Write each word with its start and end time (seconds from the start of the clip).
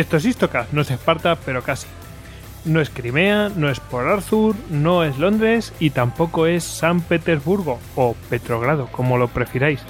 Esto 0.00 0.16
es 0.16 0.24
Istocast, 0.24 0.72
no 0.72 0.80
es 0.80 0.90
Esparta, 0.90 1.36
pero 1.44 1.62
casi. 1.62 1.86
No 2.64 2.80
es 2.80 2.88
Crimea, 2.88 3.50
no 3.54 3.68
es 3.68 3.80
Port 3.80 4.08
Arthur, 4.08 4.56
no 4.70 5.04
es 5.04 5.18
Londres 5.18 5.74
y 5.78 5.90
tampoco 5.90 6.46
es 6.46 6.64
San 6.64 7.02
Petersburgo 7.02 7.78
o 7.96 8.16
Petrogrado, 8.30 8.86
como 8.86 9.18
lo 9.18 9.28
prefiráis. 9.28 9.82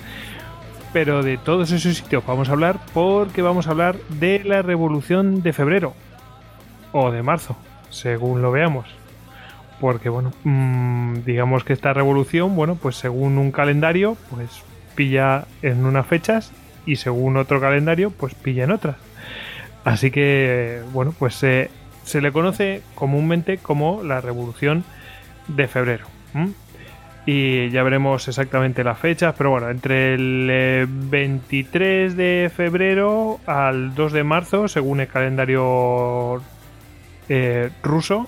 Pero 0.92 1.23
de 1.23 1.38
todos 1.38 1.70
esos 1.70 1.96
sitios 1.96 2.27
vamos 2.27 2.48
a 2.48 2.52
hablar 2.52 2.80
porque 2.93 3.40
vamos 3.40 3.68
a 3.68 3.70
hablar 3.70 3.98
de 4.09 4.43
la 4.43 4.62
Revolución 4.62 5.43
de 5.43 5.52
Febrero 5.52 5.95
o 6.90 7.13
de 7.13 7.23
Marzo, 7.23 7.54
según 7.90 8.42
lo 8.42 8.51
veamos. 8.51 8.87
Porque 9.80 10.09
bueno, 10.09 10.32
mm, 10.42 11.18
digamos 11.24 11.63
que 11.63 11.73
esta 11.73 11.92
revolución, 11.92 12.57
bueno, 12.57 12.74
pues 12.74 12.96
según 12.96 13.38
un 13.38 13.52
calendario, 13.52 14.16
pues 14.29 14.65
pilla 14.96 15.45
en 15.63 15.87
unas 15.87 16.04
fechas 16.04 16.51
y 16.85 16.96
según 16.96 17.37
otro 17.37 17.60
calendario, 17.60 18.10
pues 18.10 18.35
pilla 18.35 18.65
en 18.65 18.73
otras. 18.73 18.96
Así 19.84 20.10
que, 20.10 20.82
bueno, 20.92 21.14
pues 21.18 21.34
se 21.34 21.70
le 22.20 22.32
conoce 22.32 22.82
comúnmente 22.95 23.59
como 23.59 24.02
la 24.02 24.20
Revolución 24.20 24.84
de 25.48 25.68
Febrero. 25.68 26.06
Y 27.26 27.70
ya 27.70 27.82
veremos 27.82 28.26
exactamente 28.28 28.82
las 28.82 28.98
fechas, 28.98 29.34
pero 29.36 29.51
bueno, 29.51 29.68
entre 29.68 30.14
el 30.14 30.86
23 30.88 32.12
eh, 32.12 32.16
de 32.16 32.51
febrero 32.51 33.38
al 33.46 33.95
2 33.95 34.12
de 34.12 34.24
marzo, 34.24 34.68
según 34.68 35.01
el 35.01 35.08
calendario 35.08 36.42
eh, 37.28 37.70
ruso, 37.82 38.26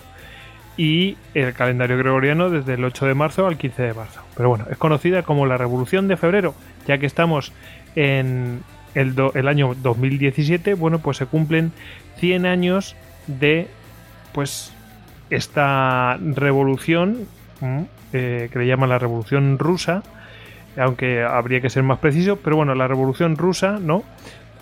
y 0.77 1.17
el 1.35 1.53
calendario 1.55 1.99
gregoriano 1.99 2.51
desde 2.51 2.75
el 2.75 2.85
8 2.85 3.07
de 3.07 3.15
marzo 3.15 3.47
al 3.47 3.57
15 3.57 3.83
de 3.83 3.95
marzo. 3.95 4.21
Pero 4.37 4.51
bueno, 4.51 4.67
es 4.71 4.77
conocida 4.77 5.23
como 5.23 5.47
la 5.47 5.57
Revolución 5.57 6.07
de 6.07 6.17
Febrero, 6.17 6.55
ya 6.87 6.99
que 6.99 7.07
estamos 7.07 7.53
en 7.95 8.63
el, 8.95 9.15
el 9.35 9.49
año 9.49 9.75
2017, 9.83 10.75
bueno, 10.75 10.99
pues 10.99 11.17
se 11.17 11.27
cumplen 11.27 11.73
100 12.19 12.47
años 12.47 12.97
de 13.27 13.69
pues 14.33 14.73
esta 15.31 16.19
revolución 16.21 17.27
eh, 18.13 18.49
que 18.53 18.59
le 18.59 18.67
llaman 18.67 18.89
la 18.91 18.99
revolución 18.99 19.59
rusa 19.59 20.03
aunque 20.77 21.23
habría 21.23 21.61
que 21.61 21.71
ser 21.71 21.83
más 21.83 21.99
preciso 21.99 22.37
pero 22.37 22.57
bueno 22.57 22.75
la 22.75 22.89
revolución 22.89 23.37
rusa 23.37 23.79
no 23.81 24.03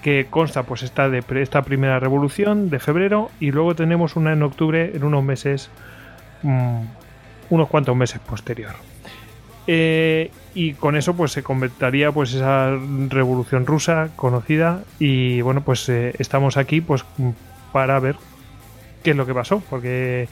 que 0.03 0.27
consta 0.29 0.65
pues 0.65 0.83
esta 0.83 1.09
de 1.09 1.25
esta 1.41 1.63
primera 1.63 1.99
revolución 1.99 2.71
de 2.71 2.79
febrero 2.79 3.31
y 3.41 3.53
luego 3.53 3.75
tenemos 3.75 4.17
una 4.17 4.33
en 4.33 4.43
octubre 4.43 4.93
en 4.95 5.05
unos 5.05 5.25
meses 5.25 5.71
mm, 6.43 6.83
unos 7.51 7.69
cuantos 7.69 7.97
meses 7.97 8.21
posterior 8.21 8.75
eh, 9.73 10.33
y 10.53 10.73
con 10.73 10.97
eso 10.97 11.15
pues 11.15 11.31
se 11.31 11.45
convertiría 11.45 12.11
pues 12.11 12.35
esa 12.35 12.77
revolución 13.09 13.67
rusa 13.67 14.09
conocida 14.17 14.83
y 14.99 15.43
bueno 15.43 15.61
pues 15.61 15.89
eh, 15.89 16.13
estamos 16.19 16.57
aquí 16.57 16.81
pues 16.81 17.05
para 17.71 18.01
ver 18.01 18.17
qué 19.05 19.13
es 19.13 19.17
lo 19.17 19.27
que 19.27 19.33
pasó, 19.33 19.63
porque 19.71 20.29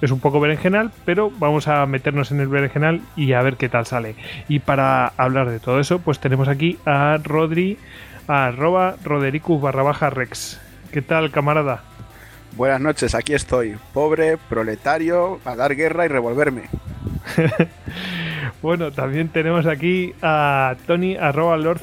es 0.00 0.10
un 0.10 0.20
poco 0.20 0.40
berenjenal, 0.40 0.90
pero 1.04 1.30
vamos 1.38 1.68
a 1.68 1.84
meternos 1.84 2.30
en 2.30 2.40
el 2.40 2.48
berenjenal 2.48 3.02
y 3.14 3.34
a 3.34 3.42
ver 3.42 3.58
qué 3.58 3.68
tal 3.68 3.84
sale. 3.84 4.14
Y 4.48 4.60
para 4.60 5.08
hablar 5.18 5.50
de 5.50 5.60
todo 5.60 5.78
eso, 5.78 5.98
pues 5.98 6.18
tenemos 6.18 6.48
aquí 6.48 6.78
a 6.86 7.18
Rodri, 7.22 7.76
a 8.26 8.46
arroba 8.46 8.96
rodericus 9.04 9.60
barra 9.60 9.82
baja 9.82 10.08
rex. 10.08 10.58
¿Qué 10.92 11.02
tal, 11.02 11.30
camarada? 11.30 11.82
Buenas 12.56 12.80
noches, 12.80 13.14
aquí 13.14 13.34
estoy, 13.34 13.76
pobre, 13.92 14.38
proletario, 14.48 15.40
a 15.44 15.56
dar 15.56 15.76
guerra 15.76 16.06
y 16.06 16.08
revolverme. 16.08 16.62
bueno, 18.60 18.90
también 18.92 19.28
tenemos 19.28 19.66
aquí 19.66 20.12
a 20.22 20.76
Tony 20.86 21.16
arroba 21.16 21.56
Lord 21.56 21.80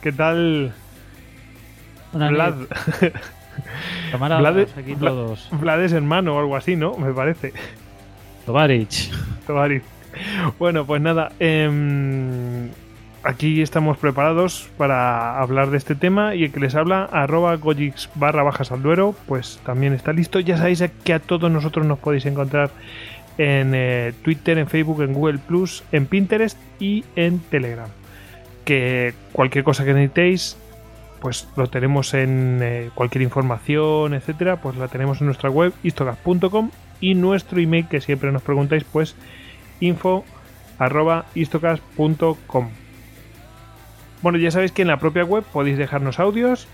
¿Qué 0.00 0.12
tal? 0.12 0.72
Vlad. 2.12 2.54
Vlad, 4.18 4.66
aquí 4.78 4.94
todos. 4.94 5.48
Vlad 5.52 5.82
es 5.82 5.92
hermano 5.92 6.36
o 6.36 6.38
algo 6.38 6.56
así, 6.56 6.76
¿no? 6.76 6.96
Me 6.96 7.12
parece. 7.12 7.52
Tovarich. 8.44 9.10
Tovarich. 9.46 9.82
Bueno, 10.58 10.86
pues 10.86 11.02
nada. 11.02 11.32
Em, 11.40 12.70
aquí 13.22 13.60
estamos 13.60 13.98
preparados 13.98 14.70
para 14.78 15.40
hablar 15.40 15.70
de 15.70 15.78
este 15.78 15.94
tema 15.94 16.34
y 16.34 16.44
el 16.44 16.52
que 16.52 16.60
les 16.60 16.74
habla, 16.74 17.04
arroba 17.04 17.56
gojix 17.56 18.08
barra 18.14 18.42
bajas 18.42 18.70
al 18.72 18.82
duero, 18.82 19.14
pues 19.26 19.60
también 19.64 19.92
está 19.92 20.12
listo. 20.12 20.40
Ya 20.40 20.56
sabéis 20.56 20.84
que 21.04 21.12
a 21.12 21.18
todos 21.18 21.50
nosotros 21.50 21.84
nos 21.86 21.98
podéis 21.98 22.26
encontrar 22.26 22.70
en 23.38 23.72
eh, 23.74 24.12
Twitter, 24.22 24.58
en 24.58 24.66
Facebook, 24.66 25.02
en 25.02 25.12
Google 25.12 25.38
Plus, 25.38 25.84
en 25.92 26.06
Pinterest 26.06 26.58
y 26.80 27.04
en 27.16 27.38
Telegram. 27.38 27.88
Que 28.64 29.14
cualquier 29.32 29.64
cosa 29.64 29.84
que 29.84 29.94
necesitéis, 29.94 30.56
pues 31.20 31.48
lo 31.56 31.68
tenemos 31.68 32.14
en 32.14 32.60
eh, 32.62 32.90
cualquier 32.94 33.22
información, 33.22 34.14
etcétera, 34.14 34.56
pues 34.60 34.76
la 34.76 34.88
tenemos 34.88 35.20
en 35.20 35.26
nuestra 35.26 35.50
web 35.50 35.72
istocast.com 35.82 36.70
y 37.00 37.14
nuestro 37.14 37.60
email 37.60 37.88
que 37.88 38.00
siempre 38.00 38.32
nos 38.32 38.42
preguntáis, 38.42 38.84
pues 38.84 39.14
info 39.80 40.24
Bueno, 44.22 44.38
ya 44.38 44.50
sabéis 44.50 44.72
que 44.72 44.82
en 44.82 44.88
la 44.88 44.98
propia 44.98 45.24
web 45.24 45.44
podéis 45.52 45.78
dejarnos 45.78 46.18
audios. 46.18 46.68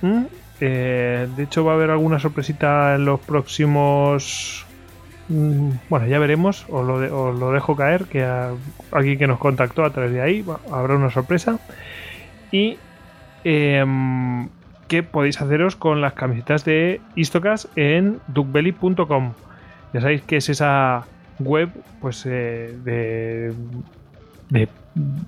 Eh, 0.60 1.28
de 1.36 1.42
hecho, 1.42 1.64
va 1.64 1.72
a 1.72 1.74
haber 1.74 1.90
alguna 1.90 2.18
sorpresita 2.18 2.94
en 2.94 3.04
los 3.04 3.20
próximos. 3.20 4.66
Mm, 5.32 5.70
bueno, 5.88 6.06
ya 6.06 6.18
veremos. 6.18 6.66
Os 6.68 6.86
lo, 6.86 7.32
lo 7.32 7.52
dejo 7.52 7.74
caer. 7.74 8.04
Que 8.04 8.24
alguien 8.92 9.18
que 9.18 9.26
nos 9.26 9.38
contactó 9.38 9.84
a 9.84 9.90
través 9.90 10.12
de 10.12 10.20
ahí 10.20 10.44
habrá 10.70 10.94
una 10.94 11.10
sorpresa. 11.10 11.58
Y 12.50 12.76
Em, 13.44 14.48
que 14.88 15.02
podéis 15.02 15.40
haceros 15.40 15.74
con 15.74 16.00
las 16.00 16.12
camisetas 16.12 16.64
de 16.64 17.00
Istocas 17.16 17.68
en 17.76 18.20
duckbelly.com. 18.28 19.32
Ya 19.92 20.00
sabéis 20.00 20.22
que 20.22 20.36
es 20.36 20.48
esa 20.48 21.06
web 21.38 21.70
pues 22.00 22.24
eh, 22.26 22.76
de, 22.84 23.52
de 24.50 24.68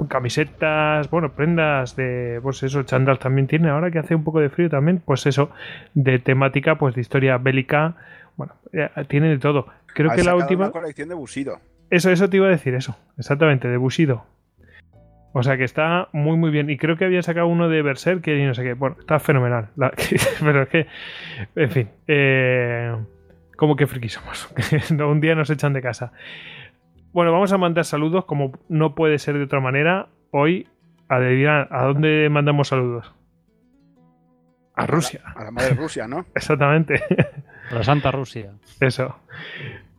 camisetas, 0.08 1.10
bueno, 1.10 1.30
prendas 1.30 1.96
de, 1.96 2.38
pues 2.42 2.62
eso, 2.62 2.82
chandal 2.82 3.18
también 3.18 3.46
tiene, 3.46 3.70
ahora 3.70 3.90
que 3.90 3.98
hace 3.98 4.14
un 4.14 4.22
poco 4.22 4.40
de 4.40 4.50
frío 4.50 4.68
también, 4.68 5.02
pues 5.04 5.26
eso, 5.26 5.50
de 5.94 6.18
temática, 6.18 6.76
pues 6.76 6.94
de 6.94 7.00
historia 7.00 7.38
bélica, 7.38 7.94
bueno, 8.36 8.52
eh, 8.72 8.90
tiene 9.08 9.28
de 9.28 9.38
todo. 9.38 9.66
Creo 9.94 10.10
que 10.12 10.22
la 10.22 10.34
última... 10.34 10.70
colección 10.70 11.08
de 11.08 11.14
Bushido. 11.14 11.60
Eso, 11.90 12.10
eso 12.10 12.28
te 12.28 12.36
iba 12.36 12.46
a 12.46 12.50
decir, 12.50 12.74
eso, 12.74 12.96
exactamente, 13.16 13.68
de 13.68 13.76
Bushido. 13.76 14.26
O 15.36 15.42
sea 15.42 15.56
que 15.56 15.64
está 15.64 16.08
muy 16.12 16.36
muy 16.36 16.50
bien. 16.50 16.70
Y 16.70 16.76
creo 16.76 16.96
que 16.96 17.04
había 17.04 17.20
sacado 17.20 17.48
uno 17.48 17.68
de 17.68 17.82
Berserk 17.82 18.24
y 18.28 18.44
no 18.44 18.54
sé 18.54 18.62
qué. 18.62 18.74
Bueno, 18.74 18.96
está 19.00 19.18
fenomenal. 19.18 19.70
pero 20.40 20.62
es 20.62 20.68
que, 20.68 20.86
en 21.56 21.70
fin, 21.70 21.88
eh, 22.06 22.94
como 23.56 23.74
que 23.74 23.88
friki 23.88 24.08
somos. 24.08 24.48
un 24.90 25.20
día 25.20 25.34
nos 25.34 25.50
echan 25.50 25.72
de 25.72 25.82
casa. 25.82 26.12
Bueno, 27.12 27.32
vamos 27.32 27.52
a 27.52 27.58
mandar 27.58 27.84
saludos 27.84 28.26
como 28.26 28.52
no 28.68 28.94
puede 28.94 29.18
ser 29.18 29.36
de 29.36 29.42
otra 29.42 29.58
manera. 29.58 30.06
Hoy, 30.30 30.68
adivina, 31.08 31.66
¿a 31.68 31.84
dónde 31.86 32.28
mandamos 32.30 32.68
saludos? 32.68 33.12
A 34.76 34.86
Rusia. 34.86 35.20
A 35.34 35.42
la, 35.42 35.50
madre 35.50 35.74
Rusia, 35.74 36.06
¿no? 36.06 36.26
Exactamente. 36.36 37.02
A 37.70 37.74
la 37.74 37.82
Santa 37.82 38.12
Rusia. 38.12 38.52
Eso. 38.78 39.16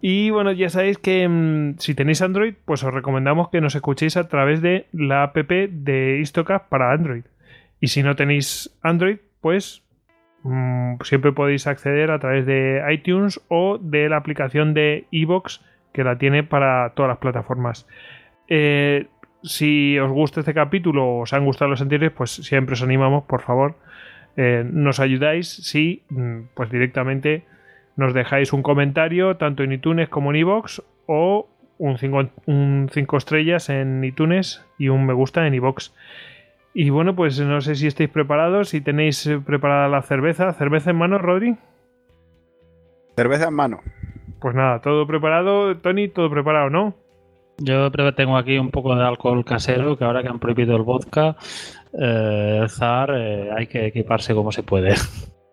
Y 0.08 0.30
bueno, 0.30 0.52
ya 0.52 0.70
sabéis 0.70 1.00
que 1.00 1.28
mm, 1.28 1.80
si 1.80 1.96
tenéis 1.96 2.22
Android, 2.22 2.54
pues 2.64 2.84
os 2.84 2.94
recomendamos 2.94 3.50
que 3.50 3.60
nos 3.60 3.74
escuchéis 3.74 4.18
a 4.18 4.28
través 4.28 4.62
de 4.62 4.86
la 4.92 5.24
app 5.24 5.36
de 5.36 6.20
Istocast 6.22 6.70
para 6.70 6.92
Android. 6.92 7.24
Y 7.82 7.88
si 7.88 8.04
no 8.04 8.16
tenéis 8.16 8.70
Android, 8.84 9.18
pues 9.42 9.82
mm, 10.44 10.98
siempre 11.02 11.32
podéis 11.32 11.66
acceder 11.66 12.12
a 12.12 12.20
través 12.20 12.46
de 12.46 12.84
iTunes 12.94 13.42
o 13.48 13.80
de 13.80 14.08
la 14.08 14.18
aplicación 14.18 14.76
de 14.76 15.08
Evox 15.12 15.66
que 15.92 16.04
la 16.04 16.20
tiene 16.20 16.44
para 16.44 16.92
todas 16.92 17.10
las 17.10 17.18
plataformas. 17.18 17.88
Eh, 18.48 19.08
si 19.42 19.98
os 19.98 20.12
gusta 20.12 20.42
este 20.42 20.54
capítulo 20.54 21.04
o 21.04 21.22
os 21.22 21.34
han 21.34 21.46
gustado 21.46 21.72
los 21.72 21.82
anteriores, 21.82 22.16
pues 22.16 22.30
siempre 22.30 22.74
os 22.74 22.84
animamos, 22.84 23.24
por 23.24 23.42
favor, 23.42 23.80
eh, 24.38 24.64
nos 24.72 25.00
ayudáis 25.00 25.50
si 25.50 26.04
mm, 26.10 26.42
pues 26.54 26.70
directamente 26.70 27.44
nos 27.96 28.14
dejáis 28.14 28.54
un 28.54 28.64
comentario 28.64 29.38
tanto 29.38 29.64
en 29.64 29.72
iTunes 29.72 30.10
como 30.10 30.32
en 30.32 30.38
iVoox 30.38 30.82
o 31.08 31.48
un 31.78 32.90
5 32.92 33.18
estrellas 33.18 33.70
en 33.70 34.04
iTunes 34.04 34.66
y 34.78 34.90
un 34.90 35.06
me 35.06 35.14
gusta 35.14 35.46
en 35.46 35.54
iVoox. 35.54 35.92
Y 36.74 36.90
bueno, 36.90 37.16
pues 37.16 37.40
no 37.40 37.62
sé 37.62 37.76
si 37.76 37.88
estáis 37.88 38.10
preparados, 38.10 38.70
si 38.70 38.82
tenéis 38.82 39.26
eh, 39.28 39.40
preparada 39.40 39.88
la 39.88 40.02
cerveza. 40.02 40.52
¿Cerveza 40.54 40.90
en 40.90 40.98
mano, 40.98 41.18
Rodri? 41.18 41.56
Cerveza 43.16 43.48
en 43.48 43.54
mano. 43.54 43.80
Pues 44.42 44.56
nada, 44.56 44.82
todo 44.82 45.08
preparado. 45.08 45.78
Tony, 45.78 46.10
todo 46.10 46.30
preparado, 46.30 46.70
¿no? 46.70 46.96
Yo 47.60 47.90
tengo 47.92 48.36
aquí 48.36 48.58
un 48.58 48.72
poco 48.72 48.94
de 48.94 49.06
alcohol 49.06 49.46
casero, 49.46 49.98
que 49.98 50.04
ahora 50.04 50.22
que 50.22 50.28
han 50.28 50.40
prohibido 50.40 50.76
el 50.76 50.84
vodka, 50.84 51.38
eh, 51.94 52.60
el 52.62 52.70
zar, 52.70 53.12
eh, 53.16 53.50
hay 53.56 53.68
que 53.68 53.86
equiparse 53.86 54.34
como 54.34 54.52
se 54.52 54.64
puede. 54.64 54.96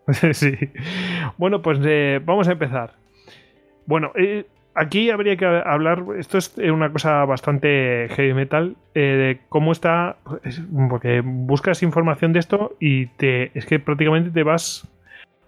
sí. 0.32 0.56
Bueno, 1.38 1.62
pues 1.62 1.78
eh, 1.84 2.20
vamos 2.24 2.48
a 2.48 2.52
empezar. 2.52 2.94
Bueno, 3.86 4.12
eh, 4.14 4.46
aquí 4.74 5.10
habría 5.10 5.36
que 5.36 5.46
hablar, 5.46 6.04
esto 6.18 6.38
es 6.38 6.56
una 6.58 6.92
cosa 6.92 7.24
bastante 7.24 8.08
heavy 8.10 8.34
metal, 8.34 8.76
eh, 8.94 9.00
de 9.00 9.40
cómo 9.48 9.72
está, 9.72 10.16
porque 10.88 11.20
buscas 11.24 11.82
información 11.82 12.32
de 12.32 12.40
esto 12.40 12.76
y 12.80 13.06
te, 13.06 13.56
es 13.58 13.66
que 13.66 13.78
prácticamente 13.78 14.30
te 14.30 14.42
vas 14.42 14.88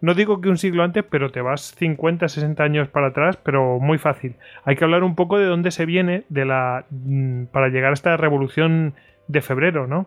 no 0.05 0.13
digo 0.13 0.43
que 0.43 0.51
un 0.51 0.59
siglo 0.59 0.83
antes, 0.83 1.03
pero 1.09 1.31
te 1.31 1.41
vas 1.41 1.75
50, 1.79 2.29
60 2.29 2.63
años 2.63 2.89
para 2.89 3.07
atrás, 3.07 3.39
pero 3.43 3.79
muy 3.81 3.97
fácil. 3.97 4.35
Hay 4.65 4.77
que 4.77 4.85
hablar 4.85 5.03
un 5.03 5.15
poco 5.15 5.39
de 5.39 5.47
dónde 5.47 5.71
se 5.71 5.87
viene 5.87 6.25
de 6.29 6.45
la 6.45 6.85
mm, 6.91 7.45
para 7.47 7.69
llegar 7.69 7.91
a 7.91 7.95
esta 7.95 8.15
revolución 8.19 8.93
de 9.29 9.41
febrero, 9.41 9.87
¿no? 9.87 10.07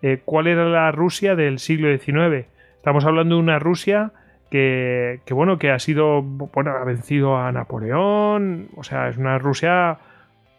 Eh, 0.00 0.20
¿Cuál 0.24 0.46
era 0.46 0.66
la 0.66 0.92
Rusia 0.92 1.34
del 1.34 1.58
siglo 1.58 1.88
XIX? 1.88 2.46
Estamos 2.82 3.04
hablando 3.04 3.36
de 3.36 3.40
una 3.40 3.60
Rusia 3.60 4.10
que, 4.50 5.20
que, 5.24 5.34
bueno, 5.34 5.56
que 5.56 5.70
ha 5.70 5.78
sido, 5.78 6.20
bueno, 6.20 6.72
ha 6.72 6.82
vencido 6.82 7.36
a 7.36 7.52
Napoleón, 7.52 8.70
o 8.74 8.82
sea, 8.82 9.08
es 9.08 9.18
una 9.18 9.38
Rusia 9.38 9.98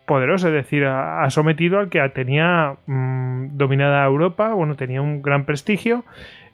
poderosa, 0.06 0.48
es 0.48 0.54
decir, 0.54 0.86
ha, 0.86 1.30
sometido 1.32 1.80
al 1.80 1.90
que 1.90 2.00
tenía 2.16 2.78
mm, 2.86 3.58
dominada 3.58 4.06
Europa, 4.06 4.54
bueno, 4.54 4.78
tenía 4.78 5.02
un 5.02 5.22
gran 5.22 5.44
prestigio, 5.44 6.06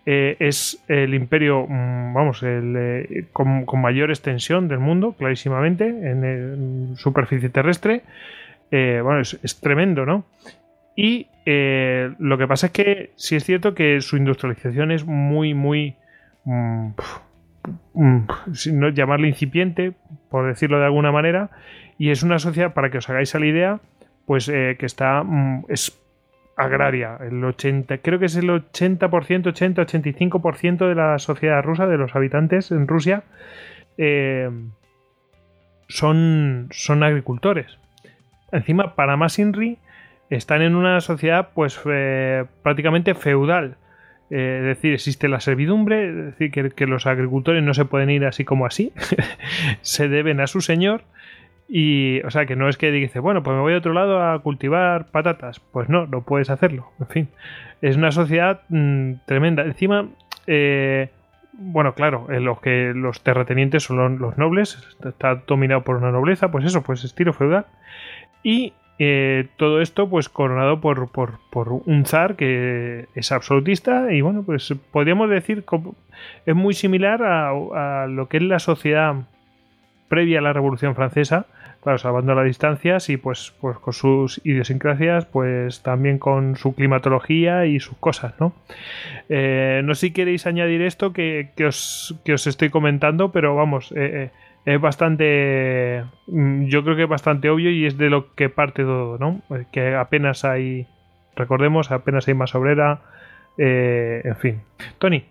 eh, 0.07 0.37
es 0.39 0.83
el 0.87 1.13
imperio, 1.13 1.67
mm, 1.69 2.15
vamos, 2.15 2.41
el, 2.41 2.75
eh, 2.75 3.25
con, 3.31 3.63
mayor 3.79 4.09
extensión 4.09 4.67
del 4.67 4.79
mundo, 4.79 5.13
clarísimamente, 5.15 5.85
en, 5.87 6.95
superficie 6.95 7.49
terrestre, 7.49 8.01
eh, 8.71 9.01
bueno, 9.03 9.21
es, 9.21 9.61
tremendo, 9.61 10.03
¿no? 10.03 10.25
Y 11.01 11.27
lo 11.45 12.37
que 12.37 12.45
pasa 12.45 12.67
es 12.67 12.73
que 12.73 13.11
sí 13.15 13.37
es 13.37 13.45
cierto 13.45 13.73
que 13.73 14.01
su 14.01 14.17
industrialización 14.17 14.91
es 14.91 15.05
muy, 15.05 15.53
muy... 15.53 15.95
Mm, 16.43 16.89
sin 18.53 18.79
no 18.81 18.89
llamarle 18.89 19.29
incipiente, 19.29 19.93
por 20.29 20.45
decirlo 20.45 20.77
de 20.77 20.85
alguna 20.85 21.13
manera, 21.13 21.51
y 21.97 22.09
es 22.09 22.21
una 22.21 22.37
sociedad, 22.37 22.73
para 22.73 22.89
que 22.89 22.97
os 22.97 23.09
hagáis 23.09 23.33
la 23.33 23.45
idea, 23.45 23.79
pues 24.25 24.49
eh, 24.49 24.75
que 24.77 24.85
está 24.85 25.23
mm, 25.23 25.67
es 25.69 25.97
agraria. 26.57 27.17
El 27.21 27.41
80, 27.45 27.99
creo 27.99 28.19
que 28.19 28.25
es 28.25 28.35
el 28.35 28.49
80%, 28.49 28.99
80-85% 28.99 30.89
de 30.89 30.95
la 30.95 31.17
sociedad 31.17 31.63
rusa, 31.63 31.87
de 31.87 31.97
los 31.97 32.13
habitantes 32.13 32.71
en 32.71 32.89
Rusia, 32.89 33.23
eh, 33.97 34.49
son, 35.87 36.67
son 36.71 37.03
agricultores. 37.03 37.77
Encima, 38.51 38.95
para 38.95 39.15
más 39.15 39.39
Inri, 39.39 39.77
están 40.29 40.61
en 40.61 40.75
una 40.75 41.01
sociedad 41.01 41.49
pues 41.53 41.79
eh, 41.85 42.45
prácticamente 42.63 43.15
feudal. 43.15 43.77
es 44.29 44.63
decir, 44.63 44.93
existe 44.93 45.27
la 45.27 45.39
servidumbre, 45.39 46.09
es 46.09 46.37
decir, 46.37 46.73
que, 46.73 46.87
los 46.87 47.07
agricultores 47.07 47.63
no 47.63 47.73
se 47.73 47.85
pueden 47.85 48.09
ir 48.09 48.25
así 48.25 48.45
como 48.45 48.65
así, 48.65 48.93
se 49.81 50.07
deben 50.07 50.39
a 50.39 50.47
su 50.47 50.61
señor 50.61 51.03
y, 51.71 52.21
o 52.21 52.31
sea, 52.31 52.47
que 52.47 52.55
no 52.55 52.67
es 52.67 52.77
que 52.77 52.91
dice, 52.91 53.19
bueno, 53.19 53.43
pues 53.43 53.55
me 53.55 53.61
voy 53.61 53.73
a 53.73 53.77
otro 53.77 53.93
lado 53.93 54.23
a 54.23 54.41
cultivar 54.41 55.11
patatas. 55.11 55.59
Pues 55.59 55.87
no, 55.87 56.07
no 56.07 56.23
puedes 56.23 56.49
hacerlo. 56.49 56.91
En 56.99 57.07
fin, 57.07 57.29
es 57.81 57.95
una 57.95 58.11
sociedad 58.11 58.61
mm, 58.69 59.13
tremenda. 59.27 59.63
Encima, 59.63 60.09
eh, 60.47 61.09
bueno, 61.53 61.93
claro, 61.93 62.25
eh, 62.31 62.39
los 62.39 62.59
que 62.59 62.91
los 62.95 63.21
terratenientes 63.21 63.83
son 63.83 64.17
los, 64.17 64.37
nobles, 64.37 64.97
está 65.05 65.43
dominado 65.45 65.83
por 65.83 65.97
una 65.97 66.11
nobleza, 66.11 66.49
pues 66.49 66.65
eso, 66.65 66.81
pues 66.81 67.03
estilo 67.03 67.33
feudal. 67.33 67.67
Y 68.41 68.73
eh, 69.01 69.47
todo 69.55 69.79
esto, 69.81 70.09
pues 70.09 70.27
coronado 70.27 70.81
por, 70.81 71.09
por, 71.09 71.69
un 71.85 72.05
zar 72.05 72.35
que 72.35 73.07
es 73.15 73.31
absolutista. 73.31 74.11
Y 74.11 74.19
bueno, 74.19 74.43
pues 74.43 74.73
podríamos 74.91 75.29
decir 75.29 75.63
que 75.63 75.79
es 76.45 76.55
muy 76.55 76.73
similar 76.73 77.23
a, 77.23 78.07
lo 78.07 78.27
que 78.27 78.37
es 78.37 78.43
la 78.43 78.59
sociedad 78.59 79.15
previa 80.09 80.39
a 80.39 80.41
la 80.41 80.51
Revolución 80.51 80.95
Francesa, 80.95 81.45
claro, 81.81 81.97
salvando 81.97 82.35
las 82.35 82.43
distancias 82.43 83.09
y 83.09 83.15
pues, 83.15 83.53
pues 83.61 83.77
con 83.77 83.93
sus 83.93 84.41
idiosincrasias, 84.43 85.25
pues 85.25 85.81
también 85.81 86.17
con 86.17 86.57
su 86.57 86.75
climatología 86.75 87.67
y 87.67 87.79
sus 87.79 87.95
cosas, 87.99 88.33
¿no? 88.37 88.51
Eh, 89.29 89.81
no 89.85 89.95
sé 89.95 90.07
si 90.07 90.11
queréis 90.11 90.45
añadir 90.45 90.81
esto 90.81 91.13
que, 91.13 91.51
os, 91.65 92.15
os, 92.33 92.47
estoy 92.47 92.69
comentando, 92.69 93.31
pero 93.31 93.55
vamos, 93.55 93.93
eh, 93.93 93.95
eh, 93.97 94.29
es 94.65 94.79
bastante, 94.79 96.05
mm, 96.27 96.65
yo 96.65 96.83
creo 96.83 96.95
que 96.95 97.03
es 97.03 97.09
bastante 97.09 97.49
obvio 97.49 97.71
y 97.71 97.85
es 97.85 97.97
de 97.97 98.09
lo 98.09 98.33
que 98.35 98.49
parte 98.49 98.83
todo, 98.83 99.17
¿no? 99.17 99.41
Que 99.71 99.95
apenas 99.95 100.45
hay, 100.45 100.87
recordemos, 101.35 101.91
apenas 101.91 102.27
hay 102.27 102.33
más 102.33 102.55
obrera, 102.55 103.01
en 103.57 104.35
fin. 104.37 104.61
Tony. 104.99 105.25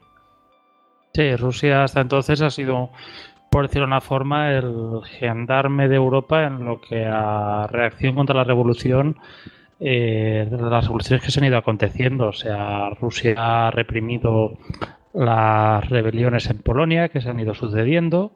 Sí, 1.15 1.35
Rusia 1.37 1.85
hasta 1.85 2.03
entonces 2.03 2.43
ha 2.43 2.51
sido 2.51 2.91
por 3.51 3.67
decirlo 3.67 3.87
de 3.87 3.93
una 3.93 4.01
forma, 4.01 4.53
el 4.53 5.01
gendarme 5.05 5.89
de 5.89 5.97
Europa 5.97 6.45
en 6.45 6.65
lo 6.65 6.81
que 6.81 7.07
a 7.07 7.67
reacción 7.71 8.15
contra 8.15 8.37
la 8.37 8.45
revolución, 8.45 9.17
eh, 9.81 10.47
las 10.51 10.85
revoluciones 10.85 11.25
que 11.25 11.31
se 11.31 11.41
han 11.41 11.47
ido 11.47 11.57
aconteciendo. 11.57 12.29
O 12.29 12.33
sea, 12.33 12.91
Rusia 12.91 13.35
ha 13.67 13.71
reprimido 13.71 14.59
las 15.15 15.89
rebeliones 15.89 16.51
en 16.51 16.59
Polonia 16.59 17.09
que 17.09 17.21
se 17.21 17.31
han 17.31 17.41
ido 17.41 17.55
sucediendo. 17.55 18.33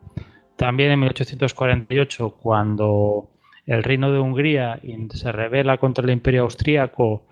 También 0.57 0.93
en 0.93 1.01
1848, 1.01 2.37
cuando 2.41 3.29
el 3.67 3.83
reino 3.83 4.13
de 4.13 4.19
Hungría 4.19 4.81
se 5.11 5.33
rebela 5.33 5.79
contra 5.79 6.05
el 6.05 6.11
imperio 6.11 6.43
austríaco, 6.43 7.23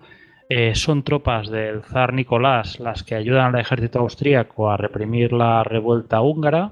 eh, 0.49 0.75
son 0.75 1.03
tropas 1.03 1.49
del 1.49 1.81
zar 1.83 2.13
Nicolás 2.13 2.79
las 2.79 3.03
que 3.03 3.15
ayudan 3.15 3.55
al 3.55 3.61
ejército 3.61 3.99
austríaco 3.99 4.69
a 4.69 4.77
reprimir 4.77 5.31
la 5.31 5.63
revuelta 5.63 6.21
húngara. 6.21 6.71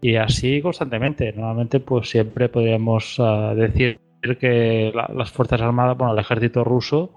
Y 0.00 0.16
así 0.16 0.62
constantemente. 0.62 1.32
Normalmente, 1.32 1.80
pues 1.80 2.08
siempre 2.08 2.48
podríamos 2.48 3.16
ah, 3.18 3.54
decir 3.54 3.98
que 4.40 4.92
las 4.94 5.30
Fuerzas 5.30 5.60
Armadas, 5.60 5.96
bueno, 5.96 6.12
el 6.12 6.18
ejército 6.18 6.64
ruso 6.64 7.10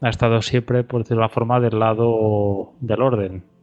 ha 0.00 0.08
estado 0.08 0.40
siempre, 0.42 0.84
por 0.84 1.02
decirlo 1.02 1.22
de 1.22 1.28
forma, 1.30 1.60
del 1.60 1.78
lado 1.78 2.72
del 2.80 3.02
orden. 3.02 3.53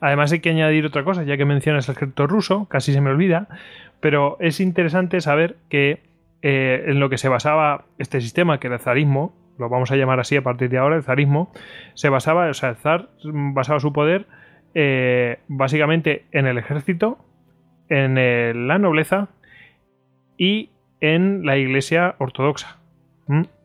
Además 0.00 0.32
hay 0.32 0.40
que 0.40 0.50
añadir 0.50 0.86
otra 0.86 1.04
cosa, 1.04 1.22
ya 1.22 1.36
que 1.36 1.44
mencionas 1.44 1.88
el 1.88 1.94
ejército 1.94 2.26
ruso, 2.26 2.66
casi 2.66 2.92
se 2.92 3.00
me 3.00 3.10
olvida, 3.10 3.48
pero 4.00 4.36
es 4.40 4.60
interesante 4.60 5.20
saber 5.20 5.56
que 5.68 6.00
eh, 6.42 6.84
en 6.86 7.00
lo 7.00 7.10
que 7.10 7.18
se 7.18 7.28
basaba 7.28 7.84
este 7.98 8.20
sistema, 8.20 8.58
que 8.58 8.66
era 8.68 8.76
el 8.76 8.82
zarismo, 8.82 9.34
lo 9.58 9.68
vamos 9.68 9.90
a 9.90 9.96
llamar 9.96 10.20
así 10.20 10.36
a 10.36 10.42
partir 10.42 10.70
de 10.70 10.78
ahora, 10.78 10.96
el 10.96 11.02
zarismo, 11.02 11.52
se 11.94 12.08
basaba, 12.08 12.48
o 12.48 12.54
sea, 12.54 12.70
el 12.70 12.76
zar 12.76 13.10
basaba 13.24 13.78
su 13.78 13.92
poder 13.92 14.26
eh, 14.74 15.38
básicamente 15.48 16.24
en 16.32 16.46
el 16.46 16.58
ejército, 16.58 17.18
en 17.88 18.14
la 18.68 18.78
nobleza 18.78 19.28
y 20.38 20.70
en 21.00 21.44
la 21.44 21.56
iglesia 21.56 22.14
ortodoxa. 22.18 22.78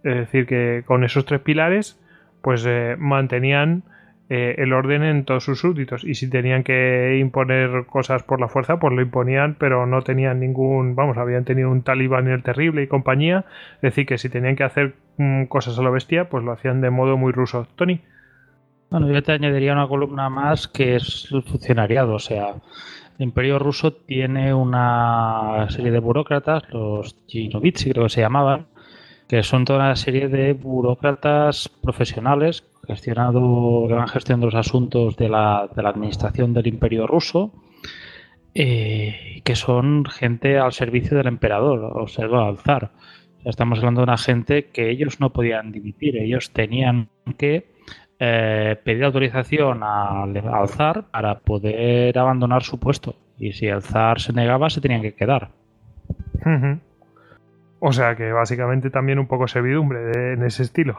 Es 0.04 0.16
decir, 0.16 0.46
que 0.46 0.84
con 0.86 1.04
esos 1.04 1.26
tres 1.26 1.42
pilares, 1.42 2.00
pues 2.42 2.64
eh, 2.68 2.96
mantenían 3.00 3.84
eh, 4.28 4.56
el 4.58 4.74
orden 4.74 5.04
en 5.04 5.24
todos 5.24 5.44
sus 5.44 5.60
súbditos. 5.60 6.04
Y 6.04 6.16
si 6.16 6.30
tenían 6.30 6.64
que 6.64 7.18
imponer 7.20 7.86
cosas 7.86 8.24
por 8.24 8.40
la 8.40 8.48
fuerza, 8.48 8.80
pues 8.80 8.94
lo 8.94 9.02
imponían, 9.02 9.56
pero 9.60 9.86
no 9.86 10.02
tenían 10.02 10.40
ningún, 10.40 10.96
vamos, 10.96 11.18
habían 11.18 11.46
tenido 11.46 11.70
un 11.70 11.84
talibán 11.84 12.28
el 12.28 12.42
terrible 12.42 12.84
y 12.84 12.88
compañía. 12.88 13.46
Es 13.76 13.82
decir, 13.82 14.06
que 14.06 14.18
si 14.18 14.30
tenían 14.30 14.56
que 14.56 14.64
hacer 14.64 14.96
mm, 15.18 15.46
cosas 15.46 15.78
a 15.78 15.82
lo 15.84 15.92
bestia, 15.92 16.30
pues 16.30 16.44
lo 16.44 16.52
hacían 16.52 16.82
de 16.82 16.90
modo 16.90 17.18
muy 17.18 17.32
ruso. 17.32 17.68
Tony. 17.76 18.02
Bueno, 18.90 19.12
yo 19.12 19.22
te 19.24 19.32
añadiría 19.32 19.74
una 19.74 19.88
columna 19.88 20.30
más 20.30 20.68
que 20.68 20.96
es 20.96 21.28
funcionariado, 21.48 22.14
o 22.14 22.20
sea, 22.20 22.56
el 23.18 23.24
Imperio 23.24 23.60
Ruso 23.60 23.94
tiene 23.94 24.54
una 24.54 25.68
serie 25.70 25.92
de 25.92 26.00
burócratas, 26.00 26.64
los 26.70 27.26
Chinovitsi 27.26 27.92
creo 27.92 28.06
que 28.06 28.10
se 28.10 28.22
llamaban, 28.22 28.68
que 29.28 29.44
son 29.44 29.66
toda 29.66 29.80
una 29.80 29.96
serie 29.96 30.28
de 30.28 30.54
burócratas 30.54 31.70
profesionales 31.82 32.64
gestionado, 32.88 33.86
que 33.88 33.94
van 33.94 34.08
gestionando 34.08 34.48
los 34.48 34.56
asuntos 34.56 35.16
de 35.18 35.30
la, 35.30 35.68
de 35.76 35.82
la 35.82 35.90
administración 35.90 36.54
del 36.54 36.68
Imperio 36.68 37.08
Ruso, 37.08 37.52
eh, 38.54 39.42
que 39.44 39.56
son 39.56 40.06
gente 40.06 40.58
al 40.58 40.72
servicio 40.72 41.18
del 41.18 41.28
emperador, 41.28 41.92
o 41.98 42.08
sea, 42.08 42.26
al 42.26 42.58
zar. 42.58 42.92
estamos 43.44 43.80
hablando 43.80 44.02
de 44.02 44.06
una 44.06 44.18
gente 44.18 44.68
que 44.68 44.90
ellos 44.90 45.20
no 45.20 45.34
podían 45.34 45.72
dimitir, 45.72 46.18
ellos 46.18 46.52
tenían 46.52 47.10
que 47.38 47.68
eh, 48.18 48.78
pedir 48.82 49.04
autorización 49.04 49.84
al, 49.84 50.34
zar 50.70 51.04
para 51.12 51.40
poder 51.40 52.18
abandonar 52.18 52.64
su 52.64 52.80
puesto. 52.80 53.16
Y 53.38 53.52
si 53.52 53.68
el 53.68 53.82
zar 53.82 54.22
se 54.22 54.32
negaba, 54.32 54.70
se 54.70 54.80
tenían 54.80 55.02
que 55.02 55.16
quedar. 55.16 55.50
O 57.88 57.94
sea 57.94 58.16
que 58.16 58.32
básicamente 58.32 58.90
también 58.90 59.20
un 59.20 59.28
poco 59.28 59.48
servidumbre 59.48 60.34
en 60.34 60.42
ese 60.42 60.64
estilo. 60.64 60.98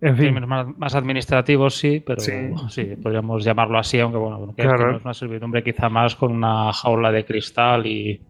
En 0.00 0.16
fin. 0.16 0.46
Más, 0.46 0.94
administrativos 0.94 1.76
sí, 1.76 2.00
pero 2.06 2.20
sí. 2.20 2.96
podríamos 3.02 3.42
llamarlo 3.42 3.76
así, 3.76 3.98
aunque 3.98 4.18
bueno, 4.18 4.54
que, 4.54 4.64
no 4.64 4.96
es 4.96 5.04
una 5.04 5.14
servidumbre 5.14 5.64
quizá 5.64 5.88
más 5.88 6.14
con 6.14 6.30
una 6.30 6.72
jaula 6.72 7.10
de 7.10 7.24
cristal 7.24 7.86
y, 7.86 8.20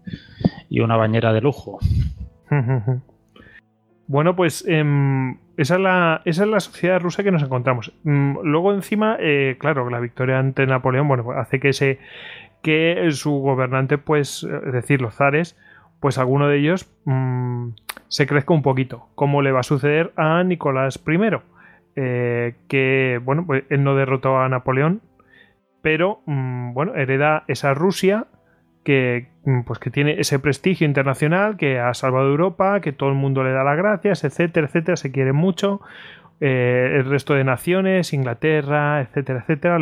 y 0.71 0.81
una 0.81 0.97
bañera 0.97 1.35
de 1.35 1.41
lujo. 1.43 1.79
Bueno, 4.09 4.37
pues 4.37 4.65
em, 4.69 5.39
esa, 5.57 5.77
es 5.77 5.81
la, 5.81 6.23
esa 6.27 6.43
es 6.43 6.49
la 6.51 6.61
sociedad 6.61 7.01
rusa 7.01 7.23
que 7.23 7.31
nos 7.31 7.43
encontramos. 7.43 7.95
Mm, 8.03 8.41
luego 8.43 8.75
encima, 8.75 9.17
eh, 9.19 9.57
claro, 9.59 9.89
la 9.89 10.01
victoria 10.01 10.39
ante 10.39 10.67
Napoleón, 10.67 11.09
bueno, 11.09 11.31
hace 11.33 11.61
que 11.61 11.71
ese 11.71 11.99
que 12.63 13.09
su 13.13 13.31
gobernante, 13.39 13.97
pues, 13.97 14.45
es 14.45 14.73
decir, 14.73 15.01
los 15.01 15.15
zares, 15.15 15.57
pues 16.03 16.19
alguno 16.19 16.49
de 16.49 16.59
ellos 16.59 16.93
mm, 17.07 17.69
se 18.09 18.27
crezca 18.27 18.53
un 18.53 18.61
poquito, 18.61 19.09
como 19.15 19.41
le 19.41 19.53
va 19.53 19.61
a 19.61 19.63
suceder 19.63 20.13
a 20.17 20.45
Nicolás 20.45 21.03
I, 21.07 21.19
eh, 21.97 22.57
que, 22.69 23.19
bueno, 23.25 23.47
pues 23.47 23.65
él 23.71 23.83
no 23.83 23.97
derrotó 23.97 24.39
a 24.39 24.49
Napoleón 24.51 25.01
pero 25.83 26.23
mm, 26.27 26.73
bueno, 26.73 26.95
hereda 26.95 27.45
esa 27.49 27.75
Rusia 27.75 28.27
que, 28.85 29.29
mm, 29.45 29.63
pues, 29.63 29.79
que 29.79 29.91
tiene 29.91 30.19
ese 30.19 30.39
prestigio 30.39 30.87
internacional, 30.87 31.57
que 31.57 31.79
ha 31.79 31.93
salvado 31.93 32.29
Europa, 32.29 32.81
que 32.81 32.93
todo 32.93 33.11
el 33.11 33.17
mundo 33.17 33.45
le 33.45 33.53
da 33.53 33.65
las 33.65 33.77
gracias, 33.77 34.25
etcétera, 34.25 34.67
etcétera, 34.67 34.97
se 34.97 35.13
quiere 35.13 35.33
mucho. 35.33 35.81
Eh, 36.41 36.97
el 36.97 37.05
resto 37.05 37.35
de 37.35 37.45
naciones, 37.45 38.13
Inglaterra, 38.13 39.01
etcétera, 39.01 39.41
etcétera, 39.41 39.79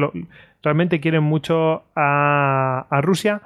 realmente 0.62 1.00
quieren 1.00 1.22
mucho 1.22 1.84
a, 1.96 3.00
Rusia, 3.02 3.40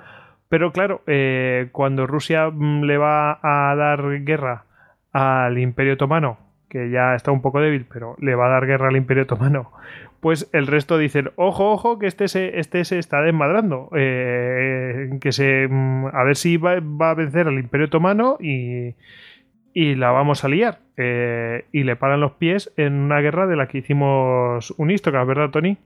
pero 0.55 0.71
claro, 0.71 1.03
eh, 1.09 1.67
cuando 1.73 2.07
Rusia 2.07 2.49
mm, 2.49 2.85
le 2.85 2.97
va 2.97 3.41
a 3.43 3.75
dar 3.75 4.23
guerra 4.23 4.67
al 5.11 5.59
Imperio 5.59 5.95
Otomano, 5.95 6.39
que 6.69 6.91
ya 6.91 7.17
está 7.17 7.33
un 7.33 7.43
poco 7.43 7.61
débil, 7.61 7.87
pero 7.93 8.15
le 8.21 8.37
va 8.37 8.47
a 8.47 8.51
dar 8.51 8.65
guerra 8.65 8.87
al 8.87 8.95
Imperio 8.95 9.25
Otomano, 9.25 9.73
pues 10.21 10.49
el 10.53 10.69
resto 10.69 10.97
dicen, 10.97 11.33
ojo, 11.35 11.73
ojo, 11.73 11.99
que 11.99 12.07
este 12.07 12.29
se, 12.29 12.61
este 12.61 12.85
se 12.85 13.01
está 13.01 13.21
desmadrando, 13.21 13.91
eh, 13.97 15.19
que 15.21 15.33
se, 15.33 15.67
mm, 15.69 16.07
a 16.13 16.23
ver 16.23 16.37
si 16.37 16.57
va, 16.57 16.75
a 16.75 17.15
vencer 17.15 17.49
al 17.49 17.59
Imperio 17.59 17.87
Otomano 17.87 18.37
y, 18.39 18.95
y 19.73 19.97
la 19.97 20.13
vamos 20.13 20.45
a 20.45 20.49
liar. 20.49 20.79
Eh, 20.97 21.65
y 21.73 21.83
le 21.83 21.97
paran 21.97 22.21
los 22.21 22.35
pies 22.35 22.73
en 22.77 22.93
una 22.93 23.19
guerra 23.19 23.49
de 23.49 23.57
la 23.57 23.67
que 23.67 23.79
hicimos 23.79 24.73
un 24.77 24.93
Istocas, 24.93 25.27
¿verdad, 25.27 25.51
Tony? 25.51 25.79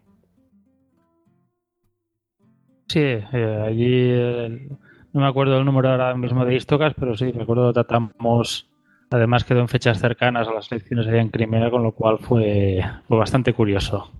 Sí, 2.88 3.00
eh, 3.00 3.64
allí 3.66 4.68
no 5.12 5.20
me 5.20 5.26
acuerdo 5.26 5.58
el 5.58 5.64
número 5.64 5.90
ahora 5.90 6.14
mismo 6.14 6.44
de 6.44 6.54
Istocas, 6.54 6.94
pero 6.98 7.16
sí, 7.16 7.32
recuerdo 7.32 7.68
que 7.68 7.74
tratamos, 7.74 8.68
además 9.10 9.44
quedó 9.44 9.60
en 9.60 9.68
fechas 9.68 9.98
cercanas 9.98 10.48
a 10.48 10.52
las 10.52 10.70
elecciones 10.72 11.06
allá 11.06 11.20
en 11.20 11.28
Crimea, 11.28 11.70
con 11.70 11.82
lo 11.82 11.92
cual 11.92 12.18
fue, 12.18 12.80
fue 13.06 13.18
bastante 13.18 13.52
curioso. 13.52 14.10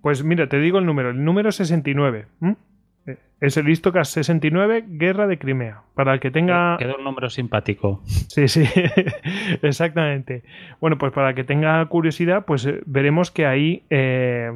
Pues 0.00 0.24
mira, 0.24 0.48
te 0.48 0.58
digo 0.58 0.78
el 0.78 0.86
número, 0.86 1.10
el 1.10 1.24
número 1.24 1.52
69. 1.52 2.26
Es 3.40 3.56
el 3.56 3.68
Istocas 3.68 4.08
69, 4.10 4.84
Guerra 4.86 5.26
de 5.26 5.38
Crimea. 5.38 5.82
Para 5.94 6.12
el 6.12 6.20
que 6.20 6.30
tenga. 6.30 6.76
Quedó 6.78 6.96
un 6.98 7.04
número 7.04 7.30
simpático. 7.30 8.02
Sí, 8.04 8.48
sí, 8.48 8.64
exactamente. 9.62 10.44
Bueno, 10.80 10.98
pues 10.98 11.12
para 11.12 11.30
el 11.30 11.34
que 11.34 11.44
tenga 11.44 11.84
curiosidad, 11.86 12.44
pues 12.44 12.66
eh, 12.66 12.80
veremos 12.84 13.30
que 13.30 13.46
ahí 13.46 13.82
eh, 13.88 14.52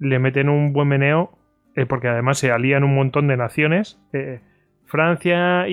le 0.00 0.18
meten 0.18 0.48
un 0.48 0.72
buen 0.72 0.88
meneo, 0.88 1.38
eh, 1.76 1.86
porque 1.86 2.08
además 2.08 2.38
se 2.38 2.50
alían 2.50 2.82
un 2.82 2.94
montón 2.96 3.28
de 3.28 3.36
naciones. 3.36 4.00
Francia, 4.86 5.66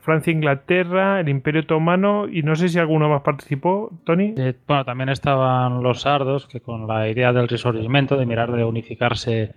Francia, 0.00 0.32
Inglaterra, 0.32 1.18
el 1.18 1.28
Imperio 1.28 1.62
Otomano 1.62 2.28
y 2.28 2.42
no 2.42 2.54
sé 2.54 2.68
si 2.68 2.78
alguno 2.78 3.08
más 3.08 3.22
participó, 3.22 3.90
Tony. 4.04 4.32
bueno, 4.68 4.84
también 4.84 5.08
estaban 5.08 5.82
los 5.82 6.02
sardos, 6.02 6.46
que 6.46 6.60
con 6.60 6.86
la 6.86 7.08
idea 7.08 7.32
del 7.32 7.48
resurgimiento, 7.48 8.16
de 8.16 8.24
mirar 8.24 8.52
de 8.52 8.62
unificarse 8.62 9.56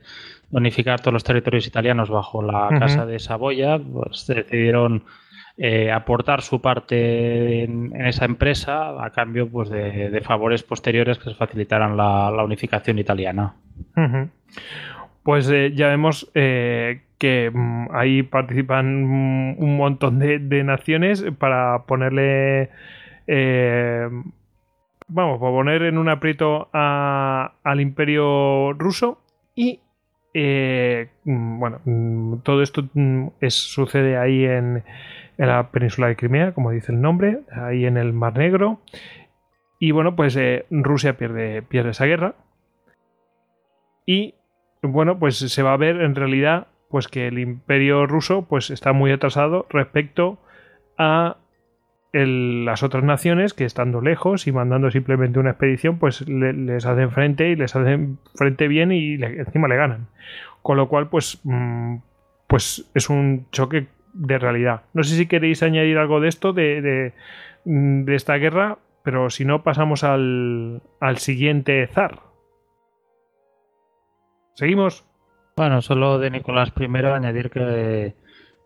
unificar 0.51 0.99
todos 0.99 1.13
los 1.13 1.23
territorios 1.23 1.67
italianos 1.67 2.09
bajo 2.09 2.41
la 2.41 2.69
Casa 2.79 3.05
de 3.05 3.19
Saboya, 3.19 3.79
pues 3.79 4.25
decidieron 4.27 5.03
eh, 5.61 5.91
aportar 5.91 6.41
su 6.41 6.61
parte 6.61 7.65
en, 7.65 7.93
esa 7.93 8.23
empresa 8.23 9.03
a 9.03 9.09
cambio 9.09 9.49
pues, 9.49 9.69
de, 9.69 10.21
favores 10.21 10.63
posteriores 10.63 11.19
que 11.19 11.31
se 11.31 11.35
facilitaran 11.35 11.97
la, 11.97 12.31
unificación 12.45 12.97
italiana. 12.97 13.55
Pues 15.21 15.49
eh, 15.49 15.73
ya 15.75 15.89
vemos 15.89 16.31
eh, 16.33 17.01
que 17.17 17.51
mm, 17.53 17.87
ahí 17.91 18.23
participan 18.23 19.03
mm, 19.03 19.61
un 19.61 19.75
montón 19.75 20.19
de, 20.19 20.63
naciones 20.63 21.25
para 21.37 21.83
ponerle 21.83 22.69
vamos, 25.09 25.39
para 25.41 25.51
poner 25.51 25.81
en 25.81 25.97
un 25.97 26.07
aprieto 26.07 26.69
al 26.71 27.81
imperio 27.81 28.71
ruso 28.71 29.21
y 29.55 29.81
mm, 30.33 31.59
bueno, 31.59 31.81
todo 32.43 32.63
esto 32.63 32.87
es, 33.41 33.55
sucede 33.55 34.15
ahí 34.15 34.45
en, 34.45 34.83
la 35.45 35.71
península 35.71 36.07
de 36.07 36.15
Crimea, 36.15 36.53
como 36.53 36.71
dice 36.71 36.91
el 36.91 37.01
nombre, 37.01 37.41
ahí 37.51 37.85
en 37.85 37.97
el 37.97 38.13
Mar 38.13 38.37
Negro. 38.37 38.81
Y 39.79 39.91
bueno, 39.91 40.15
pues 40.15 40.35
eh, 40.35 40.65
Rusia 40.69 41.17
pierde, 41.17 41.61
pierde 41.61 41.91
esa 41.91 42.05
guerra. 42.05 42.35
Y 44.05 44.35
bueno, 44.81 45.19
pues 45.19 45.37
se 45.37 45.63
va 45.63 45.73
a 45.73 45.77
ver 45.77 46.01
en 46.01 46.15
realidad 46.15 46.67
pues 46.89 47.07
que 47.07 47.27
el 47.27 47.39
imperio 47.39 48.07
ruso 48.07 48.47
pues 48.47 48.71
está 48.71 48.93
muy 48.93 49.11
atrasado 49.11 49.67
respecto 49.69 50.39
a 50.97 51.37
las 52.11 52.81
otras 52.81 53.03
naciones 53.03 53.53
que 53.53 53.65
estando 53.65 54.01
lejos 54.01 54.47
y 54.47 54.51
mandando 54.51 54.89
simplemente 54.89 55.39
una 55.39 55.51
expedición, 55.51 55.99
pues 55.99 56.27
les 56.27 56.85
hacen 56.85 57.11
frente 57.11 57.49
y 57.49 57.55
les 57.55 57.75
hacen 57.75 58.17
frente 58.35 58.67
bien 58.67 58.91
y 58.91 59.13
encima 59.13 59.67
le 59.67 59.75
ganan. 59.75 60.07
Con 60.63 60.77
lo 60.77 60.89
cual, 60.89 61.09
pues, 61.09 61.39
mm, 61.43 61.97
pues 62.47 62.89
es 62.95 63.09
un 63.09 63.45
choque 63.51 63.87
de 64.13 64.37
realidad. 64.37 64.83
No 64.93 65.03
sé 65.03 65.15
si 65.15 65.27
queréis 65.27 65.63
añadir 65.63 65.97
algo 65.97 66.19
de 66.19 66.29
esto, 66.29 66.53
de, 66.53 66.81
de, 66.81 67.13
mm, 67.65 68.05
de 68.05 68.15
esta 68.15 68.35
guerra, 68.35 68.77
pero 69.03 69.29
si 69.29 69.45
no, 69.45 69.63
pasamos 69.63 70.03
al, 70.03 70.81
al 70.99 71.17
siguiente 71.17 71.87
zar. 71.87 72.19
¿Seguimos? 74.55 75.05
Bueno, 75.55 75.81
solo 75.81 76.19
de 76.19 76.31
Nicolás 76.31 76.73
I 76.77 76.85
añadir 76.85 77.49
que 77.49 78.13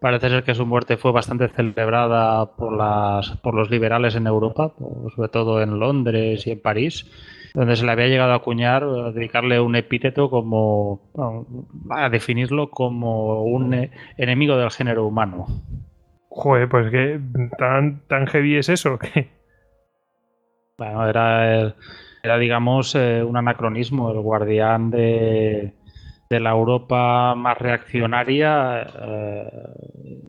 Parece 0.04 0.28
ser 0.28 0.44
que 0.44 0.54
su 0.54 0.66
muerte 0.66 0.98
fue 0.98 1.14
bastante 1.14 1.48
celebrada 1.48 2.58
por, 2.58 2.76
las, 2.76 3.38
por 3.38 3.54
los 3.54 3.70
liberales 3.70 4.16
en 4.16 4.28
Europa, 4.28 4.74
sobre 5.16 5.30
todo 5.30 5.62
en 5.62 5.80
Londres 5.80 6.46
y 6.46 6.52
en 6.52 6.62
París, 6.62 7.10
donde 7.54 7.76
se 7.76 7.86
le 7.86 7.92
había 7.92 8.08
llegado 8.08 8.34
a 8.34 8.38
acuñar, 8.38 8.84
a 8.84 9.12
dedicarle 9.12 9.60
un 9.60 9.76
epíteto 9.76 10.30
como, 10.30 11.12
a 11.90 12.10
definirlo 12.10 12.70
como 12.70 13.44
un 13.44 13.90
enemigo 14.18 14.58
del 14.58 14.72
género 14.72 15.06
humano. 15.06 15.46
Joder, 16.30 16.68
pues 16.68 16.90
que 16.90 17.20
tan, 17.58 18.08
tan 18.08 18.26
heavy 18.28 18.58
es 18.58 18.70
eso. 18.70 18.98
Bueno, 20.76 21.08
era, 21.08 21.76
era 22.24 22.38
digamos, 22.40 22.96
eh, 22.96 23.24
un 23.24 23.38
anacronismo, 23.38 24.12
el 24.12 24.22
guardián 24.22 24.90
de, 24.90 25.74
de 26.32 26.40
la 26.40 26.50
Europa 26.50 27.36
más 27.36 27.60
reaccionaria, 27.60 28.82
eh, 28.82 30.24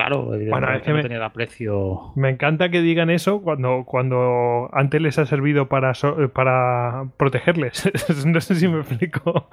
claro, 0.00 0.24
bueno, 0.24 0.72
es 0.72 0.82
que 0.82 0.90
no 0.90 0.96
me, 0.96 1.02
tenía 1.02 1.24
aprecio. 1.24 2.12
Me 2.16 2.30
encanta 2.30 2.70
que 2.70 2.80
digan 2.80 3.10
eso 3.10 3.42
cuando, 3.42 3.84
cuando 3.84 4.70
antes 4.72 5.00
les 5.02 5.18
ha 5.18 5.26
servido 5.26 5.68
para, 5.68 5.92
para 6.32 7.04
protegerles. 7.18 7.90
no 8.26 8.40
sé 8.40 8.54
si 8.54 8.66
me 8.68 8.80
explico. 8.80 9.50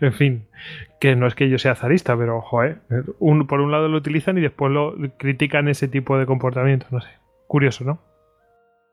en 0.00 0.12
fin, 0.12 0.46
que 1.00 1.16
no 1.16 1.26
es 1.26 1.34
que 1.34 1.48
yo 1.48 1.58
sea 1.58 1.74
zarista, 1.74 2.16
pero 2.16 2.42
joder, 2.42 2.80
un, 3.18 3.46
por 3.46 3.60
un 3.60 3.72
lado 3.72 3.88
lo 3.88 3.96
utilizan 3.96 4.36
y 4.36 4.42
después 4.42 4.70
lo 4.70 4.94
critican 5.16 5.68
ese 5.68 5.88
tipo 5.88 6.18
de 6.18 6.26
comportamiento. 6.26 6.86
No 6.90 7.00
sé, 7.00 7.08
curioso, 7.46 7.84
¿no? 7.84 7.98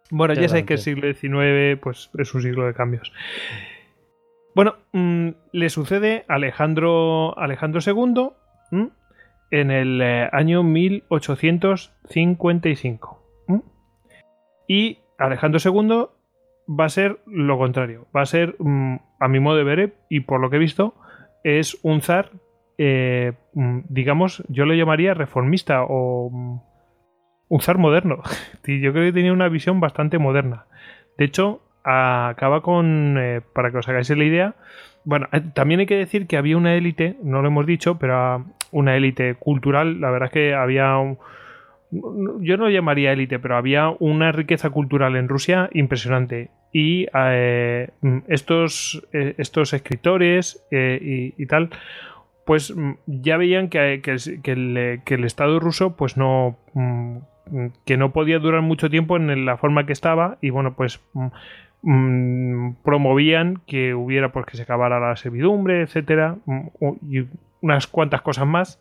Bueno, 0.10 0.34
ya 0.36 0.48
sabéis 0.48 0.66
que 0.66 0.74
el 0.76 0.80
siglo 0.80 1.14
XIX 1.14 1.80
pues, 1.82 2.12
es 2.18 2.34
un 2.34 2.42
siglo 2.42 2.66
de 2.66 2.74
cambios. 2.74 3.12
Bueno, 4.56 4.76
mm, 4.94 5.30
le 5.52 5.70
sucede 5.70 6.24
a 6.30 6.36
Alejandro, 6.36 7.38
Alejandro 7.38 7.82
II 7.86 8.30
en 9.54 9.72
el 9.72 10.02
eh, 10.02 10.28
año 10.32 10.64
1855. 10.64 13.20
Y 14.68 14.98
Alejandro 15.20 15.60
II 15.64 16.08
va 16.68 16.86
a 16.86 16.90
ser 16.90 17.20
lo 17.28 17.60
contrario. 17.60 18.08
Va 18.16 18.22
a 18.22 18.26
ser, 18.26 18.56
mm, 18.58 18.96
a 19.20 19.28
mi 19.28 19.40
modo 19.40 19.58
de 19.58 19.64
ver, 19.64 19.94
y 20.10 20.22
por 20.22 20.42
lo 20.42 20.50
que 20.50 20.56
he 20.56 20.60
visto, 20.60 20.96
es 21.44 21.78
un 21.84 22.02
zar, 22.02 22.32
eh, 22.80 23.34
mm, 23.54 23.82
digamos, 23.90 24.44
yo 24.50 24.66
lo 24.66 24.74
llamaría 24.74 25.14
reformista 25.14 25.84
o 25.84 26.32
un 27.48 27.62
zar 27.62 27.78
moderno. 27.78 28.24
yo 28.66 28.92
creo 28.92 29.06
que 29.06 29.14
tenía 29.14 29.34
una 29.34 29.50
visión 29.50 29.80
bastante 29.80 30.18
moderna. 30.18 30.66
De 31.16 31.26
hecho, 31.26 31.62
acaba 31.84 32.64
con, 32.64 33.20
eh, 33.20 33.42
para 33.54 33.70
que 33.70 33.78
os 33.78 33.88
hagáis 33.88 34.10
la 34.10 34.24
idea, 34.24 34.56
bueno, 35.06 35.28
eh, 35.32 35.42
también 35.54 35.82
hay 35.82 35.86
que 35.86 35.98
decir 35.98 36.26
que 36.26 36.38
había 36.38 36.58
una 36.58 36.74
élite, 36.74 37.18
no 37.22 37.44
lo 37.44 37.50
hemos 37.50 37.68
dicho, 37.68 38.00
pero 38.00 38.46
una 38.74 38.98
élite 38.98 39.36
cultural, 39.36 40.02
la 40.02 40.12
verdad 40.12 40.28
es 40.28 40.34
que 40.34 40.54
había, 40.54 40.96
yo 41.92 42.58
no 42.58 42.70
llamaría 42.70 43.14
élite, 43.14 43.40
pero 43.40 43.56
había 43.56 43.90
una 44.00 44.32
riqueza 44.32 44.70
cultural 44.70 45.16
en 45.16 45.30
Rusia 45.30 45.70
impresionante. 45.74 46.50
Y 46.72 47.08
eh, 47.14 47.90
estos, 48.28 49.08
estos 49.12 49.74
escritores 49.74 50.66
y, 50.72 51.46
tal, 51.46 51.70
pues 52.46 52.74
ya 53.06 53.38
veían 53.38 53.70
que, 53.70 54.02
el, 54.04 54.42
que, 54.42 55.14
el, 55.14 55.24
Estado 55.24 55.60
ruso 55.60 55.96
pues 55.96 56.18
no 56.18 56.58
mm, 56.74 57.18
que 57.86 57.98
no 57.98 58.12
podía 58.12 58.40
durar 58.40 58.64
mucho 58.64 58.90
tiempo 58.90 59.18
en 59.18 59.46
la 59.46 59.58
forma 59.58 59.86
que 59.86 59.94
estaba. 59.94 60.40
Y 60.42 60.50
bueno 60.50 60.74
pues 60.74 61.00
mm, 61.14 61.28
Mm, 61.86 62.76
promovían 62.82 63.62
que 63.68 63.94
hubiera 63.94 64.32
pues 64.32 64.46
que 64.46 64.56
se 64.56 64.64
acabara 64.64 65.02
la 65.02 65.18
servidumbre, 65.18 65.82
etcétera, 65.82 66.38
mm, 66.46 66.68
unas 67.64 67.88
cuantas 67.88 68.22
cosas 68.22 68.46
más. 68.46 68.80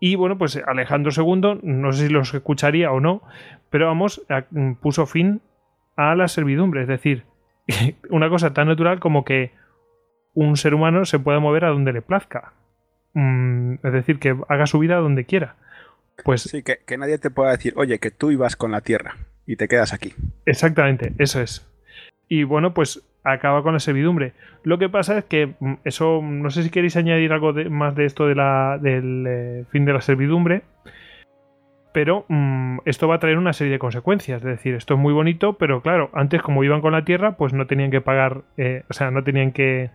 Y 0.00 0.16
bueno, 0.16 0.36
pues 0.36 0.60
Alejandro 0.66 1.12
II, 1.16 1.60
no 1.62 1.92
sé 1.92 2.08
si 2.08 2.12
los 2.12 2.34
escucharía 2.34 2.90
o 2.90 3.00
no, 3.00 3.22
pero 3.70 3.86
vamos, 3.86 4.20
mm, 4.50 4.72
puso 4.74 5.06
fin 5.06 5.40
a 5.96 6.14
la 6.16 6.26
servidumbre. 6.28 6.82
Es 6.82 6.88
decir, 6.88 7.24
una 8.10 8.28
cosa 8.28 8.52
tan 8.52 8.66
natural 8.66 8.98
como 8.98 9.24
que 9.24 9.52
un 10.34 10.56
ser 10.56 10.74
humano 10.74 11.04
se 11.04 11.20
pueda 11.20 11.38
mover 11.38 11.64
a 11.64 11.68
donde 11.68 11.92
le 11.92 12.02
plazca. 12.02 12.52
Mm, 13.14 13.74
es 13.74 13.92
decir, 13.92 14.18
que 14.18 14.36
haga 14.48 14.66
su 14.66 14.80
vida 14.80 14.96
donde 14.96 15.24
quiera. 15.24 15.54
Pues 16.24 16.42
Sí, 16.42 16.64
que, 16.64 16.78
que 16.84 16.98
nadie 16.98 17.18
te 17.18 17.30
pueda 17.30 17.52
decir, 17.52 17.72
oye, 17.76 18.00
que 18.00 18.10
tú 18.10 18.32
ibas 18.32 18.56
con 18.56 18.72
la 18.72 18.80
Tierra 18.80 19.16
y 19.46 19.56
te 19.56 19.68
quedas 19.68 19.92
aquí. 19.92 20.14
Exactamente, 20.44 21.14
eso 21.18 21.40
es. 21.40 21.68
Y 22.28 22.42
bueno, 22.42 22.74
pues 22.74 23.02
acaba 23.24 23.62
con 23.62 23.74
la 23.74 23.80
servidumbre. 23.80 24.32
Lo 24.64 24.78
que 24.78 24.88
pasa 24.88 25.18
es 25.18 25.24
que 25.24 25.54
mm, 25.58 25.74
eso, 25.84 26.20
no 26.22 26.50
sé 26.50 26.62
si 26.62 26.70
queréis 26.70 26.96
añadir 26.96 27.32
algo 27.32 27.52
más 27.70 27.94
de 27.94 28.04
esto 28.04 28.26
de 28.26 28.34
la, 28.34 28.78
del 28.80 29.24
eh, 29.28 29.64
fin 29.70 29.84
de 29.84 29.92
la 29.92 30.00
servidumbre, 30.00 30.62
pero 31.92 32.24
mm, 32.28 32.78
esto 32.86 33.06
va 33.06 33.16
a 33.16 33.18
traer 33.18 33.38
una 33.38 33.52
serie 33.52 33.72
de 33.72 33.78
consecuencias. 33.78 34.38
Es 34.38 34.48
decir, 34.48 34.74
esto 34.74 34.94
es 34.94 35.00
muy 35.00 35.12
bonito, 35.12 35.54
pero 35.54 35.82
claro, 35.82 36.10
antes 36.14 36.42
como 36.42 36.64
iban 36.64 36.80
con 36.80 36.92
la 36.92 37.04
tierra, 37.04 37.36
pues 37.36 37.52
no 37.52 37.66
tenían 37.66 37.90
que 37.90 38.00
pagar, 38.00 38.42
eh, 38.56 38.84
o 38.88 38.92
sea, 38.92 39.10
no 39.10 39.22
tenían 39.22 39.52
que 39.52 39.90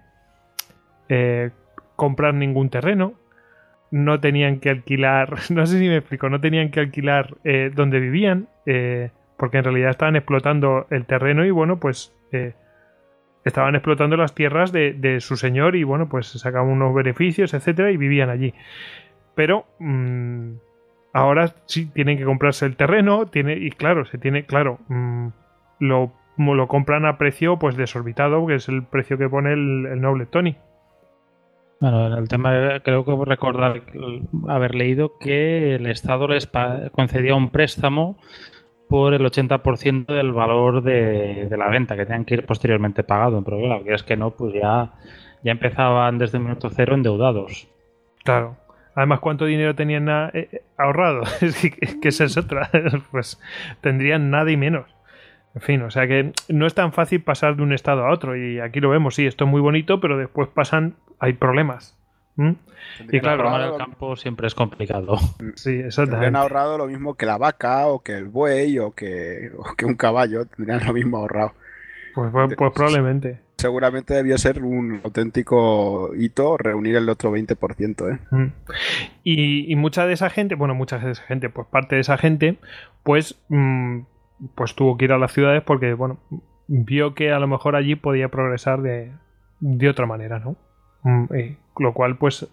eh, 1.10 1.50
comprar 1.96 2.34
ningún 2.34 2.70
terreno. 2.70 3.14
No 3.90 4.20
tenían 4.20 4.60
que 4.60 4.70
alquilar, 4.70 5.38
no 5.50 5.66
sé 5.66 5.80
si 5.80 5.88
me 5.88 5.98
explico, 5.98 6.30
no 6.30 6.40
tenían 6.40 6.72
que 6.72 6.82
alquilar 6.82 7.36
eh, 7.44 7.72
donde 7.74 8.00
vivían, 8.00 8.48
porque 9.38 9.60
en 9.60 9.64
realidad 9.64 9.92
estaban 9.92 10.18
explotando 10.18 10.88
el 10.90 11.06
terreno 11.06 11.46
y 11.46 11.52
bueno, 11.52 11.80
pues 11.80 12.14
estaban 13.48 13.76
explotando 13.76 14.18
las 14.18 14.34
tierras 14.36 14.72
de, 14.72 14.94
de 14.94 15.22
su 15.22 15.38
señor 15.38 15.76
y 15.76 15.84
bueno, 15.84 16.08
pues 16.10 16.28
sacaban 16.28 16.70
unos 16.70 16.94
beneficios, 16.94 17.54
etcétera, 17.54 17.92
y 17.92 17.98
vivían 17.98 18.30
allí. 18.30 18.54
Pero 19.36 19.66
mm, 19.80 20.54
ahora 21.14 21.54
sí 21.66 21.86
tienen 21.88 22.18
que 22.18 22.26
comprarse 22.26 22.66
el 22.66 22.76
terreno, 22.76 23.28
tiene, 23.28 23.54
y 23.54 23.72
claro, 23.72 24.06
se 24.06 24.18
tiene, 24.18 24.46
claro, 24.46 24.80
mm, 24.88 25.28
lo, 25.80 26.14
lo 26.38 26.68
compran 26.68 27.06
a 27.06 27.18
precio 27.18 27.58
pues 27.58 27.76
desorbitado, 27.76 28.46
que 28.48 28.56
es 28.56 28.70
el 28.70 28.84
precio 28.84 29.18
que 29.18 29.30
pone 29.30 29.54
el, 29.54 30.00
noble 30.02 30.26
Tony. 30.26 30.58
Bueno, 31.80 32.08
en 32.08 32.14
el 32.14 32.28
tema 32.28 32.80
creo 32.84 33.06
que 33.06 33.16
recordar 33.26 33.84
haber 34.48 34.74
leído 34.74 35.20
que 35.20 35.76
el 35.76 35.86
Estado 35.86 36.28
les 36.28 36.50
concedía 36.92 37.36
un 37.36 37.50
préstamo 37.50 38.18
por 38.90 39.14
el 39.14 39.22
80% 39.22 40.06
del 40.06 40.32
valor 40.32 40.82
de, 40.82 41.48
de 41.50 41.58
la 41.58 41.68
venta, 41.70 41.96
que 41.96 42.06
tenían 42.06 42.26
que 42.26 42.36
ir 42.36 42.46
posteriormente 42.46 43.04
pagado. 43.04 43.44
Pero 43.44 43.60
claro, 43.60 43.84
que 43.84 43.94
es 43.94 44.04
que 44.04 44.16
no, 44.16 44.32
pues 44.32 44.54
ya, 44.54 44.94
ya 45.44 45.52
empezaban 45.52 46.18
desde 46.18 46.38
el 46.38 46.44
minuto 46.44 46.70
cero 46.70 46.96
endeudados. 46.96 47.68
Claro. 48.24 48.58
Además, 48.96 49.20
¿cuánto 49.20 49.46
dinero 49.46 49.76
tenían 49.76 50.10
eh, 50.10 50.30
eh, 50.34 50.62
ahorrado? 50.78 51.22
Es 51.42 51.96
que 52.02 52.08
esa 52.08 52.24
es 52.24 52.38
otra. 52.38 52.70
Pues 53.12 53.40
tendrían 53.82 54.32
nada 54.32 54.52
y 54.52 54.58
menos. 54.58 54.86
En 55.56 55.62
fin, 55.62 55.82
o 55.82 55.90
sea 55.90 56.08
que 56.08 56.34
no 56.50 56.68
es 56.68 56.76
tan 56.76 56.94
fácil 56.94 57.24
pasar 57.24 57.56
de 57.56 57.64
un 57.64 57.74
estado 57.74 58.06
a 58.06 58.12
otro. 58.12 58.36
Y 58.36 58.60
aquí 58.60 58.80
lo 58.80 58.90
vemos, 58.90 59.16
sí, 59.16 59.26
esto 59.26 59.46
es 59.46 59.50
muy 59.50 59.60
bonito, 59.60 60.00
pero 60.00 60.18
después 60.18 60.50
pasan, 60.50 60.96
hay 61.20 61.34
problemas. 61.34 61.97
¿Mm? 62.38 62.52
Tendrían 63.00 63.22
claro, 63.24 63.56
el 63.64 63.70
lo- 63.72 63.78
campo 63.78 64.16
siempre 64.16 64.48
es 64.48 64.56
complicado. 64.56 65.18
Sí, 65.56 65.64
Tendrían 65.66 65.88
exactamente. 65.88 66.38
ahorrado 66.38 66.78
lo 66.78 66.88
mismo 66.88 67.16
que 67.16 67.26
la 67.26 67.38
vaca 67.38 67.88
o 67.88 68.00
que 68.00 68.14
el 68.14 68.26
buey 68.26 68.80
o 68.80 68.92
que, 68.92 69.52
o 69.58 69.76
que 69.76 69.86
un 69.86 69.96
caballo. 69.96 70.46
Tendrían 70.46 70.86
lo 70.86 70.94
mismo 70.94 71.18
ahorrado. 71.18 71.54
Pues, 72.16 72.32
pues- 72.32 72.56
pues 72.56 72.72
probablemente. 72.74 73.42
Seguramente 73.58 74.14
debió 74.14 74.38
ser 74.38 74.62
un 74.62 75.02
auténtico 75.04 76.12
hito 76.16 76.58
reunir 76.58 76.96
el 76.96 77.10
otro 77.10 77.32
20%, 77.32 78.08
¿eh? 78.14 78.20
Mm. 78.30 78.46
Y, 79.24 79.72
y 79.72 79.76
mucha 79.76 80.06
de 80.06 80.14
esa 80.14 80.30
gente, 80.30 80.54
bueno, 80.54 80.76
mucha 80.76 81.00
de 81.00 81.12
esa 81.12 81.24
gente, 81.24 81.50
pues 81.50 81.66
parte 81.68 81.96
de 81.96 82.02
esa 82.02 82.20
gente, 82.20 82.58
pues, 83.02 83.40
mm, 83.50 84.02
pues 84.54 84.76
tuvo 84.76 84.96
que 84.96 85.06
ir 85.06 85.12
a 85.12 85.18
las 85.18 85.32
ciudades 85.32 85.64
porque, 85.64 85.94
bueno, 85.96 86.20
vio 86.68 87.16
que 87.16 87.32
a 87.32 87.40
lo 87.40 87.48
mejor 87.48 87.76
allí 87.76 87.96
podía 87.96 88.30
progresar 88.30 88.84
de, 88.84 89.12
de 89.60 89.90
otra 89.90 90.06
manera, 90.06 90.38
¿no? 90.38 90.56
Mm, 91.08 91.26
y 91.34 91.58
lo 91.80 91.94
cual, 91.94 92.18
pues, 92.18 92.46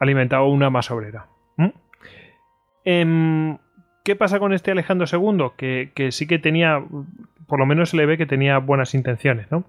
alimentaba 0.00 0.44
una 0.46 0.70
más 0.70 0.90
obrera. 0.90 1.26
¿Mm? 1.56 1.68
Em, 2.84 3.58
¿Qué 4.04 4.16
pasa 4.16 4.40
con 4.40 4.52
este 4.52 4.72
Alejandro 4.72 5.06
II? 5.10 5.52
Que, 5.56 5.92
que 5.94 6.10
sí 6.10 6.26
que 6.26 6.40
tenía, 6.40 6.84
por 7.46 7.60
lo 7.60 7.66
menos 7.66 7.90
se 7.90 7.96
le 7.96 8.06
ve 8.06 8.18
que 8.18 8.26
tenía 8.26 8.58
buenas 8.58 8.94
intenciones, 8.94 9.50
¿no? 9.52 9.64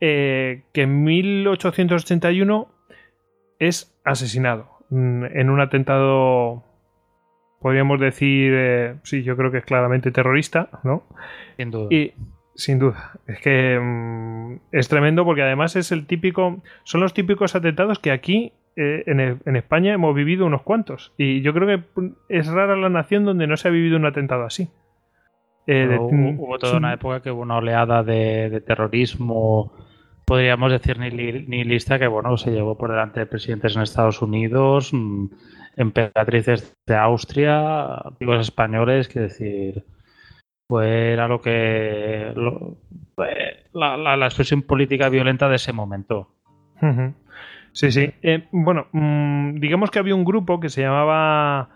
Eh, 0.00 0.62
que 0.72 0.82
en 0.82 1.02
1881 1.02 2.68
es 3.58 3.98
asesinado 4.04 4.70
mm, 4.90 5.24
en 5.24 5.50
un 5.50 5.60
atentado, 5.60 6.62
podríamos 7.60 7.98
decir, 7.98 8.52
eh, 8.54 8.94
sí, 9.02 9.24
yo 9.24 9.36
creo 9.36 9.50
que 9.50 9.58
es 9.58 9.64
claramente 9.64 10.12
terrorista, 10.12 10.68
¿no? 10.84 11.02
Sin 11.56 11.72
duda. 11.72 11.88
Y 11.90 12.14
sin 12.56 12.78
duda, 12.78 13.12
es 13.26 13.38
que 13.40 13.78
mm, 13.80 14.60
es 14.72 14.88
tremendo 14.88 15.24
porque 15.24 15.42
además 15.42 15.76
es 15.76 15.92
el 15.92 16.06
típico, 16.06 16.62
son 16.84 17.00
los 17.00 17.14
típicos 17.14 17.54
atentados 17.54 17.98
que 17.98 18.10
aquí 18.10 18.52
eh, 18.76 19.04
en, 19.06 19.20
el- 19.20 19.38
en 19.46 19.56
España 19.56 19.92
hemos 19.94 20.14
vivido 20.14 20.44
unos 20.46 20.62
cuantos. 20.62 21.12
Y 21.16 21.40
yo 21.42 21.52
creo 21.54 21.66
que 21.66 22.00
mm, 22.00 22.12
es 22.28 22.46
rara 22.48 22.76
la 22.76 22.88
nación 22.88 23.24
donde 23.24 23.46
no 23.46 23.56
se 23.56 23.68
ha 23.68 23.70
vivido 23.70 23.96
un 23.96 24.06
atentado 24.06 24.44
así. 24.44 24.68
Eh, 25.66 25.86
de- 25.86 25.88
Pero 25.88 26.02
hubo, 26.04 26.44
hubo 26.44 26.58
toda 26.58 26.76
una 26.78 26.92
época 26.94 27.20
que 27.22 27.30
hubo 27.30 27.42
una 27.42 27.56
oleada 27.56 28.02
de, 28.02 28.50
de 28.50 28.60
terrorismo, 28.60 29.72
podríamos 30.24 30.70
decir 30.72 30.98
ni, 30.98 31.10
ni 31.10 31.64
lista, 31.64 31.98
que 31.98 32.06
bueno, 32.06 32.36
se 32.36 32.50
llevó 32.52 32.76
por 32.76 32.90
delante 32.90 33.20
de 33.20 33.26
presidentes 33.26 33.76
en 33.76 33.82
Estados 33.82 34.20
Unidos, 34.22 34.90
mm, 34.92 35.26
emperatrices 35.76 36.74
de 36.86 36.96
Austria, 36.96 37.84
amigos 37.96 38.40
españoles, 38.40 39.08
que 39.08 39.20
decir, 39.20 39.84
pues 40.66 40.88
era 40.88 41.28
lo 41.28 41.40
que 41.40 42.32
lo- 42.34 42.76
la, 43.72 43.96
la- 43.96 44.16
la 44.16 44.26
expresión 44.26 44.62
política 44.62 45.08
violenta 45.08 45.48
de 45.48 45.56
ese 45.56 45.72
momento. 45.72 46.28
Sí, 47.72 47.90
sí. 47.92 48.10
Eh, 48.22 48.44
bueno, 48.52 48.86
mm, 48.92 49.54
digamos 49.60 49.90
que 49.90 49.98
había 49.98 50.14
un 50.14 50.24
grupo 50.24 50.60
que 50.60 50.68
se 50.68 50.82
llamaba. 50.82 51.68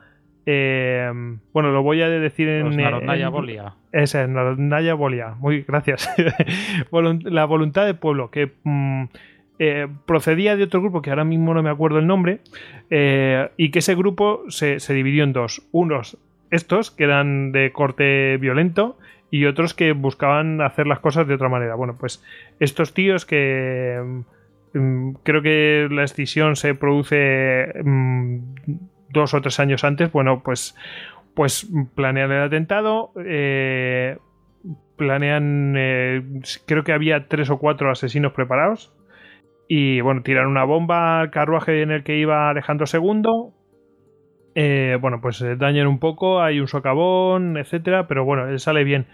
eh, 0.46 1.10
bueno, 1.52 1.70
lo 1.70 1.82
voy 1.82 2.00
a 2.02 2.08
decir 2.08 2.48
en. 2.48 2.64
Los 2.64 2.74
eh, 2.76 2.82
Narodnaya 2.82 3.26
en- 3.26 3.32
Volia. 3.32 3.74
Esa 3.92 4.22
es, 4.22 4.28
Narodnaya 4.28 4.94
Volia. 4.94 5.34
Muy 5.38 5.62
gracias. 5.62 6.08
La 7.24 7.44
voluntad 7.44 7.86
del 7.86 7.96
pueblo, 7.96 8.30
que 8.30 8.52
mm, 8.64 9.04
eh, 9.58 9.88
procedía 10.06 10.56
de 10.56 10.64
otro 10.64 10.80
grupo 10.80 11.02
que 11.02 11.10
ahora 11.10 11.24
mismo 11.24 11.52
no 11.54 11.62
me 11.62 11.70
acuerdo 11.70 11.98
el 11.98 12.06
nombre, 12.06 12.40
eh, 12.88 13.50
y 13.56 13.70
que 13.70 13.80
ese 13.80 13.94
grupo 13.94 14.42
se, 14.48 14.80
se 14.80 14.94
dividió 14.94 15.24
en 15.24 15.32
dos. 15.34 15.62
Unos, 15.72 16.16
estos, 16.50 16.90
que 16.90 17.04
eran 17.04 17.52
de 17.52 17.72
corte 17.72 18.36
violento, 18.38 18.96
y 19.30 19.46
otros 19.46 19.74
que 19.74 19.92
buscaban 19.92 20.60
hacer 20.60 20.86
las 20.86 20.98
cosas 20.98 21.26
de 21.26 21.34
otra 21.34 21.48
manera. 21.48 21.74
Bueno, 21.76 21.96
pues 21.98 22.24
estos 22.58 22.94
tíos 22.94 23.24
que 23.24 24.22
mm, 24.74 25.12
creo 25.22 25.42
que 25.42 25.88
la 25.90 26.04
escisión 26.04 26.56
se 26.56 26.74
produce 26.74 27.72
mm, 27.84 28.38
dos 29.10 29.34
o 29.34 29.40
tres 29.40 29.60
años 29.60 29.84
antes, 29.84 30.10
bueno, 30.12 30.42
pues 30.42 30.74
pues 31.34 31.68
planean 31.94 32.32
el 32.32 32.42
atentado, 32.42 33.12
eh, 33.24 34.18
planean, 34.96 35.74
eh, 35.76 36.22
creo 36.66 36.84
que 36.84 36.92
había 36.92 37.28
tres 37.28 37.50
o 37.50 37.58
cuatro 37.58 37.90
asesinos 37.90 38.32
preparados 38.32 38.92
y 39.68 40.00
bueno, 40.00 40.22
tiran 40.22 40.48
una 40.48 40.64
bomba 40.64 41.20
al 41.20 41.30
carruaje 41.30 41.82
en 41.82 41.92
el 41.92 42.02
que 42.02 42.18
iba 42.18 42.50
Alejandro 42.50 42.86
II. 42.92 43.52
Eh, 44.62 44.98
bueno, 45.00 45.22
pues 45.22 45.40
eh, 45.40 45.56
dañan 45.56 45.86
un 45.86 45.98
poco, 45.98 46.42
hay 46.42 46.60
un 46.60 46.68
socavón, 46.68 47.56
etcétera, 47.56 48.06
pero 48.06 48.26
bueno, 48.26 48.46
él 48.46 48.60
sale 48.60 48.84
bien. 48.84 49.06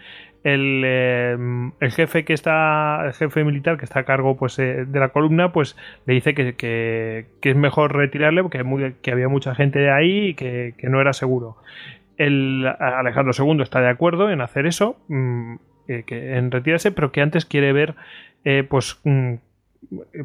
El, 0.43 0.81
eh, 0.85 1.37
el 1.79 1.91
jefe 1.91 2.25
que 2.25 2.33
está, 2.33 3.05
el 3.05 3.13
jefe 3.13 3.45
militar 3.45 3.77
que 3.77 3.85
está 3.85 4.01
a 4.01 4.03
cargo 4.03 4.35
pues, 4.35 4.57
de 4.57 4.85
la 4.91 5.07
columna, 5.07 5.53
pues 5.53 5.77
le 6.05 6.15
dice 6.15 6.33
que, 6.33 7.27
es 7.41 7.55
mejor 7.55 7.95
retirarle 7.95 8.43
porque 8.43 8.93
que 9.01 9.11
había 9.11 9.29
mucha 9.29 9.55
gente 9.55 9.89
ahí 9.89 10.27
y 10.27 10.33
que, 10.33 10.73
no 10.83 10.99
era 10.99 11.13
seguro. 11.13 11.55
El 12.17 12.67
Alejandro 12.67 13.31
II 13.33 13.61
está 13.61 13.79
de 13.79 13.87
acuerdo 13.87 14.29
en 14.29 14.41
hacer 14.41 14.65
eso, 14.65 14.97
mm, 15.07 15.55
en 15.87 16.51
retirarse, 16.51 16.91
pero 16.91 17.13
que 17.13 17.21
antes 17.21 17.45
quiere 17.45 17.71
ver, 17.71 17.95
pues, 18.67 18.99
mm, 19.05 19.35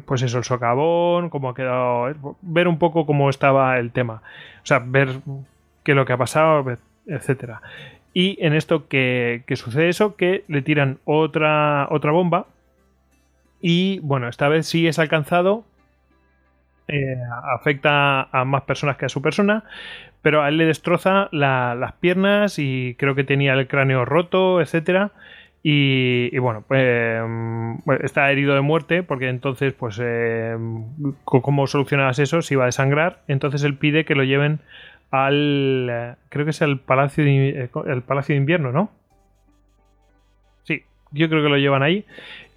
pues 0.05 0.21
eso, 0.21 0.37
el 0.39 0.43
socavón, 0.43 1.29
cómo 1.29 1.49
ha 1.49 1.55
quedado, 1.55 2.09
eh, 2.09 2.15
ver 2.41 2.67
un 2.67 2.77
poco 2.79 3.05
cómo 3.05 3.29
estaba 3.29 3.77
el 3.79 3.91
tema, 3.91 4.21
o 4.61 4.65
sea, 4.65 4.79
ver 4.79 5.19
qué 5.83 5.91
es 5.91 5.95
lo 5.95 6.05
que 6.05 6.13
ha 6.13 6.17
pasado, 6.17 6.65
etcétera. 7.07 7.61
Y 8.13 8.37
en 8.45 8.53
esto 8.53 8.87
que, 8.87 9.43
que 9.47 9.55
sucede 9.55 9.89
eso, 9.89 10.15
que 10.15 10.43
le 10.47 10.61
tiran 10.61 10.99
otra, 11.05 11.87
otra 11.89 12.11
bomba 12.11 12.45
y 13.61 13.99
bueno, 13.99 14.27
esta 14.27 14.49
vez 14.49 14.67
sí 14.67 14.87
es 14.87 14.99
alcanzado, 14.99 15.63
eh, 16.87 17.15
afecta 17.55 18.23
a 18.23 18.43
más 18.45 18.63
personas 18.63 18.97
que 18.97 19.05
a 19.05 19.09
su 19.09 19.21
persona, 19.21 19.63
pero 20.21 20.41
a 20.43 20.49
él 20.49 20.57
le 20.57 20.65
destroza 20.65 21.29
la- 21.31 21.75
las 21.75 21.93
piernas 21.93 22.59
y 22.59 22.95
creo 22.99 23.15
que 23.15 23.23
tenía 23.23 23.53
el 23.53 23.67
cráneo 23.67 24.05
roto, 24.05 24.61
etcétera. 24.61 25.11
Y, 25.65 26.37
bueno, 26.39 26.65
bueno, 26.67 28.03
está 28.03 28.29
herido 28.29 28.53
de 28.53 28.59
muerte 28.59 29.01
porque 29.01 29.29
entonces, 29.29 29.71
pues, 29.73 29.97
eh, 30.03 30.57
¿cómo 31.23 31.67
solucionabas 31.67 32.19
eso? 32.19 32.41
Si 32.41 32.55
iba 32.55 32.63
a 32.63 32.65
desangrar, 32.65 33.21
entonces 33.29 33.63
él 33.63 33.77
pide 33.77 34.03
que 34.03 34.13
lo 34.13 34.25
lleven 34.25 34.59
al, 35.09 35.87
eh, 35.89 36.15
creo 36.27 36.43
que 36.43 36.51
es 36.51 36.61
el 36.61 36.79
Palacio 36.79 37.23
de, 37.23 37.49
eh, 37.49 37.69
el 37.85 38.01
Palacio 38.01 38.33
de 38.33 38.39
Invierno, 38.39 38.73
¿no? 38.73 38.89
Sí, 40.63 40.83
yo 41.11 41.29
creo 41.29 41.41
que 41.41 41.49
lo 41.49 41.57
llevan 41.57 41.81
ahí. 41.81 42.03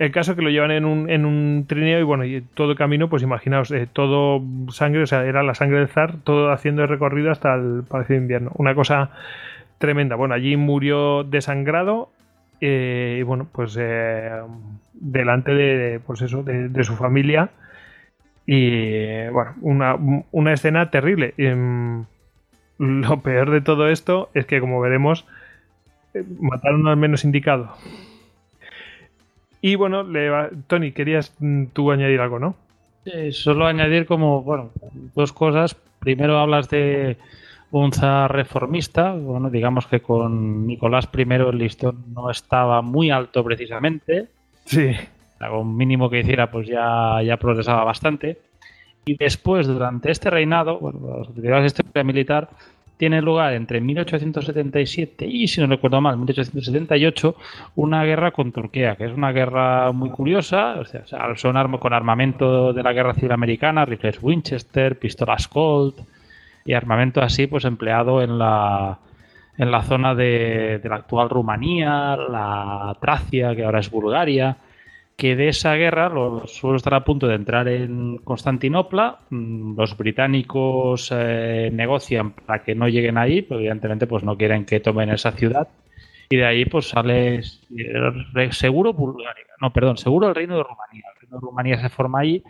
El 0.00 0.10
caso 0.10 0.32
es 0.32 0.36
que 0.36 0.42
lo 0.42 0.50
llevan 0.50 0.72
en 0.72 0.84
un, 0.84 1.08
en 1.08 1.26
un 1.26 1.66
trineo 1.68 2.00
y 2.00 2.02
bueno, 2.02 2.24
y 2.24 2.40
todo 2.40 2.72
el 2.72 2.76
camino, 2.76 3.08
pues 3.08 3.22
imaginaos, 3.22 3.70
eh, 3.70 3.86
todo 3.92 4.42
sangre, 4.70 5.02
o 5.02 5.06
sea, 5.06 5.24
era 5.26 5.44
la 5.44 5.54
sangre 5.54 5.78
del 5.78 5.88
zar, 5.88 6.16
todo 6.24 6.50
haciendo 6.50 6.82
el 6.82 6.88
recorrido 6.88 7.30
hasta 7.30 7.54
el 7.54 7.84
Palacio 7.88 8.16
de 8.16 8.22
Invierno. 8.22 8.50
Una 8.56 8.74
cosa 8.74 9.10
tremenda. 9.78 10.16
Bueno, 10.16 10.34
allí 10.34 10.56
murió 10.56 11.22
desangrado 11.22 12.10
eh, 12.60 13.18
y 13.20 13.22
bueno, 13.22 13.46
pues 13.50 13.76
eh, 13.78 14.30
delante 14.92 15.54
de, 15.54 16.00
pues 16.00 16.22
eso, 16.22 16.42
de, 16.42 16.84
su 16.84 16.96
familia. 16.96 17.50
Y 18.46 19.26
bueno, 19.28 19.54
una, 19.60 19.96
una 20.30 20.52
escena 20.52 20.90
terrible. 20.90 21.34
Mm, 21.36 22.02
lo 22.78 23.20
peor 23.20 23.50
de 23.50 23.60
todo 23.60 23.88
esto 23.88 24.30
es 24.34 24.46
que, 24.46 24.60
como 24.60 24.80
veremos, 24.80 25.26
eh, 26.14 26.24
mataron 26.40 26.86
al 26.88 26.96
menos 26.96 27.24
indicado. 27.24 27.74
Y 29.60 29.74
bueno, 29.74 30.02
le 30.02 30.30
Tony, 30.66 30.92
querías 30.92 31.34
mm, 31.38 31.66
tú 31.72 31.90
añadir 31.90 32.20
algo, 32.20 32.38
¿no? 32.38 32.56
solo 33.30 33.66
añadir 33.66 34.04
como, 34.04 34.42
bueno, 34.42 34.70
dos 35.14 35.32
cosas. 35.32 35.76
Primero 36.00 36.38
hablas 36.38 36.68
de 36.68 37.16
un 37.70 37.92
zar 37.92 38.32
reformista. 38.32 39.12
Bueno, 39.12 39.50
digamos 39.50 39.86
que 39.86 40.00
con 40.00 40.66
Nicolás 40.66 41.08
I 41.16 41.22
el 41.22 41.58
listón 41.58 42.04
no 42.14 42.30
estaba 42.30 42.82
muy 42.82 43.10
alto 43.10 43.42
precisamente. 43.44 44.28
Sí. 44.64 44.92
Algo 45.40 45.64
mínimo 45.64 46.08
que 46.08 46.20
hiciera, 46.20 46.50
pues 46.50 46.66
ya, 46.66 47.22
ya 47.22 47.36
progresaba 47.36 47.84
bastante. 47.84 48.38
Y 49.04 49.16
después, 49.16 49.66
durante 49.66 50.10
este 50.10 50.30
reinado, 50.30 50.78
bueno, 50.78 51.22
la 51.36 51.66
historia 51.66 52.02
militar, 52.02 52.48
tiene 52.96 53.20
lugar 53.20 53.52
entre 53.52 53.80
1877 53.80 55.26
y, 55.26 55.46
si 55.48 55.60
no 55.60 55.66
recuerdo 55.66 56.00
mal, 56.00 56.16
1878, 56.16 57.36
una 57.76 58.04
guerra 58.04 58.30
con 58.30 58.52
Turquía, 58.52 58.96
que 58.96 59.04
es 59.04 59.12
una 59.12 59.32
guerra 59.32 59.92
muy 59.92 60.10
curiosa, 60.10 60.76
o 60.80 60.84
sea, 60.84 61.04
son 61.36 61.78
con 61.78 61.92
armamento 61.92 62.72
de 62.72 62.82
la 62.82 62.92
guerra 62.92 63.14
civil 63.14 63.32
americana, 63.32 63.84
rifles 63.84 64.18
Winchester, 64.22 64.98
pistolas 64.98 65.46
Colt, 65.46 65.98
y 66.66 66.74
armamento 66.74 67.22
así 67.22 67.46
pues 67.46 67.64
empleado 67.64 68.22
en 68.22 68.38
la, 68.38 68.98
en 69.56 69.70
la 69.70 69.82
zona 69.82 70.14
de, 70.14 70.80
la 70.84 70.96
actual 70.96 71.30
Rumanía, 71.30 72.16
la 72.16 72.96
Tracia, 73.00 73.54
que 73.54 73.64
ahora 73.64 73.80
es 73.80 73.90
Bulgaria, 73.90 74.58
que 75.16 75.36
de 75.36 75.48
esa 75.48 75.74
guerra 75.74 76.08
los 76.08 76.52
suelos 76.52 76.80
estar 76.80 76.94
a 76.94 77.04
punto 77.04 77.26
de 77.26 77.36
entrar 77.36 77.68
en 77.68 78.18
Constantinopla, 78.18 79.20
mm, 79.30 79.76
los 79.78 79.96
británicos 79.96 81.10
eh, 81.14 81.70
negocian 81.72 82.32
para 82.32 82.62
que 82.62 82.74
no 82.74 82.88
lleguen 82.88 83.16
ahí, 83.16 83.42
pero 83.42 83.60
evidentemente 83.60 84.06
pues 84.06 84.24
no 84.24 84.36
quieren 84.36 84.66
que 84.66 84.80
tomen 84.80 85.10
esa 85.10 85.32
ciudad, 85.32 85.68
y 86.28 86.36
de 86.36 86.44
ahí 86.44 86.64
pues 86.64 86.88
sale 86.88 87.42
seguro 88.50 88.92
Bulgaria, 88.92 89.44
no, 89.60 89.72
perdón, 89.72 89.96
seguro 89.96 90.28
el 90.28 90.34
reino 90.34 90.56
de 90.56 90.64
Rumanía, 90.64 91.04
el 91.14 91.20
reino 91.20 91.36
de 91.36 91.40
Rumanía 91.40 91.78
se 91.80 91.88
forma 91.88 92.20
allí 92.20 92.42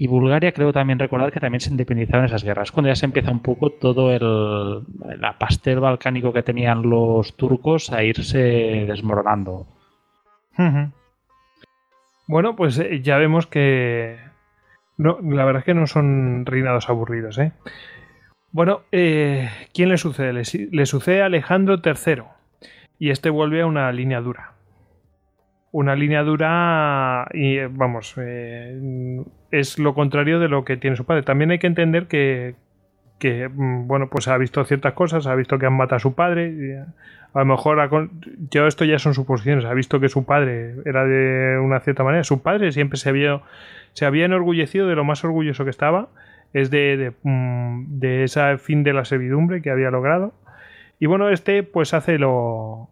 y 0.00 0.06
Bulgaria, 0.06 0.52
creo 0.52 0.72
también 0.72 1.00
recordar 1.00 1.32
que 1.32 1.40
también 1.40 1.60
se 1.60 1.70
independizaron 1.70 2.24
esas 2.24 2.44
guerras. 2.44 2.70
Cuando 2.70 2.88
ya 2.88 2.94
se 2.94 3.04
empieza 3.04 3.32
un 3.32 3.42
poco 3.42 3.70
todo 3.70 4.12
el 4.12 4.84
la 5.20 5.36
pastel 5.38 5.80
balcánico 5.80 6.32
que 6.32 6.44
tenían 6.44 6.88
los 6.88 7.36
turcos 7.36 7.90
a 7.90 8.04
irse 8.04 8.38
desmoronando. 8.86 9.66
Bueno, 12.28 12.54
pues 12.54 12.78
eh, 12.78 13.00
ya 13.02 13.18
vemos 13.18 13.48
que. 13.48 14.18
No, 14.96 15.18
la 15.20 15.44
verdad 15.44 15.60
es 15.60 15.64
que 15.64 15.74
no 15.74 15.88
son 15.88 16.46
reinados 16.46 16.88
aburridos, 16.88 17.36
¿eh? 17.38 17.52
Bueno, 18.52 18.82
eh, 18.92 19.50
¿quién 19.74 19.88
le 19.88 19.98
sucede? 19.98 20.32
Le, 20.32 20.42
le 20.70 20.86
sucede 20.86 21.22
Alejandro 21.22 21.80
III. 21.84 22.22
Y 23.00 23.10
este 23.10 23.30
vuelve 23.30 23.62
a 23.62 23.66
una 23.66 23.90
línea 23.90 24.20
dura 24.20 24.57
una 25.70 25.94
línea 25.94 26.22
dura 26.22 27.28
y 27.32 27.58
vamos 27.66 28.14
eh, 28.16 29.22
es 29.50 29.78
lo 29.78 29.94
contrario 29.94 30.38
de 30.38 30.48
lo 30.48 30.64
que 30.64 30.76
tiene 30.76 30.96
su 30.96 31.04
padre. 31.04 31.22
También 31.22 31.50
hay 31.50 31.58
que 31.58 31.66
entender 31.66 32.06
que, 32.06 32.54
que 33.18 33.48
mm, 33.48 33.86
bueno 33.86 34.08
pues 34.08 34.28
ha 34.28 34.38
visto 34.38 34.64
ciertas 34.64 34.94
cosas 34.94 35.26
ha 35.26 35.34
visto 35.34 35.58
que 35.58 35.66
han 35.66 35.76
matado 35.76 35.96
a 35.96 36.00
su 36.00 36.14
padre 36.14 36.84
a 37.34 37.40
lo 37.40 37.44
mejor 37.44 38.10
yo 38.50 38.66
esto 38.66 38.84
ya 38.84 38.98
son 38.98 39.14
suposiciones 39.14 39.64
ha 39.64 39.74
visto 39.74 40.00
que 40.00 40.08
su 40.08 40.24
padre 40.24 40.76
era 40.84 41.04
de 41.04 41.58
una 41.58 41.80
cierta 41.80 42.04
manera. 42.04 42.24
Su 42.24 42.42
padre 42.42 42.72
siempre 42.72 42.98
se 42.98 43.10
había 43.10 43.42
se 43.92 44.06
enorgullecido 44.06 44.86
de 44.86 44.94
lo 44.94 45.04
más 45.04 45.24
orgulloso 45.24 45.64
que 45.64 45.70
estaba 45.70 46.08
es 46.54 46.70
de, 46.70 46.96
de, 46.96 47.12
mm, 47.22 47.98
de 47.98 48.24
ese 48.24 48.56
fin 48.58 48.82
de 48.82 48.94
la 48.94 49.04
servidumbre 49.04 49.60
que 49.60 49.70
había 49.70 49.90
logrado. 49.90 50.32
Y 50.98 51.06
bueno 51.06 51.28
este 51.28 51.62
pues 51.62 51.92
hace 51.92 52.18
lo 52.18 52.88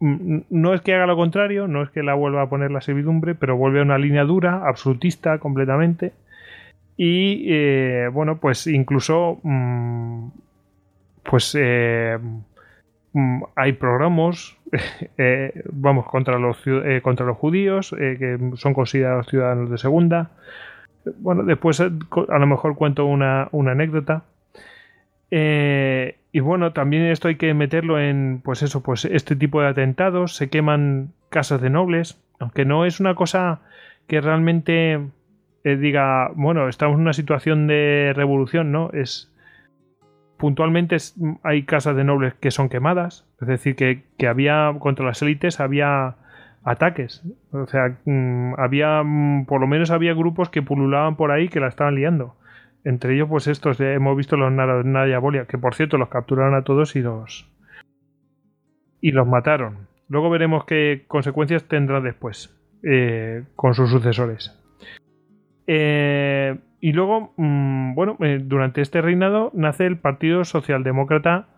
no 0.00 0.74
es 0.74 0.80
que 0.80 0.94
haga 0.94 1.06
lo 1.06 1.16
contrario, 1.16 1.68
no 1.68 1.82
es 1.82 1.90
que 1.90 2.02
la 2.02 2.14
vuelva 2.14 2.42
a 2.42 2.48
poner 2.48 2.70
la 2.70 2.80
servidumbre, 2.80 3.34
pero 3.34 3.56
vuelve 3.56 3.80
a 3.80 3.82
una 3.82 3.98
línea 3.98 4.24
dura, 4.24 4.62
absolutista 4.66 5.38
completamente. 5.38 6.12
Y 6.96 7.44
eh, 7.48 8.08
bueno, 8.12 8.38
pues 8.40 8.66
incluso 8.66 9.40
mm, 9.42 10.28
pues 11.22 11.56
eh, 11.58 12.18
mm, 13.12 13.42
hay 13.56 13.72
programas, 13.74 14.56
eh, 15.18 15.62
vamos, 15.70 16.06
contra 16.06 16.38
los, 16.38 16.62
contra 17.02 17.26
los 17.26 17.36
judíos, 17.36 17.94
que 17.98 18.38
son 18.56 18.72
considerados 18.72 19.28
ciudadanos 19.28 19.70
de 19.70 19.78
segunda. 19.78 20.30
Bueno, 21.18 21.42
después 21.42 21.80
a 21.80 21.88
lo 22.38 22.46
mejor 22.46 22.74
cuento 22.76 23.04
una, 23.06 23.48
una 23.52 23.72
anécdota. 23.72 24.24
Y 26.32 26.40
bueno, 26.40 26.72
también 26.72 27.04
esto 27.04 27.28
hay 27.28 27.36
que 27.36 27.52
meterlo 27.54 27.98
en, 27.98 28.40
pues 28.44 28.62
eso, 28.62 28.82
pues 28.82 29.04
este 29.04 29.34
tipo 29.34 29.60
de 29.60 29.68
atentados, 29.68 30.36
se 30.36 30.48
queman 30.48 31.12
casas 31.28 31.60
de 31.60 31.70
nobles, 31.70 32.22
aunque 32.38 32.64
no 32.64 32.84
es 32.84 33.00
una 33.00 33.14
cosa 33.14 33.60
que 34.06 34.20
realmente 34.20 35.00
eh, 35.64 35.76
diga, 35.76 36.30
bueno, 36.34 36.68
estamos 36.68 36.94
en 36.94 37.02
una 37.02 37.12
situación 37.12 37.66
de 37.66 38.12
revolución, 38.14 38.70
¿no? 38.72 38.90
Es 38.92 39.32
puntualmente 40.36 40.96
hay 41.42 41.64
casas 41.64 41.96
de 41.96 42.04
nobles 42.04 42.34
que 42.34 42.50
son 42.50 42.68
quemadas, 42.68 43.26
es 43.40 43.48
decir, 43.48 43.76
que, 43.76 44.04
que 44.16 44.26
había 44.26 44.74
contra 44.78 45.04
las 45.04 45.20
élites 45.20 45.60
había 45.60 46.16
ataques, 46.64 47.22
o 47.52 47.66
sea, 47.66 47.96
mm, 48.04 48.54
había, 48.58 49.02
mm, 49.02 49.46
por 49.46 49.60
lo 49.60 49.66
menos 49.66 49.90
había 49.90 50.14
grupos 50.14 50.48
que 50.48 50.62
pululaban 50.62 51.16
por 51.16 51.30
ahí 51.30 51.48
que 51.48 51.60
la 51.60 51.68
estaban 51.68 51.94
liando. 51.94 52.36
Entre 52.84 53.14
ellos, 53.14 53.28
pues 53.28 53.46
estos, 53.46 53.78
hemos 53.80 54.16
visto 54.16 54.36
los 54.36 54.52
Naya 54.52 55.18
Bolia, 55.18 55.46
que 55.46 55.58
por 55.58 55.74
cierto 55.74 55.98
los 55.98 56.08
capturaron 56.08 56.54
a 56.54 56.64
todos 56.64 56.96
y 56.96 57.00
los. 57.00 57.50
y 59.00 59.12
los 59.12 59.26
mataron. 59.26 59.88
Luego 60.08 60.28
veremos 60.28 60.64
qué 60.64 61.04
consecuencias 61.06 61.64
tendrá 61.68 62.00
después 62.00 62.56
eh, 62.82 63.44
con 63.54 63.74
sus 63.74 63.90
sucesores. 63.90 64.58
Eh, 65.66 66.58
y 66.80 66.92
luego, 66.92 67.32
mm, 67.36 67.94
bueno, 67.94 68.16
eh, 68.20 68.40
durante 68.42 68.80
este 68.80 69.02
reinado 69.02 69.52
nace 69.54 69.86
el 69.86 69.98
Partido 69.98 70.44
Socialdemócrata 70.44 71.48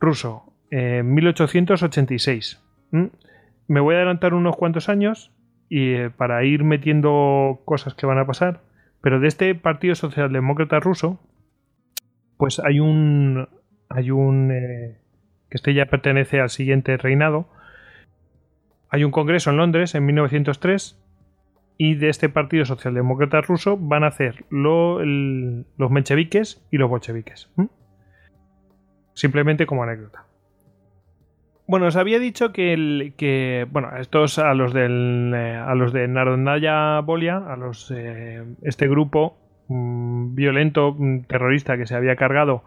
Ruso, 0.00 0.54
en 0.70 1.12
1886. 1.12 2.62
¿Mm? 2.92 3.06
Me 3.68 3.80
voy 3.80 3.94
a 3.94 3.98
adelantar 3.98 4.32
unos 4.32 4.56
cuantos 4.56 4.88
años 4.88 5.30
y 5.68 6.08
para 6.08 6.44
ir 6.44 6.64
metiendo 6.64 7.60
cosas 7.64 7.94
que 7.94 8.06
van 8.06 8.18
a 8.18 8.26
pasar. 8.26 8.60
Pero 9.02 9.20
de 9.20 9.28
este 9.28 9.54
Partido 9.54 9.94
Socialdemócrata 9.94 10.80
ruso, 10.80 11.20
pues 12.38 12.60
hay 12.60 12.80
un. 12.80 13.48
Hay 13.90 14.10
un. 14.10 14.50
Eh, 14.50 14.98
que 15.50 15.56
este 15.56 15.74
ya 15.74 15.86
pertenece 15.86 16.40
al 16.40 16.48
siguiente 16.48 16.96
reinado. 16.96 17.48
Hay 18.88 19.04
un 19.04 19.10
congreso 19.10 19.50
en 19.50 19.58
Londres 19.58 19.94
en 19.94 20.06
1903 20.06 20.98
y 21.78 21.94
de 21.96 22.08
este 22.08 22.28
Partido 22.28 22.64
Socialdemócrata 22.64 23.40
ruso 23.40 23.76
van 23.76 24.04
a 24.04 24.08
hacer 24.08 24.44
los 24.50 25.90
mencheviques 25.90 26.64
y 26.70 26.76
los 26.78 26.88
bolcheviques. 26.88 27.50
Simplemente 29.14 29.66
como 29.66 29.82
anécdota. 29.82 30.26
Bueno, 31.72 31.86
os 31.86 31.96
había 31.96 32.18
dicho 32.18 32.52
que, 32.52 33.14
que 33.16 33.66
bueno, 33.70 33.96
estos 33.96 34.38
a 34.38 34.52
los 34.52 34.74
del 34.74 35.32
eh, 35.34 35.56
a 35.56 35.74
los 35.74 35.94
de 35.94 36.06
Narodnaya 36.06 37.00
Bolia, 37.00 37.38
a 37.38 37.56
los 37.56 37.90
eh, 37.90 38.44
este 38.60 38.86
grupo 38.88 39.38
mm, 39.68 40.34
violento 40.34 40.94
mm, 40.94 41.20
terrorista 41.20 41.78
que 41.78 41.86
se 41.86 41.94
había 41.94 42.14
cargado 42.14 42.62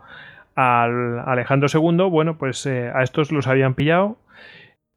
al 0.55 1.19
Alejandro 1.19 1.67
II, 1.71 2.09
bueno, 2.09 2.39
pues 2.39 2.65
eh, 2.65 2.89
a 2.95 3.03
estos 3.03 3.31
los 3.31 3.45
habían 3.45 3.75
pillado, 3.75 4.17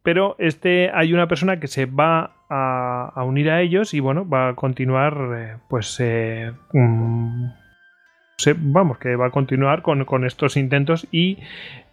pero 0.03 0.37
este 0.39 0.91
hay 0.95 1.13
una 1.13 1.29
persona 1.29 1.61
que 1.61 1.67
se 1.67 1.85
va 1.85 2.33
a, 2.49 3.23
unir 3.27 3.51
a 3.51 3.61
ellos 3.61 3.93
y 3.93 4.01
bueno, 4.01 4.27
va 4.27 4.49
a 4.49 4.55
continuar 4.55 5.59
pues 5.69 6.03
mm, 6.73 7.45
vamos, 8.57 8.97
que 8.97 9.17
va 9.17 9.27
a 9.27 9.31
continuar 9.31 9.83
con, 9.83 10.07
con 10.07 10.25
estos 10.25 10.57
intentos 10.57 11.07
y 11.13 11.41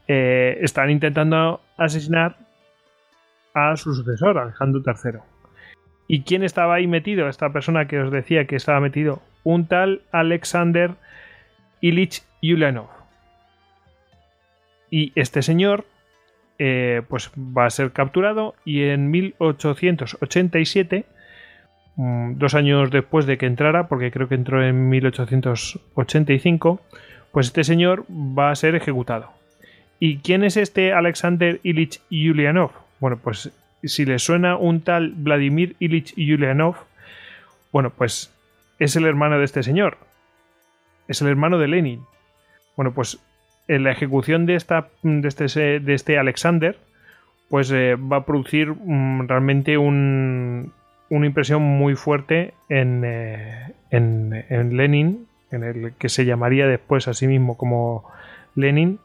están 0.07 0.91
intentando 0.91 1.59
asesinar 1.77 2.37
a 3.53 3.75
su 3.77 3.93
sucesor, 3.93 4.37
Alejandro 4.37 4.81
III. 4.85 5.19
¿Y 6.07 6.21
quién 6.21 6.43
estaba 6.43 6.75
ahí 6.75 6.87
metido? 6.87 7.27
Esta 7.27 7.51
persona 7.51 7.87
que 7.87 7.99
os 7.99 8.11
decía 8.11 8.45
que 8.45 8.55
estaba 8.55 8.79
metido. 8.79 9.21
Un 9.43 9.67
tal 9.67 10.01
Alexander 10.11 10.91
Ilich 11.81 12.23
Yulianov. 12.41 12.89
Y 14.89 15.11
este 15.15 15.41
señor 15.41 15.85
eh, 16.57 17.01
pues 17.09 17.31
va 17.35 17.65
a 17.65 17.69
ser 17.69 17.91
capturado 17.91 18.55
y 18.63 18.83
en 18.83 19.11
1887, 19.11 21.05
mm, 21.95 22.37
dos 22.37 22.55
años 22.55 22.91
después 22.91 23.25
de 23.25 23.37
que 23.37 23.45
entrara, 23.45 23.89
porque 23.89 24.09
creo 24.09 24.29
que 24.29 24.35
entró 24.35 24.63
en 24.63 24.87
1885, 24.87 26.79
pues 27.33 27.47
este 27.47 27.65
señor 27.65 28.05
va 28.09 28.51
a 28.51 28.55
ser 28.55 28.75
ejecutado. 28.75 29.31
¿Y 30.05 30.17
quién 30.17 30.43
es 30.43 30.55
este 30.55 30.93
Alexander 30.93 31.59
Ilich 31.63 31.99
Yulianov? 32.11 32.69
Bueno, 32.99 33.17
pues 33.17 33.51
si 33.83 34.05
le 34.05 34.19
suena 34.19 34.55
un 34.55 34.81
tal 34.81 35.13
Vladimir 35.15 35.75
Ilich 35.79 36.13
Yulianov, 36.15 36.75
bueno, 37.71 37.89
pues 37.89 38.31
es 38.77 38.95
el 38.95 39.07
hermano 39.07 39.39
de 39.39 39.45
este 39.45 39.63
señor. 39.63 39.97
Es 41.07 41.23
el 41.23 41.27
hermano 41.27 41.57
de 41.57 41.69
Lenin. 41.69 42.03
Bueno, 42.75 42.93
pues 42.93 43.17
en 43.67 43.83
la 43.83 43.93
ejecución 43.93 44.45
de, 44.45 44.53
esta, 44.53 44.89
de, 45.01 45.27
este, 45.27 45.79
de 45.79 45.93
este 45.95 46.19
Alexander, 46.19 46.77
pues 47.49 47.71
eh, 47.71 47.95
va 47.95 48.17
a 48.17 48.25
producir 48.27 48.75
mm, 48.75 49.27
realmente 49.27 49.79
un, 49.79 50.71
una 51.09 51.25
impresión 51.25 51.63
muy 51.63 51.95
fuerte 51.95 52.53
en, 52.69 53.01
eh, 53.03 53.73
en, 53.89 54.77
Lenin, 54.77 55.25
en 55.49 55.63
el 55.63 55.93
que 55.93 56.09
se 56.09 56.25
llamaría 56.25 56.67
después 56.67 57.07
a 57.07 57.15
sí 57.15 57.25
mismo 57.25 57.57
como 57.57 58.07
Lenin, 58.53 58.99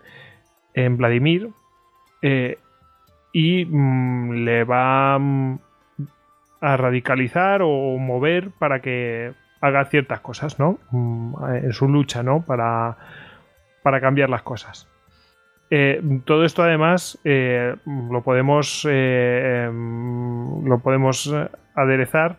en 0.75 0.97
Vladimir, 0.97 1.51
eh, 2.23 2.59
y 3.33 3.65
mm, 3.65 4.45
le 4.45 4.65
va 4.65 5.19
mm, 5.19 5.59
a 6.61 6.77
radicalizar 6.77 7.63
o 7.63 7.97
mover 7.99 8.51
para 8.59 8.81
que 8.81 9.33
haga 9.61 9.85
ciertas 9.87 10.21
cosas, 10.21 10.59
¿no? 10.59 10.79
En 10.93 11.73
su 11.73 11.89
lucha, 11.89 12.23
¿no? 12.23 12.43
Para 12.43 12.97
para 13.83 14.01
cambiar 14.01 14.29
las 14.29 14.43
cosas. 14.43 14.87
Eh, 15.71 16.03
todo 16.25 16.45
esto 16.45 16.63
además 16.63 17.19
eh, 17.25 17.77
lo 17.87 18.23
podemos 18.23 18.87
em, 18.91 20.65
lo 20.65 20.79
podemos 20.81 21.33
aderezar 21.75 22.37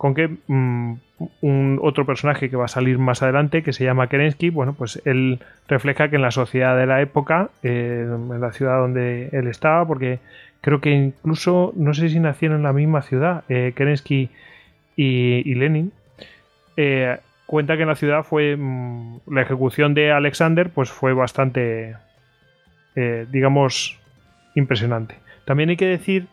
con 0.00 0.14
que 0.14 0.30
mm, 0.46 0.94
un 1.42 1.78
otro 1.82 2.06
personaje 2.06 2.48
que 2.48 2.56
va 2.56 2.64
a 2.64 2.68
salir 2.68 2.98
más 2.98 3.22
adelante 3.22 3.62
que 3.62 3.74
se 3.74 3.84
llama 3.84 4.06
Kerensky 4.06 4.48
bueno 4.48 4.72
pues 4.72 5.02
él 5.04 5.40
refleja 5.68 6.08
que 6.08 6.16
en 6.16 6.22
la 6.22 6.30
sociedad 6.30 6.74
de 6.74 6.86
la 6.86 7.02
época 7.02 7.50
en 7.62 8.40
la 8.40 8.50
ciudad 8.52 8.78
donde 8.78 9.28
él 9.32 9.46
estaba 9.46 9.86
porque 9.86 10.18
creo 10.62 10.80
que 10.80 10.90
incluso 10.92 11.74
no 11.76 11.92
sé 11.92 12.08
si 12.08 12.18
nacieron 12.18 12.56
en 12.56 12.62
la 12.62 12.72
misma 12.72 13.02
ciudad 13.02 13.44
Kerensky 13.46 14.30
y, 14.96 15.54
Lenin 15.54 15.92
cuenta 17.44 17.76
que 17.76 17.82
en 17.82 17.88
la 17.88 17.94
ciudad 17.94 18.22
fue 18.22 18.56
mm, 18.56 19.18
la 19.26 19.42
ejecución 19.42 19.92
de 19.92 20.12
Alexander 20.12 20.70
pues 20.70 20.90
fue 20.90 21.12
bastante 21.12 21.94
eh, 22.96 23.26
digamos 23.30 23.98
impresionante. 24.54 25.16
También 25.44 25.68
hay 25.68 25.76
que 25.76 25.86
decir 25.86 26.26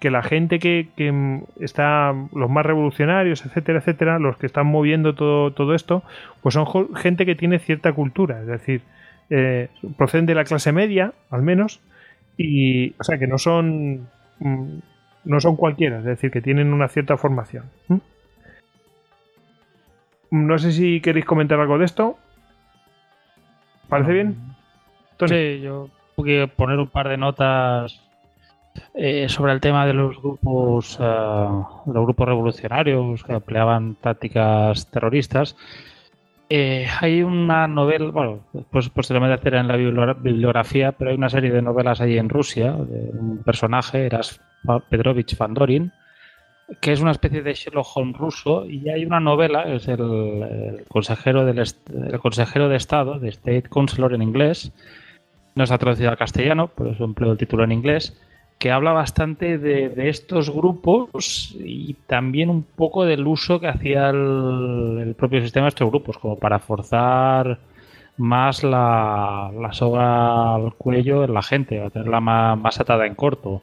que 0.00 0.10
la 0.10 0.22
gente 0.22 0.58
que, 0.58 0.88
mm, 0.98 1.62
está 1.62 2.12
los 2.34 2.50
más 2.50 2.66
revolucionarios 2.66 3.44
etcétera 3.44 3.78
etcétera 3.78 4.18
los 4.18 4.36
que 4.38 4.46
están 4.46 4.66
moviendo 4.66 5.14
todo, 5.14 5.52
todo 5.52 5.74
esto 5.74 6.02
pues 6.42 6.54
son 6.54 6.66
gente 6.96 7.26
que 7.26 7.36
tiene 7.36 7.58
cierta 7.58 7.92
cultura. 7.92 8.40
Es 8.40 8.46
decir 8.46 8.82
eh, 9.28 9.68
proceden 9.96 10.26
de 10.26 10.34
la 10.34 10.44
clase 10.44 10.72
media 10.72 11.12
al 11.30 11.42
menos 11.42 11.80
y 12.36 12.94
o 12.98 13.04
sea 13.04 13.18
que 13.18 13.26
no 13.26 13.38
son 13.38 14.08
mm, 14.40 14.78
no 15.26 15.40
son 15.40 15.56
cualquiera 15.56 15.98
es 15.98 16.04
decir 16.04 16.30
que 16.30 16.40
tienen 16.40 16.72
una 16.72 16.88
cierta 16.88 17.16
formación. 17.16 17.64
No 20.30 20.58
sé 20.58 20.72
si 20.72 21.00
queréis 21.00 21.26
comentar 21.26 21.60
algo 21.60 21.76
de 21.76 21.84
esto. 21.84 22.16
¿Parece 23.88 24.12
bien? 24.12 24.36
Sí, 25.26 25.60
yo 25.60 25.90
voy 26.16 26.46
poner 26.46 26.78
un 26.78 26.86
par 26.86 27.08
de 27.08 27.16
notas 27.16 28.09
eh, 28.94 29.28
sobre 29.28 29.52
el 29.52 29.60
tema 29.60 29.86
de 29.86 29.94
los 29.94 30.20
grupos, 30.20 30.98
eh, 31.00 31.04
los 31.04 32.04
grupos 32.04 32.28
revolucionarios 32.28 33.24
que 33.24 33.32
empleaban 33.32 33.96
tácticas 33.96 34.90
terroristas. 34.90 35.56
Eh, 36.48 36.88
hay 37.00 37.22
una 37.22 37.68
novela, 37.68 38.10
bueno, 38.10 38.40
pues 38.70 38.88
posteriormente 38.88 39.38
hacer 39.38 39.54
en 39.54 39.68
la 39.68 39.76
bibliografía, 39.76 40.92
pero 40.92 41.10
hay 41.10 41.16
una 41.16 41.30
serie 41.30 41.52
de 41.52 41.62
novelas 41.62 42.00
ahí 42.00 42.18
en 42.18 42.28
Rusia 42.28 42.72
de 42.72 43.10
un 43.16 43.42
personaje, 43.44 44.06
Eras 44.06 44.40
Pedrovich 44.88 45.36
Fandorin, 45.36 45.92
que 46.80 46.92
es 46.92 47.00
una 47.00 47.12
especie 47.12 47.42
de 47.42 47.54
Sherlock 47.54 47.86
Holmes 47.94 48.18
ruso, 48.18 48.66
y 48.66 48.88
hay 48.88 49.04
una 49.04 49.20
novela, 49.20 49.62
es 49.62 49.86
el, 49.86 50.84
consejero, 50.88 51.44
del 51.44 51.64
consejero 52.20 52.68
de 52.68 52.76
Estado, 52.76 53.20
de 53.20 53.28
State 53.28 53.68
Counselor 53.68 54.14
en 54.14 54.22
inglés, 54.22 54.72
no 55.54 55.64
está 55.64 55.78
traducido 55.78 56.10
al 56.10 56.18
castellano, 56.18 56.68
por 56.68 56.88
eso 56.88 57.04
empleo 57.04 57.32
el 57.32 57.38
título 57.38 57.62
en 57.62 57.72
inglés, 57.72 58.20
que 58.60 58.70
habla 58.70 58.92
bastante 58.92 59.56
de, 59.56 60.10
estos 60.10 60.50
grupos 60.50 61.56
y 61.58 61.94
también 62.06 62.50
un 62.50 62.62
poco 62.62 63.06
del 63.06 63.26
uso 63.26 63.58
que 63.58 63.68
hacía 63.68 64.10
el, 64.10 65.14
propio 65.16 65.40
sistema 65.40 65.64
de 65.64 65.70
estos 65.70 65.88
grupos, 65.88 66.18
como 66.18 66.38
para 66.38 66.58
forzar 66.58 67.58
más 68.18 68.62
la, 68.62 69.50
soga 69.72 70.56
al 70.56 70.74
cuello 70.74 71.24
en 71.24 71.32
la 71.32 71.42
gente, 71.42 71.82
a 71.82 71.88
tenerla 71.88 72.20
más 72.20 72.78
atada 72.78 73.06
en 73.06 73.14
corto. 73.14 73.62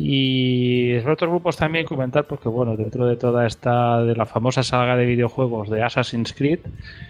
Y 0.00 0.96
sobre 1.00 1.14
otros 1.14 1.30
grupos 1.30 1.56
también 1.56 1.84
comentar, 1.84 2.24
porque 2.24 2.48
bueno, 2.48 2.76
dentro 2.76 3.04
de 3.06 3.16
toda 3.16 3.48
esta, 3.48 4.00
de 4.04 4.14
la 4.14 4.26
famosa 4.26 4.62
saga 4.62 4.96
de 4.96 5.04
videojuegos 5.04 5.68
de 5.70 5.82
Assassin's 5.82 6.32
Creed, 6.32 6.60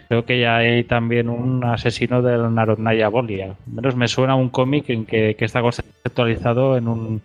creo 0.09 0.25
que 0.25 0.41
ya 0.41 0.57
hay 0.57 0.85
también 0.85 1.29
un 1.29 1.63
asesino 1.65 2.23
del 2.23 2.55
Narodnaya 2.55 3.11
Bolia. 3.11 3.55
menos 3.67 3.95
me 3.95 4.09
suena 4.09 4.37
un 4.37 4.49
cómic 4.49 4.89
en 4.89 5.05
que, 5.05 5.37
está 5.39 5.61
conceptualizado 5.61 6.79
en 6.79 6.89
un, 6.89 7.21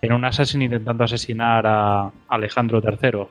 en 0.00 0.12
un 0.14 0.24
Assassin 0.24 0.62
intentando 0.62 1.04
asesinar 1.04 1.66
a 1.66 2.10
Alejandro 2.28 2.80
III. 2.82 3.26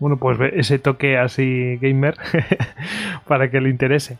Bueno, 0.00 0.16
pues 0.16 0.40
ese 0.54 0.80
toque 0.80 1.18
así 1.18 1.76
gamer 1.80 2.16
para 3.28 3.48
que 3.48 3.60
le 3.60 3.70
interese. 3.70 4.18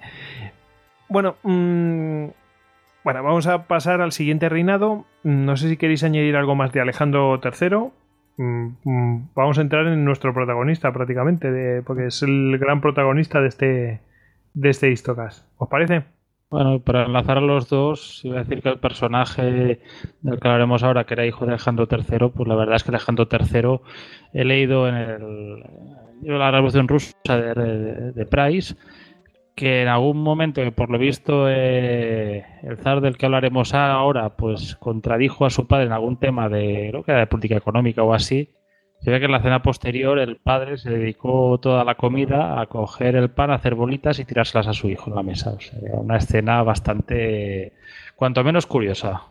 Bueno, 1.08 1.34
mmm, 1.42 2.26
bueno, 3.04 3.22
vamos 3.22 3.46
a 3.46 3.66
pasar 3.66 4.00
al 4.00 4.12
siguiente 4.12 4.48
reinado. 4.48 5.06
No 5.22 5.56
sé 5.56 5.68
si 5.68 5.76
queréis 5.76 6.04
añadir 6.04 6.36
algo 6.36 6.54
más 6.54 6.72
de 6.72 6.80
Alejandro 6.80 7.40
III. 7.42 7.90
Mm, 8.36 8.76
mm, 8.84 9.28
vamos 9.34 9.58
a 9.58 9.62
entrar 9.62 9.86
en 9.86 10.04
nuestro 10.04 10.34
protagonista 10.34 10.92
prácticamente, 10.92 11.82
porque 11.82 12.06
es 12.06 12.22
el 12.22 12.58
gran 12.58 12.80
protagonista 12.80 13.40
de 13.40 13.48
este, 13.48 14.00
de 14.54 14.68
este 14.70 14.90
Histocast. 14.90 15.46
¿Os 15.58 15.68
parece? 15.68 16.04
Bueno, 16.50 16.80
para 16.80 17.04
enlazar 17.04 17.38
a 17.38 17.42
los 17.42 17.68
dos, 17.68 18.24
iba 18.24 18.40
a 18.40 18.42
decir 18.42 18.60
que 18.60 18.70
el 18.70 18.80
personaje 18.80 19.42
del 19.42 20.40
que 20.40 20.48
hablaremos 20.48 20.82
ahora, 20.82 21.04
que 21.04 21.14
era 21.14 21.24
hijo 21.24 21.46
de 21.46 21.52
Alejandro 21.52 21.86
III, 21.88 22.30
pues 22.34 22.48
la 22.48 22.56
verdad 22.56 22.74
es 22.74 22.82
que 22.82 22.90
Alejandro 22.90 23.28
III 23.30 23.80
he 24.32 24.44
leído 24.44 24.88
en 24.88 24.94
el, 24.96 25.60
la 26.22 26.50
Revolución 26.50 26.88
Rusa 26.88 27.14
de, 27.24 28.12
de 28.12 28.26
Price 28.26 28.74
que 29.60 29.82
en 29.82 29.88
algún 29.88 30.22
momento, 30.22 30.62
por 30.72 30.88
lo 30.88 30.98
visto, 30.98 31.44
eh, 31.46 32.46
el 32.62 32.78
zar 32.78 33.02
del 33.02 33.18
que 33.18 33.26
hablaremos 33.26 33.74
ahora, 33.74 34.30
pues 34.30 34.74
contradijo 34.76 35.44
a 35.44 35.50
su 35.50 35.66
padre 35.66 35.84
en 35.84 35.92
algún 35.92 36.18
tema 36.18 36.48
de, 36.48 36.88
creo 36.88 37.04
que 37.04 37.12
de 37.12 37.26
política 37.26 37.56
económica 37.56 38.02
o 38.02 38.14
así. 38.14 38.54
Se 39.00 39.10
ve 39.10 39.18
que 39.18 39.26
en 39.26 39.32
la 39.32 39.42
cena 39.42 39.62
posterior 39.62 40.18
el 40.18 40.38
padre 40.38 40.78
se 40.78 40.88
dedicó 40.88 41.60
toda 41.60 41.84
la 41.84 41.96
comida 41.96 42.58
a 42.58 42.66
coger 42.68 43.16
el 43.16 43.30
pan, 43.30 43.50
a 43.50 43.56
hacer 43.56 43.74
bolitas 43.74 44.18
y 44.18 44.24
tirárselas 44.24 44.66
a 44.66 44.72
su 44.72 44.88
hijo 44.88 45.10
en 45.10 45.16
la 45.16 45.22
mesa. 45.22 45.52
O 45.52 45.60
sea, 45.60 45.78
una 45.92 46.16
escena 46.16 46.62
bastante, 46.62 47.74
cuanto 48.16 48.42
menos 48.42 48.64
curiosa. 48.64 49.24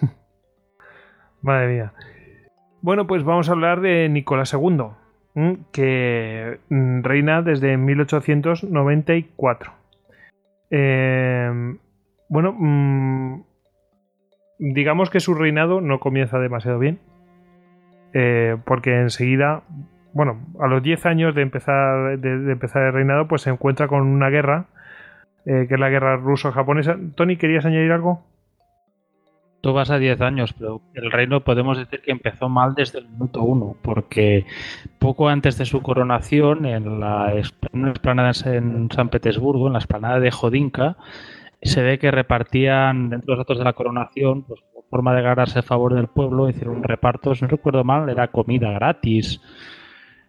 Madre 1.42 1.66
mía. 1.66 1.92
Bueno, 2.80 3.08
pues 3.08 3.24
vamos 3.24 3.48
a 3.48 3.52
hablar 3.52 3.80
de 3.80 4.08
Nicolás 4.08 4.52
II 4.54 5.03
que 5.72 6.60
mm, 6.68 7.02
reina 7.02 7.42
desde 7.42 7.76
1894. 7.76 9.72
Em, 10.70 11.78
bueno, 12.28 12.52
mm, 12.52 13.42
digamos 14.58 15.10
que 15.10 15.20
su 15.20 15.34
reinado 15.34 15.80
no 15.80 16.00
comienza 16.00 16.38
demasiado 16.38 16.78
bien, 16.78 17.00
eh, 18.12 18.56
porque 18.64 19.00
enseguida, 19.00 19.62
bueno, 20.12 20.40
a 20.60 20.68
los 20.68 20.82
10 20.82 21.06
años 21.06 21.34
de 21.34 21.42
empezar, 21.42 22.18
de, 22.18 22.52
empezar 22.52 22.82
el 22.84 22.92
reinado, 22.92 23.26
pues 23.28 23.42
se 23.42 23.50
encuentra 23.50 23.88
con 23.88 24.02
una 24.02 24.30
guerra, 24.30 24.66
eh, 25.46 25.66
que 25.68 25.74
es 25.74 25.80
la 25.80 25.90
guerra 25.90 26.16
ruso-japonesa. 26.16 26.96
Tony, 27.16 27.36
¿querías 27.36 27.66
añadir 27.66 27.92
algo? 27.92 28.24
Tú 29.64 29.72
vas 29.72 29.90
a 29.90 29.98
10 29.98 30.20
años, 30.20 30.52
pero 30.52 30.82
el 30.92 31.10
reino 31.10 31.40
podemos 31.40 31.78
decir 31.78 32.02
que 32.02 32.12
empezó 32.12 32.50
mal 32.50 32.74
desde 32.74 32.98
el 32.98 33.08
minuto 33.08 33.42
uno, 33.42 33.76
porque 33.80 34.44
poco 34.98 35.30
antes 35.30 35.56
de 35.56 35.64
su 35.64 35.80
coronación, 35.80 36.66
en 36.66 37.00
la 37.00 37.32
explanada 37.34 38.32
en 38.44 38.90
San 38.90 39.08
Petersburgo, 39.08 39.68
en 39.68 39.72
la 39.72 39.78
explanada 39.78 40.20
de 40.20 40.30
Jodinka, 40.30 40.98
se 41.62 41.80
ve 41.80 41.98
que 41.98 42.10
repartían, 42.10 43.08
dentro 43.08 43.32
de 43.32 43.38
los 43.38 43.46
datos 43.46 43.56
de 43.56 43.64
la 43.64 43.72
coronación, 43.72 44.42
pues 44.42 44.60
forma 44.90 45.14
de 45.14 45.22
ganarse 45.22 45.60
el 45.60 45.64
favor 45.64 45.94
del 45.94 46.08
pueblo, 46.08 46.50
hicieron 46.50 46.76
un 46.76 46.82
reparto, 46.82 47.34
si 47.34 47.40
no 47.40 47.48
recuerdo 47.48 47.84
mal, 47.84 48.10
era 48.10 48.28
comida 48.28 48.70
gratis. 48.70 49.40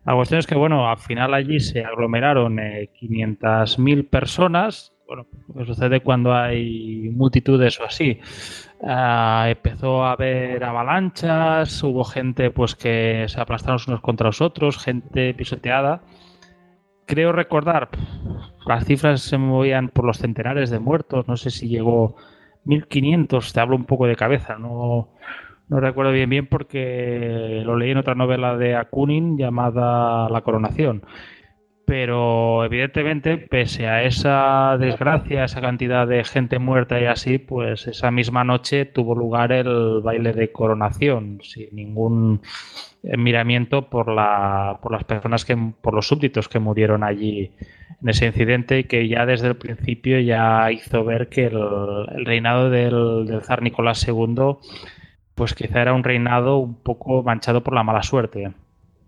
La 0.05 0.15
cuestión 0.15 0.39
es 0.39 0.47
que, 0.47 0.55
bueno, 0.55 0.89
al 0.89 0.97
final 0.97 1.33
allí 1.33 1.59
se 1.59 1.83
aglomeraron 1.83 2.55
500.000 2.55 3.99
eh, 3.99 4.03
personas 4.03 4.95
bueno, 5.07 5.27
lo 5.47 5.53
que 5.53 5.65
sucede 5.65 5.99
cuando 6.01 6.33
hay 6.33 7.09
multitudes 7.13 7.79
o 7.79 7.85
así. 7.85 8.19
Ah, 8.83 9.45
empezó 9.49 10.03
a 10.03 10.11
haber 10.11 10.63
avalanchas, 10.63 11.81
hubo 11.83 12.03
gente 12.03 12.51
pues 12.51 12.75
que 12.75 13.25
se 13.27 13.39
aplastaron 13.39 13.79
unos 13.87 14.01
contra 14.01 14.27
los 14.27 14.41
otros, 14.41 14.77
gente 14.77 15.33
pisoteada. 15.33 16.01
Creo 17.05 17.31
recordar, 17.31 17.89
las 18.65 18.85
cifras 18.85 19.21
se 19.21 19.37
movían 19.37 19.89
por 19.89 20.05
los 20.05 20.17
centenares 20.17 20.69
de 20.69 20.79
muertos, 20.79 21.27
no 21.27 21.37
sé 21.37 21.51
si 21.51 21.67
llegó 21.67 22.15
1500, 22.65 23.53
te 23.53 23.59
hablo 23.59 23.75
un 23.75 23.85
poco 23.85 24.07
de 24.07 24.15
cabeza, 24.15 24.57
no, 24.57 25.09
no 25.69 25.79
recuerdo 25.79 26.11
bien 26.11 26.29
bien 26.29 26.47
porque 26.47 27.61
lo 27.63 27.77
leí 27.77 27.91
en 27.91 27.97
otra 27.97 28.15
novela 28.15 28.57
de 28.57 28.75
Akunin 28.75 29.37
llamada 29.37 30.29
La 30.29 30.41
Coronación. 30.41 31.03
Pero 31.85 32.65
evidentemente, 32.65 33.37
pese 33.37 33.87
a 33.87 34.03
esa 34.03 34.75
desgracia, 34.79 35.43
esa 35.43 35.61
cantidad 35.61 36.07
de 36.07 36.23
gente 36.23 36.57
muerta 36.57 36.99
y 36.99 37.05
así, 37.05 37.37
pues 37.37 37.85
esa 37.87 38.09
misma 38.09 38.43
noche 38.43 38.85
tuvo 38.85 39.13
lugar 39.13 39.51
el 39.51 40.01
baile 40.01 40.33
de 40.33 40.51
coronación, 40.51 41.39
sin 41.43 41.75
ningún 41.75 42.41
miramiento 43.03 43.87
por, 43.89 44.11
la, 44.11 44.79
por 44.81 44.91
las 44.91 45.03
personas 45.03 45.45
que, 45.45 45.55
por 45.55 45.93
los 45.93 46.07
súbditos 46.07 46.49
que 46.49 46.57
murieron 46.57 47.03
allí 47.03 47.51
en 48.01 48.09
ese 48.09 48.25
incidente 48.25 48.79
y 48.79 48.83
que 48.85 49.07
ya 49.07 49.27
desde 49.27 49.49
el 49.49 49.55
principio 49.55 50.19
ya 50.19 50.71
hizo 50.71 51.03
ver 51.03 51.29
que 51.29 51.45
el, 51.45 52.25
reinado 52.25 52.71
del, 52.71 53.27
del 53.27 53.43
zar 53.43 53.61
Nicolás 53.61 54.07
II 54.07 54.57
pues 55.35 55.53
quizá 55.53 55.81
era 55.81 55.93
un 55.93 56.03
reinado 56.03 56.57
un 56.57 56.75
poco 56.75 57.21
manchado 57.21 57.61
por 57.61 57.75
la 57.75 57.83
mala 57.83 58.01
suerte. 58.01 58.53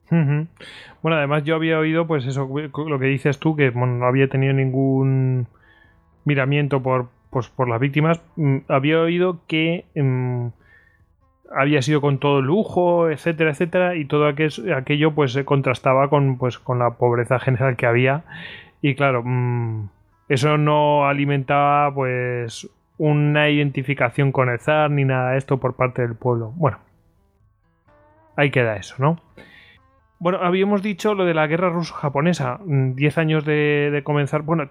Bueno, 0.10 1.18
además 1.18 1.44
yo 1.44 1.56
había 1.56 1.80
oído, 1.80 2.08
pues 2.08 2.26
eso, 2.26 2.50
lo 2.50 3.00
que 3.00 3.06
dices 3.06 3.40
tú, 3.40 3.56
que 3.56 3.72
no 3.72 4.06
había 4.06 4.28
tenido 4.28 4.54
ningún 4.54 5.48
miramiento 6.26 6.82
por, 6.82 7.10
pues, 7.30 7.50
por 7.50 7.70
las 7.70 7.80
víctimas. 7.80 8.22
Mm, 8.36 8.58
había 8.68 9.00
oído 9.00 9.42
que 9.48 9.86
mm, 9.96 10.48
había 11.56 11.82
sido 11.82 12.02
con 12.02 12.20
todo 12.20 12.42
lujo, 12.42 13.10
etcétera, 13.10 13.52
etcétera, 13.52 13.96
y 13.96 14.06
todo 14.06 14.28
aquello, 14.28 15.16
pues 15.16 15.34
se 15.34 15.46
contrastaba 15.46 16.10
con, 16.10 16.38
pues, 16.38 16.60
con 16.60 16.80
la 16.80 16.92
pobreza 16.92 17.40
general 17.40 17.76
que 17.76 17.86
había. 17.86 18.24
Y 18.82 18.96
claro, 18.96 19.24
mm, 19.26 19.90
eso 20.30 20.58
no 20.58 21.08
alimentaba 21.08 21.94
pues 21.94 22.70
una 22.98 23.50
identificación 23.50 24.32
con 24.32 24.50
el 24.50 24.60
zar 24.60 24.92
ni 24.92 25.06
nada 25.06 25.32
de 25.32 25.38
esto 25.38 25.60
por 25.60 25.76
parte 25.76 26.02
del 26.02 26.16
pueblo. 26.16 26.52
Bueno, 26.56 26.80
ahí 28.36 28.52
queda 28.52 28.76
eso, 28.76 28.96
¿no? 29.00 29.22
Bueno, 30.20 30.40
habíamos 30.42 30.82
dicho 30.82 31.14
lo 31.14 31.26
de 31.26 31.34
la 31.34 31.46
guerra 31.48 31.70
ruso-japonesa, 31.70 32.60
10 32.66 33.18
mm, 33.18 33.20
años 33.20 33.46
de, 33.46 34.02
comenzar. 34.04 34.42
Bueno, 34.42 34.68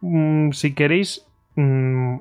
mm, 0.00 0.50
si 0.50 0.74
queréis, 0.74 1.26
mm, 1.54 2.16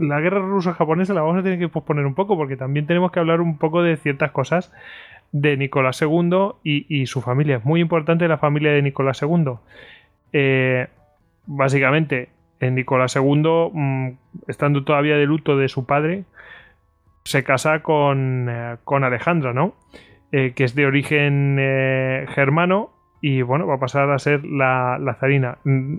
la 0.00 0.20
guerra 0.20 0.40
ruso-japonesa 0.40 1.14
la 1.14 1.22
vamos 1.22 1.38
a 1.38 1.42
tener 1.42 1.58
que 1.58 1.68
posponer 1.68 2.04
un 2.04 2.14
poco 2.14 2.36
porque 2.36 2.56
también 2.56 2.86
tenemos 2.86 3.10
que 3.10 3.20
hablar 3.20 3.40
un 3.40 3.56
poco 3.56 3.82
de 3.82 3.96
ciertas 3.96 4.32
cosas 4.32 4.72
de 5.32 5.56
Nicolás 5.56 6.00
II 6.02 6.52
y, 6.62 7.06
su 7.06 7.22
familia. 7.22 7.56
Es 7.56 7.64
muy 7.64 7.80
importante 7.80 8.28
la 8.28 8.38
familia 8.38 8.72
de 8.72 8.82
Nicolás 8.82 9.22
II. 9.22 9.54
Eh, 10.32 10.88
básicamente, 11.46 12.28
en 12.60 12.74
Nicolás 12.74 13.16
II, 13.16 14.16
estando 14.46 14.84
todavía 14.84 15.16
de 15.16 15.26
luto 15.26 15.56
de 15.56 15.68
su 15.68 15.86
padre, 15.86 16.24
se 17.24 17.42
casa 17.42 17.82
con, 17.82 18.46
eh, 18.48 18.76
con 18.84 19.04
Alejandra, 19.04 19.54
¿no? 19.54 19.74
Eh, 20.36 20.52
que 20.52 20.64
es 20.64 20.74
de 20.74 20.84
origen 20.84 21.58
eh, 21.60 22.26
germano 22.30 22.90
y 23.20 23.42
bueno, 23.42 23.68
va 23.68 23.76
a 23.76 23.78
pasar 23.78 24.10
a 24.10 24.18
ser 24.18 24.44
la, 24.44 25.16
zarina. 25.20 25.58
Mm, 25.62 25.98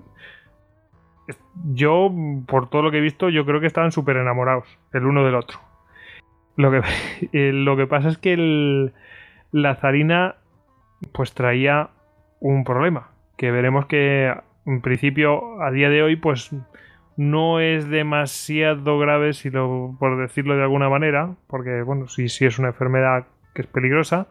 yo, 1.72 2.12
por 2.46 2.68
todo 2.68 2.82
lo 2.82 2.90
que 2.90 2.98
he 2.98 3.00
visto, 3.00 3.30
yo 3.30 3.46
creo 3.46 3.62
que 3.62 3.66
estaban 3.66 3.92
súper 3.92 4.18
enamorados 4.18 4.78
el 4.92 5.06
uno 5.06 5.24
del 5.24 5.36
otro. 5.36 5.58
Lo 6.56 6.70
que, 6.70 6.82
eh, 7.32 7.52
lo 7.54 7.78
que 7.78 7.86
pasa 7.86 8.10
es 8.10 8.18
que 8.18 8.92
la 9.52 9.74
zarina 9.76 10.34
pues 11.12 11.32
traía 11.32 11.88
un 12.38 12.64
problema, 12.64 13.12
que 13.38 13.50
veremos 13.50 13.86
que 13.86 14.34
en 14.66 14.82
principio 14.82 15.62
a 15.62 15.70
día 15.70 15.88
de 15.88 16.02
hoy 16.02 16.16
pues 16.16 16.54
no 17.16 17.58
es 17.60 17.88
demasiado 17.88 18.98
grave 18.98 19.32
si 19.32 19.48
lo, 19.48 19.96
por 19.98 20.20
decirlo 20.20 20.58
de 20.58 20.62
alguna 20.62 20.90
manera, 20.90 21.36
porque 21.46 21.80
bueno, 21.80 22.06
si 22.06 22.28
sí 22.28 22.44
es 22.44 22.58
una 22.58 22.68
enfermedad 22.68 23.24
que 23.56 23.62
es 23.62 23.68
peligrosa 23.68 24.28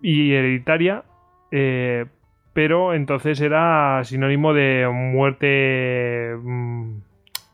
y 0.00 0.32
hereditaria, 0.32 1.04
eh, 1.50 2.06
pero 2.54 2.94
entonces 2.94 3.40
era 3.40 4.02
sinónimo 4.04 4.54
de 4.54 4.88
muerte 4.90 6.34
mm, 6.40 7.00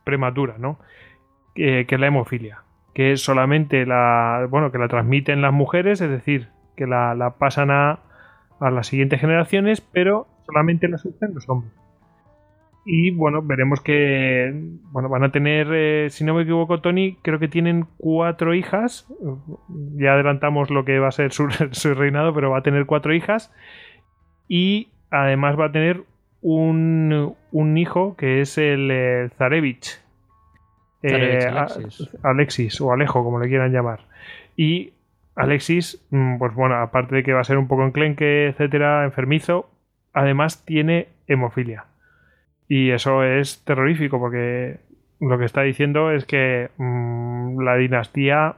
prematura, 0.04 0.56
¿no? 0.58 0.78
que 1.54 1.86
es 1.88 2.00
la 2.00 2.08
hemofilia, 2.08 2.64
que 2.92 3.12
es 3.12 3.22
solamente 3.22 3.86
la, 3.86 4.46
bueno, 4.50 4.70
que 4.70 4.76
la 4.76 4.88
transmiten 4.88 5.40
las 5.40 5.54
mujeres, 5.54 6.02
es 6.02 6.10
decir, 6.10 6.48
que 6.76 6.86
la, 6.86 7.34
pasan 7.38 7.70
a, 7.70 8.00
a 8.60 8.70
las 8.70 8.88
siguientes 8.88 9.20
generaciones, 9.20 9.80
pero 9.80 10.26
solamente 10.44 10.86
la 10.86 10.98
sufren 10.98 11.32
los 11.34 11.48
hombres. 11.48 11.72
Y 12.88 13.10
bueno, 13.10 13.42
veremos 13.42 13.80
que 13.80 14.52
bueno, 14.92 15.08
van 15.08 15.24
a 15.24 15.32
tener, 15.32 15.66
eh, 15.72 16.06
si 16.08 16.22
no 16.22 16.34
me 16.34 16.42
equivoco, 16.42 16.80
Tony, 16.80 17.18
creo 17.20 17.40
que 17.40 17.48
tienen 17.48 17.88
cuatro 17.96 18.54
hijas. 18.54 19.08
Ya 19.96 20.12
adelantamos 20.12 20.70
lo 20.70 20.84
que 20.84 21.00
va 21.00 21.08
a 21.08 21.10
ser 21.10 21.32
su, 21.32 21.48
reinado, 21.94 22.32
pero 22.32 22.50
va 22.50 22.58
a 22.58 22.62
tener 22.62 22.86
cuatro 22.86 23.12
hijas. 23.12 23.52
Y 24.46 24.92
además 25.10 25.58
va 25.58 25.66
a 25.66 25.72
tener 25.72 26.04
un, 26.42 27.34
hijo 27.76 28.16
que 28.16 28.40
es 28.40 28.56
el, 28.56 29.32
Zarevich. 29.36 30.00
Eh, 31.02 31.44
Alexis. 31.44 32.16
Alexis 32.22 32.80
o 32.80 32.92
Alejo, 32.92 33.24
como 33.24 33.40
le 33.40 33.48
quieran 33.48 33.72
llamar. 33.72 34.02
Y 34.56 34.92
Alexis, 35.34 36.06
mm, 36.10 36.38
pues 36.38 36.54
bueno, 36.54 36.76
aparte 36.76 37.16
de 37.16 37.24
que 37.24 37.32
va 37.32 37.40
a 37.40 37.44
ser 37.44 37.58
un 37.58 37.66
poco 37.66 37.84
enclenque, 37.84 38.46
etcétera, 38.46 39.02
enfermizo, 39.02 39.68
además 40.12 40.64
tiene 40.64 41.08
hemofilia. 41.26 41.86
Y 42.68 42.90
eso 42.90 43.22
es 43.22 43.64
terrorífico 43.64 44.18
porque 44.18 44.78
lo 45.20 45.38
que 45.38 45.44
está 45.44 45.62
diciendo 45.62 46.10
es 46.10 46.24
que 46.24 46.70
mm, 46.76 47.60
la 47.60 47.76
dinastía 47.76 48.56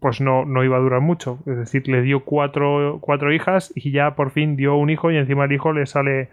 pues 0.00 0.20
no, 0.20 0.44
no, 0.44 0.62
iba 0.64 0.76
a 0.76 0.80
durar 0.80 1.00
mucho. 1.00 1.38
Es 1.46 1.56
decir, 1.56 1.88
le 1.88 2.02
dio 2.02 2.20
cuatro, 2.20 2.98
cuatro 3.00 3.32
hijas 3.32 3.72
y 3.74 3.90
ya 3.90 4.14
por 4.14 4.30
fin 4.30 4.56
dio 4.56 4.76
un 4.76 4.90
hijo 4.90 5.10
y 5.10 5.16
encima 5.16 5.44
el 5.44 5.52
hijo 5.52 5.72
le 5.72 5.86
sale 5.86 6.28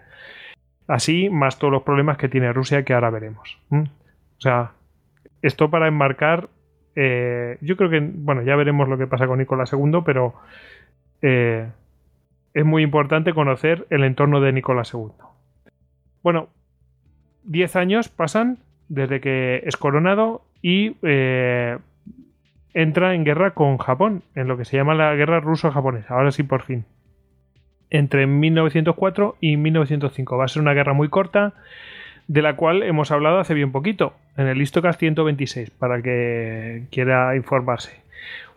así, 0.88 1.30
más 1.30 1.58
todos 1.58 1.74
los 1.74 1.84
problemas 1.84 2.18
que 2.18 2.30
tiene 2.30 2.54
Rusia 2.54 2.84
que 2.84 2.94
ahora 2.94 3.10
veremos. 3.10 3.58
O 3.72 3.86
sea, 4.42 4.72
esto 5.42 5.70
para 5.70 5.88
enmarcar, 5.88 6.50
eh, 6.96 7.58
yo 7.62 7.76
creo 7.76 7.90
que, 7.90 8.00
bueno, 8.00 8.44
ya 8.44 8.56
veremos 8.56 8.88
lo 8.88 8.98
que 8.98 9.08
pasa 9.08 9.28
con 9.28 9.40
Nicolás 9.40 9.74
II, 9.74 10.02
pero 10.06 10.36
eh, 11.22 11.68
es 12.54 12.66
muy 12.66 12.84
importante 12.84 13.34
conocer 13.34 13.88
el 13.90 14.04
entorno 14.04 14.42
de 14.42 14.54
Nicolás 14.54 14.94
II. 14.94 15.12
Bueno, 16.22 16.50
10 17.46 17.76
años 17.76 18.10
pasan 18.10 18.58
desde 18.88 19.22
que 19.22 19.62
es 19.66 19.78
coronado 19.78 20.44
y 20.62 20.96
eh, 21.02 21.78
entra 22.74 23.16
en 23.16 23.24
guerra 23.24 23.52
con 23.52 23.78
Japón, 23.78 24.24
en 24.36 24.48
lo 24.48 24.58
que 24.58 24.66
se 24.66 24.78
llama 24.78 24.94
la 24.96 25.16
guerra 25.16 25.40
ruso-japonesa, 25.40 26.14
ahora 26.14 26.32
sí 26.32 26.44
por 26.44 26.64
fin. 26.64 26.86
Entre 27.90 28.28
1904 28.28 29.38
y 29.40 29.58
1905. 29.58 30.38
Va 30.38 30.46
a 30.46 30.48
ser 30.48 30.62
una 30.62 30.74
guerra 30.74 30.94
muy 30.94 31.08
corta, 31.08 31.54
de 32.28 32.42
la 32.42 32.56
cual 32.56 32.84
hemos 32.84 33.12
hablado 33.12 33.40
hace 33.40 33.54
bien 33.54 33.72
poquito, 33.72 34.14
en 34.38 34.48
el 34.48 34.58
Listocast 34.58 35.00
126, 35.00 35.70
para 35.70 36.02
que 36.02 36.84
quiera 36.92 37.36
informarse. 37.36 38.02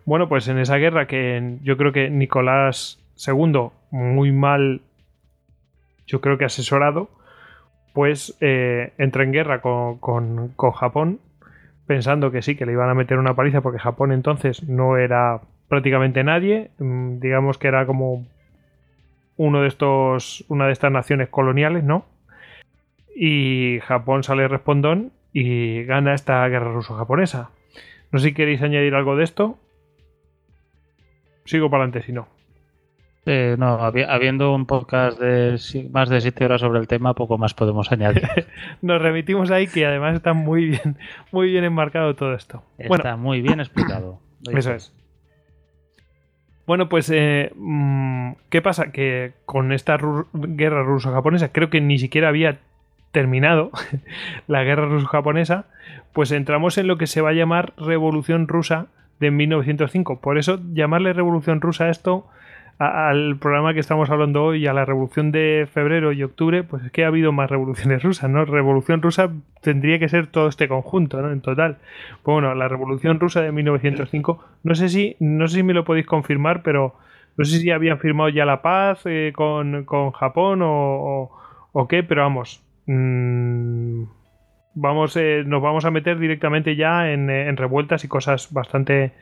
Bueno, 0.05 0.29
pues 0.29 0.49
en 0.49 0.59
esa 0.59 0.77
guerra 0.77 1.07
que 1.07 1.59
yo 1.63 1.77
creo 1.77 1.93
que 1.93 2.09
Nicolás 2.09 2.99
II, 3.27 3.69
muy 3.91 4.33
mal, 4.33 4.81
yo 6.07 6.21
creo 6.21 6.39
que 6.39 6.47
asesorado, 6.47 7.11
pues 7.99 8.37
eh, 8.41 8.93
entra 8.97 9.25
en 9.25 9.33
guerra 9.33 9.61
con, 9.61 10.55
Japón, 10.57 11.19
pensando 11.85 12.31
que 12.31 12.43
sí, 12.43 12.55
que 12.55 12.65
le 12.65 12.71
iban 12.71 12.89
a 12.89 12.95
meter 12.95 13.19
una 13.19 13.35
paliza, 13.35 13.61
porque 13.61 13.81
Japón 13.81 14.13
entonces 14.13 14.63
no 14.69 14.97
era 14.97 15.41
prácticamente 15.67 16.23
nadie, 16.23 16.71
mm, 16.79 17.19
digamos 17.19 17.59
que 17.59 17.67
era 17.67 17.87
como 17.87 18.25
uno 19.37 19.63
de 19.63 19.67
estos, 19.67 20.45
una 20.47 20.67
de 20.67 20.75
estas 20.75 20.93
naciones 20.93 21.29
coloniales, 21.29 21.83
¿no? 21.83 22.05
Y 23.17 23.81
Japón 23.83 24.23
sale 24.23 24.47
respondón 24.47 25.11
y 25.33 25.83
gana 25.83 26.15
esta 26.15 26.47
guerra 26.47 26.73
ruso-japonesa. 26.73 27.51
No 28.13 28.21
sé 28.21 28.29
si 28.29 28.33
queréis 28.33 28.63
añadir 28.63 28.95
algo 28.95 29.17
de 29.17 29.25
esto. 29.25 29.59
Sigo 31.47 31.69
para 31.69 31.83
adelante 31.83 32.07
si 32.07 32.13
no. 32.13 32.29
Eh, 33.31 33.57
no, 33.59 33.75
habiendo 33.75 34.55
un 34.55 34.65
podcast 34.65 35.21
de 35.21 35.59
más 35.91 36.09
de 36.09 36.23
7 36.23 36.47
horas 36.47 36.63
sobre 36.63 36.81
el 36.81 36.89
tema, 36.89 37.13
poco 37.13 37.37
más 37.37 37.53
podemos 37.53 37.93
añadir. 37.93 38.27
Nos 38.81 39.03
remitimos 39.03 39.51
ahí 39.51 39.67
que 39.67 39.85
además 39.85 40.15
está 40.17 40.33
muy 40.33 40.65
bien, 40.65 40.97
muy 41.31 41.51
bien 41.51 41.65
enmarcado 41.65 42.17
todo 42.17 42.33
esto. 42.33 42.63
Está 42.79 43.17
muy 43.17 43.43
bien 43.43 43.61
explicado. 43.61 44.19
Eso 44.51 44.73
es. 44.73 44.95
Bueno, 46.67 46.89
pues, 46.89 47.11
eh, 47.11 47.53
mm, 47.55 48.33
¿qué 48.49 48.63
pasa? 48.63 48.93
Que 48.93 49.35
con 49.45 49.73
esta 49.73 49.99
guerra 50.33 50.83
ruso-japonesa 50.83 51.53
creo 51.53 51.69
que 51.69 51.83
ni 51.83 51.99
siquiera 51.99 52.29
había 52.29 52.61
terminado 53.13 53.73
la 54.47 54.65
guerra 54.65 54.87
ruso-japonesa, 54.87 55.67
pues 56.15 56.33
entramos 56.33 56.79
en 56.79 56.87
lo 56.87 56.97
que 56.97 57.07
se 57.07 57.21
va 57.21 57.31
a 57.31 57.35
llamar 57.35 57.75
Revolución 57.77 58.49
Rusa 58.49 58.87
de 59.21 59.31
1905. 59.31 60.23
Por 60.23 60.39
eso 60.39 60.59
llamarle 60.73 61.13
Revolución 61.13 61.61
Rusa 61.61 61.85
a 61.85 61.91
esto 61.91 62.27
al 62.79 63.37
programa 63.39 63.75
que 63.75 63.81
estamos 63.81 64.09
hablando 64.09 64.45
hoy, 64.45 64.67
a 64.69 64.73
la 64.73 64.85
revolución 64.85 65.33
de 65.33 65.69
febrero 65.73 66.13
y 66.13 66.23
octubre, 66.23 66.63
pues 66.63 66.85
es 66.85 66.93
que 66.93 67.05
ha 67.05 67.09
habido 67.09 67.33
más 67.33 67.51
revoluciones 67.51 68.03
rusas, 68.03 68.31
¿no? 68.31 68.45
Revolución 68.45 69.03
rusa 69.03 69.31
tendría 69.63 69.99
que 69.99 70.09
ser 70.09 70.29
todo 70.29 70.49
este 70.49 70.69
conjunto, 70.69 71.21
¿no? 71.21 71.33
En 71.33 71.41
total. 71.41 71.79
Pues 72.23 72.35
bueno, 72.35 72.55
la 72.55 72.69
revolución 72.69 73.19
rusa 73.19 73.43
de 73.43 73.51
1905, 73.51 74.45
no 74.63 74.75
sé 74.77 74.89
si, 74.89 75.17
no 75.19 75.49
sé 75.49 75.57
si 75.57 75.63
me 75.65 75.75
lo 75.75 75.85
podéis 75.85 76.07
confirmar, 76.07 76.63
pero 76.63 76.95
no 77.37 77.45
sé 77.45 77.59
si 77.59 77.71
habían 77.71 77.99
firmado 77.99 78.29
ya 78.29 78.45
la 78.45 78.63
paz 78.63 79.03
eh, 79.07 79.33
con, 79.35 79.85
Japón 80.13 80.61
o, 80.63 81.31
o, 81.73 81.89
qué, 81.89 82.05
pero 82.05 82.23
vamos. 82.23 82.65
Mmm, 82.87 84.05
vamos, 84.75 85.17
eh, 85.17 85.43
nos 85.45 85.61
vamos 85.61 85.85
a 85.85 85.91
meter 85.91 86.19
directamente 86.21 86.77
ya 86.77 87.11
en, 87.11 87.29
en 87.29 87.57
revueltas 87.57 88.05
y 88.05 88.09
cosas 88.09 88.53
bastante, 88.53 89.15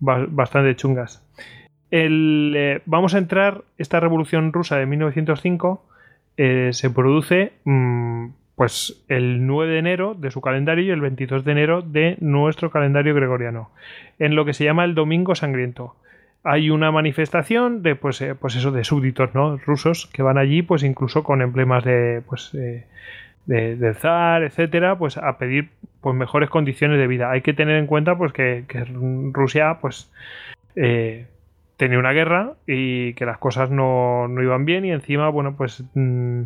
bastante 0.00 0.74
chungas. 0.74 1.24
Eh, 1.90 2.80
vamos 2.84 3.14
a 3.14 3.18
entrar, 3.18 3.62
esta 3.78 4.00
revolución 4.00 4.52
rusa 4.52 4.76
de 4.76 4.86
1905 4.86 5.84
eh, 6.36 6.70
se 6.72 6.90
produce 6.90 7.52
mm, 7.64 8.28
pues 8.56 9.04
el 9.08 9.46
9 9.46 9.72
de 9.72 9.78
enero 9.78 10.14
de 10.14 10.30
su 10.30 10.40
calendario 10.40 10.84
y 10.84 10.90
el 10.90 11.00
22 11.00 11.44
de 11.44 11.52
enero 11.52 11.82
de 11.82 12.16
nuestro 12.20 12.70
calendario 12.70 13.14
gregoriano, 13.14 13.70
en 14.18 14.34
lo 14.34 14.44
que 14.44 14.54
se 14.54 14.64
llama 14.64 14.84
el 14.84 14.94
Domingo 14.94 15.34
Sangriento. 15.34 15.94
Hay 16.42 16.70
una 16.70 16.90
manifestación 16.92 17.82
de 17.82 17.96
pues, 17.96 18.20
eh, 18.20 18.34
pues 18.34 18.56
eso 18.56 18.70
de 18.70 18.84
súbditos 18.84 19.34
¿no? 19.34 19.56
rusos 19.58 20.06
que 20.12 20.22
van 20.22 20.38
allí 20.38 20.62
pues 20.62 20.82
incluso 20.82 21.24
con 21.24 21.42
emblemas 21.42 21.84
de 21.84 22.22
pues 22.26 22.52
del 23.46 23.94
zar, 23.94 24.42
etcétera, 24.42 24.96
pues 24.96 25.16
a 25.18 25.38
pedir 25.38 25.70
pues 26.00 26.16
mejores 26.16 26.50
condiciones 26.50 26.98
de 26.98 27.06
vida. 27.06 27.30
Hay 27.30 27.42
que 27.42 27.52
tener 27.52 27.76
en 27.76 27.86
cuenta 27.86 28.16
pues 28.16 28.32
que, 28.32 28.64
Rusia 29.32 29.78
pues 29.80 30.10
tenía 31.76 31.98
una 31.98 32.12
guerra 32.12 32.54
y 32.66 33.14
que 33.14 33.26
las 33.26 33.38
cosas 33.38 33.70
no, 33.70 34.28
iban 34.42 34.64
bien 34.64 34.84
y 34.84 34.92
encima, 34.92 35.28
bueno, 35.28 35.56
pues 35.56 35.84
mm, 35.94 36.42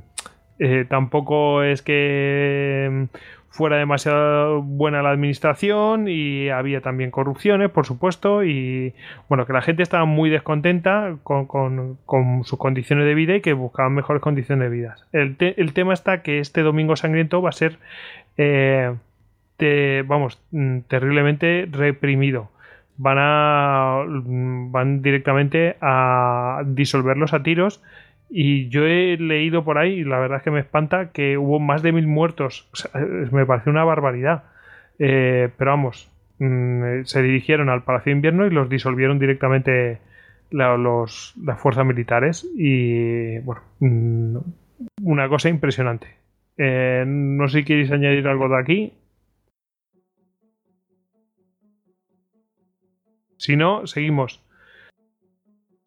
eh, 0.59 0.85
tampoco 0.89 1.63
es 1.63 1.83
que 1.83 2.89
mm, 2.91 3.17
fuera 3.51 3.77
demasiado 3.77 4.63
buena 4.63 5.03
la 5.03 5.11
administración 5.11 6.09
y 6.09 6.49
había 6.49 6.81
también 6.81 7.11
corrupciones, 7.11 7.71
por 7.71 7.87
supuesto, 7.87 8.45
y 8.45 8.95
bueno, 9.29 9.47
que 9.47 9.53
la 9.53 9.63
gente 9.63 9.83
estaba 9.83 10.05
muy 10.05 10.31
descontenta 10.31 11.17
con, 11.23 11.99
sus 12.45 12.59
condiciones 12.59 13.07
de 13.07 13.15
vida 13.15 13.37
y 13.37 13.41
que 13.41 13.53
buscaban 13.53 13.95
mejores 13.95 14.23
condiciones 14.23 14.71
de 14.71 14.77
vida. 14.77 14.97
El, 15.13 15.73
tema 15.73 15.95
está 15.95 16.23
que 16.23 16.41
este 16.41 16.63
Domingo 16.63 16.97
Sangriento 16.97 17.43
va 17.43 17.51
a 17.51 17.53
ser, 17.53 17.79
eh, 18.37 18.95
vamos, 20.07 20.41
mm, 20.51 20.81
terriblemente 20.89 21.69
reprimido 21.71 22.51
van 23.01 23.17
a 23.19 24.05
van 24.71 25.01
directamente 25.01 25.77
a 25.81 26.63
disolverlos 26.67 27.33
a 27.33 27.43
tiros. 27.43 27.83
Y 28.29 28.69
yo 28.69 28.87
he 28.87 29.17
leído 29.17 29.65
por 29.65 29.79
ahí 29.79 30.01
y 30.01 30.05
la 30.05 30.19
verdad 30.21 30.39
es 30.39 30.45
que 30.45 30.51
me 30.51 30.61
espanta 30.61 31.11
que 31.11 31.37
hubo 31.37 31.59
más 31.59 31.83
de 31.83 31.93
mil 31.93 32.07
muertos. 32.07 32.69
Me 33.33 33.47
parece 33.47 33.71
una 33.71 33.85
barbaridad. 33.85 34.45
Eh, 34.99 35.49
pero 35.57 35.71
vamos 35.71 36.11
mm, 36.39 37.05
se 37.05 37.23
dirigieron 37.23 37.71
al 37.71 37.85
Palacio 37.85 38.11
de 38.11 38.17
Invierno 38.17 38.47
y 38.47 38.51
los 38.51 38.69
disolvieron 38.69 39.19
directamente 39.19 39.99
los, 40.51 41.35
las 41.43 41.59
fuerzas 41.59 41.87
militares. 41.87 42.47
Y 42.57 43.39
bueno 43.39 43.63
mm, 43.81 44.37
una 45.03 45.29
cosa 45.29 45.49
impresionante. 45.49 46.09
Eh, 46.59 47.05
no 47.07 47.49
sé 47.49 47.61
si 47.61 47.65
queréis 47.65 47.91
añadir 47.91 48.29
algo 48.29 48.51
de 48.51 48.59
aquí 48.59 48.93
Si 53.41 53.57
no, 53.57 53.87
seguimos. 53.87 54.45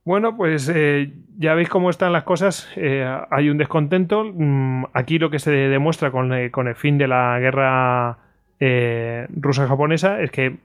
Bueno, 0.03 0.35
pues 0.35 0.71
eh, 0.73 1.13
ya 1.37 1.53
veis 1.53 1.69
cómo 1.69 1.91
están 1.91 2.11
las 2.11 2.23
cosas. 2.23 2.67
Eh, 2.75 3.07
hay 3.29 3.51
un 3.51 3.59
descontento. 3.59 4.23
Mm, 4.25 4.85
aquí 4.91 5.19
lo 5.19 5.29
que 5.29 5.37
se 5.37 5.51
demuestra 5.51 6.09
con, 6.09 6.33
eh, 6.33 6.49
con 6.49 6.67
el 6.67 6.73
fin 6.73 6.97
de 6.97 7.07
la 7.07 7.39
guerra 7.39 8.17
rusa-japonesa 8.59 10.21
es 10.21 10.31
que 10.31 10.57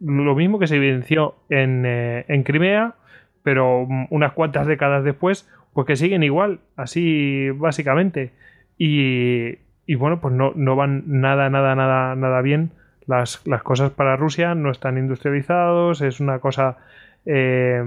lo 0.00 0.34
mismo 0.36 0.58
que 0.58 0.68
se 0.68 0.76
evidenció 0.76 1.34
en, 1.50 1.84
en, 1.84 2.44
Crimea, 2.44 2.94
pero 3.42 3.86
unas 4.10 4.32
cuantas 4.32 4.66
décadas 4.68 5.02
después, 5.04 5.50
pues 5.74 5.86
que 5.88 5.96
siguen 5.96 6.22
igual, 6.22 6.60
así 6.76 7.50
básicamente. 7.50 8.32
Y, 8.78 9.58
y 9.86 9.94
bueno, 9.96 10.20
pues 10.20 10.32
no, 10.32 10.52
no 10.54 10.76
van 10.76 11.02
nada, 11.06 11.50
nada, 11.50 11.74
nada, 11.74 12.14
nada 12.14 12.40
bien 12.42 12.70
las, 13.06 13.38
cosas 13.62 13.90
para 13.90 14.16
Rusia 14.16 14.54
no 14.54 14.70
están 14.70 14.98
industrializados, 14.98 16.00
es 16.02 16.20
una 16.20 16.40
cosa, 16.40 16.76
eh, 17.24 17.82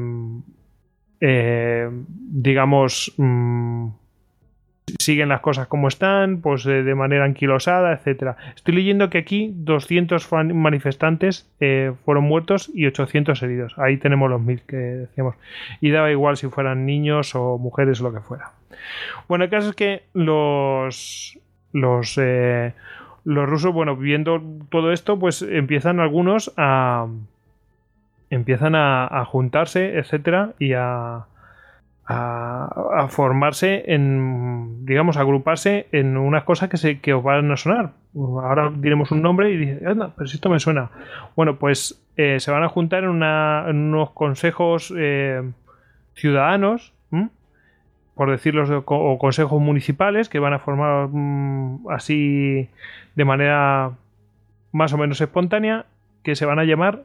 eh, 1.20 1.90
digamos, 1.92 3.14
mm, 3.18 3.88
siguen 4.98 5.30
las 5.30 5.42
cosas 5.42 5.68
como 5.68 5.88
están, 5.88 6.42
pues 6.42 6.66
eh, 6.66 6.84
de 6.84 6.96
manera 6.96 7.26
anquilosada, 7.26 7.94
etcétera. 7.94 8.38
Estoy 8.56 8.76
leyendo 8.76 9.10
que 9.10 9.20
aquí 9.20 9.52
200 9.54 10.28
manifestantes 10.54 11.52
fueron 12.06 12.24
muertos 12.24 12.72
y 12.74 12.88
800 12.88 13.44
heridos. 13.44 13.78
Ahí 13.78 13.98
tenemos 13.98 14.30
los 14.30 14.42
mil 14.42 14.62
que 14.62 14.78
decíamos. 14.78 15.36
Y 15.82 15.92
daba 15.92 16.12
igual 16.12 16.38
si 16.38 16.48
fueran 16.48 16.86
niños 16.86 17.36
o 17.36 17.58
mujeres 17.58 18.02
o 18.02 18.06
lo 18.06 18.14
que 18.14 18.22
fuera. 18.22 18.52
Bueno, 19.28 19.44
el 19.44 19.52
caso 19.52 19.70
es 19.70 19.76
que 19.76 20.04
los 20.14 21.38
los 21.72 22.18
los 23.24 23.50
rusos, 23.50 23.74
bueno, 23.74 23.96
viendo 23.96 24.42
todo 24.70 24.92
esto, 24.92 25.20
pues 25.20 25.42
empiezan 25.42 26.00
algunos 26.00 26.54
a. 26.58 27.08
empiezan 28.30 28.76
a, 28.76 29.26
juntarse, 29.26 29.98
etcétera, 29.98 30.54
y 30.60 30.74
a, 30.74 31.26
a, 32.06 33.08
formarse 33.10 33.84
en. 33.94 34.86
digamos, 34.86 35.18
agruparse 35.18 35.88
en 35.92 36.18
unas 36.18 36.44
cosas 36.44 36.70
que, 36.70 36.78
se, 36.78 37.00
que 37.00 37.14
os 37.14 37.24
van 37.24 37.52
a 37.52 37.58
sonar. 37.58 37.92
Ahora 38.16 38.72
diremos 38.76 39.12
un 39.12 39.22
nombre 39.22 39.52
y 39.52 39.58
dice, 39.58 39.86
anda, 39.86 40.14
pero 40.16 40.28
si 40.28 40.36
esto 40.36 40.50
me 40.50 40.60
suena. 40.60 40.90
Bueno, 41.36 41.58
pues 41.58 42.02
eh, 42.18 42.40
se 42.40 42.52
van 42.52 42.64
a 42.64 42.70
juntar 42.70 43.04
en, 43.04 43.12
unos 43.12 44.12
consejos 44.12 44.94
eh, 44.98 45.44
ciudadanos 46.16 46.94
por 48.20 48.30
decirlo, 48.30 48.84
o 48.86 49.18
consejos 49.18 49.62
municipales 49.62 50.28
que 50.28 50.40
van 50.40 50.52
a 50.52 50.60
formar 50.60 51.08
mm, 51.10 51.88
así 51.90 52.68
de 53.20 53.26
manera 53.26 53.98
más 54.72 54.94
o 54.94 54.98
menos 54.98 55.20
espontánea, 55.20 55.88
que 56.24 56.38
se 56.38 56.46
van 56.46 56.58
a 56.58 56.64
llamar 56.64 57.04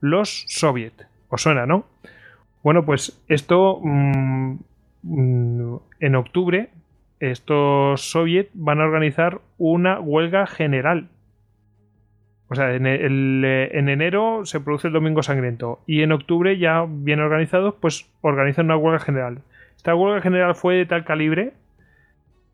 los 0.00 0.46
Soviet. 0.48 0.94
¿Os 1.28 1.42
suena, 1.42 1.66
no? 1.66 1.84
Bueno, 2.62 2.86
pues 2.86 3.22
esto 3.28 3.78
mm, 3.82 4.54
mm, 5.02 5.76
en 6.00 6.14
octubre, 6.14 6.70
estos 7.20 8.10
Soviet 8.10 8.48
van 8.54 8.80
a 8.80 8.84
organizar 8.84 9.42
una 9.58 10.00
huelga 10.00 10.46
general. 10.46 11.08
O 12.48 12.54
sea, 12.54 12.74
en, 12.74 12.86
en, 12.86 13.88
enero 13.90 14.46
se 14.46 14.60
produce 14.60 14.86
el 14.86 14.94
Domingo 14.94 15.22
Sangriento 15.22 15.80
y 15.86 16.00
en 16.00 16.12
octubre, 16.12 16.56
ya 16.56 16.86
bien 16.88 17.20
organizados, 17.20 17.74
pues 17.82 18.10
organizan 18.22 18.64
una 18.64 18.78
huelga 18.78 19.00
general. 19.00 19.42
Esta 19.76 19.94
huelga 19.94 20.22
general 20.22 20.54
fue 20.54 20.76
de 20.76 20.86
tal 20.86 21.04
calibre 21.04 21.52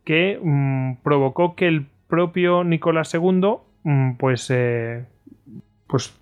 que 0.03 0.41
mm, 0.43 0.95
provocó 1.05 1.55
que 1.55 1.69
el 1.69 1.87
propio 2.11 2.65
Nicolás 2.65 3.15
II 3.15 3.55
mm, 3.85 4.13
pues, 4.19 4.51
eh, 4.51 5.07
pues 5.87 6.15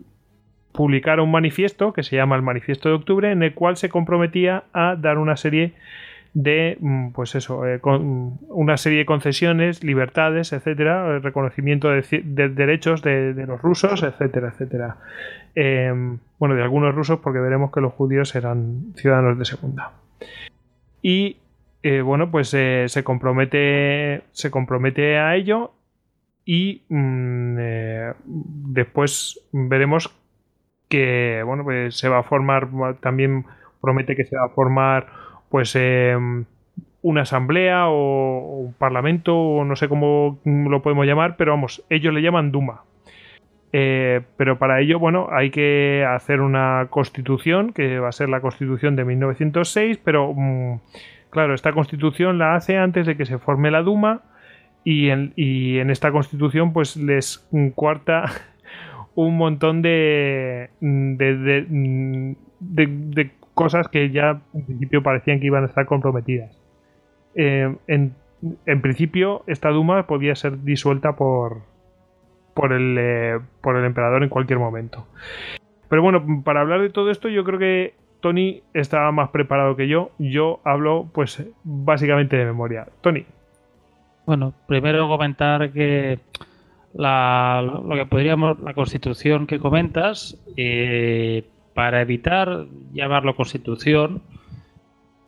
publicara 0.73 1.23
un 1.23 1.33
manifiesto 1.33 1.93
que 1.93 2.05
se 2.05 2.15
llama 2.15 2.37
el 2.37 2.43
Manifiesto 2.43 2.89
de 2.89 2.95
Octubre 2.95 3.33
en 3.33 3.43
el 3.43 3.55
cual 3.55 3.77
se 3.77 3.89
comprometía 3.89 4.65
a 4.73 4.95
dar 4.95 5.19
una 5.19 5.37
serie 5.37 5.73
de 6.35 6.77
mm, 6.79 7.11
pues 7.11 7.35
eso 7.35 7.67
eh, 7.67 7.81
una 7.83 8.77
serie 8.77 8.99
de 8.99 9.07
concesiones 9.07 9.83
libertades 9.83 10.53
etcétera 10.53 11.19
reconocimiento 11.19 11.89
de, 11.89 12.49
derechos 12.51 13.03
de, 13.03 13.35
los 13.47 13.61
rusos 13.61 14.05
etcétera 14.05 14.51
etcétera 14.51 14.99
em, 15.57 16.19
bueno 16.39 16.55
de 16.55 16.63
algunos 16.63 16.95
rusos 16.95 17.19
porque 17.19 17.41
veremos 17.41 17.73
que 17.73 17.81
los 17.81 17.95
judíos 17.95 18.37
eran 18.37 18.93
ciudadanos 18.95 19.39
de 19.39 19.45
segunda 19.47 19.93
y 21.03 21.39
eh, 21.83 22.01
bueno, 22.01 22.31
pues 22.31 22.53
eh, 22.55 22.87
se 22.89 23.05
compromete. 23.05 24.23
Se 24.33 24.51
compromete 24.51 25.19
a 25.19 25.37
ello. 25.37 25.73
Y 26.51 26.81
mm, 26.89 27.57
eh, 27.61 28.15
después 28.25 29.39
veremos 29.53 30.11
que 30.89 31.43
bueno, 31.45 31.63
pues 31.63 31.99
se 31.99 32.09
va 32.09 32.21
a 32.21 32.23
formar. 32.23 32.69
También 33.03 33.45
promete 33.83 34.17
que 34.17 34.25
se 34.25 34.35
va 34.35 34.47
a 34.47 34.49
formar. 34.49 35.09
Pues 35.51 35.77
em, 35.77 36.47
una 37.03 37.23
asamblea 37.23 37.89
o, 37.89 38.61
un 38.61 38.73
parlamento, 38.73 39.37
o 39.37 39.65
no 39.67 39.77
sé 39.77 39.91
cómo 39.91 40.39
lo 40.47 40.81
podemos 40.81 41.05
llamar, 41.07 41.37
pero 41.37 41.53
vamos, 41.53 41.85
ellos 41.91 42.15
le 42.15 42.23
llaman 42.23 42.51
Duma. 42.51 42.83
pero 43.71 44.59
para 44.59 44.81
ello, 44.81 44.99
bueno, 44.99 45.29
hay 45.31 45.51
que 45.51 46.07
hacer 46.09 46.41
una 46.41 46.87
constitución, 46.89 47.75
que 47.75 47.99
va 47.99 48.09
a 48.09 48.13
ser 48.13 48.31
la 48.31 48.41
constitución 48.41 48.97
de 48.97 49.05
1906, 49.05 49.99
pero 50.03 50.33
mm, 50.35 50.81
Claro, 51.31 51.55
esta 51.55 51.73
constitución 51.73 52.39
la 52.39 52.55
hace 52.55 52.79
antes 52.79 53.07
de 53.07 53.17
que 53.17 53.27
se 53.27 53.39
forme 53.39 53.71
la 53.71 53.83
Duma 53.83 54.23
y 54.91 55.11
en, 55.11 55.91
esta 55.91 56.11
constitución 56.11 56.73
pues 56.73 56.97
les 56.97 57.47
cuarta 57.75 58.25
un 59.15 59.37
montón 59.37 59.83
de, 59.83 60.71
de, 60.81 61.67
de, 62.59 63.31
cosas 63.53 63.89
que 63.89 64.11
ya 64.11 64.41
en 64.55 64.65
principio 64.65 65.03
parecían 65.03 65.41
que 65.41 65.47
iban 65.47 65.65
a 65.65 65.67
estar 65.67 65.85
comprometidas. 65.85 66.59
Eh, 67.35 67.77
en, 67.87 68.15
en, 68.65 68.81
principio, 68.81 69.43
esta 69.47 69.69
Duma 69.69 70.07
podía 70.07 70.35
ser 70.35 70.63
disuelta 70.63 71.17
por, 71.17 71.59
por, 72.55 72.73
el, 72.73 72.97
eh, 72.99 73.41
por 73.61 73.77
el 73.77 73.85
emperador 73.85 74.23
en 74.23 74.31
cualquier 74.31 74.59
momento. 74.59 75.07
Pero 75.91 76.01
bueno, 76.01 76.43
para 76.45 76.63
hablar 76.63 76.81
de 76.81 76.89
todo 76.89 77.11
esto, 77.11 77.29
yo 77.29 77.45
creo 77.45 77.59
que 77.59 77.95
Tony 78.21 78.63
estaba 78.73 79.13
más 79.13 79.29
preparado 79.31 79.77
que 79.77 79.87
yo. 79.87 80.13
Yo 80.19 80.61
hablo, 80.65 81.11
pues, 81.13 81.47
básicamente 81.63 82.39
de 82.39 82.47
memoria. 82.47 82.87
Tony. 83.03 83.27
Bueno, 84.29 84.53
primero 84.67 85.09
comentar 85.09 85.73
que 85.73 86.19
la, 86.93 87.63
lo 87.63 87.95
que 87.95 88.05
podríamos, 88.05 88.61
la 88.61 88.75
constitución 88.75 89.47
que 89.47 89.59
comentas, 89.59 90.37
eh, 90.55 91.47
para 91.73 92.03
evitar 92.03 92.67
llamarlo 92.93 93.35
constitución, 93.35 94.21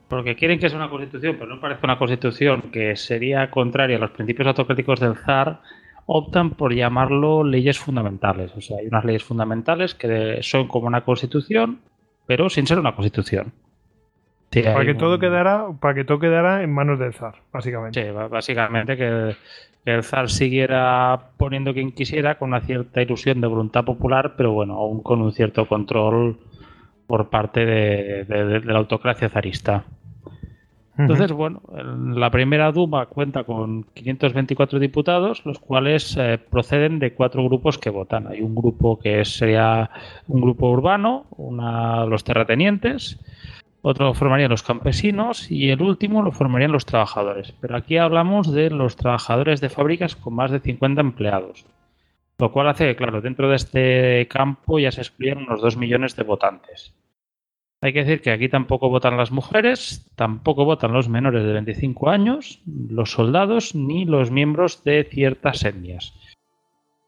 porque 0.07 0.37
quieren 0.37 0.59
que 0.59 0.69
sea 0.69 0.77
una 0.77 0.91
constitución, 0.91 1.37
pero 1.39 1.55
no 1.55 1.63
parece 1.63 1.81
una 1.83 1.97
constitución 1.97 2.65
que 2.71 2.95
sería 2.95 3.51
contraria 3.51 3.97
a 3.97 4.01
los 4.01 4.11
principios 4.11 4.49
autocráticos 4.49 5.01
del 5.01 5.17
zar, 5.17 5.63
optan 6.05 6.51
por 6.51 6.75
llamarlo 6.75 7.43
leyes 7.43 7.79
fundamentales. 7.79 8.55
O 8.55 8.61
sea, 8.61 8.81
hay 8.81 8.87
unas 8.87 9.07
leyes 9.07 9.25
fundamentales 9.25 9.95
que 9.95 10.41
son 10.43 10.69
como 10.69 10.89
una 10.89 11.07
constitución, 11.07 11.81
pero 12.27 12.51
sin 12.51 12.67
ser 12.67 12.79
una 12.79 12.95
constitución 12.95 13.55
para, 14.51 14.85
que 14.85 14.95
todo 14.95 15.19
quedara, 15.19 15.67
para 15.81 15.95
que 15.95 16.05
todo 16.05 16.19
quedara 16.19 16.63
en 16.63 16.73
manos 16.73 16.99
del 16.99 17.15
zar, 17.15 17.37
básicamente. 17.53 18.03
Sí, 18.03 18.11
básicamente 18.11 18.97
que, 18.97 19.37
el 19.85 20.03
zar 20.03 20.29
siguiera 20.29 21.31
poniendo 21.37 21.73
quien 21.73 21.93
quisiera 21.93 22.37
con 22.37 22.51
una 22.51 22.61
cierta 22.61 23.01
ilusión 23.01 23.41
de 23.41 23.47
voluntad 23.47 23.85
popular, 23.85 24.35
pero 24.37 24.53
bueno, 24.53 24.75
aún 24.75 25.03
con 25.03 25.23
un 25.23 25.33
cierto 25.33 25.67
control 25.67 26.39
por 27.07 27.31
parte 27.31 27.65
de, 27.65 28.63
la 28.65 28.79
autocracia 28.79 29.29
zarista. 29.29 29.85
Entonces, 30.99 31.33
bueno, 31.33 31.63
la 32.15 32.31
primera 32.31 32.71
Duma 32.73 33.07
cuenta 33.07 33.45
con 33.45 33.85
524 33.95 34.79
diputados, 34.79 35.47
los 35.47 35.59
cuales 35.59 36.15
eh, 36.19 36.39
proceden 36.39 36.99
de 36.99 37.15
cuatro 37.15 37.43
grupos 37.43 37.79
que 37.79 37.89
votan. 37.89 38.27
Hay 38.27 38.43
un 38.43 38.55
grupo 38.55 38.99
que 38.99 39.25
sería 39.25 39.89
un 40.29 40.43
grupo 40.43 40.71
urbano, 40.71 41.25
una, 41.39 42.05
los 42.05 42.23
terratenientes, 42.23 43.19
otro 43.83 44.07
lo 44.07 44.15
formarían 44.15 44.51
los 44.51 44.63
campesinos 44.63 45.51
y 45.51 45.71
el 45.71 45.81
último 45.81 46.23
lo 46.23 46.33
formarían 46.33 46.73
los 46.73 46.87
trabajadores. 46.87 47.53
Pero 47.61 47.77
aquí 47.77 47.97
hablamos 47.97 48.53
de 48.53 48.71
los 48.71 48.97
trabajadores 48.97 49.61
de 49.61 49.71
fábricas 49.71 50.17
con 50.17 50.35
más 50.35 50.51
de 50.51 50.61
50 50.61 51.01
empleados. 51.01 51.65
Lo 52.39 52.53
cual 52.53 52.69
hace 52.69 52.87
que, 52.87 52.97
claro, 52.97 53.21
dentro 53.21 53.49
de 53.49 53.57
este 53.57 54.29
campo 54.29 54.79
ya 54.79 54.93
se 54.93 55.03
excluyen 55.03 55.39
unos 55.39 55.61
2 55.61 55.77
millones 55.77 56.17
de 56.17 56.25
votantes. 56.25 56.95
Hay 57.83 57.95
que 57.95 58.01
decir 58.01 58.21
que 58.21 58.31
aquí 58.31 58.51
tampoco 58.51 58.91
votan 58.91 59.17
las 59.17 59.31
mujeres, 59.31 60.11
tampoco 60.15 60.67
votan 60.67 60.93
los 60.93 61.09
menores 61.09 61.45
de 61.45 61.53
25 61.53 62.11
años, 62.11 62.61
los 62.67 63.13
soldados 63.13 63.75
ni 63.75 64.05
los 64.05 64.31
miembros 64.31 64.85
de 64.85 65.05
ciertas 65.05 65.65
etnias. 65.65 66.15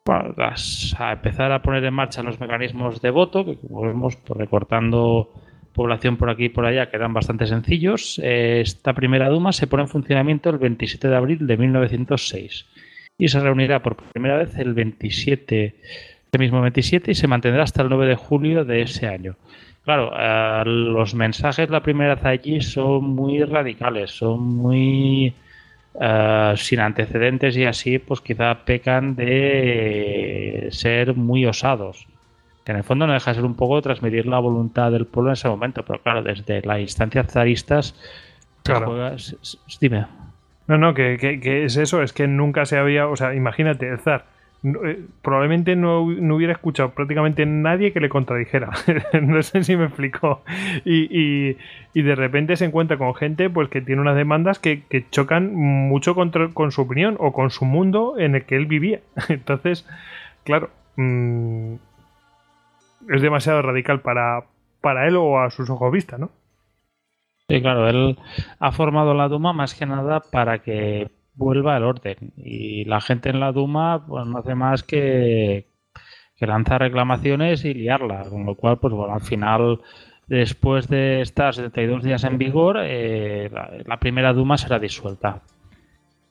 Bueno, 0.05 0.35
a 0.39 1.13
empezar 1.13 1.53
a 1.53 1.63
poner 1.63 1.85
en 1.85 1.95
marcha 1.95 2.23
los 2.23 2.41
mecanismos 2.41 3.03
de 3.03 3.11
voto, 3.11 3.45
que 3.45 3.57
como 3.57 3.83
vemos, 3.83 4.17
pues 4.17 4.39
recortando 4.39 5.31
población 5.73 6.17
por 6.17 6.31
aquí 6.31 6.47
y 6.47 6.49
por 6.49 6.67
allá, 6.67 6.91
que 6.91 6.97
eran 6.97 7.13
bastante 7.13 7.47
sencillos. 7.47 8.21
Eh, 8.23 8.61
esta 8.61 8.93
primera 8.93 9.29
Duma 9.29 9.53
se 9.53 9.67
pone 9.67 9.85
en 9.85 9.89
funcionamiento 9.89 10.51
el 10.51 10.59
27 10.59 11.09
de 11.09 11.17
abril 11.17 11.47
de 11.47 11.57
1906 11.57 12.67
y 13.19 13.29
se 13.29 13.41
reunirá 13.41 13.83
por 13.83 13.97
primera 13.97 14.37
vez 14.37 14.57
el 14.59 14.75
27, 14.75 15.75
este 16.25 16.39
mismo 16.39 16.61
27 16.61 17.11
y 17.11 17.15
se 17.15 17.27
mantendrá 17.27 17.63
hasta 17.63 17.83
el 17.83 17.89
9 17.89 18.07
de 18.07 18.17
julio 18.17 18.65
de 18.65 18.83
ese 18.83 19.07
año. 19.07 19.37
Claro, 19.85 20.13
eh, 20.17 20.63
los 20.67 21.15
mensajes 21.15 21.69
la 21.71 21.83
primera 21.83 22.15
vez 22.15 22.25
allí 22.25 22.61
son 22.61 23.05
muy 23.05 23.43
radicales, 23.43 24.13
son 24.13 24.41
muy 24.41 25.35
eh, 26.01 26.55
sin 26.57 26.81
antecedentes 26.81 27.57
y 27.57 27.65
así, 27.65 27.99
pues 27.99 28.21
quizá 28.21 28.65
pecan 28.65 29.17
de 29.17 30.69
ser 30.71 31.15
muy 31.15 31.47
osados 31.47 32.07
que 32.65 32.73
en 32.73 32.79
el 32.79 32.85
fondo 32.85 33.07
no 33.07 33.13
deja 33.13 33.31
de 33.31 33.37
ser 33.37 33.45
un 33.45 33.55
poco 33.55 33.81
transmitir 33.83 34.27
la 34.27 34.39
voluntad 34.39 34.93
del 34.93 35.07
pueblo 35.07 35.31
en 35.31 35.35
ese 35.35 35.49
momento, 35.49 35.85
pero 35.85 36.01
claro, 36.01 36.23
desde 36.23 36.63
las 36.63 36.81
instancias 36.81 37.33
zaristas, 37.33 37.95
claro. 38.63 39.17
dime. 39.81 40.07
No, 40.69 40.79
no, 40.79 40.95
que, 40.95 41.41
es 41.65 41.77
eso, 41.77 42.03
es 42.03 42.13
que 42.13 42.29
nunca 42.29 42.67
se 42.67 42.79
había, 42.79 43.09
o 43.09 43.17
sea, 43.17 43.35
imagínate, 43.35 43.89
el 43.89 43.99
zar 43.99 44.27
eh, 44.65 45.07
probablemente 45.23 45.75
no, 45.75 46.03
hubiera 46.03 46.53
escuchado 46.53 46.91
prácticamente 46.91 47.45
nadie 47.47 47.93
que 47.93 47.99
le 47.99 48.09
contradijera. 48.09 48.71
no 49.23 49.43
sé 49.43 49.65
si 49.65 49.77
me 49.77 49.87
explicó. 49.87 50.43
Y, 50.85 51.57
y, 51.95 52.03
de 52.03 52.15
repente 52.15 52.57
se 52.57 52.65
encuentra 52.65 52.97
con 52.97 53.15
gente 53.15 53.51
pues 53.51 53.69
que 53.69 53.81
tiene 53.81 54.01
unas 54.01 54.17
demandas 54.17 54.61
que, 54.61 54.85
chocan 55.11 55.53
mucho 55.55 56.15
con 56.15 56.73
su 56.73 56.81
opinión 56.81 57.17
o 57.19 57.33
con 57.33 57.51
su 57.51 57.65
mundo 57.65 58.15
en 58.19 58.37
el 58.37 58.45
que 58.45 58.55
él 58.55 58.67
vivía. 58.67 59.01
Entonces, 59.29 59.85
claro, 60.45 60.71
mmm, 60.97 61.75
es 63.09 63.23
demasiado 63.23 63.63
radical 63.63 64.01
para, 64.01 64.45
para 64.81 65.07
él 65.09 65.17
o 65.17 65.41
a 65.41 65.51
sus 65.51 65.69
ojos 65.71 65.93
vista, 65.93 66.19
¿no? 66.19 66.31
Sí, 67.49 67.61
claro, 67.61 67.89
él 67.89 68.19
ha 68.61 68.73
formado 68.73 69.15
la 69.15 69.29
Duma 69.29 69.53
más 69.53 69.75
que 69.75 69.85
nada 69.87 70.21
para 70.21 70.59
que 70.59 71.11
vuelva 71.35 71.77
al 71.77 71.85
orden. 71.85 72.33
Y 72.37 72.85
la 72.85 73.01
gente 73.01 73.31
en 73.31 73.41
la 73.41 73.53
Duma 73.53 74.07
pues, 74.07 74.27
no 74.27 74.39
hace 74.39 74.55
más 74.55 74.83
que, 74.83 75.67
que 76.37 76.47
lanzar 76.47 76.81
reclamaciones 76.81 77.65
y 77.65 77.75
liarla. 77.75 78.25
Con 78.31 78.47
lo 78.47 78.55
cual, 78.55 78.79
pues 78.79 78.95
bueno, 78.95 79.15
al 79.15 79.21
final, 79.21 79.81
después 80.29 80.89
de 80.89 81.21
estar 81.21 81.55
72 81.55 82.03
días 82.03 82.25
en 82.25 82.39
vigor, 82.39 82.79
eh, 82.81 83.51
la 83.87 83.99
primera 83.99 84.33
Duma 84.33 84.57
será 84.57 84.79
disuelta. 84.79 85.43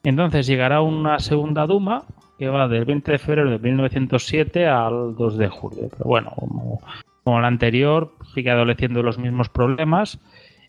Entonces 0.03 0.47
llegará 0.47 0.82
una 0.82 1.19
segunda 1.19 1.67
Duma 1.67 2.05
que 2.41 2.49
va 2.49 2.67
del 2.67 2.85
20 2.85 3.11
de 3.11 3.19
febrero 3.19 3.51
de 3.51 3.59
1907 3.59 4.65
al 4.65 5.15
2 5.15 5.37
de 5.37 5.47
julio. 5.47 5.89
Pero 5.91 6.05
bueno, 6.05 6.33
como, 7.23 7.39
la 7.39 7.45
anterior, 7.45 8.15
sigue 8.33 8.49
adoleciendo 8.49 9.03
los 9.03 9.19
mismos 9.19 9.47
problemas 9.49 10.19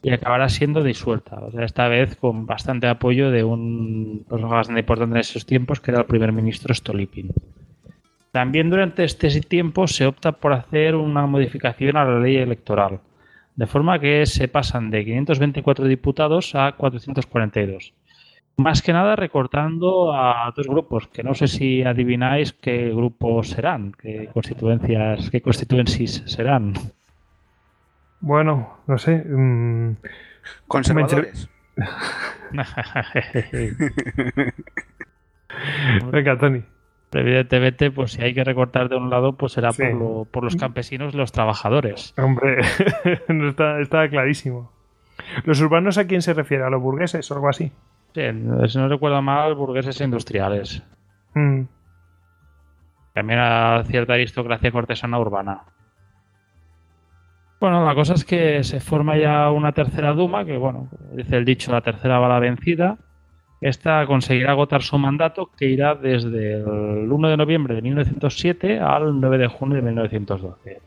y 0.03 0.11
acabará 0.11 0.51
siendo 0.51 0.83
disuelta. 0.83 1.37
O 1.37 1.51
sea, 1.51 1.65
esta 1.65 1.89
vez 1.89 2.17
con 2.17 2.45
bastante 2.45 2.89
apoyo 2.89 3.31
de 3.31 3.43
un 3.43 4.27
personaje 4.29 4.81
importante 4.81 5.15
en 5.15 5.21
esos 5.21 5.47
tiempos, 5.47 5.81
que 5.81 5.93
era 5.93 6.01
el 6.01 6.07
primer 6.07 6.31
ministro 6.33 6.75
Stolypin. 6.75 7.31
También 8.33 8.69
durante 8.69 9.05
este 9.05 9.31
tiempo 9.41 9.87
se 9.87 10.05
opta 10.05 10.33
por 10.33 10.53
hacer 10.53 10.95
una 10.95 11.27
modificación 11.27 11.97
a 11.97 12.05
la 12.05 12.21
ley 12.21 12.37
electoral, 12.37 13.01
de 13.57 13.67
forma 13.67 13.99
que 13.99 14.27
se 14.27 14.47
pasan 14.47 14.91
de 14.91 15.07
524 15.07 15.87
diputados 15.87 16.55
a 16.55 16.73
442. 16.73 17.95
Más 18.57 18.83
que 18.83 18.93
nada 18.93 19.17
recortando 19.17 20.15
a 20.15 20.53
dos 20.55 20.67
grupos, 20.67 21.09
que 21.09 21.23
no 21.23 21.35
sé 21.35 21.49
si 21.49 21.83
adivináis 21.83 22.53
qué 22.53 22.91
grupos 22.91 23.49
serán, 23.49 23.93
qué 23.93 24.29
constituencias, 24.33 25.31
qué 25.31 25.41
constituencies 25.41 26.23
serán. 26.27 26.75
Bueno, 28.21 28.79
no 28.87 28.99
sé. 28.99 29.25
Mm, 29.25 29.97
Conservadores. 30.69 31.49
Venga, 36.11 36.39
Tony. 36.39 36.63
Evidentemente, 37.13 37.91
pues 37.91 38.13
si 38.13 38.23
hay 38.23 38.33
que 38.33 38.45
recortar 38.45 38.89
de 38.89 38.97
un 38.97 39.11
lado, 39.11 39.37
pues 39.37 39.53
será 39.53 39.73
por, 39.73 40.27
por, 40.29 40.45
los 40.45 40.57
campesinos 40.57 41.13
y 41.13 41.17
los 41.17 41.33
trabajadores. 41.33 42.15
Hombre, 42.17 42.63
no 43.29 43.51
está, 43.51 43.81
está 43.81 44.09
clarísimo. 44.09 44.73
¿Los 45.45 45.61
urbanos 45.61 45.99
a 45.99 46.07
quién 46.07 46.23
se 46.23 46.33
refiere? 46.33 46.65
¿A 46.65 46.71
los 46.71 46.81
burgueses 46.81 47.31
o 47.31 47.35
algo 47.35 47.51
así? 47.51 47.71
Sí, 48.15 48.21
si 48.69 48.79
no 48.79 48.89
recuerdo 48.89 49.23
mal, 49.23 49.55
burgueses 49.55 50.01
industriales. 50.01 50.83
Mm. 51.35 51.63
También 53.15 53.39
a 53.41 53.83
cierta 53.87 54.15
aristocracia 54.15 54.71
cortesana 54.71 55.19
urbana. 55.19 55.63
Bueno, 57.61 57.85
la 57.85 57.95
cosa 57.95 58.15
es 58.15 58.25
que 58.25 58.65
se 58.65 58.81
forma 58.81 59.17
ya 59.17 59.51
una 59.51 59.73
tercera 59.73 60.13
Duma, 60.13 60.45
que 60.45 60.57
bueno, 60.57 60.89
dice 61.13 61.37
el 61.37 61.45
dicho, 61.45 61.71
la 61.71 61.81
tercera 61.81 62.19
bala 62.19 62.41
vencida. 62.41 62.99
Esta 63.61 64.05
conseguirá 64.07 64.51
agotar 64.51 64.83
su 64.83 64.99
mandato, 64.99 65.49
que 65.57 65.67
irá 65.67 65.95
desde 65.95 66.55
el 66.55 67.13
1 67.13 67.29
de 67.29 67.37
noviembre 67.37 67.77
de 67.77 67.83
1907 67.83 68.81
al 68.81 69.21
9 69.21 69.39
de 69.39 69.47
junio 69.47 69.77
de 69.77 69.83
1912. 69.83 70.81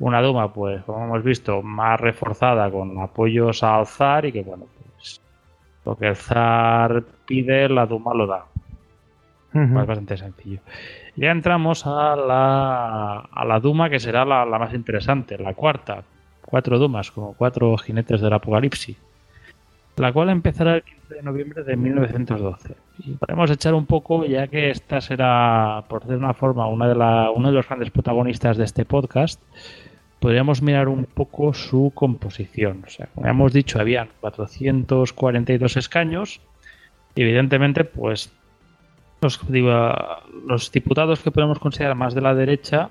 Una 0.00 0.20
Duma, 0.20 0.52
pues, 0.52 0.82
como 0.82 1.04
hemos 1.04 1.22
visto, 1.22 1.62
más 1.62 2.00
reforzada 2.00 2.70
con 2.70 2.98
apoyos 2.98 3.62
a 3.62 3.76
alzar 3.76 4.26
y 4.26 4.32
que, 4.32 4.42
bueno, 4.42 4.64
lo 5.86 5.96
que 5.96 6.08
el 6.08 6.16
zar 6.16 7.04
pide, 7.24 7.68
la 7.68 7.86
Duma 7.86 8.12
lo 8.12 8.26
da. 8.26 8.44
Es 9.54 9.72
bastante 9.72 10.18
sencillo. 10.18 10.60
Ya 11.14 11.30
entramos 11.30 11.86
a 11.86 12.14
la, 12.14 13.20
a 13.20 13.44
la 13.46 13.60
Duma 13.60 13.88
que 13.88 13.98
será 13.98 14.26
la, 14.26 14.44
más 14.44 14.74
interesante, 14.74 15.38
la 15.38 15.54
cuarta. 15.54 16.02
Cuatro 16.42 16.78
Dumas, 16.78 17.10
como 17.10 17.32
cuatro 17.32 17.74
jinetes 17.78 18.20
del 18.20 18.34
apocalipsis. 18.34 18.98
la 19.96 20.12
cual 20.12 20.28
empezará 20.28 20.76
el 20.76 20.82
15 20.82 21.14
de 21.14 21.22
noviembre 21.22 21.62
de 21.64 21.76
1912. 21.76 22.74
Y 22.98 23.12
podemos 23.12 23.50
echar 23.50 23.72
un 23.72 23.86
poco, 23.86 24.26
ya 24.26 24.46
que 24.48 24.70
esta 24.70 25.00
será, 25.00 25.84
por 25.88 26.02
decir 26.02 26.18
una 26.18 26.34
forma, 26.34 26.66
una 26.66 26.86
de 26.88 26.94
la, 26.94 27.30
uno 27.30 27.48
de 27.48 27.54
los 27.54 27.66
grandes 27.66 27.90
protagonistas 27.90 28.58
de 28.58 28.64
este 28.64 28.84
podcast, 28.84 29.40
podríamos 30.20 30.62
mirar 30.62 30.88
un 30.88 31.04
poco 31.04 31.54
su 31.54 31.92
composición. 31.94 32.84
O 32.86 32.90
sea, 32.90 33.06
como 33.14 33.26
hemos 33.26 33.52
dicho, 33.52 33.80
habían 33.80 34.08
442 34.20 35.76
escaños. 35.76 36.40
Evidentemente, 37.14 37.84
pues 37.84 38.32
los, 39.20 40.72
diputados 40.72 41.20
que 41.20 41.30
podemos 41.30 41.58
considerar 41.58 41.96
más 41.96 42.14
de 42.14 42.20
la 42.20 42.34
derecha 42.34 42.90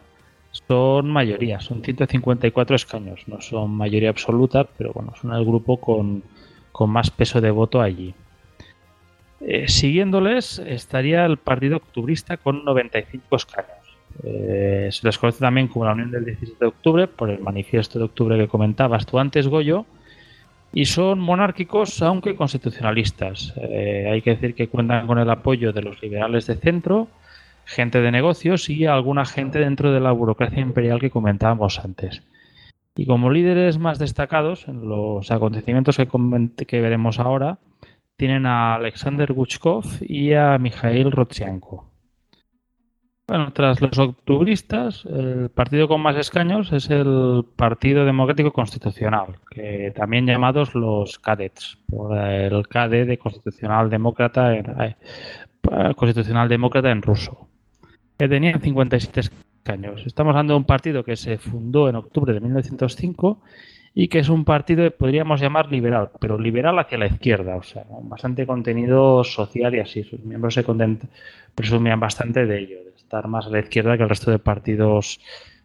son 0.51 1.09
mayoría, 1.09 1.59
son 1.59 1.83
154 1.83 2.75
escaños. 2.75 3.27
No 3.27 3.41
son 3.41 3.71
mayoría 3.71 4.09
absoluta, 4.09 4.63
pero 4.77 4.93
bueno, 4.93 5.13
son 5.19 5.33
el 5.33 5.43
grupo 5.45 5.77
con, 5.77 6.23
con 6.71 6.89
más 6.89 7.11
peso 7.11 7.41
de 7.41 7.51
voto 7.51 7.81
allí. 7.81 8.15
Eh, 9.41 9.67
siguiéndoles 9.67 10.59
estaría 10.59 11.25
el 11.25 11.37
Partido 11.37 11.77
Octubrista 11.77 12.37
con 12.37 12.63
95 12.63 13.35
escaños. 13.35 13.84
Eh, 14.23 14.89
se 14.91 15.05
les 15.05 15.17
conoce 15.17 15.39
también 15.39 15.67
como 15.67 15.85
la 15.85 15.93
Unión 15.93 16.11
del 16.11 16.25
17 16.25 16.57
de 16.59 16.67
Octubre 16.67 17.07
por 17.07 17.29
el 17.29 17.39
manifiesto 17.39 17.99
de 17.99 18.05
octubre 18.05 18.37
que 18.37 18.47
comentabas 18.47 19.05
tú 19.05 19.19
antes, 19.19 19.47
Goyo, 19.47 19.85
y 20.73 20.85
son 20.85 21.19
monárquicos 21.19 22.01
aunque 22.01 22.35
constitucionalistas. 22.35 23.53
Eh, 23.57 24.09
hay 24.11 24.21
que 24.21 24.31
decir 24.31 24.55
que 24.55 24.67
cuentan 24.67 25.07
con 25.07 25.19
el 25.19 25.29
apoyo 25.29 25.73
de 25.73 25.81
los 25.81 26.01
liberales 26.01 26.47
de 26.47 26.55
centro, 26.55 27.07
gente 27.65 28.01
de 28.01 28.11
negocios 28.11 28.69
y 28.69 28.85
alguna 28.85 29.25
gente 29.25 29.59
dentro 29.59 29.91
de 29.91 29.99
la 29.99 30.11
burocracia 30.11 30.61
imperial 30.61 30.99
que 30.99 31.09
comentábamos 31.09 31.79
antes. 31.79 32.21
Y 32.95 33.05
como 33.05 33.29
líderes 33.29 33.77
más 33.77 33.99
destacados 33.99 34.67
en 34.67 34.87
los 34.87 35.29
acontecimientos 35.31 35.97
que, 35.97 36.81
veremos 36.81 37.19
ahora, 37.19 37.57
tienen 38.15 38.45
a 38.45 38.75
Alexander 38.75 39.33
Guchkov 39.33 39.85
y 40.01 40.33
a 40.33 40.57
Mikhail 40.57 41.11
Rotsianko. 41.11 41.94
Bueno, 43.27 43.51
tras 43.53 43.81
los 43.81 43.97
octubristas, 43.97 45.03
el 45.05 45.49
partido 45.49 45.87
con 45.87 45.99
más 45.99 46.15
escaños 46.15 46.71
es 46.71 46.91
el 46.91 47.43
Partido 47.55 48.05
Democrático 48.05 48.53
Constitucional, 48.53 49.37
que 49.49 49.91
también 49.95 50.27
llamados 50.27 50.75
los 50.75 51.17
Cadets, 51.17 51.79
por 51.89 52.15
el 52.15 52.67
KD 52.67 53.07
de 53.07 53.17
Constitucional 53.17 53.89
Demócrata 53.89 54.55
en, 54.55 54.65
eh, 54.79 54.95
Constitucional 55.95 56.47
Demócrata 56.47 56.91
en 56.91 57.01
ruso, 57.01 57.47
que 58.15 58.27
tenían 58.27 58.61
57 58.61 59.21
escaños. 59.21 60.03
Estamos 60.05 60.31
hablando 60.33 60.53
de 60.53 60.57
un 60.57 60.65
partido 60.65 61.03
que 61.03 61.15
se 61.15 61.39
fundó 61.39 61.89
en 61.89 61.95
octubre 61.95 62.31
de 62.31 62.39
1905 62.41 63.41
y 63.97 64.09
que 64.09 64.19
es 64.19 64.27
un 64.27 64.43
partido 64.43 64.83
que 64.83 64.91
podríamos 64.91 65.39
llamar 65.39 65.71
liberal, 65.71 66.09
pero 66.19 66.37
liberal 66.37 66.77
hacia 66.77 66.97
la 66.97 67.05
izquierda, 67.07 67.55
o 67.55 67.63
sea, 67.63 67.85
bastante 68.03 68.45
contenido 68.45 69.23
social 69.23 69.73
y 69.73 69.79
así. 69.79 70.03
Sus 70.03 70.19
miembros 70.19 70.53
se 70.53 70.65
presumían 71.55 71.99
bastante 72.01 72.45
de 72.45 72.59
ello, 72.59 72.83
de 72.83 72.89
estar 72.97 73.29
más 73.29 73.47
a 73.47 73.49
la 73.51 73.59
izquierda 73.59 73.95
que 73.95 74.03
el 74.03 74.09
resto 74.09 74.31
de 74.31 74.37
partidos, 74.37 75.21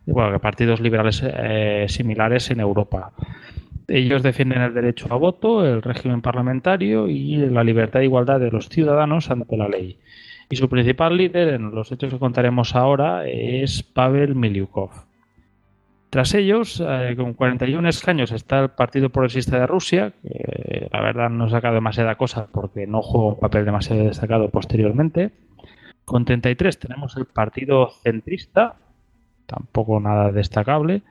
bueno, 0.06 0.30
que 0.30 0.38
partidos 0.38 0.80
liberales 0.80 1.24
eh, 1.24 1.86
similares 1.88 2.48
en 2.52 2.60
Europa. 2.60 3.10
Ellos 3.88 4.22
defienden 4.22 4.62
el 4.62 4.74
derecho 4.74 5.08
a 5.10 5.16
voto, 5.16 5.66
el 5.66 5.82
régimen 5.82 6.22
parlamentario 6.22 7.08
y 7.08 7.36
la 7.36 7.64
libertad 7.64 8.02
e 8.02 8.04
igualdad 8.04 8.38
de 8.38 8.52
los 8.52 8.68
ciudadanos 8.68 9.28
ante 9.32 9.56
la 9.56 9.66
ley. 9.66 9.98
Y 10.48 10.54
su 10.54 10.68
principal 10.68 11.16
líder, 11.16 11.54
en 11.54 11.72
los 11.72 11.90
hechos 11.90 12.12
que 12.12 12.18
contaremos 12.20 12.76
ahora, 12.76 13.26
es 13.26 13.82
Pavel 13.82 14.36
Miliukov. 14.36 15.09
Tras 16.10 16.34
ellos, 16.34 16.82
eh, 16.84 17.14
con 17.16 17.34
41 17.34 17.88
escaños, 17.88 18.32
está 18.32 18.58
el 18.58 18.70
Partido 18.70 19.10
Progresista 19.10 19.60
de 19.60 19.66
Rusia, 19.68 20.12
que 20.20 20.88
la 20.92 21.00
verdad 21.00 21.30
no 21.30 21.44
ha 21.44 21.50
sacado 21.50 21.74
demasiada 21.74 22.16
cosa 22.16 22.48
porque 22.50 22.88
no 22.88 23.00
juega 23.00 23.34
un 23.34 23.38
papel 23.38 23.64
demasiado 23.64 24.02
destacado 24.02 24.50
posteriormente. 24.50 25.30
Con 26.04 26.24
33 26.24 26.80
tenemos 26.80 27.16
el 27.16 27.26
Partido 27.26 27.92
Centrista, 28.02 28.74
tampoco 29.46 30.00
nada 30.00 30.32
destacable. 30.32 31.02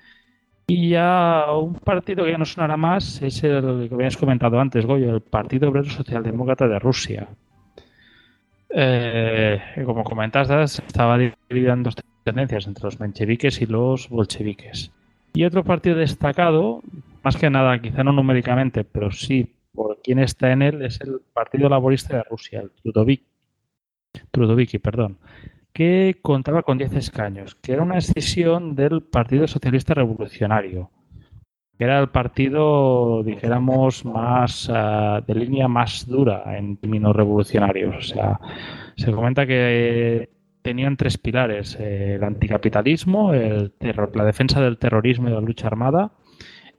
Y 0.68 0.90
ya 0.90 1.46
un 1.54 1.76
partido 1.76 2.26
que 2.26 2.32
ya 2.32 2.38
no 2.38 2.46
sonará 2.46 2.76
más 2.76 3.22
es 3.22 3.42
el 3.46 3.88
que 3.88 3.96
habías 3.96 4.18
comentado 4.18 4.60
antes, 4.60 4.86
Goyo, 4.86 5.16
el 5.16 5.22
Partido 5.22 5.70
Obrero 5.70 5.90
Socialdemócrata 5.90 6.68
de 6.68 6.78
Rusia. 6.78 7.30
Eh, 8.70 9.62
como 9.86 10.04
comentas, 10.04 10.80
estaba 10.86 11.18
dividido 11.18 11.74
en 11.74 11.84
tendencias 12.30 12.68
entre 12.68 12.86
los 12.86 13.00
mencheviques 13.00 13.62
y 13.62 13.66
los 13.66 14.10
bolcheviques. 14.10 14.92
Y 15.34 15.46
otro 15.46 15.64
partido 15.64 15.96
destacado, 15.98 16.82
más 17.24 17.38
que 17.38 17.50
nada, 17.50 17.82
quizá 17.82 18.04
no 18.04 18.12
numéricamente, 18.12 18.84
pero 18.84 19.12
sí 19.12 19.54
por 19.74 20.00
quién 20.02 20.20
está 20.20 20.52
en 20.52 20.62
él, 20.62 20.82
es 20.82 21.00
el 21.02 21.22
Partido 21.34 21.70
Laborista 21.70 22.18
de 22.18 22.24
Rusia, 22.24 22.62
el 22.62 22.72
Trudoviki, 24.32 24.80
perdón, 24.80 25.18
que 25.74 26.18
contaba 26.22 26.64
con 26.64 26.78
10 26.78 26.94
escaños, 26.96 27.56
que 27.56 27.74
era 27.74 27.84
una 27.84 27.98
escisión 27.98 28.76
del 28.76 29.02
Partido 29.02 29.48
Socialista 29.48 29.94
Revolucionario, 29.94 30.90
que 31.78 31.86
era 31.86 32.00
el 32.00 32.10
partido, 32.10 33.24
dijéramos, 33.24 34.04
más 34.04 34.68
uh, 34.68 35.24
de 35.26 35.36
línea 35.36 35.70
más 35.70 36.06
dura 36.06 36.58
en 36.58 36.76
términos 36.76 37.16
revolucionarios. 37.16 37.96
O 37.96 38.02
sea, 38.02 38.40
se 38.98 39.12
comenta 39.14 39.48
que 39.48 40.30
tenían 40.62 40.98
tres 40.98 41.18
pilares, 41.18 41.78
eh, 41.80 42.16
el 42.16 42.24
anticapitalismo, 42.24 43.34
el 43.34 43.72
terror, 43.72 44.16
la 44.16 44.26
defensa 44.26 44.62
del 44.62 44.78
terrorismo 44.78 45.30
y 45.30 45.32
la 45.34 45.42
lucha 45.42 45.68
armada 45.68 46.12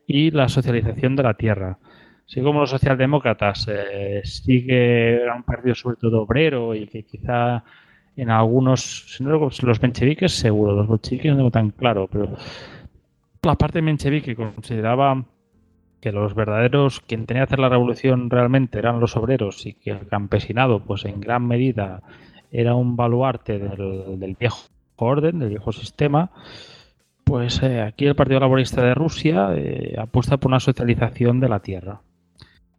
y 0.07 0.31
la 0.31 0.49
socialización 0.49 1.17
de 1.17 1.23
la 1.23 1.35
tierra. 1.35 1.79
Así 2.27 2.43
como 2.43 2.61
los 2.61 2.71
socialdemócratas 2.71 3.67
eh, 3.69 4.23
era 4.69 5.35
un 5.35 5.43
partido 5.43 5.75
sobre 5.75 5.97
todo 5.97 6.23
obrero 6.23 6.75
y 6.75 6.87
que 6.87 7.03
quizá 7.03 7.65
en 8.17 8.31
algunos, 8.31 9.17
si 9.17 9.25
no 9.25 9.31
los 9.31 9.83
mencheviques 9.83 10.33
seguro, 10.33 10.75
los 10.75 10.87
bolcheviques 10.87 11.33
no 11.33 11.39
tengo 11.39 11.51
tan 11.51 11.71
claro, 11.71 12.09
pero 12.11 12.37
la 13.43 13.55
parte 13.55 13.83
menchevique 13.83 14.37
consideraba 14.37 15.25
que 16.01 16.13
los 16.13 16.35
verdaderos, 16.35 17.01
quien 17.01 17.27
tenía 17.27 17.43
que 17.43 17.49
hacer 17.49 17.59
la 17.59 17.69
revolución 17.69 18.31
realmente 18.31 18.79
eran 18.79 19.01
los 19.01 19.17
obreros 19.17 19.67
y 19.67 19.75
que 19.75 19.91
el 19.91 20.07
campesinado, 20.07 20.81
pues 20.81 21.05
en 21.05 21.21
gran 21.21 21.47
medida 21.47 22.03
era 22.51 22.75
un 22.75 22.97
baluarte 22.97 23.59
del, 23.59 24.37
viejo 24.39 24.59
orden, 24.97 25.39
del 25.39 25.51
viejo 25.51 25.73
sistema, 25.73 26.31
pues 27.25 27.63
eh, 27.63 27.81
aquí 27.81 28.07
el 28.07 28.17
Partido 28.17 28.41
Laborista 28.41 28.83
de 28.83 28.95
Rusia 28.95 29.51
eh, 29.55 29.95
apuesta 29.99 30.37
por 30.37 30.51
una 30.51 30.61
socialización 30.61 31.41
de 31.41 31.49
la 31.49 31.61
tierra. 31.61 32.01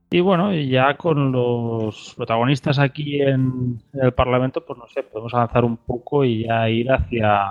Y 0.10 0.20
bueno, 0.20 0.54
ya 0.54 0.98
con 0.98 1.32
los 1.32 2.14
protagonistas 2.18 2.80
aquí 2.80 3.22
en, 3.22 3.82
el 3.94 4.12
Parlamento, 4.12 4.66
pues 4.66 4.78
no 4.78 4.88
sé, 4.90 5.04
podemos 5.04 5.34
avanzar 5.34 5.64
un 5.64 5.78
poco 5.78 6.26
y 6.26 6.44
ya 6.46 6.70
ir 6.70 6.92
hacia, 6.92 7.46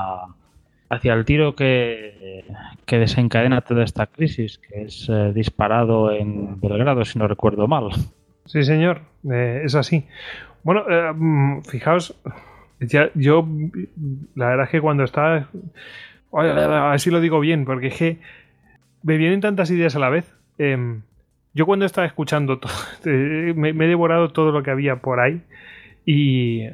hacia 0.91 1.15
el 1.15 1.25
tiro 1.25 1.57
que, 1.57 2.45
que 2.85 2.99
desencadena 2.99 3.63
toda 3.63 3.83
esta 3.83 4.07
crisis, 4.07 4.59
que 4.59 4.83
es 4.83 5.09
eh, 5.09 5.33
disparado 5.33 6.13
en 6.13 6.61
Belgrado, 6.61 7.03
si 7.07 7.19
no 7.19 7.27
recuerdo 7.27 7.67
mal. 7.67 7.93
Sí, 8.45 8.63
señor, 8.63 9.03
es 9.25 9.75
así. 9.75 10.07
Bueno, 10.63 10.85
eh, 10.89 11.13
mm, 11.15 11.63
fijaos, 11.63 12.15
ya, 12.81 13.11
yo 13.15 13.47
la 14.35 14.49
verdad 14.49 14.65
es 14.67 14.71
que 14.71 14.81
cuando 14.81 15.05
estaba... 15.05 15.49
A 16.33 16.91
ver 16.91 17.01
si 17.01 17.11
lo 17.11 17.21
digo 17.21 17.41
bien, 17.41 17.65
porque 17.65 17.89
es 17.89 17.97
que 17.97 18.19
me 19.03 19.17
vienen 19.17 19.41
tantas 19.41 19.71
ideas 19.71 19.97
a 19.97 19.99
la 19.99 20.11
vez. 20.11 20.33
Em, 20.59 21.03
yo 21.55 21.67
cuando 21.67 21.85
estaba 21.85 22.07
escuchando, 22.07 22.59
todo, 22.59 22.73
me, 23.05 23.71
he 23.71 23.89
devorado 23.89 24.29
todo 24.29 24.53
lo 24.53 24.63
que 24.63 24.71
había 24.71 24.97
por 24.97 25.21
ahí 25.21 25.43
y, 26.07 26.69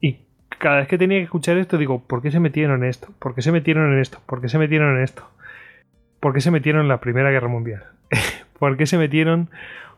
y 0.00 0.18
cada 0.58 0.78
vez 0.78 0.88
que 0.88 0.98
tenía 0.98 1.18
que 1.18 1.24
escuchar 1.24 1.58
esto 1.58 1.76
digo, 1.76 2.02
¿por 2.06 2.22
qué 2.22 2.30
se 2.30 2.40
metieron 2.40 2.82
en 2.82 2.88
esto? 2.88 3.08
¿Por 3.18 3.34
qué 3.34 3.42
se 3.42 3.52
metieron 3.52 3.92
en 3.92 3.98
esto? 3.98 4.18
¿Por 4.26 4.40
qué 4.40 4.48
se 4.48 4.58
metieron 4.58 4.96
en 4.96 5.02
esto? 5.02 5.28
¿Por 6.20 6.32
qué 6.32 6.40
se 6.40 6.50
metieron 6.50 6.82
en 6.82 6.88
la 6.88 7.00
Primera 7.00 7.30
Guerra 7.30 7.48
Mundial? 7.48 7.84
¿Por 8.58 8.76
qué 8.76 8.86
se 8.86 8.98
metieron 8.98 9.50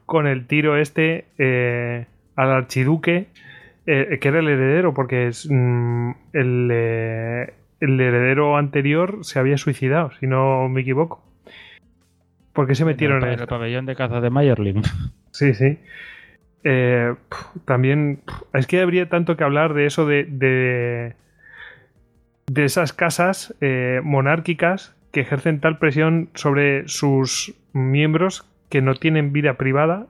con 0.06 0.26
el 0.26 0.46
tiro 0.46 0.76
este? 0.76 1.26
Eh, 1.38 2.06
al 2.36 2.50
archiduque, 2.50 3.28
eh, 3.86 4.18
que 4.20 4.28
era 4.28 4.40
el 4.40 4.48
heredero, 4.48 4.94
porque 4.94 5.28
es, 5.28 5.48
mm, 5.50 6.10
eh, 6.32 7.52
el, 7.80 8.00
heredero 8.00 8.56
anterior 8.56 9.18
se 9.22 9.38
había 9.38 9.56
suicidado, 9.58 10.12
si 10.20 10.26
no 10.26 10.68
me 10.68 10.82
equivoco. 10.82 11.24
¿Por 12.52 12.66
qué 12.66 12.74
se 12.74 12.84
metieron 12.84 13.24
en, 13.24 13.40
el, 13.40 13.46
pabellón 13.46 13.86
de 13.86 13.96
caza 13.96 14.20
de 14.20 14.30
Mayerlin? 14.30 14.82
Sí, 15.32 15.54
sí. 15.54 15.78
Eh, 16.64 17.14
también 17.64 18.20
es 18.52 18.66
que 18.66 18.80
habría 18.80 19.08
tanto 19.08 19.36
que 19.36 19.44
hablar 19.44 19.74
de 19.74 19.86
eso 19.86 20.04
de, 20.06 20.24
de, 20.24 21.14
esas 22.64 22.92
casas 22.92 23.54
monárquicas 24.02 24.96
que 25.12 25.20
ejercen 25.20 25.60
tal 25.60 25.78
presión 25.78 26.30
sobre 26.34 26.86
sus 26.88 27.54
miembros 27.72 28.44
que 28.68 28.82
no 28.82 28.96
tienen 28.96 29.32
vida 29.32 29.54
privada 29.54 30.08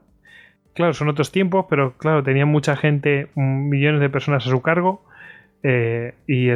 claro, 0.80 0.94
son 0.94 1.08
otros 1.08 1.30
tiempos, 1.32 1.66
pero 1.70 1.92
claro, 1.98 2.22
tenían 2.22 2.48
mucha 2.48 2.76
gente, 2.76 3.28
millones 3.34 4.00
de 4.00 4.08
personas 4.10 4.46
a 4.46 4.50
su 4.50 4.60
cargo, 4.62 5.02
eh, 5.62 6.14
y 6.26 6.48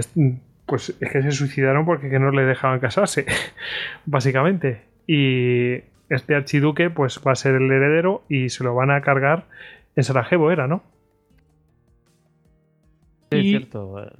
pues 0.66 0.96
es 1.00 1.10
que 1.12 1.22
se 1.22 1.30
suicidaron 1.30 1.84
porque 1.84 2.18
no 2.18 2.30
le 2.30 2.44
dejaban 2.44 2.80
casarse, 2.80 3.26
básicamente. 4.06 4.82
Y, 5.06 5.82
este 6.10 6.34
archiduque 6.34 6.90
pues 6.90 7.20
va 7.26 7.32
a 7.32 7.34
ser 7.34 7.54
el 7.54 7.70
heredero 7.70 8.22
y 8.28 8.50
se 8.50 8.62
lo 8.62 8.74
van 8.74 8.90
a 8.90 9.00
cargar 9.00 9.44
en 9.96 10.04
Sarajevo, 10.04 10.50
era, 10.50 10.66
¿no? 10.66 10.82
Sí, 13.32 13.38
Y- 13.38 13.50
cierto. 13.50 14.02
eh, 14.04 14.12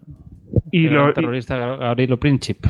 Y 0.71 0.87
era 0.87 0.95
lo, 0.97 1.09
el 1.09 1.15
terrorista 1.15 1.57
Gavrilo 1.57 2.19
Princip. 2.19 2.67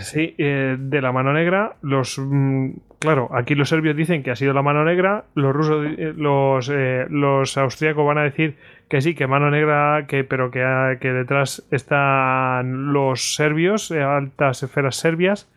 Sí, 0.00 0.34
eh, 0.38 0.76
de 0.78 1.02
la 1.02 1.12
mano 1.12 1.34
negra, 1.34 1.76
los 1.82 2.18
mm, 2.18 2.70
claro, 2.98 3.28
aquí 3.34 3.54
los 3.54 3.68
serbios 3.68 3.94
dicen 3.94 4.22
que 4.22 4.30
ha 4.30 4.36
sido 4.36 4.54
la 4.54 4.62
mano 4.62 4.82
negra, 4.82 5.24
los 5.34 5.54
rusos, 5.54 5.86
eh, 5.98 6.14
los, 6.16 6.70
eh, 6.70 7.06
los 7.10 7.58
austríacos 7.58 8.06
van 8.06 8.16
a 8.16 8.22
decir 8.22 8.56
que 8.88 9.02
sí, 9.02 9.14
que 9.14 9.26
mano 9.26 9.50
negra, 9.50 10.06
que 10.08 10.24
pero 10.24 10.50
que, 10.50 10.62
ah, 10.62 10.96
que 10.98 11.12
detrás 11.12 11.66
están 11.70 12.94
los 12.94 13.34
serbios, 13.34 13.90
altas 13.90 14.62
esferas 14.62 14.96
serbias. 14.96 15.50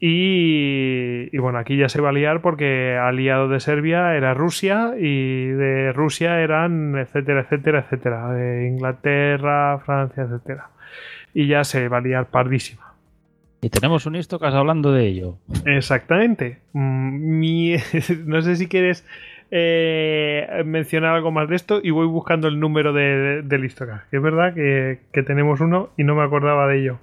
Y, 0.00 1.28
y 1.30 1.38
bueno, 1.38 1.58
aquí 1.58 1.76
ya 1.76 1.88
se 1.88 2.00
va 2.00 2.08
a 2.08 2.12
liar 2.12 2.40
porque 2.42 2.98
aliado 3.00 3.48
de 3.48 3.60
Serbia 3.60 4.16
era 4.16 4.34
Rusia 4.34 4.94
y 4.98 5.46
de 5.46 5.92
Rusia 5.92 6.40
eran 6.40 6.98
etcétera, 6.98 7.42
etcétera, 7.42 7.78
etcétera, 7.80 8.66
Inglaterra, 8.66 9.78
Francia, 9.78 10.24
etcétera. 10.24 10.70
Y 11.34 11.46
ya 11.46 11.62
se 11.62 11.88
va 11.88 11.98
a 11.98 12.00
liar 12.00 12.26
pardísima. 12.26 12.91
Y 13.64 13.70
tenemos 13.70 14.06
un 14.06 14.16
Istocas 14.16 14.52
hablando 14.54 14.92
de 14.92 15.06
ello. 15.06 15.36
Exactamente. 15.66 16.58
Mm, 16.72 17.74
no 18.26 18.42
sé 18.42 18.56
si 18.56 18.66
quieres 18.66 19.06
eh, 19.52 20.62
mencionar 20.66 21.14
algo 21.14 21.30
más 21.30 21.48
de 21.48 21.54
esto 21.54 21.80
y 21.82 21.90
voy 21.90 22.06
buscando 22.08 22.48
el 22.48 22.58
número 22.58 22.92
de, 22.92 23.02
de- 23.02 23.42
del 23.42 23.64
Istocas. 23.64 24.02
Es 24.10 24.20
verdad 24.20 24.52
que, 24.54 24.98
que 25.12 25.22
tenemos 25.22 25.60
uno 25.60 25.90
y 25.96 26.02
no 26.02 26.16
me 26.16 26.24
acordaba 26.24 26.66
de 26.66 26.80
ello. 26.80 26.98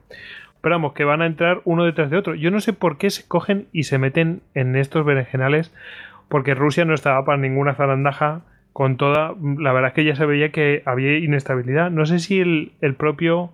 Pero 0.62 0.76
vamos, 0.76 0.92
que 0.92 1.06
van 1.06 1.22
a 1.22 1.26
entrar 1.28 1.62
uno 1.64 1.86
detrás 1.86 2.10
de 2.10 2.18
otro. 2.18 2.36
Yo 2.36 2.52
no 2.52 2.60
sé 2.60 2.74
por 2.74 2.98
qué 2.98 3.10
se 3.10 3.26
cogen 3.26 3.68
y 3.72 3.84
se 3.84 3.98
meten 3.98 4.42
en 4.54 4.76
estos 4.76 5.06
berenjenales, 5.06 5.74
porque 6.28 6.56
Rusia 6.56 6.84
no 6.84 6.94
estaba 6.94 7.24
para 7.24 7.38
ninguna 7.38 7.76
zarandaja. 7.76 8.42
Con 8.74 8.98
toda, 8.98 9.34
la 9.58 9.72
verdad 9.74 9.90
es 9.90 9.94
que 9.94 10.04
ya 10.04 10.16
se 10.16 10.26
veía 10.26 10.52
que 10.52 10.84
había 10.86 11.18
inestabilidad. 11.18 11.90
No 11.90 12.06
sé 12.06 12.20
si 12.20 12.40
el, 12.42 12.74
el 12.82 12.96
propio 12.96 13.52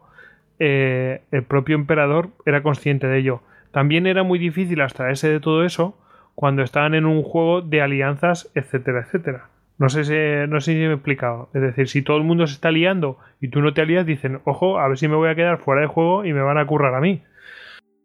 eh, 0.60 1.22
el 1.32 1.44
propio 1.44 1.76
emperador 1.76 2.30
era 2.46 2.64
consciente 2.64 3.08
de 3.08 3.20
ello. 3.20 3.42
También 3.72 4.08
era 4.08 4.24
muy 4.24 4.40
difícil 4.40 4.82
abstraerse 4.82 5.30
de 5.30 5.40
todo 5.40 5.64
eso 5.66 5.98
cuando 6.34 6.64
estaban 6.64 6.94
en 6.96 7.06
un 7.06 7.24
juego 7.24 7.62
de 7.62 7.82
alianzas, 7.82 8.52
etcétera, 8.56 9.02
etcétera. 9.02 9.50
No 9.78 9.90
sé, 9.90 10.06
si, 10.06 10.14
no 10.50 10.62
sé 10.62 10.72
si 10.74 10.78
me 10.80 10.86
he 10.86 10.94
explicado. 10.94 11.50
Es 11.54 11.62
decir, 11.62 11.90
si 11.90 12.02
todo 12.02 12.18
el 12.18 12.24
mundo 12.24 12.48
se 12.48 12.54
está 12.54 12.72
liando 12.72 13.18
y 13.42 13.50
tú 13.50 13.62
no 13.62 13.74
te 13.74 13.82
alías, 13.82 14.06
dicen, 14.06 14.40
ojo, 14.46 14.80
a 14.80 14.88
ver 14.88 14.98
si 14.98 15.08
me 15.10 15.16
voy 15.16 15.30
a 15.30 15.36
quedar 15.36 15.58
fuera 15.58 15.82
de 15.82 15.88
juego 15.88 16.24
y 16.26 16.32
me 16.34 16.42
van 16.42 16.58
a 16.58 16.66
currar 16.66 16.96
a 16.96 17.02
mí. 17.02 17.22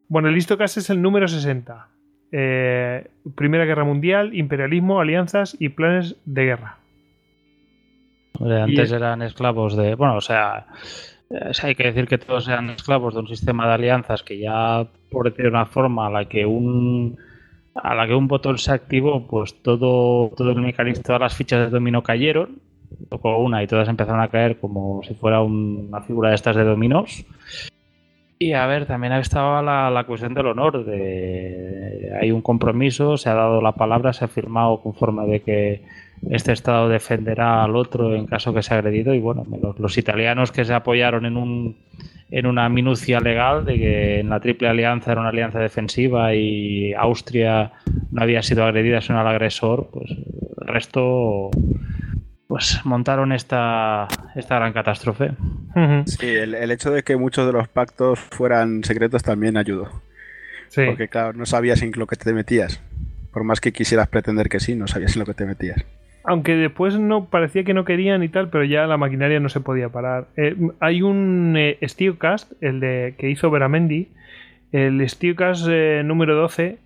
Bueno, 0.08 0.28
el 0.28 0.36
Istocas 0.36 0.76
es 0.76 0.90
el 0.90 1.00
número 1.00 1.28
60. 1.28 1.86
Eh, 2.32 3.06
Primera 3.36 3.64
Guerra 3.64 3.84
Mundial, 3.84 4.34
imperialismo, 4.34 5.00
alianzas 5.00 5.56
y 5.60 5.68
planes 5.68 6.16
de 6.24 6.44
guerra. 6.44 6.76
Antes 8.40 8.90
Y- 8.90 8.94
eran 8.94 9.22
esclavos 9.22 9.76
de. 9.76 9.94
Bueno, 9.94 10.16
o 10.16 10.20
sea, 10.20 10.66
hay 11.62 11.74
que 11.74 11.84
decir 11.84 12.06
que 12.08 12.18
todos 12.18 12.48
eran 12.48 12.70
esclavos 12.70 13.14
de 13.14 13.20
un 13.20 13.28
sistema 13.28 13.66
de 13.68 13.74
alianzas 13.74 14.22
que 14.22 14.38
ya, 14.38 14.86
por 15.10 15.30
decir 15.30 15.44
de 15.44 15.50
una 15.50 15.66
forma, 15.66 16.06
a 16.08 16.10
la 16.10 16.24
que 16.26 16.44
un 16.46 17.16
a 17.74 17.94
la 17.94 18.06
que 18.06 18.14
un 18.14 18.26
botón 18.26 18.58
se 18.58 18.72
activó, 18.72 19.26
pues 19.28 19.62
todo, 19.62 20.30
todo 20.36 20.50
el 20.50 20.60
mecanismo, 20.60 21.04
todas 21.04 21.20
las 21.20 21.36
fichas 21.36 21.60
de 21.60 21.70
dominó 21.70 22.02
cayeron. 22.02 22.58
Tocó 23.08 23.38
una 23.38 23.62
y 23.62 23.68
todas 23.68 23.88
empezaron 23.88 24.20
a 24.20 24.28
caer 24.28 24.58
como 24.58 25.02
si 25.04 25.14
fuera 25.14 25.40
un- 25.40 25.86
una 25.88 26.00
figura 26.02 26.30
de 26.30 26.34
estas 26.34 26.56
de 26.56 26.64
dominós. 26.64 27.24
Y 28.40 28.52
a 28.54 28.66
ver, 28.66 28.86
también 28.86 29.12
estaba 29.12 29.62
la, 29.62 29.88
la 29.90 30.04
cuestión 30.04 30.34
del 30.34 30.48
honor. 30.48 30.84
De, 30.84 32.10
hay 32.20 32.32
un 32.32 32.42
compromiso, 32.42 33.16
se 33.16 33.28
ha 33.30 33.34
dado 33.34 33.62
la 33.62 33.72
palabra, 33.72 34.12
se 34.12 34.24
ha 34.24 34.28
firmado 34.28 34.80
conforme 34.82 35.26
de 35.26 35.40
que 35.42 35.82
este 36.28 36.52
Estado 36.52 36.88
defenderá 36.88 37.64
al 37.64 37.76
otro 37.76 38.14
en 38.14 38.26
caso 38.26 38.52
que 38.52 38.62
sea 38.62 38.78
agredido. 38.78 39.14
Y 39.14 39.20
bueno, 39.20 39.46
los, 39.60 39.78
los 39.78 39.98
italianos 39.98 40.52
que 40.52 40.64
se 40.64 40.74
apoyaron 40.74 41.24
en, 41.24 41.36
un, 41.36 41.76
en 42.30 42.46
una 42.46 42.68
minucia 42.68 43.20
legal 43.20 43.64
de 43.64 43.78
que 43.78 44.20
en 44.20 44.28
la 44.28 44.40
Triple 44.40 44.68
Alianza 44.68 45.12
era 45.12 45.20
una 45.20 45.30
alianza 45.30 45.58
defensiva 45.58 46.34
y 46.34 46.92
Austria 46.94 47.72
no 48.10 48.22
había 48.22 48.42
sido 48.42 48.64
agredida 48.64 49.00
sino 49.00 49.20
al 49.20 49.26
agresor, 49.26 49.88
pues 49.92 50.10
el 50.10 50.68
resto 50.68 51.50
pues 52.46 52.80
montaron 52.84 53.30
esta, 53.30 54.08
esta 54.34 54.56
gran 54.56 54.72
catástrofe. 54.72 55.30
Sí, 56.06 56.26
el, 56.26 56.54
el 56.54 56.70
hecho 56.72 56.90
de 56.90 57.04
que 57.04 57.16
muchos 57.16 57.46
de 57.46 57.52
los 57.52 57.68
pactos 57.68 58.18
fueran 58.18 58.82
secretos 58.82 59.22
también 59.22 59.56
ayudó. 59.56 59.88
Sí. 60.66 60.82
Porque 60.86 61.08
claro, 61.08 61.32
no 61.32 61.46
sabías 61.46 61.80
en 61.82 61.92
lo 61.94 62.08
que 62.08 62.16
te 62.16 62.32
metías. 62.32 62.82
Por 63.32 63.44
más 63.44 63.60
que 63.60 63.72
quisieras 63.72 64.08
pretender 64.08 64.48
que 64.48 64.58
sí, 64.58 64.74
no 64.74 64.88
sabías 64.88 65.14
en 65.14 65.20
lo 65.20 65.26
que 65.26 65.34
te 65.34 65.46
metías. 65.46 65.84
Aunque 66.24 66.54
después 66.56 66.98
no 66.98 67.26
parecía 67.26 67.64
que 67.64 67.72
no 67.74 67.84
querían 67.84 68.22
y 68.22 68.28
tal, 68.28 68.50
pero 68.50 68.64
ya 68.64 68.86
la 68.86 68.96
maquinaria 68.98 69.40
no 69.40 69.48
se 69.48 69.60
podía 69.60 69.88
parar. 69.88 70.26
Eh, 70.36 70.54
hay 70.80 71.02
un 71.02 71.54
eh, 71.56 71.78
Steelcast, 71.82 72.52
el 72.62 72.80
de 72.80 73.14
que 73.18 73.30
hizo 73.30 73.50
Veramendi, 73.50 74.08
el 74.72 75.06
Steelcast 75.08 75.66
eh, 75.70 76.02
número 76.04 76.34
12, 76.36 76.78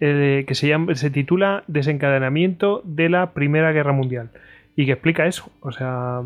eh, 0.00 0.44
que 0.46 0.54
se, 0.54 0.68
llama, 0.68 0.94
se 0.94 1.10
titula 1.10 1.64
Desencadenamiento 1.66 2.80
de 2.84 3.08
la 3.10 3.32
Primera 3.32 3.72
Guerra 3.72 3.92
Mundial. 3.92 4.30
Y 4.74 4.86
que 4.86 4.92
explica 4.92 5.26
eso. 5.26 5.50
O 5.60 5.70
sea, 5.72 6.22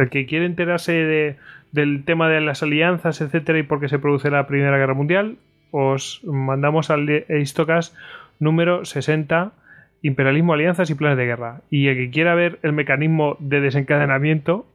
el 0.00 0.10
que 0.10 0.26
quiere 0.26 0.44
enterarse 0.44 0.92
de- 0.92 1.36
del 1.72 2.04
tema 2.04 2.28
de 2.28 2.40
las 2.40 2.62
alianzas, 2.62 3.20
etcétera, 3.20 3.58
y 3.58 3.62
por 3.62 3.80
qué 3.80 3.88
se 3.88 3.98
produce 3.98 4.30
la 4.30 4.46
Primera 4.46 4.76
Guerra 4.78 4.94
Mundial, 4.94 5.36
os 5.70 6.20
mandamos 6.24 6.90
al 6.90 7.08
Histocast 7.28 7.94
número 8.40 8.84
60 8.84 9.52
imperialismo, 10.02 10.54
alianzas 10.54 10.90
y 10.90 10.94
planes 10.94 11.18
de 11.18 11.26
guerra. 11.26 11.62
Y 11.70 11.88
el 11.88 11.96
que 11.96 12.10
quiera 12.10 12.34
ver 12.34 12.58
el 12.62 12.72
mecanismo 12.72 13.36
de 13.40 13.60
desencadenamiento 13.60 14.66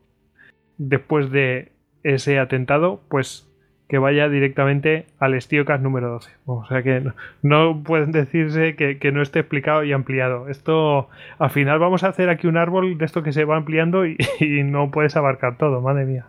después 0.78 1.32
de 1.32 1.72
ese 2.04 2.40
atentado, 2.40 3.02
pues 3.10 3.50
que 3.88 3.98
vaya 3.98 4.28
directamente 4.28 5.06
al 5.20 5.40
Stiocast 5.40 5.84
número 5.84 6.10
12. 6.10 6.32
O 6.46 6.66
sea 6.66 6.82
que 6.82 7.04
no, 7.42 7.84
pueden 7.84 8.12
decirse 8.12 8.76
que, 8.76 8.98
que 8.98 9.12
no 9.12 9.22
esté 9.22 9.40
explicado 9.40 9.84
y 9.84 9.92
ampliado. 9.92 10.50
Esto, 10.50 11.10
al 11.38 11.50
final 11.52 11.80
vamos 11.80 12.04
a 12.04 12.08
hacer 12.08 12.30
aquí 12.30 12.48
un 12.48 12.58
árbol 12.58 12.98
de 12.98 13.06
esto 13.06 13.24
que 13.24 13.34
se 13.34 13.46
va 13.46 13.58
ampliando 13.58 14.06
y, 14.06 14.18
y 14.40 14.64
no 14.64 14.90
puedes 14.92 15.16
abarcar 15.16 15.58
todo, 15.58 15.82
madre 15.82 16.06
mía. 16.06 16.26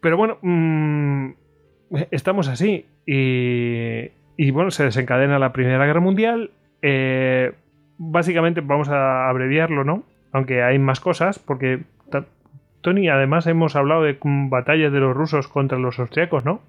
Pero 0.00 0.16
bueno, 0.16 0.38
mm, 0.42 1.30
estamos 2.12 2.48
así. 2.48 2.86
Y, 3.04 4.10
y 4.36 4.50
bueno, 4.52 4.70
se 4.70 4.84
desencadena 4.84 5.38
la 5.38 5.52
Primera 5.52 5.86
Guerra 5.86 6.00
Mundial. 6.00 6.50
Eh, 6.88 7.52
básicamente 7.98 8.60
vamos 8.60 8.88
a 8.88 9.28
abreviarlo, 9.28 9.82
¿no? 9.82 10.04
Aunque 10.30 10.62
hay 10.62 10.78
más 10.78 11.00
cosas, 11.00 11.40
porque 11.40 11.80
Tony, 12.80 13.08
además 13.08 13.48
hemos 13.48 13.74
hablado 13.74 14.04
de 14.04 14.16
mm, 14.22 14.50
batallas 14.50 14.92
de 14.92 15.00
los 15.00 15.16
rusos 15.16 15.48
contra 15.48 15.78
los 15.78 15.98
austriacos, 15.98 16.44
¿no? 16.44 16.60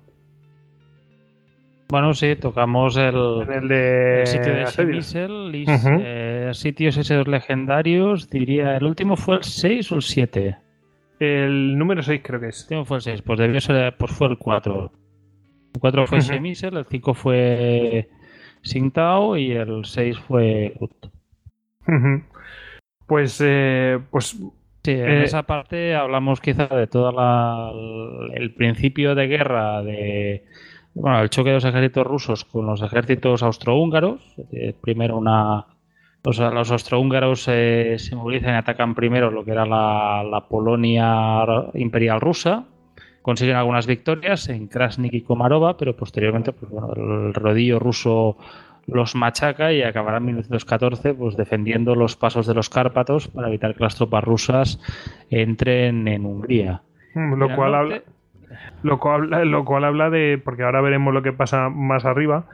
Bueno, 1.89 2.15
sí, 2.15 2.35
tocamos 2.35 2.97
el, 2.97 3.15
En 3.47 3.53
el 3.53 3.67
de 3.67 4.19
el 4.21 4.27
sitio 4.27 4.53
de 4.55 4.63
asedio. 4.63 4.89
Shemisel, 4.93 5.55
y, 5.55 5.63
Ujú. 5.71 6.01
eh, 6.03 6.49
sitios 6.53 6.97
esos 6.97 7.27
legendarios, 7.27 8.29
diría, 8.31 8.75
el 8.75 8.85
último 8.85 9.15
fue 9.15 9.35
el 9.35 9.43
6 9.43 9.91
o 9.91 9.95
el 9.95 10.01
7. 10.01 10.57
El 11.19 11.77
número 11.77 12.01
6 12.01 12.21
creo 12.23 12.39
que 12.39 12.47
es. 12.47 12.61
El 12.61 12.63
último 12.77 12.85
fue 12.85 12.97
el 12.97 13.01
6, 13.03 13.21
pues 13.21 13.39
debió 13.39 13.61
ser, 13.61 13.95
pues 13.97 14.11
fue 14.11 14.27
el 14.29 14.37
4. 14.39 14.91
El 15.75 15.79
4 15.79 16.07
fue 16.07 16.17
Ujú. 16.17 16.27
Shemisel, 16.33 16.77
el 16.77 16.85
5 16.85 17.13
fue 17.13 18.09
Singtao 18.61 19.37
y 19.37 19.51
el 19.51 19.85
6 19.85 20.17
fue. 20.19 20.73
Ujú. 21.87 22.23
Pues, 23.05 23.41
eh, 23.43 23.99
pues 24.11 24.37
Sí, 24.87 24.93
en 24.93 25.09
Eh, 25.09 25.23
esa 25.25 25.43
parte 25.43 25.95
hablamos 25.95 26.39
quizá 26.39 26.67
de 26.67 26.87
todo 26.87 27.11
el 28.33 28.53
principio 28.53 29.15
de 29.15 29.27
guerra, 29.27 29.83
de 29.83 30.45
bueno, 30.93 31.19
el 31.19 31.29
choque 31.29 31.49
de 31.49 31.55
los 31.55 31.65
ejércitos 31.65 32.07
rusos 32.07 32.45
con 32.45 32.67
los 32.67 32.81
ejércitos 32.81 33.43
austrohúngaros. 33.43 34.21
Eh, 34.53 34.73
primero 34.79 35.17
una 35.17 35.65
los, 36.23 36.39
los 36.39 36.71
austrohúngaros 36.71 37.49
eh, 37.49 37.95
se 37.99 38.15
movilizan 38.15 38.55
y 38.55 38.57
atacan 38.57 38.95
primero 38.95 39.29
lo 39.29 39.43
que 39.43 39.51
era 39.51 39.65
la, 39.65 40.23
la 40.23 40.47
Polonia 40.47 41.45
imperial 41.73 42.21
rusa. 42.21 42.63
Consiguen 43.27 43.57
algunas 43.57 43.87
victorias 43.87 44.47
en 44.47 44.67
Krasnik 44.69 45.13
y 45.13 45.21
Komarova, 45.21 45.75
pero 45.75 45.97
posteriormente 45.97 46.53
pues, 46.53 46.71
bueno, 46.71 46.93
el 46.93 47.33
rodillo 47.33 47.77
ruso 47.77 48.37
los 48.85 49.15
machaca 49.15 49.73
y 49.73 49.83
acabará 49.83 50.19
en 50.19 50.27
1914 50.27 51.13
pues, 51.13 51.35
defendiendo 51.35 51.93
los 51.93 52.15
pasos 52.15 52.47
de 52.47 52.53
los 52.53 52.69
Cárpatos 52.69 53.27
para 53.27 53.49
evitar 53.49 53.75
que 53.75 53.83
las 53.83 53.97
tropas 53.97 54.23
rusas 54.23 54.79
entren 55.29 56.07
en 56.07 56.25
Hungría. 56.25 56.83
mm, 57.15 57.33
En 57.33 57.39
lo 57.39 57.53
cual 57.53 57.75
habla, 57.75 58.01
lo 58.83 58.97
cual 58.97 59.23
habla, 59.33 59.43
lo 59.43 59.65
cual 59.65 59.83
habla 59.83 60.09
de, 60.09 60.41
porque 60.41 60.63
ahora 60.63 60.79
veremos 60.79 61.13
lo 61.13 61.21
que 61.21 61.33
pasa 61.33 61.67
más 61.67 62.05
arriba, 62.05 62.45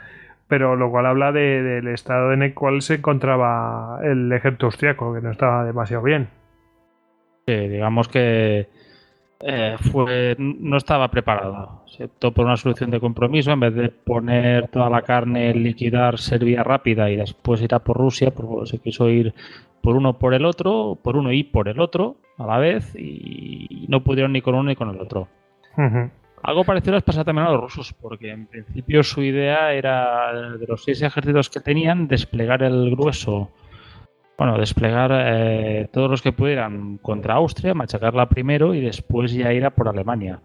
pero 0.47 0.76
lo 0.76 0.89
cual 0.89 1.05
habla 1.05 1.32
de- 1.32 1.61
del 1.61 1.88
estado 1.89 2.34
en 2.34 2.41
el 2.41 2.55
cual 2.55 2.82
se 2.82 2.95
encontraba 2.95 3.99
el 4.03 4.32
ejército 4.32 4.65
austriaco, 4.65 5.13
que 5.13 5.21
no 5.21 5.30
estaba 5.30 5.65
demasiado 5.65 6.01
bien. 6.01 6.30
Sí, 7.45 7.53
digamos 7.67 8.07
que 8.07 8.69
eh, 9.46 9.76
fue, 9.91 10.36
no 10.38 10.78
estaba 10.78 11.10
preparada. 11.10 11.82
Se 11.86 12.06
optó 12.06 12.32
por 12.32 12.46
una 12.46 12.58
solución 12.58 12.91
de 12.91 13.00
compromiso, 13.00 13.52
en 13.52 13.60
vez 13.60 13.76
de 13.76 13.89
poner 13.89 14.70
toda 14.70 14.89
la 14.89 15.02
carne, 15.02 15.54
liquidar 15.54 16.18
Serbia 16.18 16.64
rápida 16.64 17.10
y 17.10 17.18
después 17.18 17.62
ir 17.62 17.74
a 17.74 17.80
por 17.80 17.98
Rusia, 17.98 18.32
pues 18.32 18.70
se 18.70 18.80
quiso 18.80 19.10
ir 19.10 19.34
por 19.82 19.98
uno 19.98 20.18
por 20.18 20.34
el 20.34 20.46
otro, 20.46 20.98
por 21.02 21.18
uno 21.18 21.32
y 21.34 21.44
por 21.44 21.68
el 21.68 21.82
otro 21.82 22.16
a 22.38 22.48
la 22.48 22.58
vez, 22.58 22.96
y 22.96 23.86
no 23.89 24.04
pudieron 24.04 24.32
ni 24.32 24.41
con 24.41 24.56
uno 24.56 24.70
ni 24.70 24.76
con 24.76 24.89
el 24.89 25.00
otro. 25.00 25.28
Algo 26.41 26.64
parecido 26.64 26.96
les 26.96 27.04
pasa 27.04 27.24
también 27.24 27.48
a 27.48 27.52
los 27.52 27.62
rusos, 27.62 27.94
porque 27.94 28.32
en 28.32 28.48
principio 28.48 29.04
su 29.04 29.22
idea 29.22 29.74
era, 29.74 30.58
de 30.58 30.68
los 30.68 30.84
seis 30.84 31.02
ejércitos 31.02 31.50
que 31.50 31.60
tenían, 31.60 32.08
desplegar 32.08 32.64
el 32.64 32.91
grueso 32.91 33.50
bueno, 34.38 34.57
desplegar 34.57 35.11
eh, 35.13 35.88
todos 35.91 36.09
los 36.09 36.21
que 36.21 36.31
pudieran 36.31 36.97
contra 36.97 37.36
Austria, 37.36 37.73
machacarla 37.73 38.27
primero 38.27 38.73
y 38.73 38.81
después 38.81 39.31
ya 39.31 39.53
ir 39.53 39.65
a 39.65 39.71
por 39.71 39.88
Alemania. 39.88 40.39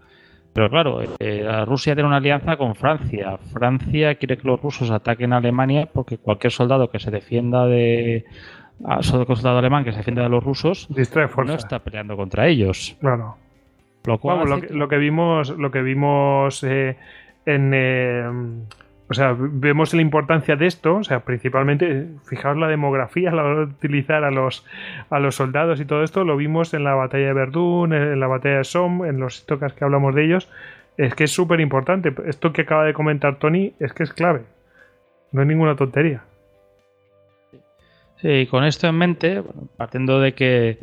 Pero 0.52 0.70
claro, 0.70 1.00
eh, 1.20 1.64
Rusia 1.66 1.94
tiene 1.94 2.08
una 2.08 2.16
alianza 2.16 2.56
con 2.56 2.74
Francia. 2.74 3.38
Francia 3.52 4.16
quiere 4.16 4.36
que 4.38 4.48
los 4.48 4.60
rusos 4.60 4.90
ataquen 4.90 5.32
a 5.32 5.36
Alemania 5.36 5.88
porque 5.92 6.18
cualquier 6.18 6.52
soldado 6.52 6.90
que 6.90 6.98
se 6.98 7.10
defienda 7.10 7.66
de. 7.66 8.24
soldado 9.00 9.58
alemán 9.58 9.84
que 9.84 9.92
se 9.92 9.98
defienda 9.98 10.22
de 10.22 10.28
los 10.28 10.42
rusos 10.42 10.88
no 10.90 11.54
está 11.54 11.78
peleando 11.78 12.16
contra 12.16 12.48
ellos. 12.48 12.96
Claro. 13.00 13.36
Lo, 14.04 14.18
cual 14.18 14.48
lo, 14.70 14.88
que, 14.88 14.96
vimos, 14.96 15.50
lo 15.50 15.70
que 15.70 15.82
vimos 15.82 16.64
eh, 16.64 16.96
en 17.44 17.74
o 19.10 19.14
sea, 19.14 19.34
vemos 19.38 19.94
la 19.94 20.02
importancia 20.02 20.56
de 20.56 20.66
esto, 20.66 20.96
o 20.96 21.04
sea, 21.04 21.20
principalmente, 21.20 22.08
fijaos 22.24 22.58
la 22.58 22.68
demografía, 22.68 23.30
la 23.32 23.44
hora 23.44 23.60
de 23.60 23.72
utilizar 23.72 24.24
a 24.24 24.30
los, 24.30 24.66
a 25.08 25.18
los 25.18 25.36
soldados 25.36 25.80
y 25.80 25.86
todo 25.86 26.02
esto, 26.02 26.24
lo 26.24 26.36
vimos 26.36 26.74
en 26.74 26.84
la 26.84 26.94
batalla 26.94 27.28
de 27.28 27.32
Verdún, 27.32 27.94
en 27.94 28.20
la 28.20 28.26
batalla 28.26 28.58
de 28.58 28.64
Somme, 28.64 29.08
en 29.08 29.18
los 29.18 29.46
tocas 29.46 29.72
que 29.72 29.84
hablamos 29.84 30.14
de 30.14 30.24
ellos, 30.24 30.50
es 30.96 31.14
que 31.14 31.24
es 31.24 31.30
súper 31.30 31.60
importante. 31.60 32.12
Esto 32.26 32.52
que 32.52 32.62
acaba 32.62 32.84
de 32.84 32.92
comentar 32.92 33.38
Tony 33.38 33.72
es 33.78 33.92
que 33.92 34.02
es 34.02 34.12
clave, 34.12 34.42
no 35.32 35.42
es 35.42 35.48
ninguna 35.48 35.76
tontería. 35.76 36.24
Sí, 38.16 38.48
con 38.50 38.64
esto 38.64 38.88
en 38.88 38.96
mente, 38.96 39.44
partiendo 39.76 40.20
de 40.20 40.34
que 40.34 40.78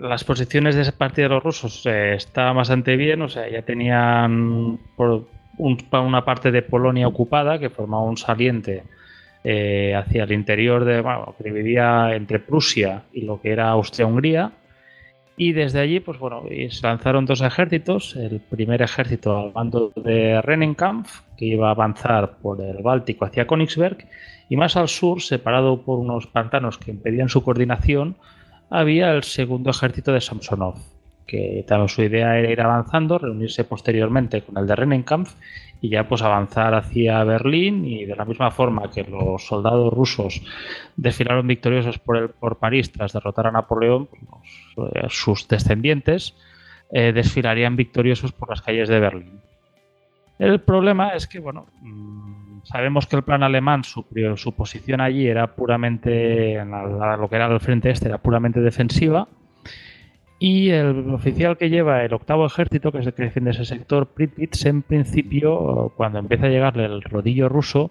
las 0.00 0.24
posiciones 0.24 0.74
de 0.74 0.82
ese 0.82 0.92
partido 0.92 1.28
de 1.28 1.34
los 1.36 1.44
rusos 1.44 1.86
eh, 1.86 2.14
estaban 2.14 2.56
bastante 2.56 2.96
bien, 2.96 3.22
o 3.22 3.28
sea, 3.28 3.48
ya 3.48 3.62
tenían 3.62 4.78
por, 4.96 5.26
una 5.58 6.24
parte 6.24 6.50
de 6.50 6.62
Polonia 6.62 7.08
ocupada 7.08 7.58
que 7.58 7.70
formaba 7.70 8.02
un 8.04 8.16
saliente 8.16 8.82
eh, 9.44 9.94
hacia 9.94 10.24
el 10.24 10.32
interior 10.32 10.84
de, 10.84 11.00
bueno, 11.00 11.34
que 11.38 11.44
dividía 11.44 12.14
entre 12.14 12.40
Prusia 12.40 13.04
y 13.12 13.22
lo 13.22 13.40
que 13.40 13.50
era 13.52 13.70
Austria-Hungría. 13.70 14.52
Y 15.38 15.52
desde 15.52 15.80
allí, 15.80 16.00
pues 16.00 16.18
bueno, 16.18 16.44
se 16.70 16.86
lanzaron 16.86 17.26
dos 17.26 17.42
ejércitos. 17.42 18.16
El 18.16 18.40
primer 18.40 18.80
ejército 18.80 19.38
al 19.38 19.52
mando 19.52 19.92
de 19.94 20.40
Rennenkampf, 20.40 21.20
que 21.36 21.44
iba 21.44 21.68
a 21.68 21.72
avanzar 21.72 22.38
por 22.38 22.60
el 22.60 22.82
Báltico 22.82 23.26
hacia 23.26 23.46
Königsberg, 23.46 24.08
y 24.48 24.56
más 24.56 24.76
al 24.76 24.88
sur, 24.88 25.20
separado 25.20 25.82
por 25.82 25.98
unos 25.98 26.26
pantanos 26.26 26.78
que 26.78 26.90
impedían 26.90 27.28
su 27.28 27.42
coordinación, 27.42 28.16
había 28.70 29.12
el 29.12 29.22
segundo 29.22 29.70
ejército 29.70 30.12
de 30.12 30.20
Samsonov, 30.20 30.76
que 31.26 31.64
también 31.66 31.88
su 31.88 32.02
idea 32.02 32.38
era 32.38 32.50
ir 32.50 32.60
avanzando, 32.60 33.18
reunirse 33.18 33.64
posteriormente 33.64 34.42
con 34.42 34.56
el 34.58 34.66
de 34.66 34.76
Rennenkampf 34.76 35.34
y 35.80 35.90
ya 35.90 36.08
pues 36.08 36.22
avanzar 36.22 36.74
hacia 36.74 37.22
Berlín 37.24 37.84
y 37.84 38.04
de 38.04 38.16
la 38.16 38.24
misma 38.24 38.50
forma 38.50 38.90
que 38.90 39.04
los 39.04 39.46
soldados 39.46 39.92
rusos 39.92 40.42
desfilaron 40.96 41.46
victoriosos 41.46 41.98
por, 41.98 42.16
el, 42.16 42.28
por 42.30 42.58
París 42.58 42.92
tras 42.92 43.12
derrotar 43.12 43.48
a 43.48 43.52
Napoleón, 43.52 44.08
pues, 44.74 44.94
eh, 44.94 45.06
sus 45.08 45.48
descendientes 45.48 46.34
eh, 46.90 47.12
desfilarían 47.12 47.76
victoriosos 47.76 48.32
por 48.32 48.48
las 48.48 48.62
calles 48.62 48.88
de 48.88 49.00
Berlín. 49.00 49.40
El 50.38 50.60
problema 50.60 51.10
es 51.10 51.26
que, 51.26 51.40
bueno, 51.40 51.66
mm, 51.80 52.60
sabemos 52.64 53.06
que 53.06 53.16
el 53.16 53.22
plan 53.22 53.42
alemán, 53.42 53.84
su, 53.84 54.04
su 54.36 54.52
posición 54.52 55.00
allí 55.00 55.26
era 55.26 55.54
puramente, 55.54 56.54
en 56.54 56.70
lo 56.70 57.28
que 57.28 57.36
era 57.36 57.46
el 57.46 57.60
frente 57.60 57.90
este, 57.90 58.08
era 58.08 58.18
puramente 58.18 58.60
defensiva 58.60 59.26
y 60.38 60.70
el 60.70 61.10
oficial 61.10 61.56
que 61.56 61.70
lleva 61.70 62.04
el 62.04 62.12
octavo 62.12 62.46
ejército, 62.46 62.92
que 62.92 62.98
es 62.98 63.06
el 63.06 63.14
que 63.14 63.24
defiende 63.24 63.52
ese 63.52 63.64
sector, 63.64 64.08
Pripyat, 64.08 64.54
en 64.66 64.82
principio, 64.82 65.92
cuando 65.96 66.18
empieza 66.18 66.46
a 66.46 66.50
llegarle 66.50 66.84
el 66.84 67.02
rodillo 67.02 67.48
ruso, 67.48 67.90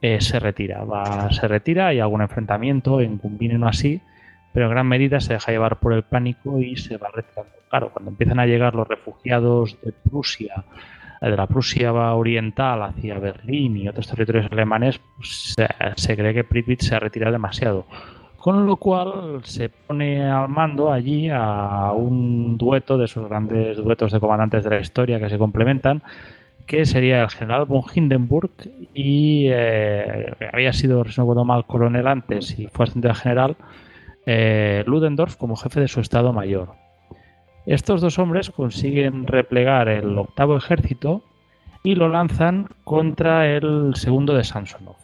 eh, 0.00 0.20
se 0.20 0.38
retira. 0.38 0.84
Va, 0.84 1.30
se 1.32 1.46
retira, 1.48 1.88
hay 1.88 2.00
algún 2.00 2.22
enfrentamiento 2.22 3.00
en 3.00 3.18
Kumbin 3.18 3.62
o 3.62 3.68
así, 3.68 4.00
pero 4.52 4.66
en 4.66 4.72
gran 4.72 4.86
medida 4.86 5.20
se 5.20 5.34
deja 5.34 5.50
llevar 5.50 5.80
por 5.80 5.92
el 5.92 6.02
pánico 6.04 6.58
y 6.60 6.76
se 6.76 6.98
va 6.98 7.08
retirando. 7.12 7.52
Claro, 7.68 7.90
cuando 7.90 8.10
empiezan 8.10 8.38
a 8.38 8.46
llegar 8.46 8.74
los 8.74 8.86
refugiados 8.86 9.76
de 9.82 9.92
Prusia, 9.92 10.64
eh, 11.20 11.30
de 11.30 11.36
la 11.36 11.46
Prusia 11.48 11.92
oriental 11.92 12.82
hacia 12.82 13.18
Berlín 13.18 13.76
y 13.76 13.88
otros 13.88 14.06
territorios 14.06 14.50
alemanes, 14.52 15.00
pues, 15.16 15.54
se, 15.54 15.66
se, 15.96 16.16
cree 16.16 16.34
que 16.34 16.44
Pripyat 16.44 16.80
se 16.80 16.94
ha 16.94 17.00
retirado 17.00 17.32
demasiado. 17.32 17.86
Con 18.42 18.66
lo 18.66 18.74
cual 18.74 19.40
se 19.44 19.68
pone 19.68 20.28
al 20.28 20.48
mando 20.48 20.92
allí 20.92 21.28
a 21.30 21.92
un 21.92 22.58
dueto 22.58 22.98
de 22.98 23.04
esos 23.04 23.28
grandes 23.28 23.76
duetos 23.76 24.10
de 24.10 24.18
comandantes 24.18 24.64
de 24.64 24.70
la 24.70 24.80
historia 24.80 25.20
que 25.20 25.30
se 25.30 25.38
complementan, 25.38 26.02
que 26.66 26.84
sería 26.84 27.22
el 27.22 27.30
general 27.30 27.66
von 27.66 27.84
Hindenburg 27.94 28.50
y 28.94 29.46
eh, 29.48 30.34
había 30.52 30.72
sido, 30.72 31.04
si 31.04 31.20
no 31.20 31.44
mal, 31.44 31.66
coronel 31.66 32.08
antes 32.08 32.58
y 32.58 32.66
fue 32.66 32.86
ascendido 32.86 33.12
a 33.12 33.14
general, 33.14 33.54
eh, 34.26 34.82
Ludendorff 34.88 35.36
como 35.36 35.54
jefe 35.54 35.78
de 35.78 35.86
su 35.86 36.00
estado 36.00 36.32
mayor. 36.32 36.72
Estos 37.64 38.00
dos 38.00 38.18
hombres 38.18 38.50
consiguen 38.50 39.28
replegar 39.28 39.88
el 39.88 40.18
octavo 40.18 40.56
ejército 40.56 41.22
y 41.84 41.94
lo 41.94 42.08
lanzan 42.08 42.66
contra 42.82 43.48
el 43.48 43.94
segundo 43.94 44.34
de 44.34 44.42
Samsonov 44.42 45.01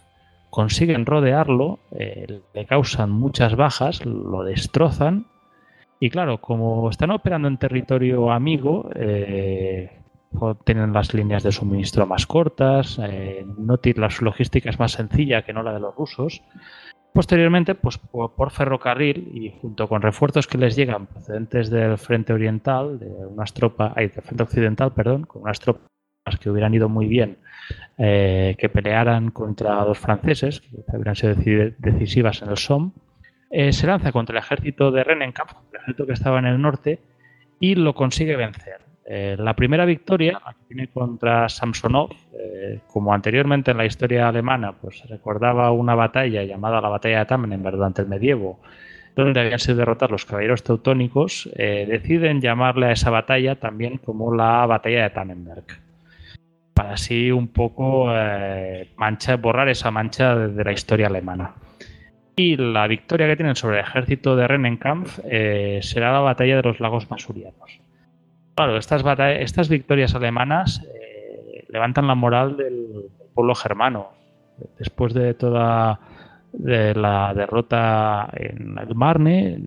consiguen 0.50 1.06
rodearlo, 1.06 1.78
eh, 1.92 2.40
le 2.54 2.66
causan 2.66 3.10
muchas 3.10 3.56
bajas, 3.56 4.04
lo 4.04 4.44
destrozan. 4.44 5.26
Y 6.00 6.10
claro, 6.10 6.40
como 6.40 6.90
están 6.90 7.10
operando 7.10 7.48
en 7.48 7.58
territorio 7.58 8.30
amigo, 8.30 8.88
eh, 8.94 9.90
tienen 10.64 10.92
las 10.92 11.14
líneas 11.14 11.42
de 11.42 11.52
suministro 11.52 12.06
más 12.06 12.26
cortas, 12.26 13.00
eh, 13.02 13.44
no 13.58 13.78
logística 14.20 14.70
es 14.70 14.78
más 14.78 14.92
sencilla 14.92 15.42
que 15.42 15.52
no 15.52 15.62
la 15.62 15.72
de 15.72 15.80
los 15.80 15.94
rusos. 15.96 16.42
Posteriormente, 17.12 17.74
pues 17.74 17.98
por, 17.98 18.50
ferrocarril 18.50 19.30
y 19.34 19.50
junto 19.60 19.88
con 19.88 20.02
refuerzos 20.02 20.46
que 20.46 20.58
les 20.58 20.76
llegan 20.76 21.06
procedentes 21.06 21.70
del 21.70 21.98
frente 21.98 22.32
oriental, 22.32 22.98
de 22.98 23.08
unas 23.08 23.54
tropas, 23.54 23.94
del 23.96 24.10
frente 24.10 24.42
occidental, 24.42 24.92
perdón, 24.92 25.24
con 25.24 25.42
unas 25.42 25.58
tropas 25.58 25.88
que 26.36 26.50
hubieran 26.50 26.74
ido 26.74 26.88
muy 26.88 27.06
bien 27.06 27.38
eh, 28.00 28.54
que 28.58 28.68
pelearan 28.68 29.32
contra 29.32 29.84
los 29.84 29.98
franceses, 29.98 30.60
que 30.60 30.96
hubieran 30.96 31.16
sido 31.16 31.34
decisivas 31.78 32.42
en 32.42 32.50
el 32.50 32.56
Somme, 32.56 32.92
eh, 33.50 33.72
se 33.72 33.88
lanza 33.88 34.12
contra 34.12 34.38
el 34.38 34.44
ejército 34.44 34.92
de 34.92 35.02
Rennenkampf, 35.02 35.52
el 35.72 35.80
ejército 35.80 36.06
que 36.06 36.12
estaba 36.12 36.38
en 36.38 36.46
el 36.46 36.62
norte, 36.62 37.00
y 37.58 37.74
lo 37.74 37.94
consigue 37.94 38.36
vencer. 38.36 38.82
Eh, 39.04 39.36
la 39.36 39.54
primera 39.54 39.84
victoria 39.84 40.40
la 40.44 40.54
tiene 40.68 40.88
contra 40.88 41.48
Samsonov, 41.48 42.10
como 42.86 43.12
anteriormente 43.12 43.72
en 43.72 43.78
la 43.78 43.84
historia 43.84 44.28
alemana, 44.28 44.72
pues 44.72 45.02
recordaba 45.08 45.72
una 45.72 45.96
batalla 45.96 46.44
llamada 46.44 46.80
la 46.80 46.88
batalla 46.88 47.18
de 47.20 47.24
Tannenberg 47.26 47.76
durante 47.76 48.02
el 48.02 48.08
medievo, 48.08 48.60
donde 49.16 49.40
habían 49.40 49.58
sido 49.58 49.78
derrotados 49.78 50.12
los 50.12 50.24
caballeros 50.24 50.62
teutónicos, 50.62 51.50
deciden 51.56 52.40
llamarle 52.40 52.86
a 52.86 52.92
esa 52.92 53.10
batalla 53.10 53.56
también 53.56 53.98
como 53.98 54.32
la 54.32 54.64
batalla 54.66 55.02
de 55.02 55.10
Tannenberg 55.10 55.87
para 56.78 56.92
así 56.92 57.32
un 57.32 57.48
poco 57.48 58.06
eh, 58.14 58.88
borrar 59.40 59.68
esa 59.68 59.90
mancha 59.90 60.36
de, 60.36 60.62
la 60.62 60.70
historia 60.70 61.08
alemana. 61.08 61.54
Y 62.36 62.56
la 62.56 62.86
victoria 62.86 63.26
que 63.26 63.34
tienen 63.34 63.56
sobre 63.56 63.80
el 63.80 63.84
ejército 63.84 64.36
de 64.36 64.46
Rennenkampf 64.46 65.18
eh, 65.24 65.80
será 65.82 66.12
la 66.12 66.20
batalla 66.20 66.54
de 66.54 66.62
los 66.62 66.78
lagos 66.78 67.10
masurianos. 67.10 67.80
Claro, 68.54 68.76
estas, 68.76 69.02
estas 69.18 69.68
victorias 69.68 70.14
alemanas 70.14 70.80
eh, 70.86 71.64
levantan 71.68 72.06
la 72.06 72.14
moral 72.14 72.56
del, 72.56 73.10
pueblo 73.34 73.56
germano. 73.56 74.10
Después 74.78 75.14
de 75.14 75.34
toda 75.34 75.98
la 76.52 77.34
derrota 77.34 78.28
en 78.34 78.78
el 78.78 78.94
Marne, 78.94 79.60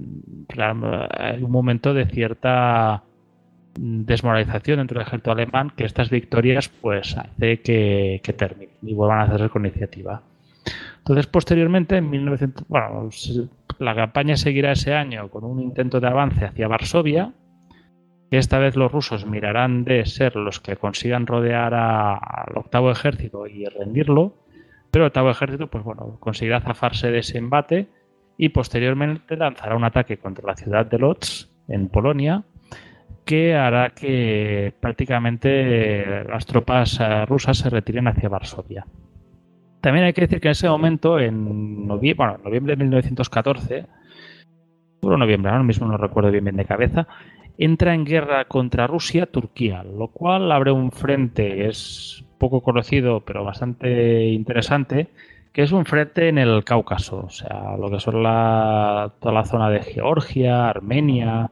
hay 1.17 1.43
un 1.43 1.51
momento 1.51 1.93
de 1.93 2.05
cierta 2.05 3.03
desmoralización 3.77 4.79
dentro 4.79 4.99
del 4.99 5.07
ejército 5.07 5.31
alemán 5.31 5.71
que 5.75 5.85
estas 5.85 6.09
victorias 6.09 6.69
pues 6.69 7.17
hace 7.17 7.61
que, 7.61 8.21
que 8.23 8.33
terminen 8.33 8.75
y 8.81 8.93
vuelvan 8.93 9.19
a 9.19 9.23
hacerse 9.23 9.49
con 9.49 9.65
iniciativa. 9.65 10.21
Entonces, 10.99 11.27
posteriormente, 11.27 11.97
en 11.97 12.09
1900, 12.09 12.67
bueno, 12.67 13.09
la 13.79 13.95
campaña 13.95 14.37
seguirá 14.37 14.73
ese 14.73 14.93
año 14.93 15.29
con 15.29 15.43
un 15.43 15.59
intento 15.59 15.99
de 15.99 16.07
avance 16.07 16.45
hacia 16.45 16.67
Varsovia, 16.67 17.33
que 18.29 18.37
esta 18.37 18.59
vez 18.59 18.75
los 18.75 18.91
rusos 18.91 19.25
mirarán 19.25 19.83
de 19.83 20.05
ser 20.05 20.35
los 20.35 20.59
que 20.59 20.77
consigan 20.77 21.25
rodear 21.25 21.73
al 21.73 22.55
octavo 22.55 22.91
ejército 22.91 23.47
y 23.47 23.65
rendirlo, 23.65 24.35
pero 24.91 25.05
el 25.05 25.07
octavo 25.07 25.31
ejército, 25.31 25.67
pues 25.67 25.83
bueno, 25.83 26.17
conseguirá 26.19 26.61
zafarse 26.61 27.09
de 27.11 27.19
ese 27.19 27.39
embate 27.39 27.87
y 28.37 28.49
posteriormente 28.49 29.35
lanzará 29.35 29.75
un 29.75 29.83
ataque 29.83 30.17
contra 30.17 30.45
la 30.45 30.55
ciudad 30.55 30.85
de 30.85 30.99
Lodz, 30.99 31.49
en 31.67 31.89
Polonia, 31.89 32.43
que 33.25 33.55
hará 33.55 33.91
que 33.91 34.73
prácticamente 34.79 36.23
las 36.25 36.45
tropas 36.45 36.99
eh, 36.99 37.25
rusas 37.25 37.57
se 37.57 37.69
retiren 37.69 38.07
hacia 38.07 38.29
Varsovia. 38.29 38.85
También 39.81 40.05
hay 40.05 40.13
que 40.13 40.21
decir 40.21 40.39
que 40.39 40.49
en 40.49 40.53
ese 40.53 40.69
momento, 40.69 41.19
en 41.19 41.87
noviembre, 41.87 42.37
noviembre 42.43 42.75
de 42.75 42.83
1914, 42.83 43.85
o 45.01 45.17
noviembre, 45.17 45.51
ahora 45.51 45.63
mismo 45.63 45.87
no 45.87 45.97
recuerdo 45.97 46.31
bien, 46.31 46.43
bien 46.43 46.57
de 46.57 46.65
cabeza, 46.65 47.07
entra 47.57 47.93
en 47.93 48.05
guerra 48.05 48.45
contra 48.45 48.87
Rusia 48.87 49.25
Turquía, 49.25 49.83
lo 49.83 50.09
cual 50.09 50.51
abre 50.51 50.71
un 50.71 50.91
frente, 50.91 51.67
es 51.67 52.23
poco 52.37 52.61
conocido 52.61 53.21
pero 53.21 53.43
bastante 53.43 54.25
interesante, 54.25 55.09
que 55.51 55.63
es 55.63 55.71
un 55.71 55.85
frente 55.85 56.29
en 56.29 56.37
el 56.37 56.63
Cáucaso, 56.63 57.25
o 57.25 57.29
sea, 57.29 57.75
lo 57.77 57.89
que 57.89 57.99
son 57.99 58.23
toda 58.23 59.33
la 59.33 59.43
zona 59.45 59.69
de 59.69 59.81
Georgia, 59.81 60.69
Armenia, 60.69 61.51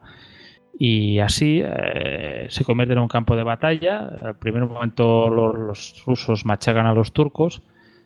y 0.81 1.19
así 1.19 1.61
eh, 1.61 2.47
se 2.47 2.63
convierte 2.63 2.93
en 2.93 2.99
un 2.99 3.09
campo 3.09 3.35
de 3.35 3.43
batalla. 3.43 4.11
Al 4.21 4.37
primer 4.37 4.63
momento 4.65 5.29
los, 5.29 6.01
rusos 6.05 6.45
machacan 6.45 6.85
a 6.85 6.93
los 6.93 7.11
turcos, 7.11 7.61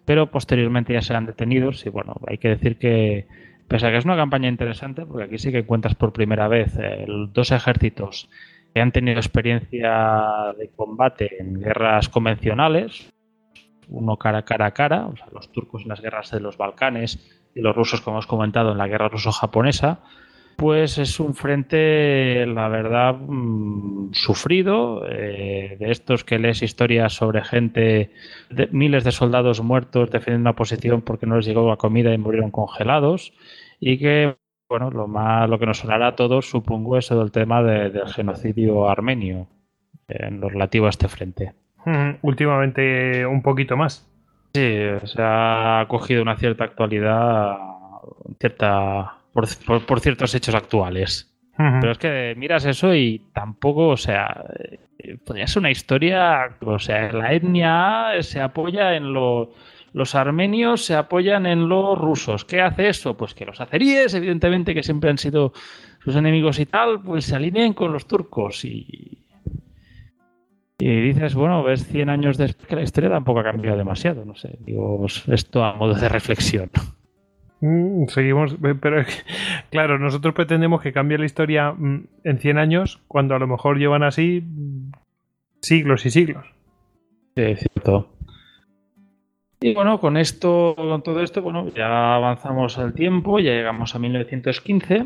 pero 0.05 0.31
posteriormente 0.31 0.91
ya 0.91 1.03
serán 1.03 1.27
detenidos 1.27 1.85
y 1.85 1.89
bueno, 1.89 2.15
hay 2.27 2.39
que 2.39 2.49
decir 2.49 2.79
que 2.79 3.27
pese 3.67 3.85
a 3.85 3.91
que 3.91 3.97
es 3.97 4.05
una 4.05 4.15
campaña 4.15 4.49
interesante, 4.49 5.05
porque 5.05 5.25
aquí 5.25 5.37
sí 5.37 5.51
que 5.51 5.59
encuentras 5.59 5.93
por 5.93 6.13
primera 6.13 6.47
vez 6.47 6.75
eh, 6.79 7.05
dos 7.07 7.51
ejércitos 7.51 8.27
que 8.73 8.81
han 8.81 8.91
tenido 8.91 9.19
experiencia 9.19 10.55
de 10.57 10.71
combate 10.75 11.29
en 11.39 11.61
guerras 11.61 12.09
convencionales, 12.09 13.13
uno 13.87 14.17
cara 14.17 14.39
a 14.39 14.45
cara 14.45 14.65
a 14.65 14.71
cara, 14.71 15.05
o 15.05 15.15
sea, 15.15 15.27
los 15.31 15.51
turcos 15.51 15.83
en 15.83 15.89
las 15.89 16.01
guerras 16.01 16.31
de 16.31 16.39
los 16.39 16.57
Balcanes 16.57 17.19
y 17.53 17.61
los 17.61 17.75
rusos, 17.75 18.01
como 18.01 18.17
hemos 18.17 18.25
comentado, 18.25 18.71
en 18.71 18.79
la 18.79 18.87
guerra 18.87 19.09
ruso-japonesa, 19.09 19.99
pues 20.55 20.97
es 20.97 21.19
un 21.19 21.33
frente, 21.33 22.45
la 22.45 22.67
verdad, 22.67 23.15
mm, 23.15 24.13
sufrido, 24.13 25.03
eh, 25.09 25.77
de 25.79 25.91
estos 25.91 26.23
que 26.23 26.39
lees 26.39 26.61
historias 26.61 27.13
sobre 27.13 27.43
gente, 27.43 28.11
de, 28.49 28.67
miles 28.71 29.03
de 29.03 29.11
soldados 29.11 29.61
muertos 29.61 30.11
defendiendo 30.11 30.49
una 30.49 30.55
posición 30.55 31.01
porque 31.01 31.25
no 31.25 31.37
les 31.37 31.45
llegó 31.45 31.67
la 31.69 31.77
comida 31.77 32.13
y 32.13 32.17
murieron 32.17 32.51
congelados, 32.51 33.33
y 33.79 33.97
que, 33.97 34.35
bueno, 34.69 34.91
lo, 34.91 35.07
más, 35.07 35.49
lo 35.49 35.59
que 35.59 35.65
nos 35.65 35.79
sonará 35.79 36.07
a 36.07 36.15
todos, 36.15 36.49
supongo, 36.49 36.97
es 36.97 37.11
el 37.11 37.31
tema 37.31 37.63
del 37.63 38.07
genocidio 38.07 38.89
armenio 38.89 39.47
en 40.07 40.39
lo 40.39 40.49
relativo 40.49 40.87
a 40.87 40.89
este 40.89 41.07
frente. 41.07 41.53
últimamente 42.21 43.25
un 43.25 43.41
poquito 43.41 43.75
más. 43.75 44.07
Sí, 44.53 44.77
se 45.05 45.21
ha 45.21 45.85
cogido 45.87 46.21
una 46.21 46.37
cierta 46.37 46.63
actualidad, 46.63 47.57
cierta 48.39 49.17
por, 49.33 49.99
ciertos 49.99 50.35
hechos 50.35 50.55
actuales. 50.55 51.29
Pero 51.55 51.91
es 51.91 51.97
que 51.99 52.33
miras 52.35 52.65
eso 52.65 52.95
y 52.95 53.21
tampoco, 53.31 53.89
o 53.89 53.97
sea, 53.97 54.43
eh, 54.97 55.17
podría 55.23 55.45
ser 55.45 55.59
una 55.59 55.69
historia, 55.69 56.57
o 56.61 56.79
sea, 56.79 57.11
la 57.11 57.31
etnia 57.31 58.11
se 58.21 58.41
apoya 58.41 58.95
en 58.95 59.13
los 59.13 59.49
los 59.93 60.15
armenios 60.15 60.83
se 60.83 60.95
apoyan 60.95 61.45
en 61.45 61.69
los 61.69 61.97
rusos. 61.97 62.45
¿Qué 62.45 62.61
hace 62.61 62.89
eso? 62.89 63.15
Pues 63.15 63.33
que 63.33 63.45
los 63.45 63.61
azeríes, 63.61 64.13
evidentemente, 64.15 64.73
que 64.73 64.83
siempre 64.83 65.11
han 65.11 65.19
sido 65.19 65.53
sus 66.03 66.15
enemigos 66.15 66.59
y 66.59 66.65
tal, 66.65 67.01
pues 67.01 67.25
se 67.25 67.35
alineen 67.35 67.73
con 67.73 67.93
los 67.93 68.07
turcos. 68.07 68.65
Y, 68.65 69.23
y 70.79 71.01
dices, 71.01 71.35
bueno, 71.35 71.63
ves 71.63 71.85
100 71.87 72.09
años 72.09 72.37
después 72.37 72.67
que 72.67 72.75
la 72.75 72.81
historia 72.81 73.11
tampoco 73.11 73.39
ha 73.39 73.43
cambiado 73.43 73.77
demasiado. 73.77 74.25
No 74.25 74.35
sé, 74.35 74.57
digo, 74.61 75.05
esto 75.27 75.63
a 75.63 75.75
modo 75.75 75.93
de 75.93 76.09
reflexión. 76.09 76.71
Mm, 77.65 78.07
seguimos, 78.09 78.57
pero 78.81 79.05
claro, 79.69 79.97
nosotros 79.97 80.33
pretendemos 80.33 80.81
que 80.81 80.91
cambie 80.91 81.17
la 81.17 81.23
historia 81.23 81.71
mm, 81.71 82.07
en 82.25 82.37
100 82.37 82.57
años, 82.57 83.01
cuando 83.07 83.35
a 83.35 83.39
lo 83.39 83.47
mejor 83.47 83.77
llevan 83.77 84.03
así 84.03 84.43
mm, 84.45 84.91
siglos 85.61 86.05
y 86.05 86.11
siglos. 86.11 86.45
Sí, 87.37 87.41
es 87.41 87.59
cierto. 87.59 88.09
Y 89.61 89.73
bueno, 89.73 89.97
con 90.01 90.17
esto, 90.17 90.73
con 90.75 91.03
todo 91.03 91.21
esto, 91.21 91.41
bueno, 91.41 91.69
ya 91.69 92.15
avanzamos 92.15 92.77
el 92.79 92.93
tiempo, 92.93 93.39
ya 93.39 93.51
llegamos 93.51 93.95
a 93.95 93.99
1915 93.99 95.05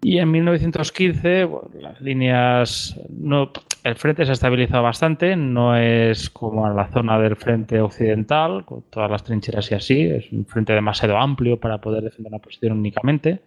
y 0.00 0.18
en 0.18 0.30
1915 0.30 1.48
las 1.82 2.00
líneas, 2.00 2.98
no, 3.10 3.52
el 3.88 3.96
frente 3.96 4.24
se 4.24 4.30
ha 4.30 4.34
estabilizado 4.34 4.82
bastante, 4.82 5.34
no 5.34 5.76
es 5.76 6.28
como 6.30 6.66
en 6.68 6.76
la 6.76 6.88
zona 6.88 7.18
del 7.18 7.36
frente 7.36 7.80
occidental, 7.80 8.64
con 8.64 8.82
todas 8.90 9.10
las 9.10 9.24
trincheras 9.24 9.70
y 9.70 9.74
así, 9.74 10.02
es 10.02 10.30
un 10.30 10.44
frente 10.44 10.74
demasiado 10.74 11.16
amplio 11.16 11.58
para 11.58 11.78
poder 11.78 12.04
defender 12.04 12.30
una 12.30 12.42
posición 12.42 12.78
únicamente. 12.78 13.40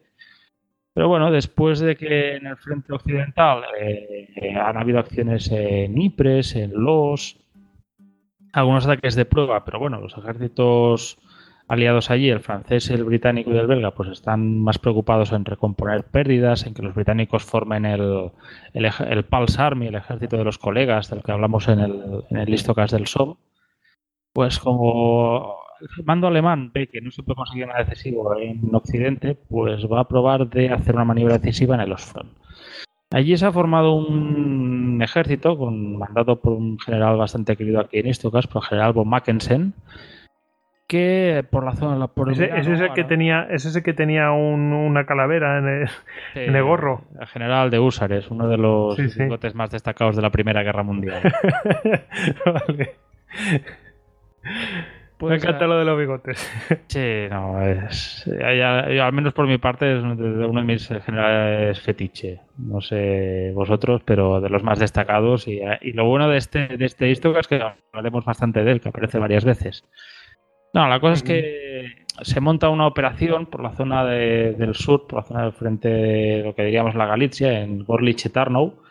Pero 0.94 1.08
bueno, 1.08 1.32
después 1.32 1.80
de 1.80 1.96
que 1.96 2.36
en 2.36 2.48
el 2.48 2.58
frente 2.58 2.92
occidental 2.92 3.64
eh, 3.80 4.54
han 4.60 4.78
habido 4.78 5.00
acciones 5.00 5.50
en 5.52 5.96
Ypres, 6.02 6.56
en 6.56 6.72
Los, 6.74 7.38
algunos 8.52 8.86
ataques 8.86 9.16
de 9.16 9.26
prueba, 9.26 9.64
pero 9.64 9.80
bueno, 9.80 10.02
los 10.02 10.18
ejércitos 10.18 11.18
aliados 11.72 12.12
allí, 12.12 12.30
el 12.30 12.42
francés, 12.42 12.90
el 12.90 13.06
británico 13.06 13.50
y 13.50 13.58
el 13.58 13.66
belga, 13.66 13.92
pues 13.92 14.10
están 14.10 14.60
más 14.60 14.78
preocupados 14.78 15.32
en 15.32 15.46
recomponer 15.46 16.04
pérdidas, 16.04 16.66
en 16.66 16.74
que 16.74 16.82
los 16.82 16.94
británicos 16.94 17.46
formen 17.46 17.86
el, 17.86 18.32
el, 18.74 19.24
Pulse 19.24 19.62
Army, 19.62 19.88
el 19.88 19.96
ejército 19.96 20.36
de 20.36 20.44
los 20.44 20.58
colegas, 20.58 21.10
del 21.10 21.24
que 21.24 21.32
hablamos 21.32 21.70
en 21.70 21.80
el, 21.80 22.26
en 22.30 22.38
el 22.40 22.52
listocast 22.52 22.94
del 22.94 23.08
SOM. 23.08 23.36
Pues 24.34 24.60
como 24.60 25.56
el 25.80 26.04
mando 26.04 26.28
alemán 26.28 26.72
ve 26.74 26.88
que 26.88 27.00
no 27.00 27.10
se 27.10 27.24
puede 27.24 27.38
conseguir 27.38 27.68
nada 27.68 27.86
decisivo 27.86 28.38
en 28.38 28.76
Occidente, 28.76 29.36
pues 29.36 29.90
va 29.90 30.02
a 30.02 30.08
probar 30.10 30.50
de 30.50 30.72
hacer 30.72 30.96
una 30.96 31.06
maniobra 31.06 31.38
decisiva 31.38 31.76
en 31.76 31.82
el 31.82 31.94
Ostfront. 31.94 32.34
Allí 33.12 33.38
se 33.38 33.46
ha 33.46 33.52
formado 33.54 33.94
un 33.94 35.02
ejército 35.02 35.58
con, 35.58 35.98
mandado 35.98 36.42
por 36.42 36.52
un 36.52 36.78
general 36.80 37.16
bastante 37.16 37.56
querido 37.56 37.80
aquí 37.80 38.00
en 38.00 38.08
Istocas, 38.08 38.48
por 38.48 38.62
el 38.62 38.68
general 38.68 38.92
von 38.92 39.08
Mackensen, 39.08 39.74
que 40.92 41.46
por 41.50 41.64
la 41.64 41.72
zona 41.72 42.08
por 42.08 42.30
ese, 42.34 42.50
es 42.54 42.68
el 42.68 42.92
que 42.92 43.06
tenía 43.06 43.48
es 43.50 43.64
ese 43.64 43.82
que 43.82 43.94
tenía 43.94 44.32
una 44.32 45.06
calavera 45.06 45.58
en 45.58 45.88
el, 46.36 46.64
gorro 46.64 47.04
el 47.18 47.28
general 47.28 47.70
de 47.70 47.80
Húsares 47.80 48.30
uno 48.30 48.50
de 48.50 48.58
los 48.58 48.98
bigotes 49.16 49.56
más 49.56 49.72
destacados 49.72 50.18
de 50.18 50.22
la 50.22 50.32
primera 50.32 50.64
guerra 50.64 50.84
mundial 50.84 51.22
vale. 52.46 52.96
Me 55.22 55.28
pues, 55.28 55.44
encanta 55.44 55.68
lo 55.68 55.78
de 55.78 55.86
los 55.86 56.00
bigotes. 56.00 56.52
Sí, 56.88 57.28
no, 57.30 57.62
es. 57.62 58.28
al 58.28 59.14
menos 59.14 59.34
por 59.34 59.46
mi 59.46 59.60
parte 59.60 59.98
es 59.98 60.04
uno 60.04 60.16
de 60.16 60.66
mis 60.66 60.88
generales 60.88 61.80
fetiche. 61.80 62.40
No 62.58 62.82
sé 62.82 63.52
vosotros, 63.54 64.02
pero 64.04 64.42
de 64.42 64.50
los 64.50 64.64
más 64.64 64.80
destacados. 64.80 65.48
Y, 65.48 65.62
lo 65.94 66.06
bueno 66.06 66.28
de 66.28 66.38
este, 66.38 66.76
de 66.76 66.86
este 66.86 67.12
es 67.12 67.22
que 67.48 67.62
hablaremos 67.94 68.26
bastante 68.26 68.64
de 68.64 68.72
él, 68.72 68.82
que 68.82 68.90
aparece 68.90 69.20
varias 69.20 69.46
veces. 69.46 69.86
No, 70.74 70.88
la 70.88 71.00
cosa 71.00 71.14
es 71.14 71.24
que 71.24 72.06
se 72.22 72.40
monta 72.40 72.70
una 72.70 72.88
operación 72.88 73.46
por 73.46 73.62
la 73.62 73.72
zona 73.72 74.06
del 74.06 74.76
sur, 74.76 75.08
por 75.08 75.20
la 75.20 75.24
zona 75.24 75.44
del 75.44 75.54
frente 75.54 75.90
de 75.90 76.44
lo 76.44 76.56
que 76.56 76.64
diríamos 76.64 76.96
la 76.96 77.06
Galicia, 77.06 77.62
en 77.62 77.84
Gorlich 77.84 78.26
y 78.26 78.30
Tarnow. 78.30 78.82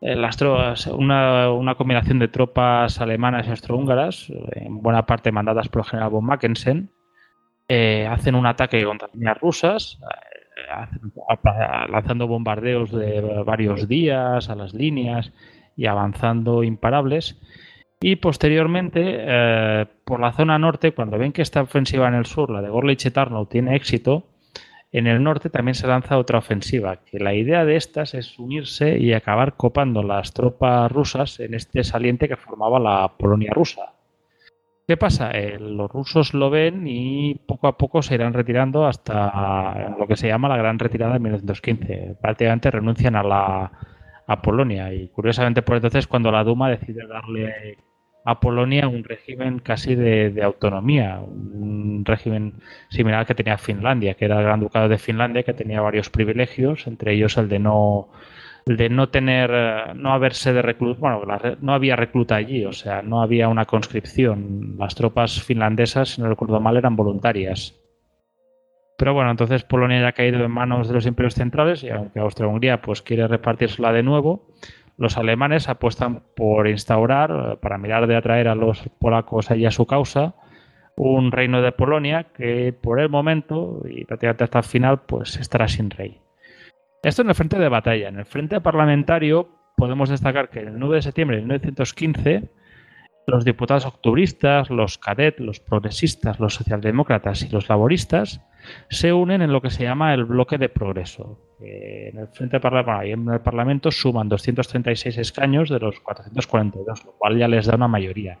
Eh, 0.00 0.16
las 0.16 0.36
tropas, 0.36 0.86
una, 0.86 1.52
una, 1.52 1.74
combinación 1.74 2.18
de 2.18 2.28
tropas 2.28 3.00
alemanas 3.00 3.46
y 3.46 3.50
austrohúngaras, 3.50 4.32
en 4.52 4.80
buena 4.80 5.04
parte 5.04 5.30
mandadas 5.30 5.68
por 5.68 5.82
el 5.82 5.88
general 5.88 6.10
von 6.10 6.24
Mackensen, 6.24 6.90
eh, 7.68 8.06
hacen 8.10 8.34
un 8.34 8.46
ataque 8.46 8.82
contra 8.82 9.08
las 9.08 9.14
líneas 9.14 9.38
rusas, 9.38 10.00
eh, 10.00 11.88
lanzando 11.88 12.26
bombardeos 12.26 12.90
de 12.90 13.20
varios 13.44 13.86
días 13.88 14.48
a 14.48 14.54
las 14.54 14.72
líneas 14.72 15.32
y 15.76 15.86
avanzando 15.86 16.62
imparables. 16.62 17.38
Y 18.02 18.16
posteriormente, 18.16 19.02
eh, 19.04 19.86
por 20.04 20.20
la 20.20 20.32
zona 20.32 20.58
norte, 20.58 20.92
cuando 20.92 21.18
ven 21.18 21.32
que 21.32 21.42
esta 21.42 21.60
ofensiva 21.60 22.08
en 22.08 22.14
el 22.14 22.24
sur, 22.24 22.50
la 22.50 22.62
de 22.62 22.70
Gorlich 22.70 23.12
Tarnow, 23.12 23.44
tiene 23.44 23.76
éxito, 23.76 24.24
en 24.90 25.06
el 25.06 25.22
norte 25.22 25.50
también 25.50 25.74
se 25.74 25.86
lanza 25.86 26.16
otra 26.18 26.38
ofensiva, 26.38 26.96
que 27.04 27.20
la 27.20 27.34
idea 27.34 27.64
de 27.64 27.76
estas 27.76 28.14
es 28.14 28.38
unirse 28.38 28.98
y 28.98 29.12
acabar 29.12 29.54
copando 29.54 30.02
las 30.02 30.32
tropas 30.32 30.90
rusas 30.90 31.38
en 31.40 31.54
este 31.54 31.84
saliente 31.84 32.26
que 32.26 32.36
formaba 32.36 32.80
la 32.80 33.12
Polonia 33.18 33.52
rusa. 33.52 33.92
¿Qué 34.88 34.96
pasa? 34.96 35.30
Eh, 35.32 35.58
los 35.60 35.88
rusos 35.90 36.34
lo 36.34 36.50
ven 36.50 36.88
y 36.88 37.34
poco 37.34 37.68
a 37.68 37.78
poco 37.78 38.02
se 38.02 38.14
irán 38.14 38.32
retirando 38.32 38.86
hasta 38.86 39.94
lo 39.96 40.08
que 40.08 40.16
se 40.16 40.26
llama 40.26 40.48
la 40.48 40.56
Gran 40.56 40.78
Retirada 40.80 41.12
de 41.12 41.20
1915. 41.20 42.16
Prácticamente 42.20 42.70
renuncian 42.70 43.14
a 43.14 43.22
la 43.22 43.72
a 44.26 44.42
Polonia 44.42 44.92
y 44.94 45.08
curiosamente 45.08 45.62
por 45.62 45.76
entonces 45.76 46.06
cuando 46.06 46.30
la 46.30 46.44
Duma 46.44 46.70
decide 46.70 47.04
darle 47.06 47.78
a 48.24 48.40
Polonia 48.40 48.88
un 48.88 49.04
régimen 49.04 49.58
casi 49.60 49.94
de, 49.94 50.42
autonomía, 50.42 51.20
un 51.20 52.04
régimen 52.04 52.54
similar 52.88 53.20
al 53.20 53.26
que 53.26 53.34
tenía 53.34 53.58
Finlandia, 53.58 54.14
que 54.14 54.26
era 54.26 54.38
el 54.38 54.44
Gran 54.44 54.60
Ducado 54.60 54.88
de 54.88 54.98
Finlandia, 54.98 55.42
que 55.42 55.54
tenía 55.54 55.80
varios 55.80 56.10
privilegios, 56.10 56.86
entre 56.86 57.14
ellos 57.14 57.36
el 57.38 57.48
de 57.48 57.58
no 57.58 58.08
de 58.66 58.90
no 58.90 59.08
tener, 59.08 59.50
no 59.96 60.12
haberse 60.12 60.52
de 60.52 60.62
reclutar, 60.62 61.00
bueno, 61.00 61.22
no 61.60 61.72
había 61.72 61.96
recluta 61.96 62.36
allí, 62.36 62.66
o 62.66 62.72
sea, 62.72 63.02
no 63.02 63.22
había 63.22 63.48
una 63.48 63.64
conscripción. 63.64 64.76
Las 64.78 64.94
tropas 64.94 65.42
finlandesas, 65.42 66.10
si 66.10 66.20
no 66.20 66.28
recuerdo 66.28 66.60
mal, 66.60 66.76
eran 66.76 66.94
voluntarias. 66.94 67.80
Pero 69.00 69.14
bueno, 69.14 69.30
entonces 69.30 69.64
Polonia 69.64 69.98
ya 69.98 70.08
ha 70.08 70.12
caído 70.12 70.44
en 70.44 70.50
manos 70.50 70.88
de 70.88 70.92
los 70.92 71.06
imperios 71.06 71.34
centrales 71.34 71.82
y 71.82 71.88
aunque 71.88 72.20
Austria-Hungría 72.20 72.82
pues 72.82 73.00
quiere 73.00 73.26
repartírsela 73.26 73.92
de 73.92 74.02
nuevo, 74.02 74.46
los 75.00 75.16
alemanes 75.16 75.70
apuestan 75.70 76.24
por 76.36 76.68
instaurar, 76.68 77.58
para 77.60 77.78
mirar 77.78 78.06
de 78.06 78.16
atraer 78.16 78.48
a 78.48 78.54
los 78.54 78.82
polacos 78.98 79.50
allí 79.50 79.64
a 79.64 79.70
su 79.70 79.86
causa, 79.86 80.34
un 80.94 81.32
reino 81.32 81.62
de 81.62 81.72
Polonia 81.72 82.24
que 82.34 82.74
por 82.74 83.00
el 83.00 83.08
momento 83.08 83.80
y 83.88 84.04
prácticamente 84.04 84.44
hasta 84.44 84.58
el 84.58 84.64
final 84.64 85.00
pues 85.06 85.38
estará 85.38 85.68
sin 85.68 85.88
rey. 85.88 86.20
Esto 87.02 87.22
en 87.22 87.30
el 87.30 87.34
frente 87.34 87.58
de 87.58 87.70
batalla. 87.70 88.08
En 88.08 88.18
el 88.18 88.26
frente 88.26 88.60
parlamentario 88.60 89.48
podemos 89.74 90.10
destacar 90.10 90.50
que 90.50 90.60
el 90.60 90.78
9 90.78 90.96
de 90.96 91.02
septiembre 91.02 91.36
de 91.38 91.42
1915 91.44 92.50
los 93.26 93.44
diputados 93.44 93.86
octubristas, 93.86 94.70
los 94.70 94.98
cadet, 94.98 95.38
los 95.38 95.60
progresistas, 95.60 96.40
los 96.40 96.54
socialdemócratas 96.54 97.42
y 97.42 97.48
los 97.48 97.68
laboristas 97.68 98.40
se 98.88 99.12
unen 99.12 99.42
en 99.42 99.52
lo 99.52 99.60
que 99.60 99.70
se 99.70 99.84
llama 99.84 100.14
el 100.14 100.24
bloque 100.24 100.58
de 100.58 100.68
progreso. 100.68 101.38
en 101.60 102.18
el 102.18 102.28
frente 102.28 102.56
en 102.56 103.28
el 103.28 103.40
Parlamento 103.40 103.90
suman 103.90 104.28
236 104.28 105.18
escaños 105.18 105.68
de 105.68 105.78
los 105.78 106.00
442, 106.00 107.04
lo 107.04 107.12
cual 107.12 107.38
ya 107.38 107.48
les 107.48 107.66
da 107.66 107.76
una 107.76 107.88
mayoría. 107.88 108.38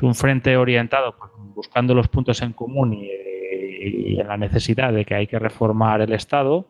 Un 0.00 0.14
frente 0.14 0.56
orientado 0.56 1.16
pues, 1.16 1.30
buscando 1.54 1.94
los 1.94 2.08
puntos 2.08 2.42
en 2.42 2.52
común 2.52 2.94
y, 2.94 4.18
en 4.20 4.28
la 4.28 4.36
necesidad 4.36 4.92
de 4.92 5.04
que 5.04 5.14
hay 5.14 5.26
que 5.26 5.38
reformar 5.38 6.00
el 6.00 6.12
Estado. 6.12 6.66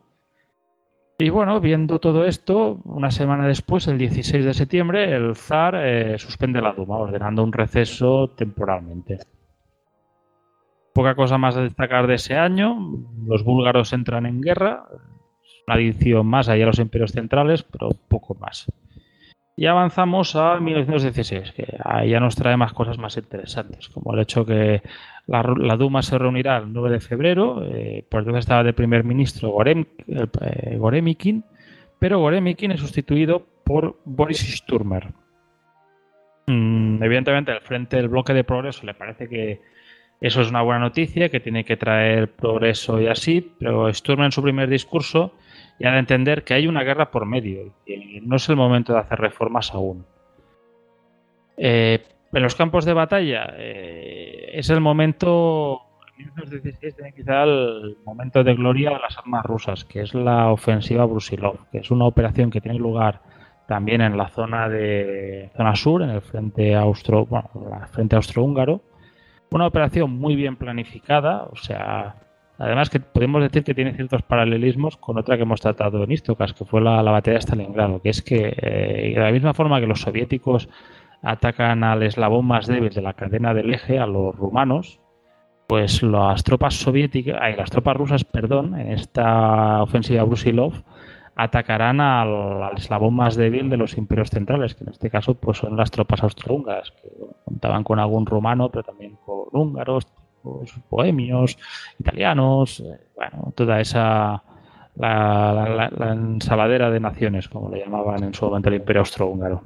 Y 1.23 1.31
bueno, 1.31 1.61
viendo 1.61 2.01
todo 2.01 2.25
esto, 2.25 2.81
una 2.83 3.13
semana 3.13 3.47
después, 3.47 3.87
el 3.87 3.97
16 3.97 4.45
de 4.45 4.55
septiembre, 4.55 5.15
el 5.15 5.37
zar 5.37 5.77
eh, 5.77 6.19
suspende 6.19 6.61
la 6.61 6.73
Duma, 6.73 6.97
ordenando 6.99 7.45
un 7.45 7.53
receso 7.53 8.31
temporalmente. 8.37 9.21
Poca 10.93 11.15
cosa 11.15 11.39
más 11.39 11.57
a 11.57 11.63
destacar 11.63 12.09
de 12.09 12.15
ese 12.15 12.35
año. 12.35 12.77
Los 13.25 13.45
búlgaros 13.45 13.93
entran 13.93 14.27
en 14.27 14.41
guerra. 14.41 14.89
Una 15.69 15.77
adición 15.77 16.27
más 16.27 16.49
allá 16.49 16.65
a 16.65 16.67
los 16.67 16.81
imperios 16.81 17.13
centrales, 17.13 17.63
pero 17.63 17.91
poco 18.09 18.35
más. 18.35 18.67
Y 19.55 19.67
avanzamos 19.67 20.35
a 20.35 20.59
1916, 20.59 21.53
que 21.53 21.79
ahí 21.85 22.11
ya 22.11 22.19
nos 22.19 22.35
trae 22.35 22.57
más 22.57 22.73
cosas 22.73 22.99
más 22.99 23.17
interesantes, 23.17 23.89
como 23.91 24.13
el 24.13 24.23
hecho 24.23 24.45
que 24.45 24.83
la, 25.27 25.77
Duma 25.77 26.03
se 26.03 26.19
reunirá 26.19 26.59
el 26.59 26.73
9 26.73 26.91
de 26.91 27.01
febrero, 27.01 27.63
eh, 27.65 28.05
por 28.09 28.21
entonces 28.21 28.41
estaba 28.41 28.65
de 28.65 28.73
primer 28.73 29.05
ministro 29.05 29.55
eh, 29.65 30.77
Goremikin, 30.77 31.45
pero 31.99 32.19
Goremikin 32.19 32.73
es 32.73 32.81
sustituido 32.81 33.47
por 33.65 33.99
Boris 34.05 34.41
Sturmer. 34.57 35.09
Mm, 36.47 37.03
evidentemente, 37.03 37.53
al 37.53 37.61
frente 37.61 37.97
del 37.97 38.09
bloque 38.09 38.35
de 38.35 38.45
progreso 38.45 38.85
le 38.85 38.95
parece 38.95 39.29
que 39.29 39.61
eso 40.21 40.41
es 40.41 40.51
una 40.51 40.63
buena 40.63 40.81
noticia, 40.81 41.29
que 41.29 41.41
tiene 41.41 41.65
que 41.65 41.77
traer 41.77 42.31
progreso 42.31 43.01
y 43.01 43.09
así, 43.09 43.53
pero 43.59 43.93
Sturm 43.93 44.23
en 44.23 44.33
su 44.33 44.43
primer 44.43 44.69
discurso 44.69 45.35
ya 45.81 45.93
de 45.93 45.99
entender 45.99 46.45
que 46.45 46.55
hay 46.55 46.69
una 46.69 46.85
guerra 46.85 47.11
por 47.11 47.27
medio 47.27 47.75
y 47.87 48.21
no 48.21 48.37
es 48.37 48.49
el 48.49 48.55
momento 48.55 48.93
de 48.93 49.01
hacer 49.01 49.19
reformas 49.19 49.73
aún. 49.75 50.05
Eh, 51.57 52.05
en 52.33 52.43
los 52.43 52.55
campos 52.55 52.85
de 52.85 52.95
batalla 52.95 53.55
eh, 53.57 54.51
es 54.55 54.71
el 54.71 54.81
momento, 54.81 55.83
en 56.19 56.27
1916 56.27 56.97
tiene 56.97 57.13
quizá 57.13 57.43
el 57.43 57.99
momento 58.05 58.43
de 58.43 58.55
gloria 58.55 58.91
de 58.91 59.01
las 59.01 59.19
armas 59.19 59.45
rusas, 59.45 59.85
que 59.85 60.01
es 60.01 60.15
la 60.15 60.51
ofensiva 60.51 61.05
Brusilov, 61.05 61.69
que 61.71 61.79
es 61.79 61.91
una 61.91 62.07
operación 62.07 62.51
que 62.51 62.61
tiene 62.61 62.79
lugar 62.79 63.21
también 63.67 64.01
en 64.01 64.17
la 64.17 64.29
zona 64.29 64.69
de 64.69 65.51
zona 65.57 65.75
sur, 65.77 66.03
en 66.03 66.11
el 66.11 66.21
frente 66.21 66.75
austro, 66.75 67.27
bueno, 67.27 67.49
el 67.81 67.89
frente 67.89 68.17
austrohúngaro. 68.17 68.83
Una 69.51 69.67
operación 69.67 70.11
muy 70.11 70.35
bien 70.35 70.57
planificada, 70.57 71.45
o 71.45 71.57
sea, 71.57 72.17
además 72.59 72.89
que 72.91 73.01
podemos 73.01 73.43
decir 73.43 73.65
que 73.65 73.75
tiene 73.75 73.95
ciertos 73.95 74.23
paralelismos 74.23 74.97
con 74.97 75.19
otra 75.19 75.37
que 75.37 75.43
hemos 75.43 75.61
tratado 75.61 76.03
en 76.03 76.13
Istocas, 76.13 76.55
que 76.55 76.65
fue 76.65 76.81
la, 76.81 77.03
batalla 77.03 77.35
de 77.37 77.43
Stalingrado, 77.43 78.01
que 78.01 78.09
es 78.09 78.23
que 78.23 78.55
eh, 78.57 79.13
de 79.15 79.21
la 79.21 79.31
misma 79.31 79.53
forma 79.55 79.81
que 79.81 79.87
los 79.87 80.01
soviéticos 80.01 80.69
atacan 81.23 81.85
al 81.85 82.03
eslabón 82.03 82.47
más 82.47 82.67
débil 82.67 82.93
de 82.93 83.03
la 83.03 83.15
cadena 83.15 83.55
del 83.55 83.73
eje, 83.73 83.99
a 83.99 84.07
los 84.07 84.37
rumanos, 84.37 85.01
pues 85.67 86.03
las 86.03 86.43
tropas 86.45 86.75
soviéticas, 86.75 87.39
ay, 87.41 87.57
las 87.57 87.71
tropas 87.71 87.97
rusas, 87.97 88.25
perdón, 88.25 88.79
en 88.79 88.93
esta 88.93 89.83
ofensiva 89.83 90.25
Brusilov, 90.25 90.75
atacarán 91.35 92.01
al, 92.01 92.77
eslabón 92.77 93.15
más 93.15 93.37
débil 93.37 93.71
de 93.71 93.77
los 93.77 93.97
imperios 93.97 94.31
centrales, 94.31 94.75
que 94.75 94.85
en 94.85 94.91
este 94.91 95.11
caso 95.11 95.35
pues 95.35 95.59
son 95.59 95.77
las 95.77 95.91
tropas 95.91 96.23
austrohúngaras, 96.23 96.91
que 96.91 97.09
contaban 97.45 97.85
con 97.85 97.99
algún 97.99 98.27
romano, 98.27 98.71
pero 98.71 98.83
también 98.83 99.17
con 99.25 99.47
húngaros, 99.53 100.07
bohemios, 100.91 101.57
italianos, 101.99 102.81
eh, 102.81 103.01
bueno, 103.17 103.53
toda 103.55 103.81
esa 103.81 104.43
la, 104.97 105.91
ensaladera 106.13 106.91
de 106.91 107.01
naciones, 107.01 107.49
como 107.49 107.71
le 107.71 107.81
llamaban 107.81 108.23
en 108.25 108.35
su 108.35 108.45
momento 108.45 108.69
el 108.69 108.77
imperio 108.77 109.01
austrohúngaro. 109.01 109.63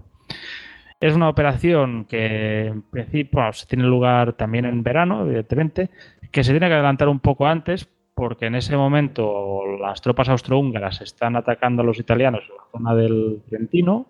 Es 1.01 1.14
una 1.14 1.28
operación 1.28 2.07
que 2.07 2.66
en 2.66 2.82
principio 2.82 3.53
se 3.53 3.66
tiene 3.66 3.84
lugar 3.84 4.32
también 4.32 4.64
en 4.64 4.82
verano, 4.82 5.26
evidentemente, 5.26 5.90
que 6.30 6.42
se 6.42 6.53
tiene 6.53 6.68
que 6.68 6.74
adelantar 6.74 7.09
un 7.09 7.20
poco 7.20 7.47
antes 7.47 7.88
porque 8.14 8.47
en 8.47 8.55
ese 8.55 8.76
momento 8.78 9.76
las 9.78 10.01
tropas 10.01 10.30
austrohúngaras 10.30 11.03
están 11.03 11.36
atacando 11.36 11.82
a 11.82 11.84
los 11.84 11.99
italianos 11.99 12.44
en 12.49 12.57
la 12.57 12.64
zona 12.72 12.94
del 12.94 13.42
Trentino 13.47 14.07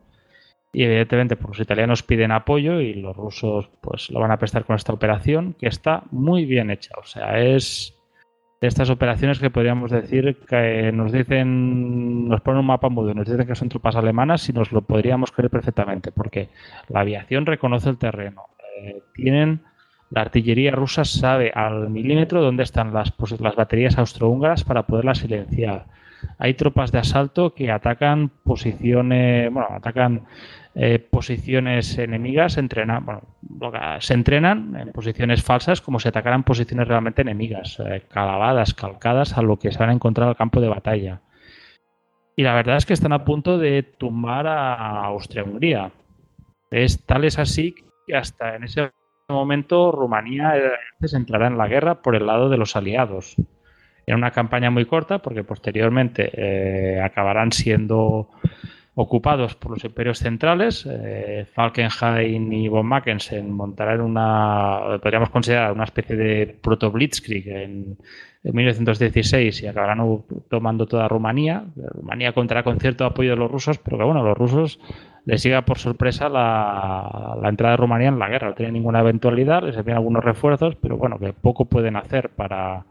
y 0.73 0.85
evidentemente 0.85 1.37
pues, 1.37 1.49
los 1.49 1.61
italianos 1.61 2.05
piden 2.05 2.31
apoyo 2.31 2.81
y 2.81 2.95
los 2.95 3.17
rusos 3.17 3.69
pues 3.81 4.09
lo 4.11 4.21
van 4.21 4.31
a 4.31 4.39
prestar 4.39 4.65
con 4.65 4.77
esta 4.77 4.93
operación 4.93 5.55
que 5.59 5.67
está 5.67 6.05
muy 6.13 6.45
bien 6.45 6.71
hecha. 6.71 6.95
O 6.99 7.05
sea, 7.05 7.41
es 7.41 7.96
de 8.61 8.69
estas 8.69 8.89
operaciones 8.91 9.39
que 9.39 9.51
podríamos 9.51 9.91
decir 9.91 10.39
que 10.49 10.91
nos 10.93 11.13
dicen, 11.13 12.29
nos 12.29 12.41
ponen 12.41 12.61
un 12.61 12.67
mapa 12.67 12.89
mudo, 12.89 13.13
nos 13.13 13.29
dicen 13.29 13.47
que 13.47 13.55
son 13.55 13.69
tropas 13.69 13.97
alemanas 13.97 14.49
y 14.49 14.53
nos 14.53 14.73
lo 14.73 14.83
podríamos 14.83 15.31
creer 15.31 15.51
perfectamente 15.51 16.11
porque 16.11 16.49
la 16.89 17.01
aviación 17.01 17.45
reconoce 17.45 17.91
el 17.91 17.99
terreno. 17.99 18.45
Eh, 18.79 19.03
tienen 19.15 19.61
la 20.11 20.21
artillería 20.23 20.71
rusa 20.71 21.05
sabe 21.05 21.51
al 21.55 21.91
milímetro 21.91 22.41
dónde 22.41 22.63
están 22.63 22.95
las, 22.95 23.13
las 23.41 23.57
baterías 23.57 23.99
austrohúngaras 23.99 24.65
para 24.65 24.85
poderlas 24.85 25.19
silenciar. 25.19 25.87
Hay 26.39 26.55
tropas 26.55 26.93
de 26.93 26.99
asalto 26.99 27.55
que 27.55 27.71
atacan 27.71 28.31
posiciones, 28.45 29.53
bueno, 29.53 29.69
atacan 29.71 30.23
eh, 30.79 30.99
posiciones 30.99 31.97
enemigas, 31.97 32.59
bueno, 33.01 33.23
se 33.99 34.13
entrenan 34.13 34.77
en 34.77 34.93
posiciones 34.93 35.43
falsas 35.43 35.81
como 35.81 35.99
si 35.99 36.09
atacaran 36.09 36.45
posiciones 36.45 36.87
realmente 36.87 37.23
enemigas, 37.23 37.81
eh, 37.81 38.03
calabadas, 38.11 38.75
calcadas 38.75 39.39
a 39.39 39.43
lo 39.43 39.59
que 39.59 39.73
se 39.73 39.79
van 39.79 39.89
a 39.89 39.95
encontrar 39.95 40.29
al 40.29 40.37
campo 40.37 40.61
de 40.61 40.69
batalla. 40.69 41.23
Y 42.37 42.43
la 42.43 42.53
verdad 42.53 42.77
es 42.77 42.85
que 42.85 42.93
están 42.93 43.15
a 43.15 43.25
punto 43.25 43.57
de 43.57 43.85
tumbar 43.85 44.47
a 44.47 45.07
Austria-Hungría. 45.07 45.93
Es 46.71 47.07
tal 47.07 47.25
es 47.25 47.39
así 47.39 47.75
que 48.07 48.15
hasta 48.15 48.57
en 48.57 48.65
ese 48.65 48.91
momento 49.31 49.91
Rumanía 49.93 50.53
entrará 51.01 51.47
en 51.47 51.57
la 51.57 51.69
guerra 51.69 52.03
por 52.03 52.17
el 52.17 52.27
lado 52.27 52.51
de 52.51 52.59
los 52.59 52.77
aliados. 52.77 53.37
En 54.07 54.17
una 54.17 54.31
campaña 54.31 54.71
muy 54.71 54.85
corta, 54.85 55.21
porque 55.21 55.43
posteriormente 55.43 56.31
eh, 56.35 57.01
acabarán 57.01 57.51
siendo 57.51 58.29
ocupados 58.99 59.55
por 59.55 59.73
los 59.73 59.85
imperios 59.85 60.19
centrales. 60.19 60.89
Eh, 60.91 61.47
Falkenhayn 61.53 62.51
y 62.51 62.69
von 62.69 62.87
Mackensen 62.87 63.53
montarán 63.53 64.01
una, 64.01 64.99
podríamos 65.03 65.29
considerar 65.29 65.73
una 65.73 65.85
especie 65.85 66.17
de 66.17 66.47
proto-blitzkrieg 66.47 67.47
en, 67.49 67.99
en 68.43 68.55
1916 68.55 69.63
y 69.63 69.67
acabarán 69.67 69.99
tomando 70.49 70.87
toda 70.87 71.09
Rumanía. 71.09 71.67
Rumanía 71.77 72.33
contará 72.33 72.63
con 72.63 72.81
cierto 72.81 73.05
apoyo 73.05 73.31
de 73.31 73.37
los 73.37 73.51
rusos, 73.51 73.79
pero 73.79 73.99
que 73.99 74.05
bueno, 74.05 74.23
los 74.23 74.37
rusos 74.37 74.81
les 75.27 75.43
llega 75.43 75.67
por 75.67 75.79
sorpresa 75.79 76.31
la, 76.31 77.39
entrada 77.45 77.73
de 77.73 77.77
Rumanía 77.77 78.09
en 78.09 78.19
la 78.19 78.31
guerra. 78.31 78.49
No 78.49 78.55
tiene 78.55 78.73
ninguna 78.73 79.01
eventualidad, 79.01 79.63
les 79.63 79.77
envían 79.77 79.99
algunos 79.99 80.25
refuerzos, 80.25 80.75
pero 80.77 80.97
bueno, 80.97 81.19
que 81.19 81.35
poco 81.35 81.67
pueden 81.67 81.97
hacer 81.97 82.31
para 82.31 82.87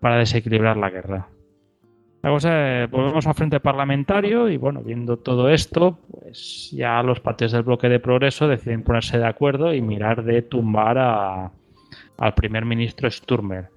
desequilibrar 0.00 0.78
la 0.78 0.88
guerra. 0.88 1.28
La 2.22 2.30
cosa 2.30 2.86
volvemos 2.86 3.26
al 3.26 3.34
frente 3.34 3.58
parlamentario 3.58 4.48
y 4.48 4.56
bueno, 4.56 4.80
viendo 4.80 5.16
todo 5.16 5.48
esto, 5.48 5.98
pues 6.08 6.70
ya 6.70 7.02
los 7.02 7.18
partidos 7.18 7.50
del 7.50 7.64
bloque 7.64 7.88
de 7.88 7.98
progreso 7.98 8.46
deciden 8.46 8.84
ponerse 8.84 9.18
de 9.18 9.26
acuerdo 9.26 9.74
y 9.74 9.82
mirar 9.82 10.22
de 10.22 10.42
tumbar 10.42 10.98
al 10.98 12.34
primer 12.34 12.64
ministro 12.64 13.10
Sturmer. 13.10 13.70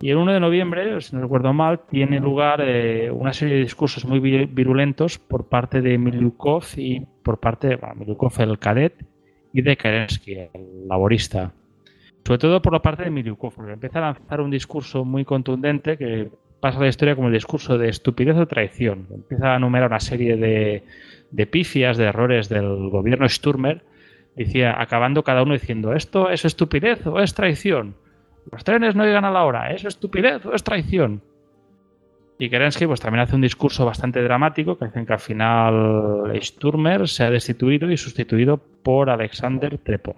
Y 0.00 0.10
el 0.10 0.16
1 0.16 0.32
de 0.32 0.40
noviembre, 0.40 1.00
si 1.02 1.14
no 1.14 1.22
recuerdo 1.22 1.52
mal, 1.52 1.80
tiene 1.88 2.20
lugar 2.20 2.60
eh, 2.62 3.10
una 3.10 3.32
serie 3.32 3.56
de 3.56 3.60
discursos 3.62 4.04
muy 4.06 4.18
virulentos 4.18 5.18
por 5.18 5.48
parte 5.48 5.82
de 5.82 5.98
Milyukov 5.98 6.64
y 6.76 7.00
por 7.22 7.38
parte 7.38 7.68
de 7.68 7.78
Milyukov, 7.96 8.32
el 8.38 8.58
cadet, 8.58 9.04
y 9.52 9.62
de 9.62 9.76
Kerensky, 9.76 10.32
el 10.34 10.88
laborista. 10.88 11.52
Sobre 12.24 12.38
todo 12.38 12.60
por 12.60 12.72
la 12.72 12.82
parte 12.82 13.04
de 13.04 13.10
Milyukov, 13.10 13.54
porque 13.54 13.72
empieza 13.72 13.98
a 13.98 14.12
lanzar 14.12 14.40
un 14.40 14.50
discurso 14.50 15.04
muy 15.04 15.24
contundente 15.24 15.96
que 15.96 16.30
pasa 16.64 16.80
la 16.80 16.88
historia 16.88 17.14
como 17.14 17.28
el 17.28 17.34
discurso 17.34 17.76
de 17.76 17.90
estupidez 17.90 18.38
o 18.38 18.46
traición. 18.46 19.06
Empieza 19.12 19.52
a 19.52 19.56
enumerar 19.56 19.90
una 19.90 20.00
serie 20.00 20.38
de, 20.38 20.82
de 21.30 21.46
pifias, 21.46 21.98
de 21.98 22.04
errores 22.04 22.48
del 22.48 22.88
gobierno 22.88 23.28
Sturmer, 23.28 23.84
decía, 24.34 24.80
acabando 24.80 25.24
cada 25.24 25.42
uno 25.42 25.52
diciendo, 25.52 25.92
¿esto 25.92 26.30
es 26.30 26.46
estupidez 26.46 27.06
o 27.06 27.20
es 27.20 27.34
traición? 27.34 27.96
Los 28.50 28.64
trenes 28.64 28.96
no 28.96 29.04
llegan 29.04 29.26
a 29.26 29.30
la 29.30 29.44
hora, 29.44 29.72
¿es 29.72 29.84
estupidez 29.84 30.46
o 30.46 30.54
es 30.54 30.64
traición? 30.64 31.20
Y 32.38 32.48
Kerensky 32.48 32.86
pues 32.86 33.00
también 33.00 33.20
hace 33.20 33.34
un 33.34 33.42
discurso 33.42 33.84
bastante 33.84 34.22
dramático 34.22 34.78
que 34.78 34.86
dicen 34.86 35.04
que 35.04 35.12
al 35.12 35.20
final 35.20 36.32
Sturmer 36.40 37.08
se 37.08 37.24
ha 37.24 37.30
destituido 37.30 37.90
y 37.90 37.98
sustituido 37.98 38.56
por 38.82 39.10
Alexander 39.10 39.76
Trepov. 39.76 40.16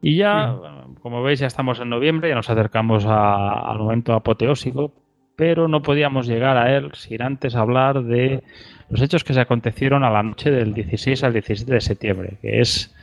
Y 0.00 0.16
ya, 0.16 0.56
como 1.02 1.22
veis, 1.22 1.40
ya 1.40 1.46
estamos 1.46 1.80
en 1.80 1.88
noviembre, 1.88 2.28
ya 2.28 2.34
nos 2.34 2.50
acercamos 2.50 3.04
al 3.06 3.78
momento 3.78 4.12
apoteósico, 4.12 4.92
pero 5.36 5.68
no 5.68 5.82
podíamos 5.82 6.26
llegar 6.26 6.56
a 6.56 6.76
él 6.76 6.90
sin 6.94 7.22
antes 7.22 7.54
hablar 7.56 8.02
de 8.04 8.42
los 8.90 9.02
hechos 9.02 9.24
que 9.24 9.34
se 9.34 9.40
acontecieron 9.40 10.04
a 10.04 10.10
la 10.10 10.22
noche 10.22 10.50
del 10.50 10.74
16 10.74 11.24
al 11.24 11.32
17 11.32 11.72
de 11.72 11.80
septiembre, 11.80 12.38
que 12.40 12.60
es 12.60 12.94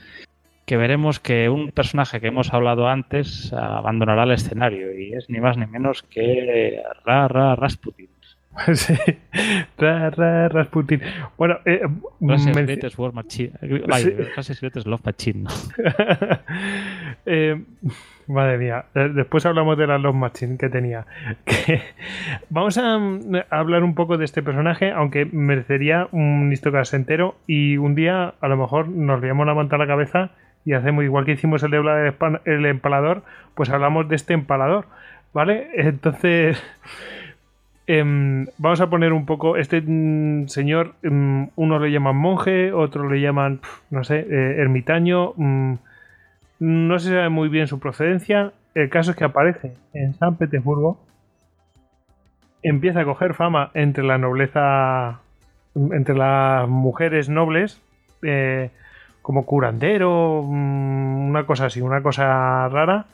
que 0.66 0.78
veremos 0.78 1.20
que 1.20 1.48
un 1.48 1.72
personaje 1.72 2.20
que 2.20 2.28
hemos 2.28 2.54
hablado 2.54 2.88
antes 2.88 3.54
abandonará 3.54 4.24
el 4.24 4.32
escenario 4.32 4.98
y 5.00 5.14
es 5.14 5.30
ni 5.30 5.40
más 5.40 5.58
ni 5.58 5.68
menos 5.68 6.02
que 6.04 6.82
Ra 7.06 7.28
Ra 7.28 7.56
Rasputin. 7.56 8.10
Sí, 8.74 8.94
Ra 9.78 10.10
Ra 10.12 10.48
Rasputin. 10.50 11.02
Bueno, 11.38 11.58
eh, 11.66 11.82
Gracias, 12.20 12.56
men- 12.56 12.66
Greatest 12.66 12.98
War 12.98 13.14
Machine. 13.14 13.52
Sí. 13.62 14.12
Gracias, 14.34 14.62
Greatest 14.62 14.88
Love 14.88 15.02
Machine. 15.06 15.44
¿no? 15.44 15.50
Eh, 17.28 17.60
madre 18.28 18.58
mía, 18.58 18.86
eh, 18.94 19.10
después 19.14 19.46
hablamos 19.46 19.78
de 19.78 19.88
la 19.88 19.98
Love 19.98 20.16
Machine 20.16 20.58
que 20.58 20.70
tenía. 20.70 21.06
Que- 21.46 21.82
Vamos 22.50 22.78
a, 22.78 22.98
mm, 22.98 23.36
a 23.50 23.60
hablar 23.60 23.84
un 23.84 23.96
poco 23.96 24.18
de 24.18 24.26
este 24.26 24.42
personaje, 24.44 24.92
aunque 24.92 25.26
merecería 25.26 26.08
un 26.12 26.52
histocast 26.54 26.94
entero. 26.94 27.36
Y 27.48 27.78
un 27.78 27.96
día, 27.96 28.36
a 28.40 28.48
lo 28.48 28.58
mejor, 28.58 28.88
nos 28.88 29.22
liamos 29.22 29.46
la 29.48 29.54
manta 29.56 29.76
a 29.76 29.80
la 29.80 29.88
cabeza 29.88 30.32
y 30.66 30.74
hacemos 30.74 31.04
igual 31.04 31.26
que 31.26 31.34
hicimos 31.34 31.62
el 31.64 31.72
de 31.72 32.14
el 32.46 32.66
empalador, 32.66 33.24
pues 33.56 33.70
hablamos 33.70 34.08
de 34.08 34.16
este 34.16 34.34
empalador. 34.34 34.86
¿Vale? 35.34 35.68
Entonces. 35.76 36.62
Em, 37.88 38.48
vamos 38.58 38.82
a 38.82 38.90
poner 38.90 39.14
un 39.14 39.26
poco. 39.26 39.58
Este 39.58 39.82
mm, 39.82 40.48
señor, 40.48 40.96
mm, 41.04 41.46
unos 41.56 41.82
le 41.82 41.92
llaman 41.92 42.16
monje, 42.16 42.74
otros 42.74 43.12
le 43.12 43.22
llaman, 43.22 43.60
no 43.90 44.04
sé, 44.04 44.20
eh, 44.20 44.56
ermitaño. 44.60 45.34
mm, 45.36 45.74
no 46.60 47.00
se 47.00 47.10
sabe 47.10 47.30
muy 47.30 47.50
bien 47.50 47.68
su 47.68 47.80
procedencia. 47.80 48.54
El 48.74 48.90
caso 48.90 49.12
es 49.12 49.18
que 49.18 49.24
aparece 49.24 49.74
en 49.94 50.14
San 50.16 50.36
Petersburgo. 50.36 51.00
Empieza 52.64 53.02
a 53.02 53.06
coger 53.06 53.34
fama 53.34 53.72
entre 53.74 54.04
la 54.04 54.18
nobleza, 54.18 55.20
entre 55.76 56.16
las 56.16 56.68
mujeres 56.68 57.30
nobles, 57.30 57.82
eh, 58.24 58.72
como 59.22 59.46
curandero, 59.46 60.44
mm, 60.44 61.30
una 61.30 61.46
cosa 61.46 61.66
así, 61.68 61.82
una 61.82 62.02
cosa 62.02 62.68
rara. 62.70 63.06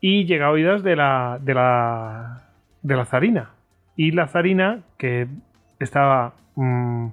Y 0.00 0.26
llega 0.26 0.46
a 0.46 0.50
oídas 0.50 0.82
de 0.82 0.96
la, 0.96 1.38
de 1.40 1.54
la, 1.54 2.42
de 2.82 2.96
la 2.96 3.04
zarina. 3.06 3.53
Y 3.96 4.10
la 4.12 4.26
zarina, 4.26 4.80
que 4.98 5.26
estaba 5.78 6.34
mm, 6.56 7.06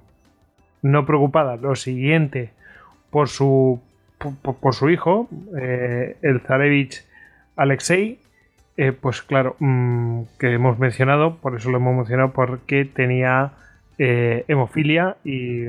no 0.83 1.05
preocupada, 1.05 1.55
lo 1.57 1.75
siguiente, 1.75 2.51
por 3.09 3.27
su 3.27 3.81
por, 4.61 4.75
su 4.75 4.89
hijo, 4.91 5.27
eh, 5.59 6.15
el 6.21 6.41
zarevich 6.41 7.03
Alexei, 7.55 8.19
eh, 8.77 8.91
pues 8.91 9.23
claro, 9.23 9.55
mm, 9.59 10.21
que 10.39 10.53
hemos 10.53 10.77
mencionado, 10.77 11.37
por 11.37 11.55
eso 11.55 11.71
lo 11.71 11.77
hemos 11.77 11.95
mencionado, 11.95 12.31
porque 12.31 12.85
tenía 12.85 13.53
eh, 13.97 14.45
hemofilia 14.47 15.17
y, 15.23 15.63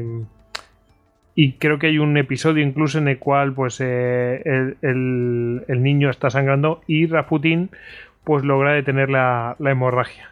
y 1.34 1.52
creo 1.55 1.78
que 1.78 1.86
hay 1.86 1.98
un 1.98 2.16
episodio 2.18 2.62
incluso 2.62 2.98
en 2.98 3.09
el 3.09 3.18
cual 3.18 3.55
pues 3.55 3.80
el, 3.80 4.76
el- 4.82 5.82
niño 5.82 6.10
está 6.10 6.28
sangrando 6.28 6.82
y 6.86 7.06
Rasputin 7.06 7.70
pues 8.24 8.44
logra 8.44 8.72
detener 8.72 9.09
la, 9.09 9.56
la 9.59 9.70
hemorragia. 9.70 10.32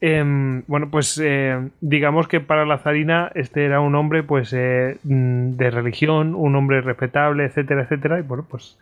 Em, 0.00 0.62
bueno, 0.68 0.90
pues 0.90 1.20
eh, 1.22 1.70
digamos 1.80 2.28
que 2.28 2.40
para 2.40 2.64
la 2.64 2.78
zarina 2.78 3.32
este 3.34 3.64
era 3.64 3.80
un 3.80 3.96
hombre 3.96 4.22
pues 4.22 4.52
eh, 4.52 4.96
mm, 5.02 5.56
de 5.56 5.70
religión, 5.70 6.34
un 6.36 6.54
hombre 6.54 6.80
respetable, 6.80 7.44
etcétera, 7.44 7.82
etcétera. 7.82 8.20
Y 8.20 8.22
bueno, 8.22 8.46
pues 8.48 8.78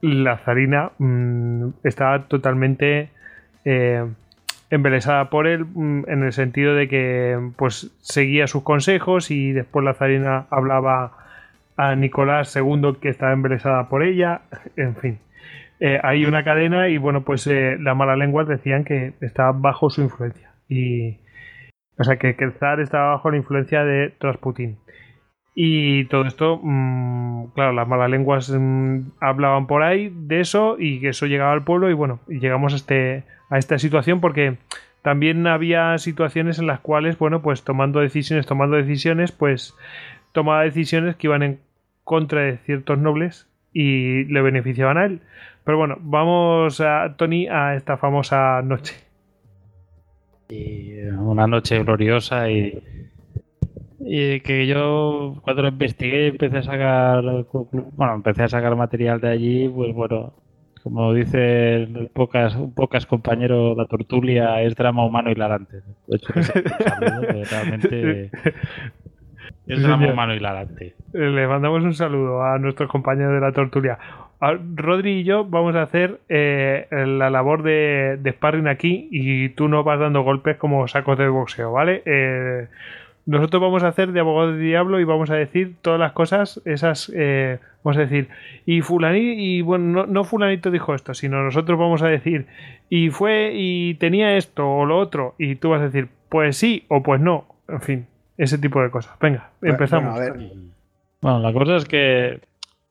la 0.00 0.38
zarina 0.38 0.92
mm, 0.98 1.68
estaba 1.84 2.22
totalmente 2.24 3.10
eh, 3.66 4.06
embelesada 4.70 5.28
por 5.28 5.46
él 5.46 5.66
mm, 5.66 6.04
en 6.08 6.22
el 6.24 6.32
sentido 6.32 6.74
de 6.74 6.88
que 6.88 7.50
pues 7.56 7.90
seguía 8.00 8.46
sus 8.46 8.62
consejos 8.62 9.30
y 9.30 9.52
después 9.52 9.84
la 9.84 9.94
zarina 9.94 10.46
hablaba 10.50 11.12
a 11.76 11.94
Nicolás 11.94 12.56
II 12.56 12.96
que 13.00 13.10
estaba 13.10 13.32
embelesada 13.32 13.88
por 13.88 14.02
ella, 14.02 14.42
en 14.76 14.96
fin. 14.96 15.18
Eh, 15.80 15.98
hay 16.02 16.26
una 16.26 16.44
cadena 16.44 16.88
y 16.88 16.98
bueno, 16.98 17.24
pues 17.24 17.46
eh, 17.46 17.76
las 17.80 17.96
malas 17.96 18.18
lenguas 18.18 18.46
decían 18.46 18.84
que 18.84 19.14
estaba 19.22 19.52
bajo 19.52 19.88
su 19.88 20.02
influencia. 20.02 20.52
Y, 20.68 21.18
o 21.98 22.04
sea, 22.04 22.16
que, 22.16 22.36
el 22.38 22.52
zar 22.52 22.80
estaba 22.80 23.12
bajo 23.12 23.30
la 23.30 23.38
influencia 23.38 23.82
de 23.84 24.14
Rasputin. 24.20 24.78
Y 25.54 26.04
todo 26.04 26.26
esto, 26.26 26.60
mm, 26.62 27.52
claro, 27.54 27.72
las 27.72 27.88
malas 27.88 28.10
lenguas 28.10 28.50
mm, 28.50 29.12
hablaban 29.20 29.66
por 29.66 29.82
ahí 29.82 30.12
de 30.14 30.40
eso 30.40 30.76
y 30.78 31.00
que 31.00 31.08
eso 31.08 31.26
llegaba 31.26 31.52
al 31.52 31.64
pueblo 31.64 31.90
y 31.90 31.94
bueno, 31.94 32.20
llegamos 32.28 32.74
a, 32.74 32.76
este, 32.76 33.24
a 33.48 33.58
esta 33.58 33.78
situación 33.78 34.20
porque 34.20 34.58
también 35.02 35.46
había 35.46 35.96
situaciones 35.98 36.58
en 36.58 36.66
las 36.66 36.80
cuales, 36.80 37.18
bueno, 37.18 37.40
pues 37.42 37.64
tomando 37.64 38.00
decisiones, 38.00 38.46
tomando 38.46 38.76
decisiones, 38.76 39.32
pues 39.32 39.74
tomaba 40.32 40.62
decisiones 40.62 41.16
que 41.16 41.26
iban 41.26 41.42
en 41.42 41.60
contra 42.04 42.42
de 42.42 42.58
ciertos 42.58 42.98
nobles 42.98 43.48
y 43.72 44.24
le 44.24 44.42
beneficiaban 44.42 44.98
a 44.98 45.06
él. 45.06 45.20
Pero 45.70 45.78
bueno, 45.78 45.98
vamos 46.00 46.80
a 46.80 47.14
Tony 47.16 47.46
a 47.46 47.76
esta 47.76 47.96
famosa 47.96 48.60
noche. 48.60 48.92
Y 50.48 50.94
una 51.02 51.46
noche 51.46 51.78
gloriosa 51.84 52.50
y, 52.50 52.82
y 54.00 54.40
que 54.40 54.66
yo 54.66 55.36
cuando 55.44 55.62
lo 55.62 55.68
investigué 55.68 56.26
empecé 56.26 56.58
a 56.58 56.62
sacar 56.64 57.22
bueno 57.52 58.14
empecé 58.16 58.42
a 58.42 58.48
sacar 58.48 58.74
material 58.74 59.20
de 59.20 59.28
allí 59.28 59.68
pues 59.68 59.94
bueno 59.94 60.32
como 60.82 61.14
dice 61.14 61.84
el 61.84 62.10
pocas 62.12 62.56
pocas 62.74 63.06
compañero 63.06 63.76
la 63.76 63.86
tortulia 63.86 64.60
es 64.62 64.74
drama 64.74 65.06
humano 65.06 65.30
hilarante 65.30 65.82
de 66.08 66.16
hecho 66.16 66.32
que 66.32 67.44
realmente 67.44 68.30
es 69.74 70.36
hilarante 70.36 70.94
Eh, 71.14 71.18
Le 71.18 71.46
mandamos 71.46 71.82
un 71.84 71.94
saludo 71.94 72.42
a 72.42 72.58
nuestros 72.58 72.90
compañeros 72.90 73.34
de 73.34 73.40
la 73.40 73.52
tortulia. 73.52 73.98
Rodri 74.74 75.20
y 75.20 75.24
yo 75.24 75.44
vamos 75.44 75.74
a 75.76 75.82
hacer 75.82 76.20
eh, 76.28 76.86
la 76.90 77.28
labor 77.28 77.62
de, 77.62 78.18
de 78.20 78.32
sparring 78.32 78.68
aquí 78.68 79.08
y 79.10 79.50
tú 79.50 79.68
nos 79.68 79.84
vas 79.84 80.00
dando 80.00 80.22
golpes 80.22 80.56
como 80.56 80.88
sacos 80.88 81.18
de 81.18 81.28
boxeo, 81.28 81.72
¿vale? 81.72 82.02
Eh, 82.06 82.68
nosotros 83.26 83.60
vamos 83.60 83.82
a 83.82 83.88
hacer 83.88 84.12
de 84.12 84.20
abogado 84.20 84.52
de 84.52 84.58
diablo 84.58 84.98
y 84.98 85.04
vamos 85.04 85.30
a 85.30 85.34
decir 85.34 85.74
todas 85.82 86.00
las 86.00 86.12
cosas, 86.12 86.60
esas, 86.64 87.12
eh, 87.14 87.58
vamos 87.84 87.98
a 87.98 88.00
decir, 88.00 88.28
y 88.64 88.80
fulanito, 88.80 89.40
y 89.40 89.60
bueno, 89.60 89.84
no, 89.84 90.06
no 90.06 90.24
fulanito 90.24 90.70
dijo 90.70 90.94
esto, 90.94 91.12
sino 91.14 91.42
nosotros 91.42 91.78
vamos 91.78 92.02
a 92.02 92.08
decir, 92.08 92.46
y 92.88 93.10
fue 93.10 93.52
y 93.54 93.94
tenía 93.94 94.36
esto 94.36 94.68
o 94.68 94.86
lo 94.86 94.98
otro, 94.98 95.34
y 95.38 95.56
tú 95.56 95.68
vas 95.68 95.82
a 95.82 95.84
decir, 95.84 96.08
pues 96.28 96.56
sí 96.56 96.86
o 96.88 97.02
pues 97.02 97.20
no, 97.20 97.44
en 97.68 97.80
fin, 97.82 98.06
ese 98.44 98.58
tipo 98.58 98.82
de 98.82 98.90
cosas. 98.90 99.16
Venga, 99.20 99.50
empezamos. 99.62 100.14
bueno, 100.14 100.32
a 100.32 100.32
ver. 100.36 100.52
Bueno, 101.20 101.38
la 101.40 101.52
cosa 101.52 101.76
es 101.76 101.84
que 101.84 102.40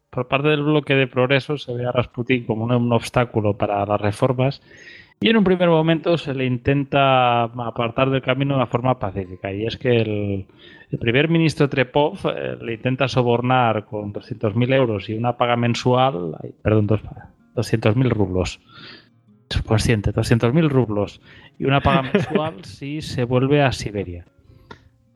por 0.10 0.28
parte 0.28 0.48
del 0.50 0.64
bloque 0.64 0.96
de 0.96 1.08
progreso 1.08 1.58
se 1.58 1.74
ve 1.74 1.86
a 1.86 1.92
Rasputin 1.92 2.46
como 2.46 2.64
un, 2.66 2.72
un 2.72 2.94
obstáculo 2.94 3.56
para 3.58 3.86
las 3.86 4.00
reformas 4.02 4.62
y 5.22 5.30
en 5.30 5.38
un 5.38 5.44
primer 5.44 5.68
momento 5.70 6.18
se 6.18 6.34
le 6.34 6.46
intenta 6.46 7.44
apartar 7.44 8.10
del 8.10 8.22
camino 8.22 8.54
de 8.54 8.58
una 8.62 8.68
forma 8.68 8.98
pacífica. 9.00 9.52
Y 9.52 9.66
es 9.66 9.76
que 9.78 9.98
el, 9.98 10.46
el 10.92 11.00
primer 11.00 11.28
ministro 11.30 11.68
Trepov 11.70 12.18
eh, 12.34 12.58
le 12.62 12.74
intenta 12.76 13.08
sobornar 13.08 13.86
con 13.86 14.14
200.000 14.14 14.74
euros 14.74 15.10
y 15.10 15.14
una 15.16 15.36
paga 15.38 15.56
mensual, 15.58 16.36
ay, 16.42 16.54
perdón, 16.62 16.88
dos- 16.88 17.02
200.000 17.56 18.10
rublos. 18.10 18.62
Subconsciente, 19.50 20.14
200.000 20.14 20.70
rublos 20.70 21.22
y 21.58 21.66
una 21.66 21.82
paga 21.82 22.04
mensual 22.04 22.54
si 22.64 23.02
se 23.02 23.24
vuelve 23.24 23.62
a 23.64 23.72
Siberia. 23.72 24.26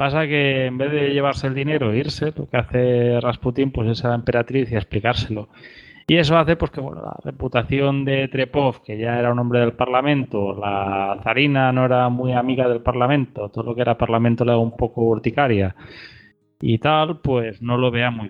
Pasa 0.04 0.28
que 0.28 0.66
en 0.66 0.78
vez 0.78 0.92
de 0.92 1.14
llevarse 1.14 1.48
el 1.48 1.54
dinero 1.54 1.94
e 1.94 2.00
irse, 2.00 2.34
lo 2.36 2.50
que 2.50 2.58
hace 2.58 3.22
Rasputin 3.22 3.72
pues 3.72 3.88
es 3.88 4.04
a 4.04 4.10
la 4.10 4.16
emperatriz 4.16 4.70
y 4.70 4.76
a 4.76 4.80
explicárselo. 4.80 5.48
Y 6.08 6.18
eso 6.18 6.38
hace 6.38 6.58
pues 6.58 6.72
que 6.72 6.82
bueno, 6.82 7.02
la 7.04 7.16
reputación 7.24 8.04
de 8.04 8.28
Trepov, 8.28 8.84
que 8.84 8.98
ya 8.98 9.18
era 9.18 9.32
un 9.32 9.40
hombre 9.40 9.62
del 9.62 9.72
Parlamento, 9.72 10.60
la 10.60 11.22
zarina 11.24 11.72
no 11.72 11.86
era 11.86 12.10
muy 12.10 12.34
amiga 12.34 12.68
del 12.68 12.82
Parlamento, 12.82 13.48
todo 13.48 13.64
lo 13.64 13.76
que 13.76 13.80
era 13.80 13.98
Parlamento 13.98 14.44
le 14.44 14.52
era 14.52 14.58
un 14.58 14.76
poco 14.76 15.04
urticaria 15.04 15.74
y 16.60 16.80
tal, 16.80 17.22
pues 17.22 17.62
no 17.62 17.78
lo 17.78 17.90
vea 17.90 18.12
muy. 18.12 18.30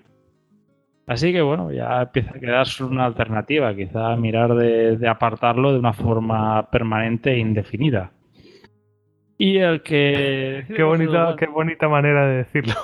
Así 1.08 1.32
que 1.32 1.42
bueno, 1.42 1.72
ya 1.72 2.02
empieza 2.02 2.36
a 2.36 2.40
quedarse 2.40 2.84
una 2.84 3.04
alternativa, 3.04 3.74
quizá 3.74 4.14
mirar 4.14 4.54
de, 4.54 4.96
de 4.96 5.08
apartarlo 5.08 5.72
de 5.72 5.80
una 5.80 5.92
forma 5.92 6.70
permanente 6.70 7.32
e 7.32 7.38
indefinida. 7.40 8.12
Y 9.38 9.58
el 9.58 9.82
que... 9.82 10.64
Qué 10.76 10.82
bonita, 10.82 11.34
qué 11.38 11.46
bonita 11.46 11.88
manera 11.88 12.26
de 12.26 12.36
decirlo. 12.38 12.74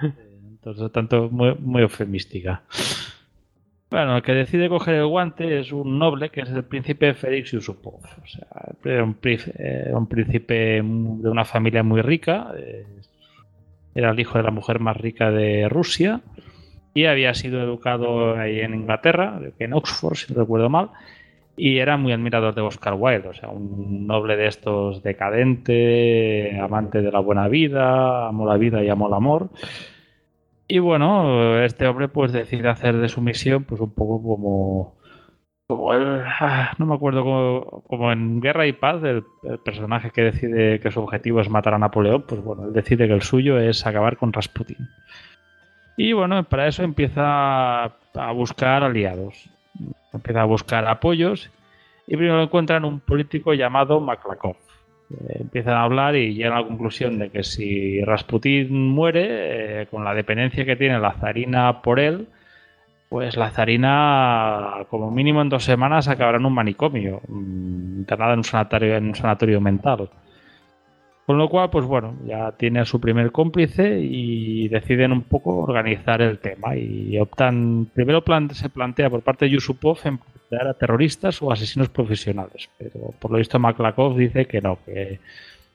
Entonces, 0.50 0.92
tanto 0.92 1.28
muy, 1.30 1.54
muy 1.54 1.82
eufemística. 1.82 2.62
Bueno, 3.90 4.16
el 4.16 4.22
que 4.22 4.32
decide 4.32 4.68
coger 4.68 4.96
el 4.96 5.06
guante 5.06 5.60
es 5.60 5.72
un 5.72 5.98
noble 5.98 6.28
que 6.28 6.42
es 6.42 6.50
el 6.50 6.64
príncipe 6.64 7.14
Félix 7.14 7.52
Yusupov. 7.52 7.94
O 7.94 8.26
sea, 8.26 8.46
era 8.84 9.02
un, 9.02 9.16
eh, 9.22 9.90
un 9.94 10.06
príncipe 10.06 10.82
de 10.82 11.28
una 11.28 11.44
familia 11.44 11.82
muy 11.82 12.02
rica. 12.02 12.52
Eh, 12.58 12.84
era 13.94 14.10
el 14.10 14.20
hijo 14.20 14.36
de 14.36 14.44
la 14.44 14.50
mujer 14.50 14.78
más 14.78 14.96
rica 14.96 15.30
de 15.30 15.68
Rusia 15.68 16.20
y 16.94 17.06
había 17.06 17.34
sido 17.34 17.62
educado 17.62 18.36
ahí 18.36 18.60
en 18.60 18.74
Inglaterra, 18.74 19.40
en 19.58 19.72
Oxford, 19.72 20.16
si 20.16 20.32
no 20.32 20.40
recuerdo 20.40 20.68
mal, 20.68 20.90
y 21.58 21.78
era 21.78 21.96
muy 21.96 22.12
admirador 22.12 22.54
de 22.54 22.62
Oscar 22.62 22.94
Wilde, 22.94 23.28
o 23.28 23.34
sea, 23.34 23.50
un 23.50 24.06
noble 24.06 24.36
de 24.36 24.46
estos 24.46 25.02
decadente, 25.02 26.58
amante 26.60 27.02
de 27.02 27.10
la 27.12 27.18
buena 27.18 27.48
vida, 27.48 28.28
amó 28.28 28.46
la 28.46 28.56
vida 28.56 28.82
y 28.82 28.88
amó 28.88 29.08
el 29.08 29.14
amor. 29.14 29.50
Y 30.68 30.78
bueno, 30.78 31.62
este 31.62 31.86
hombre 31.86 32.08
pues 32.08 32.32
decide 32.32 32.68
hacer 32.68 32.96
de 32.98 33.08
su 33.08 33.20
misión 33.20 33.64
pues 33.64 33.80
un 33.80 33.92
poco 33.92 34.22
como 34.22 34.98
como 35.68 35.92
él, 35.92 36.22
ah, 36.24 36.72
no 36.78 36.86
me 36.86 36.94
acuerdo 36.94 37.22
como, 37.86 38.10
en 38.10 38.40
Guerra 38.40 38.66
y 38.66 38.72
Paz, 38.72 39.02
el, 39.04 39.22
personaje 39.62 40.10
que 40.10 40.22
decide 40.22 40.80
que 40.80 40.90
su 40.90 41.00
objetivo 41.00 41.42
es 41.42 41.50
matar 41.50 41.74
a 41.74 41.78
Napoleón, 41.78 42.24
pues 42.26 42.42
bueno, 42.42 42.64
él 42.64 42.72
decide 42.72 43.06
que 43.06 43.12
el 43.12 43.20
suyo 43.20 43.58
es 43.58 43.86
acabar 43.86 44.16
con 44.16 44.32
Rasputin. 44.32 44.88
Y 45.98 46.14
bueno, 46.14 46.42
para 46.44 46.68
eso 46.68 46.82
empieza 46.84 47.84
a 47.84 48.32
buscar 48.32 48.82
aliados, 48.82 49.50
empieza 50.12 50.42
a 50.42 50.46
buscar 50.46 50.86
apoyos 50.86 51.50
y 52.06 52.16
primero 52.16 52.42
encuentran 52.42 52.84
un 52.84 53.00
político 53.00 53.54
llamado 53.54 54.00
Maklakov. 54.00 54.56
Eh, 55.10 55.36
empiezan 55.40 55.74
a 55.74 55.82
hablar 55.82 56.16
y 56.16 56.34
llegan 56.34 56.52
a 56.54 56.60
la 56.60 56.66
conclusión 56.66 57.18
de 57.18 57.30
que 57.30 57.42
si 57.42 58.02
Rasputin 58.02 58.88
muere, 58.90 59.82
eh, 59.82 59.86
con 59.86 60.04
la 60.04 60.14
dependencia 60.14 60.64
que 60.64 60.76
tiene 60.76 60.98
la 60.98 61.12
zarina 61.12 61.80
por 61.82 62.00
él, 62.00 62.28
pues 63.08 63.36
la 63.36 63.50
zarina, 63.50 64.86
como 64.90 65.10
mínimo 65.10 65.40
en 65.40 65.48
dos 65.48 65.64
semanas, 65.64 66.08
acabará 66.08 66.38
en 66.38 66.46
un 66.46 66.52
manicomio, 66.52 67.22
mm, 67.26 68.00
internada 68.00 68.34
en 68.34 68.40
un 68.40 68.44
sanatorio, 68.44 68.96
en 68.96 69.08
un 69.08 69.14
sanatorio 69.14 69.60
mental. 69.60 70.10
Con 71.28 71.36
lo 71.36 71.50
cual, 71.50 71.68
pues 71.68 71.84
bueno, 71.84 72.16
ya 72.24 72.52
tiene 72.52 72.80
a 72.80 72.86
su 72.86 72.98
primer 73.02 73.32
cómplice 73.32 74.00
y 74.00 74.66
deciden 74.68 75.12
un 75.12 75.24
poco 75.24 75.58
organizar 75.58 76.22
el 76.22 76.38
tema. 76.38 76.74
Y 76.74 77.18
optan, 77.18 77.90
primero 77.92 78.24
se 78.52 78.70
plantea 78.70 79.10
por 79.10 79.20
parte 79.20 79.44
de 79.44 79.50
Yusupov 79.50 79.98
emplear 80.04 80.68
a 80.68 80.72
terroristas 80.72 81.42
o 81.42 81.52
asesinos 81.52 81.90
profesionales. 81.90 82.70
Pero 82.78 83.12
por 83.18 83.30
lo 83.30 83.36
visto, 83.36 83.58
Maklakov 83.58 84.16
dice 84.16 84.46
que 84.46 84.62
no, 84.62 84.78
que 84.86 85.20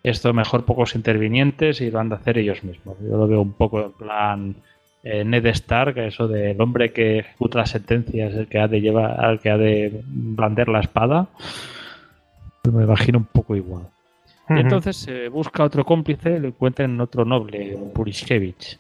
esto 0.02 0.34
mejor 0.34 0.66
pocos 0.66 0.96
intervinientes 0.96 1.82
y 1.82 1.92
lo 1.92 2.00
han 2.00 2.10
de 2.10 2.16
hacer 2.16 2.40
ellos 2.40 2.64
mismos. 2.64 2.98
Yo 3.00 3.16
lo 3.16 3.28
veo 3.28 3.42
un 3.42 3.54
poco 3.54 3.80
en 3.80 3.92
plan 3.92 4.56
eh, 5.04 5.24
Ned 5.24 5.46
Stark, 5.46 5.96
eso 6.00 6.28
del 6.28 6.60
hombre 6.60 6.92
que 6.92 7.20
ejecuta 7.20 7.60
las 7.60 7.70
sentencias, 7.70 8.34
el 8.34 8.48
que 8.48 8.58
ha 8.58 8.68
de 8.68 8.82
llevar, 8.82 9.24
al 9.24 9.40
que 9.40 9.52
ha 9.52 9.58
de 9.60 10.02
blandir 10.04 10.68
la 10.68 10.80
espada, 10.80 11.28
pues 12.64 12.74
me 12.74 12.86
imagino 12.86 13.20
un 13.20 13.26
poco 13.26 13.56
igual. 13.56 13.84
Entonces 14.50 14.98
se 14.98 15.30
busca 15.30 15.64
otro 15.64 15.86
cómplice, 15.86 16.40
lo 16.40 16.50
encuentra 16.50 16.86
en 16.86 17.00
otro 17.00 17.26
noble, 17.26 17.78
Purishkevich. 17.94 18.80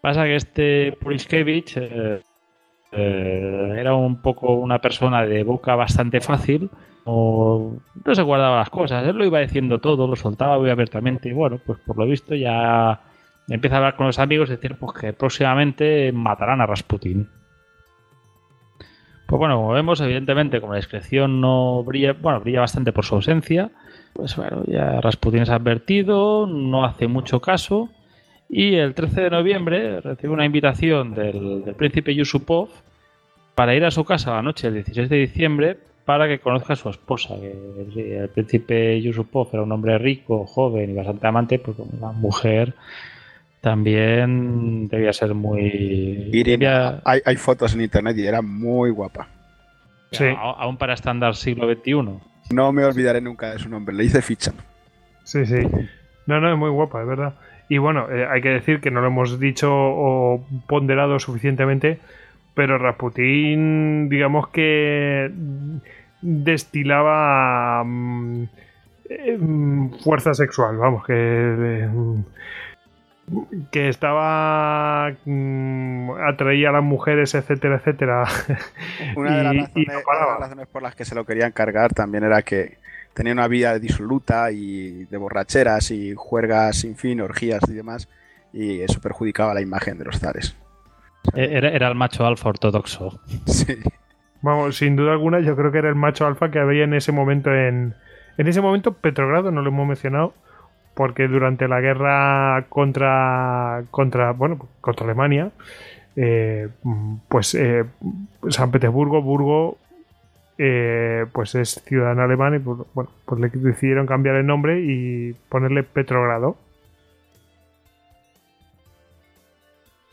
Pasa 0.00 0.24
que 0.24 0.36
este 0.36 0.92
Purishkevich 1.00 1.76
eh, 1.76 2.20
eh, 2.92 3.74
era 3.78 3.94
un 3.94 4.20
poco 4.20 4.52
una 4.54 4.80
persona 4.80 5.24
de 5.24 5.44
boca 5.44 5.74
bastante 5.74 6.20
fácil, 6.20 6.70
o 7.04 7.76
no 8.04 8.14
se 8.14 8.22
guardaba 8.22 8.58
las 8.58 8.70
cosas, 8.70 9.06
él 9.06 9.16
lo 9.16 9.24
iba 9.24 9.40
diciendo 9.40 9.80
todo, 9.80 10.06
lo 10.06 10.14
soltaba 10.14 10.58
muy 10.58 10.70
abiertamente 10.70 11.28
y 11.28 11.32
bueno, 11.32 11.58
pues 11.64 11.78
por 11.80 11.98
lo 11.98 12.06
visto 12.06 12.34
ya 12.34 13.00
empieza 13.48 13.76
a 13.76 13.78
hablar 13.78 13.96
con 13.96 14.06
los 14.06 14.18
amigos 14.18 14.48
y 14.48 14.52
decir 14.52 14.76
pues, 14.76 14.92
que 14.92 15.12
próximamente 15.12 16.12
matarán 16.12 16.60
a 16.60 16.66
Rasputin. 16.66 17.28
Pues 19.26 19.38
bueno, 19.38 19.56
como 19.56 19.72
vemos, 19.72 20.00
evidentemente, 20.02 20.60
como 20.60 20.74
la 20.74 20.78
discreción 20.78 21.40
no 21.40 21.82
brilla, 21.84 22.12
bueno, 22.12 22.40
brilla 22.40 22.60
bastante 22.60 22.92
por 22.92 23.06
su 23.06 23.14
ausencia, 23.14 23.70
pues 24.12 24.36
bueno, 24.36 24.62
ya 24.66 25.00
Rasputin 25.00 25.42
es 25.42 25.50
advertido, 25.50 26.46
no 26.46 26.84
hace 26.84 27.06
mucho 27.06 27.40
caso, 27.40 27.88
y 28.48 28.74
el 28.74 28.94
13 28.94 29.22
de 29.22 29.30
noviembre 29.30 30.00
recibe 30.00 30.32
una 30.32 30.44
invitación 30.44 31.14
del, 31.14 31.64
del 31.64 31.74
príncipe 31.74 32.14
Yusupov 32.14 32.68
para 33.54 33.74
ir 33.74 33.84
a 33.84 33.90
su 33.90 34.04
casa 34.04 34.32
la 34.32 34.42
noche 34.42 34.66
del 34.66 34.74
16 34.74 35.08
de 35.08 35.16
diciembre 35.16 35.78
para 36.04 36.28
que 36.28 36.40
conozca 36.40 36.72
a 36.72 36.76
su 36.76 36.88
esposa. 36.88 37.36
Que 37.40 38.18
el 38.18 38.28
príncipe 38.28 39.00
Yusupov 39.00 39.48
era 39.52 39.62
un 39.62 39.72
hombre 39.72 39.98
rico, 39.98 40.46
joven 40.46 40.90
y 40.90 40.94
bastante 40.94 41.26
amante, 41.26 41.58
pues 41.58 41.78
una 41.78 42.12
mujer 42.12 42.74
también 43.60 44.88
debía 44.88 45.12
ser 45.12 45.34
muy. 45.34 46.30
hay, 47.04 47.36
fotos 47.36 47.74
en 47.74 47.82
internet 47.82 48.16
y 48.18 48.26
era 48.26 48.42
muy 48.42 48.90
guapa. 48.90 49.28
Sí. 50.10 50.26
aún 50.36 50.76
para 50.76 50.94
estándar 50.94 51.36
siglo 51.36 51.72
XXI. 51.72 52.31
No 52.50 52.72
me 52.72 52.84
olvidaré 52.84 53.20
nunca 53.20 53.52
de 53.52 53.58
su 53.58 53.68
nombre, 53.68 53.94
le 53.94 54.04
hice 54.04 54.22
ficha. 54.22 54.52
Sí, 55.24 55.46
sí. 55.46 55.60
No, 56.26 56.40
no, 56.40 56.52
es 56.52 56.58
muy 56.58 56.70
guapa, 56.70 57.00
es 57.00 57.06
verdad. 57.06 57.34
Y 57.68 57.78
bueno, 57.78 58.10
eh, 58.10 58.26
hay 58.30 58.42
que 58.42 58.50
decir 58.50 58.80
que 58.80 58.90
no 58.90 59.00
lo 59.00 59.06
hemos 59.06 59.40
dicho 59.40 59.70
o 59.72 60.44
ponderado 60.66 61.18
suficientemente, 61.18 61.98
pero 62.54 62.78
Rasputín, 62.78 64.08
digamos 64.08 64.48
que 64.48 65.30
destilaba 66.20 67.82
mm, 67.84 68.42
eh, 69.08 69.38
mm, 69.38 69.94
fuerza 70.00 70.34
sexual, 70.34 70.76
vamos, 70.76 71.04
que. 71.04 71.14
Eh, 71.14 71.88
que 73.70 73.88
estaba 73.88 75.14
mm, 75.24 76.10
atraía 76.28 76.70
a 76.70 76.72
las 76.72 76.82
mujeres, 76.82 77.34
etcétera, 77.34 77.76
etcétera. 77.76 78.24
Una 79.16 79.38
de, 79.38 79.44
las 79.44 80.38
razones, 80.40 80.66
por 80.66 80.82
las 80.82 80.94
que 80.94 81.04
se 81.04 81.14
lo 81.14 81.24
querían 81.24 81.52
cargar 81.52 81.92
también 81.94 82.24
era 82.24 82.42
que 82.42 82.78
tenía 83.14 83.32
una 83.32 83.48
vida 83.48 83.78
disoluta 83.78 84.50
y 84.52 85.04
de 85.04 85.16
borracheras 85.16 85.90
y 85.90 86.14
juergas 86.14 86.76
sin 86.76 86.96
fin, 86.96 87.20
orgías 87.20 87.62
y 87.68 87.72
demás, 87.72 88.08
y 88.52 88.80
eso 88.80 89.00
perjudicaba 89.00 89.54
la 89.54 89.60
imagen 89.60 89.98
de 89.98 90.04
los 90.04 90.18
zares. 90.18 90.56
E-, 91.34 91.56
era, 91.56 91.88
el 91.88 91.94
macho 91.94 92.26
alfa 92.26 92.48
ortodoxo. 92.48 93.20
Sí. 93.46 93.78
Vamos, 94.42 94.76
sin 94.76 94.96
duda 94.96 95.12
alguna, 95.12 95.38
yo 95.38 95.54
creo 95.54 95.70
que 95.70 95.78
era 95.78 95.88
el 95.88 95.94
macho 95.94 96.26
alfa 96.26 96.50
que 96.50 96.58
había 96.58 96.82
en 96.82 96.94
ese 96.94 97.12
momento 97.12 97.54
en. 97.54 97.94
En 98.38 98.48
ese 98.48 98.60
momento, 98.60 98.94
Petrogrado, 98.94 99.52
no 99.52 99.60
lo 99.60 99.68
hemos 99.68 99.86
mencionado, 99.86 100.34
porque 100.94 101.28
durante 101.28 101.68
la 101.68 101.80
guerra 101.80 102.66
contra, 102.68 103.84
contra, 103.90 104.32
bueno, 104.32 104.68
contra 104.80 105.04
Alemania, 105.04 105.50
eh, 106.16 106.68
pues 107.28 107.54
eh, 107.54 107.84
San 108.48 108.70
Petersburgo, 108.70 109.22
Burgo, 109.22 109.78
eh, 110.58 111.26
pues 111.32 111.54
es 111.54 111.82
ciudadano 111.86 112.22
alemán 112.22 112.56
y 112.56 112.58
pues, 112.58 112.80
bueno, 112.94 113.10
pues 113.24 113.40
le 113.40 113.48
decidieron 113.48 114.06
cambiar 114.06 114.36
el 114.36 114.46
nombre 114.46 114.80
y 114.80 115.32
ponerle 115.48 115.82
Petrogrado. 115.82 116.56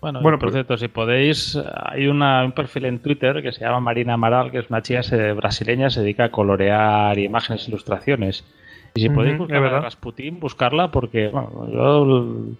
Bueno, 0.01 0.21
por 0.21 0.39
pues 0.39 0.53
cierto, 0.53 0.77
si 0.77 0.87
podéis, 0.87 1.57
hay 1.75 2.07
un 2.07 2.53
perfil 2.53 2.85
en 2.85 2.99
Twitter 2.99 3.41
que 3.41 3.51
se 3.51 3.59
llama 3.59 3.81
Marina 3.81 4.13
Amaral, 4.13 4.49
que 4.49 4.59
es 4.59 4.69
una 4.69 4.81
chica 4.81 5.01
brasileña, 5.35 5.89
se 5.89 5.99
dedica 5.99 6.25
a 6.25 6.31
colorear 6.31 7.19
imágenes, 7.19 7.65
e 7.65 7.69
ilustraciones. 7.69 8.45
Y 8.93 9.01
si 9.01 9.09
podéis 9.09 9.37
buscar 9.37 9.63
a 9.63 9.81
Rasputin, 9.81 10.39
buscarla 10.39 10.91
porque 10.91 11.29
bueno, 11.29 11.69
yo 11.71 12.55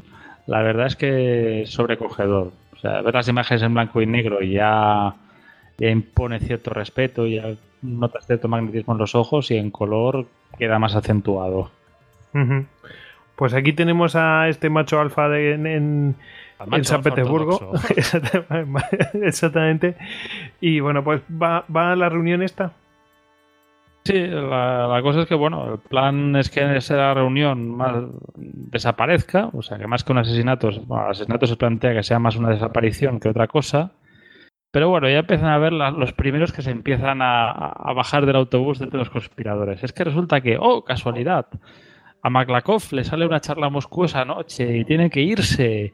la 0.47 0.61
verdad 0.61 0.87
es 0.87 0.95
que 0.95 1.61
es 1.63 1.69
sobrecogedor. 1.69 2.51
O 2.73 2.77
sea, 2.77 3.01
ver 3.01 3.13
las 3.13 3.27
imágenes 3.27 3.61
en 3.61 3.73
blanco 3.73 4.01
y 4.01 4.05
negro 4.05 4.41
y 4.41 4.53
ya, 4.53 5.15
impone 5.77 6.39
cierto 6.39 6.71
respeto 6.71 7.25
ya 7.27 7.53
notas 7.81 8.25
cierto 8.25 8.47
magnetismo 8.47 8.93
en 8.93 8.99
los 8.99 9.15
ojos 9.15 9.51
y 9.51 9.57
en 9.57 9.71
color 9.71 10.25
queda 10.57 10.79
más 10.79 10.95
acentuado. 10.95 11.71
Pues 13.35 13.53
aquí 13.53 13.73
tenemos 13.73 14.15
a 14.15 14.49
este 14.49 14.69
macho 14.69 14.99
alfa 14.99 15.29
de, 15.29 15.53
en, 15.53 16.15
San 16.83 17.01
Petersburgo. 17.01 17.73
Exactamente. 19.13 19.95
Y 20.59 20.79
bueno, 20.79 21.03
pues 21.03 21.21
va, 21.31 21.63
va 21.73 21.93
a 21.93 21.95
la 21.95 22.09
reunión 22.09 22.41
esta. 22.41 22.73
Sí, 24.09 24.25
la, 24.25 24.99
cosa 25.03 25.21
es 25.21 25.27
que, 25.27 25.35
bueno, 25.35 25.73
el 25.73 25.79
plan 25.81 26.35
es 26.35 26.49
que 26.49 26.75
esa 26.75 27.13
reunión 27.13 27.69
más 27.69 28.05
desaparezca, 28.35 29.51
o 29.53 29.61
sea, 29.61 29.77
que 29.77 29.85
más 29.85 30.03
que 30.03 30.11
un 30.11 30.17
asesinato, 30.17 30.71
bueno, 30.87 31.05
el 31.05 31.11
asesinato 31.11 31.45
se 31.45 31.55
plantea 31.57 31.93
que 31.93 32.01
sea 32.01 32.17
más 32.17 32.35
una 32.35 32.49
desaparición 32.49 33.19
que 33.19 33.29
otra 33.29 33.45
cosa, 33.45 33.91
pero 34.71 34.89
bueno, 34.89 35.07
ya 35.07 35.19
empiezan 35.19 35.49
a 35.49 35.59
ver 35.59 35.73
los 35.73 36.13
primeros 36.13 36.51
que 36.51 36.63
se 36.63 36.71
empiezan 36.71 37.19
a, 37.21 37.93
bajar 37.95 38.25
del 38.25 38.37
autobús 38.37 38.79
de 38.79 38.87
los 38.87 39.11
conspiradores. 39.11 39.83
Es 39.83 39.93
que 39.93 40.03
resulta 40.03 40.41
que, 40.41 40.57
oh, 40.59 40.83
casualidad, 40.83 41.45
a 42.23 42.31
Maklakov 42.31 42.81
le 42.93 43.03
sale 43.03 43.27
una 43.27 43.41
charla 43.41 43.69
Moscú 43.69 44.05
esa 44.05 44.25
noche 44.25 44.75
y 44.75 44.85
tiene 44.85 45.11
que 45.11 45.21
irse 45.21 45.93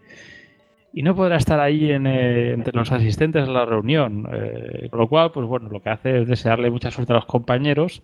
y 0.98 1.04
no 1.04 1.14
podrá 1.14 1.36
estar 1.36 1.60
ahí 1.60 1.92
eh, 1.92 2.54
entre 2.54 2.72
los 2.72 2.90
asistentes 2.90 3.50
a 3.50 3.52
la 3.52 3.66
reunión. 3.66 4.30
Eh, 4.32 4.88
con 4.90 5.02
lo 5.02 5.10
cual, 5.10 5.30
pues 5.34 5.46
bueno, 5.46 5.68
lo 5.68 5.82
que 5.82 5.90
hace 5.90 6.22
es 6.22 6.28
desearle 6.28 6.72
mucha 6.72 6.90
suerte 6.90 7.12
a 7.12 7.18
los 7.18 7.26
compañeros 7.26 8.02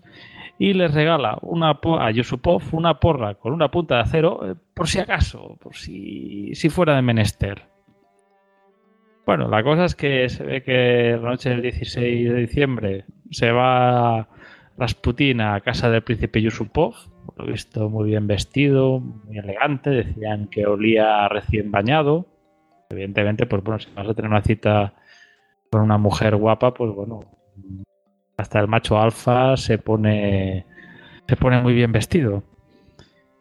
y 0.60 0.74
les 0.74 0.94
regala 0.94 1.38
una 1.42 1.80
a 2.00 2.12
Yusupov 2.12 2.62
una 2.74 3.00
porra 3.00 3.36
con 3.36 3.54
una 3.54 3.72
punta 3.72 3.96
de 3.96 4.02
acero 4.02 4.42
eh, 4.46 4.56
por 4.74 4.90
si 4.90 5.00
acaso, 5.00 5.58
por 5.62 5.74
si, 5.74 6.54
si 6.54 6.68
fuera 6.68 6.98
de 6.98 7.02
menester. 7.02 7.62
Bueno, 9.26 9.48
la 9.48 9.64
cosa 9.64 9.86
es 9.86 9.96
que 9.96 10.28
se 10.28 10.44
ve 10.44 10.62
que 10.62 11.18
la 11.18 11.30
noche 11.30 11.50
del 11.50 11.62
16 11.62 12.30
de 12.30 12.40
diciembre 12.42 13.06
se 13.30 13.54
va 13.54 14.28
Rasputin 14.78 15.40
a 15.40 15.62
casa 15.62 15.90
del 15.90 16.02
príncipe 16.02 16.42
Yusupov, 16.42 16.96
lo 17.38 17.48
he 17.48 17.52
visto 17.54 17.90
muy 17.90 18.10
bien 18.10 18.28
vestido, 18.28 19.00
muy 19.00 19.38
elegante, 19.38 19.92
decían 19.92 20.48
que 20.48 20.66
olía 20.66 21.30
recién 21.30 21.72
bañado. 21.72 22.31
Evidentemente, 22.92 23.46
pues 23.46 23.64
bueno, 23.64 23.80
si 23.80 23.90
vas 23.94 24.08
a 24.08 24.14
tener 24.14 24.30
una 24.30 24.42
cita 24.42 24.94
con 25.70 25.82
una 25.82 25.98
mujer 25.98 26.36
guapa, 26.36 26.74
pues 26.74 26.92
bueno, 26.94 27.22
hasta 28.38 28.60
el 28.60 28.68
macho 28.68 29.00
alfa 29.00 29.56
se 29.58 29.78
pone 29.78 30.66
se 31.28 31.38
pone 31.38 31.62
muy 31.62 31.74
bien 31.74 31.92
vestido. 31.92 32.44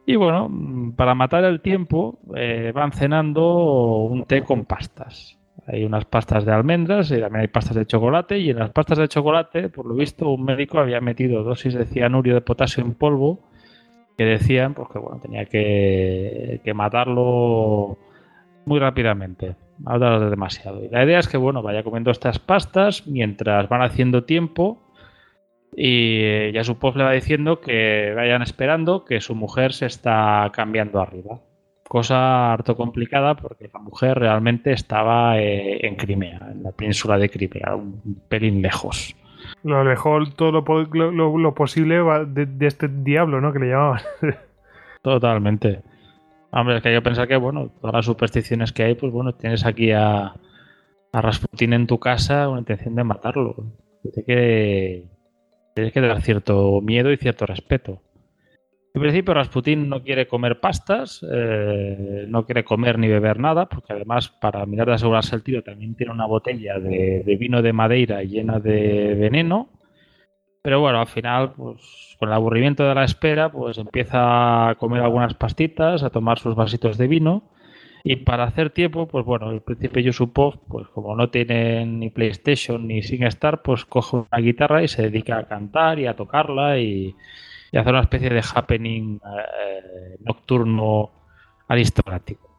Y 0.05 0.15
bueno, 0.15 0.49
para 0.95 1.13
matar 1.13 1.43
el 1.43 1.61
tiempo, 1.61 2.19
eh, 2.35 2.71
van 2.73 2.91
cenando 2.91 3.97
un 4.03 4.23
té 4.25 4.43
con 4.43 4.65
pastas. 4.65 5.37
Hay 5.67 5.83
unas 5.83 6.05
pastas 6.05 6.45
de 6.45 6.51
almendras 6.51 7.11
y 7.11 7.19
también 7.19 7.41
hay 7.41 7.47
pastas 7.47 7.75
de 7.75 7.85
chocolate. 7.85 8.39
Y 8.39 8.49
en 8.49 8.59
las 8.59 8.71
pastas 8.71 8.97
de 8.97 9.07
chocolate, 9.07 9.69
por 9.69 9.85
lo 9.85 9.93
visto, 9.93 10.29
un 10.29 10.43
médico 10.43 10.79
había 10.79 11.01
metido 11.01 11.43
dosis 11.43 11.73
de 11.73 11.85
cianurio 11.85 12.33
de 12.33 12.41
potasio 12.41 12.83
en 12.83 12.93
polvo 12.93 13.39
que 14.17 14.25
decían 14.25 14.73
pues, 14.73 14.89
que 14.89 14.99
bueno, 14.99 15.19
tenía 15.21 15.45
que, 15.45 16.61
que 16.63 16.73
matarlo 16.73 17.97
muy 18.65 18.79
rápidamente. 18.79 19.55
Matarlo 19.79 20.29
demasiado. 20.29 20.83
Y 20.83 20.89
la 20.89 21.03
idea 21.03 21.19
es 21.19 21.27
que 21.27 21.37
bueno, 21.37 21.61
vaya 21.61 21.83
comiendo 21.83 22.11
estas 22.11 22.39
pastas 22.39 23.07
mientras 23.07 23.67
van 23.67 23.81
haciendo 23.81 24.23
tiempo 24.23 24.81
y 25.75 26.51
ya 26.51 26.63
su 26.63 26.77
le 26.95 27.03
va 27.03 27.11
diciendo 27.11 27.61
que 27.61 28.13
vayan 28.15 28.41
esperando 28.41 29.05
que 29.05 29.21
su 29.21 29.35
mujer 29.35 29.73
se 29.73 29.85
está 29.85 30.49
cambiando 30.53 30.99
arriba. 30.99 31.39
Cosa 31.83 32.53
harto 32.53 32.75
complicada 32.75 33.35
porque 33.35 33.69
la 33.73 33.79
mujer 33.79 34.17
realmente 34.17 34.71
estaba 34.71 35.39
eh, 35.39 35.85
en 35.85 35.95
Crimea, 35.95 36.39
en 36.51 36.63
la 36.63 36.71
península 36.71 37.17
de 37.17 37.29
Crimea, 37.29 37.75
un 37.75 38.21
pelín 38.29 38.61
lejos. 38.61 39.15
Lo 39.63 39.79
alejó 39.79 40.19
todo 40.35 40.51
lo, 40.51 41.53
posible 41.53 41.99
de, 42.27 42.67
este 42.67 42.87
diablo, 42.87 43.41
¿no? 43.41 43.51
Que 43.51 43.59
le 43.59 43.69
llamaban. 43.69 44.01
Totalmente. 45.01 45.81
Hombre, 46.51 46.77
es 46.77 46.81
que 46.81 46.89
hay 46.89 46.95
que 46.95 47.01
pensar 47.01 47.27
que, 47.27 47.37
bueno, 47.37 47.71
todas 47.79 47.93
las 47.93 48.05
supersticiones 48.05 48.73
que 48.73 48.83
hay, 48.83 48.95
pues 48.95 49.11
bueno, 49.11 49.33
tienes 49.33 49.65
aquí 49.65 49.91
a, 49.91 50.33
a 51.13 51.21
Rasputin 51.21 51.73
en 51.73 51.87
tu 51.87 51.99
casa 51.99 52.45
con 52.45 52.59
intención 52.59 52.95
de 52.95 53.03
matarlo. 53.03 53.55
Tiene 54.03 54.25
que, 54.25 55.05
tienes 55.75 55.93
que 55.93 56.01
dar 56.01 56.21
cierto 56.21 56.81
miedo 56.81 57.11
y 57.11 57.17
cierto 57.17 57.45
respeto. 57.45 58.01
En 58.93 59.01
principio, 59.01 59.33
Rasputin 59.33 59.87
no 59.87 60.03
quiere 60.03 60.27
comer 60.27 60.59
pastas, 60.59 61.25
eh, 61.31 62.25
no 62.27 62.45
quiere 62.45 62.65
comer 62.65 62.99
ni 62.99 63.07
beber 63.07 63.39
nada, 63.39 63.67
porque 63.69 63.93
además, 63.93 64.29
para 64.29 64.65
mirar 64.65 64.87
de 64.87 64.95
asegurarse 64.95 65.33
el 65.35 65.43
tiro, 65.43 65.63
también 65.63 65.95
tiene 65.95 66.11
una 66.11 66.25
botella 66.25 66.77
de, 66.77 67.23
vino 67.39 67.61
de 67.61 67.71
Madeira 67.71 68.21
llena 68.23 68.59
de 68.59 69.15
veneno. 69.15 69.69
Pero 70.61 70.79
bueno, 70.79 70.99
al 70.99 71.07
final, 71.07 71.53
pues 71.53 72.15
con 72.19 72.29
el 72.29 72.35
aburrimiento 72.35 72.83
de 72.87 72.93
la 72.93 73.03
espera, 73.03 73.51
pues 73.51 73.77
empieza 73.77 74.69
a 74.69 74.75
comer 74.75 75.01
algunas 75.01 75.33
pastitas, 75.33 76.03
a 76.03 76.09
tomar 76.09 76.39
sus 76.39 76.55
vasitos 76.55 76.97
de 76.97 77.07
vino. 77.07 77.43
Y 78.03 78.17
para 78.17 78.45
hacer 78.45 78.71
tiempo, 78.71 79.07
pues 79.07 79.25
bueno, 79.25 79.51
el 79.51 79.61
príncipe 79.61 80.03
Yusupov, 80.03 80.59
pues 80.67 80.87
como 80.89 81.15
no 81.15 81.29
tiene 81.29 81.85
ni 81.85 82.09
PlayStation 82.09 82.87
ni 82.87 83.03
SingStar, 83.03 83.61
pues 83.61 83.85
coge 83.85 84.17
una 84.17 84.39
guitarra 84.39 84.83
y 84.83 84.87
se 84.87 85.03
dedica 85.03 85.37
a 85.37 85.47
cantar 85.47 85.99
y 85.99 86.07
a 86.07 86.15
tocarla 86.15 86.79
y 86.79 87.15
y 87.71 87.77
hacer 87.77 87.93
una 87.93 88.01
especie 88.01 88.29
de 88.29 88.43
happening 88.53 89.19
eh, 89.23 90.17
nocturno 90.19 91.11
aristocrático. 91.67 92.49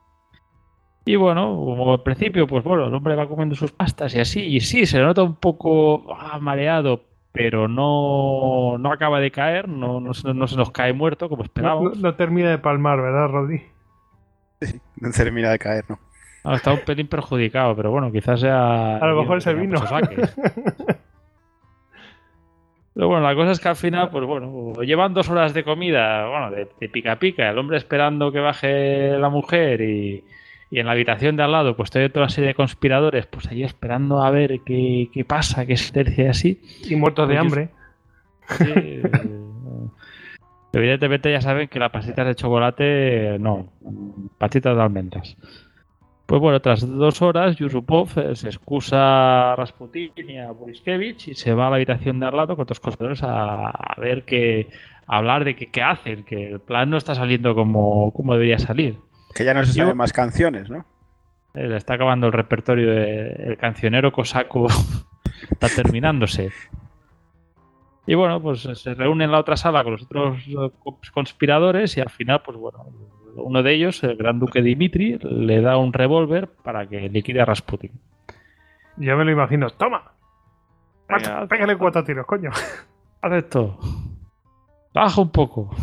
Y 1.05 1.17
bueno, 1.17 1.57
como 1.57 1.93
al 1.93 2.03
principio, 2.03 2.47
pues 2.47 2.65
bueno, 2.65 2.87
el 2.87 2.95
hombre 2.95 3.17
va 3.17 3.29
comiendo 3.29 3.55
sus 3.55 3.73
pastas 3.73 4.15
y 4.15 4.21
así, 4.21 4.41
y 4.41 4.61
sí, 4.61 4.87
se 4.87 4.99
le 4.99 5.05
nota 5.05 5.23
un 5.23 5.35
poco 5.35 6.15
ah, 6.15 6.39
mareado, 6.39 7.03
pero 7.33 7.67
no, 7.67 8.77
no 8.79 8.93
acaba 8.93 9.19
de 9.21 9.31
caer, 9.31 9.69
no, 9.69 10.01
no, 10.01 10.15
se 10.15 10.33
nos 10.35 10.71
cae 10.71 10.93
muerto 10.93 11.29
como 11.29 11.43
esperábamos. 11.43 11.99
No, 11.99 12.15
termina 12.15 12.51
de 12.51 12.59
palmar, 12.59 13.01
¿verdad, 13.01 13.29
Rodri? 13.29 13.63
Sí, 14.61 14.81
no 14.97 15.11
termina 15.11 15.51
de 15.51 15.59
caer, 15.59 15.85
¿no? 15.89 15.99
Ha 16.45 16.57
estado 16.57 16.77
un 16.77 16.85
pelín 16.85 17.07
perjudicado, 17.07 17.75
pero 17.75 17.91
bueno, 17.91 18.13
quizás 18.13 18.41
sea. 18.41 18.97
A 18.97 19.07
lo 19.07 19.21
mejor 19.21 19.39
es 19.39 19.47
el 19.47 19.57
vino. 19.57 19.81
Pero 22.95 23.09
bueno, 23.09 23.27
la 23.27 23.35
cosa 23.35 23.53
es 23.53 23.61
que 23.61 23.69
al 23.69 23.77
final, 23.77 24.11
pues 24.11 24.27
bueno, 24.27 24.75
llevan 24.83 25.15
dos 25.15 25.31
horas 25.31 25.55
de 25.55 25.65
comida, 25.65 26.29
bueno, 26.29 26.51
de, 26.51 26.67
pica 26.89 27.19
pica, 27.19 27.49
el 27.49 27.57
hombre 27.57 27.79
esperando 27.79 28.31
que 28.31 28.39
baje 28.39 29.17
la 29.19 29.31
mujer 29.31 29.81
y, 29.81 30.25
en 30.81 30.87
la 30.87 30.93
habitación 30.93 31.37
de 31.37 31.43
al 31.43 31.53
lado, 31.53 31.77
pues 31.77 31.95
hay 31.95 32.09
toda 32.09 32.25
una 32.25 32.31
serie 32.31 32.49
de 32.49 32.55
conspiradores, 32.55 33.27
pues 33.27 33.47
ahí 33.49 33.63
esperando 33.63 34.23
a 34.23 34.31
ver 34.31 34.61
qué, 34.65 35.25
pasa, 35.29 35.67
qué 35.67 35.77
se 35.77 35.93
tercia 35.93 36.31
así. 36.31 36.63
Y 36.89 36.97
muertos 36.97 37.29
de 37.29 37.37
hambre. 37.37 37.69
Sí, 38.49 39.03
evidentemente 40.73 41.31
ya 41.31 41.43
saben 41.43 41.69
que 41.69 41.79
las 41.79 41.91
pasitas 41.91 42.27
de 42.27 42.35
chocolate, 42.35 43.37
no, 43.39 43.71
pasitas 44.39 44.75
de 44.75 44.83
almendras. 44.83 45.37
Pues 46.25 46.41
bueno, 46.41 46.61
tras 46.61 46.89
dos 46.89 47.21
horas, 47.21 47.57
Yusupov 47.57 48.19
eh, 48.19 48.35
se 48.35 48.49
excusa 48.49 49.53
a 49.53 49.57
Rasputin 49.57 50.13
y 50.17 50.39
a 50.39 50.51
Boriskevich 50.53 51.29
y 51.29 51.35
se 51.35 51.53
va 51.53 51.67
a 51.67 51.71
la 51.71 51.77
habitación 51.77 52.19
de 52.19 52.27
al 52.27 52.37
lado 52.37 52.57
con 52.57 52.63
otros 52.63 52.81
costadores 52.81 53.21
a, 53.23 53.95
ver 53.99 54.25
qué, 54.25 54.69
a 55.07 55.19
hablar 55.19 55.45
de 55.45 55.55
qué 55.55 55.83
hacen, 55.83 56.25
que 56.25 56.53
el 56.53 56.61
plan 56.61 56.89
no 56.89 56.97
está 56.97 57.15
saliendo 57.15 57.55
como, 57.55 58.11
como 58.13 58.33
debería 58.33 58.59
salir. 58.59 58.97
Que 59.35 59.45
ya 59.45 59.55
no 59.55 59.65
se 59.65 59.73
saben 59.73 59.97
más 59.97 60.13
canciones, 60.13 60.71
¿no? 60.71 60.85
Eh, 61.55 61.69
le 61.69 61.77
está 61.77 61.95
acabando 61.95 62.27
el 62.27 62.33
repertorio 62.33 62.91
del 62.91 63.57
cancionero 63.59 64.13
cosaco, 64.13 64.67
está 65.51 65.69
terminándose. 65.69 66.51
Y 68.07 68.15
bueno, 68.15 68.41
pues 68.41 68.63
se 68.63 68.95
reúne 68.95 69.25
en 69.25 69.33
la 69.33 69.39
otra 69.39 69.57
sala 69.57 69.85
con 69.85 69.93
los 69.93 70.03
otros 70.03 70.43
eh, 70.49 70.71
conspiradores 71.13 71.97
y 71.97 72.01
al 72.01 72.11
final, 72.11 72.43
pues 72.43 72.57
bueno, 72.59 72.87
uno 73.37 73.63
de 73.63 73.75
ellos, 73.75 74.03
el 74.03 74.17
gran 74.17 74.39
duque 74.39 74.63
Dimitri, 74.63 75.19
le 75.23 75.61
da 75.61 75.77
un 75.77 75.93
revólver 75.93 76.49
para 76.49 76.87
que 76.87 77.09
liquide 77.09 77.41
a 77.41 77.45
Rasputin. 77.45 77.93
Ya 78.97 79.17
me 79.17 79.25
lo 79.25 79.31
imagino. 79.31 79.71
¡Toma! 79.71 80.13
Pégale 81.49 81.77
cuatro 81.77 82.05
tiros, 82.05 82.27
coño. 82.27 82.51
Haz 83.21 83.33
esto. 83.33 83.79
Baja 84.95 85.21
un 85.21 85.31
poco. 85.31 85.75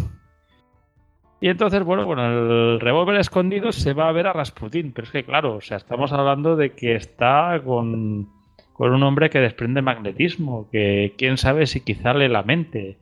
Y 1.41 1.47
entonces, 1.47 1.83
bueno, 1.83 2.05
bueno, 2.05 2.25
el 2.25 2.79
revólver 2.79 3.19
escondido 3.19 3.71
se 3.71 3.93
va 3.93 4.09
a 4.09 4.11
ver 4.11 4.27
a 4.27 4.33
Rasputin. 4.33 4.91
Pero 4.91 5.05
es 5.05 5.11
que, 5.11 5.23
claro, 5.23 5.55
o 5.55 5.61
sea, 5.61 5.77
estamos 5.77 6.11
hablando 6.11 6.55
de 6.55 6.71
que 6.73 6.95
está 6.95 7.61
con, 7.63 8.29
con 8.73 8.93
un 8.93 9.03
hombre 9.03 9.29
que 9.29 9.39
desprende 9.39 9.81
magnetismo, 9.81 10.69
que 10.71 11.13
quién 11.17 11.37
sabe 11.37 11.65
si 11.67 11.81
quizá 11.81 12.13
le 12.13 12.27
la 12.27 12.43
mente. 12.43 12.97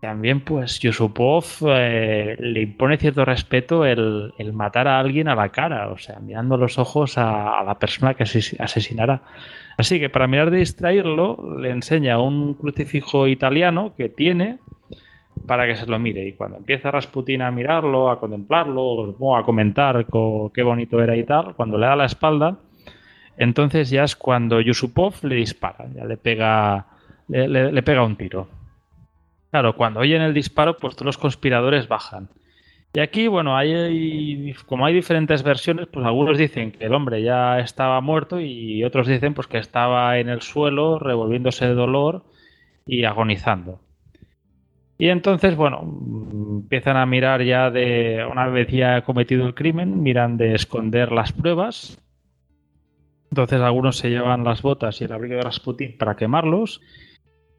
También, 0.00 0.40
pues, 0.40 0.80
Yusupov 0.80 1.44
eh, 1.68 2.36
le 2.40 2.62
impone 2.62 2.96
cierto 2.96 3.24
respeto 3.24 3.86
el, 3.86 4.32
matar 4.52 4.88
a 4.88 4.98
alguien 4.98 5.28
a 5.28 5.36
la 5.36 5.50
cara, 5.50 5.92
o 5.92 5.98
sea, 5.98 6.18
mirando 6.18 6.56
los 6.56 6.76
ojos 6.76 7.18
a, 7.18 7.62
la 7.64 7.78
persona 7.78 8.14
que 8.14 8.24
asesinará. 8.24 9.22
Así 9.78 10.00
que 10.00 10.10
para 10.10 10.26
mirar 10.26 10.50
de 10.50 10.58
distraerlo, 10.58 11.56
le 11.56 11.70
enseña 11.70 12.20
un 12.20 12.54
crucifijo 12.54 13.28
italiano 13.28 13.94
que 13.96 14.08
tiene 14.08 14.58
para 15.46 15.66
que 15.66 15.76
se 15.76 15.86
lo 15.86 15.98
mire. 15.98 16.26
Y 16.26 16.32
cuando 16.32 16.58
empieza 16.58 16.90
Rasputin 16.90 17.42
a 17.42 17.50
mirarlo, 17.50 18.10
a 18.10 18.18
contemplarlo, 18.20 18.82
o 18.82 19.36
a 19.36 19.44
comentar 19.44 20.06
qué 20.54 20.62
bonito 20.62 21.02
era 21.02 21.16
y 21.16 21.24
tal, 21.24 21.54
cuando 21.54 21.78
le 21.78 21.86
da 21.86 21.96
la 21.96 22.06
espalda, 22.06 22.56
entonces 23.36 23.90
ya 23.90 24.04
es 24.04 24.16
cuando 24.16 24.60
Yusupov 24.60 25.24
le 25.24 25.36
dispara, 25.36 25.86
ya 25.94 26.04
le 26.04 26.16
pega, 26.16 26.86
le 27.28 27.82
pega 27.82 28.04
un 28.04 28.16
tiro. 28.16 28.48
Claro, 29.50 29.76
cuando 29.76 30.00
oyen 30.00 30.22
el 30.22 30.32
disparo, 30.32 30.76
pues 30.78 30.94
todos 30.94 31.06
los 31.06 31.18
conspiradores 31.18 31.86
bajan. 31.88 32.28
Y 32.94 33.00
aquí, 33.00 33.26
bueno, 33.26 33.56
hay, 33.56 34.54
como 34.66 34.84
hay 34.84 34.92
diferentes 34.92 35.42
versiones, 35.42 35.88
pues 35.90 36.04
algunos 36.04 36.36
dicen 36.36 36.72
que 36.72 36.84
el 36.84 36.94
hombre 36.94 37.22
ya 37.22 37.58
estaba 37.58 38.00
muerto 38.02 38.38
y 38.38 38.84
otros 38.84 39.06
dicen 39.06 39.32
pues 39.32 39.46
que 39.46 39.56
estaba 39.56 40.18
en 40.18 40.28
el 40.28 40.42
suelo 40.42 40.98
revolviéndose 40.98 41.66
de 41.66 41.74
dolor 41.74 42.24
y 42.86 43.04
agonizando. 43.04 43.80
Y 45.02 45.08
entonces, 45.08 45.56
bueno, 45.56 45.80
empiezan 45.82 46.96
a 46.96 47.06
mirar 47.06 47.42
ya 47.42 47.72
de, 47.72 48.24
una 48.30 48.46
vez 48.46 48.68
ya 48.68 49.02
cometido 49.02 49.44
el 49.44 49.52
crimen, 49.52 50.00
miran 50.00 50.36
de 50.36 50.54
esconder 50.54 51.10
las 51.10 51.32
pruebas. 51.32 52.00
Entonces 53.28 53.60
algunos 53.62 53.96
se 53.96 54.10
llevan 54.10 54.44
las 54.44 54.62
botas 54.62 55.00
y 55.00 55.04
el 55.04 55.12
abrigo 55.12 55.34
de 55.34 55.42
Rasputin 55.42 55.98
para 55.98 56.14
quemarlos 56.14 56.80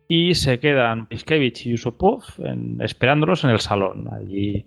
y 0.08 0.36
se 0.36 0.62
quedan 0.62 1.08
Piskevich 1.08 1.66
y 1.66 1.72
Yusupov 1.72 2.24
esperándolos 2.80 3.44
en 3.44 3.50
el 3.50 3.60
salón. 3.60 4.08
Allí. 4.14 4.66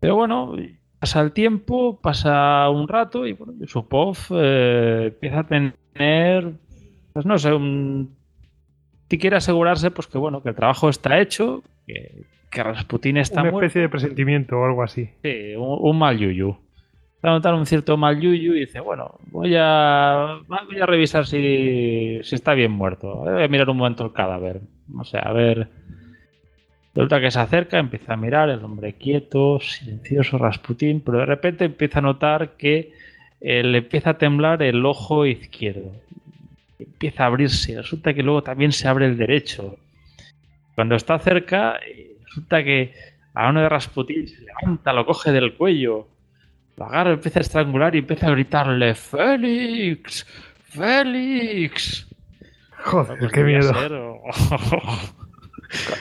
Pero 0.00 0.16
bueno, 0.16 0.52
pasa 0.98 1.20
el 1.20 1.30
tiempo, 1.30 2.00
pasa 2.00 2.68
un 2.70 2.88
rato 2.88 3.24
y 3.24 3.34
bueno, 3.34 3.52
Yusupov 3.60 4.18
eh, 4.30 5.12
empieza 5.12 5.38
a 5.38 5.46
tener, 5.46 6.54
pues 7.12 7.24
no 7.24 7.38
sé, 7.38 7.52
un... 7.52 8.16
quiere 9.08 9.36
asegurarse 9.36 9.90
pues 9.90 10.06
que 10.06 10.18
bueno, 10.18 10.42
que 10.42 10.50
el 10.50 10.54
trabajo 10.54 10.88
está 10.88 11.20
hecho, 11.20 11.62
que, 11.86 12.24
que 12.50 12.62
Rasputin 12.62 13.18
está 13.18 13.42
Una 13.42 13.50
especie 13.50 13.82
de 13.82 13.88
presentimiento 13.88 14.58
o 14.58 14.64
algo 14.64 14.82
así. 14.82 15.10
Sí, 15.22 15.54
un, 15.56 15.98
mal 15.98 16.18
yuyu. 16.18 16.56
a 17.22 17.30
notar 17.30 17.54
un 17.54 17.66
cierto 17.66 17.96
mal 17.96 18.20
yuyu 18.20 18.54
y 18.54 18.60
dice, 18.60 18.80
bueno, 18.80 19.18
voy 19.30 19.54
a, 19.58 20.40
voy 20.48 20.80
a 20.80 20.86
revisar 20.86 21.26
si, 21.26 22.18
si 22.22 22.34
está 22.34 22.54
bien 22.54 22.72
muerto. 22.72 23.14
Voy 23.16 23.42
a 23.42 23.48
mirar 23.48 23.70
un 23.70 23.76
momento 23.76 24.04
el 24.04 24.12
cadáver. 24.12 24.60
O 24.98 25.04
sea, 25.04 25.20
a 25.20 25.32
ver. 25.32 25.68
Resulta 26.94 27.20
que 27.20 27.30
se 27.30 27.40
acerca, 27.40 27.78
empieza 27.78 28.14
a 28.14 28.16
mirar, 28.16 28.48
el 28.48 28.64
hombre 28.64 28.94
quieto, 28.94 29.60
silencioso, 29.60 30.38
Rasputín, 30.38 31.02
pero 31.02 31.18
de 31.18 31.26
repente 31.26 31.66
empieza 31.66 31.98
a 31.98 32.02
notar 32.02 32.56
que 32.56 32.92
eh, 33.42 33.62
le 33.62 33.78
empieza 33.78 34.10
a 34.10 34.18
temblar 34.18 34.62
el 34.62 34.84
ojo 34.86 35.26
izquierdo. 35.26 35.92
Empieza 36.78 37.24
a 37.24 37.26
abrirse. 37.26 37.76
Resulta 37.80 38.14
que 38.14 38.22
luego 38.22 38.42
también 38.42 38.72
se 38.72 38.88
abre 38.88 39.06
el 39.06 39.16
derecho. 39.16 39.76
Cuando 40.74 40.94
está 40.94 41.18
cerca, 41.18 41.76
eh, 41.86 42.16
resulta 42.24 42.62
que 42.62 42.94
a 43.34 43.48
uno 43.48 43.62
de 43.62 43.68
Rasputín 43.68 44.28
se 44.28 44.42
levanta, 44.42 44.92
lo 44.92 45.06
coge 45.06 45.32
del 45.32 45.54
cuello 45.54 46.08
lo 46.76 46.84
agarra, 46.84 47.12
empieza 47.12 47.40
a 47.40 47.42
estrangular 47.42 47.94
y 47.94 47.98
empieza 47.98 48.26
a 48.26 48.30
gritarle 48.30 48.94
¡Félix! 48.94 50.26
¡Félix! 50.68 52.06
Joder, 52.84 53.18
pues 53.18 53.32
qué 53.32 53.42
miedo. 53.42 53.72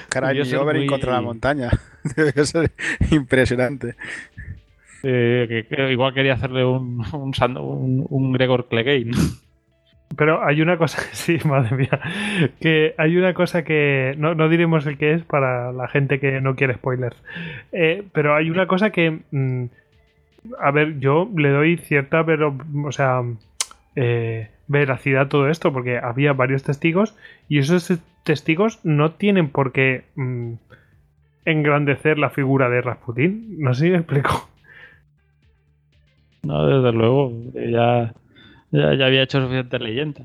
Caray, 0.09 0.43
muy... 0.43 0.85
contra 0.85 1.13
la 1.13 1.21
montaña. 1.21 1.71
Debe 2.15 2.45
ser 2.45 2.71
impresionante. 3.11 3.95
Eh, 5.01 5.65
que, 5.69 5.91
igual 5.91 6.13
quería 6.13 6.33
hacerle 6.33 6.65
un, 6.65 7.03
un, 7.13 8.05
un, 8.09 8.33
Gregor 8.33 8.67
Clegane. 8.67 9.11
Pero 10.15 10.45
hay 10.45 10.61
una 10.61 10.77
cosa, 10.77 11.01
sí, 11.11 11.37
madre 11.45 11.75
mía, 11.75 11.99
que 12.59 12.93
hay 12.97 13.17
una 13.17 13.33
cosa 13.33 13.63
que 13.63 14.15
no, 14.17 14.35
no 14.35 14.49
diremos 14.49 14.85
el 14.85 14.97
que 14.97 15.13
es 15.13 15.23
para 15.23 15.71
la 15.71 15.87
gente 15.87 16.19
que 16.19 16.41
no 16.41 16.55
quiere 16.55 16.75
spoilers, 16.75 17.21
eh, 17.71 18.03
pero 18.13 18.35
hay 18.35 18.49
una 18.49 18.67
cosa 18.67 18.91
que 18.91 19.19
mm, 19.31 19.65
a 20.59 20.71
ver, 20.71 20.99
yo 20.99 21.29
le 21.35 21.49
doy 21.49 21.77
cierta, 21.77 22.25
pero, 22.25 22.55
o 22.85 22.91
sea, 22.91 23.21
eh, 23.95 24.49
veracidad 24.67 25.23
a 25.23 25.29
todo 25.29 25.49
esto, 25.49 25.71
porque 25.71 25.97
había 25.97 26.33
varios 26.33 26.63
testigos 26.63 27.15
y 27.47 27.59
esos 27.59 27.99
testigos 28.23 28.79
no 28.83 29.11
tienen 29.11 29.49
por 29.49 29.71
qué 29.71 30.03
mm, 30.15 30.53
engrandecer 31.45 32.17
la 32.17 32.29
figura 32.29 32.69
de 32.69 32.81
Rasputin. 32.81 33.59
No 33.59 33.73
sé 33.73 33.85
si 33.85 33.91
me 33.91 33.97
explico. 33.97 34.49
No, 36.43 36.65
desde 36.67 36.95
luego, 36.95 37.31
ya, 37.53 38.13
ya, 38.75 39.05
había 39.05 39.23
hecho 39.23 39.41
suficiente 39.41 39.79
leyenda. 39.79 40.21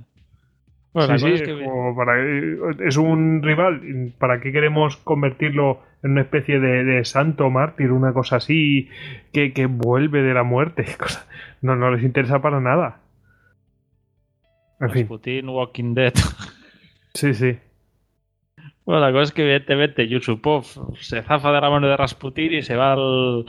Bueno, 0.92 1.18
sí, 1.18 1.28
es, 1.28 1.42
es 2.80 2.96
un 2.96 3.42
rival. 3.42 4.12
¿Para 4.18 4.40
qué 4.40 4.50
queremos 4.50 4.96
convertirlo 4.96 5.80
en 6.02 6.12
una 6.12 6.22
especie 6.22 6.60
de, 6.60 7.04
santo 7.04 7.50
mártir, 7.50 7.92
una 7.92 8.12
cosa 8.12 8.36
así, 8.36 8.88
que, 9.32 9.66
vuelve 9.66 10.22
de 10.22 10.34
la 10.34 10.42
muerte. 10.42 10.84
No, 11.62 11.76
no 11.76 11.90
les 11.90 12.02
interesa 12.02 12.40
para 12.40 12.58
nada. 12.58 13.00
En 14.80 14.90
fin. 14.90 15.06
Putin 15.06 15.48
Walking 15.48 15.94
Dead. 15.94 16.14
Sí, 17.12 17.34
sí. 17.34 17.58
Bueno, 18.84 19.00
la 19.00 19.10
cosa 19.10 19.24
es 19.24 19.32
que 19.32 19.42
evidentemente 19.42 20.06
Yusupov 20.06 20.64
se 21.00 21.22
zafa 21.22 21.50
de 21.50 21.60
la 21.60 21.68
mano 21.68 21.88
de 21.88 21.96
Rasputin 21.96 22.52
y 22.52 22.62
se 22.62 22.76
va 22.76 22.92
al, 22.92 23.46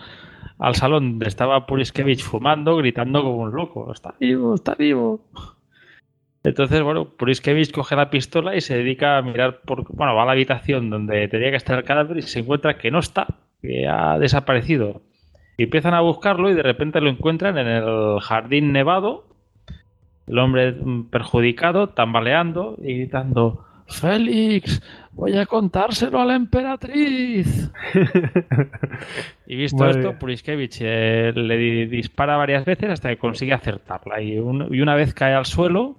al 0.62 0.76
salón 0.76 1.14
donde 1.14 1.28
estaba 1.28 1.66
Puriskevich 1.66 2.22
fumando, 2.24 2.78
gritando 2.78 3.24
como 3.24 3.38
un 3.38 3.52
loco. 3.52 3.92
Está 3.92 4.14
vivo, 4.20 4.54
está 4.54 4.76
vivo. 4.76 5.20
Entonces, 6.44 6.82
bueno, 6.84 7.06
Puriskevich 7.06 7.72
coge 7.72 7.96
la 7.96 8.12
pistola 8.12 8.56
y 8.56 8.62
se 8.62 8.78
dedica 8.78 9.18
a 9.18 9.22
mirar 9.24 9.62
por. 9.62 9.84
Bueno, 9.96 10.16
va 10.16 10.22
a 10.24 10.26
la 10.28 10.32
habitación 10.34 10.92
donde 10.92 11.28
tenía 11.28 11.50
que 11.50 11.58
estar 11.58 11.80
el 11.80 11.84
cadáver 11.84 12.18
y 12.18 12.22
se 12.22 12.40
encuentra 12.40 12.78
que 12.78 12.92
no 12.92 13.00
está, 13.00 13.28
que 13.62 13.88
ha 13.88 14.20
desaparecido. 14.20 15.02
Y 15.58 15.64
empiezan 15.64 15.96
a 15.96 16.02
buscarlo 16.02 16.50
y 16.52 16.54
de 16.54 16.64
repente 16.64 17.02
lo 17.02 17.10
encuentran 17.10 17.58
en 17.58 17.68
el 17.68 18.20
jardín 18.22 18.72
nevado. 18.72 19.26
El 20.28 20.38
hombre 20.38 20.76
perjudicado, 21.10 21.90
tambaleando 21.90 22.78
y 22.80 23.00
gritando: 23.00 23.66
Félix, 23.92 24.82
voy 25.12 25.38
a 25.38 25.46
contárselo 25.46 26.20
a 26.20 26.26
la 26.26 26.36
emperatriz. 26.36 27.72
y 29.48 29.56
visto 29.56 29.90
esto, 29.90 30.18
Puriskevich 30.18 30.80
eh, 30.82 31.34
le 31.36 31.88
dispara 31.88 32.38
varias 32.38 32.66
veces 32.66 32.90
hasta 32.90 33.10
que 33.10 33.18
consigue 33.18 33.54
acertarla. 33.54 34.22
Y, 34.22 34.34
y 34.34 34.82
una 34.82 34.96
vez 34.96 35.14
cae 35.14 35.34
al 35.34 35.46
suelo 35.46 35.98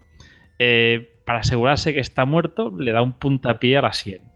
eh, 0.59 1.13
para 1.25 1.41
asegurarse 1.41 1.95
que 1.95 2.01
está 2.01 2.25
muerto, 2.25 2.73
le 2.77 2.93
da 2.93 3.03
un 3.03 3.13
puntapié 3.13 3.79
a 3.79 3.83
la 3.83 3.93
sien. 3.93 4.33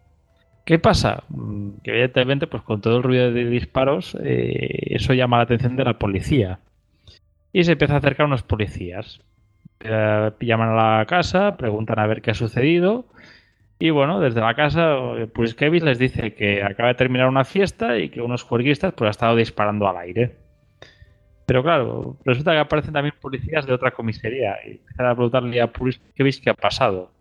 ¿Qué 0.64 0.80
pasa? 0.80 1.22
Mm, 1.28 1.78
que 1.84 1.92
evidentemente, 1.92 2.48
pues 2.48 2.62
con 2.64 2.80
todo 2.80 2.96
el 2.96 3.04
ruido 3.04 3.32
de 3.32 3.44
disparos, 3.44 4.16
eh, 4.22 4.94
eso 4.96 5.14
llama 5.14 5.36
la 5.36 5.44
atención 5.44 5.76
de 5.76 5.84
la 5.84 5.98
policía. 5.98 6.58
Y 7.52 7.62
se 7.64 7.72
empieza 7.72 7.94
a 7.94 7.98
acercar 7.98 8.26
unos 8.26 8.42
policías. 8.42 9.20
Eh, 9.80 10.30
llaman 10.40 10.70
a 10.70 10.98
la 10.98 11.06
casa, 11.06 11.56
preguntan 11.56 12.00
a 12.00 12.06
ver 12.06 12.20
qué 12.20 12.32
ha 12.32 12.34
sucedido. 12.34 13.06
Y 13.78 13.90
bueno, 13.90 14.20
desde 14.20 14.40
la 14.40 14.54
casa, 14.54 14.96
pues 15.34 15.54
Kevin 15.54 15.84
les 15.84 15.98
dice 15.98 16.34
que 16.34 16.62
acaba 16.62 16.88
de 16.88 16.94
terminar 16.94 17.28
una 17.28 17.44
fiesta 17.44 17.98
y 17.98 18.08
que 18.08 18.22
unos 18.22 18.42
juerguistas 18.42 18.94
pues, 18.94 19.08
han 19.08 19.10
estado 19.10 19.36
disparando 19.36 19.86
al 19.86 19.98
aire. 19.98 20.36
Pero 21.46 21.62
claro, 21.62 22.16
resulta 22.24 22.52
que 22.52 22.58
aparecen 22.58 22.94
también 22.94 23.14
policías 23.20 23.66
de 23.66 23.72
otra 23.72 23.92
comisaría 23.92 24.56
y 24.66 24.70
empiezan 24.72 25.06
a 25.06 25.14
preguntarle 25.14 25.60
a 25.60 25.72
Puriskevich 25.72 26.42
qué 26.42 26.50
ha 26.50 26.54
pasado. 26.54 27.12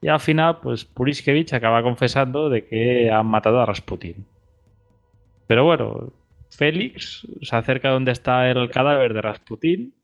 Y 0.00 0.08
al 0.08 0.20
final, 0.20 0.58
pues 0.60 0.84
Puriskevich 0.84 1.52
acaba 1.52 1.82
confesando 1.82 2.48
de 2.48 2.66
que 2.66 3.10
han 3.10 3.26
matado 3.26 3.60
a 3.60 3.66
Rasputin. 3.66 4.26
Pero 5.46 5.64
bueno, 5.64 6.12
Félix 6.50 7.26
se 7.42 7.56
acerca 7.56 7.90
donde 7.90 8.12
está 8.12 8.50
el 8.50 8.70
cadáver 8.70 9.14
de 9.14 9.22
Rasputin 9.22 9.94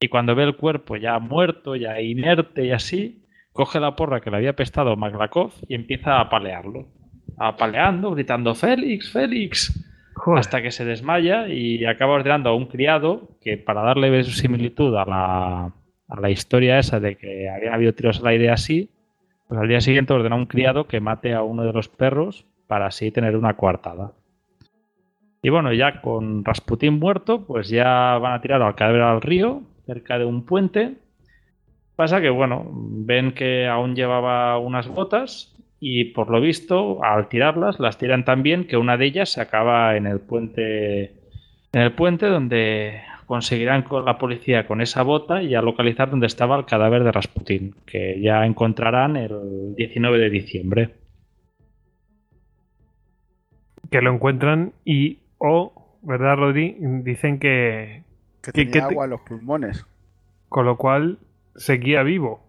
y 0.00 0.08
cuando 0.08 0.34
ve 0.34 0.42
el 0.42 0.56
cuerpo 0.56 0.96
ya 0.96 1.18
muerto, 1.18 1.76
ya 1.76 2.00
inerte 2.00 2.66
y 2.66 2.72
así, 2.72 3.21
coge 3.52 3.80
la 3.80 3.96
porra 3.96 4.20
que 4.20 4.30
le 4.30 4.38
había 4.38 4.54
pestado 4.54 4.96
Maglakov 4.96 5.52
y 5.68 5.74
empieza 5.74 6.14
a 6.14 6.22
apalearlo. 6.22 6.86
Apaleando, 7.38 8.12
gritando 8.12 8.54
Félix, 8.54 9.12
Félix. 9.12 9.88
Hasta 10.36 10.62
que 10.62 10.70
se 10.70 10.84
desmaya 10.84 11.48
y 11.48 11.84
acaba 11.84 12.14
ordenando 12.14 12.50
a 12.50 12.54
un 12.54 12.66
criado 12.66 13.28
que 13.40 13.56
para 13.56 13.82
darle 13.82 14.22
similitud 14.24 14.94
a 14.96 15.04
la, 15.04 15.72
a 16.08 16.20
la 16.20 16.30
historia 16.30 16.78
esa 16.78 17.00
de 17.00 17.16
que 17.16 17.48
había 17.48 17.74
habido 17.74 17.94
tiros 17.94 18.20
al 18.20 18.26
aire 18.28 18.50
así, 18.50 18.90
pues 19.48 19.60
al 19.60 19.68
día 19.68 19.80
siguiente 19.80 20.12
ordena 20.12 20.36
a 20.36 20.38
un 20.38 20.46
criado 20.46 20.86
que 20.86 21.00
mate 21.00 21.34
a 21.34 21.42
uno 21.42 21.64
de 21.64 21.72
los 21.72 21.88
perros 21.88 22.46
para 22.66 22.86
así 22.86 23.10
tener 23.10 23.36
una 23.36 23.54
coartada. 23.54 24.12
Y 25.42 25.50
bueno, 25.50 25.72
ya 25.72 26.00
con 26.00 26.44
Rasputín 26.44 26.98
muerto, 27.00 27.44
pues 27.44 27.68
ya 27.68 28.16
van 28.18 28.34
a 28.34 28.40
tirar 28.40 28.62
al 28.62 28.76
cadáver 28.76 29.02
al 29.02 29.20
río, 29.20 29.62
cerca 29.86 30.18
de 30.18 30.24
un 30.24 30.46
puente. 30.46 30.98
Pasa 31.96 32.20
que, 32.20 32.30
bueno, 32.30 32.68
ven 32.72 33.32
que 33.32 33.66
aún 33.66 33.94
llevaba 33.94 34.58
unas 34.58 34.88
botas 34.88 35.54
y 35.78 36.04
por 36.06 36.30
lo 36.30 36.40
visto, 36.40 37.02
al 37.02 37.28
tirarlas, 37.28 37.80
las 37.80 37.98
tiran 37.98 38.24
tan 38.24 38.42
bien 38.42 38.66
que 38.66 38.76
una 38.76 38.96
de 38.96 39.06
ellas 39.06 39.30
se 39.30 39.40
acaba 39.40 39.96
en 39.96 40.06
el 40.06 40.20
puente, 40.20 41.14
en 41.72 41.80
el 41.80 41.92
puente 41.92 42.26
donde 42.26 43.02
conseguirán 43.26 43.82
con 43.82 44.04
la 44.04 44.18
policía 44.18 44.66
con 44.66 44.80
esa 44.80 45.02
bota 45.02 45.42
y 45.42 45.54
a 45.54 45.62
localizar 45.62 46.10
donde 46.10 46.26
estaba 46.26 46.56
el 46.56 46.66
cadáver 46.66 47.02
de 47.02 47.12
Rasputin, 47.12 47.74
que 47.86 48.20
ya 48.20 48.46
encontrarán 48.46 49.16
el 49.16 49.74
19 49.74 50.18
de 50.18 50.30
diciembre. 50.30 50.90
Que 53.90 54.02
lo 54.02 54.12
encuentran 54.12 54.72
y, 54.84 55.18
o, 55.38 55.98
¿verdad, 56.02 56.36
Rodri? 56.36 56.76
Dicen 56.78 57.38
que... 57.38 58.04
Que 58.42 58.52
tenía 58.52 58.84
agua 58.84 59.04
en 59.04 59.10
los 59.10 59.20
pulmones. 59.22 59.86
Con 60.48 60.66
lo 60.66 60.76
cual, 60.76 61.18
seguía 61.56 62.02
vivo. 62.02 62.42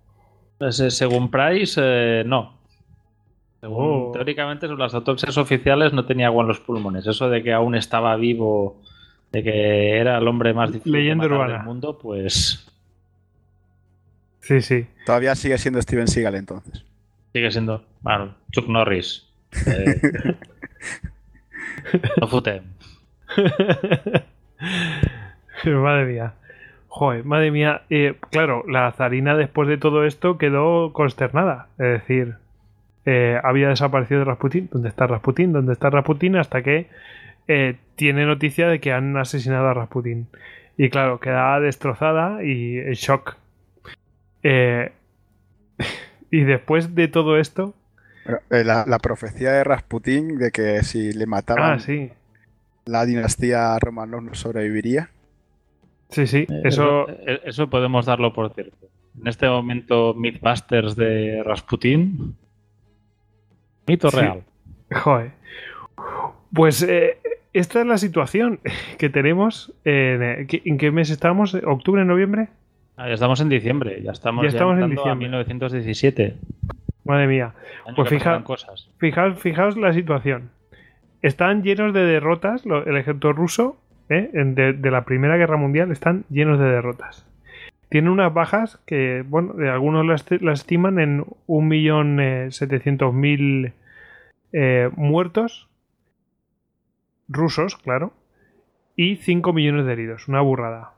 Pues, 0.57 0.80
eh, 0.80 0.91
según 0.91 1.30
Price, 1.30 1.80
eh, 1.84 2.23
no. 2.25 2.59
Oh. 3.61 4.11
Teóricamente, 4.13 4.67
las 4.67 4.93
autopsias 4.93 5.38
oficiales 5.38 5.93
no 5.93 6.05
tenía 6.05 6.27
agua 6.27 6.43
en 6.43 6.49
los 6.49 6.59
pulmones. 6.59 7.07
Eso 7.07 7.30
de 7.30 7.41
que 7.41 7.53
aún 7.53 7.75
estaba 7.75 8.15
vivo, 8.17 8.81
de 9.31 9.43
que 9.43 9.97
era 9.97 10.17
el 10.17 10.27
hombre 10.27 10.53
más 10.53 10.71
difícil 10.71 11.17
del 11.17 11.63
mundo, 11.63 11.97
pues. 11.97 12.69
Sí, 14.41 14.61
sí. 14.61 14.85
Todavía 15.05 15.35
sigue 15.35 15.57
siendo 15.57 15.81
Steven 15.81 16.07
Seagal 16.07 16.35
entonces. 16.35 16.84
Sigue 17.31 17.49
siendo. 17.51 17.85
Bueno, 18.01 18.35
Chuck 18.51 18.67
Norris. 18.67 19.30
Eh, 21.93 22.09
no 22.19 22.27
fute. 22.27 22.63
madre 25.65 26.05
mía. 26.05 26.34
Joder, 26.95 27.26
madre 27.26 27.49
mía. 27.49 27.82
Eh, 27.90 28.20
claro, 28.30 28.64
la 28.68 28.91
zarina 28.91 29.36
después 29.36 29.68
de 29.68 29.80
todo 29.80 30.06
esto 30.06 30.38
quedó 30.38 30.94
consternada. 30.94 31.70
Es 31.80 32.02
decir, 32.02 32.36
eh, 33.07 33.40
había 33.44 33.70
desaparecido 33.70 34.24
Rasputin. 34.24 34.70
¿Dónde 34.72 34.90
está 34.90 35.07
Rasputin? 35.07 35.53
¿Dónde 35.53 35.74
está 35.74 35.90
Rasputin? 35.90 36.36
Hasta 36.36 36.61
que 36.61 36.90
eh, 37.48 37.78
tiene 37.95 38.28
noticia 38.28 38.68
de 38.68 38.80
que 38.80 38.91
han 38.91 39.18
asesinado 39.18 39.70
a 39.70 39.74
Rasputin. 39.74 40.28
Y 40.78 40.91
claro, 40.91 41.20
queda 41.20 41.60
destrozada 41.60 42.44
y 42.44 42.78
en 42.78 42.94
shock. 42.94 43.38
Y 46.30 46.44
después 46.44 46.94
de 46.94 47.07
todo 47.07 47.40
esto. 47.40 47.74
La, 48.49 48.99
profecía 48.99 49.52
de 49.52 49.64
Rasputin 49.64 50.38
de 50.38 50.52
que 50.52 50.84
si 50.84 51.11
le 51.11 51.26
mataban 51.26 51.74
ah, 51.74 51.80
sí. 51.80 52.11
la 52.86 53.06
dinastía 53.06 53.78
Romanov 53.80 54.22
no 54.22 54.36
sobreviviría. 54.36 55.10
Sí, 56.14 56.27
sí, 56.27 56.45
eh, 56.49 56.61
eso... 56.64 57.07
Eh, 57.10 57.41
eso 57.45 57.69
podemos 57.69 58.06
darlo 58.06 58.34
por 58.34 58.53
cierto. 58.53 58.88
En 59.19 59.27
este 59.27 59.48
momento, 59.48 60.14
Mythbusters 60.14 60.95
de 60.95 61.44
Rasputin. 61.44 62.35
Mito 63.88 64.10
real. 64.10 64.44
Joder. 64.91 65.31
Pues 66.53 66.84
eh, 66.84 67.18
esta 67.52 67.81
es 67.81 67.88
la 67.88 67.98
situación 67.98 68.60
que 68.99 69.10
tenemos. 69.10 69.73
¿En 69.84 70.77
qué 70.77 70.91
mes 70.91 71.10
estamos? 71.10 71.56
¿Octubre, 71.56 72.06
noviembre? 72.06 72.49
Ah, 72.95 73.07
ya 73.07 73.15
estamos 73.15 73.41
en 73.41 73.49
diciembre. 73.49 74.02
Ya 74.03 74.11
estamos, 74.11 74.44
ya 74.44 74.49
estamos 74.49 74.80
en 74.80 74.91
diciembre. 74.91 75.15
1917. 75.15 76.35
Madre 77.06 77.27
mía. 77.27 77.53
Pues 77.95 78.10
fija, 78.10 78.44
fijaos, 78.99 79.40
fijaos 79.40 79.77
la 79.77 79.94
situación. 79.94 80.52
Están 81.23 81.64
llenos 81.64 81.94
de 81.94 82.06
derrotas 82.06 82.65
el 82.65 82.98
ejército 82.98 83.34
ruso 83.34 83.77
¿eh? 84.09 84.30
de, 84.34 84.91
la 84.91 85.05
Primera 85.05 85.38
Guerra 85.38 85.55
Mundial 85.57 85.91
están 85.91 86.25
llenos 86.30 86.59
de 86.59 86.65
derrotas. 86.65 87.25
Tienen 87.89 88.11
unas 88.11 88.31
bajas 88.34 88.80
que, 88.85 89.23
bueno, 89.27 89.55
algunos 89.71 90.05
las, 90.05 90.25
estiman 90.31 90.99
en 90.99 91.25
1.700.000 91.47 93.73
eh, 94.53 94.89
muertos 94.95 95.67
rusos, 97.27 97.75
claro, 97.77 98.13
y 98.95 99.17
5 99.17 99.53
millones 99.53 99.85
de 99.85 99.93
heridos. 99.93 100.27
Una 100.27 100.41
burrada. 100.41 100.93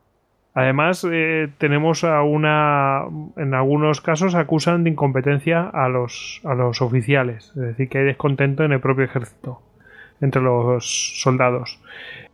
Además, 0.53 1.06
eh, 1.11 1.49
tenemos 1.57 2.06
a 2.06 2.23
una. 2.23 3.03
En 3.36 3.53
algunos 3.53 3.99
casos 3.99 4.36
acusan 4.36 4.86
de 4.86 4.91
incompetencia 4.91 5.68
a 5.68 5.90
los, 5.90 6.40
a 6.45 6.56
los 6.56 6.82
oficiales. 6.82 7.49
Es 7.49 7.61
decir, 7.61 7.90
que 7.90 7.98
hay 7.98 8.06
descontento 8.06 8.64
en 8.64 8.72
el 8.72 8.80
propio 8.80 9.03
ejército 9.03 9.61
entre 10.22 10.41
los 10.41 11.19
soldados. 11.22 11.80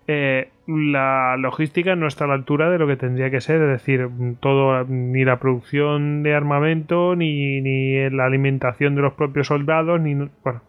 Eh, 0.07 0.49
la 0.67 1.37
logística 1.37 1.95
no 1.95 2.07
está 2.07 2.25
a 2.25 2.27
la 2.27 2.33
altura 2.33 2.69
de 2.69 2.79
lo 2.79 2.87
que 2.87 2.95
tendría 2.95 3.29
que 3.29 3.41
ser, 3.41 3.61
es 3.61 3.69
decir, 3.69 4.09
todo, 4.39 4.83
ni 4.85 5.23
la 5.25 5.39
producción 5.39 6.23
de 6.23 6.33
armamento, 6.33 7.15
ni, 7.15 7.61
ni 7.61 8.09
la 8.09 8.25
alimentación 8.25 8.95
de 8.95 9.01
los 9.01 9.13
propios 9.13 9.47
soldados, 9.47 9.99
ni 10.01 10.15
bueno, 10.15 10.61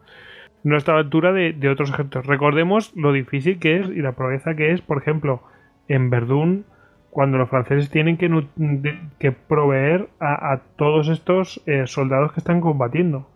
no 0.63 0.77
está 0.77 0.93
a 0.93 0.95
la 0.95 1.01
altura 1.01 1.33
de, 1.33 1.69
otros 1.69 1.89
ejércitos. 1.89 2.25
Recordemos 2.25 2.93
lo 2.95 3.11
difícil 3.11 3.59
que 3.59 3.79
es 3.79 3.89
y 3.89 4.01
la 4.01 4.13
proeza 4.13 4.55
que 4.55 4.71
es, 4.71 4.81
por 4.81 4.97
ejemplo, 4.97 5.43
en 5.87 6.09
Verdún, 6.09 6.65
cuando 7.09 7.37
los 7.37 7.49
franceses 7.49 7.89
tienen 7.89 8.17
que, 8.17 9.31
proveer 9.31 10.09
a, 10.19 10.59
todos 10.77 11.09
estos 11.09 11.61
eh, 11.67 11.85
soldados 11.85 12.33
que 12.33 12.39
están 12.39 12.61
combatiendo. 12.61 13.27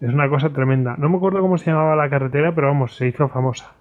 Es 0.00 0.12
una 0.12 0.28
cosa 0.28 0.50
tremenda. 0.50 0.96
No 0.98 1.08
me 1.08 1.16
acuerdo 1.16 1.40
cómo 1.40 1.58
se 1.58 1.70
llamaba 1.70 1.96
la 1.96 2.10
carretera, 2.10 2.54
pero 2.54 2.68
vamos, 2.68 2.94
se 2.96 3.08
hizo 3.08 3.28
famosa. 3.28 3.77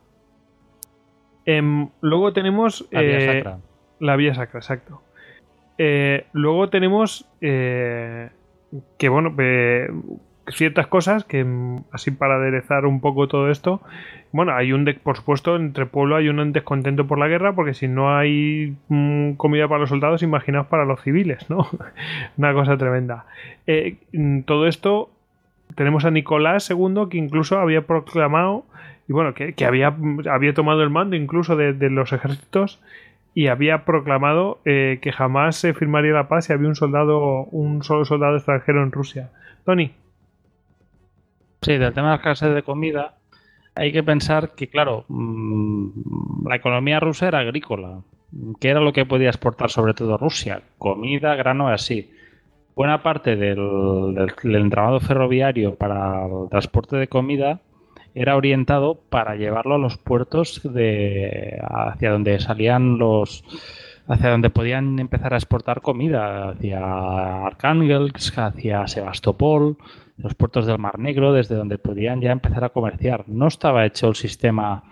Em, 1.47 1.87
luego 2.01 2.33
tenemos. 2.33 2.85
La 2.91 3.01
vía 3.01 3.17
eh, 3.17 3.25
sacra. 3.25 3.57
La 3.99 4.15
vía 4.17 4.35
sacra, 4.35 4.59
exacto. 4.59 5.01
Eh, 5.77 6.25
luego 6.33 6.69
tenemos. 6.69 7.25
Eh, 7.41 8.29
que 8.97 9.07
bueno, 9.07 9.33
ciertas 10.49 10.87
cosas 10.87 11.23
que 11.23 11.45
mm, 11.45 11.85
así 11.93 12.11
para 12.11 12.35
aderezar 12.35 12.85
un 12.85 12.99
poco 12.99 13.29
todo 13.29 13.49
esto. 13.49 13.81
Bueno, 14.33 14.53
hay 14.53 14.73
un, 14.73 14.85
por 15.01 15.15
supuesto, 15.15 15.55
entre 15.55 15.85
pueblo 15.85 16.17
hay 16.17 16.27
un 16.27 16.51
descontento 16.51 17.07
por 17.07 17.17
la 17.17 17.29
guerra, 17.29 17.55
porque 17.55 17.73
si 17.73 17.87
no 17.87 18.15
hay 18.15 18.75
mm, 18.89 19.33
comida 19.33 19.69
para 19.69 19.79
los 19.79 19.89
soldados, 19.89 20.23
imaginaos 20.23 20.67
para 20.67 20.83
los 20.83 21.01
civiles, 21.01 21.49
¿no? 21.49 21.69
Una 22.37 22.53
cosa 22.53 22.77
tremenda. 22.77 23.25
Mm, 24.11 24.41
todo 24.41 24.67
esto 24.67 25.11
tenemos 25.75 26.03
a 26.03 26.11
Nicolás 26.11 26.69
II, 26.69 27.07
que 27.09 27.17
incluso 27.17 27.57
había 27.57 27.83
proclamado 27.83 28.65
y 29.07 29.13
bueno, 29.13 29.33
que, 29.33 29.65
había, 29.65 29.95
había, 30.29 30.53
tomado 30.53 30.83
el 30.83 30.89
mando 30.89 31.15
incluso 31.15 31.55
de, 31.55 31.73
los 31.89 32.11
ejércitos 32.11 32.81
y 33.33 33.47
había 33.47 33.85
proclamado 33.85 34.59
eh, 34.65 34.99
que 35.01 35.13
jamás 35.13 35.55
se 35.55 35.73
firmaría 35.73 36.11
la 36.11 36.27
paz 36.27 36.45
si 36.45 36.53
había 36.53 36.67
un 36.67 36.75
soldado, 36.75 37.45
un 37.45 37.83
solo 37.83 38.03
soldado 38.03 38.35
extranjero 38.35 38.83
en 38.83 38.91
Rusia. 38.91 39.29
Tony. 39.63 39.93
Sí, 41.61 41.77
del 41.77 41.93
tema 41.93 42.07
de 42.07 42.11
la 42.11 42.15
escasez 42.15 42.53
de 42.53 42.63
comida, 42.63 43.15
hay 43.75 43.93
que 43.93 44.03
pensar 44.03 44.55
que, 44.55 44.67
claro, 44.67 45.05
mm, 45.07 46.47
la 46.47 46.55
economía 46.57 46.99
rusa 46.99 47.29
era 47.29 47.39
agrícola. 47.39 48.01
¿Qué 48.59 48.69
era 48.69 48.81
lo 48.81 48.91
que 48.91 49.05
podía 49.05 49.29
exportar 49.29 49.69
sobre 49.69 49.93
todo 49.93 50.17
Rusia? 50.17 50.63
Comida, 50.77 51.33
grano, 51.35 51.69
así. 51.69 52.11
Buena 52.75 53.01
parte 53.01 53.37
del, 53.37 54.13
del 54.43 54.55
entramado 54.55 54.99
ferroviario 54.99 55.75
para 55.75 56.25
el 56.25 56.49
transporte 56.49 56.97
de 56.97 57.07
comida 57.07 57.61
era 58.19 58.35
orientado 58.35 58.95
para 58.95 59.35
llevarlo 59.35 59.75
a 59.75 59.77
los 59.77 59.97
puertos 59.97 60.61
de 60.63 61.61
hacia 61.63 62.11
donde 62.11 62.39
salían 62.39 62.97
los 62.97 63.43
hacia 64.07 64.29
donde 64.29 64.49
podían 64.49 64.99
empezar 64.99 65.33
a 65.33 65.37
exportar 65.37 65.81
comida, 65.81 66.49
hacia 66.49 67.45
Arcángelsk, 67.45 68.37
hacia 68.39 68.87
Sebastopol, 68.87 69.77
los 70.17 70.33
puertos 70.33 70.65
del 70.65 70.79
Mar 70.79 70.97
Negro, 70.97 71.33
desde 71.33 71.55
donde 71.55 71.77
podían 71.77 72.21
ya 72.21 72.31
empezar 72.31 72.63
a 72.63 72.69
comerciar. 72.69 73.25
No 73.27 73.47
estaba 73.47 73.85
hecho 73.85 74.07
el 74.07 74.15
sistema 74.15 74.83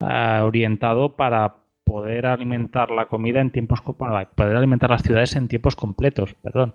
eh, 0.00 0.40
orientado 0.42 1.14
para 1.14 1.56
poder 1.84 2.26
alimentar 2.26 2.90
la 2.90 3.06
comida 3.06 3.40
en 3.40 3.50
tiempos 3.50 3.82
para 3.98 4.30
poder 4.30 4.56
alimentar 4.56 4.90
las 4.90 5.02
ciudades 5.02 5.36
en 5.36 5.46
tiempos 5.46 5.76
completos, 5.76 6.34
perdón. 6.42 6.74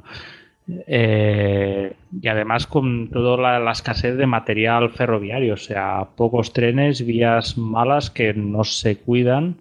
Eh, 0.85 1.93
y 2.21 2.27
además 2.27 2.67
con 2.67 3.09
toda 3.09 3.59
la, 3.59 3.71
escasez 3.71 4.15
de 4.17 4.27
material 4.27 4.91
ferroviario, 4.91 5.55
o 5.55 5.57
sea, 5.57 6.07
pocos 6.15 6.53
trenes, 6.53 7.05
vías 7.05 7.57
malas 7.57 8.09
que 8.11 8.33
no 8.33 8.63
se 8.63 8.97
cuidan. 8.97 9.57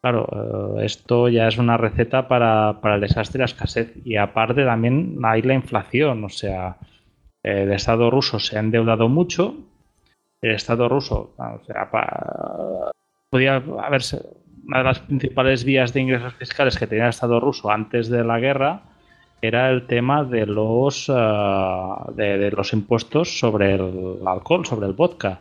Claro, 0.00 0.78
eh, 0.80 0.84
esto 0.84 1.28
ya 1.28 1.48
es 1.48 1.58
una 1.58 1.76
receta 1.76 2.28
para, 2.28 2.78
el 2.82 3.00
desastre 3.00 3.38
y 3.38 3.40
la 3.40 3.44
escasez. 3.46 3.92
Y 4.04 4.16
aparte 4.16 4.64
también 4.64 5.18
hay 5.24 5.42
la 5.42 5.54
inflación, 5.54 6.24
o 6.24 6.28
sea, 6.28 6.76
el 7.42 7.72
Estado 7.72 8.10
ruso 8.10 8.38
se 8.38 8.56
ha 8.56 8.60
endeudado 8.60 9.08
mucho. 9.08 9.56
El 10.40 10.52
Estado 10.52 10.88
ruso, 10.88 11.34
o 11.36 11.64
sea, 11.66 11.90
podía 13.30 13.56
haberse 13.82 14.22
una 14.66 14.78
de 14.78 14.84
las 14.84 15.00
principales 15.00 15.64
vías 15.64 15.92
de 15.92 16.00
ingresos 16.00 16.34
fiscales 16.34 16.78
que 16.78 16.86
tenía 16.86 17.04
el 17.04 17.10
Estado 17.10 17.40
ruso 17.40 17.70
antes 17.70 18.08
de 18.08 18.24
la 18.24 18.38
guerra 18.38 18.89
era 19.42 19.70
el 19.70 19.86
tema 19.86 20.24
de 20.24 20.46
los, 20.46 21.08
eh, 21.08 21.12
de, 22.14 22.50
los 22.50 22.72
impuestos 22.72 23.38
sobre 23.38 23.74
el 23.74 24.18
alcohol, 24.26 24.66
sobre 24.66 24.86
el 24.86 24.92
vodka. 24.92 25.40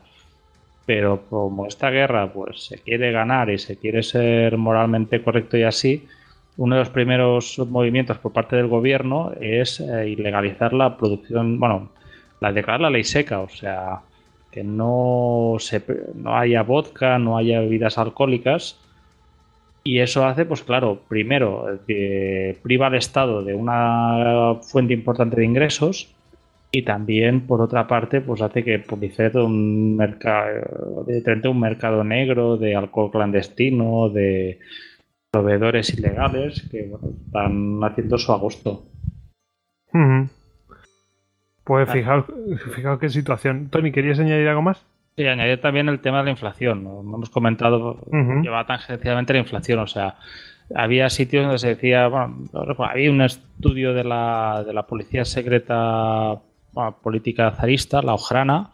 Pero 0.86 1.24
como 1.30 1.68
esta 1.68 1.90
guerra 1.90 2.32
pues 2.32 2.64
se 2.66 2.80
quiere 2.80 3.12
ganar 3.12 3.50
y 3.50 3.60
se 3.60 3.78
quiere 3.78 4.02
ser 4.02 4.58
moralmente 4.58 5.22
correcto 5.22 5.58
y 5.58 5.64
así, 5.64 6.08
uno 6.58 6.76
de 6.76 6.82
los 6.82 6.90
primeros 6.90 7.60
movimientos 7.60 8.18
por 8.18 8.34
parte 8.34 8.56
del 8.56 8.68
gobierno 8.68 9.32
es 9.40 9.80
eh, 9.80 10.10
ilegalizar 10.10 10.74
la 10.74 10.98
producción, 10.98 11.60
bueno, 11.60 11.90
la 12.40 12.52
declarar 12.52 12.82
la 12.82 12.90
ley 12.90 13.04
seca, 13.04 13.42
o 13.42 13.50
sea, 13.50 14.02
que 14.52 14.64
no, 14.64 15.58
se, 15.60 15.84
no 16.16 16.36
haya 16.36 16.64
vodka, 16.64 17.20
no 17.20 17.38
haya 17.38 17.60
bebidas 17.60 17.98
alcohólicas 17.98 18.80
y 19.84 20.00
eso 20.00 20.26
hace, 20.26 20.46
pues 20.46 20.64
claro, 20.64 21.02
primero, 21.08 21.80
que 21.88 22.58
priva 22.62 22.88
al 22.88 22.96
Estado 22.96 23.44
de 23.44 23.54
una 23.54 24.56
fuente 24.62 24.94
importante 24.94 25.38
de 25.38 25.46
ingresos 25.46 26.14
y 26.72 26.84
también, 26.84 27.48
por 27.48 27.62
otra 27.62 27.88
parte, 27.88 28.22
pues 28.22 28.42
hace 28.42 28.64
que 28.64 28.80
todo 28.80 29.46
un 29.46 29.96
mercado, 29.96 31.06
de 31.08 31.50
un 31.50 31.60
mercado 31.60 32.04
negro 32.04 32.58
de 32.58 32.76
alcohol 32.76 33.10
clandestino, 33.10 34.10
de 34.10 34.60
proveedores 35.32 35.94
ilegales 35.98 36.68
que 36.70 36.92
están 37.26 37.80
haciendo 37.84 38.18
su 38.18 38.32
agosto. 38.32 38.86
Pues 41.64 41.90
fijaos, 41.90 42.26
fijaos 42.76 43.00
qué 43.00 43.10
situación. 43.10 43.70
Tony, 43.70 43.92
¿querías 43.92 44.20
añadir 44.20 44.48
algo 44.48 44.62
más? 44.62 44.86
Sí, 45.20 45.28
añadir 45.28 45.60
también 45.60 45.90
el 45.90 46.00
tema 46.00 46.20
de 46.20 46.24
la 46.24 46.30
inflación. 46.30 46.86
¿no? 46.86 47.02
Hemos 47.02 47.30
comentado, 47.30 48.00
uh 48.06 48.42
lleva 48.42 48.66
tangencialmente 48.66 49.34
la 49.34 49.40
inflación. 49.40 49.80
O 49.80 49.88
sea, 49.88 50.16
había 50.74 51.10
sitios 51.10 51.44
donde 51.44 51.58
se 51.60 51.68
decía, 51.68 52.08
bueno, 52.08 52.48
había 52.90 53.12
un 53.12 53.22
estudio 53.22 53.94
de 53.94 54.06
la, 54.06 54.64
de 54.66 54.72
la 54.72 54.84
policía 54.84 55.26
secreta 55.26 56.38
política 57.04 57.52
zarista, 57.52 58.02
la 58.02 58.14
Ojrana, 58.14 58.70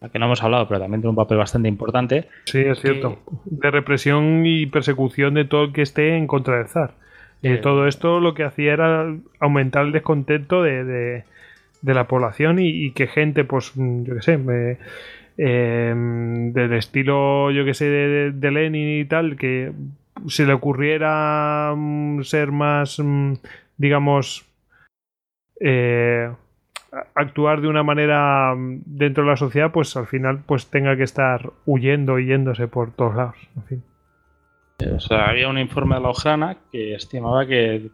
la 0.00 0.08
que 0.08 0.18
no 0.18 0.24
hemos 0.24 0.42
hablado, 0.42 0.66
pero 0.68 0.80
también 0.80 1.02
tiene 1.02 1.10
un 1.10 1.16
papel 1.16 1.36
bastante 1.36 1.68
importante. 1.68 2.30
Sí, 2.46 2.60
es 2.60 2.80
cierto. 2.80 3.18
De 3.44 3.70
represión 3.70 4.46
y 4.46 4.64
persecución 4.64 5.34
de 5.34 5.44
todo 5.44 5.64
el 5.64 5.72
que 5.74 5.82
esté 5.82 6.16
en 6.16 6.26
contra 6.26 6.56
del 6.56 6.68
zar. 6.68 6.92
Y 7.42 7.58
todo 7.58 7.86
esto 7.86 8.20
lo 8.20 8.32
que 8.32 8.44
hacía 8.44 8.72
era 8.72 9.14
aumentar 9.38 9.84
el 9.84 9.92
descontento 9.92 10.62
de, 10.62 10.82
de, 10.82 11.94
la 11.94 12.08
población 12.08 12.58
y, 12.58 12.92
que 12.92 13.06
gente, 13.06 13.44
pues, 13.44 13.74
yo 13.74 14.14
qué 14.14 14.22
sé, 14.22 14.38
me, 14.38 14.78
Em, 15.38 16.52
del 16.52 16.72
estilo, 16.72 17.50
yo 17.50 17.64
que 17.66 17.74
sé, 17.74 17.84
de, 17.84 18.50
Lenin 18.50 19.00
y 19.00 19.04
tal, 19.04 19.36
que 19.36 19.72
se 20.28 20.46
le 20.46 20.54
ocurriera 20.54 21.74
mm, 21.76 22.22
ser 22.22 22.52
más, 22.52 22.98
mm, 22.98 23.34
digamos, 23.76 24.46
eh, 25.60 26.32
actuar 27.14 27.60
de 27.60 27.68
una 27.68 27.82
manera 27.82 28.54
mm, 28.54 28.82
dentro 28.86 29.24
de 29.24 29.30
la 29.30 29.36
sociedad, 29.36 29.72
pues 29.72 29.94
al 29.96 30.06
final 30.06 30.40
pues 30.46 30.70
tenga 30.70 30.96
que 30.96 31.02
estar 31.02 31.50
huyendo 31.66 32.18
y 32.18 32.26
yéndose 32.26 32.66
por 32.66 32.92
todos 32.92 33.16
lados. 33.16 33.36
En 33.56 33.62
fin. 33.64 33.82
Había 35.10 35.48
un 35.48 35.58
informe 35.58 35.96
de 35.96 36.02
la 36.02 36.10
Ojana 36.10 36.56
que 36.72 36.94
estimaba 36.94 37.46
que 37.46 37.90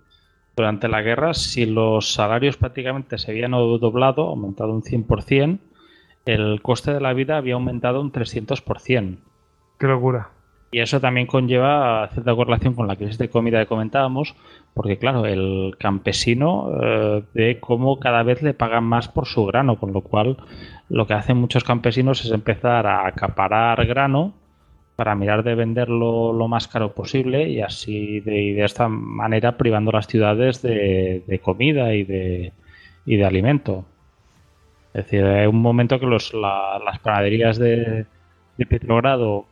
durante 0.56 0.88
la 0.88 1.02
guerra, 1.02 1.34
si 1.34 1.66
los 1.66 2.12
salarios 2.12 2.56
prácticamente 2.56 3.18
se 3.18 3.30
habían 3.30 3.52
doblado, 3.52 4.28
aumentado 4.28 4.72
un 4.72 4.82
100%, 4.82 5.58
el 6.26 6.60
coste 6.62 6.92
de 6.92 7.00
la 7.00 7.12
vida 7.12 7.36
había 7.36 7.54
aumentado 7.54 8.00
un 8.00 8.12
300%. 8.12 9.18
Qué 9.78 9.86
locura. 9.86 10.30
Y 10.74 10.80
eso 10.80 11.00
también 11.00 11.26
conlleva 11.26 12.08
cierta 12.12 12.34
correlación 12.34 12.72
con 12.72 12.88
la 12.88 12.96
crisis 12.96 13.18
de 13.18 13.28
comida 13.28 13.60
que 13.60 13.66
comentábamos, 13.66 14.34
porque 14.72 14.96
claro, 14.96 15.26
el 15.26 15.74
campesino 15.78 16.70
eh, 16.82 17.22
ve 17.34 17.60
cómo 17.60 18.00
cada 18.00 18.22
vez 18.22 18.42
le 18.42 18.54
pagan 18.54 18.84
más 18.84 19.08
por 19.08 19.26
su 19.26 19.44
grano, 19.44 19.76
con 19.76 19.92
lo 19.92 20.00
cual 20.00 20.38
lo 20.88 21.06
que 21.06 21.12
hacen 21.12 21.36
muchos 21.36 21.62
campesinos 21.62 22.24
es 22.24 22.30
empezar 22.30 22.86
a 22.86 23.06
acaparar 23.06 23.84
grano 23.84 24.32
para 24.96 25.14
mirar 25.14 25.42
de 25.42 25.54
venderlo 25.54 26.32
lo 26.32 26.48
más 26.48 26.68
caro 26.68 26.94
posible 26.94 27.50
y 27.50 27.60
así 27.60 28.20
de, 28.20 28.64
esta 28.64 28.88
manera 28.88 29.58
privando 29.58 29.92
las 29.92 30.06
ciudades 30.06 30.62
de, 30.62 31.40
comida 31.42 31.94
y 31.94 32.04
de, 32.04 32.52
y 33.04 33.16
de 33.16 33.24
alimento. 33.26 33.84
Es 34.94 35.04
decir, 35.04 35.24
hay 35.24 35.46
un 35.46 35.60
momento 35.60 35.98
que 35.98 36.06
los, 36.06 36.34
las 36.34 36.98
panaderías 37.00 37.58
de, 37.58 38.06
de 38.58 38.66
Petrogrado 38.66 39.46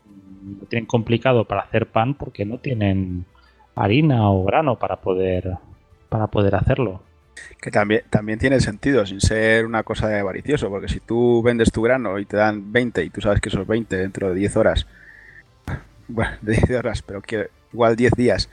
lo 0.60 0.66
tienen 0.66 0.86
complicado 0.86 1.44
para 1.44 1.62
hacer 1.62 1.86
pan 1.86 2.14
porque 2.14 2.44
no 2.44 2.58
tienen 2.58 3.24
harina 3.74 4.30
o 4.30 4.44
grano 4.44 4.78
para 4.78 4.96
poder, 4.96 5.56
para 6.08 6.26
poder 6.26 6.54
hacerlo. 6.54 7.02
Que 7.60 7.70
también, 7.70 8.02
también 8.10 8.38
tiene 8.38 8.60
sentido, 8.60 9.06
sin 9.06 9.20
ser 9.20 9.64
una 9.64 9.82
cosa 9.82 10.08
de 10.08 10.18
avaricioso, 10.18 10.68
porque 10.68 10.88
si 10.88 11.00
tú 11.00 11.42
vendes 11.42 11.72
tu 11.72 11.82
grano 11.82 12.18
y 12.18 12.26
te 12.26 12.36
dan 12.36 12.72
20 12.72 13.04
y 13.04 13.10
tú 13.10 13.20
sabes 13.20 13.40
que 13.40 13.48
esos 13.48 13.66
20 13.66 13.96
dentro 13.96 14.28
de 14.28 14.34
10 14.34 14.56
horas, 14.56 14.86
bueno, 16.08 16.32
de 16.42 16.52
10 16.52 16.70
horas, 16.78 17.02
pero 17.02 17.22
que 17.22 17.48
igual 17.72 17.96
10 17.96 18.12
días 18.12 18.50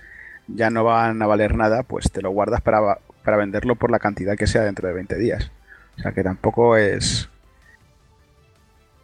ya 0.48 0.70
no 0.70 0.86
van 0.86 1.22
a 1.22 1.28
valer 1.28 1.56
nada, 1.56 1.84
pues 1.84 2.12
te 2.12 2.22
lo 2.22 2.30
guardas 2.30 2.62
para, 2.62 3.00
para 3.24 3.38
venderlo 3.38 3.76
por 3.76 3.92
la 3.92 4.00
cantidad 4.00 4.38
que 4.38 4.48
sea 4.48 4.64
dentro 4.64 4.88
de 4.88 4.94
20 4.94 5.18
días. 5.18 5.52
O 5.98 6.02
sea 6.02 6.12
que 6.12 6.24
tampoco 6.24 6.78
es... 6.78 7.30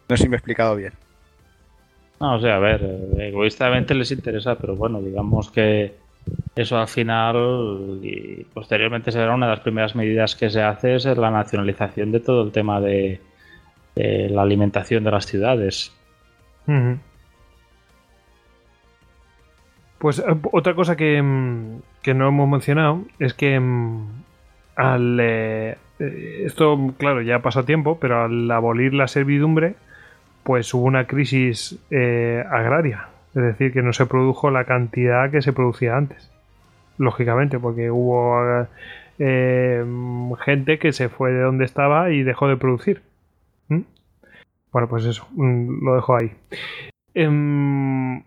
No 0.09 0.17
sé 0.17 0.23
si 0.23 0.29
me 0.29 0.35
he 0.35 0.37
explicado 0.37 0.75
bien. 0.75 0.93
No, 2.19 2.35
o 2.35 2.39
sea, 2.39 2.55
a 2.55 2.59
ver, 2.59 2.81
eh, 2.83 3.27
egoístamente 3.29 3.95
les 3.95 4.11
interesa, 4.11 4.55
pero 4.55 4.75
bueno, 4.75 5.01
digamos 5.01 5.49
que 5.49 5.95
eso 6.55 6.77
al 6.77 6.87
final 6.87 7.99
y 8.01 8.45
posteriormente 8.53 9.11
será 9.11 9.33
una 9.33 9.47
de 9.47 9.51
las 9.51 9.59
primeras 9.59 9.95
medidas 9.95 10.35
que 10.35 10.49
se 10.49 10.61
hace 10.61 10.95
es 10.95 11.05
la 11.05 11.31
nacionalización 11.31 12.11
de 12.11 12.19
todo 12.19 12.43
el 12.43 12.51
tema 12.51 12.79
de, 12.79 13.19
la 13.95 14.41
alimentación 14.41 15.03
de 15.03 15.11
las 15.11 15.25
ciudades. 15.25 15.91
Pues 19.97 20.19
eh, 20.19 20.23
otra 20.51 20.75
cosa 20.75 20.95
que, 20.95 21.21
mm, 21.21 21.81
que, 22.01 22.13
no 22.13 22.27
hemos 22.27 22.47
mencionado 22.47 23.03
es 23.19 23.33
que 23.33 23.59
mm, 23.59 24.23
al 24.75 25.17
eh, 25.19 25.77
esto 26.45 26.93
claro 26.97 27.21
ya 27.21 27.41
pasado 27.41 27.65
tiempo, 27.65 27.97
pero 27.99 28.23
al 28.23 28.49
abolir 28.51 28.93
la 28.93 29.07
servidumbre 29.07 29.75
pues 30.43 30.73
hubo 30.73 30.83
una 30.83 31.07
crisis 31.07 31.79
eh, 31.89 32.43
agraria. 32.49 33.07
Es 33.29 33.41
decir, 33.41 33.73
que 33.73 33.81
no 33.81 33.93
se 33.93 34.05
produjo 34.05 34.51
la 34.51 34.65
cantidad 34.65 35.31
que 35.31 35.41
se 35.41 35.53
producía 35.53 35.97
antes. 35.97 36.31
Lógicamente, 36.97 37.59
porque 37.59 37.89
hubo 37.89 38.67
eh, 39.17 39.83
gente 40.45 40.77
que 40.77 40.91
se 40.91 41.09
fue 41.09 41.31
de 41.31 41.41
donde 41.41 41.65
estaba 41.65 42.11
y 42.11 42.23
dejó 42.23 42.47
de 42.47 42.57
producir. 42.57 43.01
¿Mm? 43.69 43.81
Bueno, 44.71 44.87
pues 44.87 45.05
eso, 45.05 45.27
mm, 45.31 45.83
lo 45.83 45.95
dejo 45.95 46.15
ahí. 46.15 46.31
Em, 47.15 48.23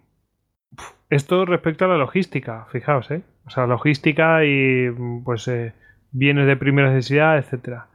esto 1.10 1.44
respecto 1.44 1.84
a 1.84 1.88
la 1.88 1.98
logística, 1.98 2.66
fijaos, 2.72 3.10
¿eh? 3.10 3.22
O 3.46 3.50
sea, 3.50 3.66
logística 3.66 4.44
y 4.44 4.90
pues 5.24 5.46
eh, 5.46 5.72
bienes 6.16 6.46
de 6.46 6.56
primera 6.56 6.92
necesidad, 6.92 7.38
etcétera. 7.38 7.86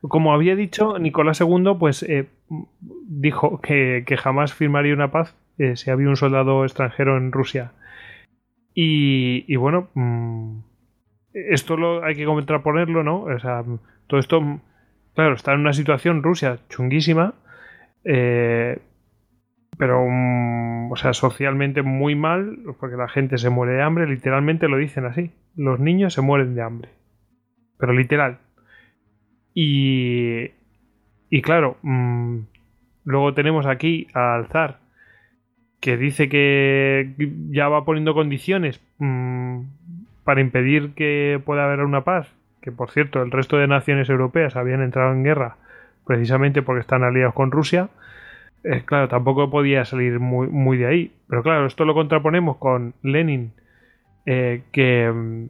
Como 0.00 0.32
había 0.32 0.56
dicho, 0.56 0.98
Nicolás 0.98 1.40
II 1.40 1.76
pues 1.78 2.02
eh, 2.02 2.28
dijo 3.08 3.60
que, 3.60 4.04
jamás 4.18 4.54
firmaría 4.54 4.94
una 4.94 5.10
paz 5.10 5.34
eh, 5.58 5.76
si 5.76 5.90
había 5.90 6.08
un 6.08 6.16
soldado 6.16 6.64
extranjero 6.64 7.16
en 7.16 7.32
Rusia. 7.32 7.72
Y, 8.78 9.56
bueno, 9.56 9.88
mm, 9.94 10.58
esto 11.32 11.78
lo 11.78 12.04
hay 12.04 12.14
que 12.14 12.26
contraponerlo, 12.26 13.02
¿no? 13.02 13.22
O 13.22 13.38
sea, 13.38 13.64
todo 14.06 14.20
esto, 14.20 14.60
claro, 15.14 15.34
está 15.34 15.54
en 15.54 15.60
una 15.60 15.72
situación 15.72 16.22
Rusia 16.22 16.58
chunguísima, 16.68 17.34
eh, 18.04 18.78
pero, 19.78 20.04
mm, 20.06 20.92
o 20.92 20.96
sea, 20.96 21.14
socialmente 21.14 21.80
muy 21.80 22.14
mal, 22.14 22.58
porque 22.78 22.96
la 22.96 23.08
gente 23.08 23.38
se 23.38 23.48
muere 23.48 23.72
de 23.74 23.82
hambre, 23.82 24.06
literalmente 24.06 24.68
lo 24.68 24.76
dicen 24.76 25.06
así, 25.06 25.32
los 25.56 25.80
niños 25.80 26.12
se 26.12 26.20
mueren 26.20 26.54
de 26.54 26.62
hambre, 26.62 26.90
pero 27.78 27.92
literal. 27.92 28.38
Y, 29.54 30.50
y 31.30 31.42
claro, 31.42 31.78
mm, 31.82 32.38
luego 33.04 33.34
tenemos 33.34 33.66
aquí 33.66 34.08
al 34.12 34.46
zar 34.48 34.78
que 35.80 35.96
dice 35.96 36.28
que 36.28 37.14
ya 37.50 37.68
va 37.68 37.84
poniendo 37.84 38.14
condiciones 38.14 38.80
mm, 38.98 39.60
para 40.24 40.40
impedir 40.40 40.94
que 40.94 41.40
pueda 41.44 41.64
haber 41.64 41.80
una 41.80 42.04
paz. 42.04 42.32
Que 42.60 42.72
por 42.72 42.90
cierto, 42.90 43.22
el 43.22 43.30
resto 43.30 43.58
de 43.58 43.68
naciones 43.68 44.08
europeas 44.10 44.56
habían 44.56 44.82
entrado 44.82 45.12
en 45.12 45.22
guerra 45.22 45.56
precisamente 46.06 46.62
porque 46.62 46.80
están 46.80 47.04
aliados 47.04 47.34
con 47.34 47.50
Rusia. 47.50 47.88
Eh, 48.64 48.82
claro, 48.84 49.08
tampoco 49.08 49.50
podía 49.50 49.84
salir 49.84 50.18
muy, 50.18 50.48
muy, 50.48 50.76
de 50.76 50.86
ahí. 50.86 51.12
Pero 51.28 51.42
claro, 51.42 51.66
esto 51.66 51.84
lo 51.84 51.94
contraponemos 51.94 52.56
con 52.56 52.94
Lenin, 53.02 53.52
eh, 54.24 54.62
que, 54.72 55.10
mm, 55.12 55.46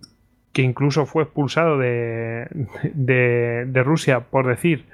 que 0.56 0.62
incluso 0.62 1.04
fue 1.04 1.24
expulsado 1.24 1.76
de, 1.76 2.48
de, 2.94 3.82
Rusia 3.82 4.20
por 4.20 4.46
decir 4.46 4.86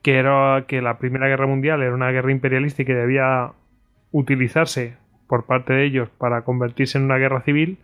que, 0.00 0.16
era, 0.16 0.64
que 0.66 0.80
la 0.80 0.96
Primera 0.96 1.28
Guerra 1.28 1.46
Mundial 1.46 1.82
era 1.82 1.94
una 1.94 2.10
guerra 2.12 2.32
imperialista 2.32 2.80
y 2.80 2.86
que 2.86 2.94
debía 2.94 3.50
utilizarse 4.10 4.96
por 5.28 5.44
parte 5.44 5.74
de 5.74 5.84
ellos 5.84 6.08
para 6.16 6.44
convertirse 6.44 6.96
en 6.96 7.04
una 7.04 7.18
guerra 7.18 7.42
civil, 7.42 7.76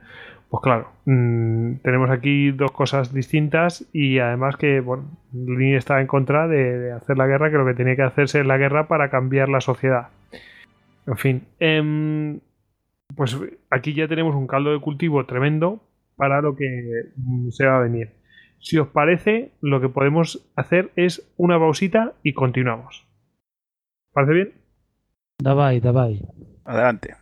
pues 0.49 0.63
claro, 0.63 0.89
mm, 1.05 1.75
tenemos 1.83 2.09
aquí 2.09 2.51
dos 2.51 2.73
cosas 2.73 3.13
distintas 3.13 3.85
y 3.93 4.19
además 4.19 4.57
que, 4.57 4.81
bueno, 4.81 5.05
Lenin 5.35 5.75
estaba 5.75 6.01
en 6.01 6.07
contra 6.07 6.49
de, 6.49 6.93
hacer 6.93 7.19
la 7.19 7.27
guerra, 7.27 7.51
que 7.51 7.59
lo 7.59 7.67
que 7.67 7.75
tenía 7.75 7.95
que 7.95 8.05
hacerse 8.05 8.41
es 8.41 8.47
la 8.47 8.57
guerra 8.57 8.89
para 8.89 9.11
cambiar 9.11 9.51
la 9.51 9.61
sociedad. 9.61 10.09
En 11.07 11.19
fin, 11.19 11.43
em, 11.61 12.41
pues 13.15 13.39
aquí 13.69 13.93
ya 13.93 14.09
tenemos 14.09 14.35
un 14.35 14.47
caldo 14.47 14.73
de 14.73 14.81
cultivo 14.81 15.27
tremendo 15.27 15.83
para 16.23 16.41
lo 16.41 16.55
que 16.55 17.11
mm, 17.17 17.49
se 17.51 17.67
va 17.67 17.79
a 17.79 17.81
venir. 17.81 18.13
Si 18.61 18.79
os 18.79 18.87
parece, 18.87 19.51
lo 19.61 19.81
que 19.81 19.89
podemos 19.89 20.49
hacer 20.55 20.93
es 20.95 21.29
una 21.37 21.59
pausita 21.59 22.13
y 22.23 22.33
continuamos. 22.33 23.09
¿Parece 24.13 24.33
bien? 24.33 24.53
Davai, 25.41 25.81
davai. 25.81 26.23
Adelante. 26.65 27.22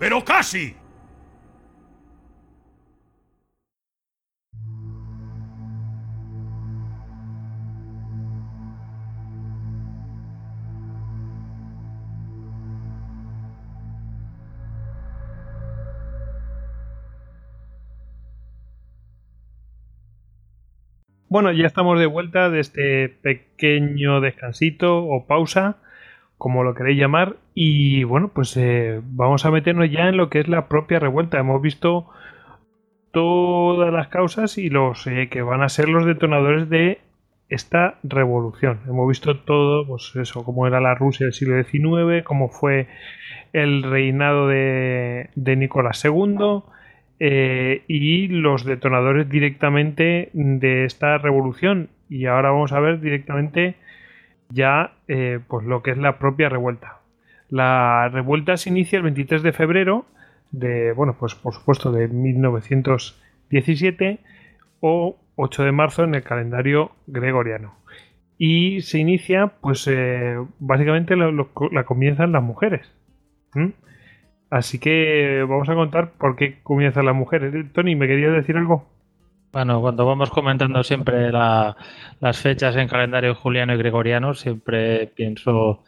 pero 0.00 0.24
casi. 0.24 0.74
Bueno, 21.28 21.52
ya 21.52 21.66
estamos 21.66 21.98
de 22.00 22.06
vuelta 22.06 22.48
de 22.48 22.60
este 22.60 23.08
pequeño 23.10 24.22
descansito 24.22 25.04
o 25.04 25.26
pausa 25.26 25.76
como 26.40 26.64
lo 26.64 26.74
queréis 26.74 26.98
llamar. 26.98 27.36
Y 27.54 28.02
bueno, 28.04 28.28
pues 28.28 28.56
eh, 28.56 29.02
vamos 29.04 29.44
a 29.44 29.50
meternos 29.50 29.90
ya 29.90 30.08
en 30.08 30.16
lo 30.16 30.30
que 30.30 30.40
es 30.40 30.48
la 30.48 30.68
propia 30.68 30.98
revuelta. 30.98 31.38
Hemos 31.38 31.60
visto 31.60 32.08
todas 33.12 33.92
las 33.92 34.08
causas 34.08 34.56
y 34.56 34.70
los 34.70 35.06
eh, 35.06 35.28
que 35.30 35.42
van 35.42 35.62
a 35.62 35.68
ser 35.68 35.90
los 35.90 36.06
detonadores 36.06 36.70
de 36.70 37.00
esta 37.50 37.98
revolución. 38.02 38.80
Hemos 38.88 39.06
visto 39.06 39.36
todo, 39.36 39.86
pues 39.86 40.16
eso, 40.16 40.42
cómo 40.42 40.66
era 40.66 40.80
la 40.80 40.94
Rusia 40.94 41.26
del 41.26 41.34
siglo 41.34 41.62
XIX, 41.62 42.24
cómo 42.24 42.48
fue 42.48 42.88
el 43.52 43.82
reinado 43.82 44.48
de, 44.48 45.28
de 45.34 45.56
Nicolás 45.56 46.02
II 46.06 46.62
eh, 47.18 47.82
y 47.86 48.28
los 48.28 48.64
detonadores 48.64 49.28
directamente 49.28 50.30
de 50.32 50.86
esta 50.86 51.18
revolución. 51.18 51.90
Y 52.08 52.24
ahora 52.24 52.50
vamos 52.50 52.72
a 52.72 52.80
ver 52.80 53.00
directamente 53.00 53.76
ya 54.50 54.92
eh, 55.08 55.40
pues 55.48 55.66
lo 55.66 55.82
que 55.82 55.90
es 55.92 55.98
la 55.98 56.18
propia 56.18 56.48
revuelta. 56.48 57.00
La 57.48 58.08
revuelta 58.08 58.56
se 58.56 58.70
inicia 58.70 58.96
el 58.98 59.04
23 59.04 59.42
de 59.42 59.52
febrero 59.52 60.06
de, 60.50 60.92
bueno, 60.92 61.16
pues 61.18 61.34
por 61.34 61.54
supuesto 61.54 61.92
de 61.92 62.08
1917 62.08 64.18
o 64.80 65.16
8 65.36 65.64
de 65.64 65.72
marzo 65.72 66.04
en 66.04 66.14
el 66.14 66.22
calendario 66.22 66.92
gregoriano. 67.06 67.74
Y 68.38 68.80
se 68.82 68.98
inicia, 68.98 69.48
pues 69.60 69.86
eh, 69.86 70.36
básicamente 70.58 71.14
la 71.16 71.84
comienzan 71.84 72.32
las 72.32 72.42
mujeres. 72.42 72.90
Así 74.48 74.78
que 74.78 75.44
vamos 75.48 75.68
a 75.68 75.74
contar 75.74 76.12
por 76.12 76.36
qué 76.36 76.60
comienzan 76.62 77.06
las 77.06 77.14
mujeres. 77.14 77.52
Tony, 77.72 77.96
¿me 77.96 78.08
querías 78.08 78.32
decir 78.32 78.56
algo? 78.56 78.86
Bueno, 79.52 79.80
cuando 79.80 80.06
vamos 80.06 80.30
comentando 80.30 80.84
siempre 80.84 81.32
las 81.32 82.38
fechas 82.40 82.76
en 82.76 82.86
calendario 82.86 83.34
juliano 83.34 83.74
y 83.74 83.78
gregoriano, 83.78 84.32
siempre 84.34 85.08
pienso, 85.08 85.82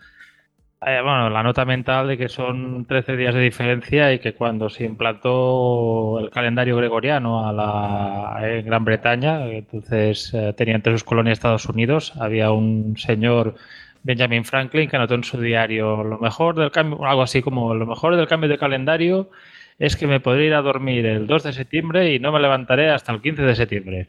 eh, 0.84 1.00
bueno, 1.00 1.30
la 1.30 1.44
nota 1.44 1.64
mental 1.64 2.08
de 2.08 2.18
que 2.18 2.28
son 2.28 2.86
13 2.86 3.16
días 3.16 3.34
de 3.34 3.40
diferencia 3.40 4.12
y 4.12 4.18
que 4.18 4.34
cuando 4.34 4.68
se 4.68 4.84
implantó 4.84 6.18
el 6.18 6.30
calendario 6.30 6.76
gregoriano 6.76 7.46
a 7.46 7.52
la, 7.52 8.58
en 8.58 8.66
Gran 8.66 8.84
Bretaña, 8.84 9.46
entonces 9.46 10.34
eh, 10.34 10.52
tenía 10.56 10.74
entre 10.74 10.92
sus 10.94 11.04
colonias 11.04 11.38
Estados 11.38 11.66
Unidos, 11.66 12.14
había 12.18 12.50
un 12.50 12.96
señor 12.98 13.54
Benjamin 14.02 14.44
Franklin 14.44 14.88
que 14.90 14.96
anotó 14.96 15.14
en 15.14 15.24
su 15.24 15.40
diario 15.40 16.02
lo 16.02 16.18
mejor 16.18 16.56
del 16.56 16.72
cambio, 16.72 17.04
algo 17.06 17.22
así 17.22 17.42
como 17.42 17.74
lo 17.74 17.86
mejor 17.86 18.16
del 18.16 18.26
cambio 18.26 18.48
de 18.50 18.58
calendario 18.58 19.30
es 19.82 19.96
que 19.96 20.06
me 20.06 20.20
podré 20.20 20.46
ir 20.46 20.54
a 20.54 20.62
dormir 20.62 21.04
el 21.06 21.26
2 21.26 21.42
de 21.42 21.52
septiembre 21.52 22.14
y 22.14 22.20
no 22.20 22.30
me 22.30 22.38
levantaré 22.38 22.90
hasta 22.90 23.10
el 23.10 23.20
15 23.20 23.42
de 23.42 23.54
septiembre. 23.56 24.06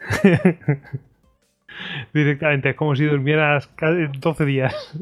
Directamente, 2.14 2.70
es 2.70 2.76
como 2.76 2.96
si 2.96 3.04
durmieras 3.04 3.68
12 4.18 4.44
días. 4.46 4.98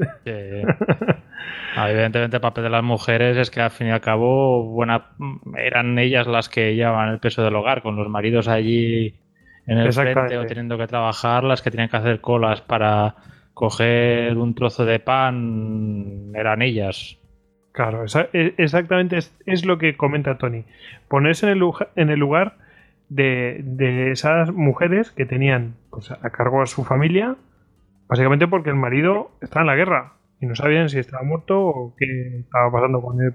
Evidentemente, 1.76 2.36
el 2.36 2.40
papel 2.40 2.64
de 2.64 2.70
las 2.70 2.82
mujeres 2.82 3.36
es 3.36 3.52
que 3.52 3.60
al 3.60 3.70
fin 3.70 3.86
y 3.86 3.90
al 3.90 4.00
cabo 4.00 4.64
buena, 4.64 5.10
eran 5.56 5.96
ellas 6.00 6.26
las 6.26 6.48
que 6.48 6.74
llevaban 6.74 7.10
el 7.10 7.20
peso 7.20 7.44
del 7.44 7.54
hogar, 7.54 7.82
con 7.82 7.94
los 7.94 8.08
maridos 8.08 8.48
allí 8.48 9.14
en 9.68 9.78
el 9.78 9.92
frente 9.92 10.36
o 10.36 10.46
teniendo 10.46 10.78
que 10.78 10.88
trabajar, 10.88 11.44
las 11.44 11.62
que 11.62 11.70
tenían 11.70 11.88
que 11.88 11.98
hacer 11.98 12.20
colas 12.20 12.60
para 12.60 13.14
coger 13.54 14.36
un 14.36 14.56
trozo 14.56 14.84
de 14.84 14.98
pan, 14.98 16.32
eran 16.34 16.60
ellas. 16.60 17.21
Claro, 17.72 18.04
e, 18.32 18.54
exactamente 18.58 19.16
es, 19.16 19.64
lo 19.64 19.78
que 19.78 19.96
comenta 19.96 20.36
Tony. 20.36 20.64
Ponerse 21.08 21.50
en 21.50 21.52
el, 21.56 21.70
en 21.96 22.10
el 22.10 22.20
lugar 22.20 22.56
de, 23.08 24.10
esas 24.12 24.52
mujeres 24.52 25.10
que 25.10 25.24
tenían 25.24 25.74
pues, 25.90 26.10
a 26.10 26.30
cargo 26.30 26.62
a 26.62 26.66
su 26.66 26.84
familia, 26.84 27.36
básicamente 28.08 28.46
porque 28.46 28.70
el 28.70 28.76
marido 28.76 29.30
estaba 29.40 29.62
en 29.62 29.66
la 29.68 29.76
guerra 29.76 30.12
y 30.40 30.46
no 30.46 30.54
sabían 30.54 30.90
si 30.90 30.98
estaba 30.98 31.22
muerto 31.22 31.60
o 31.60 31.94
qué 31.96 32.40
estaba 32.40 32.70
pasando 32.70 33.00
con 33.00 33.20
él. 33.22 33.34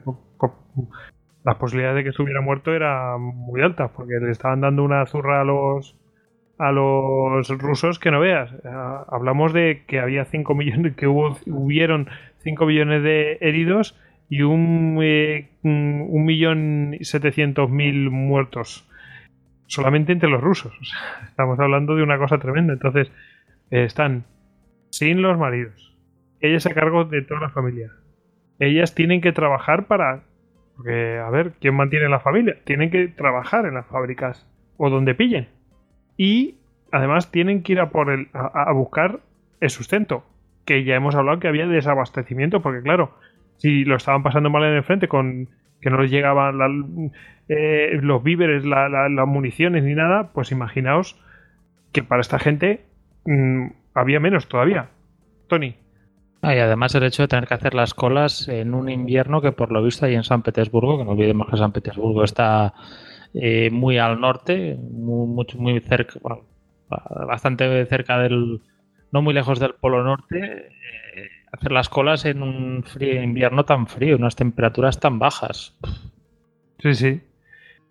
Las 1.44 1.56
posibilidades 1.56 1.98
de 1.98 2.04
que 2.04 2.10
estuviera 2.10 2.42
muerto 2.42 2.74
eran 2.74 3.22
muy 3.22 3.62
altas 3.62 3.90
porque 3.96 4.20
le 4.22 4.32
estaban 4.32 4.62
dando 4.62 4.84
una 4.84 5.06
zurra 5.06 5.42
a 5.42 5.44
los 5.44 5.96
a 6.60 6.72
los 6.72 7.50
rusos 7.60 8.00
que 8.00 8.12
no 8.12 8.20
veas. 8.20 8.52
Hablamos 9.10 9.54
de 9.54 9.84
que 9.88 10.00
había 10.00 10.26
5 10.26 10.56
millones, 10.56 10.96
que 10.96 11.08
hubo, 11.08 11.38
hubieron 11.46 12.10
5 12.40 12.66
millones 12.66 13.04
de 13.04 13.38
heridos 13.42 13.96
y 14.30 14.42
un, 14.42 15.00
eh, 15.02 15.50
un 15.64 16.26
millón 16.26 16.98
setecientos 17.02 17.70
mil 17.70 18.10
muertos 18.10 18.88
solamente 19.68 20.14
entre 20.14 20.30
los 20.30 20.42
rusos. 20.42 20.74
estamos 21.28 21.60
hablando 21.60 21.96
de 21.96 22.04
una 22.04 22.18
cosa 22.18 22.40
tremenda. 22.40 22.74
Entonces, 22.74 23.12
eh, 23.70 23.84
están 23.84 24.26
sin 24.90 25.22
los 25.22 25.38
maridos. 25.38 25.96
Ellas 26.40 26.66
a 26.66 26.74
cargo 26.74 27.06
de 27.06 27.22
toda 27.22 27.42
la 27.42 27.50
familia. 27.50 27.92
Ellas 28.60 28.96
tienen 28.96 29.22
que 29.22 29.32
trabajar 29.32 29.86
para. 29.88 30.24
Porque, 30.76 31.18
a 31.18 31.30
ver, 31.30 31.54
¿quién 31.60 31.76
mantiene 31.76 32.10
la 32.10 32.20
familia? 32.20 32.58
Tienen 32.64 32.92
que 32.92 33.08
trabajar 33.08 33.66
en 33.66 33.76
las 33.76 33.88
fábricas 33.88 34.48
o 34.78 34.90
donde 34.90 35.16
pillen. 35.16 35.48
Y 36.18 36.56
además 36.92 37.32
tienen 37.32 37.64
que 37.64 37.74
ir 37.74 37.80
a 37.80 37.90
por 37.90 38.12
el, 38.12 38.30
a 38.34 38.72
buscar 38.74 39.20
el 39.60 39.70
sustento. 39.70 40.24
Que 40.66 40.84
ya 40.84 40.96
hemos 40.96 41.16
hablado 41.16 41.40
que 41.40 41.48
había 41.48 41.66
desabastecimiento, 41.66 42.62
porque 42.62 42.82
claro, 42.82 43.16
si 43.58 43.86
lo 43.86 43.96
estaban 43.96 44.24
pasando 44.24 44.50
mal 44.50 44.64
en 44.64 44.74
el 44.74 44.84
frente 44.84 45.08
con 45.08 45.50
que 45.82 45.90
no 45.90 46.02
les 46.02 46.12
llegaban 46.12 47.12
eh, 47.48 48.00
los 48.02 48.24
víveres, 48.24 48.66
las 48.66 49.28
municiones 49.28 49.84
ni 49.84 49.94
nada, 49.94 50.32
pues 50.34 50.52
imaginaos 50.52 51.20
que 51.92 52.04
para 52.04 52.22
esta 52.22 52.40
gente 52.40 52.86
mm, 53.26 53.68
había 53.94 54.20
menos 54.20 54.48
todavía. 54.48 54.90
Tony. 55.48 55.76
Ah, 56.42 56.56
y 56.56 56.60
además 56.60 56.94
el 56.96 57.04
hecho 57.04 57.24
de 57.24 57.28
tener 57.28 57.48
que 57.48 57.56
hacer 57.56 57.74
las 57.74 57.94
colas 57.94 58.48
en 58.48 58.74
un 58.74 58.90
invierno 58.90 59.42
que 59.42 59.52
por 59.52 59.72
lo 59.72 59.84
visto 59.84 60.06
hay 60.06 60.16
en 60.16 60.24
San 60.24 60.44
Petersburgo, 60.44 60.98
que 60.98 61.04
no 61.04 61.12
olvidemos 61.12 61.48
que 61.50 61.58
San 61.58 61.72
Petersburgo 61.72 62.24
está 62.24 62.74
eh, 63.34 63.70
muy 63.72 63.98
al 63.98 64.22
norte, 64.22 64.78
muy, 64.80 65.46
muy 65.56 65.80
cerca, 65.82 66.20
bastante 67.28 67.86
cerca 67.88 68.20
del, 68.20 68.62
no 69.12 69.22
muy 69.22 69.34
lejos 69.34 69.60
del 69.60 69.74
Polo 69.74 70.04
Norte, 70.04 70.38
eh, 70.38 70.72
hacer 71.52 71.72
las 71.72 71.90
colas 71.90 72.26
en 72.26 72.42
un 72.42 72.84
frío, 72.84 73.22
invierno 73.22 73.66
tan 73.66 73.88
frío, 73.88 74.18
unas 74.18 74.36
temperaturas 74.36 75.00
tan 75.00 75.20
bajas. 75.20 75.78
Sí, 76.80 76.94
sí. 76.94 77.22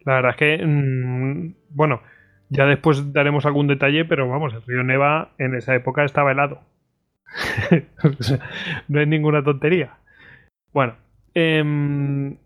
La 0.05 0.15
verdad 0.15 0.31
es 0.33 0.37
que, 0.37 0.65
mm, 0.65 1.55
bueno, 1.71 2.01
ya 2.49 2.67
después 2.67 3.13
daremos 3.13 3.45
algún 3.47 3.67
detalle, 3.67 4.05
pero 4.05 4.29
vamos, 4.29 4.55
el 4.55 4.63
río 4.63 4.83
Neva 4.83 5.31
en 5.39 5.55
esa 5.55 5.75
época 5.75 6.05
estaba 6.05 6.33
helado. 6.33 6.61
no 8.89 9.01
es 9.01 9.09
ninguna 9.09 9.43
tontería. 9.43 9.99
Bueno, 10.73 10.95
em, 11.35 12.37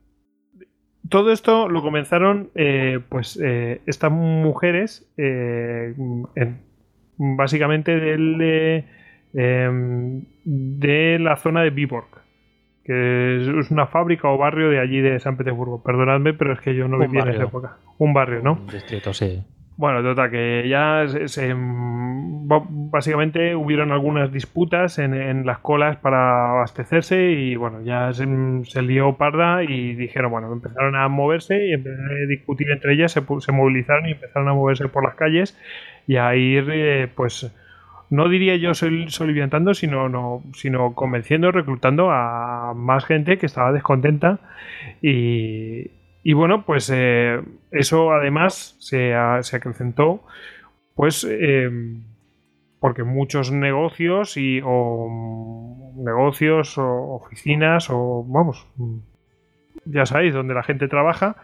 todo 1.08 1.32
esto 1.32 1.68
lo 1.68 1.82
comenzaron, 1.82 2.50
eh, 2.54 3.00
pues, 3.08 3.38
eh, 3.42 3.82
estas 3.86 4.10
mujeres, 4.10 5.06
eh, 5.16 5.94
básicamente 7.18 7.98
del 7.98 8.84
Em, 9.32 10.23
de 10.44 11.19
la 11.20 11.36
zona 11.36 11.62
de 11.62 11.70
Viborg, 11.70 12.09
que 12.85 13.36
es 13.36 13.70
una 13.70 13.86
fábrica 13.86 14.28
o 14.28 14.36
barrio 14.36 14.70
de 14.70 14.81
allí 14.81 15.01
de 15.01 15.20
San 15.20 15.36
Petersburgo. 15.36 15.82
Perdonadme, 15.82 16.35
pero 16.35 16.52
es 16.52 16.61
que 16.61 16.74
yo 16.74 16.89
no 16.89 16.98
vivía 16.98 17.23
en 17.23 17.28
esa 17.28 17.44
época. 17.44 17.77
Un 17.98 18.12
barrio, 18.12 18.40
¿no? 18.43 18.55
Un 18.55 18.66
distrito, 18.66 19.12
sí. 19.12 19.43
Bueno, 19.77 20.02
total, 20.02 20.31
que 20.31 20.69
ya 20.69 21.07
se, 21.27 21.55
básicamente 21.57 23.55
hubieron 23.55 23.93
algunas 23.93 24.31
disputas 24.31 24.98
en, 24.98 25.47
las 25.47 25.59
colas 25.61 25.97
para 25.97 26.51
abastecerse 26.51 27.31
y 27.31 27.57
bueno, 27.57 27.81
ya 27.82 28.12
se, 28.12 28.27
se, 28.65 28.82
lió 28.82 29.16
parda 29.16 29.65
y 29.65 29.94
dijeron, 29.94 30.32
bueno, 30.32 30.52
empezaron 30.52 30.97
a 30.97 31.09
moverse 31.09 31.66
y 31.66 31.73
empezaron 31.73 32.11
a 32.11 32.27
discutir 32.28 32.70
entre 32.70 32.93
ellas, 32.93 33.12
se, 33.12 33.23
se 33.39 33.52
movilizaron 33.52 34.07
y 34.07 34.12
empezaron 34.12 34.48
a 34.48 34.52
moverse 34.52 34.86
por 34.89 35.02
las 35.02 35.15
calles 35.15 35.59
y 36.07 36.16
a 36.16 36.35
ir 36.36 36.69
eh, 36.70 37.09
pues 37.15 37.51
no 38.10 38.28
diría 38.28 38.56
yo 38.56 38.74
soliviantando, 38.74 39.72
sino, 39.72 40.08
no, 40.08 40.42
sino 40.52 40.94
convenciendo, 40.94 41.52
reclutando 41.52 42.10
a 42.10 42.74
más 42.74 43.04
gente 43.04 43.38
que 43.38 43.46
estaba 43.46 43.72
descontenta. 43.72 44.40
Y, 45.00 45.92
y 46.24 46.32
bueno, 46.32 46.64
pues 46.66 46.90
eh, 46.92 47.40
eso 47.70 48.12
además 48.12 48.76
se, 48.80 49.14
se 49.42 49.56
acrecentó, 49.56 50.22
pues 50.96 51.24
em, 51.24 52.02
porque 52.80 53.04
muchos 53.04 53.52
negocios 53.52 54.36
y 54.36 54.60
o 54.64 55.92
negocios 55.96 56.78
o 56.78 57.14
oficinas 57.14 57.90
o 57.90 58.24
vamos, 58.26 58.66
ya 59.84 60.04
sabéis, 60.04 60.34
donde 60.34 60.54
la 60.54 60.64
gente 60.64 60.88
trabaja, 60.88 61.36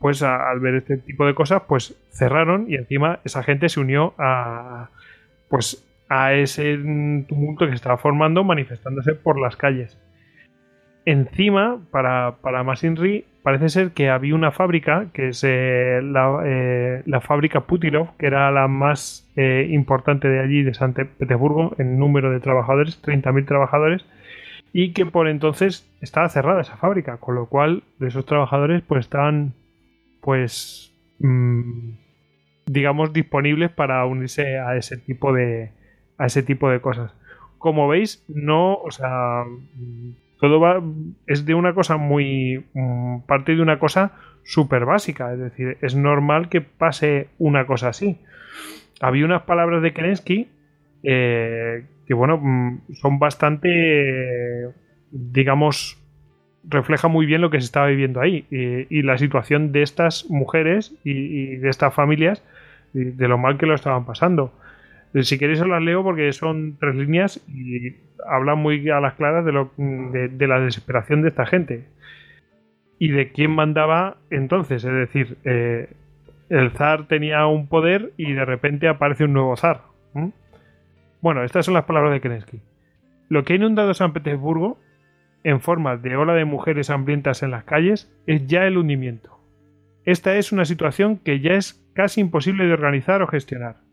pues 0.00 0.22
al 0.22 0.58
ver 0.58 0.74
este 0.76 0.96
tipo 0.96 1.26
de 1.26 1.34
cosas, 1.34 1.62
pues 1.68 1.94
cerraron 2.10 2.66
y 2.68 2.74
encima 2.74 3.20
esa 3.24 3.44
gente 3.44 3.68
se 3.68 3.78
unió 3.78 4.14
a 4.18 4.88
pues 5.48 5.87
a 6.08 6.34
ese 6.34 6.76
tumulto 7.28 7.64
que 7.64 7.72
se 7.72 7.76
estaba 7.76 7.98
formando 7.98 8.44
manifestándose 8.44 9.14
por 9.14 9.40
las 9.40 9.56
calles. 9.56 9.98
Encima, 11.04 11.80
para, 11.90 12.36
para 12.42 12.62
Masinri, 12.64 13.24
parece 13.42 13.70
ser 13.70 13.92
que 13.92 14.10
había 14.10 14.34
una 14.34 14.52
fábrica, 14.52 15.06
que 15.14 15.28
es 15.28 15.42
eh, 15.42 16.00
eh, 16.00 17.02
la, 17.06 17.20
fábrica 17.22 17.60
Putilov, 17.60 18.14
que 18.18 18.26
era 18.26 18.50
la 18.50 18.68
más 18.68 19.26
eh, 19.36 19.66
importante 19.70 20.28
de 20.28 20.40
allí, 20.40 20.62
de 20.62 20.74
San 20.74 20.92
Petersburgo, 20.92 21.74
en 21.78 21.98
número 21.98 22.30
de 22.30 22.40
trabajadores, 22.40 23.02
30.000 23.02 23.46
trabajadores, 23.46 24.04
y 24.74 24.92
que 24.92 25.06
por 25.06 25.28
entonces 25.28 25.90
estaba 26.02 26.28
cerrada 26.28 26.60
esa 26.60 26.76
fábrica, 26.76 27.16
con 27.16 27.36
lo 27.36 27.46
cual 27.46 27.84
esos 28.00 28.26
trabajadores 28.26 28.82
pues 28.86 29.06
estaban 29.06 29.54
pues 30.20 30.92
mm, 31.20 31.92
digamos 32.66 33.14
disponibles 33.14 33.70
para 33.70 34.04
unirse 34.04 34.58
a 34.58 34.76
ese 34.76 34.98
tipo 34.98 35.32
de 35.32 35.70
a 36.18 36.26
ese 36.26 36.42
tipo 36.42 36.68
de 36.70 36.80
cosas. 36.80 37.12
Como 37.58 37.88
veis, 37.88 38.24
no, 38.28 38.74
o 38.74 38.90
sea, 38.90 39.44
todo 40.40 40.60
va 40.60 40.82
es 41.26 41.44
de 41.46 41.54
una 41.54 41.74
cosa 41.74 41.96
muy 41.96 42.64
mm, 42.74 43.20
parte 43.20 43.56
de 43.56 43.62
una 43.62 43.78
cosa 43.78 44.12
súper 44.44 44.84
básica, 44.84 45.32
es 45.32 45.38
decir, 45.38 45.78
es 45.80 45.94
normal 45.94 46.48
que 46.48 46.60
pase 46.60 47.28
una 47.38 47.66
cosa 47.66 47.88
así. 47.88 48.18
Había 49.00 49.24
unas 49.24 49.42
palabras 49.42 49.82
de 49.82 49.92
Kerensky 49.92 50.48
eh, 51.02 51.84
que 52.06 52.14
bueno, 52.14 52.38
mm, 52.38 52.94
son 52.94 53.18
bastante, 53.18 54.72
digamos, 55.10 55.98
refleja 56.64 57.08
muy 57.08 57.26
bien 57.26 57.40
lo 57.40 57.50
que 57.50 57.60
se 57.60 57.66
estaba 57.66 57.86
viviendo 57.88 58.20
ahí 58.20 58.46
y, 58.50 59.02
la 59.02 59.18
situación 59.18 59.72
de 59.72 59.82
estas 59.82 60.26
mujeres 60.28 60.94
y, 61.04 61.56
de 61.56 61.68
estas 61.68 61.94
familias 61.94 62.42
y 62.94 63.04
de 63.04 63.28
lo 63.28 63.38
mal 63.38 63.58
que 63.58 63.66
lo 63.66 63.74
estaban 63.74 64.04
pasando. 64.06 64.52
Si 65.14 65.38
queréis 65.38 65.60
os 65.60 65.68
las 65.68 65.82
leo 65.82 66.02
porque 66.02 66.32
son 66.32 66.76
tres 66.78 66.94
líneas 66.94 67.42
y 67.48 67.96
hablan 68.26 68.58
muy 68.58 68.88
a 68.90 69.00
las 69.00 69.14
claras 69.14 69.44
de, 69.44 69.52
lo, 69.52 69.72
de, 69.76 70.46
la 70.46 70.60
desesperación 70.60 71.22
de 71.22 71.28
esta 71.28 71.46
gente 71.46 71.86
y 72.98 73.08
de 73.08 73.32
quién 73.32 73.52
mandaba 73.52 74.18
entonces. 74.30 74.84
Es 74.84 74.92
decir, 74.92 75.38
eh, 75.44 75.88
el 76.50 76.70
zar 76.72 77.06
tenía 77.08 77.46
un 77.46 77.68
poder 77.68 78.12
y 78.16 78.32
de 78.32 78.44
repente 78.44 78.88
aparece 78.88 79.24
un 79.24 79.32
nuevo 79.32 79.56
zar. 79.56 79.82
Bueno, 81.20 81.42
estas 81.42 81.64
son 81.64 81.74
las 81.74 81.84
palabras 81.84 82.12
de 82.12 82.20
Kerensky. 82.20 82.60
Lo 83.28 83.44
que 83.44 83.54
ha 83.54 83.56
inundado 83.56 83.92
San 83.94 84.12
Petersburgo, 84.12 84.78
en 85.42 85.60
forma 85.60 85.96
de 85.96 86.16
ola 86.16 86.34
de 86.34 86.44
mujeres 86.44 86.90
hambrientas 86.90 87.42
en 87.42 87.50
las 87.50 87.64
calles, 87.64 88.12
es 88.26 88.46
ya 88.46 88.66
el 88.66 88.78
hundimiento. 88.78 89.38
Esta 90.04 90.36
es 90.36 90.52
una 90.52 90.64
situación 90.64 91.18
que 91.18 91.40
ya 91.40 91.52
es 91.52 91.84
casi 91.94 92.20
imposible 92.20 92.66
de 92.66 92.72
organizar 92.72 93.20
o 93.22 93.26
gestionar. 93.26 93.87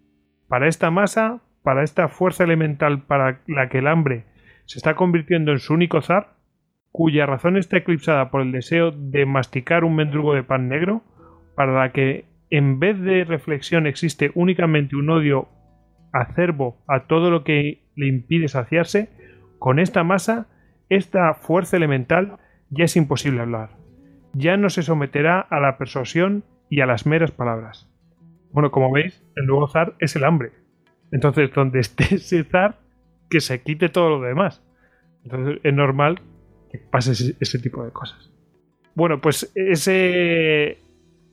Para 0.48 0.68
esta 0.68 0.92
masa, 0.92 1.42
para 1.64 1.84
esta 1.84 2.08
fuerza 2.08 2.44
elemental 2.44 3.02
para 3.02 3.42
la 3.48 3.70
que 3.70 3.80
el 3.80 3.88
hambre 3.88 4.26
se 4.66 4.80
está 4.80 4.96
convirtiendo 4.96 5.52
en 5.52 5.60
su 5.60 5.74
único 5.74 6.02
zar, 6.02 6.36
cuya 6.92 7.26
razón 7.26 7.58
está 7.58 7.78
eclipsada 7.78 8.30
por 8.30 8.42
el 8.42 8.52
deseo 8.52 8.92
de 8.92 9.26
masticar 9.26 9.84
un 9.84 9.96
mendrugo 9.96 10.34
de 10.34 10.44
pan 10.44 10.70
negro, 10.70 11.02
para 11.56 11.74
la 11.74 11.92
que 11.92 12.26
en 12.50 12.80
vez 12.80 13.00
de 13.02 13.24
reflexión 13.24 13.88
existe 13.88 14.32
únicamente 14.34 14.96
un 14.96 15.10
odio 15.10 15.50
acervo 16.14 16.78
a 16.88 17.02
todo 17.02 17.30
lo 17.32 17.44
que 17.44 17.84
le 17.96 18.08
impide 18.08 18.48
saciarse, 18.48 19.10
con 19.60 19.80
esta 19.80 20.04
masa, 20.04 20.48
esta 20.90 21.34
fuerza 21.34 21.78
elemental, 21.78 22.38
ya 22.70 22.86
es 22.86 22.96
imposible 22.96 23.42
hablar. 23.42 23.72
Ya 24.34 24.58
no 24.58 24.70
se 24.70 24.84
someterá 24.84 25.40
a 25.40 25.60
la 25.60 25.78
persuasión 25.78 26.44
y 26.70 26.82
a 26.82 26.86
las 26.86 27.06
meras 27.06 27.32
palabras. 27.32 27.90
Bueno, 28.56 28.72
como 28.72 28.90
veis, 28.90 29.22
el 29.36 29.48
nuevo 29.48 29.68
zar 29.68 29.96
es 30.00 30.16
el 30.16 30.24
hambre. 30.24 30.54
Entonces, 31.12 31.52
donde 31.54 31.82
esté 31.82 32.06
ese 32.16 32.46
zar, 32.46 32.80
que 33.30 33.42
se 33.42 33.62
quite 33.62 33.90
todo 33.90 34.12
lo 34.12 34.22
demás. 34.22 34.64
Entonces, 35.26 35.60
es 35.62 35.74
normal 35.74 36.22
que 36.72 36.78
pase 36.78 37.36
ese, 37.38 37.60
tipo 37.60 37.84
de 37.84 37.92
cosas. 37.92 38.32
Bueno, 38.94 39.20
pues 39.20 39.52
ese, 39.56 40.78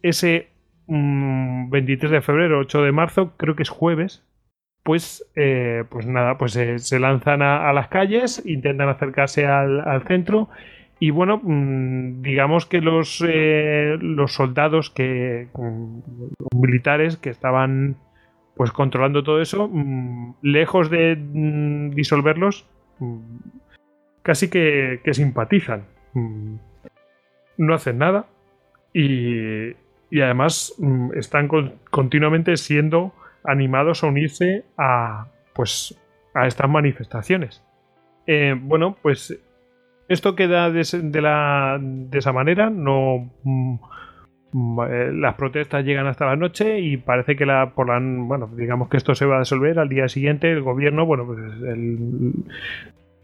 ese 0.02 0.48
23 0.88 2.10
mm, 2.10 2.12
de 2.12 2.20
febrero, 2.22 2.58
8 2.58 2.82
de 2.82 2.90
marzo, 2.90 3.36
creo 3.36 3.54
que 3.54 3.62
es 3.62 3.70
jueves, 3.70 4.26
pues, 4.82 5.24
eh, 5.36 5.84
pues 5.90 6.08
nada, 6.08 6.38
pues 6.38 6.56
eh, 6.56 6.80
se 6.80 6.98
lanzan 6.98 7.40
a, 7.40 7.72
las 7.72 7.86
calles, 7.86 8.42
intentan 8.44 8.88
acercarse 8.88 9.46
al, 9.46 10.02
centro 10.08 10.48
y 11.02 11.10
bueno, 11.10 11.40
mm, 11.42 12.22
digamos 12.22 12.64
que 12.64 12.80
los, 12.80 13.24
eh, 13.26 13.96
los 14.00 14.34
soldados 14.34 14.88
que 14.88 15.48
mm, 15.52 15.98
militares 16.54 17.16
que 17.16 17.28
estaban 17.28 17.96
pues 18.54 18.70
controlando 18.70 19.24
todo 19.24 19.42
eso, 19.42 19.68
mm, 19.68 20.34
lejos 20.42 20.90
de 20.90 21.18
disolverlos, 21.92 22.68
casi 24.22 24.48
que, 24.48 25.00
que 25.02 25.12
simpatizan. 25.12 25.86
No 27.56 27.74
hacen 27.74 27.98
nada 27.98 28.26
y, 28.92 29.70
y 30.08 30.20
además 30.20 30.72
están 31.16 31.48
continuamente 31.90 32.56
siendo 32.56 33.12
animados 33.42 34.04
a 34.04 34.06
unirse 34.06 34.64
a, 34.78 35.26
pues, 35.52 36.00
a 36.32 36.46
estas 36.46 36.70
manifestaciones. 36.70 37.64
Eh, 38.28 38.54
bueno, 38.56 38.96
pues 39.02 39.36
esto 40.12 40.34
queda 40.34 40.70
de, 40.70 40.80
esa 40.80 42.32
manera, 42.32 42.70
no... 42.70 43.30
Mm, 43.42 43.76
eh, 44.54 45.10
las 45.14 45.34
protestas 45.36 45.82
llegan 45.82 46.06
hasta 46.06 46.26
la 46.26 46.36
noche 46.36 46.78
y 46.80 46.98
parece 46.98 47.36
que 47.36 47.46
la, 47.46 47.70
por 47.70 47.88
la, 47.88 47.98
bueno, 48.02 48.50
digamos 48.54 48.90
que 48.90 48.98
esto 48.98 49.14
se 49.14 49.24
va 49.24 49.36
a 49.36 49.38
resolver 49.38 49.78
al 49.78 49.88
día 49.88 50.08
siguiente. 50.10 50.52
El 50.52 50.60
gobierno, 50.60 51.06
bueno, 51.06 51.24
pues 51.24 51.38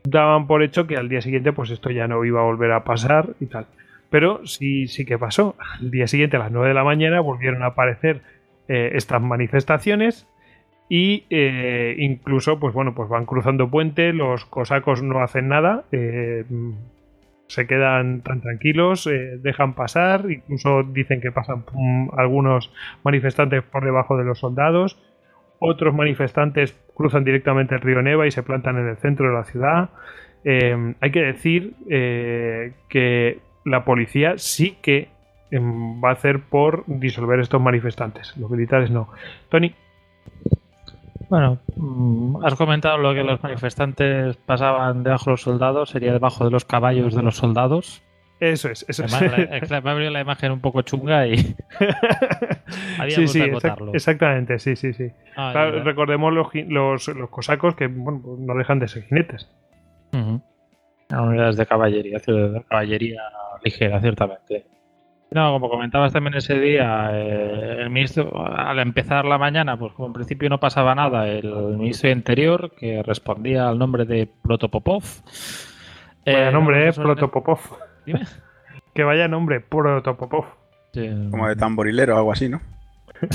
daban 0.05 0.47
por 0.47 0.63
hecho 0.63 0.87
que 0.87 0.97
al 0.97 1.11
día 1.11 1.21
siguiente, 1.21 1.53
pues 1.53 1.69
esto 1.69 1.91
ya 1.91 2.09
no 2.09 2.25
iba 2.25 2.41
a 2.41 2.45
volver 2.45 2.73
a 2.73 2.85
pasar 2.85 3.35
y 3.41 3.47
tal. 3.47 3.67
Pero 4.09 4.47
sí, 4.47 4.89
sí 4.89 5.05
que 5.05 5.19
pasó. 5.19 5.55
Al 5.79 5.91
día 5.91 6.07
siguiente, 6.07 6.37
a 6.37 6.41
las 6.41 6.51
9 6.51 6.69
de 6.69 6.75
la 6.75 6.85
mañana, 6.85 7.21
volvieron 7.21 7.63
a 7.63 7.67
aparecer 7.67 8.23
eh, 8.69 8.93
estas 8.95 9.21
manifestaciones 9.21 10.27
y 10.89 11.25
eh, 11.31 11.97
incluso 11.99 12.59
pues 12.59 12.75
bueno 12.75 12.95
pues 12.95 13.09
van 13.09 13.27
cruzando 13.27 13.69
puente 13.71 14.13
los 14.13 14.45
cosacos 14.47 15.03
no 15.03 15.21
hacen 15.21 15.49
nada 15.49 15.85
eh, 15.93 16.45
se 17.47 17.67
quedan 17.67 18.23
tan 18.23 18.41
tranquilos 18.41 19.09
dejan 19.43 19.75
pasar 19.75 20.31
incluso 20.31 20.83
dicen 20.83 21.21
que 21.21 21.33
pasan 21.33 21.65
algunos 22.17 22.73
manifestantes 23.05 23.63
por 23.63 23.85
debajo 23.85 24.17
de 24.17 24.25
los 24.25 24.39
soldados 24.39 24.99
otros 25.59 25.95
manifestantes 25.95 26.79
cruzan 26.95 27.25
directamente 27.25 27.75
el 27.75 27.81
río 27.81 28.03
Neva 28.03 28.27
y 28.27 28.31
se 28.31 28.43
plantan 28.43 28.79
en 28.79 28.89
el 28.89 28.97
centro 28.97 29.29
de 29.29 29.35
la 29.35 29.45
ciudad 29.45 29.91
hay 30.45 31.11
que 31.11 31.23
decir 31.23 31.75
que 32.89 33.39
la 33.65 33.85
policía 33.85 34.35
sí 34.39 34.77
que 34.81 35.09
va 35.57 36.11
a 36.11 36.13
hacer 36.13 36.41
por 36.41 36.85
disolver 36.87 37.41
estos 37.41 37.61
manifestantes. 37.61 38.37
Los 38.37 38.51
militares 38.51 38.91
no. 38.91 39.09
Tony. 39.49 39.75
Bueno, 41.29 41.59
mm, 41.77 42.45
has 42.45 42.55
comentado 42.55 42.99
lo 42.99 43.13
que 43.13 43.23
los 43.23 43.43
manifestantes 43.43 44.37
pasaban 44.37 45.03
debajo 45.03 45.27
de 45.27 45.31
los 45.33 45.43
soldados, 45.43 45.91
sería 45.91 46.13
debajo 46.13 46.45
de 46.45 46.51
los 46.51 46.65
caballos 46.65 47.15
de 47.15 47.23
los 47.23 47.37
soldados. 47.37 48.03
Eso 48.41 48.71
es, 48.71 48.85
eso 48.89 49.05
es. 49.05 49.21
Me 49.21 49.77
ha 49.77 49.93
abrido 49.93 50.11
la 50.11 50.21
imagen 50.21 50.53
un 50.53 50.61
poco 50.61 50.83
chunga 50.83 51.27
y. 51.27 51.37
sí, 53.09 53.27
sí, 53.27 53.43
exactamente, 53.93 54.59
sí, 54.59 54.77
sí, 54.77 54.93
sí. 54.93 55.11
Ah, 55.37 55.71
recordemos 55.85 56.33
los, 56.33 56.49
los, 56.55 57.09
los, 57.09 57.31
cosacos 57.31 57.75
que 57.75 57.89
bueno, 57.89 58.23
no 58.39 58.55
dejan 58.55 58.79
de 58.79 58.89
ser 58.89 59.05
jinetes. 59.05 59.51
Unidades 61.11 61.57
de 61.57 61.67
caballería, 61.67 62.19
de 62.25 62.63
caballería 62.69 63.23
ligera, 63.65 64.01
ciertamente. 64.01 64.67
No, 65.31 65.53
como 65.53 65.69
comentabas 65.69 66.13
también 66.13 66.35
ese 66.35 66.59
día, 66.59 67.11
eh, 67.13 67.83
el 67.83 67.91
ministro, 67.91 68.33
al 68.47 68.79
empezar 68.79 69.27
la 69.27 69.37
mañana, 69.37 69.79
pues 69.79 69.93
como 69.93 70.09
en 70.09 70.15
principio 70.15 70.49
no 70.49 70.59
pasaba 70.59 70.95
nada, 70.95 71.29
el 71.29 71.77
ministro 71.77 72.09
de 72.09 72.15
Interior, 72.15 72.73
que 72.79 73.03
respondía 73.03 73.69
al 73.69 73.79
nombre 73.79 74.07
de 74.07 74.27
Protopopov. 74.43 75.03
Vaya 76.25 76.49
eh, 76.49 76.53
nombre, 76.53 76.89
eh, 76.89 76.93
Protopopov. 76.95 77.59
Dime. 78.07 78.23
que 78.95 79.05
vaya 79.05 79.29
nombre, 79.29 79.61
Protopopov. 79.61 80.47
Como 81.31 81.47
de 81.47 81.57
tamborilero 81.57 82.15
o 82.15 82.19
algo 82.19 82.33
así, 82.33 82.49
¿no? 82.49 82.63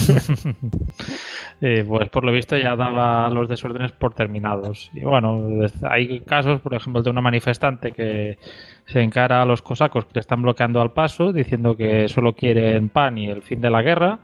Eh, 1.61 1.85
pues 1.87 2.09
por 2.09 2.25
lo 2.25 2.31
visto 2.31 2.57
ya 2.57 2.75
daba 2.75 3.29
los 3.29 3.47
desórdenes 3.47 3.91
por 3.93 4.13
terminados. 4.13 4.91
Y 4.93 5.01
bueno, 5.01 5.41
hay 5.89 6.19
casos, 6.21 6.61
por 6.61 6.73
ejemplo, 6.73 7.01
de 7.01 7.09
una 7.09 7.21
manifestante 7.21 7.91
que 7.91 8.37
se 8.85 9.01
encara 9.01 9.41
a 9.41 9.45
los 9.45 9.61
cosacos 9.61 10.05
que 10.05 10.15
le 10.15 10.19
están 10.19 10.41
bloqueando 10.41 10.81
al 10.81 10.91
paso, 10.91 11.31
diciendo 11.31 11.77
que 11.77 12.09
solo 12.09 12.33
quieren 12.33 12.89
pan 12.89 13.17
y 13.17 13.29
el 13.29 13.41
fin 13.41 13.61
de 13.61 13.69
la 13.69 13.81
guerra. 13.81 14.19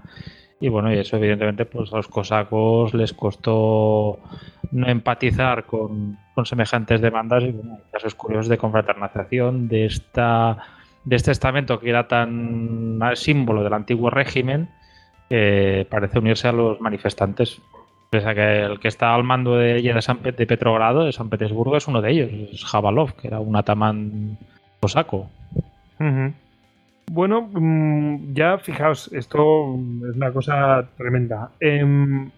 Y 0.60 0.68
bueno, 0.68 0.94
y 0.94 0.98
eso 0.98 1.16
evidentemente 1.16 1.66
pues 1.66 1.94
a 1.94 1.98
los 1.98 2.10
cosacos 2.10 2.94
les 2.94 3.14
costó 3.14 4.20
no 4.72 4.88
empatizar 4.88 5.66
con, 5.66 6.18
semejantes 6.44 7.02
demandas 7.02 7.44
y 7.44 7.52
bueno, 7.52 7.76
hay 7.76 7.92
casos 7.92 8.16
curiosos 8.16 8.48
de 8.48 8.58
confraternización 8.58 9.68
de 9.68 9.86
esta 9.86 10.58
de 11.04 11.18
este 11.18 11.32
estamento 11.32 11.80
que 11.82 11.90
era 11.90 12.08
tan 12.08 12.98
símbolo 13.16 13.62
del 13.62 13.74
antiguo 13.74 14.10
régimen 14.10 14.70
que 15.30 15.88
parece 15.90 16.20
unirse 16.20 16.48
a 16.48 16.52
los 16.52 16.82
manifestantes. 16.82 17.62
Pese 18.10 18.28
a 18.28 18.34
que 18.34 18.62
el 18.64 18.80
que 18.80 18.88
está 18.88 19.14
al 19.14 19.24
mando 19.24 19.56
de, 19.56 19.82
de, 19.82 20.32
de 20.32 20.48
Petrogrado, 20.48 21.06
de 21.06 21.12
San 21.12 21.30
Petersburgo, 21.30 21.78
es 21.78 21.88
uno 21.88 22.02
de 22.02 22.12
ellos, 22.12 22.32
es 22.52 22.66
Jabalov, 22.66 23.14
que 23.14 23.28
era 23.28 23.40
un 23.40 23.56
atamán 23.56 24.38
cosaco. 24.80 25.30
Bueno, 27.12 27.50
mm, 27.52 28.34
ya 28.34 28.58
fijaos, 28.58 29.12
esto 29.14 29.76
es 30.10 30.16
una 30.16 30.32
cosa 30.32 30.88
tremenda. 30.98 31.52
Em, 31.60 32.32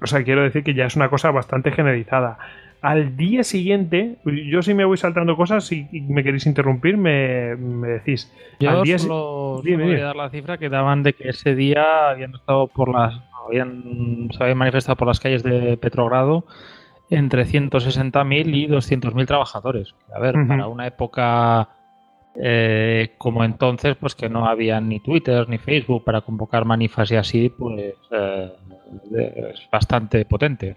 o 0.00 0.06
sea, 0.06 0.22
quiero 0.22 0.42
decir 0.42 0.62
que 0.62 0.74
ya 0.74 0.86
es 0.86 0.96
una 0.96 1.08
cosa 1.08 1.30
bastante 1.30 1.72
generalizada. 1.72 2.38
Al 2.82 3.16
día 3.16 3.42
siguiente, 3.42 4.16
yo 4.24 4.62
si 4.62 4.74
me 4.74 4.84
voy 4.84 4.96
saltando 4.96 5.36
cosas, 5.36 5.64
si 5.64 5.88
me 5.92 6.22
queréis 6.22 6.46
interrumpir, 6.46 6.96
me, 6.96 7.56
decís. 7.56 8.32
Yo 8.60 8.70
al 8.70 8.82
día 8.82 8.98
solo, 8.98 9.62
voy 9.62 9.94
a 9.94 10.04
dar 10.04 10.16
la 10.16 10.30
cifra 10.30 10.58
que 10.58 10.68
daban 10.68 11.02
de 11.02 11.12
que 11.14 11.28
ese 11.30 11.54
día 11.54 12.10
habían 12.10 12.34
estado 12.34 12.68
por 12.68 12.92
las, 12.92 13.14
habían, 13.46 14.28
se 14.30 14.42
habían 14.42 14.58
manifestado 14.58 14.96
por 14.96 15.08
las 15.08 15.20
calles 15.20 15.42
de 15.42 15.76
Petrogrado 15.76 16.44
entre 17.10 17.44
160.000 17.44 18.54
y 18.54 18.68
200.000 18.68 19.26
trabajadores. 19.26 19.94
A 20.14 20.18
ver, 20.18 20.34
para 20.46 20.66
una 20.66 20.86
época 20.86 21.68
eh, 22.38 23.14
como 23.18 23.44
entonces, 23.44 23.96
pues 23.96 24.14
que 24.14 24.28
no 24.28 24.46
había 24.46 24.80
ni 24.80 25.00
Twitter 25.00 25.48
ni 25.48 25.58
Facebook 25.58 26.04
para 26.04 26.20
convocar 26.20 26.64
manifas 26.64 27.10
y 27.10 27.16
así, 27.16 27.48
pues 27.48 27.94
eh, 28.10 28.52
es 29.14 29.68
bastante 29.70 30.24
potente. 30.24 30.76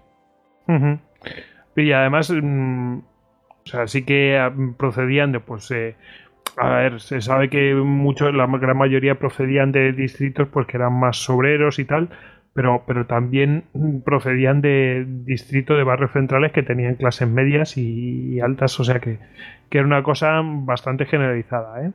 Y 1.76 1.92
además, 1.92 2.30
mm, 2.30 2.98
sí 3.86 4.04
que 4.04 4.38
ah, 4.38 4.52
procedían 4.76 5.32
de, 5.32 5.40
pues, 5.40 5.70
eh, 5.70 5.96
a 6.56 6.68
ver, 6.70 7.00
se 7.00 7.20
sabe 7.20 7.48
que 7.48 7.74
mucho, 7.74 8.30
la 8.32 8.46
gran 8.46 8.76
mayoría 8.76 9.18
procedían 9.18 9.72
de 9.72 9.92
distritos, 9.92 10.48
pues 10.48 10.66
que 10.66 10.76
eran 10.76 10.92
más 10.92 11.28
obreros 11.30 11.78
y 11.78 11.84
tal, 11.84 12.10
pero, 12.52 12.82
pero 12.86 13.06
también 13.06 13.64
procedían 14.04 14.60
de 14.60 15.06
distritos 15.06 15.76
de 15.76 15.84
barrios 15.84 16.12
centrales 16.12 16.52
que 16.52 16.62
tenían 16.62 16.96
clases 16.96 17.28
medias 17.28 17.76
y, 17.76 18.40
altas, 18.40 18.78
o 18.80 18.84
sea 18.84 19.00
que, 19.00 19.18
era 19.70 19.84
una 19.84 20.02
cosa 20.02 20.40
bastante 20.44 21.06
generalizada. 21.06 21.86
¿eh? 21.86 21.92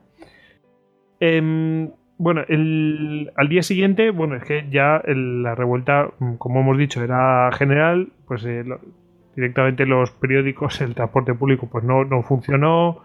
Em, 1.19 1.91
bueno, 2.17 2.41
el, 2.47 3.31
al 3.35 3.49
día 3.49 3.63
siguiente, 3.63 4.11
bueno, 4.11 4.35
es 4.35 4.43
que 4.45 4.67
ya 4.69 5.01
la 5.05 5.55
revuelta, 5.55 6.11
como 6.37 6.61
hemos 6.61 6.77
dicho, 6.77 7.03
era 7.03 7.51
general, 7.51 8.09
pues 8.25 8.45
eh, 8.45 8.63
directamente 9.35 9.85
los 9.85 10.11
periódicos, 10.11 10.81
el 10.81 10.95
transporte 10.95 11.33
público, 11.33 11.67
pues 11.71 11.83
no, 11.83 12.05
no 12.05 12.23
funcionó. 12.23 13.03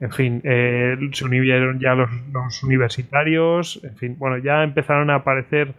En 0.00 0.10
fin, 0.10 0.40
eh, 0.44 0.96
se 1.12 1.24
unieron 1.24 1.78
ya 1.78 1.94
los, 1.94 2.62
universitarios, 2.62 3.80
en 3.84 3.96
fin, 3.96 4.16
bueno, 4.18 4.38
ya 4.38 4.64
empezaron 4.64 5.10
a 5.10 5.16
aparecer 5.16 5.74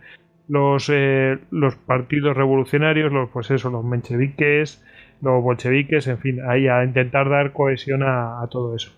los, 0.48 0.90
eh, 0.94 1.40
los 1.52 1.76
partidos 1.76 2.36
revolucionarios, 2.38 3.12
los, 3.12 3.30
pues 3.30 3.52
eso, 3.52 3.70
los 3.70 3.84
mencheviques, 3.84 4.82
los 5.22 5.44
bolcheviques, 5.44 6.08
en 6.08 6.20
fin, 6.20 6.40
ahí 6.48 6.68
a 6.68 6.84
intentar 6.84 7.30
dar 7.30 7.52
cohesión 7.52 8.02
a, 8.04 8.48
todo 8.50 8.76
eso. 8.76 8.92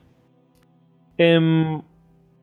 Em, 1.18 1.82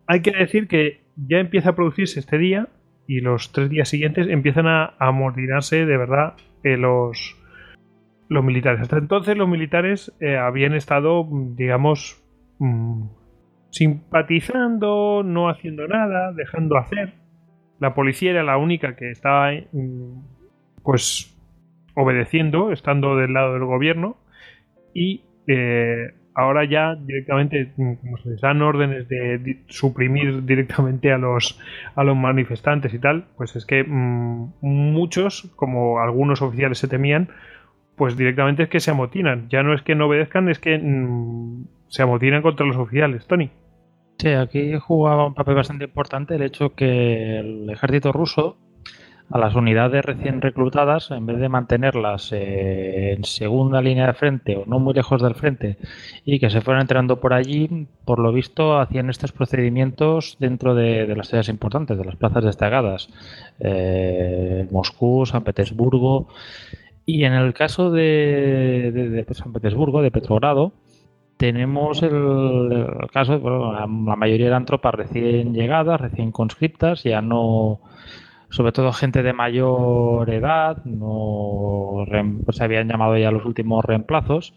hay 0.07 0.21
que 0.21 0.33
decir 0.33 0.67
que 0.67 1.03
ya 1.17 1.39
empieza 1.39 1.71
a 1.71 1.77
producirse 1.77 2.19
este 2.19 2.39
día 2.39 2.69
y 3.07 3.21
los 3.21 3.53
tres 3.53 3.69
días 3.71 3.89
siguientes 3.89 4.29
empiezan 4.29 4.67
a 4.67 4.95
amordinarse 4.99 5.85
de 5.85 5.97
verdad 5.97 6.35
eh, 6.65 6.77
los, 6.77 7.37
los 8.33 8.45
militares. 8.45 8.81
Hasta 8.81 8.99
entonces 8.99 9.37
los 9.37 9.49
militares 9.49 10.13
eh, 10.21 10.37
habían 10.37 10.75
estado, 10.75 11.29
digamos, 11.31 12.23
mm, 12.59 13.05
simpatizando, 13.71 15.23
no 15.25 15.49
haciendo 15.49 15.87
nada, 15.87 16.33
dejando 16.33 16.77
hacer 16.77 17.23
la 17.83 17.95
policía 17.95 18.31
era 18.31 18.45
la 18.45 18.59
única 18.59 18.95
que 18.95 19.11
estaba 19.11 19.51
mm, 19.53 20.21
pues 20.85 21.37
obedeciendo, 21.95 22.71
estando 22.71 23.17
del 23.17 23.33
lado 23.33 23.55
del 23.55 23.65
gobierno 23.65 24.17
y 24.95 25.25
eh, 25.49 26.15
ahora 26.33 26.65
ya 26.65 26.95
directamente 26.95 27.73
mm, 27.77 27.95
como 27.95 28.19
se 28.19 28.31
les 28.31 28.41
dan 28.41 28.63
órdenes 28.63 29.09
de 29.09 29.65
suprimir 29.67 30.45
directamente 30.45 31.11
a 31.11 31.19
los 31.19 31.61
a 31.97 32.05
los 32.05 32.17
manifestantes 32.17 32.95
y 32.95 33.01
tal 33.01 33.27
pues 33.37 33.57
es 33.57 33.67
que 33.67 33.83
mm, 33.83 34.53
muchos 34.61 35.53
como 35.57 35.99
algunos 35.99 36.41
oficiales 36.41 36.79
se 36.79 36.87
temían 36.87 37.31
pues 37.97 38.17
directamente 38.17 38.65
es 38.65 38.69
que 38.69 38.81
se 38.81 38.91
amotinan 38.91 39.49
ya 39.49 39.63
no 39.63 39.75
es 39.75 39.83
que 39.83 39.95
no 39.95 40.07
obedezcan 40.07 40.49
es 40.49 40.59
que 40.59 40.81
se 41.89 42.03
amotinan 42.03 42.43
contra 42.43 42.67
los 42.67 42.77
oficiales 42.77 43.27
Tony 43.27 43.51
Sí, 44.19 44.29
aquí 44.29 44.79
jugaba 44.79 45.27
un 45.27 45.35
papel 45.35 45.57
bastante 45.57 45.85
importante 45.85 46.37
el 46.37 46.43
hecho 46.43 46.75
que 46.75 47.41
el 47.41 47.71
ejército 47.71 48.13
ruso 48.13 48.57
a 49.33 49.39
las 49.39 49.55
unidades 49.55 50.05
recién 50.05 50.43
reclutadas, 50.43 51.11
en 51.11 51.25
vez 51.25 51.39
de 51.39 51.49
mantenerlas 51.49 52.31
eh, 52.33 53.15
en 53.17 53.25
segunda 53.25 53.81
línea 53.81 54.07
de 54.07 54.13
frente 54.13 54.57
o 54.57 54.67
no 54.67 54.79
muy 54.79 54.93
lejos 54.93 55.23
del 55.23 55.35
frente 55.35 55.79
y 56.25 56.39
que 56.39 56.51
se 56.51 56.61
fueran 56.61 56.83
entrando 56.83 57.19
por 57.19 57.33
allí, 57.33 57.89
por 58.05 58.19
lo 58.19 58.31
visto 58.31 58.79
hacían 58.79 59.09
estos 59.09 59.33
procedimientos 59.33 60.37
dentro 60.39 60.75
de, 60.75 61.07
las 61.17 61.29
ciudades 61.29 61.49
importantes, 61.49 61.97
de 61.97 62.05
las 62.05 62.17
plazas 62.17 62.45
destacadas, 62.45 63.09
eh, 63.59 64.69
Moscú, 64.71 65.25
San 65.25 65.45
Petersburgo. 65.45 66.29
Y 67.05 67.25
en 67.25 67.33
el 67.33 67.53
caso 67.55 67.91
de 67.91 69.27
San 69.33 69.53
Petersburgo, 69.53 70.03
de 70.03 70.11
Petrogrado, 70.11 70.73
tenemos 71.43 72.03
el, 72.05 72.87
caso, 73.13 73.41
bueno, 73.41 73.73
la, 73.73 73.87
mayoría 73.89 74.47
eran 74.47 74.65
tropas 74.65 74.95
recién 74.95 75.53
llegadas, 75.53 76.01
recién 76.01 76.31
conscriptas, 76.31 77.03
ya 77.03 77.21
no, 77.21 77.81
sobre 78.49 78.71
todo 78.71 78.93
gente 78.93 79.25
de 79.25 79.33
mayor 79.33 80.31
edad, 80.31 80.85
no 80.85 82.05
se 82.51 82.63
habían 82.63 82.89
llamado 82.89 83.17
ya 83.17 83.33
los 83.33 83.45
últimos 83.45 83.85
reemplazos 83.85 84.55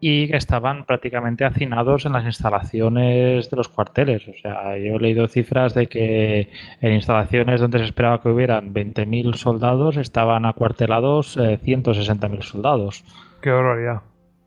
y 0.00 0.28
que 0.28 0.36
estaban 0.36 0.84
prácticamente 0.84 1.44
hacinados 1.44 2.04
en 2.04 2.12
las 2.12 2.24
instalaciones 2.24 3.50
de 3.50 3.56
los 3.56 3.68
cuarteles. 3.68 4.28
O 4.28 4.34
sea, 4.40 4.76
yo 4.76 4.96
he 4.96 5.00
leído 5.00 5.26
cifras 5.28 5.74
de 5.74 5.86
que 5.86 6.50
en 6.80 6.92
instalaciones 6.92 7.60
donde 7.60 7.78
se 7.78 7.84
esperaba 7.84 8.20
que 8.20 8.28
hubieran 8.28 8.74
20.000 8.74 9.34
soldados 9.34 9.96
estaban 9.96 10.44
acuartelados 10.44 11.36
160.000 11.38 12.38
eh, 12.38 12.42
soldados. 12.42 13.04
Qué 13.40 13.50
horroridad. 13.50 14.02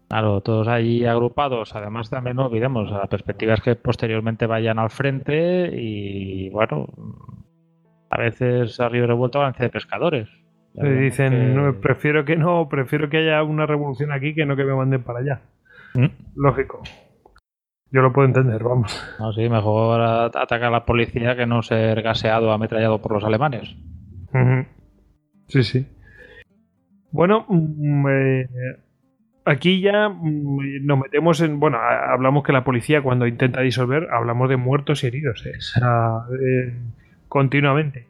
Claro, 0.09 0.41
todos 0.41 0.67
ahí 0.67 1.05
agrupados. 1.05 1.75
Además, 1.75 2.09
también 2.09 2.35
no 2.35 2.47
olvidemos, 2.47 2.91
la 2.91 3.05
perspectiva 3.07 3.53
es 3.53 3.61
que 3.61 3.75
posteriormente 3.75 4.47
vayan 4.47 4.79
al 4.79 4.89
frente 4.89 5.69
y, 5.71 6.49
bueno, 6.49 6.87
a 8.09 8.17
veces 8.17 8.79
a 8.79 8.89
río 8.89 9.05
revuelto 9.05 9.39
avance 9.39 9.63
de 9.63 9.69
pescadores. 9.69 10.27
Dicen, 10.87 11.75
prefiero 11.81 12.25
que 12.25 12.35
no, 12.35 12.69
prefiero 12.69 13.09
que 13.09 13.17
haya 13.17 13.43
una 13.43 13.65
revolución 13.65 14.11
aquí 14.11 14.33
que 14.33 14.45
no 14.45 14.55
que 14.55 14.63
me 14.63 14.75
manden 14.75 15.03
para 15.03 15.19
allá. 15.19 15.41
¿Mm? 15.93 16.07
Lógico. 16.35 16.81
Yo 17.91 18.01
lo 18.01 18.13
puedo 18.13 18.27
entender, 18.27 18.63
vamos. 18.63 19.01
No, 19.19 19.33
sí, 19.33 19.49
mejor 19.49 19.99
atacar 20.01 20.63
a 20.63 20.69
la 20.69 20.85
policía 20.85 21.35
que 21.35 21.47
no 21.47 21.63
ser 21.63 22.01
gaseado, 22.03 22.51
ametrallado 22.51 23.01
por 23.01 23.13
los 23.13 23.23
alemanes. 23.23 23.75
Sí, 25.47 25.63
sí. 25.63 25.87
Bueno, 27.11 27.45
mm, 27.49 28.07
eh, 28.07 28.49
aquí 29.45 29.81
ya 29.81 30.09
mm, 30.09 30.85
nos 30.85 30.99
metemos 30.99 31.41
en. 31.41 31.59
Bueno, 31.59 31.79
hablamos 31.79 32.43
que 32.43 32.53
la 32.53 32.63
policía, 32.63 33.01
cuando 33.01 33.25
intenta 33.25 33.61
disolver, 33.61 34.07
hablamos 34.11 34.49
de 34.49 34.57
muertos 34.57 35.03
y 35.03 35.07
heridos. 35.07 35.45
¿eh? 35.47 35.53
eh 35.81 36.73
continuamente. 37.27 38.07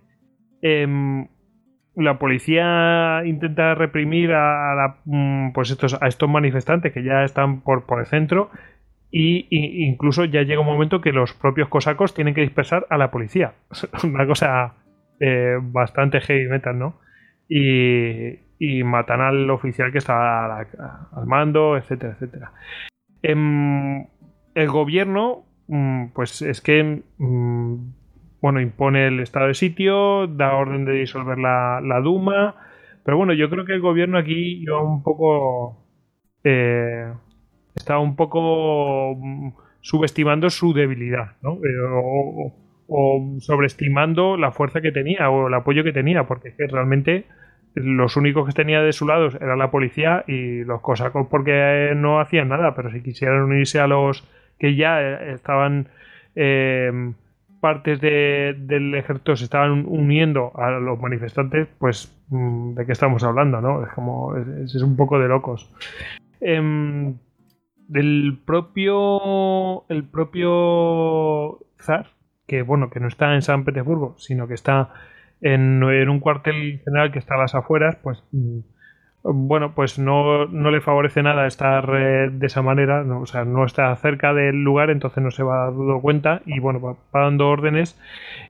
La 2.00 2.18
policía 2.18 3.22
intenta 3.26 3.76
reprimir 3.76 4.32
a, 4.34 4.98
mm, 5.06 5.52
pues 5.52 5.70
estos, 5.70 6.02
a 6.02 6.08
estos 6.08 6.30
manifestantes 6.30 6.94
que 6.94 7.04
ya 7.04 7.24
están 7.24 7.62
por, 7.62 7.86
por 7.86 8.00
el 8.00 8.06
centro. 8.06 8.50
Y, 9.12 9.48
incluso 9.86 10.26
ya 10.26 10.44
llega 10.44 10.62
un 10.62 10.68
momento 10.68 11.02
que 11.02 11.12
los 11.12 11.34
propios 11.34 11.68
cosacos 11.68 12.14
tienen 12.14 12.34
que 12.34 12.42
dispersar 12.42 12.86
a 12.90 12.98
la 12.98 13.12
policía. 13.12 13.54
Una 14.04 14.26
cosa 14.26 14.76
eh, 15.20 15.58
bastante 15.62 16.22
heavy 16.22 16.48
metal, 16.48 16.78
¿no? 16.78 17.00
Y, 17.48 18.40
y 18.60 18.84
matan 18.84 19.22
al 19.22 19.50
oficial 19.50 19.92
que 19.92 19.98
está 19.98 20.60
al 20.60 21.26
mando, 21.26 21.78
etcétera, 21.78 22.14
etcétera. 22.14 22.52
Em, 23.22 24.06
el 24.54 24.68
gobierno, 24.68 25.46
mm, 25.68 26.08
pues 26.14 26.42
es 26.42 26.62
que, 26.62 27.04
mm, 27.18 27.76
bueno, 28.42 28.62
impone 28.62 29.08
el 29.08 29.20
estado 29.20 29.48
de 29.48 29.54
sitio, 29.54 30.28
da 30.28 30.56
orden 30.56 30.86
de 30.86 30.94
disolver 30.94 31.38
la, 31.38 32.02
Duma, 32.04 32.56
pero 33.04 33.18
bueno, 33.18 33.34
yo 33.34 33.50
creo 33.50 33.66
que 33.66 33.74
el 33.74 33.82
gobierno 33.82 34.18
aquí 34.18 34.62
iba 34.62 34.82
un 34.82 35.04
poco... 35.04 35.78
Eh, 36.44 37.12
estaba 37.76 38.00
un 38.00 38.16
poco 38.16 39.16
mm, 39.16 39.50
subestimando 39.82 40.50
su 40.50 40.74
debilidad, 40.74 41.34
¿no? 41.42 41.56
Eh, 41.56 42.54
o, 42.88 43.38
sobreestimando 43.40 44.36
la 44.36 44.52
fuerza 44.52 44.82
que 44.82 44.92
tenía 44.92 45.30
o 45.30 45.48
el 45.48 45.54
apoyo 45.54 45.84
que 45.84 45.94
tenía, 45.94 46.24
porque 46.26 46.54
realmente 46.58 47.26
los 47.76 48.18
únicos 48.18 48.48
que 48.48 48.54
tenía 48.54 48.82
de 48.82 48.94
su 48.94 49.06
lado 49.06 49.28
era 49.40 49.56
la 49.56 49.70
policía 49.70 50.24
y 50.28 50.64
los 50.64 50.82
cosacos 50.82 51.28
porque 51.30 51.94
no 51.96 52.20
hacían 52.20 52.50
nada, 52.50 52.74
pero 52.76 52.92
si 52.92 53.02
quisieran 53.02 53.44
unirse 53.44 53.80
a 53.80 53.88
los 53.88 54.28
que 54.58 54.76
ya 54.76 55.02
eh, 55.02 55.34
estaban 55.34 55.90
eh, 56.36 57.14
partes 57.60 58.00
del 58.02 58.96
ejército 58.96 59.36
se 59.36 59.46
estaban 59.46 59.86
uniendo 59.88 60.52
a 60.56 60.72
los 60.72 61.00
manifestantes, 61.00 61.68
pues 61.78 62.16
mm, 62.30 62.76
de 62.76 62.86
qué 62.86 62.92
estamos 62.92 63.24
hablando, 63.24 63.62
¿no? 63.62 63.84
Es 63.84 63.94
como 63.94 64.36
es, 64.36 64.76
un 64.76 64.96
poco 64.96 65.20
de 65.20 65.28
locos. 65.28 65.72
Em, 66.42 67.18
del 67.88 68.40
propio 68.46 69.88
el 69.90 70.04
propio 70.04 71.60
zar, 71.80 72.08
que 72.48 72.62
bueno, 72.62 72.90
que 72.90 73.00
no 73.00 73.08
está 73.08 73.34
en 73.36 73.42
San 73.42 73.66
Petersburgo, 73.66 74.16
sino 74.18 74.48
que 74.48 74.54
está 74.54 74.94
en, 75.42 75.84
un 75.84 76.20
cuartel 76.20 76.82
general 76.84 77.12
que 77.12 77.20
está 77.20 77.36
a 77.36 77.40
las 77.40 77.56
afueras, 77.56 77.98
pues 77.98 78.24
mm, 78.32 78.60
bueno, 79.24 79.74
pues 79.76 80.00
no, 80.00 80.46
no 80.46 80.72
le 80.72 80.82
favorece 80.82 81.22
nada 81.24 81.48
estar 81.48 81.90
eh, 81.96 82.30
de 82.32 82.48
esa 82.48 82.62
manera, 82.62 83.04
no, 83.04 83.22
o 83.22 83.26
sea, 83.26 83.46
no 83.46 83.66
está 83.66 83.96
cerca 83.98 84.34
del 84.34 84.64
lugar, 84.64 84.90
entonces 84.90 85.24
no 85.24 85.32
se 85.32 85.44
va 85.44 85.66
dando 85.66 86.00
cuenta 86.02 86.42
y 86.46 86.60
bueno, 86.60 86.80
va, 86.80 86.96
dando 87.14 87.50
órdenes 87.50 88.00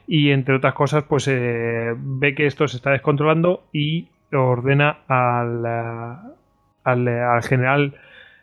y 0.08 0.32
entre 0.32 0.56
otras 0.56 0.74
cosas, 0.74 1.04
pues 1.04 1.28
eh, 1.28 1.94
ve 1.98 2.36
que 2.36 2.46
esto 2.46 2.68
se 2.68 2.78
está 2.78 2.92
descontrolando 2.92 3.64
y 3.74 4.10
ordena 4.32 5.00
al, 5.08 5.66
al, 5.66 7.08
al 7.08 7.44
general 7.44 7.96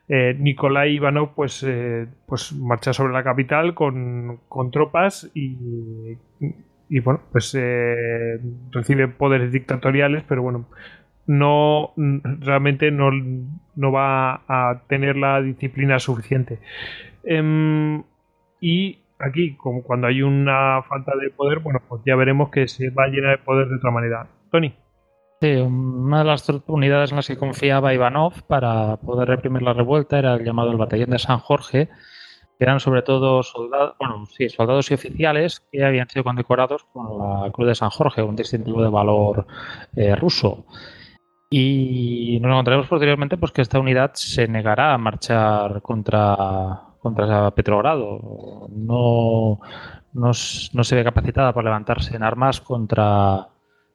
eh, 0.09 0.36
Nikolai 0.39 0.94
Ivanov 0.94 1.35
pues, 1.35 1.65
eh, 1.66 2.07
pues 2.27 2.53
marcha 2.53 2.93
sobre 2.93 3.12
la 3.12 3.24
capital 3.24 3.74
con, 3.74 4.40
con 4.48 4.70
tropas 4.70 5.28
y, 5.35 6.16
y, 6.89 7.01
bueno, 7.01 7.20
pues 7.32 7.57
eh, 7.59 8.39
recibe 8.70 9.09
poderes 9.09 9.51
dictatoriales, 9.51 10.23
pero 10.28 10.43
bueno, 10.43 10.66
no 11.27 11.93
realmente 11.97 12.90
no, 12.90 13.11
no 13.74 13.93
va 13.93 14.43
a 14.48 14.82
tener 14.89 15.16
la 15.16 15.43
disciplina 15.43 15.98
suficiente. 15.98 16.61
Em, 17.24 18.03
y 18.61 18.98
aquí, 19.19 19.57
como 19.57 19.82
cuando 19.82 20.07
hay 20.07 20.23
una 20.23 20.82
falta 20.82 21.12
de 21.16 21.31
poder, 21.31 21.61
bueno, 21.61 21.81
pues 21.89 22.03
ya 22.07 22.16
veremos 22.16 22.51
que 22.51 22.69
se 22.69 22.90
va 22.90 23.05
a 23.05 23.09
llenar 23.09 23.39
de 23.39 23.44
poder 23.44 23.69
de 23.69 23.77
otra 23.77 23.90
manera. 23.90 24.27
Tony. 24.51 24.74
Sí, 25.40 25.53
una 25.53 26.20
de 26.20 26.24
las 26.24 26.48
unidades 26.66 27.11
en 27.11 27.16
las 27.16 27.27
que 27.27 27.36
confiaba 27.36 27.93
Ivanov 27.93 28.43
para 28.47 28.97
poder 28.97 29.28
reprimir 29.28 29.61
la 29.62 29.74
revuelta 29.74 30.19
era 30.19 30.35
el 30.35 30.44
llamado 30.44 30.70
el 30.70 30.78
Batallón 30.78 31.11
de 31.11 31.19
San 31.19 31.40
Jorge, 31.40 31.90
que 32.59 32.65
eran 32.65 32.81
sobre 32.81 33.03
todo 33.03 33.43
soldados, 33.43 33.97
bueno, 33.98 34.24
sí, 34.27 34.48
soldados 34.48 34.90
y 34.90 34.94
oficiales 34.94 35.61
que 35.70 35.85
habían 35.85 36.09
sido 36.09 36.24
condecorados 36.24 36.85
con 36.85 37.19
la 37.19 37.51
Cruz 37.51 37.69
de 37.69 37.74
San 37.74 37.90
Jorge, 37.90 38.23
un 38.23 38.35
distintivo 38.35 38.82
de 38.82 38.89
valor 38.89 39.47
eh, 39.94 40.16
ruso. 40.16 40.65
Y 41.48 42.39
nos 42.40 42.51
encontraremos 42.51 42.89
posteriormente 42.89 43.36
pues, 43.36 43.52
que 43.52 43.62
esta 43.62 43.78
unidad 43.78 44.12
se 44.14 44.48
negará 44.48 44.94
a 44.94 44.98
marchar 44.98 45.81
contra, 45.82 46.36
contra 46.98 47.51
Petrogrado. 47.52 48.68
No, 48.73 49.60
no, 50.12 50.31
no 50.31 50.85
se 50.85 50.97
ve 50.97 51.05
capacitada 51.05 51.52
para 51.52 51.66
levantarse 51.66 52.16
en 52.16 52.23
armas 52.23 52.60
contra 52.60 53.48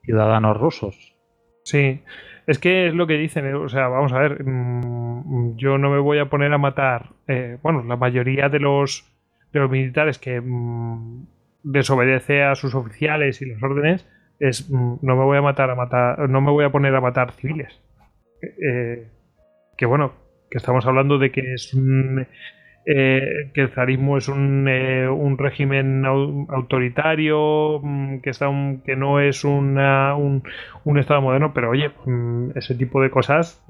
ciudadanos 0.04 0.58
rusos. 0.58 1.16
Sí, 1.64 2.02
es 2.48 2.60
que 2.60 2.88
es 2.88 2.94
lo 2.94 3.06
que 3.08 3.18
dicen, 3.18 3.46
eh, 3.46 3.54
o 3.54 3.70
sea, 3.70 3.88
vamos 3.88 4.14
a 4.14 4.20
ver, 4.20 4.44
mm, 4.44 5.58
yo 5.58 5.78
no 5.78 5.90
me 5.90 6.00
voy 6.00 6.20
a 6.20 6.30
poner 6.30 6.52
a 6.54 6.58
matar, 6.58 7.12
eh, 7.28 7.58
bueno, 7.62 7.84
la 7.84 7.98
mayoría 7.98 8.50
de 8.50 8.60
los, 8.60 9.06
de 9.54 9.60
los 9.60 9.70
militares 9.70 10.18
que 10.18 10.42
mm, 10.42 11.28
desobedece 11.64 12.44
a 12.44 12.56
sus 12.56 12.74
oficiales 12.76 13.42
y 13.42 13.46
las 13.46 13.62
órdenes, 13.62 14.08
es, 14.42 14.70
mm, 14.70 14.96
no 15.02 15.16
me 15.16 15.24
voy 15.24 15.38
a 15.38 15.42
matar 15.42 15.70
a 15.70 15.76
matar, 15.76 16.28
no 16.30 16.42
me 16.42 16.52
voy 16.52 16.66
a 16.66 16.72
poner 16.72 16.94
a 16.96 17.02
matar 17.02 17.32
civiles. 17.34 17.80
Eh, 18.42 19.08
que 19.78 19.86
bueno, 19.86 20.14
que 20.50 20.58
estamos 20.58 20.86
hablando 20.88 21.20
de 21.20 21.32
que 21.32 21.54
es 21.54 21.74
un 21.76 22.26
eh, 22.84 23.52
que 23.54 23.62
el 23.62 23.70
zarismo 23.70 24.18
es 24.18 24.28
un, 24.28 24.68
eh, 24.68 25.08
un 25.08 25.38
régimen 25.38 26.04
autoritario, 26.06 27.80
mm, 27.84 28.22
que, 28.22 28.32
está 28.32 28.50
que 28.84 28.96
no 28.96 29.20
es 29.20 29.44
una, 29.44 30.16
un, 30.16 30.44
un, 30.84 30.98
Estado 30.98 31.22
moderno, 31.22 31.54
pero 31.54 31.70
oye, 31.70 31.92
mm, 32.06 32.58
ese 32.58 32.74
tipo 32.74 33.00
de 33.02 33.12
cosas 33.12 33.64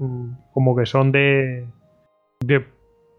como 0.54 0.74
que 0.74 0.86
son 0.86 1.12
de, 1.12 1.66
de 2.40 2.64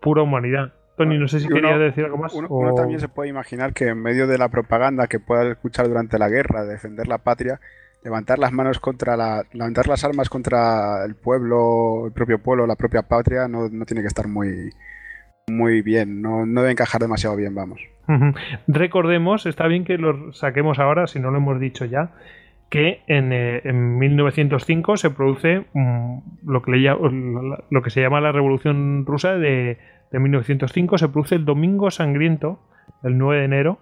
pura 0.01 0.23
humanidad. 0.23 0.73
Tony, 0.97 1.17
no 1.17 1.27
sé 1.27 1.39
si 1.39 1.47
quería 1.47 1.77
decir 1.77 2.05
algo 2.05 2.17
más. 2.17 2.33
Uno, 2.33 2.73
también 2.75 2.99
se 2.99 3.07
puede 3.07 3.29
imaginar 3.29 3.73
que 3.73 3.87
en 3.87 4.01
medio 4.01 4.27
de 4.27 4.37
la 4.37 4.49
propaganda 4.49 5.07
que 5.07 5.19
pueda 5.19 5.51
escuchar 5.51 5.87
durante 5.87 6.19
la 6.19 6.29
guerra, 6.29 6.65
defender 6.65 7.07
la 7.07 7.17
patria, 7.17 7.59
levantar 8.03 8.37
las 8.39 8.51
manos 8.51 8.79
contra 8.79 9.17
la, 9.17 9.43
levantar 9.53 9.87
las 9.87 10.03
armas 10.03 10.29
contra 10.29 11.03
el 11.05 11.15
pueblo, 11.15 12.05
el 12.07 12.11
propio 12.13 12.39
pueblo, 12.39 12.67
la 12.67 12.75
propia 12.75 13.03
patria, 13.03 13.47
no, 13.47 13.69
no 13.69 13.85
tiene 13.85 14.01
que 14.01 14.07
estar 14.07 14.27
muy, 14.27 14.71
muy 15.47 15.81
bien, 15.81 16.21
no, 16.21 16.45
no 16.45 16.61
debe 16.61 16.71
encajar 16.71 17.01
demasiado 17.01 17.35
bien, 17.35 17.55
vamos. 17.55 17.81
Recordemos, 18.67 19.45
está 19.45 19.67
bien 19.67 19.85
que 19.85 19.97
lo 19.97 20.33
saquemos 20.33 20.79
ahora, 20.79 21.07
si 21.07 21.19
no 21.19 21.31
lo 21.31 21.37
hemos 21.37 21.59
dicho 21.59 21.85
ya, 21.85 22.11
que 22.69 23.01
en, 23.07 23.99
1905 23.99 24.93
eh, 24.93 24.97
se 24.97 25.09
produce 25.09 25.65
mm, 25.73 26.17
lo, 26.45 26.61
que 26.61 26.71
le, 26.71 26.89
lo, 27.69 27.81
que 27.81 27.89
se 27.89 28.01
llama 28.01 28.19
la 28.19 28.31
Revolución 28.31 29.05
Rusa 29.05 29.35
de, 29.37 29.77
de, 30.13 30.19
1905, 30.19 30.97
se 30.97 31.09
produce 31.09 31.35
el 31.35 31.43
Domingo 31.43 31.91
Sangriento, 31.91 32.59
el 33.03 33.17
9 33.17 33.39
de 33.39 33.45
enero, 33.45 33.79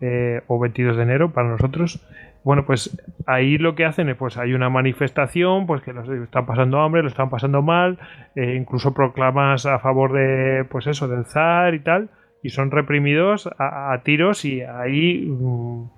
eh, 0.00 0.42
o 0.46 0.58
22 0.58 0.96
de 0.96 1.02
enero 1.02 1.32
para 1.32 1.48
nosotros, 1.48 2.06
bueno, 2.44 2.64
pues 2.64 2.96
ahí 3.26 3.58
lo 3.58 3.74
que 3.74 3.84
hacen 3.84 4.08
es, 4.08 4.16
pues 4.16 4.36
hay 4.38 4.54
una 4.54 4.70
manifestación, 4.70 5.66
pues 5.66 5.82
que 5.82 5.92
los 5.92 6.08
están 6.08 6.46
pasando 6.46 6.80
hambre, 6.80 7.02
lo 7.02 7.08
están 7.08 7.28
pasando 7.28 7.60
mal, 7.60 7.98
eh, 8.36 8.54
incluso 8.54 8.94
proclamas 8.94 9.66
a 9.66 9.80
favor 9.80 10.12
de, 10.12 10.64
pues 10.70 10.86
eso, 10.86 11.08
del 11.08 11.24
zar 11.24 11.74
y 11.74 11.80
tal, 11.80 12.10
y 12.44 12.50
son 12.50 12.70
reprimidos 12.70 13.50
a, 13.58 14.00
tiros 14.04 14.44
y 14.44 14.62
ahí 14.62 15.26
mm, 15.26 15.90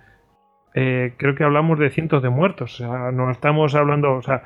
eh, 0.74 1.15
creo 1.19 1.35
que 1.35 1.45
hablamos 1.45 1.78
de 1.78 1.90
cientos 1.90 2.23
de 2.23 2.31
muertos, 2.31 2.81
no 2.81 3.31
estamos 3.31 3.74
hablando, 3.74 4.15
o 4.15 4.23
sea, 4.23 4.45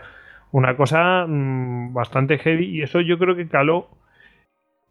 una 0.50 0.76
cosa 0.76 1.24
mm, 1.28 1.92
bastante 1.92 2.38
heavy 2.38 2.66
y 2.66 2.82
eso 2.82 3.00
yo 3.00 3.18
creo 3.18 3.36
que 3.36 3.46
caló 3.46 3.88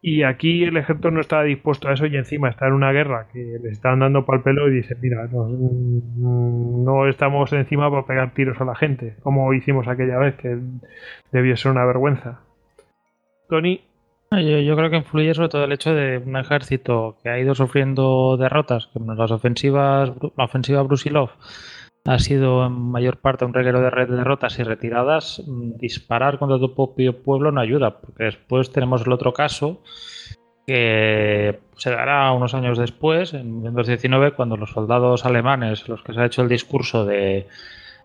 y 0.04 0.24
aquí 0.24 0.64
el 0.64 0.76
ejército 0.76 1.12
no 1.12 1.20
estaba 1.20 1.44
dispuesto 1.44 1.88
a 1.88 1.92
eso 1.92 2.06
y 2.06 2.16
encima 2.16 2.48
está 2.48 2.66
en 2.66 2.72
una 2.72 2.90
guerra 2.90 3.28
que 3.32 3.38
le 3.62 3.70
están 3.70 4.00
dando 4.00 4.26
pal 4.26 4.42
pelo 4.42 4.68
y 4.68 4.74
dice, 4.74 4.96
mira, 5.00 5.28
mm, 5.30 6.84
no, 6.84 7.06
estamos 7.06 7.52
encima 7.52 7.88
para 7.88 8.04
pegar 8.04 8.34
tiros 8.34 8.60
a 8.60 8.64
la 8.64 8.74
gente, 8.74 9.14
como 9.22 9.54
hicimos 9.54 9.86
aquella 9.86 10.18
vez, 10.18 10.34
que 10.34 10.58
debió 11.30 11.56
ser 11.56 11.70
una 11.70 11.86
vergüenza. 11.86 12.40
Tony. 13.48 13.80
Yo, 14.32 14.76
creo 14.76 14.88
que 14.88 14.96
influye 14.96 15.34
sobre 15.34 15.50
todo 15.50 15.64
el 15.64 15.72
hecho 15.72 15.94
de 15.94 16.16
un 16.16 16.36
ejército 16.36 17.18
que 17.22 17.28
ha 17.28 17.38
ido 17.38 17.54
sufriendo 17.54 18.38
derrotas, 18.38 18.86
como 18.86 19.14
las 19.14 19.30
ofensivas, 19.30 20.10
la 20.36 20.44
ofensiva 20.44 20.82
Brusilov 20.82 21.30
ha 22.04 22.18
sido 22.18 22.66
en 22.66 22.72
mayor 22.72 23.18
parte 23.18 23.44
un 23.44 23.54
reguero 23.54 23.80
de 23.80 23.90
derrotas 24.06 24.58
y 24.58 24.64
retiradas, 24.64 25.42
mm, 25.46 25.76
disparar 25.78 26.38
contra 26.38 26.58
tu 26.58 26.74
propio 26.74 27.22
pueblo 27.22 27.52
no 27.52 27.60
ayuda, 27.60 28.00
porque 28.00 28.24
después 28.24 28.72
tenemos 28.72 29.06
el 29.06 29.12
otro 29.12 29.32
caso 29.32 29.82
que 30.66 31.60
se 31.76 31.90
dará 31.90 32.30
unos 32.32 32.54
años 32.54 32.78
después, 32.78 33.34
en 33.34 33.62
1919, 33.62 34.32
cuando 34.32 34.56
los 34.56 34.70
soldados 34.70 35.24
alemanes, 35.24 35.88
los 35.88 36.02
que 36.02 36.12
se 36.12 36.20
ha 36.20 36.26
hecho 36.26 36.42
el 36.42 36.48
discurso 36.48 37.04
de, 37.04 37.48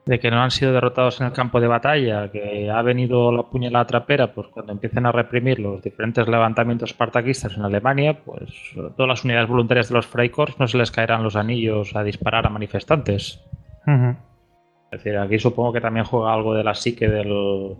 que 0.05 0.31
no 0.31 0.41
han 0.41 0.51
sido 0.51 0.73
derrotados 0.73 1.19
en 1.21 1.27
el 1.27 1.33
campo 1.33 1.59
de 1.59 1.67
batalla, 1.67 2.31
que 2.31 2.71
ha 2.71 2.81
venido 2.81 3.31
la 3.31 3.43
puñalada 3.43 3.85
trapera, 3.85 4.33
pues 4.33 4.47
cuando 4.47 4.71
empiecen 4.71 5.05
a 5.05 5.11
reprimir 5.11 5.59
los 5.59 5.81
diferentes 5.83 6.27
levantamientos 6.27 6.91
espartaquistas 6.91 7.57
en 7.57 7.63
Alemania, 7.63 8.19
pues 8.25 8.49
todas 8.95 9.07
las 9.09 9.23
unidades 9.23 9.49
voluntarias 9.49 9.89
de 9.89 9.95
los 9.95 10.07
Freikorps 10.07 10.59
no 10.59 10.67
se 10.67 10.77
les 10.77 10.91
caerán 10.91 11.23
los 11.23 11.35
anillos 11.35 11.95
a 11.95 12.03
disparar 12.03 12.47
a 12.47 12.49
manifestantes. 12.49 13.43
Es 13.87 15.03
decir, 15.03 15.17
aquí 15.17 15.39
supongo 15.39 15.73
que 15.73 15.81
también 15.81 16.05
juega 16.05 16.33
algo 16.33 16.53
de 16.53 16.63
la 16.63 16.73
psique 16.73 17.07
del, 17.09 17.77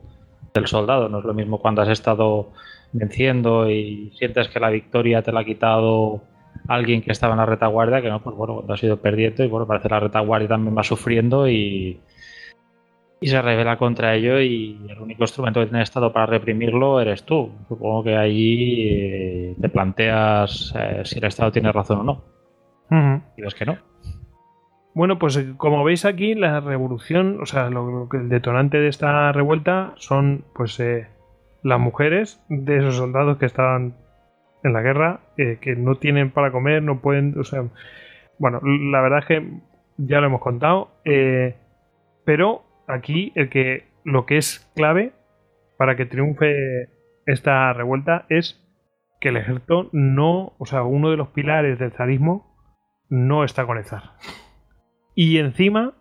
soldado. 0.66 1.10
No 1.10 1.20
es 1.20 1.26
lo 1.26 1.34
mismo 1.34 1.60
cuando 1.60 1.82
has 1.82 1.90
estado 1.90 2.52
venciendo 2.92 3.70
y 3.70 4.12
sientes 4.18 4.50
que 4.50 4.60
la 4.60 4.70
victoria 4.70 5.22
te 5.22 5.32
la 5.32 5.42
ha 5.42 5.46
quitado 5.46 6.24
alguien 6.68 7.02
que 7.02 7.12
estaba 7.12 7.34
en 7.34 7.40
la 7.40 7.46
retaguardia, 7.46 8.02
que 8.02 8.10
no, 8.10 8.22
pues 8.24 8.36
bueno, 8.36 8.56
cuando 8.56 8.74
has 8.74 8.84
ido 8.84 8.98
perdiendo 8.98 9.44
y 9.44 9.48
bueno, 9.48 9.68
parece 9.68 9.88
que 9.88 9.94
la 9.94 10.00
retaguardia 10.00 10.48
también 10.48 10.76
va 10.76 10.84
sufriendo 10.84 11.48
y, 11.48 12.00
y 13.20 13.28
se 13.28 13.42
revela 13.42 13.78
contra 13.78 14.16
ello 14.16 14.40
y 14.40 14.80
el 14.90 15.00
único 15.00 15.24
instrumento 15.24 15.60
que 15.60 15.68
tiene 15.68 15.84
Estado 15.84 16.14
para 16.14 16.28
reprimirlo 16.28 17.00
eres 17.00 17.24
tú. 17.24 17.52
Supongo 17.68 18.04
que 18.04 18.16
ahí 18.16 18.90
eh, 18.90 19.56
te 19.60 19.70
planteas 19.70 20.74
eh, 20.78 21.02
si 21.04 21.18
el 21.20 21.26
Estado 21.26 21.52
tiene 21.52 21.72
razón 21.72 22.00
o 22.00 22.04
no. 22.04 22.24
Y 23.38 23.42
ves 23.42 23.56
que 23.56 23.66
no. 23.66 23.78
Bueno, 24.98 25.20
pues 25.20 25.38
eh, 25.38 25.54
como 25.58 25.84
veis 25.84 26.06
aquí, 26.06 26.34
la 26.34 26.60
revolución, 26.60 27.40
o 27.40 27.46
sea, 27.46 27.70
lo, 27.70 28.10
que 28.10 28.18
el 28.18 28.30
detonante 28.30 28.80
de 28.80 28.88
esta 28.88 29.32
revuelta 29.32 29.94
son, 29.98 30.44
pues, 30.56 30.80
eh, 30.80 31.08
las 31.62 31.80
mujeres 31.80 32.44
de 32.50 32.80
esos 32.80 32.96
soldados 32.96 33.38
que 33.38 33.46
estaban 33.46 33.96
en 34.64 34.74
la 34.74 34.82
guerra, 34.82 35.20
eh, 35.38 35.60
que 35.62 35.76
no 35.76 36.00
tienen 36.00 36.32
para 36.32 36.52
comer, 36.52 36.82
no 36.82 37.00
pueden, 37.00 37.40
o 37.40 37.44
sea, 37.44 37.66
bueno, 38.40 38.60
la 38.64 39.02
verdad 39.02 39.20
es 39.20 39.26
que 39.26 39.48
ya 39.98 40.20
lo 40.20 40.26
hemos 40.26 40.42
contado, 40.42 40.90
pero 42.26 42.64
aquí 42.88 43.32
el 43.36 43.50
que 43.50 43.86
lo 44.04 44.26
que 44.26 44.38
es 44.38 44.68
clave 44.76 45.12
para 45.78 45.96
que 45.96 46.08
triunfe 46.08 46.90
esta 47.28 47.72
revuelta 47.72 48.26
es 48.30 48.66
que 49.22 49.30
el 49.30 49.38
ejército 49.38 49.90
no, 49.92 50.54
o 50.58 50.66
sea, 50.66 50.82
uno 50.82 51.12
de 51.12 51.18
los 51.18 51.28
pilares 51.28 51.78
del 51.78 51.92
zarismo 51.92 52.58
no 53.10 53.44
está 53.44 53.68
con 53.68 53.78
el 53.78 53.86
zar. 53.86 54.14
Y 55.20 55.40
encima 55.40 55.96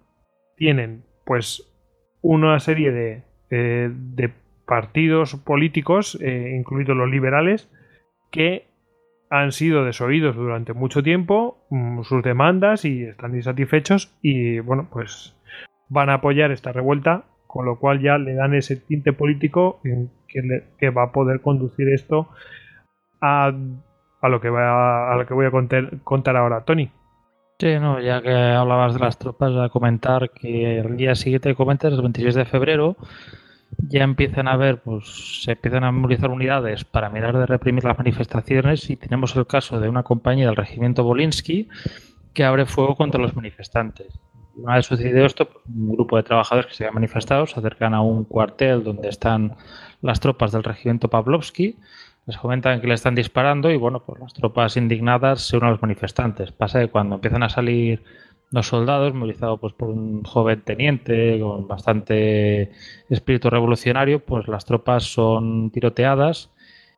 tienen 0.59 1.03
pues 1.25 1.67
una 2.21 2.61
serie 2.61 2.93
de, 2.93 3.23
eh, 3.49 3.89
de 3.91 4.31
partidos 4.67 5.37
políticos, 5.37 6.19
eh, 6.21 6.53
incluidos 6.55 6.95
los 6.95 7.09
liberales, 7.09 7.73
que 8.31 8.67
han 9.31 9.53
sido 9.53 9.87
desoídos 9.87 10.37
durante 10.37 10.75
mucho 10.75 11.03
tiempo 11.03 11.67
mm, 11.71 12.03
sus 12.03 12.23
demandas 12.23 12.85
y 12.85 13.05
están 13.05 13.35
insatisfechos 13.35 14.15
y 14.21 14.61
bueno 14.61 14.87
pues 14.93 15.35
van 15.89 16.11
a 16.11 16.15
apoyar 16.15 16.53
esta 16.53 16.73
revuelta 16.73 17.25
con 17.47 17.65
lo 17.65 17.79
cual 17.79 18.03
ya 18.03 18.19
le 18.19 18.35
dan 18.35 18.55
ese 18.55 18.77
tinte 18.77 19.15
político 19.15 19.81
que, 20.29 20.63
que 20.79 20.91
va 20.91 21.05
a 21.05 21.13
poder 21.13 21.41
conducir 21.41 21.89
esto 21.89 22.29
a, 23.23 23.51
a, 24.21 24.29
lo 24.29 24.41
que 24.43 24.51
va 24.51 25.11
a 25.11 25.17
lo 25.17 25.27
que 25.27 25.33
voy 25.33 25.47
a 25.47 25.51
contar 26.05 26.37
ahora, 26.37 26.65
Tony. 26.65 26.93
Sí, 27.59 27.79
no, 27.81 28.01
ya 28.01 28.21
que 28.21 28.31
hablabas 28.31 28.93
de 28.95 29.01
las 29.01 29.19
tropas, 29.19 29.57
a 29.57 29.71
comentar 29.71 30.31
que 30.31 30.79
el 30.79 30.97
día 30.97 31.15
siguiente 31.15 31.55
comentas, 31.55 31.93
el 31.95 32.03
26 32.03 32.35
de 32.35 32.45
febrero, 32.45 32.97
ya 33.79 34.05
empiezan 34.05 34.47
a 34.47 34.57
ver, 34.57 34.83
pues 34.83 35.43
se 35.45 35.53
empiezan 35.53 35.85
a 35.85 35.91
movilizar 35.91 36.31
unidades 36.31 36.85
para 36.85 37.09
mirar 37.09 37.39
de 37.39 37.47
reprimir 37.47 37.85
las 37.85 37.97
manifestaciones 37.97 38.91
y 38.91 38.97
tenemos 38.97 39.35
el 39.37 39.47
caso 39.47 39.81
de 39.81 39.89
una 39.89 40.03
compañía 40.03 40.47
del 40.47 40.57
regimiento 40.57 41.03
Bolinsky 41.03 41.69
que 42.35 42.45
abre 42.45 42.67
fuego 42.67 42.95
contra 42.95 43.21
los 43.21 43.35
manifestantes. 43.35 44.19
Una 44.57 44.77
vez 44.77 44.87
sucedido 44.87 45.25
esto, 45.25 45.49
pues, 45.49 45.65
un 45.67 45.93
grupo 45.93 46.17
de 46.19 46.25
trabajadores 46.25 46.67
que 46.67 46.75
se 46.75 46.85
habían 46.85 46.95
manifestado 46.95 47.47
se 47.47 47.59
acercan 47.59 47.95
a 47.95 48.03
un 48.03 48.25
cuartel 48.25 48.85
donde 48.85 49.09
están 49.09 49.57
las 50.03 50.21
tropas 50.21 50.53
del 50.53 50.63
regimiento 50.63 51.09
Pavlovsky 51.09 51.77
les 52.27 52.37
comentan 52.37 52.81
que 52.81 52.89
le 52.89 52.95
están 52.95 53.15
disparando 53.15 53.71
y 53.71 53.77
bueno, 53.77 54.03
pues 54.05 54.21
las 54.21 54.35
tropas 54.35 54.77
indignadas 54.77 55.43
se 55.43 55.57
unen 55.57 55.69
a 55.69 55.71
los 55.73 55.83
manifestantes. 55.83 56.53
Pasa 56.53 56.81
que 56.81 56.89
cuando 56.89 57.17
empiezan 57.17 57.43
a 57.43 57.49
salir 57.49 58.03
los 58.51 58.67
soldados, 58.67 59.15
movilizados 59.15 59.61
pues, 59.61 59.73
por 59.73 59.89
un 59.91 60.23
joven 60.25 60.61
teniente 60.63 61.39
con 61.41 61.69
bastante 61.69 62.73
espíritu 63.09 63.51
revolucionario, 63.51 64.21
pues 64.21 64.49
las 64.49 64.65
tropas 64.65 65.05
son 65.05 65.71
tiroteadas 65.71 66.53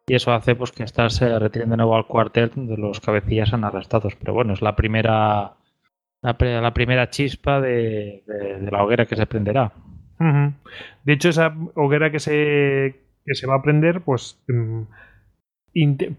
y 0.07 0.15
eso 0.15 0.33
hace 0.33 0.55
pues 0.55 0.73
que 0.73 0.85
estas 0.85 1.15
se 1.17 1.39
retiren 1.39 1.71
de 1.71 1.77
nuevo 1.77 1.95
al 1.97 2.07
cuartel 2.07 2.51
donde 2.55 2.77
los 2.79 3.01
cabecillas 3.01 3.53
han 3.53 3.65
arrestados. 3.65 4.17
Pero 4.17 4.33
bueno, 4.33 4.55
es 4.55 4.63
la 4.63 4.77
primera 4.77 5.59
la, 6.23 6.73
primera 6.73 7.11
chispa 7.11 7.61
de, 7.61 8.25
la 8.71 8.83
hoguera 8.83 9.07
que 9.07 9.17
se 9.17 9.27
prenderá. 9.27 9.73
De 11.05 11.13
hecho, 11.13 11.29
esa 11.29 11.55
hoguera 11.75 12.11
que 12.11 12.19
se, 12.19 13.03
que 13.25 13.35
se 13.35 13.47
va 13.47 13.57
a 13.57 13.63
prender, 13.63 14.01
pues 14.01 14.43
mm, 14.49 14.83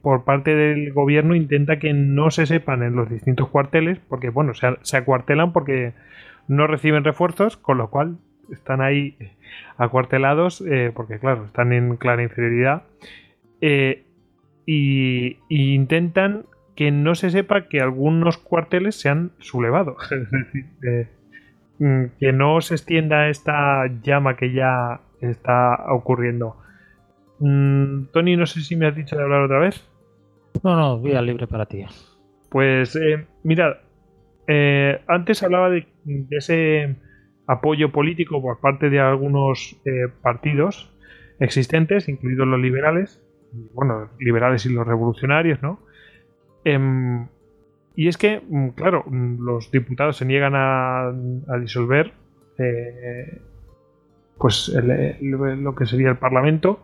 por 0.02 0.23
parte 0.23 0.56
del 0.56 0.94
gobierno 0.94 1.36
intenta 1.36 1.80
que 1.80 1.94
no 1.94 2.31
se 2.31 2.45
sepan 2.45 2.84
en 2.84 2.95
los 2.95 3.10
distintos 3.10 3.49
cuarteles, 3.49 3.99
porque 3.99 4.30
bueno, 4.30 4.53
se, 4.53 4.68
se 4.81 4.98
acuartelan 4.98 5.53
porque 5.53 5.94
no 6.48 6.68
reciben 6.68 7.03
refuerzos, 7.03 7.57
con 7.57 7.77
lo 7.77 7.90
cual 7.90 8.18
están 8.52 8.81
ahí 8.81 9.15
acuartelados, 9.77 10.61
eh, 10.61 10.91
porque 10.94 11.19
claro, 11.19 11.45
están 11.45 11.73
en 11.73 11.95
clara 11.98 12.23
inferioridad, 12.23 12.84
eh, 13.61 14.06
y, 14.65 15.38
intentan 15.49 16.45
que 16.76 16.91
no 16.91 17.15
se 17.15 17.30
sepa 17.30 17.68
que 17.68 17.81
algunos 17.81 18.38
cuarteles 18.38 18.99
se 18.99 19.10
han 19.10 19.31
sublevado, 19.40 19.98
es 20.11 20.31
decir, 20.31 20.65
eh, 20.84 21.07
mm, 21.80 22.03
que 22.19 22.34
no 22.34 22.61
se 22.61 22.76
extienda 22.76 23.30
esta 23.30 23.88
llama 24.02 24.36
que 24.36 24.53
ya 24.53 25.02
está 25.22 25.86
ocurriendo. 25.91 26.57
Mm, 27.39 28.05
Tony, 28.11 28.35
no 28.35 28.45
sé 28.45 28.61
si 28.61 28.75
me 28.75 28.87
has 28.87 28.95
dicho 28.95 29.15
de 29.15 29.23
hablar 29.23 29.43
otra 29.43 29.59
vez. 29.59 29.89
No, 30.63 30.75
no, 30.75 31.01
vía 31.01 31.21
libre 31.21 31.47
para 31.47 31.65
ti. 31.65 31.85
Pues 32.49 32.95
eh, 32.95 33.25
mirad, 33.43 33.77
eh, 34.47 35.01
antes 35.07 35.43
hablaba 35.43 35.69
de, 35.69 35.87
ese 36.31 36.95
apoyo 37.47 37.91
político 37.91 38.41
por 38.41 38.59
parte 38.59 38.89
de 38.89 38.99
algunos 38.99 39.79
eh, 39.85 40.07
partidos 40.21 40.95
existentes, 41.39 42.09
incluidos 42.09 42.47
los 42.47 42.59
liberales, 42.59 43.23
bueno, 43.73 44.09
liberales 44.19 44.65
y 44.65 44.73
los 44.73 44.85
revolucionarios, 44.85 45.61
¿no? 45.61 45.79
Em, 46.65 47.27
y 47.95 48.07
es 48.07 48.17
que, 48.17 48.41
mm, 48.47 48.69
claro, 48.69 49.03
mm, 49.07 49.43
los 49.43 49.71
diputados 49.71 50.17
se 50.17 50.25
niegan 50.25 50.53
a, 50.55 51.13
disolver 51.59 52.13
pues 54.37 54.69
lo 55.21 55.75
que 55.75 55.85
sería 55.85 56.09
el 56.09 56.17
Parlamento 56.17 56.81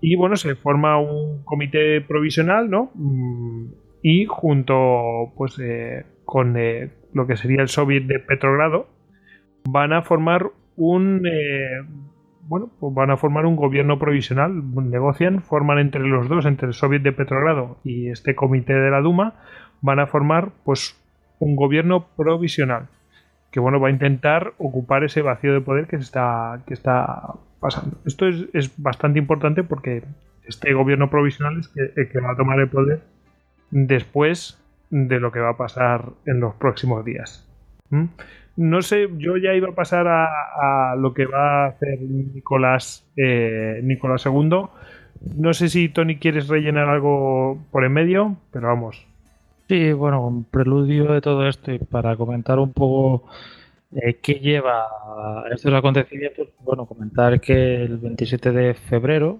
y 0.00 0.16
bueno, 0.16 0.36
se 0.36 0.54
forma 0.54 0.98
un 0.98 1.42
comité 1.44 2.00
provisional, 2.00 2.70
¿no? 2.70 2.90
Mm, 2.94 3.66
y 4.02 4.24
junto 4.26 5.32
pues 5.36 5.58
eh, 5.58 6.06
con 6.24 6.56
eh, 6.56 6.90
lo 7.12 7.26
que 7.26 7.36
sería 7.36 7.62
el 7.62 7.68
Soviet 7.68 8.04
de 8.04 8.18
Petrogrado, 8.18 8.88
van 9.68 9.92
a 9.92 10.02
formar 10.02 10.50
un 10.76 11.26
eh, 11.26 11.82
bueno, 12.48 12.70
pues 12.80 12.94
van 12.94 13.10
a 13.10 13.16
formar 13.16 13.46
un 13.46 13.56
gobierno 13.56 13.98
provisional, 13.98 14.62
negocian, 14.74 15.42
forman 15.42 15.78
entre 15.78 16.00
los 16.00 16.28
dos, 16.28 16.46
entre 16.46 16.68
el 16.68 16.74
Soviet 16.74 17.02
de 17.02 17.12
Petrogrado 17.12 17.78
y 17.84 18.08
este 18.08 18.34
comité 18.34 18.74
de 18.74 18.90
la 18.90 19.00
Duma, 19.00 19.34
van 19.82 20.00
a 20.00 20.06
formar 20.06 20.50
pues 20.64 20.96
un 21.38 21.54
gobierno 21.56 22.06
provisional 22.16 22.88
que 23.50 23.60
bueno 23.60 23.80
va 23.80 23.88
a 23.88 23.90
intentar 23.90 24.54
ocupar 24.58 25.04
ese 25.04 25.22
vacío 25.22 25.52
de 25.52 25.60
poder 25.60 25.86
que 25.86 25.96
está 25.96 26.62
que 26.66 26.74
está 26.74 27.34
pasando. 27.60 27.96
Esto 28.06 28.26
es, 28.28 28.70
bastante 28.82 29.18
importante 29.18 29.62
porque 29.62 30.02
este 30.46 30.72
gobierno 30.72 31.10
provisional 31.10 31.60
es 31.60 31.68
que, 31.68 31.92
el 31.96 32.08
que 32.08 32.20
va 32.20 32.32
a 32.32 32.36
tomar 32.36 32.58
el 32.58 32.68
poder 32.68 33.02
después 33.70 34.58
de 34.90 35.20
lo 35.20 35.30
que 35.30 35.40
va 35.40 35.50
a 35.50 35.56
pasar 35.56 36.10
en 36.26 36.40
los 36.40 36.54
próximos 36.54 37.04
días. 37.04 37.46
¿Mm? 37.90 38.06
No 38.56 38.82
sé, 38.82 39.08
yo 39.16 39.36
ya 39.36 39.54
iba 39.54 39.68
a 39.68 39.74
pasar 39.74 40.06
a, 40.08 40.94
lo 40.96 41.14
que 41.14 41.26
va 41.26 41.64
a 41.64 41.68
hacer 41.68 42.00
Nicolás, 42.00 43.08
eh, 43.16 43.80
Nicolás 43.82 44.26
II. 44.26 44.66
No 45.36 45.54
sé 45.54 45.68
si 45.68 45.88
Tony 45.88 46.16
quieres 46.16 46.48
rellenar 46.48 46.88
algo 46.88 47.58
por 47.70 47.84
en 47.84 47.92
medio, 47.92 48.36
pero 48.52 48.68
vamos. 48.68 49.06
Sí, 49.70 49.92
bueno, 49.92 50.26
un 50.26 50.42
preludio 50.42 51.12
de 51.12 51.20
todo 51.20 51.46
esto 51.46 51.70
y 51.70 51.78
para 51.78 52.16
comentar 52.16 52.58
un 52.58 52.72
poco 52.72 53.26
eh, 53.94 54.14
¿Qué 54.20 54.34
lleva 54.34 54.88
estos 55.52 55.72
acontecimientos? 55.72 56.48
Bueno, 56.58 56.86
comentar 56.86 57.40
que 57.40 57.84
el 57.84 57.98
27 57.98 58.50
de 58.50 58.74
febrero, 58.74 59.38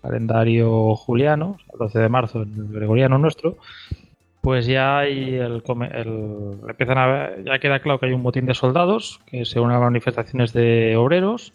calendario 0.00 0.94
juliano, 0.94 1.56
el 1.72 1.80
12 1.80 1.98
de 1.98 2.08
marzo, 2.08 2.42
en 2.42 2.54
el 2.54 2.68
gregoriano 2.68 3.18
nuestro, 3.18 3.56
pues 4.40 4.66
ya 4.66 4.98
hay 4.98 5.34
el, 5.34 5.64
empiezan 6.68 6.98
a 6.98 7.30
ya 7.44 7.58
queda 7.58 7.80
claro 7.80 7.98
que 7.98 8.06
hay 8.06 8.12
un 8.12 8.22
botín 8.22 8.46
de 8.46 8.54
soldados 8.54 9.18
que 9.26 9.44
se 9.44 9.58
unen 9.58 9.78
a 9.78 9.80
manifestaciones 9.80 10.52
de 10.52 10.94
obreros 10.94 11.52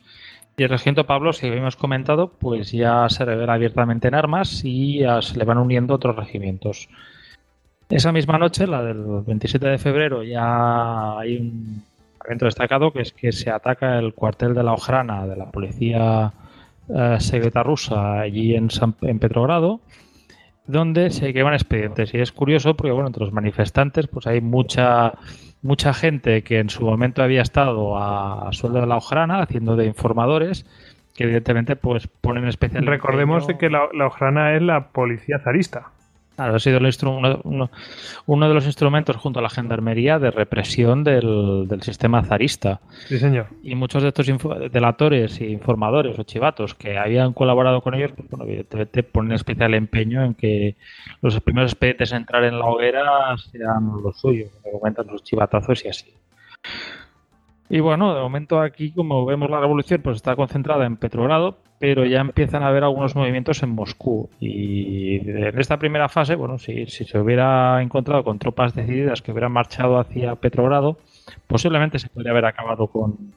y 0.58 0.64
el 0.64 0.70
regimiento 0.70 1.06
Pablo, 1.06 1.32
si 1.32 1.48
habíamos 1.48 1.78
comentado, 1.78 2.28
pues 2.28 2.74
ya 2.74 3.08
se 3.08 3.24
revela 3.24 3.54
abiertamente 3.54 4.10
en 4.10 4.16
armas 4.16 4.66
y 4.66 5.00
se 5.22 5.38
le 5.38 5.46
van 5.46 5.60
uniendo 5.60 5.94
otros 5.94 6.18
regimientos. 6.18 6.90
Esa 7.92 8.14
misma 8.14 8.38
noche, 8.38 8.66
la 8.68 8.84
del 8.84 9.04
27 9.28 9.68
de 9.68 9.78
febrero, 9.78 10.24
ya 10.24 11.20
hay 11.20 11.38
un 11.38 11.84
evento 12.26 12.46
destacado 12.46 12.94
que 12.94 13.02
es 13.02 13.12
que 13.12 13.34
se 13.34 13.50
ataca 13.50 14.00
el 14.00 14.14
cuartel 14.14 14.54
de 14.54 14.64
la 14.64 14.74
Ojrana 14.74 15.28
de 15.28 15.36
la 15.36 15.52
policía 15.52 16.32
eh, 16.88 17.18
secreta 17.20 17.64
rusa 17.64 18.22
allí 18.22 18.56
en, 18.56 18.70
en 19.02 19.20
Petrogrado 19.20 19.82
donde 20.68 21.10
se 21.10 21.34
queman 21.34 21.54
expedientes. 21.54 22.14
Y 22.14 22.20
es 22.20 22.32
curioso 22.32 22.76
porque 22.76 22.92
bueno 22.92 23.08
entre 23.08 23.26
los 23.26 23.34
manifestantes 23.34 24.08
pues 24.08 24.26
hay 24.26 24.40
mucha 24.42 25.14
mucha 25.62 25.94
gente 25.94 26.44
que 26.44 26.60
en 26.60 26.70
su 26.70 26.86
momento 26.86 27.22
había 27.22 27.42
estado 27.42 27.98
a, 27.98 28.52
sueldo 28.54 28.80
de 28.80 28.88
la 28.88 28.98
Ojrana 28.98 29.42
haciendo 29.42 29.76
de 29.76 29.86
informadores 29.86 30.66
que 31.14 31.26
evidentemente 31.26 31.76
pues 31.76 32.08
ponen 32.08 32.48
especial 32.48 32.86
recordemos 32.86 33.48
que 33.60 33.70
la, 33.70 33.90
la 33.94 34.08
Ojrana 34.08 34.56
es 34.56 34.62
la 34.62 34.88
policía 34.88 35.40
zarista 35.40 35.92
ha 36.50 36.60
sido 36.60 36.80
uno, 37.10 37.70
uno, 38.26 38.48
de 38.48 38.54
los 38.54 38.66
instrumentos 38.66 39.16
junto 39.16 39.40
a 39.40 39.42
la 39.42 39.50
gendarmería 39.50 40.20
de 40.20 40.32
represión 40.32 41.04
del, 41.04 41.68
sistema 41.82 42.24
zarista. 42.24 42.82
Sí, 43.08 43.18
señor. 43.18 43.48
Y 43.64 43.76
muchos 43.76 44.04
de 44.04 44.10
estos 44.10 44.28
delatores 44.72 45.40
e 45.42 45.48
informadores 45.48 46.18
o 46.18 46.24
chivatos 46.24 46.76
que 46.76 46.98
habían 46.98 47.34
colaborado 47.34 47.82
con 47.82 47.94
ellos, 47.96 48.12
pues, 48.16 48.30
bueno, 48.30 48.46
evidentemente 48.46 49.04
ponen 49.04 49.34
especial 49.34 49.74
empeño 49.74 50.24
en 50.24 50.34
que 50.34 50.76
los 51.22 51.40
primeros 51.42 51.72
expedientes 51.72 52.14
a 52.14 52.18
entrar 52.18 52.44
en 52.44 52.60
la 52.60 52.66
hoguera 52.66 53.36
sean 53.52 54.02
los 54.04 54.20
suyos, 54.20 54.52
como 54.62 54.80
comentan 54.80 55.08
los 55.08 55.24
chivatazos 55.24 55.86
y 55.86 55.90
así. 55.90 56.14
Y 57.74 57.80
bueno, 57.80 58.14
de 58.14 58.20
momento 58.20 58.60
aquí, 58.60 58.92
como 58.92 59.26
vemos 59.26 59.50
la 59.50 59.62
revolución, 59.62 60.02
pues 60.02 60.18
está 60.18 60.36
concentrada 60.36 60.86
en 60.86 60.98
Petrogrado, 60.98 61.60
pero 61.80 62.04
ya 62.04 62.20
empiezan 62.20 62.64
a 62.64 62.68
haber 62.68 62.84
algunos 62.84 63.16
movimientos 63.16 63.64
en 63.64 63.70
Moscú. 63.70 64.30
Y 64.42 65.20
en 65.20 65.58
esta 65.58 65.80
primera 65.80 66.10
fase, 66.10 66.36
bueno, 66.36 66.58
si, 66.58 66.86
si 66.88 67.06
se 67.06 67.18
hubiera 67.18 67.82
encontrado 67.82 68.26
con 68.26 68.40
tropas 68.40 68.76
decididas 68.76 69.22
que 69.22 69.32
hubieran 69.32 69.54
marchado 69.54 70.00
hacia 70.00 70.36
Petrogrado, 70.36 70.98
posiblemente 71.48 71.98
se 71.98 72.10
podría 72.10 72.34
haber 72.34 72.44
acabado 72.44 72.88
con, 72.88 73.32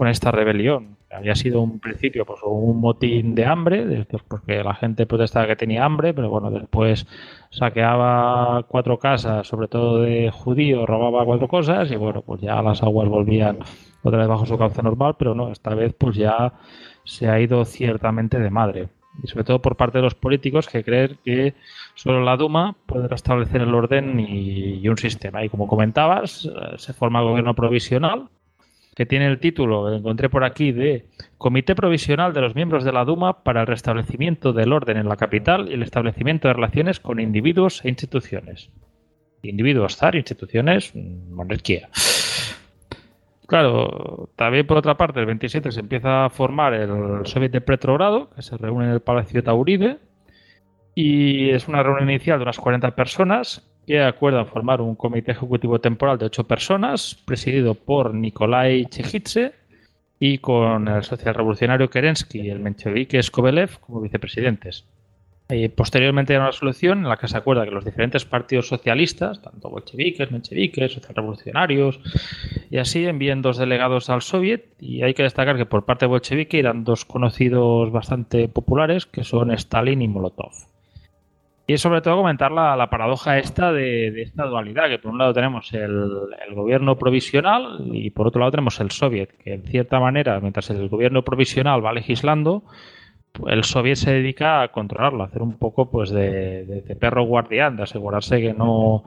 con 0.00 0.08
esta 0.08 0.30
rebelión. 0.30 0.96
Había 1.10 1.34
sido 1.34 1.60
un 1.60 1.78
principio 1.78 2.24
pues 2.24 2.40
un 2.42 2.80
motín 2.80 3.34
de 3.34 3.44
hambre, 3.44 4.06
porque 4.28 4.64
la 4.64 4.72
gente 4.72 5.04
protestaba 5.04 5.46
que 5.46 5.56
tenía 5.56 5.84
hambre, 5.84 6.14
pero 6.14 6.30
bueno, 6.30 6.50
después 6.50 7.06
saqueaba 7.50 8.62
cuatro 8.66 8.98
casas, 8.98 9.46
sobre 9.46 9.68
todo 9.68 10.00
de 10.00 10.30
judíos, 10.30 10.88
robaba 10.88 11.26
cuatro 11.26 11.48
cosas 11.48 11.92
y 11.92 11.96
bueno, 11.96 12.22
pues 12.22 12.40
ya 12.40 12.62
las 12.62 12.82
aguas 12.82 13.10
volvían 13.10 13.58
otra 14.02 14.20
vez 14.20 14.28
bajo 14.28 14.46
su 14.46 14.56
cauce 14.56 14.82
normal, 14.82 15.16
pero 15.18 15.34
no, 15.34 15.52
esta 15.52 15.74
vez 15.74 15.92
pues 15.92 16.16
ya 16.16 16.54
se 17.04 17.28
ha 17.28 17.38
ido 17.38 17.66
ciertamente 17.66 18.38
de 18.38 18.48
madre. 18.48 18.88
Y 19.22 19.26
sobre 19.26 19.44
todo 19.44 19.60
por 19.60 19.76
parte 19.76 19.98
de 19.98 20.04
los 20.04 20.14
políticos 20.14 20.66
que 20.66 20.82
creen 20.82 21.18
que 21.22 21.52
solo 21.94 22.24
la 22.24 22.38
Duma 22.38 22.74
puede 22.86 23.06
restablecer 23.06 23.60
el 23.60 23.74
orden 23.74 24.18
y, 24.18 24.78
y 24.80 24.88
un 24.88 24.96
sistema. 24.96 25.44
Y 25.44 25.50
como 25.50 25.66
comentabas, 25.66 26.48
se 26.78 26.92
forma 26.94 27.20
el 27.20 27.26
gobierno 27.26 27.54
provisional 27.54 28.30
que 28.94 29.06
tiene 29.06 29.26
el 29.26 29.38
título, 29.38 29.94
encontré 29.94 30.28
por 30.28 30.44
aquí, 30.44 30.72
de 30.72 31.06
Comité 31.38 31.74
Provisional 31.74 32.32
de 32.32 32.40
los 32.40 32.54
Miembros 32.54 32.84
de 32.84 32.92
la 32.92 33.04
Duma 33.04 33.42
para 33.42 33.62
el 33.62 33.66
Restablecimiento 33.66 34.52
del 34.52 34.72
Orden 34.72 34.96
en 34.96 35.08
la 35.08 35.16
Capital 35.16 35.68
y 35.70 35.74
el 35.74 35.82
Establecimiento 35.82 36.48
de 36.48 36.54
Relaciones 36.54 37.00
con 37.00 37.20
Individuos 37.20 37.84
e 37.84 37.88
Instituciones. 37.88 38.70
Individuos, 39.42 39.96
zar, 39.96 40.16
instituciones, 40.16 40.94
monarquía. 40.94 41.88
Claro, 43.46 44.28
también 44.36 44.66
por 44.66 44.76
otra 44.76 44.96
parte, 44.96 45.18
el 45.18 45.26
27 45.26 45.72
se 45.72 45.80
empieza 45.80 46.26
a 46.26 46.30
formar 46.30 46.74
el 46.74 47.26
Soviet 47.26 47.50
de 47.50 47.60
Petrogrado, 47.60 48.30
que 48.30 48.42
se 48.42 48.56
reúne 48.56 48.84
en 48.84 48.92
el 48.92 49.00
Palacio 49.00 49.42
Tauride, 49.42 49.98
y 50.94 51.50
es 51.50 51.66
una 51.66 51.82
reunión 51.82 52.10
inicial 52.10 52.38
de 52.38 52.42
unas 52.42 52.58
40 52.58 52.94
personas 52.94 53.69
que 53.90 54.00
acuerdan 54.00 54.46
formar 54.46 54.80
un 54.80 54.94
comité 54.94 55.32
ejecutivo 55.32 55.80
temporal 55.80 56.16
de 56.16 56.26
8 56.26 56.44
personas, 56.44 57.16
presidido 57.24 57.74
por 57.74 58.14
Nikolai 58.14 58.86
Chejitse 58.86 59.52
y 60.20 60.38
con 60.38 60.86
el 60.86 61.02
socialrevolucionario 61.02 61.90
Kerensky 61.90 62.38
y 62.40 62.50
el 62.50 62.60
menchevique 62.60 63.20
Skobelev 63.20 63.80
como 63.80 64.00
vicepresidentes. 64.00 64.84
Y 65.48 65.66
posteriormente 65.70 66.34
hay 66.34 66.36
una 66.36 66.52
resolución 66.52 66.98
en 66.98 67.08
la 67.08 67.16
que 67.16 67.26
se 67.26 67.36
acuerda 67.36 67.64
que 67.64 67.72
los 67.72 67.84
diferentes 67.84 68.24
partidos 68.24 68.68
socialistas, 68.68 69.42
tanto 69.42 69.68
bolcheviques, 69.68 70.30
mencheviques, 70.30 70.92
socialrevolucionarios 70.92 71.98
y 72.70 72.78
así, 72.78 73.06
envíen 73.06 73.42
dos 73.42 73.58
delegados 73.58 74.08
al 74.08 74.22
soviet 74.22 74.66
y 74.78 75.02
hay 75.02 75.14
que 75.14 75.24
destacar 75.24 75.56
que 75.56 75.66
por 75.66 75.84
parte 75.84 76.06
bolchevique 76.06 76.58
irán 76.58 76.84
dos 76.84 77.04
conocidos 77.04 77.90
bastante 77.90 78.46
populares 78.46 79.06
que 79.06 79.24
son 79.24 79.50
Stalin 79.50 80.00
y 80.00 80.06
Molotov. 80.06 80.69
Y 81.70 81.78
sobre 81.78 82.00
todo 82.00 82.16
comentar 82.16 82.50
la, 82.50 82.90
paradoja 82.90 83.38
esta 83.38 83.72
de, 83.72 84.22
esta 84.22 84.44
dualidad, 84.44 84.88
que 84.88 84.98
por 84.98 85.12
un 85.12 85.18
lado 85.18 85.32
tenemos 85.32 85.72
el, 85.72 86.10
gobierno 86.52 86.98
provisional 86.98 87.82
y 87.92 88.10
por 88.10 88.26
otro 88.26 88.40
lado 88.40 88.50
tenemos 88.50 88.80
el 88.80 88.90
soviet, 88.90 89.30
que 89.36 89.54
en 89.54 89.62
cierta 89.62 90.00
manera, 90.00 90.40
mientras 90.40 90.68
el 90.70 90.88
gobierno 90.88 91.22
provisional 91.22 91.84
va 91.86 91.92
legislando, 91.92 92.64
el 93.46 93.62
soviet 93.62 93.94
se 93.94 94.10
dedica 94.10 94.62
a 94.62 94.72
controlarlo, 94.72 95.22
a 95.22 95.26
hacer 95.26 95.42
un 95.42 95.58
poco 95.58 95.88
pues 95.92 96.10
de, 96.10 96.96
perro 96.98 97.22
guardián, 97.22 97.76
de 97.76 97.84
asegurarse 97.84 98.40
que 98.40 98.52
no, 98.52 99.04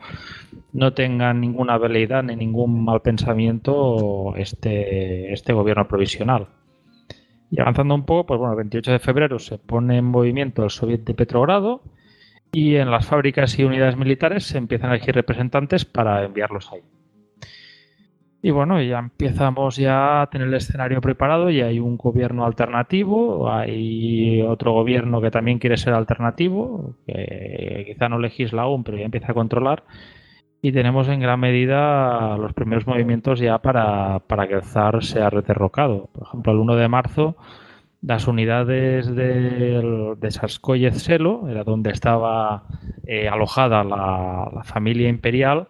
no 0.72 0.94
tenga 0.94 1.34
ninguna 1.34 1.78
veleidad 1.78 2.24
ni 2.24 2.38
ningún 2.38 2.86
mal 2.86 3.02
pensamiento 3.02 4.36
este, 4.38 5.34
este 5.34 5.52
gobierno 5.52 5.86
provisional. 5.90 6.48
Y 7.52 7.60
avanzando 7.60 7.94
un 7.94 8.06
poco, 8.06 8.26
pues 8.26 8.40
bueno, 8.40 8.54
el 8.54 8.58
28 8.60 8.90
de 8.94 9.00
febrero 9.00 9.38
se 9.38 9.58
pone 9.58 9.98
en 9.98 10.06
movimiento 10.06 10.64
el 10.64 10.70
soviet 10.70 11.04
de 11.04 11.14
Petrogrado, 11.14 11.82
y 12.54 12.76
en 12.76 12.92
las 12.92 13.08
fábricas 13.08 13.58
y 13.58 13.64
unidades 13.64 13.98
militares 13.98 14.46
se 14.46 14.60
empiezan 14.60 14.92
a 14.92 14.96
elegir 14.96 15.16
representantes 15.16 15.84
para 15.86 16.24
enviarlos 16.24 16.72
ahí. 16.72 16.82
Y 18.44 18.52
bueno, 18.52 18.82
ya 18.82 19.00
empezamos 19.00 19.78
ya 19.78 20.22
a 20.22 20.30
tener 20.30 20.50
el 20.50 20.54
escenario 20.54 21.02
preparado 21.02 21.50
y 21.50 21.62
hay 21.62 21.80
un 21.80 21.98
gobierno 21.98 22.46
alternativo, 22.46 23.50
hay 23.50 24.42
otro 24.42 24.74
gobierno 24.74 25.22
que 25.22 25.32
también 25.32 25.60
quiere 25.60 25.78
ser 25.78 25.94
alternativo, 25.94 26.94
que 27.08 27.86
quizá 27.88 28.10
no 28.10 28.20
legisla 28.20 28.64
aún, 28.64 28.84
pero 28.84 28.98
ya 28.98 29.06
empieza 29.06 29.32
a 29.32 29.34
controlar. 29.34 29.84
Y 30.62 30.74
tenemos 30.74 31.08
en 31.08 31.22
gran 31.22 31.40
medida 31.40 32.38
los 32.38 32.54
primeros 32.54 32.86
movimientos 32.86 33.40
ya 33.40 33.60
para, 33.60 34.20
para 34.20 34.48
que 34.48 34.56
el 34.56 34.64
zar 34.64 35.04
sea 35.04 35.30
derrocado. 35.30 36.10
Por 36.14 36.28
ejemplo, 36.28 36.52
el 36.52 36.60
1 36.60 36.76
de 36.76 36.88
marzo 36.88 37.38
las 38.06 38.28
unidades 38.28 39.14
de, 39.16 40.16
de 40.20 40.32
Sarskoyev 40.32 40.96
Selo, 40.96 41.48
era 41.48 41.64
donde 41.64 41.92
estaba 41.92 42.64
eh, 43.06 43.30
alojada 43.30 43.84
la, 43.84 44.62
familia 44.64 45.08
imperial, 45.08 45.68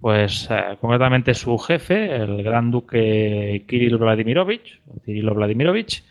pues 0.00 0.48
eh, 0.50 0.76
concretamente 0.80 1.34
su 1.34 1.58
jefe, 1.58 2.16
el 2.16 2.42
gran 2.42 2.70
duque 2.70 3.64
Kirill 3.68 3.98
Vladimirovich, 3.98 4.80
Vladimirovich, 5.06 6.04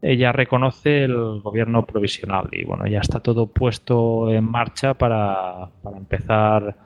ella 0.00 0.32
reconoce 0.32 1.04
el 1.04 1.40
gobierno 1.40 1.84
provisional 1.84 2.48
y 2.52 2.64
bueno, 2.64 2.86
ya 2.86 3.00
está 3.00 3.20
todo 3.20 3.48
puesto 3.48 4.30
en 4.30 4.44
marcha 4.44 4.94
para, 4.94 5.70
empezar 5.96 6.76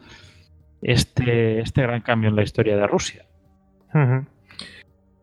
este, 0.81 1.61
este 1.61 1.83
gran 1.83 2.01
cambio 2.01 2.31
en 2.31 2.37
la 2.37 2.43
historia 2.43 2.77
de 2.77 2.87
Rusia. 2.87 3.25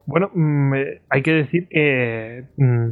Bueno, 0.09 0.31
mm, 0.33 0.73
eh, 0.73 1.01
hay 1.07 1.21
que 1.21 1.33
decir 1.33 1.67
que 1.69 2.43
mm, 2.57 2.87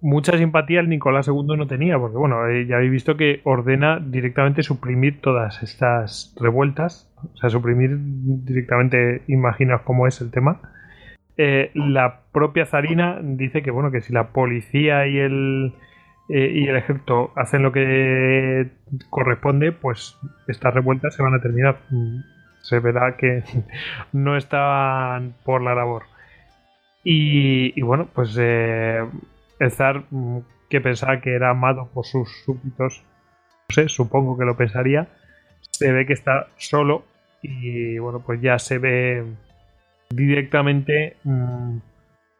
mucha 0.00 0.36
simpatía 0.36 0.80
el 0.80 0.88
Nicolás 0.88 1.28
II 1.28 1.56
no 1.56 1.68
tenía, 1.68 1.96
porque 1.96 2.16
bueno, 2.16 2.48
eh, 2.48 2.66
ya 2.66 2.76
habéis 2.76 2.90
visto 2.90 3.16
que 3.16 3.40
ordena 3.44 4.00
directamente 4.00 4.64
suprimir 4.64 5.20
todas 5.20 5.62
estas 5.62 6.34
revueltas, 6.40 7.08
o 7.22 7.36
sea, 7.36 7.50
suprimir 7.50 7.96
directamente, 7.98 9.22
imaginaos 9.28 9.82
cómo 9.82 10.08
es 10.08 10.20
el 10.20 10.32
tema. 10.32 10.60
Eh, 11.36 11.70
la 11.74 12.22
propia 12.32 12.66
zarina 12.66 13.20
dice 13.22 13.62
que 13.62 13.70
bueno, 13.70 13.92
que 13.92 14.00
si 14.00 14.12
la 14.12 14.32
policía 14.32 15.06
y 15.06 15.18
el 15.18 15.72
y 16.28 16.66
el 16.66 16.76
ejército 16.76 17.30
hacen 17.36 17.62
lo 17.62 17.72
que 17.72 18.70
corresponde, 19.10 19.70
pues 19.70 20.18
estas 20.48 20.72
revueltas 20.72 21.14
se 21.14 21.22
van 21.22 21.34
a 21.34 21.42
terminar 21.42 21.80
se 22.62 22.78
verá 22.80 23.16
que 23.16 23.44
no 24.12 24.36
estaban 24.36 25.34
por 25.44 25.62
la 25.62 25.74
labor. 25.74 26.04
Y, 27.04 27.80
bueno, 27.82 28.08
pues 28.12 28.36
eh, 28.38 29.04
el 29.58 29.70
zar 29.72 30.04
mm, 30.10 30.38
que 30.70 30.80
pensaba 30.80 31.20
que 31.20 31.34
era 31.34 31.50
amado 31.50 31.88
por 31.92 32.06
sus 32.06 32.30
súbditos, 32.44 33.04
no 33.68 33.74
sé, 33.74 33.88
supongo 33.88 34.38
que 34.38 34.44
lo 34.44 34.56
pensaría, 34.56 35.08
se 35.70 35.92
ve 35.92 36.06
que 36.06 36.12
está 36.12 36.46
solo 36.56 37.04
y 37.42 37.98
bueno, 37.98 38.20
pues 38.20 38.40
ya 38.40 38.58
se 38.58 38.78
ve 38.78 39.24
directamente 40.10 41.16
mm, 41.24 41.78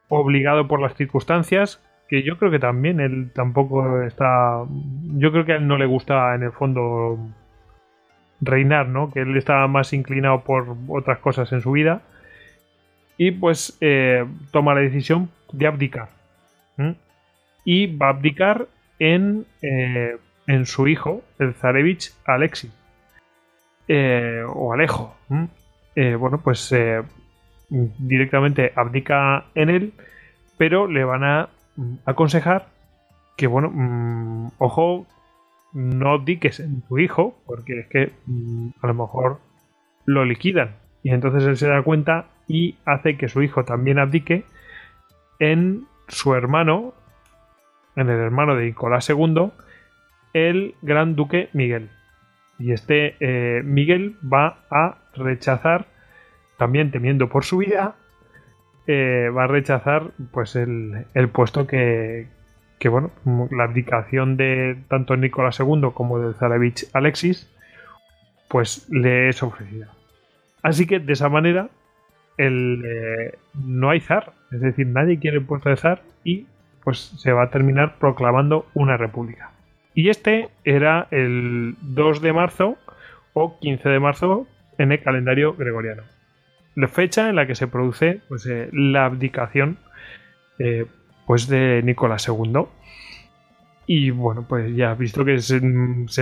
obligado 0.08 0.68
por 0.68 0.80
las 0.80 0.94
circunstancias, 0.94 1.82
que 2.08 2.22
yo 2.22 2.38
creo 2.38 2.50
que 2.50 2.58
también 2.58 3.00
él 3.00 3.32
tampoco 3.34 4.02
está, 4.02 4.62
yo 5.16 5.32
creo 5.32 5.44
que 5.44 5.54
a 5.54 5.56
él 5.56 5.66
no 5.66 5.76
le 5.76 5.86
gusta 5.86 6.34
en 6.34 6.44
el 6.44 6.52
fondo 6.52 7.18
reinar, 8.42 8.88
¿no? 8.88 9.10
Que 9.10 9.20
él 9.20 9.36
estaba 9.36 9.66
más 9.68 9.92
inclinado 9.92 10.42
por 10.42 10.76
otras 10.88 11.18
cosas 11.20 11.50
en 11.52 11.62
su 11.62 11.72
vida. 11.72 12.02
Y 13.16 13.30
pues 13.30 13.78
eh, 13.80 14.26
toma 14.50 14.74
la 14.74 14.80
decisión 14.80 15.30
de 15.52 15.66
abdicar. 15.66 16.08
Y 17.64 17.96
va 17.96 18.06
a 18.06 18.10
abdicar 18.10 18.66
en, 18.98 19.46
eh, 19.62 20.16
en 20.48 20.66
su 20.66 20.88
hijo, 20.88 21.22
el 21.38 21.54
zarevich 21.54 22.12
Alexis. 22.26 22.72
Eh, 23.86 24.42
o 24.46 24.72
Alejo. 24.72 25.16
bueno, 25.94 26.40
pues 26.42 26.74
directamente 27.68 28.72
abdica 28.76 29.46
en 29.54 29.70
él, 29.70 29.92
pero 30.58 30.86
le 30.86 31.04
van 31.04 31.24
a 31.24 31.48
mm, 31.76 31.94
aconsejar 32.04 32.66
que, 33.36 33.46
bueno, 33.46 33.70
mm, 33.72 34.52
ojo, 34.58 35.06
no 35.72 36.18
diques 36.18 36.60
en 36.60 36.82
tu 36.82 36.98
hijo, 36.98 37.38
porque 37.46 37.80
es 37.80 37.86
que 37.88 38.12
mm, 38.26 38.70
a 38.80 38.86
lo 38.86 38.94
mejor 38.94 39.40
lo 40.04 40.24
liquidan. 40.24 40.76
Y 41.02 41.10
entonces 41.10 41.44
él 41.44 41.56
se 41.56 41.68
da 41.68 41.82
cuenta 41.82 42.26
y 42.48 42.76
hace 42.84 43.16
que 43.16 43.28
su 43.28 43.42
hijo 43.42 43.64
también 43.64 43.98
abdique 43.98 44.44
en 45.38 45.86
su 46.08 46.34
hermano, 46.34 46.94
en 47.96 48.08
el 48.08 48.18
hermano 48.18 48.54
de 48.54 48.66
Nicolás 48.66 49.08
II, 49.08 49.50
el 50.32 50.74
gran 50.82 51.16
duque 51.16 51.48
Miguel. 51.52 51.90
Y 52.58 52.72
este 52.72 53.16
eh, 53.20 53.62
Miguel 53.64 54.16
va 54.22 54.64
a 54.70 54.98
rechazar, 55.14 55.86
también 56.58 56.90
temiendo 56.90 57.28
por 57.28 57.44
su 57.44 57.58
vida, 57.58 57.96
eh, 58.86 59.30
va 59.36 59.44
a 59.44 59.48
rechazar 59.48 60.12
pues 60.30 60.54
el, 60.54 61.06
el 61.14 61.28
puesto 61.28 61.66
que, 61.66 62.28
que 62.82 62.88
bueno, 62.88 63.12
la 63.52 63.62
abdicación 63.62 64.36
de 64.36 64.76
tanto 64.88 65.16
Nicolás 65.16 65.60
II 65.60 65.90
como 65.94 66.18
del 66.18 66.34
Zarevich 66.34 66.88
Alexis, 66.92 67.48
pues 68.48 68.88
le 68.90 69.28
es 69.28 69.40
ofrecida. 69.40 69.92
Así 70.64 70.88
que 70.88 70.98
de 70.98 71.12
esa 71.12 71.28
manera 71.28 71.68
el, 72.38 72.82
eh, 72.84 73.38
no 73.54 73.90
hay 73.90 74.00
zar, 74.00 74.32
es 74.50 74.60
decir, 74.60 74.88
nadie 74.88 75.20
quiere 75.20 75.36
el 75.36 75.46
puesto 75.46 75.68
de 75.68 75.76
zar 75.76 76.02
y 76.24 76.48
pues 76.82 76.98
se 76.98 77.30
va 77.30 77.44
a 77.44 77.50
terminar 77.50 78.00
proclamando 78.00 78.66
una 78.74 78.96
república. 78.96 79.52
Y 79.94 80.08
este 80.08 80.48
era 80.64 81.06
el 81.12 81.76
2 81.82 82.20
de 82.20 82.32
marzo 82.32 82.78
o 83.32 83.60
15 83.60 83.88
de 83.90 84.00
marzo 84.00 84.48
en 84.78 84.90
el 84.90 85.00
calendario 85.04 85.54
gregoriano. 85.54 86.02
La 86.74 86.88
fecha 86.88 87.28
en 87.28 87.36
la 87.36 87.46
que 87.46 87.54
se 87.54 87.68
produce 87.68 88.22
pues, 88.26 88.44
eh, 88.46 88.70
la 88.72 89.04
abdicación 89.04 89.78
eh, 90.58 90.86
pues 91.26 91.46
de 91.48 91.82
Nicolás 91.82 92.28
II. 92.28 92.64
Y 93.86 94.10
bueno, 94.10 94.44
pues 94.48 94.74
ya 94.76 94.94
visto 94.94 95.24
que 95.24 95.38
se, 95.40 95.60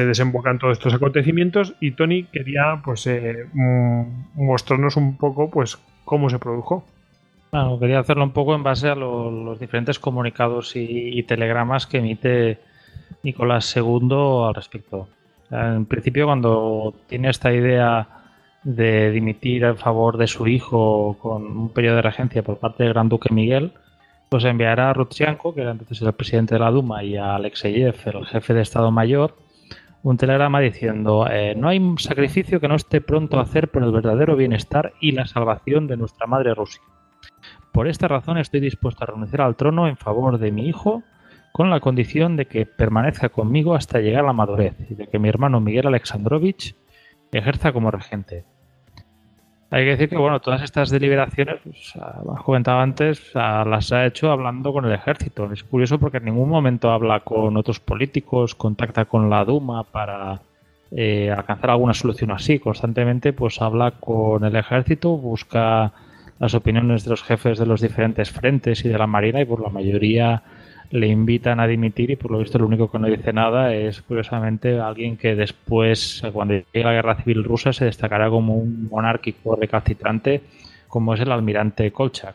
desembocan 0.07 0.59
todos 0.59 0.79
estos 0.79 0.95
acontecimientos 0.95 1.75
y 1.81 1.93
Tony 1.93 2.25
quería 2.25 2.81
pues 2.85 3.07
eh, 3.07 3.47
mostrarnos 4.35 4.97
un 4.97 5.17
poco 5.17 5.51
pues 5.51 5.79
cómo 6.05 6.31
se 6.31 6.39
produjo. 6.39 6.85
Bueno, 7.53 7.79
quería 7.79 7.99
hacerlo 7.99 8.25
un 8.25 8.31
poco 8.31 8.55
en 8.55 8.63
base 8.63 8.89
a 8.89 8.95
los 8.95 9.59
diferentes 9.59 9.99
comunicados 9.99 10.73
y, 10.77 11.23
telegramas 11.25 11.87
que 11.87 11.99
emite 11.99 12.59
Nicolás 13.23 13.77
II 13.77 14.47
al 14.47 14.55
respecto. 14.55 15.09
En 15.51 15.85
principio, 15.87 16.27
cuando 16.27 16.95
tiene 17.09 17.29
esta 17.29 17.53
idea 17.53 18.09
de 18.63 19.11
dimitir 19.11 19.65
en 19.65 19.77
favor 19.77 20.17
de 20.17 20.29
su 20.29 20.47
hijo 20.47 21.17
con 21.21 21.45
un 21.45 21.69
periodo 21.71 21.97
de 21.97 22.03
regencia 22.03 22.43
por 22.43 22.59
parte 22.59 22.85
del 22.85 22.93
Gran 22.93 23.09
Duque 23.09 23.35
Miguel, 23.35 23.73
pues 24.31 24.45
enviará 24.45 24.91
a 24.91 24.93
Rutchenko, 24.95 25.53
que 25.53 25.63
era 25.63 25.73
entonces 25.73 26.01
el 26.01 26.13
presidente 26.13 26.55
de 26.55 26.61
la 26.61 26.71
Duma, 26.71 27.03
y 27.03 27.17
a 27.17 27.35
Alexeyev, 27.35 27.97
el 28.07 28.27
jefe 28.27 28.55
de 28.55 28.63
Estado 28.63 28.93
Mayor, 28.93 29.37
un 30.05 30.17
telegrama 30.17 30.61
diciendo 30.61 31.27
eh, 31.29 31.55
no 31.57 31.69
hay 31.69 31.81
sacrificio 31.99 32.61
que 32.61 32.69
no 32.69 32.77
esté 32.77 33.01
pronto 33.01 33.39
a 33.39 33.43
hacer 33.43 33.69
por 33.69 33.83
el 33.83 33.91
verdadero 33.91 34.37
bienestar 34.37 34.95
y 35.01 35.13
la 35.13 35.27
salvación 35.27 35.89
de 35.89 35.97
nuestra 35.97 36.29
madre 36.29 36.55
Rusia. 36.55 36.81
Por 37.73 37.89
esta 37.89 38.07
razón 38.07 38.39
estoy 38.39 38.61
dispuesto 38.61 39.03
a 39.03 39.09
renunciar 39.09 39.43
al 39.43 39.57
trono 39.57 39.89
en 39.89 39.97
favor 39.97 40.39
de 40.39 40.53
mi 40.53 40.69
hijo 40.69 41.03
con 41.53 41.69
la 41.69 41.81
condición 41.81 42.37
de 42.37 42.47
que 42.47 42.67
permanezca 42.67 43.31
conmigo 43.31 43.75
hasta 43.75 43.99
llegar 43.99 44.23
a 44.23 44.29
la 44.29 44.33
madurez 44.33 44.77
y 44.89 44.95
de 44.95 45.09
que 45.09 45.19
mi 45.19 45.29
hermano 45.29 45.61
Miguel 45.61 45.89
Alexandrovich 45.89 46.77
ejerza 47.33 47.73
como 47.73 47.91
regente. 47.91 48.45
Hay 49.73 49.85
que 49.85 49.91
decir 49.91 50.09
que 50.09 50.17
bueno, 50.17 50.41
todas 50.41 50.63
estas 50.63 50.91
deliberaciones, 50.91 51.61
pues, 51.63 51.95
has 51.97 52.43
comentado 52.43 52.81
antes, 52.81 53.33
las 53.35 53.93
ha 53.93 54.05
hecho 54.05 54.33
hablando 54.33 54.73
con 54.73 54.85
el 54.85 54.93
ejército. 54.93 55.51
Es 55.53 55.63
curioso 55.63 55.99
porque 56.01 56.17
en 56.17 56.25
ningún 56.25 56.49
momento 56.49 56.91
habla 56.91 57.21
con 57.21 57.57
otros 57.57 57.79
políticos, 57.79 58.57
contacta 58.57 59.05
con 59.05 59.31
la 59.31 59.45
Duma 59.45 59.85
para 59.85 60.41
eh, 60.91 61.31
alcanzar 61.31 61.71
alguna 61.71 61.95
solución 61.95 62.33
así. 62.33 62.59
Constantemente 62.59 63.33
pues 63.33 63.63
habla 63.63 63.93
con 63.93 64.45
el 64.45 64.57
ejército, 64.57 65.17
busca 65.17 65.93
las 66.41 66.55
opiniones 66.55 67.05
de 67.05 67.11
los 67.11 67.23
jefes 67.23 67.59
de 67.59 67.67
los 67.67 67.81
diferentes 67.81 68.31
frentes 68.31 68.85
y 68.85 68.89
de 68.89 68.99
la 68.99 69.07
Marina 69.07 69.41
y 69.41 69.45
por 69.45 69.61
la 69.61 69.69
mayoría 69.69 70.43
le 70.91 71.07
invitan 71.07 71.61
a 71.61 71.67
dimitir 71.67 72.11
y 72.11 72.17
por 72.17 72.31
lo 72.31 72.39
visto 72.39 72.59
lo 72.59 72.67
único 72.67 72.91
que 72.91 72.99
no 72.99 73.07
dice 73.07 73.33
nada 73.33 73.75
es 73.75 74.03
curiosamente 74.03 74.81
alguien 74.81 75.17
que 75.17 75.37
después, 75.37 76.23
cuando 76.33 76.55
llegue 76.55 76.85
la 76.85 76.93
guerra 76.93 77.17
civil 77.17 77.45
rusa, 77.45 77.73
se 77.73 77.85
destacará 77.85 78.29
como 78.29 78.57
un 78.57 78.89
monárquico 78.91 79.57
recalcitrante 79.57 80.43
como 80.89 81.15
es 81.15 81.21
el 81.21 81.33
almirante 81.33 81.93
Kolchak. 81.93 82.35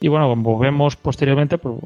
Y 0.00 0.08
bueno, 0.08 0.28
como 0.28 0.58
vemos 0.58 0.96
posteriormente, 0.96 1.56
pues, 1.56 1.76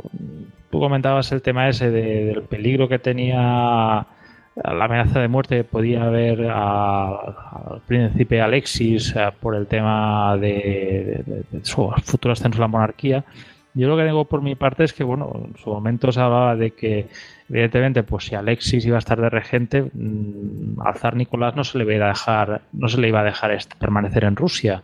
tú 0.71 0.81
comentabas 0.81 1.31
el 1.33 1.43
tema 1.43 1.69
ese 1.69 1.91
del 1.91 2.43
peligro 2.43 2.89
que 2.89 2.99
tenía 2.99 4.07
la 4.57 4.85
amenaza 4.85 5.21
de 5.21 5.29
muerte 5.29 5.57
que 5.59 5.65
podía 5.65 6.05
haber 6.05 6.51
al 6.51 7.81
príncipe 7.87 8.41
Alexis 8.41 9.15
eh, 9.17 9.31
por 9.41 9.55
el 9.55 9.67
tema 9.67 10.37
de, 10.39 11.45
su 11.63 11.91
futuro 12.05 12.33
ascenso 12.33 12.59
a 12.59 12.63
la 12.63 12.69
monarquía. 12.69 13.25
Yo 13.75 13.89
lo 13.89 13.97
que 13.97 14.05
digo 14.05 14.25
por 14.25 14.43
mi 14.43 14.57
parte 14.57 14.85
es 14.85 14.93
que, 14.93 15.05
bueno, 15.05 15.31
en 15.35 15.57
su 15.57 15.71
momento 15.71 16.11
se 16.11 16.21
hablaba 16.21 16.57
de 16.57 16.73
que, 16.73 17.07
evidentemente, 17.49 18.03
pues 18.03 18.25
si 18.25 18.35
Alexis 18.35 18.85
iba 18.85 18.97
a 18.97 18.99
estar 18.99 19.21
de 19.21 19.31
regente, 19.31 19.83
mm, 19.83 20.81
al 20.81 20.97
zar 20.97 21.15
Nicolás 21.17 21.55
no 21.55 21.63
se 21.63 21.79
le 21.79 21.95
iba 21.95 22.07
a 22.07 22.09
dejar, 22.09 22.63
no 22.73 22.89
se 22.89 23.01
le 23.01 23.09
iba 23.09 23.21
a 23.21 23.25
dejar 23.25 23.57
permanecer 23.79 24.25
en 24.25 24.37
Rusia. 24.37 24.83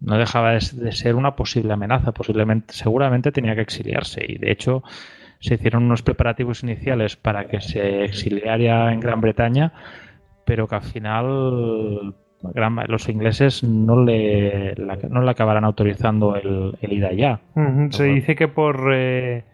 No 0.00 0.18
dejaba 0.18 0.52
de 0.52 0.92
ser 0.92 1.14
una 1.14 1.36
posible 1.36 1.72
amenaza, 1.72 2.12
posiblemente, 2.12 2.74
seguramente 2.74 3.32
tenía 3.32 3.54
que 3.54 3.60
exiliarse. 3.62 4.24
Y 4.28 4.36
de 4.36 4.50
hecho, 4.50 4.82
se 5.38 5.54
hicieron 5.54 5.84
unos 5.84 6.02
preparativos 6.02 6.62
iniciales 6.62 7.16
para 7.16 7.46
que 7.48 7.60
se 7.60 8.04
exiliara 8.04 8.92
en 8.92 9.00
Gran 9.00 9.20
Bretaña, 9.20 9.72
pero 10.44 10.68
que 10.68 10.74
al 10.74 10.82
final 10.82 12.14
los 12.88 13.08
ingleses 13.08 13.62
no 13.62 14.04
le, 14.04 14.74
no 15.08 15.22
le 15.22 15.30
acabarán 15.30 15.64
autorizando 15.64 16.36
el, 16.36 16.76
el 16.80 16.92
ir 16.92 17.06
allá. 17.06 17.40
Se 17.90 18.04
dice 18.04 18.34
que 18.34 18.48
por 18.48 18.92
eh, 18.94 19.44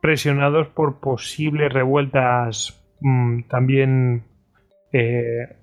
presionados 0.00 0.68
por 0.68 1.00
posibles 1.00 1.72
revueltas 1.72 2.82
mm, 3.00 3.42
también 3.48 4.24
eh, 4.92 5.56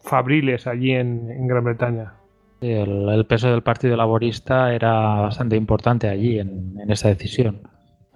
fabriles 0.00 0.66
allí 0.66 0.92
en, 0.92 1.46
Gran 1.46 1.64
Bretaña. 1.64 2.14
El, 2.60 3.26
peso 3.26 3.50
del 3.50 3.62
Partido 3.62 3.96
Laborista 3.96 4.72
era 4.72 5.20
bastante 5.20 5.56
importante 5.56 6.08
allí 6.08 6.38
en, 6.38 6.78
en 6.80 6.90
esa 6.90 7.08
decisión. 7.08 7.62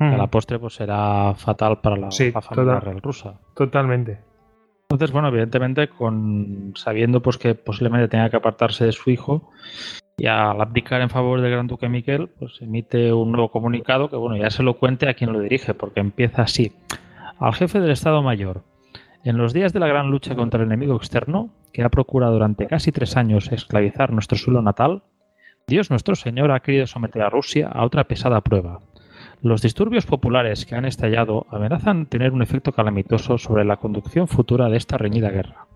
A 0.01 0.17
la 0.17 0.29
postre 0.29 0.61
pues 0.61 0.75
será 0.75 1.35
fatal 1.35 1.81
para 1.81 1.97
la, 1.97 2.11
familia 2.11 2.79
real 2.79 3.03
rusa. 3.03 3.41
Totalmente. 3.55 4.28
Entonces, 4.91 5.13
bueno, 5.13 5.29
evidentemente, 5.29 5.89
con 5.89 6.73
sabiendo 6.75 7.21
pues 7.21 7.37
que 7.37 7.55
posiblemente 7.55 8.09
tenga 8.09 8.31
que 8.31 8.39
apartarse 8.39 8.87
de 8.87 8.93
su 8.93 9.11
hijo 9.11 9.51
y 10.17 10.25
al 10.25 10.59
abdicar 10.63 11.03
en 11.03 11.11
favor 11.11 11.43
del 11.43 11.51
Gran 11.51 11.67
Duque 11.67 11.91
Miguel, 11.91 12.31
pues 12.39 12.63
emite 12.63 13.13
un 13.13 13.31
nuevo 13.31 13.51
comunicado 13.51 14.09
que, 14.09 14.17
bueno, 14.17 14.39
ya 14.39 14.49
se 14.49 14.63
lo 14.63 14.79
cuente 14.79 15.07
a 15.07 15.13
quien 15.13 15.35
lo 15.35 15.41
dirige, 15.41 15.75
porque 15.75 16.01
empieza 16.01 16.41
así. 16.41 16.73
Al 17.39 17.53
jefe 17.53 17.81
del 17.81 17.91
Estado 17.91 18.23
Mayor. 18.23 18.63
En 19.25 19.37
los 19.37 19.53
días 19.53 19.75
de 19.75 19.81
la 19.81 19.89
gran 19.89 20.11
lucha 20.11 20.35
contra 20.35 20.63
el 20.63 20.69
enemigo 20.69 20.97
externo, 20.97 21.51
que 21.71 21.83
ha 21.83 21.91
procurado 21.91 22.33
durante 22.33 22.67
casi 22.67 22.91
tres 22.91 23.19
años 23.19 23.53
esclavizar 23.53 24.11
nuestro 24.11 24.39
suelo 24.39 24.63
natal, 24.63 25.03
Dios 25.67 25.91
nuestro 25.91 26.15
Señor 26.15 26.51
ha 26.51 26.61
querido 26.61 26.87
someter 26.87 27.21
a 27.21 27.29
Rusia 27.29 27.69
a 27.69 27.85
otra 27.85 28.05
pesada 28.05 28.41
prueba, 28.41 28.81
los 29.41 29.63
disturbios 29.63 30.05
populares 30.05 30.67
que 30.67 30.75
han 30.75 30.85
estallado 30.85 31.47
amenazan 31.51 32.07
tener 32.07 32.33
un 32.33 32.43
efecto 32.43 32.73
calamitoso 32.73 33.39
sobre 33.39 33.65
la 33.65 33.77
conducción 33.77 34.27
futura 34.27 34.69
de 34.69 34.77
esta 34.77 34.99
reñida 34.99 35.31
guerra. 35.31 35.67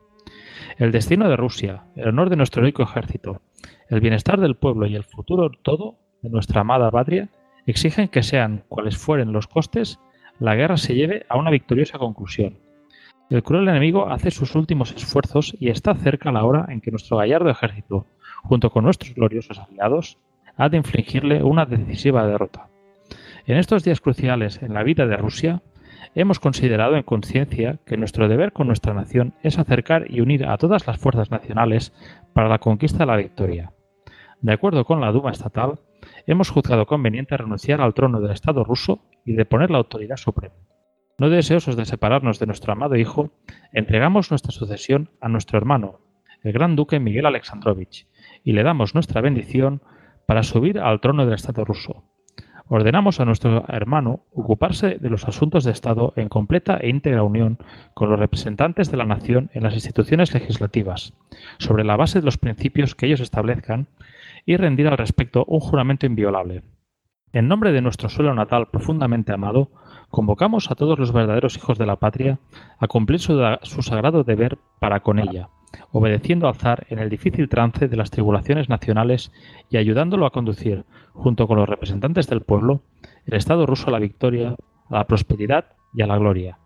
El 0.78 0.90
destino 0.90 1.28
de 1.28 1.36
Rusia, 1.36 1.84
el 1.94 2.08
honor 2.08 2.30
de 2.30 2.36
nuestro 2.36 2.60
heroico 2.62 2.82
ejército, 2.82 3.40
el 3.88 4.00
bienestar 4.00 4.40
del 4.40 4.56
pueblo 4.56 4.86
y 4.86 4.96
el 4.96 5.04
futuro 5.04 5.50
todo 5.50 5.98
de 6.22 6.30
nuestra 6.30 6.62
amada 6.62 6.90
patria 6.90 7.28
exigen 7.66 8.08
que 8.08 8.22
sean 8.22 8.64
cuales 8.68 8.96
fueren 8.96 9.32
los 9.32 9.46
costes, 9.46 10.00
la 10.40 10.56
guerra 10.56 10.76
se 10.76 10.94
lleve 10.94 11.24
a 11.28 11.36
una 11.36 11.50
victoriosa 11.50 11.98
conclusión. 11.98 12.58
El 13.30 13.42
cruel 13.42 13.68
enemigo 13.68 14.10
hace 14.10 14.30
sus 14.30 14.54
últimos 14.56 14.92
esfuerzos 14.92 15.56
y 15.60 15.68
está 15.68 15.94
cerca 15.94 16.32
la 16.32 16.44
hora 16.44 16.66
en 16.68 16.80
que 16.80 16.90
nuestro 16.90 17.18
gallardo 17.18 17.50
ejército, 17.50 18.06
junto 18.42 18.70
con 18.70 18.84
nuestros 18.84 19.14
gloriosos 19.14 19.58
aliados, 19.58 20.18
ha 20.56 20.68
de 20.68 20.78
infligirle 20.78 21.42
una 21.42 21.64
decisiva 21.64 22.26
derrota. 22.26 22.71
En 23.44 23.56
estos 23.56 23.82
días 23.82 24.00
cruciales 24.00 24.62
en 24.62 24.72
la 24.72 24.84
vida 24.84 25.04
de 25.06 25.16
Rusia, 25.16 25.62
hemos 26.14 26.38
considerado 26.38 26.94
en 26.94 27.02
conciencia 27.02 27.80
que 27.84 27.96
nuestro 27.96 28.28
deber 28.28 28.52
con 28.52 28.68
nuestra 28.68 28.94
nación 28.94 29.34
es 29.42 29.58
acercar 29.58 30.08
y 30.08 30.20
unir 30.20 30.46
a 30.46 30.56
todas 30.58 30.86
las 30.86 30.98
fuerzas 30.98 31.32
nacionales 31.32 31.92
para 32.34 32.48
la 32.48 32.60
conquista 32.60 32.98
de 32.98 33.06
la 33.06 33.16
victoria. 33.16 33.72
De 34.42 34.52
acuerdo 34.52 34.84
con 34.84 35.00
la 35.00 35.10
Duma 35.10 35.32
estatal, 35.32 35.80
hemos 36.26 36.50
juzgado 36.50 36.86
conveniente 36.86 37.36
renunciar 37.36 37.80
al 37.80 37.94
trono 37.94 38.20
del 38.20 38.30
Estado 38.30 38.62
ruso 38.62 39.00
y 39.24 39.32
deponer 39.32 39.72
la 39.72 39.78
autoridad 39.78 40.16
suprema. 40.16 40.54
No 41.18 41.28
deseosos 41.28 41.76
de 41.76 41.84
separarnos 41.84 42.38
de 42.38 42.46
nuestro 42.46 42.72
amado 42.72 42.94
hijo, 42.94 43.32
entregamos 43.72 44.30
nuestra 44.30 44.52
sucesión 44.52 45.10
a 45.20 45.28
nuestro 45.28 45.58
hermano, 45.58 45.98
el 46.44 46.52
gran 46.52 46.76
duque 46.76 47.00
Miguel 47.00 47.26
Alexandrovich, 47.26 48.06
y 48.44 48.52
le 48.52 48.62
damos 48.62 48.94
nuestra 48.94 49.20
bendición 49.20 49.82
para 50.28 50.44
subir 50.44 50.78
al 50.78 51.00
trono 51.00 51.24
del 51.24 51.34
Estado 51.34 51.64
ruso 51.64 52.04
ordenamos 52.74 53.20
a 53.20 53.26
nuestro 53.26 53.66
hermano 53.68 54.20
ocuparse 54.32 54.96
de 54.98 55.10
los 55.10 55.28
asuntos 55.28 55.62
de 55.62 55.72
Estado 55.72 56.14
en 56.16 56.30
completa 56.30 56.78
e 56.78 56.88
íntegra 56.88 57.22
unión 57.22 57.58
con 57.92 58.08
los 58.08 58.18
representantes 58.18 58.90
de 58.90 58.96
la 58.96 59.04
nación 59.04 59.50
en 59.52 59.62
las 59.62 59.74
instituciones 59.74 60.32
legislativas, 60.32 61.12
sobre 61.58 61.84
la 61.84 61.96
base 61.96 62.20
de 62.20 62.24
los 62.24 62.38
principios 62.38 62.94
que 62.94 63.04
ellos 63.04 63.20
establezcan, 63.20 63.88
y 64.46 64.56
rendir 64.56 64.88
al 64.88 64.96
respecto 64.96 65.44
un 65.48 65.60
juramento 65.60 66.06
inviolable. 66.06 66.62
En 67.34 67.46
nombre 67.46 67.72
de 67.72 67.82
nuestro 67.82 68.08
suelo 68.08 68.34
natal 68.34 68.68
profundamente 68.72 69.34
amado, 69.34 69.70
convocamos 70.08 70.70
a 70.70 70.74
todos 70.74 70.98
los 70.98 71.12
verdaderos 71.12 71.58
hijos 71.58 71.76
de 71.76 71.84
la 71.84 71.96
patria 71.96 72.38
a 72.78 72.88
cumplir 72.88 73.20
su, 73.20 73.82
sagrado 73.82 74.24
deber 74.24 74.56
para 74.80 75.00
con 75.00 75.18
ella, 75.18 75.50
obedeciendo 75.90 76.48
al 76.48 76.54
zar 76.54 76.86
en 76.90 76.98
el 76.98 77.08
difícil 77.08 77.48
trance 77.48 77.88
de 77.88 77.96
las 77.96 78.10
tribulaciones 78.10 78.68
nacionales 78.68 79.32
y 79.70 79.76
ayudándolo 79.76 80.26
a 80.26 80.30
conducir, 80.30 80.84
junto 81.12 81.46
con 81.46 81.58
los 81.58 81.68
representantes 81.68 82.28
del 82.28 82.42
pueblo, 82.42 82.82
el 83.26 83.34
Estado 83.34 83.66
ruso 83.66 83.88
a 83.88 83.92
la 83.92 83.98
victoria, 83.98 84.56
a 84.90 84.94
la 84.98 85.06
prosperidad 85.06 85.76
y 85.94 86.02
a 86.02 86.06
la 86.06 86.18
gloria. 86.18 86.58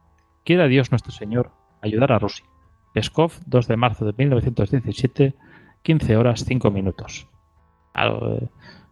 Quiera 0.44 0.68
Dios 0.68 0.90
nuestro 0.90 1.12
Señor 1.12 1.52
ayudar 1.82 2.12
a 2.12 2.18
Rusia. 2.18 2.46
Peskov, 2.94 3.32
2 3.46 3.68
de 3.68 3.76
marzo 3.76 4.06
de 4.06 4.14
1917, 4.16 5.34
15 5.82 6.16
horas 6.16 6.44
5 6.44 6.70
minutos. 6.70 7.28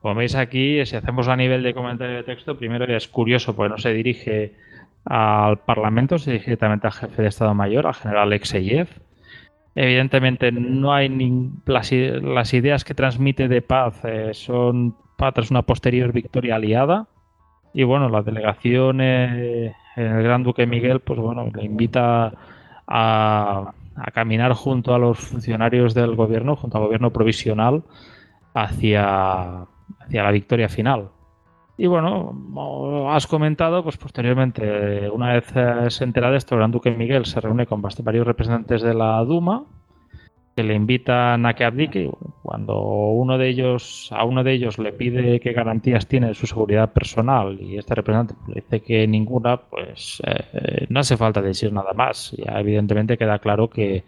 Como 0.00 0.14
veis 0.14 0.34
aquí, 0.34 0.84
si 0.84 0.96
hacemos 0.96 1.28
a 1.28 1.36
nivel 1.36 1.62
de 1.62 1.74
comentario 1.74 2.16
de 2.16 2.22
texto, 2.22 2.58
primero 2.58 2.84
es 2.84 3.08
curioso 3.08 3.56
porque 3.56 3.70
no 3.70 3.78
se 3.78 3.92
dirige 3.92 4.54
al 5.04 5.60
Parlamento, 5.60 6.18
se 6.18 6.32
dirige 6.32 6.46
directamente 6.46 6.86
al 6.86 6.92
jefe 6.92 7.22
de 7.22 7.28
Estado 7.28 7.54
Mayor, 7.54 7.86
al 7.86 7.94
general 7.94 8.24
Alexeyev, 8.24 8.88
Evidentemente 9.74 10.52
no 10.52 10.92
hay 10.92 11.08
ni 11.08 11.50
las, 11.66 11.92
ideas 11.92 12.84
que 12.84 12.94
transmite 12.94 13.48
de 13.48 13.60
paz 13.60 14.04
eh, 14.04 14.30
son 14.32 14.96
tras 15.16 15.50
una 15.50 15.62
posterior 15.62 16.12
victoria 16.12 16.56
aliada. 16.56 17.08
Y 17.72 17.82
bueno 17.82 18.08
la 18.08 18.22
delegación 18.22 19.00
eh, 19.00 19.74
el 19.96 20.22
Gran 20.22 20.44
Duque 20.44 20.66
Miguel 20.66 21.00
pues 21.00 21.18
bueno 21.18 21.50
le 21.52 21.64
invita 21.64 22.32
a, 22.86 23.72
a, 23.96 24.10
caminar 24.12 24.52
junto 24.52 24.94
a 24.94 24.98
los 24.98 25.18
funcionarios 25.18 25.92
del 25.94 26.14
gobierno 26.14 26.54
junto 26.54 26.78
al 26.78 26.84
gobierno 26.84 27.12
provisional 27.12 27.82
hacia 28.54 29.66
hacia 29.98 30.22
la 30.22 30.30
victoria 30.30 30.68
final 30.68 31.08
y 31.76 31.86
bueno, 31.86 33.10
has 33.10 33.26
comentado, 33.26 33.82
pues 33.82 33.96
posteriormente, 33.96 35.08
una 35.10 35.32
vez 35.32 35.52
se 35.94 36.04
entera 36.04 36.30
de 36.30 36.36
esto, 36.36 36.56
Gran 36.56 36.70
Duque 36.70 36.90
Miguel 36.90 37.26
se 37.26 37.40
reúne 37.40 37.66
con 37.66 37.82
varios 37.82 38.26
representantes 38.26 38.82
de 38.82 38.94
la 38.94 39.24
Duma 39.24 39.64
que 40.54 40.62
le 40.62 40.74
invitan 40.74 41.46
a 41.46 41.54
que 41.54 41.64
abdique. 41.64 42.10
Cuando 42.42 42.78
uno 42.78 43.38
de 43.38 43.48
ellos, 43.48 44.08
a 44.12 44.24
uno 44.24 44.44
de 44.44 44.52
ellos 44.52 44.78
le 44.78 44.92
pide 44.92 45.40
qué 45.40 45.52
garantías 45.52 46.06
tiene 46.06 46.28
de 46.28 46.34
su 46.34 46.46
seguridad 46.46 46.92
personal 46.92 47.60
y 47.60 47.76
este 47.78 47.94
representante 47.94 48.40
le 48.48 48.60
dice 48.60 48.80
que 48.80 49.06
ninguna, 49.06 49.56
pues 49.56 50.22
eh, 50.24 50.86
no 50.88 51.00
hace 51.00 51.16
falta 51.16 51.42
decir 51.42 51.72
nada 51.72 51.92
más. 51.92 52.32
Ya 52.36 52.60
evidentemente 52.60 53.18
queda 53.18 53.38
claro 53.38 53.68
que, 53.68 54.04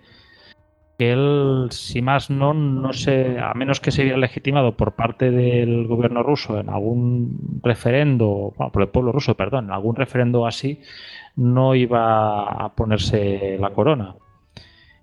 que 0.99 1.13
él, 1.13 1.69
si 1.71 2.01
más 2.01 2.31
no, 2.31 2.55
no 2.55 2.93
sé, 2.93 3.39
a 3.39 3.53
menos 3.55 3.81
que 3.81 3.91
se 3.91 4.03
hubiera 4.03 4.19
legitimado 4.19 4.77
por 4.77 4.93
parte 4.93 5.31
del 5.31 5.87
gobierno 5.87 6.23
ruso 6.23 6.59
en 6.59 6.71
algún 6.71 7.61
referendo, 7.63 8.55
bueno, 8.57 8.73
por 8.73 8.83
el 8.83 8.89
pueblo 8.89 9.13
ruso, 9.13 9.35
perdón, 9.35 9.67
en 9.67 9.73
algún 9.73 9.97
referendo 9.97 10.47
así, 10.47 10.81
no 11.37 11.75
iba 11.75 12.45
a 12.45 12.75
ponerse 12.75 13.59
la 13.61 13.71
corona. 13.71 14.17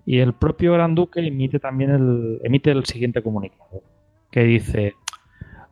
Y 0.04 0.18
el 0.18 0.34
propio 0.34 0.72
Gran 0.72 0.94
Duque 0.94 1.20
emite 1.20 1.60
también 1.60 1.90
el, 1.90 2.40
emite 2.42 2.72
el 2.72 2.84
siguiente 2.84 3.22
comunicado, 3.22 3.82
que 4.32 4.42
dice, 4.42 4.94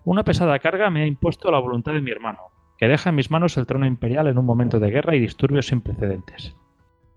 una 0.04 0.24
pesada 0.24 0.58
carga 0.60 0.88
me 0.88 1.02
ha 1.02 1.06
impuesto 1.06 1.50
la 1.50 1.58
voluntad 1.58 1.94
de 1.94 2.00
mi 2.00 2.12
hermano, 2.12 2.38
que 2.78 2.86
deja 2.86 3.10
en 3.10 3.16
mis 3.16 3.30
manos 3.30 3.56
el 3.56 3.66
trono 3.66 3.86
imperial 3.86 4.28
en 4.28 4.38
un 4.38 4.46
momento 4.46 4.78
de 4.78 4.90
guerra 4.90 5.16
y 5.16 5.20
disturbios 5.20 5.66
sin 5.66 5.80
precedentes. 5.80 6.54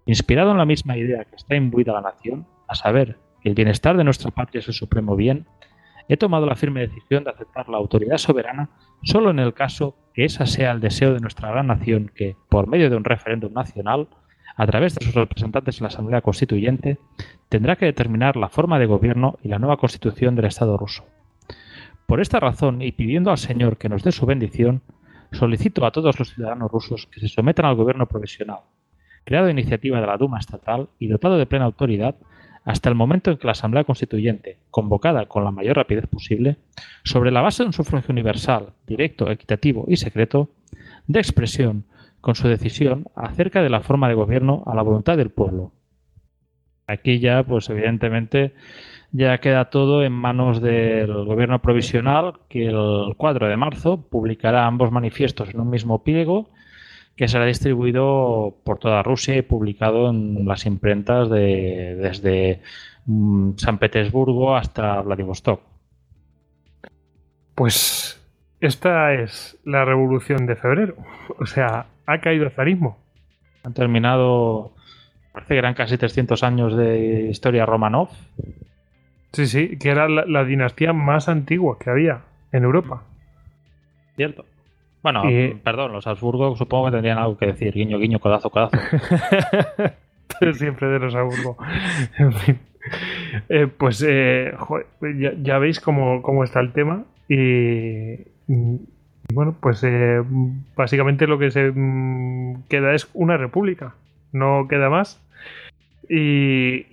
Inspirado 0.07 0.51
en 0.51 0.57
la 0.57 0.65
misma 0.65 0.97
idea 0.97 1.23
que 1.25 1.35
está 1.35 1.55
imbuida 1.55 1.93
la 1.93 2.01
nación, 2.01 2.47
a 2.67 2.75
saber, 2.75 3.17
que 3.41 3.49
el 3.49 3.55
bienestar 3.55 3.97
de 3.97 4.03
nuestra 4.03 4.31
patria 4.31 4.59
es 4.59 4.67
el 4.67 4.73
supremo 4.73 5.15
bien, 5.15 5.45
he 6.07 6.17
tomado 6.17 6.45
la 6.45 6.55
firme 6.55 6.81
decisión 6.81 7.23
de 7.23 7.31
aceptar 7.31 7.69
la 7.69 7.77
autoridad 7.77 8.17
soberana 8.17 8.69
solo 9.03 9.31
en 9.31 9.39
el 9.39 9.53
caso 9.53 9.95
que 10.13 10.25
esa 10.25 10.45
sea 10.45 10.71
el 10.71 10.79
deseo 10.79 11.13
de 11.13 11.19
nuestra 11.19 11.49
gran 11.51 11.67
nación 11.67 12.11
que, 12.13 12.35
por 12.49 12.67
medio 12.67 12.89
de 12.89 12.95
un 12.95 13.03
referéndum 13.03 13.53
nacional, 13.53 14.07
a 14.55 14.65
través 14.65 14.95
de 14.95 15.05
sus 15.05 15.13
representantes 15.13 15.79
en 15.79 15.83
la 15.83 15.89
Asamblea 15.89 16.21
Constituyente, 16.21 16.97
tendrá 17.49 17.75
que 17.75 17.85
determinar 17.85 18.37
la 18.37 18.49
forma 18.49 18.79
de 18.79 18.85
gobierno 18.85 19.37
y 19.43 19.49
la 19.49 19.59
nueva 19.59 19.77
constitución 19.77 20.35
del 20.35 20.45
Estado 20.45 20.77
ruso. 20.77 21.05
Por 22.05 22.21
esta 22.21 22.39
razón, 22.39 22.81
y 22.81 22.91
pidiendo 22.91 23.31
al 23.31 23.37
Señor 23.37 23.77
que 23.77 23.89
nos 23.89 24.03
dé 24.03 24.11
su 24.11 24.25
bendición, 24.25 24.81
solicito 25.31 25.85
a 25.85 25.91
todos 25.91 26.17
los 26.19 26.33
ciudadanos 26.33 26.71
rusos 26.71 27.07
que 27.07 27.19
se 27.19 27.27
sometan 27.27 27.65
al 27.65 27.75
gobierno 27.75 28.05
provisional, 28.05 28.59
creado 29.25 29.47
a 29.47 29.51
iniciativa 29.51 29.99
de 29.99 30.07
la 30.07 30.17
Duma 30.17 30.39
estatal 30.39 30.87
y 30.99 31.07
dotado 31.07 31.37
de 31.37 31.47
plena 31.47 31.65
autoridad, 31.65 32.15
hasta 32.65 32.89
el 32.89 32.95
momento 32.95 33.31
en 33.31 33.37
que 33.37 33.47
la 33.47 33.51
Asamblea 33.51 33.83
Constituyente, 33.83 34.57
convocada 34.71 35.27
con 35.27 35.43
la 35.43 35.51
mayor 35.51 35.77
rapidez 35.77 36.07
posible, 36.07 36.57
sobre 37.03 37.31
la 37.31 37.41
base 37.41 37.63
de 37.63 37.67
un 37.67 37.73
sufragio 37.73 38.11
universal, 38.11 38.73
directo, 38.87 39.29
equitativo 39.29 39.85
y 39.87 39.97
secreto, 39.97 40.49
dé 41.07 41.19
expresión 41.19 41.85
con 42.21 42.33
su 42.33 42.47
decisión 42.47 43.05
acerca 43.15 43.61
de 43.61 43.69
la 43.69 43.81
forma 43.81 44.09
de 44.09 44.15
gobierno 44.15 44.63
a 44.65 44.73
la 44.73 44.81
voluntad 44.81 45.15
del 45.15 45.29
pueblo. 45.29 45.71
Aquí 46.87 47.19
ya, 47.19 47.43
pues 47.43 47.69
evidentemente, 47.69 48.55
ya 49.11 49.37
queda 49.37 49.69
todo 49.69 50.03
en 50.03 50.11
manos 50.11 50.59
del 50.59 51.13
gobierno 51.25 51.61
provisional 51.61 52.33
que 52.49 52.65
el 52.65 53.13
4 53.15 53.47
de 53.47 53.57
marzo 53.57 54.01
publicará 54.09 54.65
ambos 54.65 54.91
manifiestos 54.91 55.53
en 55.53 55.59
un 55.59 55.69
mismo 55.69 56.03
pliego 56.03 56.49
que 57.15 57.27
será 57.27 57.45
distribuido 57.45 58.57
por 58.63 58.77
toda 58.79 59.03
Rusia 59.03 59.37
y 59.37 59.41
publicado 59.41 60.09
en 60.09 60.45
las 60.45 60.65
imprentas 60.65 61.29
de, 61.29 61.95
desde 61.95 62.61
mm, 63.05 63.51
San 63.57 63.77
Petersburgo 63.77 64.55
hasta 64.55 65.01
Vladivostok. 65.01 65.61
Pues 67.55 68.21
esta 68.59 69.13
es 69.13 69.57
la 69.63 69.85
revolución 69.85 70.45
de 70.45 70.55
febrero. 70.55 70.95
O 71.39 71.45
sea, 71.45 71.85
ha 72.05 72.19
caído 72.19 72.45
el 72.45 72.51
zarismo. 72.51 72.97
Han 73.63 73.73
terminado, 73.73 74.73
parece 75.31 75.53
que 75.53 75.59
eran 75.59 75.73
casi 75.73 75.97
300 75.97 76.43
años 76.43 76.75
de 76.75 77.27
historia 77.29 77.65
Romanov. 77.65 78.09
Sí, 79.31 79.47
sí, 79.47 79.77
que 79.77 79.89
era 79.89 80.07
la, 80.07 80.43
dinastía 80.45 80.93
más 80.93 81.27
antigua 81.27 81.77
que 81.79 81.89
había 81.89 82.21
en 82.51 82.63
Europa. 82.63 83.03
Cierto. 84.15 84.45
Bueno, 85.05 85.21
perdón, 85.63 85.91
los 85.91 86.07
Habsburgo 86.07 86.55
supongo 86.55 86.85
que 86.87 86.93
tendrían 86.93 87.19
algo 87.19 87.37
que 87.37 87.45
decir. 87.45 87.75
Guiño, 87.75 87.99
guiño, 87.99 88.17
codazo, 88.17 88.49
codazo. 88.49 88.75
Siempre 90.53 90.87
de 90.87 90.97
los 90.97 91.13
Habsburgo. 91.13 91.57
en 92.17 92.33
fin. 92.33 92.59
Eh, 93.49 93.67
pues 93.67 94.03
eh, 94.03 94.51
ya, 95.43 95.59
veis 95.59 95.79
cómo, 95.79 96.23
cómo, 96.23 96.43
está 96.43 96.59
el 96.59 96.73
tema. 96.73 97.03
Y, 97.29 98.15
bueno, 99.31 99.55
pues 99.61 99.83
eh, 99.83 100.23
básicamente 100.75 101.27
lo 101.27 101.37
que 101.37 101.51
se 101.51 101.71
mm, 101.71 102.63
queda 102.67 102.95
es 102.95 103.07
una 103.13 103.37
república, 103.37 103.93
no 104.31 104.67
queda 104.67 104.89
más. 104.89 105.21
Y, 106.09 106.83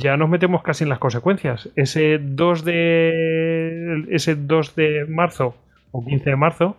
ya 0.00 0.16
nos 0.16 0.28
metemos 0.28 0.62
casi 0.62 0.84
en 0.84 0.90
las 0.90 1.00
consecuencias. 1.00 1.70
Ese 1.74 2.18
2 2.20 2.64
de, 2.64 4.04
ese 4.10 4.36
2 4.36 4.76
de 4.76 5.06
marzo 5.08 5.56
o 5.90 6.04
15 6.04 6.30
de 6.30 6.36
marzo, 6.36 6.76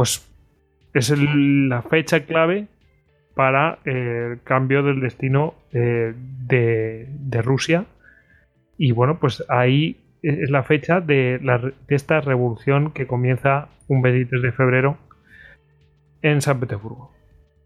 pues 0.00 0.26
es 0.94 1.12
la 1.18 1.82
fecha 1.82 2.20
clave 2.20 2.68
para 3.34 3.80
el 3.84 4.40
cambio 4.44 4.82
del 4.82 5.00
destino 5.00 5.52
eh, 5.72 6.14
de, 6.16 7.42
Rusia. 7.42 7.84
Y 8.78 8.92
bueno, 8.92 9.18
pues 9.18 9.44
ahí 9.50 9.98
es 10.22 10.48
la 10.48 10.62
fecha 10.62 11.02
de, 11.02 11.38
esta 11.88 12.22
revolución 12.22 12.92
que 12.92 13.06
comienza 13.06 13.68
un 13.88 14.00
23 14.00 14.40
de 14.40 14.52
febrero 14.52 14.96
en 16.22 16.40
San 16.40 16.60
Petersburgo. 16.60 17.12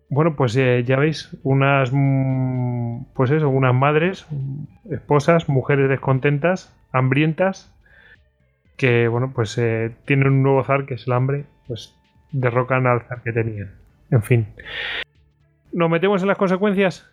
Bueno, 0.09 0.35
pues 0.35 0.57
eh, 0.57 0.83
ya 0.85 0.97
veis, 0.97 1.39
unas 1.45 1.93
mm, 1.93 3.13
pues 3.15 3.31
eso, 3.31 3.49
unas 3.49 3.75
madres, 3.77 4.27
esposas, 4.91 5.49
mujeres 5.49 5.89
descontentas, 5.89 6.77
hambrientas, 6.91 7.73
que 8.77 9.07
bueno, 9.07 9.31
pues 9.33 9.57
eh, 9.57 9.93
tienen 10.05 10.27
un 10.27 10.43
nuevo 10.43 10.65
zar 10.65 10.85
que 10.85 10.95
es 10.95 11.07
el 11.07 11.13
hambre, 11.13 11.45
pues 11.69 11.95
derrocan 12.33 12.87
al 12.87 13.03
zar 13.03 13.23
que 13.23 13.33
tenían. 13.33 13.71
En 14.11 14.23
fin. 14.23 14.47
¿Nos 15.73 15.91
metemos 15.91 16.23
en 16.23 16.29
las 16.29 16.39
consecuencias? 16.39 17.11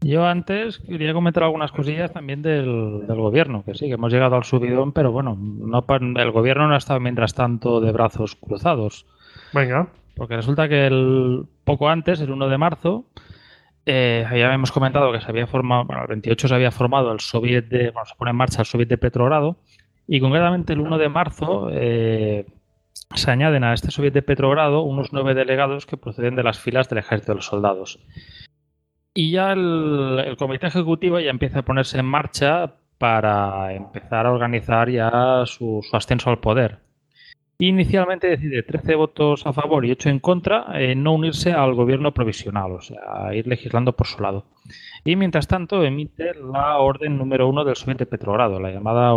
Yo 0.00 0.26
antes 0.26 0.80
quería 0.80 1.14
comentar 1.14 1.44
algunas 1.44 1.72
cosillas 1.72 2.12
también 2.12 2.42
del, 2.42 3.06
gobierno, 3.08 3.64
que 3.64 3.74
sí, 3.74 3.86
que 3.86 3.94
hemos 3.94 4.12
llegado 4.12 4.36
al 4.36 4.44
subidón, 4.44 4.92
pero 4.92 5.12
bueno, 5.12 5.34
no, 5.38 5.84
el 5.88 6.30
gobierno 6.30 6.68
no 6.68 6.74
ha 6.74 6.78
estado 6.78 7.00
mientras 7.00 7.34
tanto 7.34 7.80
de 7.80 7.90
brazos 7.90 8.36
cruzados. 8.36 9.06
Venga. 9.54 9.88
Porque 10.14 10.36
resulta 10.36 10.68
que 10.68 10.86
el, 10.86 11.46
poco 11.64 11.88
antes, 11.88 12.20
el 12.20 12.30
1 12.30 12.48
de 12.48 12.58
marzo, 12.58 13.06
eh, 13.86 14.26
ya 14.30 14.46
habíamos 14.46 14.72
comentado 14.72 15.10
que 15.10 15.22
se 15.22 15.30
había 15.30 15.46
formado, 15.46 15.86
bueno, 15.86 16.02
el 16.02 16.08
28 16.08 16.48
se 16.48 16.54
había 16.54 16.70
formado 16.70 17.10
el 17.10 17.20
Soviet 17.20 17.68
de, 17.68 17.90
bueno, 17.90 18.04
se 18.04 18.14
pone 18.16 18.30
en 18.30 18.36
marcha 18.36 18.60
el 18.60 18.66
Soviet 18.66 18.88
de 18.88 18.98
Petrogrado, 18.98 19.56
y 20.06 20.20
concretamente 20.20 20.74
el 20.74 20.80
1 20.80 20.98
de 20.98 21.08
marzo 21.08 21.68
eh, 21.72 22.44
se 23.14 23.30
añaden 23.30 23.64
a 23.64 23.74
este 23.74 23.90
Soviet 23.90 24.12
de 24.12 24.22
Petrogrado 24.22 24.82
unos 24.82 25.12
nueve 25.12 25.34
delegados 25.34 25.86
que 25.86 25.96
proceden 25.96 26.36
de 26.36 26.42
las 26.42 26.58
filas 26.58 26.88
del 26.88 26.98
ejército 26.98 27.32
de 27.32 27.36
los 27.36 27.46
soldados. 27.46 28.00
Y 29.14 29.30
ya 29.30 29.52
el, 29.52 30.34
comité 30.38 30.66
ejecutivo 30.66 31.20
ya 31.20 31.30
empieza 31.30 31.60
a 31.60 31.64
ponerse 31.64 31.98
en 31.98 32.06
marcha 32.06 32.74
para 32.98 33.72
empezar 33.72 34.26
a 34.26 34.32
organizar 34.32 34.90
ya 34.90 35.44
su, 35.46 35.82
ascenso 35.92 36.30
al 36.30 36.40
poder. 36.40 36.78
Inicialmente 37.58 38.26
decide 38.26 38.64
13 38.64 38.96
votos 38.96 39.46
a 39.46 39.52
favor 39.52 39.84
y 39.86 39.92
8 39.92 40.08
en 40.08 40.18
contra 40.18 40.66
no 40.96 41.12
unirse 41.12 41.52
al 41.52 41.74
gobierno 41.74 42.12
provisional, 42.12 42.72
o 42.72 42.80
sea, 42.80 43.32
ir 43.32 43.46
legislando 43.46 43.92
por 43.92 44.08
su 44.08 44.20
lado. 44.20 44.46
Y 45.04 45.14
mientras 45.14 45.46
tanto 45.46 45.84
emite 45.84 46.34
la 46.34 46.78
orden 46.78 47.16
número 47.16 47.48
uno 47.48 47.64
del 47.64 47.76
Soviet 47.76 47.98
de 47.98 48.06
Petrogrado, 48.06 48.58
la 48.58 48.72
llamada, 48.72 49.12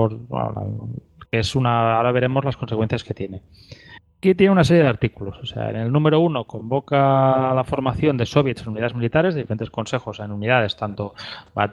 que 1.32 1.40
es 1.40 1.56
una, 1.56 1.98
ahora 1.98 2.12
veremos 2.12 2.46
las 2.46 2.58
consecuencias 2.58 3.04
que 3.04 3.16
tiene 3.16 3.42
que 4.20 4.34
tiene 4.34 4.52
una 4.52 4.64
serie 4.64 4.84
de 4.84 4.90
artículos. 4.90 5.38
O 5.42 5.46
sea, 5.46 5.70
en 5.70 5.76
el 5.76 5.92
número 5.92 6.20
uno 6.20 6.46
convoca 6.46 7.54
la 7.54 7.64
formación 7.64 8.18
de 8.18 8.26
soviets 8.26 8.64
en 8.64 8.70
unidades 8.70 8.96
militares, 8.96 9.36
de 9.36 9.42
diferentes 9.42 9.70
consejos 9.70 10.20
en 10.20 10.32
unidades, 10.32 10.76
tanto 10.76 11.14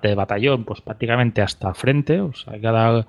de 0.03 0.15
batallón, 0.15 0.65
pues 0.65 0.81
prácticamente 0.81 1.41
hasta 1.43 1.73
frente. 1.75 2.21
O 2.21 2.33
sea, 2.35 2.61
cada 2.61 3.07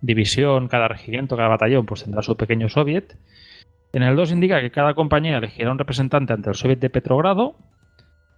división, 0.00 0.68
cada 0.68 0.88
regimiento, 0.88 1.36
cada 1.36 1.48
batallón, 1.48 1.84
pues 1.84 2.04
tendrá 2.04 2.22
su 2.22 2.36
pequeño 2.36 2.68
soviet. 2.68 3.16
En 3.92 4.02
el 4.02 4.16
2 4.16 4.32
indica 4.32 4.60
que 4.60 4.70
cada 4.70 4.94
compañía 4.94 5.38
elegirá 5.38 5.70
un 5.70 5.78
representante 5.78 6.32
ante 6.32 6.50
el 6.50 6.56
soviet 6.56 6.78
de 6.78 6.90
Petrogrado. 6.90 7.56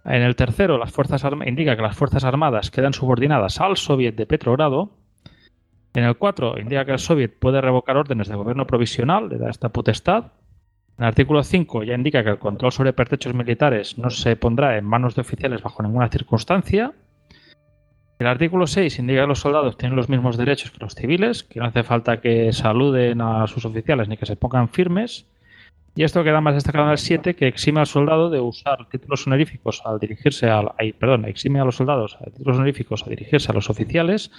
En 0.03 0.21
el 0.21 0.35
tercero, 0.35 0.77
las 0.77 0.91
fuerzas 0.91 1.23
indica 1.45 1.75
que 1.75 1.81
las 1.81 1.95
fuerzas 1.95 2.23
armadas 2.23 2.71
quedan 2.71 2.93
subordinadas 2.93 3.61
al 3.61 3.77
soviet 3.77 4.15
de 4.15 4.25
Petrogrado. 4.25 4.91
En 5.93 6.05
el 6.05 6.15
4 6.15 6.57
indica 6.59 6.85
que 6.85 6.93
el 6.93 6.99
soviet 6.99 7.37
puede 7.37 7.61
revocar 7.61 7.97
órdenes 7.97 8.29
de 8.29 8.35
gobierno 8.35 8.65
provisional, 8.65 9.29
le 9.29 9.37
da 9.37 9.49
esta 9.49 9.69
potestad. 9.69 10.31
El 11.01 11.07
artículo 11.07 11.41
5 11.41 11.81
ya 11.81 11.95
indica 11.95 12.23
que 12.23 12.29
el 12.29 12.37
control 12.37 12.71
sobre 12.71 12.93
pertrechos 12.93 13.33
militares 13.33 13.97
no 13.97 14.11
se 14.11 14.35
pondrá 14.35 14.77
en 14.77 14.85
manos 14.85 15.15
de 15.15 15.21
oficiales 15.21 15.63
bajo 15.63 15.81
ninguna 15.81 16.09
circunstancia. 16.09 16.93
El 18.19 18.27
artículo 18.27 18.67
6 18.67 18.99
indica 18.99 19.21
que 19.21 19.27
los 19.27 19.39
soldados 19.39 19.79
tienen 19.79 19.95
los 19.95 20.09
mismos 20.09 20.37
derechos 20.37 20.69
que 20.69 20.77
los 20.79 20.93
civiles, 20.93 21.41
que 21.41 21.59
no 21.59 21.65
hace 21.65 21.81
falta 21.81 22.21
que 22.21 22.53
saluden 22.53 23.19
a 23.19 23.47
sus 23.47 23.65
oficiales 23.65 24.09
ni 24.09 24.17
que 24.17 24.27
se 24.27 24.35
pongan 24.35 24.69
firmes. 24.69 25.25
Y 25.95 26.03
esto 26.03 26.23
queda 26.23 26.39
más 26.39 26.53
destacado 26.53 26.85
en 26.85 26.91
el 26.91 26.99
7, 26.99 27.35
que 27.35 27.47
exime 27.47 27.79
al 27.79 27.87
soldado 27.87 28.29
de 28.29 28.39
usar 28.39 28.87
títulos 28.87 29.25
honoríficos 29.25 29.81
al 29.83 29.97
dirigirse 29.97 30.51
a, 30.51 30.61
perdón, 30.99 31.25
exime 31.25 31.59
a 31.59 31.65
los 31.65 31.77
soldados 31.77 32.19
a 32.21 32.29
títulos 32.29 32.57
honoríficos 32.57 33.07
a 33.07 33.09
dirigirse 33.09 33.51
a 33.51 33.55
los 33.55 33.71
oficiales 33.71 34.29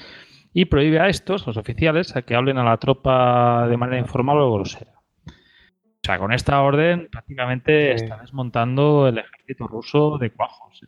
y 0.54 0.66
prohíbe 0.66 1.00
a 1.00 1.08
estos, 1.08 1.44
los 1.44 1.56
oficiales, 1.56 2.14
a 2.14 2.22
que 2.22 2.36
hablen 2.36 2.58
a 2.58 2.64
la 2.64 2.76
tropa 2.76 3.66
de 3.66 3.76
manera 3.76 3.98
informal 3.98 4.38
o 4.38 4.54
grosera. 4.54 4.91
O 6.02 6.04
sea, 6.04 6.18
con 6.18 6.32
esta 6.32 6.60
orden 6.62 7.08
prácticamente 7.12 7.92
está 7.94 8.16
desmontando 8.16 9.06
el 9.06 9.18
ejército 9.18 9.68
ruso 9.68 10.18
de 10.18 10.30
cuajos. 10.30 10.80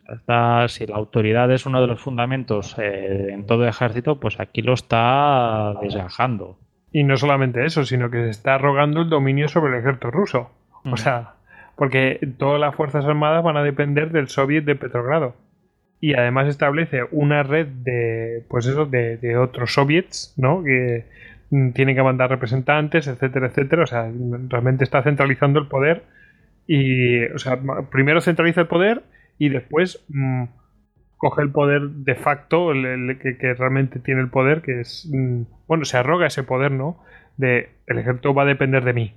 si 0.67 0.85
la 0.87 0.95
autoridad 0.97 1.49
es 1.53 1.65
uno 1.65 1.79
de 1.79 1.87
los 1.87 2.01
fundamentos 2.01 2.75
eh, 2.77 3.29
en 3.31 3.45
todo 3.45 3.65
ejército, 3.65 4.19
pues 4.19 4.41
aquí 4.41 4.61
lo 4.61 4.73
está 4.73 5.73
desgajando. 5.81 6.59
Y 6.91 7.03
no 7.03 7.15
solamente 7.15 7.65
eso, 7.65 7.85
sino 7.85 8.11
que 8.11 8.23
se 8.23 8.29
está 8.29 8.57
rogando 8.57 9.01
el 9.01 9.09
dominio 9.09 9.47
sobre 9.47 9.73
el 9.73 9.79
ejército 9.79 10.11
ruso. 10.11 10.51
O 10.83 10.97
sea, 10.97 11.35
porque 11.75 12.19
todas 12.37 12.59
las 12.59 12.75
Fuerzas 12.75 13.05
Armadas 13.05 13.43
van 13.43 13.57
a 13.57 13.63
depender 13.63 14.11
del 14.11 14.27
Soviet 14.27 14.65
de 14.65 14.75
Petrogrado. 14.75 15.35
Y 15.99 16.13
además 16.13 16.47
establece 16.47 17.03
una 17.11 17.43
red 17.43 17.67
de, 17.67 18.45
pues 18.49 18.65
eso, 18.65 18.85
de, 18.85 19.37
otros 19.37 19.73
soviets, 19.73 20.33
¿no? 20.37 20.63
Que 20.63 21.05
tienen 21.49 21.95
que 21.95 22.03
mandar 22.03 22.29
representantes, 22.29 23.07
etcétera, 23.07 23.47
etcétera. 23.47 23.83
O 23.83 23.87
sea, 23.87 24.11
realmente 24.49 24.83
está 24.83 25.03
centralizando 25.03 25.59
el 25.59 25.67
poder. 25.67 26.03
Y, 26.67 27.23
o 27.25 27.37
sea, 27.37 27.59
primero 27.91 28.21
centraliza 28.21 28.61
el 28.61 28.67
poder 28.67 29.03
y 29.37 29.49
después 29.49 30.03
mm, 30.09 30.45
coge 31.17 31.41
el 31.41 31.51
poder 31.51 31.89
de 31.89 32.15
facto, 32.15 32.71
el, 32.71 33.17
que, 33.19 33.53
realmente 33.53 33.99
tiene 33.99 34.21
el 34.21 34.29
poder, 34.29 34.61
que 34.61 34.81
es, 34.81 35.09
mm, 35.11 35.43
bueno, 35.67 35.85
se 35.85 35.97
arroga 35.97 36.27
ese 36.27 36.43
poder, 36.43 36.71
¿no? 36.71 37.03
De 37.37 37.69
el 37.87 37.99
ejército 37.99 38.33
va 38.33 38.43
a 38.43 38.47
depender 38.47 38.83
de 38.83 38.93
mí. 38.93 39.13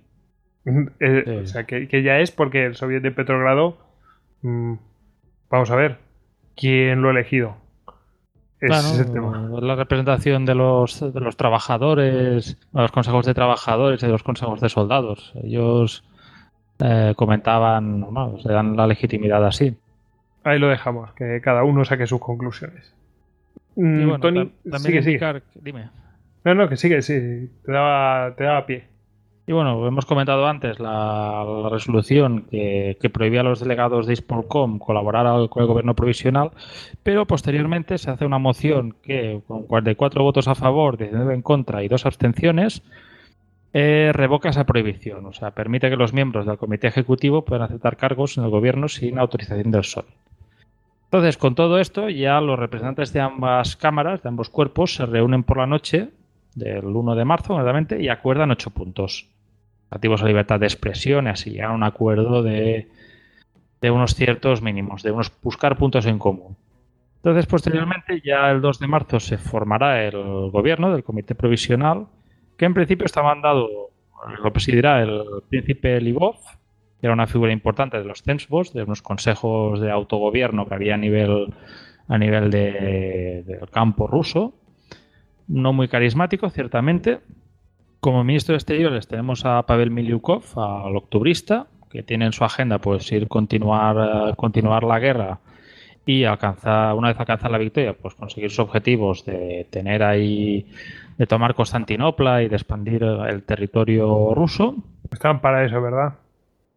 Eh, 1.01 1.41
o 1.43 1.47
sea, 1.47 1.65
que, 1.65 2.03
ya 2.03 2.19
es 2.19 2.31
porque 2.31 2.67
el 2.67 2.75
soviet 2.75 3.03
de 3.03 3.11
Petrogrado, 3.11 3.79
mm, 4.43 4.75
vamos 5.51 5.71
a 5.71 5.77
ver, 5.77 5.99
¿quién 6.57 7.01
lo 7.01 7.09
ha 7.09 7.13
elegido? 7.13 7.57
Es 8.61 9.11
La 9.63 9.77
representación 9.77 10.45
de 10.45 10.55
los, 10.55 11.01
de 11.01 11.21
los 11.21 11.37
trabajadores, 11.37 12.59
de 12.73 12.83
los 12.83 12.91
consejos 12.91 13.25
de 13.25 13.35
trabajadores 13.35 14.03
y 14.03 14.07
de 14.07 14.13
los 14.13 14.23
consejos 14.23 14.61
de 14.61 14.69
soldados. 14.69 15.33
Ellos 15.43 16.05
eh, 16.81 17.15
comentaban, 17.17 18.07
se 18.43 18.53
dan 18.53 18.77
la 18.77 18.87
legitimidad 18.87 19.45
así. 19.47 19.77
Ahí 20.43 20.59
lo 20.59 20.69
dejamos, 20.69 21.13
que 21.13 21.41
cada 21.41 21.63
uno 21.63 21.85
saque 21.85 22.07
sus 22.07 22.21
conclusiones. 22.21 22.95
Mm, 23.77 24.21
Tony, 24.21 24.53
sigue, 24.79 25.03
sigue. 25.03 25.43
Dime. 25.55 25.91
No, 26.45 26.55
no, 26.55 26.69
que 26.69 26.77
sigue, 26.77 27.03
sí. 27.03 27.51
Te 27.65 27.73
daba, 27.73 28.35
te 28.35 28.45
daba 28.45 28.67
pie. 28.67 28.89
Y 29.49 29.53
bueno, 29.53 29.87
hemos 29.87 30.05
comentado 30.05 30.47
antes 30.47 30.79
la, 30.79 31.71
resolución 31.71 32.43
que, 32.51 33.11
prohibía 33.11 33.41
a 33.41 33.45
los 33.45 33.61
delegados 33.61 34.07
de 34.07 34.13
Ispolcom 34.13 34.79
colaborar 34.79 35.49
con 35.49 35.63
el 35.63 35.67
gobierno 35.67 35.95
provisional, 35.95 36.51
pero 37.03 37.27
posteriormente 37.27 37.97
se 37.97 38.11
hace 38.11 38.27
una 38.27 38.37
moción 38.37 38.95
que, 39.03 39.41
con 39.49 39.63
44 39.63 40.23
votos 40.23 40.49
a 40.49 40.55
favor, 40.55 40.99
19 40.99 41.33
en 41.33 41.41
contra 41.41 41.83
y 41.83 41.89
dos 41.89 42.05
abstenciones, 42.05 42.83
eh, 43.73 44.11
revoca 44.13 44.51
esa 44.51 44.65
prohibición. 44.65 45.25
O 45.25 45.33
sea, 45.33 45.53
permite 45.53 45.89
que 45.89 45.97
los 45.97 46.13
miembros 46.13 46.45
del 46.45 46.59
comité 46.59 46.89
ejecutivo 46.89 47.47
puedan 47.47 47.63
aceptar 47.65 47.97
cargos 47.97 48.37
en 48.37 48.45
el 48.45 48.51
gobierno 48.51 48.87
sin 48.87 49.19
autorización 49.19 49.71
del 49.71 49.85
sol. 49.85 50.05
Entonces, 51.05 51.39
con 51.39 51.55
todo 51.55 51.79
esto, 51.79 52.11
ya 52.11 52.39
los 52.43 52.59
representantes 52.59 53.15
de 53.15 53.21
ambas 53.21 53.77
cámaras, 53.77 54.23
de 54.23 54.29
ambos 54.29 54.51
cuerpos, 54.51 54.95
se 54.97 55.07
reúnen 55.07 55.43
por 55.43 55.57
la 55.57 55.67
noche 55.67 56.11
del 56.55 56.85
1 56.85 57.15
de 57.15 57.25
marzo, 57.25 57.59
y 57.99 58.09
acuerdan 58.09 58.51
ocho 58.51 58.69
puntos 58.69 59.27
relativos 59.91 60.23
a 60.23 60.27
libertad 60.27 60.61
de 60.61 60.67
expresión 60.67 61.27
y 61.27 61.31
así 61.31 61.51
llegan 61.51 61.71
a 61.71 61.75
un 61.75 61.83
acuerdo 61.83 62.43
de, 62.43 62.89
unos 63.83 64.15
ciertos 64.15 64.63
mínimos, 64.63 65.03
de 65.03 65.13
unos 65.13 65.33
buscar 65.43 65.77
puntos 65.77 66.07
en 66.07 66.19
común. 66.19 66.57
Entonces, 67.17 67.47
posteriormente, 67.47 68.21
ya 68.25 68.51
el 68.51 68.61
2 68.61 68.79
de 68.79 68.87
marzo 68.87 69.21
se 69.21 69.39
formará 69.39 70.05
el 70.05 70.51
gobierno 70.51 70.93
del 70.93 71.05
Comité 71.05 71.35
Provisional, 71.35 72.07
que 72.57 72.65
en 72.65 72.75
principio 72.75 73.07
está 73.07 73.23
mandado, 73.23 73.91
lo 74.43 74.53
presidirá 74.53 75.03
el 75.03 75.23
príncipe 75.49 76.01
Livov, 76.01 76.37
era 77.01 77.13
una 77.13 77.27
figura 77.27 77.53
importante 77.53 77.99
de 77.99 78.05
los 78.05 78.23
Censbos, 78.23 78.73
de 78.73 78.83
unos 78.83 79.03
consejos 79.03 79.81
de 79.81 79.91
autogobierno 79.91 80.67
que 80.67 80.75
había 80.75 80.95
a 80.95 80.99
nivel, 80.99 81.55
a 82.09 82.19
nivel 82.19 82.51
de, 82.51 83.45
del 83.47 83.71
campo 83.71 84.07
ruso. 84.07 84.55
No 85.47 85.73
muy 85.73 85.89
carismático, 85.89 86.51
ciertamente. 86.51 87.21
Como 88.01 88.23
ministro 88.23 88.53
de 88.53 88.59
Exteriores 88.59 89.09
tenemos 89.09 89.45
a 89.45 89.63
Pavel 89.65 89.91
Milyukov, 89.91 90.45
al 90.57 90.97
octubrista, 90.97 91.67
que 91.91 92.03
tiene 92.03 92.27
en 92.27 92.33
su 92.33 92.45
agenda 92.45 92.79
pues 92.79 93.11
ir 93.11 93.29
continuar, 93.29 94.37
continuar 94.37 94.85
la 94.85 94.99
guerra 94.99 95.41
y 96.07 96.25
alcanzar, 96.25 96.95
una 96.95 97.09
vez 97.09 97.21
alcanzar 97.21 97.51
la 97.51 97.59
victoria, 97.59 97.95
pues 97.95 98.15
conseguir 98.15 98.51
sus 98.51 98.61
objetivos 98.61 99.25
de 99.27 99.67
tener 99.71 100.03
ahí, 100.03 100.67
de 101.19 101.27
tomar 101.27 101.55
Constantinopla 101.55 102.43
y 102.43 102.49
de 102.49 102.57
expandir 102.57 103.03
el 103.03 103.43
territorio 103.43 104.33
ruso. 104.35 104.77
Están 105.11 105.41
para 105.41 105.65
eso, 105.65 105.81
¿verdad? 105.83 106.15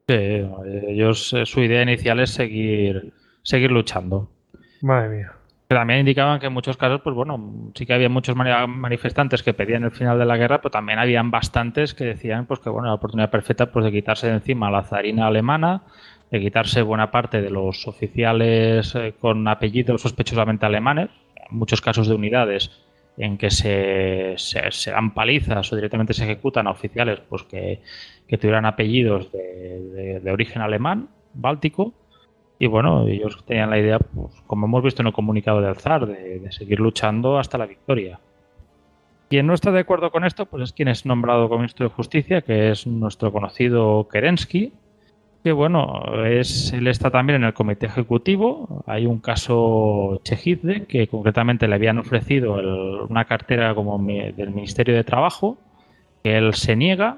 ellos, 0.07 1.31
eh, 1.33 1.45
su 1.45 1.61
idea 1.61 1.83
inicial 1.83 2.19
es 2.19 2.31
seguir, 2.31 3.13
seguir 3.43 3.71
luchando. 3.71 4.29
Madre 4.81 5.09
mía. 5.09 5.31
También 5.75 5.99
indicaban 6.01 6.39
que 6.39 6.47
en 6.47 6.53
muchos 6.53 6.77
casos, 6.77 7.01
pues 7.01 7.15
bueno, 7.15 7.71
sí 7.75 7.85
que 7.85 7.93
había 7.93 8.09
muchos 8.09 8.35
manifestantes 8.35 9.43
que 9.43 9.53
pedían 9.53 9.83
el 9.83 9.91
final 9.91 10.17
de 10.17 10.25
la 10.25 10.37
guerra, 10.37 10.61
pero 10.61 10.71
también 10.71 10.99
habían 10.99 11.31
bastantes 11.31 11.93
que 11.93 12.05
decían 12.05 12.45
pues 12.45 12.59
que 12.59 12.69
bueno, 12.69 12.87
la 12.87 12.95
oportunidad 12.95 13.29
perfecta 13.29 13.71
pues 13.71 13.85
de 13.85 13.91
quitarse 13.91 14.27
de 14.27 14.33
encima 14.33 14.71
la 14.71 14.83
zarina 14.83 15.27
alemana, 15.27 15.83
de 16.31 16.39
quitarse 16.39 16.81
buena 16.81 17.11
parte 17.11 17.41
de 17.41 17.49
los 17.49 17.87
oficiales 17.87 18.95
eh, 18.95 19.13
con 19.19 19.47
apellidos 19.47 20.01
sospechosamente 20.01 20.65
alemanes, 20.65 21.09
muchos 21.49 21.81
casos 21.81 22.07
de 22.07 22.15
unidades 22.15 22.71
en 23.17 23.37
que 23.37 23.51
se, 23.51 24.33
se, 24.37 24.91
dan 24.91 25.13
palizas 25.13 25.71
o 25.71 25.75
directamente 25.75 26.13
se 26.13 26.23
ejecutan 26.23 26.67
a 26.67 26.71
oficiales 26.71 27.19
pues 27.29 27.43
que, 27.43 27.81
tuvieran 28.37 28.65
apellidos 28.65 29.31
de, 29.31 30.31
origen 30.31 30.61
alemán, 30.61 31.09
báltico, 31.33 31.93
y 32.61 32.67
bueno, 32.67 33.07
ellos 33.07 33.43
tenían 33.43 33.71
la 33.71 33.79
idea, 33.79 33.97
pues, 33.97 34.39
como 34.45 34.67
hemos 34.67 34.83
visto 34.83 35.01
en 35.01 35.07
el 35.07 35.13
comunicado 35.13 35.61
del 35.61 35.77
zar, 35.77 36.05
de, 36.05 36.45
seguir 36.51 36.79
luchando 36.79 37.39
hasta 37.39 37.57
la 37.57 37.65
victoria. 37.65 38.19
Quien 39.29 39.47
no 39.47 39.55
está 39.55 39.71
de 39.71 39.79
acuerdo 39.79 40.11
con 40.11 40.25
esto, 40.25 40.45
pues 40.45 40.65
es 40.65 40.71
quien 40.71 40.87
es 40.87 41.03
nombrado 41.03 41.49
ministro 41.49 41.87
de 41.87 41.95
Justicia, 41.95 42.41
que 42.41 42.69
es 42.69 42.85
nuestro 42.85 43.31
conocido 43.31 44.07
Kerensky, 44.09 44.73
que 45.43 45.51
bueno, 45.53 46.03
es, 46.23 46.71
él 46.71 46.85
está 46.85 47.09
también 47.09 47.37
en 47.37 47.47
el 47.47 47.55
comité 47.55 47.87
ejecutivo. 47.87 48.83
Hay 48.85 49.07
un 49.07 49.17
caso 49.17 50.21
Chejidze 50.23 50.85
que 50.85 51.07
concretamente 51.07 51.67
le 51.67 51.73
habían 51.73 51.97
ofrecido 51.97 52.59
una 53.09 53.25
cartera 53.25 53.73
como 53.73 53.97
del 53.97 54.51
Ministerio 54.51 54.93
de 54.93 55.03
Trabajo, 55.03 55.57
que 56.23 56.37
él 56.37 56.53
se 56.53 56.75
niega. 56.75 57.17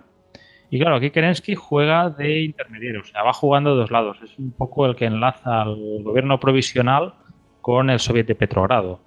Y 0.74 0.80
claro, 0.80 0.96
aquí 0.96 1.12
Kerensky 1.12 1.54
juega 1.54 2.10
de 2.10 2.46
intermediario, 2.46 3.02
o 3.02 3.04
sea, 3.04 3.22
va 3.22 3.32
jugando 3.32 3.76
de 3.76 3.82
dos 3.82 3.92
lados. 3.92 4.18
Es 4.24 4.40
un 4.40 4.54
poco 4.54 4.88
el 4.88 4.96
que 4.96 5.06
enlaza 5.06 5.62
al 5.62 6.02
gobierno 6.02 6.40
provisional 6.40 7.14
con 7.62 7.92
el 7.92 8.00
Soviet 8.00 8.26
de 8.26 8.34
Petrogrado. 8.34 9.00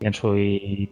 Y 0.00 0.06
en 0.06 0.12
su 0.12 0.36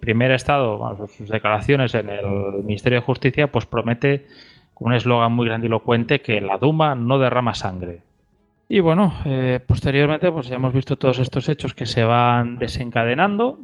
primer 0.00 0.30
estado, 0.30 1.06
sus 1.14 1.28
declaraciones 1.28 1.94
en 1.94 2.08
el 2.08 2.64
Ministerio 2.64 3.00
de 3.00 3.04
Justicia, 3.04 3.52
pues 3.52 3.66
promete 3.66 4.24
con 4.72 4.86
un 4.88 4.94
eslogan 4.94 5.32
muy 5.32 5.48
grandilocuente 5.48 6.22
que 6.22 6.40
la 6.40 6.56
Duma 6.56 6.94
no 6.94 7.18
derrama 7.18 7.52
sangre. 7.52 8.00
Y 8.70 8.80
bueno, 8.80 9.12
eh, 9.26 9.60
posteriormente 9.66 10.32
pues 10.32 10.48
ya 10.48 10.56
hemos 10.56 10.72
visto 10.72 10.96
todos 10.96 11.18
estos 11.18 11.46
hechos 11.50 11.74
que 11.74 11.84
se 11.84 12.04
van 12.04 12.56
desencadenando 12.56 13.58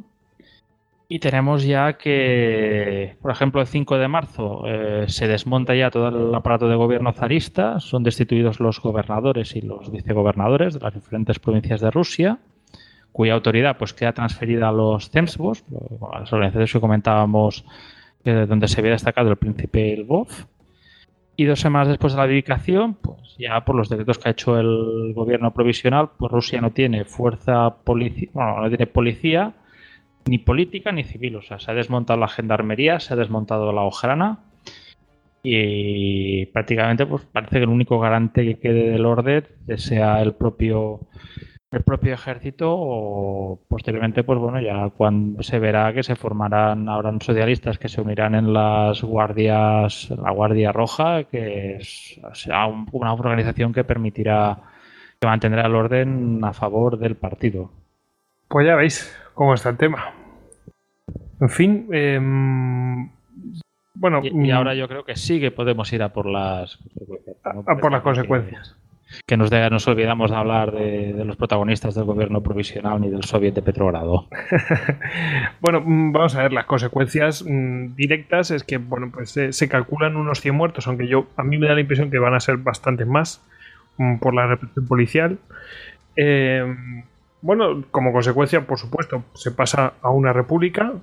y 1.13 1.19
tenemos 1.19 1.63
ya 1.63 1.93
que, 1.93 3.17
por 3.21 3.29
ejemplo, 3.29 3.61
el 3.61 3.67
5 3.67 3.99
de 3.99 4.07
marzo 4.07 4.63
eh, 4.65 5.05
se 5.07 5.27
desmonta 5.27 5.75
ya 5.75 5.91
todo 5.91 6.07
el 6.07 6.33
aparato 6.33 6.67
de 6.67 6.75
gobierno 6.75 7.13
zarista, 7.13 7.79
son 7.79 8.01
destituidos 8.01 8.59
los 8.59 8.81
gobernadores 8.81 9.55
y 9.55 9.61
los 9.61 9.91
vicegobernadores 9.91 10.73
de 10.73 10.79
las 10.79 10.95
diferentes 10.95 11.37
provincias 11.37 11.81
de 11.81 11.91
Rusia, 11.91 12.39
cuya 13.11 13.35
autoridad 13.35 13.77
pues 13.77 13.93
queda 13.93 14.13
transferida 14.13 14.69
a 14.69 14.71
los 14.71 15.11
Zemstvos, 15.11 15.63
las 16.19 16.33
organizaciones 16.33 16.73
que 16.73 16.79
comentábamos 16.79 17.63
donde 18.23 18.67
se 18.67 18.79
había 18.79 18.93
destacado 18.93 19.29
el 19.29 19.37
príncipe 19.37 19.95
Lvov, 19.95 20.29
y 21.35 21.45
dos 21.45 21.59
semanas 21.59 21.89
después 21.89 22.13
de 22.13 22.17
la 22.17 22.27
dedicación, 22.27 22.95
pues 22.95 23.35
ya 23.37 23.63
por 23.65 23.75
los 23.75 23.87
decretos 23.87 24.17
que 24.17 24.29
ha 24.29 24.31
hecho 24.31 24.57
el 24.57 25.13
gobierno 25.13 25.53
provisional, 25.53 26.09
pues 26.17 26.31
Rusia 26.31 26.59
no 26.59 26.71
tiene 26.71 27.05
fuerza 27.05 27.75
policía, 27.83 28.29
bueno, 28.33 28.61
no 28.61 28.67
tiene 28.67 28.87
policía, 28.87 29.53
ni 30.25 30.37
política 30.37 30.91
ni 30.91 31.03
civil. 31.03 31.37
O 31.37 31.41
sea, 31.41 31.59
se 31.59 31.71
ha 31.71 31.73
desmontado 31.73 32.19
la 32.19 32.27
gendarmería, 32.27 32.99
se 32.99 33.13
ha 33.13 33.17
desmontado 33.17 33.71
la 33.71 33.81
ojrana 33.81 34.39
y 35.43 36.45
prácticamente 36.47 37.05
pues 37.05 37.25
parece 37.25 37.57
que 37.57 37.63
el 37.63 37.69
único 37.69 37.99
garante 37.99 38.45
que 38.45 38.59
quede 38.59 38.91
del 38.91 39.05
orden 39.05 39.45
sea 39.75 40.21
el 40.21 40.33
propio 40.33 41.01
el 41.73 41.83
propio 41.83 42.13
ejército 42.13 42.71
o 42.71 43.59
posteriormente, 43.67 44.23
pues 44.23 44.37
bueno, 44.39 44.61
ya 44.61 44.89
cuando 44.95 45.41
se 45.41 45.57
verá 45.57 45.91
que 45.91 46.03
se 46.03 46.15
formarán, 46.15 46.87
habrán 46.87 47.19
socialistas 47.19 47.79
que 47.79 47.89
se 47.89 47.99
unirán 47.99 48.35
en 48.35 48.53
las 48.53 49.01
guardias, 49.01 50.09
la 50.11 50.31
Guardia 50.31 50.71
Roja, 50.71 51.23
que 51.23 51.77
es, 51.77 52.19
una 52.91 53.13
organización 53.13 53.73
que 53.73 53.83
permitirá, 53.83 54.59
que 55.19 55.27
mantendrá 55.27 55.65
el 55.65 55.75
orden 55.75 56.41
a 56.43 56.53
favor 56.53 56.99
del 56.99 57.15
partido. 57.15 57.71
Pues 58.47 58.67
ya 58.67 58.75
veis 58.75 59.11
cómo 59.33 59.53
está 59.53 59.69
el 59.69 59.77
tema. 59.77 60.13
En 61.39 61.49
fin, 61.49 61.87
em, 61.91 63.09
bueno. 63.95 64.21
Y, 64.23 64.31
mm, 64.31 64.51
ahora 64.51 64.75
yo 64.75 64.87
creo 64.87 65.03
que 65.03 65.15
sí 65.15 65.39
que 65.39 65.51
podemos 65.51 65.91
ir 65.93 66.03
a 66.03 66.13
por 66.13 66.25
las, 66.25 66.79
a 67.43 67.75
por 67.77 67.91
las 67.91 68.01
consecuencias 68.01 68.77
que 69.25 69.37
nos, 69.37 69.51
nos 69.51 69.87
olvidamos 69.87 70.31
de 70.31 70.37
hablar 70.37 70.71
de, 70.71 71.23
los 71.25 71.35
protagonistas 71.35 71.95
del 71.95 72.05
gobierno 72.05 72.41
provisional 72.41 73.01
ni 73.01 73.09
del 73.09 73.23
soviet 73.23 73.53
de 73.53 73.61
Petrogrado. 73.61 74.27
bueno, 75.61 75.81
mm, 75.81 76.11
vamos 76.11 76.35
a 76.35 76.43
ver, 76.43 76.53
las 76.53 76.65
consecuencias 76.65 77.43
mm, 77.47 77.95
directas 77.95 78.51
es 78.51 78.63
que, 78.63 78.77
bueno, 78.77 79.11
pues 79.13 79.39
se 79.49 79.69
calculan 79.69 80.15
unos 80.15 80.41
100 80.41 80.55
muertos, 80.55 80.87
aunque 80.87 81.07
yo, 81.07 81.27
a 81.37 81.43
mí 81.43 81.57
me 81.57 81.67
da 81.67 81.75
la 81.75 81.81
impresión 81.81 82.09
que 82.11 82.19
van 82.19 82.33
a 82.33 82.39
ser 82.39 82.57
bastantes 82.57 83.07
más 83.07 83.45
por 84.19 84.33
la 84.33 84.47
represión 84.47 84.87
policial. 84.87 85.37
Eh, 86.15 86.75
bueno, 87.43 87.83
como 87.91 88.13
consecuencia, 88.13 88.65
por 88.65 88.79
supuesto, 88.79 89.23
se 89.35 89.51
pasa 89.51 89.93
a 90.01 90.09
una 90.09 90.33
república. 90.33 90.93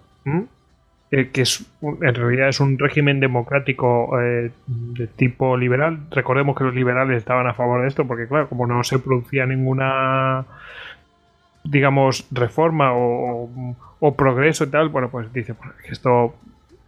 Eh, 1.12 1.30
que 1.32 1.42
es 1.42 1.66
en 1.82 2.14
realidad 2.14 2.48
es 2.48 2.60
un 2.60 2.78
régimen 2.78 3.18
democrático 3.18 4.18
eh, 4.20 4.50
de 4.66 5.06
tipo 5.06 5.56
liberal. 5.56 6.06
Recordemos 6.10 6.56
que 6.56 6.64
los 6.64 6.74
liberales 6.74 7.18
estaban 7.18 7.46
a 7.46 7.54
favor 7.54 7.82
de 7.82 7.88
esto, 7.88 8.06
porque 8.06 8.26
claro, 8.26 8.48
como 8.48 8.66
no 8.66 8.82
se 8.84 8.98
producía 8.98 9.44
ninguna 9.44 10.46
digamos 11.62 12.26
reforma 12.30 12.92
o, 12.94 14.14
progreso 14.16 14.64
y 14.64 14.68
tal, 14.68 14.88
bueno, 14.88 15.10
pues 15.10 15.30
dice 15.32 15.54
que 15.84 15.92
esto 15.92 16.34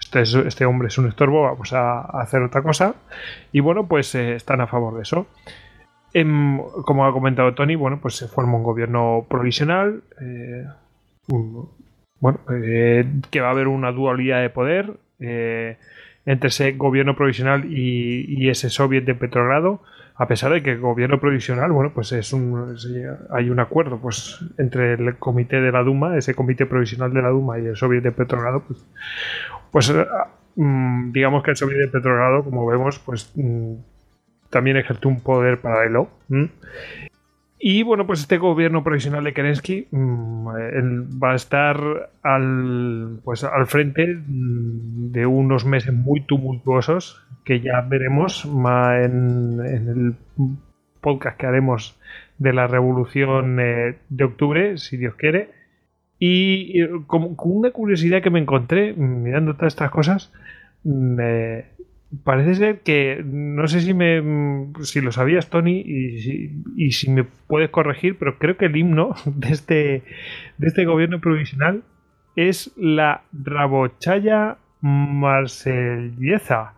este, 0.00 0.22
este, 0.22 0.64
hombre 0.64 0.89
es 0.89 0.97
un 0.97 1.08
estorbo, 1.08 1.42
vamos 1.42 1.74
a, 1.74 2.00
hacer 2.00 2.42
otra 2.42 2.62
cosa. 2.62 2.94
Y 3.52 3.60
bueno, 3.60 3.86
pues 3.86 4.14
eh, 4.14 4.34
están 4.34 4.62
a 4.62 4.66
favor 4.66 4.97
de 4.97 5.02
eso. 5.02 5.26
Em, 6.15 6.58
como 6.84 7.07
ha 7.07 7.12
comentado 7.12 7.55
Tony, 7.55 7.74
bueno, 7.74 7.99
pues 8.00 8.16
se 8.16 8.28
forma 8.28 8.57
un 8.57 8.62
gobierno 8.62 9.26
provisional, 9.28 10.02
bueno, 12.23 12.39
eh, 12.50 13.05
que 13.31 13.41
va 13.41 13.49
a 13.49 13.50
haber 13.50 13.66
una 13.66 13.91
dualidad 13.91 14.42
de 14.42 14.50
poder 14.50 14.92
eh, 15.18 15.76
entre 16.26 16.49
ese 16.49 16.73
gobierno 16.73 17.16
provisional 17.16 17.65
y, 17.65 18.49
ese 18.49 18.70
soviet 18.70 19.05
de 19.05 19.15
Petrogrado, 19.15 19.81
a 20.15 20.28
pesar 20.28 20.52
de 20.52 20.62
que 20.62 20.73
el 20.73 20.81
gobierno 20.81 21.18
provisional, 21.18 21.73
bueno, 21.73 21.92
pues 21.94 22.12
es 22.12 22.32
un, 22.32 22.76
hay 23.31 23.50
un 23.50 23.58
acuerdo 23.58 23.99
pues 23.99 24.39
entre 24.58 24.92
el 24.92 25.16
comité 25.16 25.60
de 25.60 25.73
la 25.73 25.82
Duma, 25.82 26.16
ese 26.16 26.34
comité 26.34 26.66
provisional 26.66 27.12
de 27.12 27.23
la 27.23 27.31
Duma 27.31 27.58
y 27.58 27.66
el 27.66 27.76
soviet 27.76 28.02
de 28.02 28.12
Petrogrado, 28.12 28.62
pues, 28.68 28.86
pues 29.73 29.91
eh, 29.91 30.07
mm, 30.57 31.12
digamos 31.12 31.42
que 31.42 31.50
el 31.52 31.57
soviet 31.57 31.78
de 31.78 31.89
Petrogrado, 31.89 32.44
como 32.44 32.66
vemos, 32.66 32.99
pues 33.00 33.32
mm, 33.34 33.74
también 34.52 34.76
ejerce 34.76 35.08
un 35.08 35.20
poder 35.20 35.60
paralelo. 35.60 36.10
Y 37.58 37.82
bueno, 37.84 38.06
pues 38.06 38.20
este 38.20 38.36
gobierno 38.36 38.84
provisional 38.84 39.24
de 39.24 39.32
Kerensky 39.32 39.89
mm, 39.90 40.47
va 41.22 41.32
a 41.32 41.34
estar 41.34 42.10
al, 42.22 43.20
pues, 43.24 43.44
al 43.44 43.66
frente 43.66 44.06
mm, 44.06 45.12
de 45.12 45.26
unos 45.26 45.64
meses 45.64 45.94
muy 45.94 46.20
tumultuosos 46.20 47.24
que 47.44 47.60
ya 47.60 47.81
veremos 47.81 48.44
en, 48.44 49.60
el 49.64 50.14
podcast 51.00 51.39
que 51.39 51.47
haremos 51.47 51.98
de 52.39 52.52
la 52.52 52.66
revolución 52.66 53.58
eh, 53.58 53.97
de 54.08 54.24
octubre, 54.24 54.76
si 54.76 54.98
Dios 54.98 55.14
quiere. 55.14 55.50
Y, 56.18 56.86
con, 57.06 57.36
una 57.39 57.70
curiosidad 57.70 58.22
que 58.22 58.31
me 58.31 58.40
encontré 58.40 58.92
mm, 58.92 59.22
mirando 59.22 59.55
todas 59.55 59.72
estas 59.72 59.90
cosas, 59.90 60.32
eh, 60.84 61.64
parece 62.24 62.55
ser 62.55 62.81
que 62.81 63.23
no 63.24 63.66
sé 63.68 63.81
si 63.81 63.94
me 63.94 64.23
si 64.82 65.00
lo 65.00 65.12
sabías 65.12 65.49
Tony 65.49 65.81
y 65.81 66.20
si, 66.20 66.62
y 66.76 66.92
si 66.92 67.10
me 67.10 67.24
puedes 67.24 67.70
corregir 67.70 68.18
pero 68.18 68.39
creo 68.39 68.57
que 68.57 68.66
el 68.66 68.76
himno 68.76 69.15
de 69.24 69.49
este 69.49 70.02
de 70.58 70.66
este 70.66 70.84
gobierno 70.84 71.20
provisional 71.20 71.82
es 72.36 72.73
la 72.76 73.23
Rabochaya 73.32 74.58
Marsellesa 74.81 76.74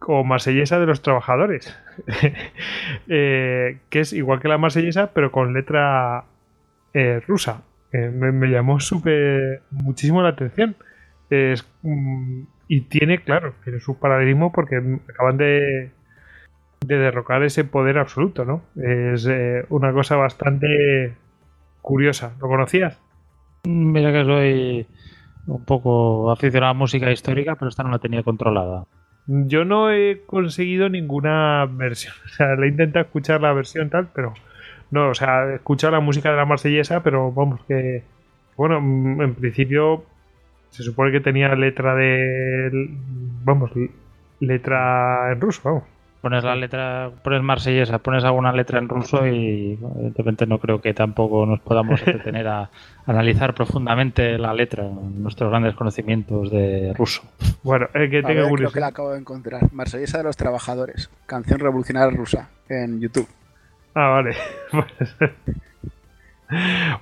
o 0.00 0.24
Marsellesa 0.24 0.78
de 0.80 0.86
los 0.86 1.02
trabajadores 1.02 1.78
eh, 3.08 3.78
que 3.90 4.00
es 4.00 4.12
igual 4.12 4.40
que 4.40 4.48
la 4.48 4.58
Marsellesa 4.58 5.12
pero 5.12 5.30
con 5.30 5.52
letra 5.52 6.24
eh, 6.94 7.20
rusa. 7.26 7.62
Eh, 7.92 8.08
me, 8.08 8.48
llamó 8.48 8.78
súper 8.78 9.62
muchísimo 9.70 10.22
la 10.22 10.30
atención. 10.30 10.76
Es 11.28 11.68
mm, 11.82 12.42
y 12.68 12.82
tiene, 12.82 13.22
claro, 13.22 13.54
tiene 13.64 13.80
su 13.80 13.98
paralelismo 13.98 14.52
porque 14.52 14.76
acaban 15.08 15.36
de, 15.36 15.90
de 16.86 16.98
derrocar 16.98 17.42
ese 17.42 17.64
poder 17.64 17.98
absoluto, 17.98 18.44
¿no? 18.44 18.62
Es 18.76 19.26
eh, 19.26 19.64
una 19.68 19.92
cosa 19.92 20.16
bastante 20.16 21.14
curiosa. 21.82 22.34
¿Lo 22.40 22.48
conocías? 22.48 23.00
Mira 23.64 24.12
que 24.12 24.24
soy 24.24 24.86
un 25.46 25.64
poco 25.64 26.30
aficionado 26.30 26.70
a 26.70 26.74
música 26.74 27.10
histórica, 27.10 27.56
pero 27.56 27.68
esta 27.68 27.82
no 27.82 27.90
la 27.90 27.98
tenía 27.98 28.22
controlada. 28.22 28.86
Yo 29.26 29.64
no 29.64 29.90
he 29.90 30.22
conseguido 30.26 30.88
ninguna 30.88 31.66
versión. 31.66 32.14
O 32.24 32.28
sea, 32.28 32.54
le 32.56 32.66
he 32.66 32.70
intentado 32.70 33.04
escuchar 33.04 33.40
la 33.40 33.52
versión 33.52 33.90
tal, 33.90 34.08
pero 34.14 34.34
no, 34.90 35.10
o 35.10 35.14
sea, 35.14 35.46
he 35.46 35.54
escuchado 35.56 35.92
la 35.92 36.00
música 36.00 36.30
de 36.30 36.36
la 36.36 36.46
marsellesa, 36.46 37.02
pero 37.02 37.32
vamos, 37.32 37.64
que 37.66 38.02
bueno, 38.56 38.78
en 38.78 39.34
principio 39.34 40.04
se 40.74 40.82
supone 40.82 41.12
que 41.12 41.20
tenía 41.20 41.54
letra 41.54 41.94
de. 41.94 42.90
Vamos, 43.44 43.70
letra 44.40 45.30
en 45.30 45.40
ruso, 45.40 45.60
vamos. 45.62 45.84
Pones 46.20 46.42
la 46.42 46.56
letra, 46.56 47.12
pones 47.22 47.42
marsellesa, 47.42 47.98
pones 47.98 48.24
alguna 48.24 48.50
letra 48.50 48.80
en 48.80 48.88
ruso 48.88 49.24
y 49.26 49.78
evidentemente 49.96 50.46
no 50.46 50.58
creo 50.58 50.80
que 50.80 50.92
tampoco 50.92 51.46
nos 51.46 51.60
podamos 51.60 52.04
detener 52.06 52.48
a 52.48 52.70
analizar 53.06 53.54
profundamente 53.54 54.36
la 54.36 54.52
letra, 54.52 54.82
nuestros 54.82 55.50
grandes 55.50 55.74
conocimientos 55.74 56.50
de 56.50 56.92
ruso. 56.94 57.22
Bueno, 57.62 57.86
el 57.94 58.10
que 58.10 58.22
tenga 58.22 58.48
Creo 58.48 58.72
que 58.72 58.80
la 58.80 58.88
acabo 58.88 59.12
de 59.12 59.20
encontrar. 59.20 59.72
Marsellesa 59.72 60.18
de 60.18 60.24
los 60.24 60.36
Trabajadores, 60.36 61.08
canción 61.26 61.60
revolucionaria 61.60 62.16
rusa 62.16 62.48
en 62.68 63.00
YouTube. 63.00 63.28
Ah, 63.94 64.08
vale. 64.08 64.34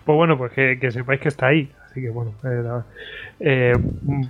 pues 0.05 0.17
bueno, 0.17 0.37
pues 0.37 0.53
que 0.53 0.91
sepáis 0.91 1.21
que 1.23 1.29
está 1.29 1.47
ahí. 1.47 1.73
Así 1.93 2.01
que 2.01 2.09
bueno, 2.09 2.33
eh, 2.43 2.63
eh, 3.41 3.75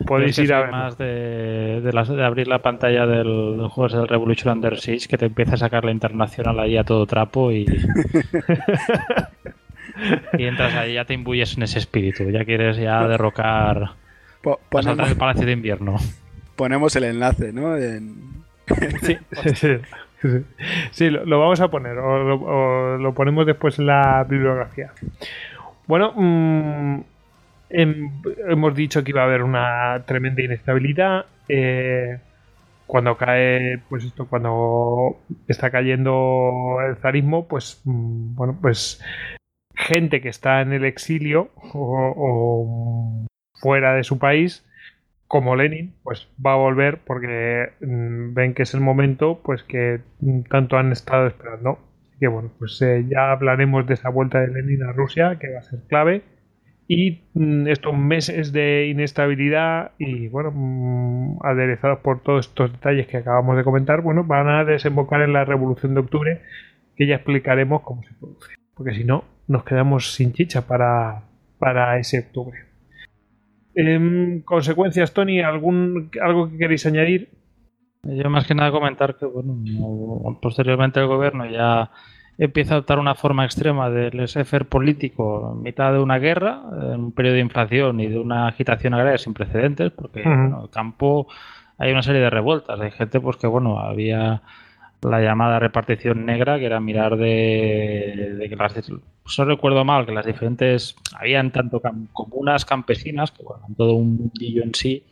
podéis 0.05 0.37
ir 0.39 0.53
a 0.53 0.63
ver. 0.63 0.71
más 0.73 0.99
de, 0.99 1.81
de, 1.81 2.25
abrir 2.25 2.49
la 2.49 2.61
pantalla 2.61 3.07
del, 3.07 3.69
juego 3.71 4.01
del 4.01 4.09
Revolution 4.09 4.53
Under 4.53 4.81
Siege 4.81 5.07
que 5.07 5.17
te 5.17 5.27
empieza 5.27 5.55
a 5.55 5.59
sacar 5.59 5.85
la 5.85 5.93
internacional 5.93 6.59
ahí 6.59 6.77
a 6.77 6.83
todo 6.83 7.07
trapo 7.07 7.53
y. 7.53 7.65
y 10.37 10.45
entras 10.45 10.75
ahí, 10.75 10.95
ya 10.95 11.05
te 11.05 11.15
imbuyes 11.15 11.57
en 11.57 11.63
ese 11.63 11.79
espíritu. 11.79 12.29
Ya 12.31 12.45
quieres 12.45 12.79
ya 12.79 13.07
derrocar. 13.07 13.93
el 14.45 15.17
Palacio 15.17 15.47
de 15.47 15.53
Invierno. 15.53 15.99
Ponemos 16.57 16.97
el 16.97 17.05
enlace, 17.05 17.53
¿no? 17.53 17.77
sí, 19.03 19.19
sí, 20.91 21.11
lo, 21.11 21.39
vamos 21.39 21.61
a 21.61 21.69
poner 21.69 21.97
o 21.97 22.99
lo, 22.99 23.15
ponemos 23.15 23.47
después 23.47 23.79
en 23.79 23.87
la 23.87 24.27
bibliografía. 24.29 24.91
Bueno, 25.87 26.13
mmm, 26.17 27.03
hemos 27.73 28.75
dicho 28.75 29.03
que 29.03 29.11
iba 29.11 29.23
a 29.23 29.25
haber 29.25 29.43
una 29.43 30.05
tremenda 30.07 30.43
inestabilidad. 30.43 31.27
Eh, 31.49 32.19
cuando 32.87 33.17
cae, 33.17 33.79
pues 33.89 34.05
esto, 34.05 34.27
cuando 34.29 35.19
está 35.49 35.71
cayendo 35.71 36.77
el 36.87 36.97
zarismo, 36.97 37.49
pues 37.49 37.81
mm, 37.85 38.35
bueno, 38.35 38.59
pues 38.61 39.03
gente 39.75 40.21
que 40.21 40.29
está 40.29 40.61
en 40.61 40.73
el 40.73 40.85
exilio 40.85 41.51
o, 41.73 43.27
fuera 43.55 43.95
de 43.95 44.05
su 44.05 44.19
país, 44.19 44.67
como 45.27 45.57
Lenin, 45.57 45.95
pues 46.03 46.29
va 46.45 46.53
a 46.53 46.57
volver 46.57 47.01
porque 47.07 47.71
mm, 47.81 48.35
ven 48.35 48.55
que 48.55 48.65
es 48.65 48.75
el 48.75 48.81
momento, 48.81 49.41
pues 49.43 49.63
que 49.63 50.01
tanto 50.51 50.77
han 50.77 50.93
estado 50.93 51.27
esperando. 51.27 51.79
Así 52.03 52.19
que 52.19 52.29
bueno, 52.29 52.51
pues 52.59 52.81
eh, 52.83 53.07
ya 53.09 53.33
hablaremos 53.33 53.87
de 53.87 53.95
esa 53.95 54.11
vuelta 54.11 54.41
de 54.41 54.49
Lenin 54.49 54.83
a 54.83 54.93
Rusia, 54.93 55.39
que 55.41 55.51
va 55.53 55.61
a 55.61 55.63
ser 55.63 55.81
clave 55.89 56.23
y 56.95 57.23
mm, 57.33 57.69
estos 57.69 57.97
meses 57.97 58.53
de 58.53 58.89
inestabilidad 58.89 59.93
y 59.99 60.29
bueno, 60.29 60.53
mm, 60.55 61.39
aderezados 61.43 62.01
por 62.01 62.23
todos 62.23 62.49
estos 62.49 62.71
detalles 62.71 63.07
que 63.07 63.17
acabamos 63.17 63.57
de 63.57 63.65
comentar, 63.65 64.03
bueno, 64.03 64.25
van 64.25 64.49
a 64.49 64.65
desembocar 64.65 65.23
en 65.23 65.33
la 65.33 65.47
revolución 65.47 65.95
de 65.95 66.01
octubre 66.01 66.43
que 66.95 67.07
ya 67.07 67.15
explicaremos 67.15 67.81
cómo 67.81 68.03
se 68.03 68.13
produce. 68.13 68.55
Porque 68.75 68.93
si 68.93 69.05
no, 69.05 69.25
nos 69.49 69.65
quedamos 69.65 70.13
sin 70.13 70.35
chicha 70.35 70.67
para, 70.67 71.23
para 71.59 71.99
ese 71.99 72.19
octubre. 72.21 72.59
En 73.75 74.43
consecuencias, 74.43 75.15
Tony, 75.15 75.41
¿algún, 75.41 76.11
¿algo 76.21 76.51
que 76.51 76.59
queréis 76.59 76.85
añadir? 76.85 77.31
Yo 78.03 78.29
más 78.29 78.47
que 78.47 78.55
nada 78.55 78.71
comentar 78.71 79.17
que 79.17 79.25
bueno, 79.25 80.39
posteriormente 80.43 81.01
el 81.01 81.07
gobierno 81.07 81.47
ya 81.47 81.91
empieza 82.39 82.75
a 82.75 82.77
adoptar 82.77 82.99
una 82.99 83.15
forma 83.15 83.45
extrema 83.45 83.91
del 83.91 84.17
laissez 84.17 84.49
político 84.69 85.55
en 85.55 85.63
mitad 85.63 85.93
de 85.93 86.01
una 86.01 86.19
guerra, 86.19 86.63
en 86.95 87.01
un 87.01 87.13
periodo 87.13 87.35
de 87.35 87.41
inflación 87.41 88.01
y 88.01 88.09
de 88.09 88.19
una 88.19 88.49
agitación 88.49 88.95
agraria 88.95 89.19
sin 89.19 89.35
precedentes, 89.35 89.93
porque 89.93 90.23
en 90.23 90.55
el 90.61 90.71
campo 90.71 91.29
hay 91.79 91.93
una 91.93 92.03
serie 92.03 92.21
de 92.21 92.31
revueltas. 92.31 92.81
Hay 92.81 92.91
gente 92.91 93.21
pues 93.21 93.37
que 93.37 93.47
bueno, 93.47 93.79
había 93.79 94.43
la 95.03 95.21
llamada 95.21 95.59
repartición 95.59 96.25
negra, 96.25 96.59
que 96.59 96.67
era 96.67 96.81
mirar 96.81 97.17
de, 97.17 98.47
que 98.49 98.57
las, 98.57 98.75
no 98.89 99.45
recuerdo 99.45 99.85
mal, 99.85 100.07
que 100.07 100.13
las 100.13 100.27
diferentes, 100.27 100.97
habían 101.19 101.51
tanto 101.51 101.83
comunas 102.13 102.65
campesinas, 102.65 103.33
que 103.33 103.43
bueno, 103.43 103.67
todo 103.77 103.95
un 103.95 104.17
mundillo 104.17 104.63
en 104.63 104.75
sí, 104.75 105.05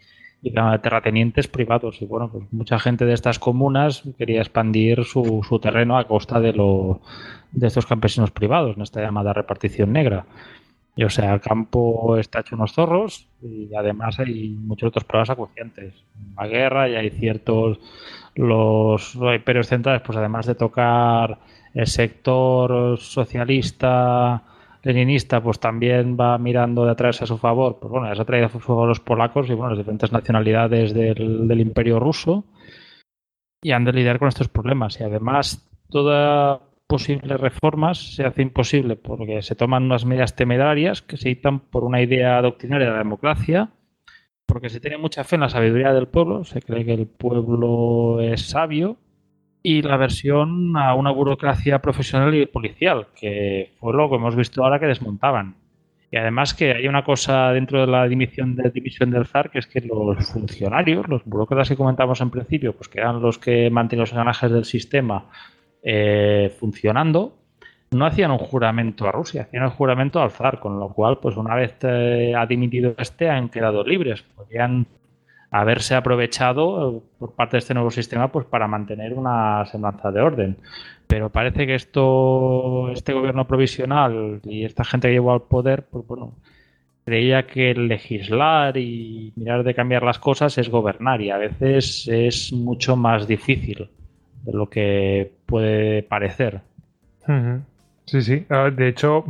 y 0.42 0.52
terratenientes 0.52 1.48
privados. 1.48 2.00
Y 2.02 2.06
bueno, 2.06 2.30
pues 2.30 2.44
mucha 2.52 2.78
gente 2.78 3.04
de 3.04 3.12
estas 3.12 3.38
comunas 3.38 4.02
quería 4.18 4.40
expandir 4.40 5.04
su, 5.04 5.44
su 5.46 5.58
terreno 5.58 5.98
a 5.98 6.06
costa 6.06 6.40
de, 6.40 6.52
lo, 6.52 7.00
de 7.52 7.66
estos 7.66 7.86
campesinos 7.86 8.30
privados, 8.30 8.76
en 8.76 8.82
esta 8.82 9.00
llamada 9.00 9.32
repartición 9.32 9.92
negra. 9.92 10.26
Y 10.96 11.04
o 11.04 11.10
sea, 11.10 11.34
el 11.34 11.40
campo 11.40 12.16
está 12.16 12.40
hecho 12.40 12.56
unos 12.56 12.72
zorros 12.72 13.28
y 13.42 13.74
además 13.74 14.18
hay 14.18 14.50
muchos 14.50 14.88
otros 14.88 15.04
problemas 15.04 15.30
acuciantes. 15.30 15.94
La 16.36 16.46
guerra 16.46 16.88
y 16.88 16.96
hay 16.96 17.10
ciertos 17.10 17.78
los, 18.34 19.14
imperios 19.14 19.68
centrales, 19.68 20.02
pues 20.02 20.18
además 20.18 20.46
de 20.46 20.54
tocar 20.54 21.38
el 21.74 21.86
sector 21.86 22.98
socialista, 22.98 24.42
leninista, 24.82 25.42
pues 25.42 25.58
también 25.58 26.16
va 26.18 26.38
mirando 26.38 26.84
de 26.84 26.92
atrás 26.92 27.22
a 27.22 27.26
su 27.26 27.38
favor. 27.38 27.78
Pues 27.80 27.90
bueno, 27.90 28.08
les 28.08 28.18
ha 28.18 28.24
traído 28.24 28.46
a 28.46 28.50
su 28.50 28.60
favor 28.60 28.88
los 28.88 29.00
polacos 29.00 29.48
y 29.48 29.54
bueno, 29.54 29.70
las 29.70 29.78
diferentes 29.78 30.12
nacionalidades 30.12 30.94
del, 30.94 31.46
del 31.46 31.60
imperio 31.60 32.00
ruso 32.00 32.44
y 33.62 33.72
han 33.72 33.84
de 33.84 33.92
lidiar 33.92 34.18
con 34.18 34.28
estos 34.28 34.48
problemas. 34.48 34.98
Y 35.00 35.04
además, 35.04 35.68
toda 35.88 36.60
posible 36.86 37.36
reformas 37.36 38.16
se 38.16 38.24
hace 38.24 38.42
imposible 38.42 38.96
porque 38.96 39.42
se 39.42 39.54
toman 39.54 39.84
unas 39.84 40.04
medidas 40.04 40.34
temerarias 40.34 41.02
que 41.02 41.16
se 41.16 41.28
dictan 41.28 41.60
por 41.60 41.84
una 41.84 42.02
idea 42.02 42.42
doctrinaria 42.42 42.88
de 42.88 42.92
la 42.92 42.98
democracia 42.98 43.70
porque 44.50 44.68
se 44.68 44.80
tiene 44.80 44.98
mucha 44.98 45.22
fe 45.22 45.36
en 45.36 45.42
la 45.42 45.48
sabiduría 45.48 45.92
del 45.92 46.08
pueblo, 46.08 46.42
se 46.44 46.60
cree 46.60 46.84
que 46.84 46.94
el 46.94 47.06
pueblo 47.06 48.20
es 48.20 48.48
sabio, 48.50 48.96
y 49.62 49.82
la 49.82 49.96
versión 49.96 50.76
a 50.76 50.94
una 50.94 51.10
burocracia 51.10 51.80
profesional 51.80 52.34
y 52.34 52.46
policial, 52.46 53.08
que 53.14 53.72
fue 53.78 53.92
lo 53.92 54.08
que 54.08 54.16
hemos 54.16 54.36
visto 54.36 54.64
ahora 54.64 54.78
que 54.78 54.86
desmontaban. 54.86 55.56
Y 56.12 56.16
además 56.16 56.54
que 56.54 56.72
hay 56.72 56.88
una 56.88 57.04
cosa 57.04 57.52
dentro 57.52 57.80
de 57.80 57.86
la 57.86 58.08
dimisión, 58.08 58.56
de, 58.56 58.70
división 58.70 59.10
del 59.10 59.26
ZAR, 59.26 59.50
que 59.50 59.60
es 59.60 59.66
que 59.66 59.80
los 59.80 60.26
funcionarios, 60.26 61.08
los 61.08 61.24
burócratas 61.24 61.68
que 61.68 61.76
comentamos 61.76 62.20
en 62.20 62.30
principio, 62.30 62.74
pues 62.74 62.88
que 62.88 62.98
eran 62.98 63.22
los 63.22 63.38
que 63.38 63.70
mantienen 63.70 64.00
los 64.00 64.10
engranajes 64.10 64.50
del 64.50 64.64
sistema 64.64 65.26
eh, 65.82 66.52
funcionando, 66.58 67.36
no 67.92 68.06
hacían 68.06 68.30
un 68.32 68.38
juramento 68.38 69.06
a 69.06 69.12
Rusia, 69.12 69.42
hacían 69.42 69.64
un 69.64 69.70
juramento 69.70 70.20
al 70.20 70.30
zar, 70.30 70.58
con 70.58 70.80
lo 70.80 70.88
cual, 70.88 71.18
pues 71.18 71.36
una 71.36 71.54
vez 71.54 71.76
eh, 71.82 72.34
ha 72.36 72.46
dimitido 72.46 72.94
este, 72.98 73.28
han 73.28 73.48
quedado 73.48 73.84
libres. 73.84 74.22
Podrían 74.22 74.86
haberse 75.50 75.94
aprovechado 75.94 76.98
eh, 76.98 77.00
por 77.18 77.34
parte 77.34 77.56
de 77.56 77.58
este 77.58 77.74
nuevo 77.74 77.90
sistema 77.90 78.30
pues 78.30 78.46
para 78.46 78.68
mantener 78.68 79.14
una 79.14 79.64
semblanza 79.66 80.10
de 80.10 80.20
orden. 80.20 80.56
Pero 81.06 81.30
parece 81.30 81.66
que 81.66 81.74
esto, 81.74 82.90
este 82.92 83.12
gobierno 83.12 83.46
provisional 83.46 84.40
y 84.44 84.64
esta 84.64 84.84
gente 84.84 85.08
que 85.08 85.14
llevó 85.14 85.32
al 85.32 85.42
poder, 85.42 85.84
pues 85.90 86.06
bueno, 86.06 86.34
creía 87.04 87.46
que 87.46 87.74
legislar 87.74 88.76
y 88.76 89.32
mirar 89.34 89.64
de 89.64 89.74
cambiar 89.74 90.04
las 90.04 90.20
cosas 90.20 90.56
es 90.58 90.68
gobernar 90.68 91.20
y 91.20 91.30
a 91.30 91.38
veces 91.38 92.06
es 92.08 92.52
mucho 92.52 92.94
más 92.94 93.26
difícil 93.26 93.90
de 94.44 94.52
lo 94.52 94.70
que 94.70 95.32
puede 95.46 96.04
parecer. 96.04 96.60
Sí, 98.04 98.22
sí. 98.22 98.46
Ah, 98.48 98.70
de 98.70 98.88
hecho, 98.88 99.24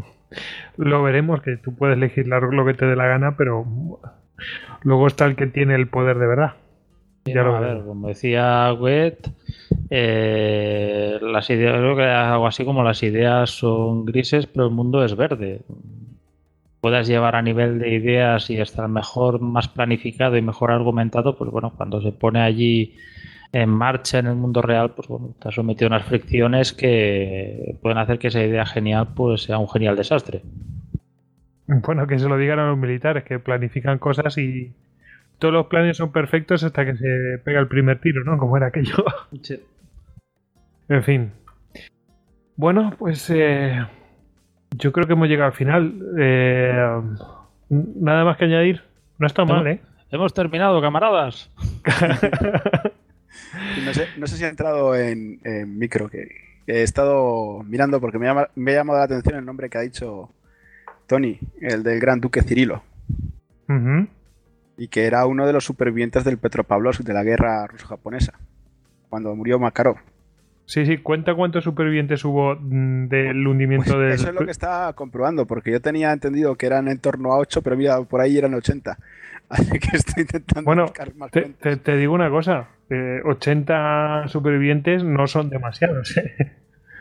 lo 0.77 1.03
veremos, 1.03 1.43
que 1.43 1.57
tú 1.57 1.75
puedes 1.75 1.99
legislar 1.99 2.43
lo 2.43 2.65
que 2.65 2.75
te 2.75 2.87
dé 2.87 2.97
la 2.97 3.07
gana, 3.07 3.37
pero 3.37 3.67
luego 4.83 5.07
está 5.07 5.27
el 5.27 5.37
que 5.37 5.47
tiene 5.47 5.75
el 5.75 5.89
poder 5.89 6.19
de 6.19 6.27
verdad. 6.27 6.55
ya 7.25 7.43
lo 7.43 7.57
a 7.57 7.61
ver, 7.61 7.85
como 7.85 8.09
decía 8.09 8.73
Wet, 8.73 9.31
eh, 9.91 11.19
las 11.21 11.51
ideas, 11.51 11.77
creo 11.77 11.97
que 11.97 12.05
algo 12.05 12.47
así 12.47 12.65
como 12.65 12.83
las 12.83 13.03
ideas 13.03 13.51
son 13.51 14.05
grises, 14.05 14.47
pero 14.47 14.67
el 14.67 14.73
mundo 14.73 15.05
es 15.05 15.17
verde. 15.17 15.63
Puedas 16.81 17.07
llevar 17.07 17.37
a 17.37 17.43
nivel 17.43 17.79
de 17.79 17.91
ideas 17.95 18.49
y 18.49 18.59
estar 18.59 18.89
mejor, 18.89 19.41
más 19.41 19.69
planificado 19.69 20.37
y 20.37 20.43
mejor 20.43 20.71
argumentado, 20.71 21.37
pues 21.37 21.51
bueno, 21.51 21.73
cuando 21.77 22.01
se 22.01 22.13
pone 22.13 22.41
allí 22.41 22.95
en 23.53 23.69
marcha 23.69 24.19
en 24.19 24.27
el 24.29 24.37
mundo 24.37 24.63
real, 24.63 24.93
pues 24.93 25.09
bueno, 25.09 25.35
ha 25.45 25.51
sometido 25.51 25.87
a 25.87 25.97
unas 25.97 26.05
fricciones 26.05 26.73
que 26.73 27.77
pueden 27.83 27.99
hacer 27.99 28.19
que 28.19 28.29
esa 28.29 28.43
idea 28.43 28.65
genial 28.65 29.09
pues 29.15 29.43
sea 29.43 29.59
un 29.59 29.69
genial 29.69 29.97
desastre. 29.97 30.43
Bueno, 31.87 32.07
que 32.07 32.19
se 32.19 32.29
lo 32.29 32.37
digan 32.37 32.59
a 32.59 32.69
los 32.69 32.79
militares, 32.79 33.25
que 33.25 33.39
planifican 33.39 33.99
cosas 33.99 34.37
y 34.39 34.73
todos 35.39 35.55
los 35.55 35.67
planes 35.67 35.97
son 35.97 36.13
perfectos 36.13 36.65
hasta 36.65 36.85
que 36.85 36.97
se 36.97 37.39
pega 37.45 37.61
el 37.61 37.69
primer 37.69 38.01
tiro, 38.01 38.25
¿no? 38.25 38.39
Como 38.39 38.57
era 38.57 38.67
aquello. 38.67 39.05
Sí. 39.43 39.63
En 40.89 41.05
fin. 41.05 41.33
Bueno, 42.57 42.93
pues 42.99 43.31
eh, 43.31 43.87
yo 44.77 44.93
creo 44.93 45.07
que 45.07 45.13
hemos 45.13 45.29
llegado 45.29 45.47
al 45.47 45.57
final. 45.57 45.95
Eh, 46.19 47.01
nada 47.69 48.25
más 48.25 48.37
que 48.37 48.47
añadir. 48.47 48.83
No 49.19 49.27
está 49.29 49.45
mal, 49.45 49.67
¿eh? 49.69 49.81
Hemos 50.11 50.35
terminado, 50.35 50.81
camaradas. 50.81 51.51
No 54.19 54.27
sé, 54.27 54.37
si 54.37 54.45
ha 54.45 54.49
entrado 54.49 54.95
en, 54.95 55.41
micro, 55.79 56.09
que, 56.09 56.29
he 56.67 56.83
estado 56.83 57.63
mirando 57.65 58.01
porque 58.01 58.19
me, 58.19 58.29
me 58.55 58.73
ha 58.73 58.75
llamado 58.75 58.99
la 58.99 59.05
atención 59.07 59.37
el 59.37 59.45
nombre 59.45 59.69
que 59.69 59.79
ha 59.79 59.81
dicho 59.81 60.31
Tony, 61.11 61.41
el 61.61 61.83
del 61.83 61.99
gran 61.99 62.21
duque 62.21 62.41
Cirilo. 62.41 62.85
Y 64.77 64.87
que 64.87 65.07
era 65.07 65.27
uno 65.27 65.45
de 65.45 65.53
los 65.53 65.65
supervivientes 65.65 66.23
del 66.23 66.39
Petropavlovsk 66.39 67.03
de 67.03 67.13
la 67.13 67.25
guerra 67.25 67.67
ruso-japonesa, 67.67 68.35
cuando 69.09 69.35
murió 69.35 69.59
Makarov. 69.59 69.97
Sí, 70.67 70.87
sí, 70.87 70.99
cuenta 70.99 71.35
cuántos 71.35 71.65
supervivientes 71.65 72.25
hubo 72.25 72.55
mm, 72.55 73.09
del 73.09 73.45
hundimiento 73.45 73.95
pues 73.95 73.99
del... 73.99 74.13
Eso 74.13 74.29
es 74.29 74.35
lo 74.37 74.45
que 74.45 74.53
estaba 74.53 74.93
comprobando, 74.93 75.47
porque 75.47 75.73
yo 75.73 75.81
tenía 75.81 76.13
entendido 76.13 76.55
que 76.55 76.67
eran 76.67 76.87
en 76.87 77.01
torno 77.01 77.33
a 77.33 77.39
8, 77.39 77.61
pero 77.63 77.77
mira, 77.77 78.01
por 78.03 78.21
ahí 78.21 78.39
eran 78.39 78.55
80. 78.55 78.97
Así 79.49 79.81
que 79.81 79.97
estoy 79.97 80.23
intentando 80.23 80.65
bueno, 80.65 80.93
más 81.17 81.33
te, 81.33 81.77
te, 81.77 81.97
digo 81.97 82.15
una 82.15 82.31
cosa, 82.31 82.69
80 83.25 84.29
supervivientes 84.29 85.03
no 85.03 85.27
son 85.27 85.51
demasiados. 85.51 86.17
¿eh? 86.19 86.53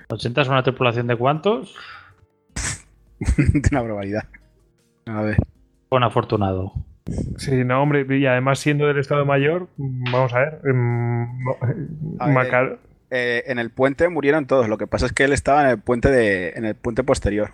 ¿80 0.08 0.42
es 0.42 0.48
una 0.48 0.64
tripulación 0.64 1.06
de 1.06 1.16
cuántos? 1.16 1.76
de 3.38 3.70
una 3.72 3.84
probabilidad. 3.84 4.26
A 5.06 5.22
ver. 5.22 5.38
Buen 5.90 6.04
afortunado. 6.04 6.74
Sí, 7.38 7.64
no, 7.64 7.82
hombre, 7.82 8.06
y 8.18 8.26
además 8.26 8.60
siendo 8.60 8.86
del 8.86 9.00
Estado 9.00 9.26
Mayor, 9.26 9.68
vamos 9.78 10.34
a 10.34 10.40
ver. 10.40 10.62
Eh, 13.12 13.44
en 13.48 13.58
el 13.58 13.72
puente 13.72 14.08
murieron 14.10 14.46
todos. 14.46 14.70
Lo 14.70 14.78
que 14.78 14.88
pasa 14.88 15.08
es 15.08 15.14
que 15.14 15.24
él 15.24 15.34
estaba 15.34 15.64
en 15.64 15.70
el 15.70 15.80
puente 15.80 16.12
de, 16.12 16.50
en 16.50 16.66
el 16.66 16.76
puente 16.76 17.04
posterior, 17.04 17.52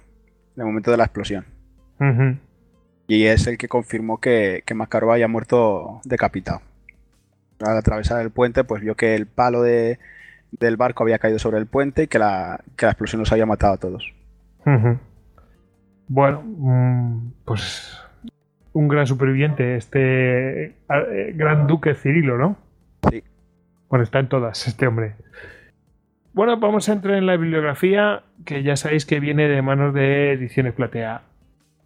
en 0.55 0.61
el 0.61 0.65
momento 0.65 0.91
de 0.91 0.97
la 0.97 1.05
explosión. 1.05 1.45
Y 3.07 3.25
es 3.25 3.47
el 3.47 3.57
que 3.57 3.69
confirmó 3.69 4.19
que, 4.19 4.63
que 4.65 4.73
Makarov 4.73 5.11
había 5.11 5.29
muerto 5.29 6.01
decapitado. 6.03 6.61
Al 7.61 7.77
atravesar 7.77 8.21
el 8.21 8.31
puente, 8.31 8.65
pues 8.65 8.81
vio 8.81 8.95
que 8.95 9.15
el 9.15 9.27
palo 9.27 9.61
de, 9.61 9.99
del 10.51 10.77
barco 10.77 11.03
había 11.03 11.19
caído 11.19 11.39
sobre 11.39 11.59
el 11.59 11.67
puente 11.67 12.03
y 12.03 12.07
que 12.07 12.19
la, 12.19 12.59
que 12.75 12.85
la 12.85 12.91
explosión 12.91 13.19
los 13.19 13.31
había 13.31 13.45
matado 13.45 13.73
a 13.73 13.77
todos. 13.77 14.13
Bueno, 16.07 16.41
mm, 16.43 17.31
pues 17.45 18.01
un 18.73 18.87
gran 18.87 19.07
superviviente, 19.07 19.75
este 19.75 20.65
eh, 20.65 21.33
gran 21.35 21.65
duque 21.65 21.95
Cirilo, 21.95 22.37
¿no? 22.37 22.57
Sí. 23.09 23.23
Bueno, 23.89 24.03
está 24.03 24.19
en 24.19 24.27
todas 24.27 24.67
este 24.67 24.87
hombre. 24.87 25.15
Bueno, 26.33 26.59
vamos 26.59 26.89
a 26.89 26.93
entrar 26.93 27.15
en 27.15 27.25
la 27.25 27.37
bibliografía, 27.37 28.23
que 28.45 28.61
ya 28.61 28.75
sabéis 28.75 29.05
que 29.05 29.21
viene 29.21 29.47
de 29.47 29.61
manos 29.61 29.93
de 29.93 30.33
Ediciones 30.33 30.73
Platea. 30.73 31.21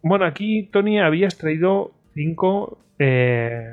Bueno, 0.02 0.26
aquí, 0.26 0.64
Tony, 0.72 1.00
habías 1.00 1.38
traído 1.38 1.92
cinco. 2.16 2.80
Eh, 2.98 3.70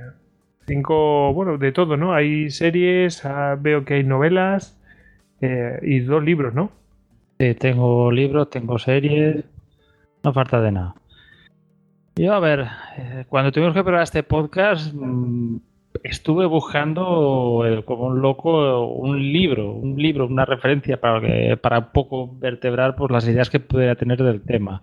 cinco. 0.67 1.33
Bueno, 1.33 1.57
de 1.57 1.73
todo, 1.73 1.97
¿no? 1.97 2.13
Hay 2.13 2.51
series, 2.51 3.25
ah, 3.25 3.57
veo 3.59 3.87
que 3.87 3.95
hay 3.95 4.05
novelas 4.05 4.79
eh, 5.41 5.79
y 5.83 6.01
dos 6.01 6.23
libros, 6.23 6.53
¿no? 6.53 6.71
Sí, 7.39 7.55
tengo 7.55 8.13
libros, 8.13 8.51
tengo 8.51 8.79
series. 8.79 9.45
No 10.27 10.33
falta 10.33 10.61
de 10.61 10.73
nada. 10.73 10.97
Yo, 12.17 12.33
a 12.35 12.41
ver, 12.41 12.67
eh, 12.99 13.27
cuando 13.29 13.53
tuvimos 13.53 13.75
que 13.75 13.85
preparar 13.85 14.03
este 14.03 14.25
podcast, 14.25 14.93
mm, 14.93 15.59
estuve 16.03 16.47
buscando 16.47 17.63
como 17.85 18.07
un 18.07 18.21
loco 18.21 18.89
un 18.89 19.33
libro, 19.33 19.71
un 19.71 19.97
libro, 19.97 20.27
una 20.27 20.45
referencia 20.45 21.01
para, 21.01 21.57
para 21.59 21.79
un 21.79 21.93
poco 21.93 22.37
vertebrar 22.41 22.97
pues, 22.97 23.13
las 23.13 23.29
ideas 23.29 23.51
que 23.51 23.61
pudiera 23.61 23.95
tener 23.95 24.21
del 24.21 24.43
tema. 24.43 24.83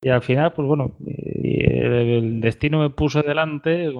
Y 0.00 0.08
al 0.08 0.22
final, 0.22 0.54
pues 0.54 0.66
bueno, 0.66 0.92
el 1.04 2.40
destino 2.40 2.80
me 2.80 2.88
puso 2.88 3.20
delante 3.20 3.92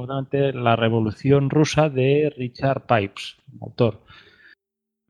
la 0.55 0.75
Revolución 0.75 1.51
Rusa 1.51 1.91
de 1.91 2.33
Richard 2.35 2.87
Pipes, 2.87 3.37
autor. 3.61 4.01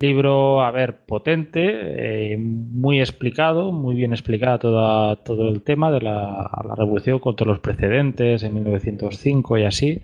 Libro, 0.02 0.62
a 0.62 0.72
ver, 0.72 0.97
potente, 1.06 1.62
eh, 1.62 2.36
muy 2.36 2.98
explicado, 2.98 3.70
muy 3.70 3.94
bien 3.94 4.12
explicado 4.12 4.58
toda, 4.58 5.14
todo 5.14 5.48
el 5.48 5.62
tema 5.62 5.92
de 5.92 6.00
la, 6.00 6.50
la 6.66 6.74
revolución 6.74 7.20
contra 7.20 7.47
los 7.47 7.60
precedentes 7.60 8.42
en 8.42 8.52
1905 8.52 9.58
y 9.58 9.64
así. 9.64 10.02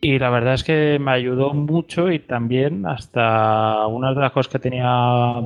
Y 0.00 0.20
la 0.20 0.30
verdad 0.30 0.54
es 0.54 0.62
que 0.62 0.96
me 1.00 1.10
ayudó 1.10 1.54
mucho 1.54 2.12
y 2.12 2.20
también 2.20 2.86
hasta 2.86 3.84
una 3.88 4.14
de 4.14 4.20
las 4.20 4.30
cosas 4.30 4.52
que 4.52 4.60
tenía 4.60 4.86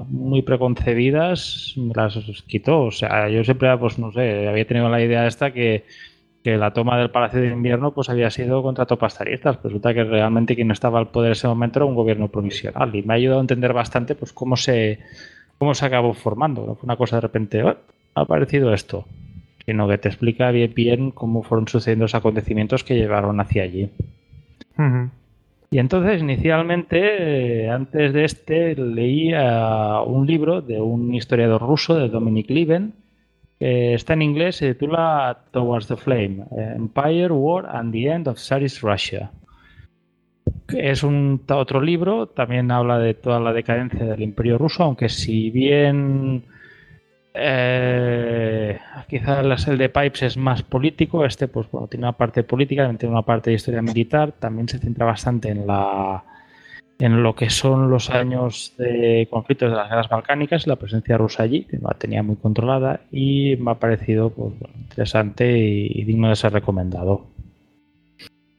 muy 0.09 0.43
preconcebidas 0.43 1.73
me 1.79 1.95
las 1.95 2.19
quitó. 2.47 2.83
O 2.83 2.91
sea, 2.91 3.31
yo 3.31 3.43
siempre, 3.45 3.75
pues 3.79 3.99
no 3.99 4.13
sé, 4.13 4.47
había 4.47 4.67
tenido 4.67 4.91
la 4.91 5.03
idea 5.03 5.27
esta 5.27 5.55
que, 5.55 5.87
que 6.43 6.57
la 6.57 6.73
toma 6.73 6.99
del 6.99 7.11
Palacio 7.11 7.41
de 7.41 7.49
Invierno 7.49 7.93
pues 7.93 8.09
había 8.09 8.31
sido 8.31 8.63
contra. 8.63 8.87
Pues 8.87 9.19
resulta 9.63 9.95
que 9.95 10.05
realmente 10.05 10.55
quien 10.55 10.71
estaba 10.71 10.99
al 10.99 11.09
poder 11.09 11.29
en 11.29 11.33
ese 11.33 11.49
momento 11.49 11.79
era 11.79 11.87
un 11.87 11.95
gobierno 11.95 12.29
provisional. 12.29 12.95
Y 12.95 13.03
me 13.03 13.15
ha 13.15 13.17
ayudado 13.17 13.41
a 13.41 13.43
entender 13.43 13.73
bastante 13.73 14.15
pues 14.15 14.33
cómo 14.33 14.57
se, 14.57 14.99
cómo 15.59 15.75
se 15.75 15.87
acabó 15.87 16.15
formando. 16.15 16.67
No 16.67 16.75
fue 16.75 16.87
una 16.87 16.97
cosa 16.97 17.17
de 17.17 17.21
repente, 17.21 17.63
oh, 17.63 17.77
ha 18.15 18.21
aparecido 18.21 18.75
esto. 18.75 19.05
Sino 19.65 19.89
que 19.89 19.99
te 19.99 20.09
explica 20.09 20.51
bien, 20.51 20.73
bien 20.75 21.11
cómo 21.13 21.43
fueron 21.45 21.69
sucediendo 21.69 22.05
los 22.05 22.15
acontecimientos 22.17 22.83
que 22.83 22.97
llevaron 22.97 23.41
hacia 23.41 23.63
allí. 23.63 23.91
Y 25.71 25.79
entonces, 25.79 26.21
inicialmente, 26.21 27.65
eh, 27.65 27.71
antes 27.71 28.13
de 28.13 28.25
este, 28.25 28.75
leí 28.75 29.33
un 29.33 30.27
libro 30.27 30.61
de 30.61 30.81
un 30.81 31.15
historiador 31.15 31.63
ruso, 31.63 31.95
de 31.95 32.09
Dominic 32.09 32.51
Lieben, 32.51 32.95
que 33.63 33.95
está 33.95 34.15
en 34.15 34.23
inglés, 34.23 34.57
se 34.57 34.75
titula 34.75 35.39
Towards 35.53 35.87
the 35.87 35.97
Flame, 35.97 36.47
Empire, 36.51 37.31
War 37.31 37.65
and 37.67 37.93
the 37.93 38.09
End 38.09 38.27
of 38.27 38.35
Tsarist 38.35 38.83
Russia. 38.83 39.31
Es 40.67 41.05
otro 41.05 41.81
libro, 41.81 42.27
también 42.27 42.73
habla 42.73 42.99
de 42.99 43.15
toda 43.15 43.39
la 43.39 43.53
decadencia 43.53 44.05
del 44.05 44.21
imperio 44.21 44.59
ruso, 44.59 44.83
aunque 44.83 45.09
si 45.09 45.51
bien 45.51 46.43
eh, 47.35 48.81
quizás 49.09 49.69
el 49.69 49.79
de 49.79 49.89
Pipes 49.91 50.23
es 50.23 50.37
más 50.37 50.65
político, 50.65 51.25
este 51.25 51.47
pues 51.47 51.69
tiene 51.89 52.07
una 52.07 52.17
parte 52.17 52.43
política, 52.43 52.83
también 52.83 52.99
tiene 52.99 53.15
una 53.15 53.23
parte 53.23 53.51
de 53.51 53.57
historia 53.57 53.81
militar, 53.81 54.33
también 54.33 54.67
se 54.67 54.81
centra 54.81 55.07
bastante 55.07 55.51
en 55.51 55.69
la 55.69 56.25
en 57.03 57.25
lo 57.25 57.35
que 57.35 57.51
son 57.51 57.91
los 57.91 58.11
años 58.11 58.75
de 58.79 59.27
conflictos 59.29 59.71
de 59.71 59.77
las 59.77 59.89
guerras 59.89 60.09
balcánicas, 60.09 60.69
la 60.69 60.77
presencia 60.77 61.19
rusa 61.19 61.43
allí, 61.43 61.65
que 61.65 61.79
la 61.79 61.95
tenía 61.95 62.23
muy 62.23 62.37
controlada, 62.37 63.01
y 63.11 63.57
me 63.57 63.73
ha 63.73 63.75
parecido 63.75 64.31
pues, 64.31 64.53
interesante 64.77 65.59
y 65.59 66.05
digno 66.05 66.29
de 66.29 66.37
ser 66.37 66.53
recomendado. 66.53 67.27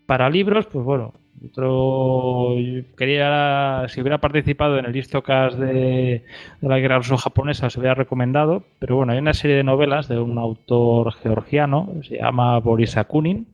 Para 0.05 0.29
libros, 0.29 0.65
pues 0.65 0.83
bueno, 0.83 1.13
otro, 1.45 2.55
quería, 2.97 3.85
si 3.87 4.01
hubiera 4.01 4.17
participado 4.17 4.77
en 4.77 4.87
el 4.87 4.91
Listocast 4.91 5.57
de, 5.57 6.23
de 6.59 6.67
la 6.67 6.79
guerra 6.79 6.97
ruso-japonesa, 6.97 7.69
se 7.69 7.79
hubiera 7.79 7.95
recomendado, 7.95 8.63
pero 8.79 8.97
bueno, 8.97 9.13
hay 9.13 9.19
una 9.19 9.33
serie 9.33 9.55
de 9.55 9.63
novelas 9.63 10.09
de 10.09 10.19
un 10.19 10.37
autor 10.37 11.13
georgiano, 11.13 11.93
se 12.01 12.17
llama 12.17 12.59
Boris 12.59 12.97
Akunin, 12.97 13.47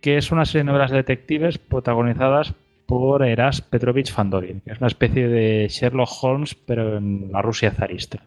que 0.00 0.16
es 0.16 0.32
una 0.32 0.46
serie 0.46 0.60
de 0.60 0.72
novelas 0.72 0.90
de 0.90 0.96
detectives 0.96 1.58
protagonizadas 1.58 2.54
por 2.92 3.22
Eras 3.24 3.62
Petrovich 3.62 4.12
Fandorin, 4.12 4.60
que 4.60 4.72
es 4.72 4.78
una 4.78 4.88
especie 4.88 5.26
de 5.26 5.66
Sherlock 5.70 6.10
Holmes, 6.20 6.54
pero 6.54 6.98
en 6.98 7.32
la 7.32 7.40
Rusia 7.40 7.70
zarista. 7.70 8.22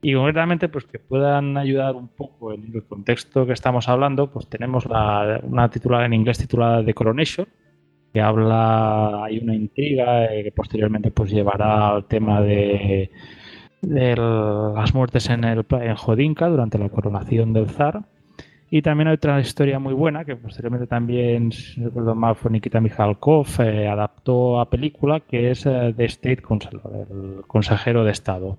Y 0.00 0.14
concretamente 0.14 0.68
pues 0.68 0.84
que 0.84 1.00
puedan 1.00 1.56
ayudar 1.56 1.96
un 1.96 2.06
poco 2.06 2.52
en 2.52 2.70
el 2.72 2.84
contexto 2.84 3.46
que 3.46 3.54
estamos 3.54 3.88
hablando 3.88 4.30
pues 4.30 4.48
tenemos 4.48 4.86
una 4.86 5.70
titulada 5.72 6.06
en 6.06 6.12
inglés 6.12 6.38
titulada 6.38 6.84
The 6.84 6.94
Coronation 6.94 7.48
que 8.12 8.20
habla 8.20 9.24
hay 9.24 9.38
una 9.40 9.56
intriga 9.56 10.32
eh, 10.32 10.44
que 10.44 10.52
posteriormente 10.52 11.10
pues 11.10 11.32
llevará 11.32 11.88
al 11.88 12.04
tema 12.04 12.40
de, 12.40 13.10
de 13.82 14.14
las 14.16 14.94
muertes 14.94 15.30
en 15.30 15.42
el 15.42 15.66
en 15.68 15.96
Jodinka 15.96 16.46
durante 16.46 16.78
la 16.78 16.90
coronación 16.90 17.52
del 17.52 17.66
zar 17.66 18.04
y 18.70 18.82
también 18.82 19.08
hay 19.08 19.14
otra 19.14 19.40
historia 19.40 19.78
muy 19.78 19.94
buena 19.94 20.24
que 20.24 20.36
posteriormente 20.36 20.86
también, 20.86 21.52
si 21.52 21.80
no 21.80 21.86
recuerdo 21.86 22.14
mal, 22.14 22.36
fue 22.36 22.50
Nikita 22.50 22.80
Mikhalkov, 22.80 23.46
eh, 23.60 23.88
adaptó 23.88 24.60
a 24.60 24.68
película, 24.68 25.20
que 25.20 25.50
es 25.50 25.66
eh, 25.66 25.94
The 25.96 26.04
State 26.04 26.42
Council, 26.42 26.80
el 27.10 27.42
consejero 27.46 28.04
de 28.04 28.12
Estado 28.12 28.58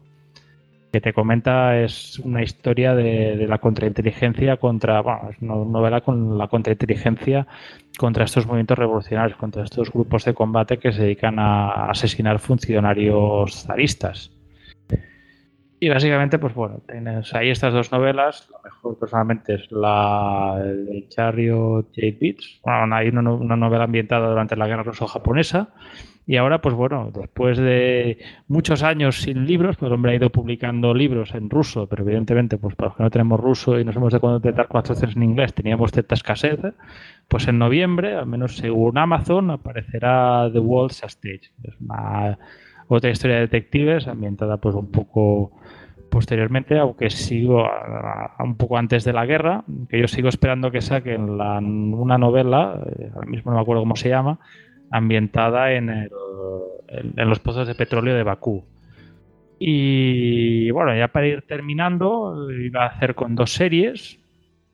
que 0.92 1.02
te 1.02 1.14
comenta 1.14 1.80
es 1.80 2.20
una 2.20 2.42
historia 2.42 2.96
de, 2.96 3.46
la 3.48 3.60
contrainteligencia 3.60 4.58
contra, 4.58 5.02
bueno, 5.02 5.30
es 5.32 5.42
una 5.42 5.56
novela 5.56 6.02
con 6.02 6.38
la 6.38 6.48
contrainteligencia 6.48 7.48
contra 7.98 8.26
estos 8.26 8.46
movimientos 8.46 8.78
revolucionarios, 8.78 9.38
contra 9.38 9.64
estos 9.64 9.92
grupos 9.92 10.26
de 10.26 10.34
combate 10.34 10.78
que 10.78 10.92
se 10.92 11.04
dedican 11.04 11.38
a 11.38 11.90
asesinar 11.90 12.40
funcionarios 12.40 13.66
zaristas. 13.66 14.32
Y 15.82 15.88
básicamente, 15.88 16.40
pues 16.40 16.54
bueno, 16.54 16.82
tienes 16.88 17.34
ahí 17.34 17.50
estas 17.50 17.74
dos 17.74 17.92
novelas. 17.92 18.50
La 18.52 18.70
mejor 18.70 19.00
personalmente 19.00 19.56
es 19.56 19.72
la 19.72 20.62
de 20.62 21.08
Chariot 21.08 21.88
Jade 21.96 22.18
Beats. 22.20 22.60
Bueno, 22.64 22.94
hay 22.96 23.08
una, 23.08 23.32
una 23.32 23.56
novela 23.56 23.86
ambientada 23.86 24.28
durante 24.30 24.58
la 24.58 24.68
guerra 24.68 24.84
ruso-japonesa 24.84 25.70
y 26.30 26.38
ahora, 26.38 26.62
pues 26.62 26.76
bueno, 26.76 27.10
después 27.12 27.58
de 27.58 28.20
muchos 28.48 28.84
años 28.84 29.20
sin 29.20 29.48
libros, 29.48 29.78
pues 29.78 29.90
el 29.90 29.96
hombre 29.96 30.12
ha 30.12 30.16
ido 30.16 30.30
publicando 30.30 30.94
libros 30.94 31.34
en 31.34 31.50
ruso, 31.50 31.88
pero 31.88 32.04
evidentemente, 32.04 32.60
pues 32.60 32.76
para 32.76 32.90
los 32.90 32.98
que 32.98 33.02
no 33.02 33.10
tenemos 33.10 33.40
ruso 33.40 33.80
y 33.80 33.84
nos 33.84 33.96
hemos 33.96 34.14
de 34.14 34.20
contentar 34.20 34.68
con 34.68 34.84
las 34.88 35.02
en 35.02 35.24
inglés, 35.24 35.56
teníamos 35.56 35.92
cierta 35.92 36.14
escasez, 36.14 36.60
pues 37.28 37.48
en 37.48 37.58
noviembre, 37.58 38.14
al 38.14 38.28
menos 38.28 38.58
según 38.58 39.00
Amazon, 39.00 39.50
aparecerá 39.50 40.48
The 40.54 40.60
Walls 40.60 41.02
Stage. 41.04 41.52
Es 41.64 41.74
una 41.82 42.38
otra 42.98 43.12
historia 43.12 43.36
de 43.38 43.42
detectives 43.44 44.08
ambientada 44.08 44.58
pues 44.58 44.76
un 44.76 44.92
poco 44.92 45.52
posteriormente, 46.10 46.78
aunque 46.78 47.10
sigo 47.10 47.70
un 48.40 48.56
poco 48.58 48.78
antes 48.78 49.04
de 49.04 49.14
la 49.14 49.26
guerra, 49.26 49.64
que 49.90 50.00
yo 50.00 50.08
sigo 50.08 50.28
esperando 50.28 50.72
que 50.72 50.82
saquen 50.82 51.30
una 51.30 52.18
novela, 52.18 52.82
eh, 52.98 53.12
ahora 53.14 53.28
mismo 53.28 53.52
no 53.52 53.58
me 53.58 53.62
acuerdo 53.62 53.84
cómo 53.84 53.96
se 53.96 54.10
llama, 54.10 54.40
ambientada 54.92 55.74
en, 55.74 55.90
en, 55.90 56.10
los 57.30 57.40
pozos 57.40 57.68
de 57.68 57.76
petróleo 57.76 58.16
de 58.16 58.24
Bakú. 58.24 58.66
Y 59.60 60.72
bueno, 60.72 60.96
ya 60.98 61.10
para 61.10 61.28
ir 61.28 61.44
terminando, 61.44 62.50
iba 62.52 62.86
a 62.86 62.88
hacer 62.88 63.14
con 63.14 63.36
dos 63.36 63.54
series. 63.54 64.20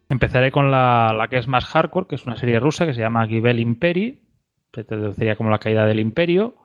Empezaré 0.07 0.51
con 0.51 0.71
la, 0.71 1.13
la 1.17 1.27
que 1.27 1.37
es 1.37 1.47
más 1.47 1.65
hardcore, 1.65 2.07
que 2.07 2.15
es 2.15 2.25
una 2.25 2.37
serie 2.37 2.59
rusa 2.59 2.85
que 2.85 2.93
se 2.93 3.01
llama 3.01 3.27
Gibel 3.27 3.59
Imperi, 3.59 4.21
se 4.73 4.83
traduciría 4.83 5.35
como 5.35 5.49
la 5.49 5.59
caída 5.59 5.85
del 5.85 5.99
imperio. 5.99 6.55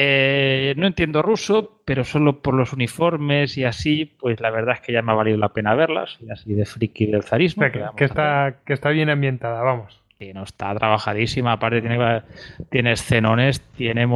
Eh, 0.00 0.74
no 0.76 0.86
entiendo 0.86 1.22
ruso, 1.22 1.80
pero 1.84 2.04
solo 2.04 2.40
por 2.40 2.54
los 2.54 2.72
uniformes 2.72 3.58
y 3.58 3.64
así, 3.64 4.04
pues 4.04 4.40
la 4.40 4.50
verdad 4.50 4.76
es 4.76 4.80
que 4.80 4.92
ya 4.92 5.02
me 5.02 5.10
ha 5.10 5.16
valido 5.16 5.38
la 5.38 5.48
pena 5.48 5.74
verlas, 5.74 6.18
y 6.20 6.30
así 6.30 6.54
de 6.54 6.64
friki 6.64 7.06
del 7.06 7.24
zarismo. 7.24 7.64
que, 7.96 8.04
está, 8.04 8.58
que 8.64 8.74
está 8.74 8.90
bien 8.90 9.10
ambientada, 9.10 9.60
vamos 9.60 10.00
que 10.16 10.34
no 10.34 10.42
está 10.42 10.74
trabajadísima. 10.74 11.52
Aparte, 11.52 11.80
tiene, 11.80 12.22
tiene 12.70 12.92
escenones, 12.92 13.60
tiene, 13.76 14.06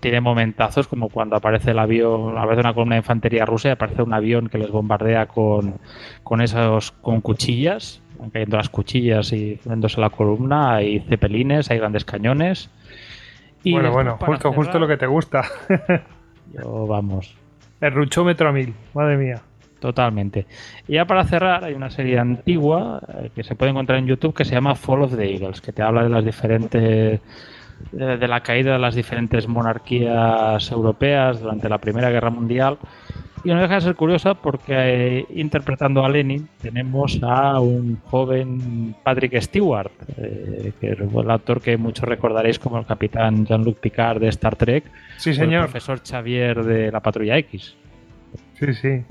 tiene 0.00 0.20
momentazos 0.20 0.88
como 0.88 1.08
cuando 1.08 1.36
aparece 1.36 1.72
el 1.72 1.78
avión, 1.78 2.36
a 2.38 2.44
veces 2.44 2.64
una 2.64 2.74
columna 2.74 2.96
de 2.96 3.00
infantería 3.00 3.44
rusa 3.44 3.68
y 3.68 3.72
aparece 3.72 4.02
un 4.02 4.12
avión 4.14 4.48
que 4.48 4.58
les 4.58 4.70
bombardea 4.70 5.26
con, 5.26 5.78
con 6.22 6.40
esos 6.42 6.90
con 6.90 7.20
cuchillas, 7.20 8.02
cayendo 8.32 8.56
las 8.56 8.68
cuchillas 8.68 9.32
y 9.32 9.56
poniéndose 9.62 10.00
la 10.00 10.10
columna. 10.10 10.76
Hay 10.76 11.00
cepelines, 11.00 11.70
hay 11.70 11.78
grandes 11.78 12.04
cañones. 12.04 12.70
Y 13.64 13.72
bueno, 13.72 13.90
bueno, 13.90 14.18
justo, 14.20 14.52
justo 14.52 14.78
lo 14.78 14.86
que 14.86 14.96
te 14.96 15.06
gusta. 15.06 15.42
yo, 16.52 16.86
vamos. 16.86 17.36
El 17.80 17.92
ruchómetro 17.92 18.48
a 18.48 18.52
mil, 18.52 18.72
madre 18.94 19.16
mía. 19.16 19.40
Totalmente. 19.80 20.46
Y 20.88 20.94
ya 20.94 21.04
para 21.04 21.24
cerrar, 21.24 21.64
hay 21.64 21.74
una 21.74 21.90
serie 21.90 22.18
antigua 22.18 23.02
eh, 23.06 23.30
que 23.34 23.42
se 23.42 23.54
puede 23.54 23.70
encontrar 23.70 23.98
en 23.98 24.06
YouTube 24.06 24.34
que 24.34 24.44
se 24.44 24.54
llama 24.54 24.74
Fall 24.74 25.02
of 25.02 25.16
the 25.16 25.30
Eagles, 25.30 25.60
que 25.60 25.72
te 25.72 25.82
habla 25.82 26.04
de 26.04 26.08
las 26.08 26.24
diferentes 26.24 27.20
de 27.92 28.28
la 28.28 28.40
caída 28.40 28.72
de 28.72 28.78
las 28.78 28.94
diferentes 28.94 29.46
monarquías 29.48 30.70
europeas 30.70 31.40
durante 31.40 31.68
la 31.68 31.78
Primera 31.78 32.10
Guerra 32.10 32.30
Mundial. 32.30 32.78
Y 33.44 33.50
no 33.50 33.60
deja 33.60 33.74
de 33.74 33.80
ser 33.82 33.94
curiosa 33.94 34.34
porque 34.34 34.72
eh, 34.72 35.26
interpretando 35.34 36.02
a 36.02 36.08
Lenin 36.08 36.48
tenemos 36.62 37.20
a 37.22 37.60
un 37.60 38.00
joven 38.06 38.94
Patrick 39.02 39.38
Stewart, 39.38 39.92
eh, 40.16 40.72
que 40.80 40.92
es 40.92 40.98
el 40.98 41.30
actor 41.30 41.60
que 41.60 41.76
muchos 41.76 42.08
recordaréis 42.08 42.58
como 42.58 42.78
el 42.78 42.86
capitán 42.86 43.44
Jean-Luc 43.44 43.80
Picard 43.80 44.18
de 44.18 44.28
Star 44.28 44.56
Trek, 44.56 44.84
sí, 45.18 45.34
señor. 45.34 45.64
el 45.64 45.70
profesor 45.70 46.00
Xavier 46.02 46.64
de 46.64 46.90
la 46.90 47.00
Patrulla 47.00 47.36
X. 47.36 47.76
Sí, 48.54 48.72
sí. 48.72 49.04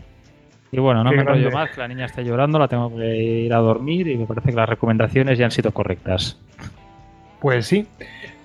Y 0.72 0.80
bueno, 0.80 1.04
no 1.04 1.12
me 1.12 1.22
enrollo 1.22 1.52
más, 1.52 1.70
que 1.70 1.82
la 1.82 1.88
niña 1.88 2.06
está 2.06 2.24
llorando, 2.24 2.58
la 2.58 2.68
tengo 2.68 2.96
que 2.96 3.16
ir 3.16 3.54
a 3.54 3.58
dormir 3.58 4.08
y 4.08 4.18
me 4.18 4.26
parece 4.26 4.50
que 4.50 4.56
las 4.56 4.68
recomendaciones 4.68 5.38
ya 5.38 5.46
han 5.46 5.52
sido 5.52 5.72
correctas. 5.72 6.40
Pues 7.40 7.68
sí. 7.68 7.86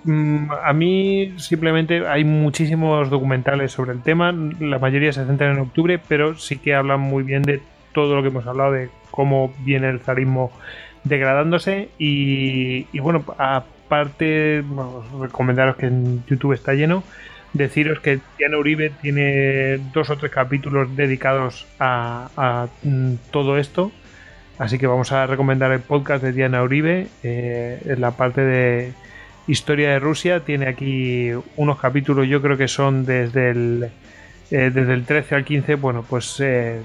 Mm, 0.09 0.49
a 0.63 0.73
mí 0.73 1.35
simplemente 1.37 2.07
hay 2.07 2.23
muchísimos 2.23 3.11
documentales 3.11 3.71
sobre 3.71 3.91
el 3.91 4.01
tema, 4.01 4.33
la 4.59 4.79
mayoría 4.79 5.13
se 5.13 5.23
centran 5.23 5.51
en 5.51 5.59
octubre, 5.59 5.99
pero 5.99 6.35
sí 6.35 6.57
que 6.57 6.73
hablan 6.73 6.99
muy 6.99 7.21
bien 7.21 7.43
de 7.43 7.61
todo 7.93 8.15
lo 8.15 8.23
que 8.23 8.29
hemos 8.29 8.47
hablado, 8.47 8.71
de 8.71 8.89
cómo 9.11 9.53
viene 9.59 9.87
el 9.87 9.99
zarismo 9.99 10.51
degradándose 11.03 11.89
y, 11.99 12.85
bueno, 12.97 13.23
aparte, 13.37 14.63
recomendaros 15.21 15.75
que 15.75 15.85
en 15.85 16.25
YouTube 16.25 16.53
está 16.53 16.73
lleno, 16.73 17.03
Deciros 17.53 17.99
que 17.99 18.19
Diana 18.39 18.57
Uribe 18.57 18.91
tiene 19.01 19.77
dos 19.93 20.09
o 20.09 20.17
tres 20.17 20.31
capítulos 20.31 20.95
dedicados 20.95 21.67
a, 21.79 22.67
mm, 22.83 23.13
todo 23.31 23.57
esto. 23.57 23.91
Así 24.59 24.77
que 24.77 24.85
vamos 24.85 25.11
a 25.11 25.25
recomendar 25.25 25.71
el 25.71 25.79
podcast 25.79 26.23
de 26.23 26.31
Diana 26.31 26.61
Uribe. 26.61 27.07
Eh, 27.23 27.81
en 27.85 28.01
la 28.01 28.11
parte 28.11 28.41
de 28.41 28.93
historia 29.49 29.89
de 29.89 29.99
Rusia 29.99 30.41
tiene 30.41 30.67
aquí 30.67 31.31
unos 31.55 31.79
capítulos, 31.79 32.27
yo 32.27 32.41
creo 32.41 32.57
que 32.57 32.67
son 32.67 33.05
desde 33.05 33.51
el, 33.51 33.91
eh, 34.51 34.71
desde 34.73 34.93
el 34.93 35.05
13 35.05 35.35
al 35.35 35.45
15. 35.45 35.75
Bueno, 35.75 36.05
pues 36.07 36.39
eh, 36.39 36.81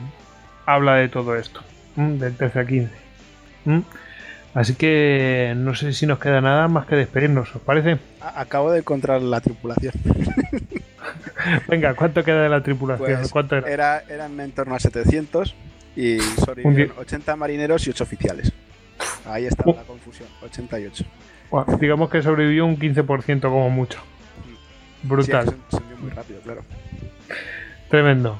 habla 0.66 0.96
de 0.96 1.08
todo 1.08 1.36
esto, 1.36 1.60
del 1.96 2.34
13 2.36 2.58
al 2.58 2.66
15. 2.66 2.90
Así 4.54 4.74
que 4.74 5.52
no 5.56 5.74
sé 5.74 5.92
si 5.92 6.06
nos 6.06 6.18
queda 6.18 6.40
nada 6.40 6.68
más 6.68 6.86
que 6.86 6.94
despedirnos, 6.94 7.54
¿os 7.54 7.62
parece? 7.62 7.98
Acabo 8.20 8.70
de 8.70 8.80
encontrar 8.80 9.20
la 9.20 9.40
tripulación. 9.40 9.94
Venga, 11.68 11.94
¿cuánto 11.94 12.22
queda 12.22 12.42
de 12.42 12.48
la 12.48 12.62
tripulación? 12.62 13.18
Pues 13.18 13.30
¿Cuánto 13.30 13.56
era? 13.56 13.68
Era, 13.68 14.04
eran 14.08 14.38
en 14.40 14.52
torno 14.52 14.74
a 14.74 14.80
700 14.80 15.54
y 15.96 16.18
sobrevivieron 16.20 16.96
80 16.98 17.36
marineros 17.36 17.86
y 17.86 17.90
8 17.90 18.04
oficiales. 18.04 18.52
Ahí 19.26 19.46
está 19.46 19.64
la 19.66 19.82
confusión, 19.82 20.28
88. 20.42 21.04
Digamos 21.78 22.10
que 22.10 22.22
sobrevivió 22.22 22.66
un 22.66 22.78
15% 22.78 23.42
como 23.42 23.70
mucho. 23.70 24.00
Brutal. 25.02 25.54
Sí, 25.68 25.78
muy 26.00 26.10
rápido, 26.10 26.40
claro. 26.40 26.62
Tremendo. 27.88 28.38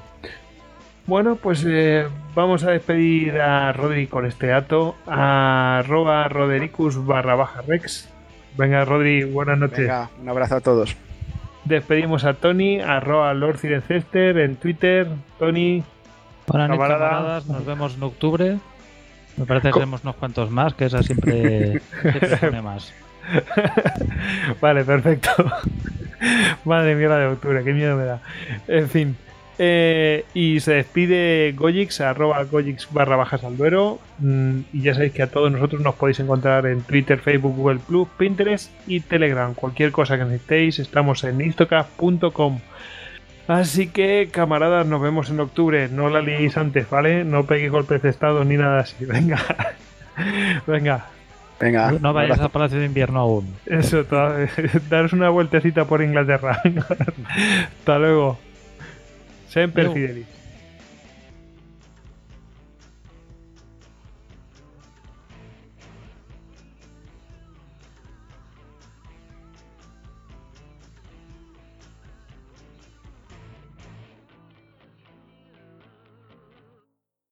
Bueno, 1.06 1.36
pues 1.36 1.64
eh, 1.68 2.06
vamos 2.34 2.64
a 2.64 2.70
despedir 2.70 3.38
a 3.38 3.72
Rodri 3.72 4.06
con 4.06 4.24
este 4.24 4.46
dato. 4.46 4.96
A 5.06 5.78
arroba 5.80 6.26
rodericus 6.28 7.04
barra 7.04 7.34
baja 7.34 7.62
rex. 7.62 8.08
Venga, 8.56 8.84
Rodri, 8.84 9.24
buenas 9.24 9.58
noches. 9.58 9.80
Venga, 9.80 10.08
un 10.20 10.28
abrazo 10.28 10.56
a 10.56 10.60
todos. 10.60 10.96
Despedimos 11.64 12.24
a 12.24 12.34
Tony, 12.34 12.80
arroba 12.80 13.32
Lord 13.34 13.58
Cirencester 13.58 14.38
en 14.38 14.56
Twitter. 14.56 15.08
Tony. 15.38 15.82
Buenas 16.46 16.70
noches, 16.70 16.88
camaradas. 16.88 17.46
Nos 17.46 17.66
vemos 17.66 17.94
en 17.96 18.02
octubre. 18.02 18.58
Me 19.36 19.46
parece 19.46 19.68
que 19.68 19.74
tenemos 19.74 20.02
unos 20.04 20.16
cuantos 20.16 20.50
más, 20.50 20.74
que 20.74 20.86
esa 20.86 21.02
siempre, 21.02 21.80
siempre 22.02 22.36
pone 22.36 22.62
más. 22.62 22.92
vale, 24.60 24.84
perfecto. 24.84 25.30
Madre 26.64 26.94
mía, 26.94 27.08
de 27.16 27.26
octubre, 27.26 27.62
qué 27.64 27.72
miedo 27.72 27.96
me 27.96 28.04
da. 28.04 28.20
En 28.68 28.88
fin. 28.88 29.16
Eh, 29.56 30.24
y 30.34 30.58
se 30.58 30.74
despide 30.74 31.52
Gojix, 31.52 32.00
arroba 32.00 32.42
Gojix 32.44 32.88
barra 32.92 33.16
bajas 33.16 33.44
al. 33.44 33.54
Mm, 34.18 34.60
y 34.72 34.82
ya 34.82 34.94
sabéis 34.94 35.12
que 35.12 35.22
a 35.22 35.28
todos 35.28 35.52
nosotros 35.52 35.80
nos 35.80 35.94
podéis 35.94 36.18
encontrar 36.20 36.66
en 36.66 36.82
Twitter, 36.82 37.20
Facebook, 37.20 37.54
Google 37.56 37.78
Plus, 37.86 38.08
Pinterest 38.18 38.72
y 38.86 39.00
Telegram. 39.00 39.54
Cualquier 39.54 39.92
cosa 39.92 40.18
que 40.18 40.24
necesitéis, 40.24 40.78
estamos 40.80 41.22
en 41.24 41.40
istocast.com. 41.40 42.60
Así 43.46 43.88
que, 43.88 44.30
camaradas, 44.32 44.86
nos 44.86 45.02
vemos 45.02 45.30
en 45.30 45.38
octubre. 45.38 45.88
No 45.88 46.08
la 46.08 46.20
liéis 46.20 46.56
antes, 46.56 46.88
¿vale? 46.88 47.24
No 47.24 47.44
peguéis 47.44 47.70
golpes 47.70 48.02
de 48.02 48.08
estado 48.08 48.44
ni 48.44 48.56
nada 48.56 48.80
así. 48.80 49.04
Venga. 49.04 49.38
Venga. 50.66 51.13
Venga. 51.64 51.92
No 51.92 52.12
vayáis 52.12 52.38
al 52.40 52.50
Palacio 52.50 52.78
de 52.78 52.84
Invierno 52.84 53.20
aún. 53.20 53.54
Eso, 53.64 54.04
daros 54.90 55.14
una 55.14 55.30
vueltecita 55.30 55.86
por 55.86 56.02
Inglaterra. 56.02 56.60
Hasta 57.78 57.98
luego. 57.98 58.38
Sempre 59.48 59.88
Fidelis. 59.88 60.26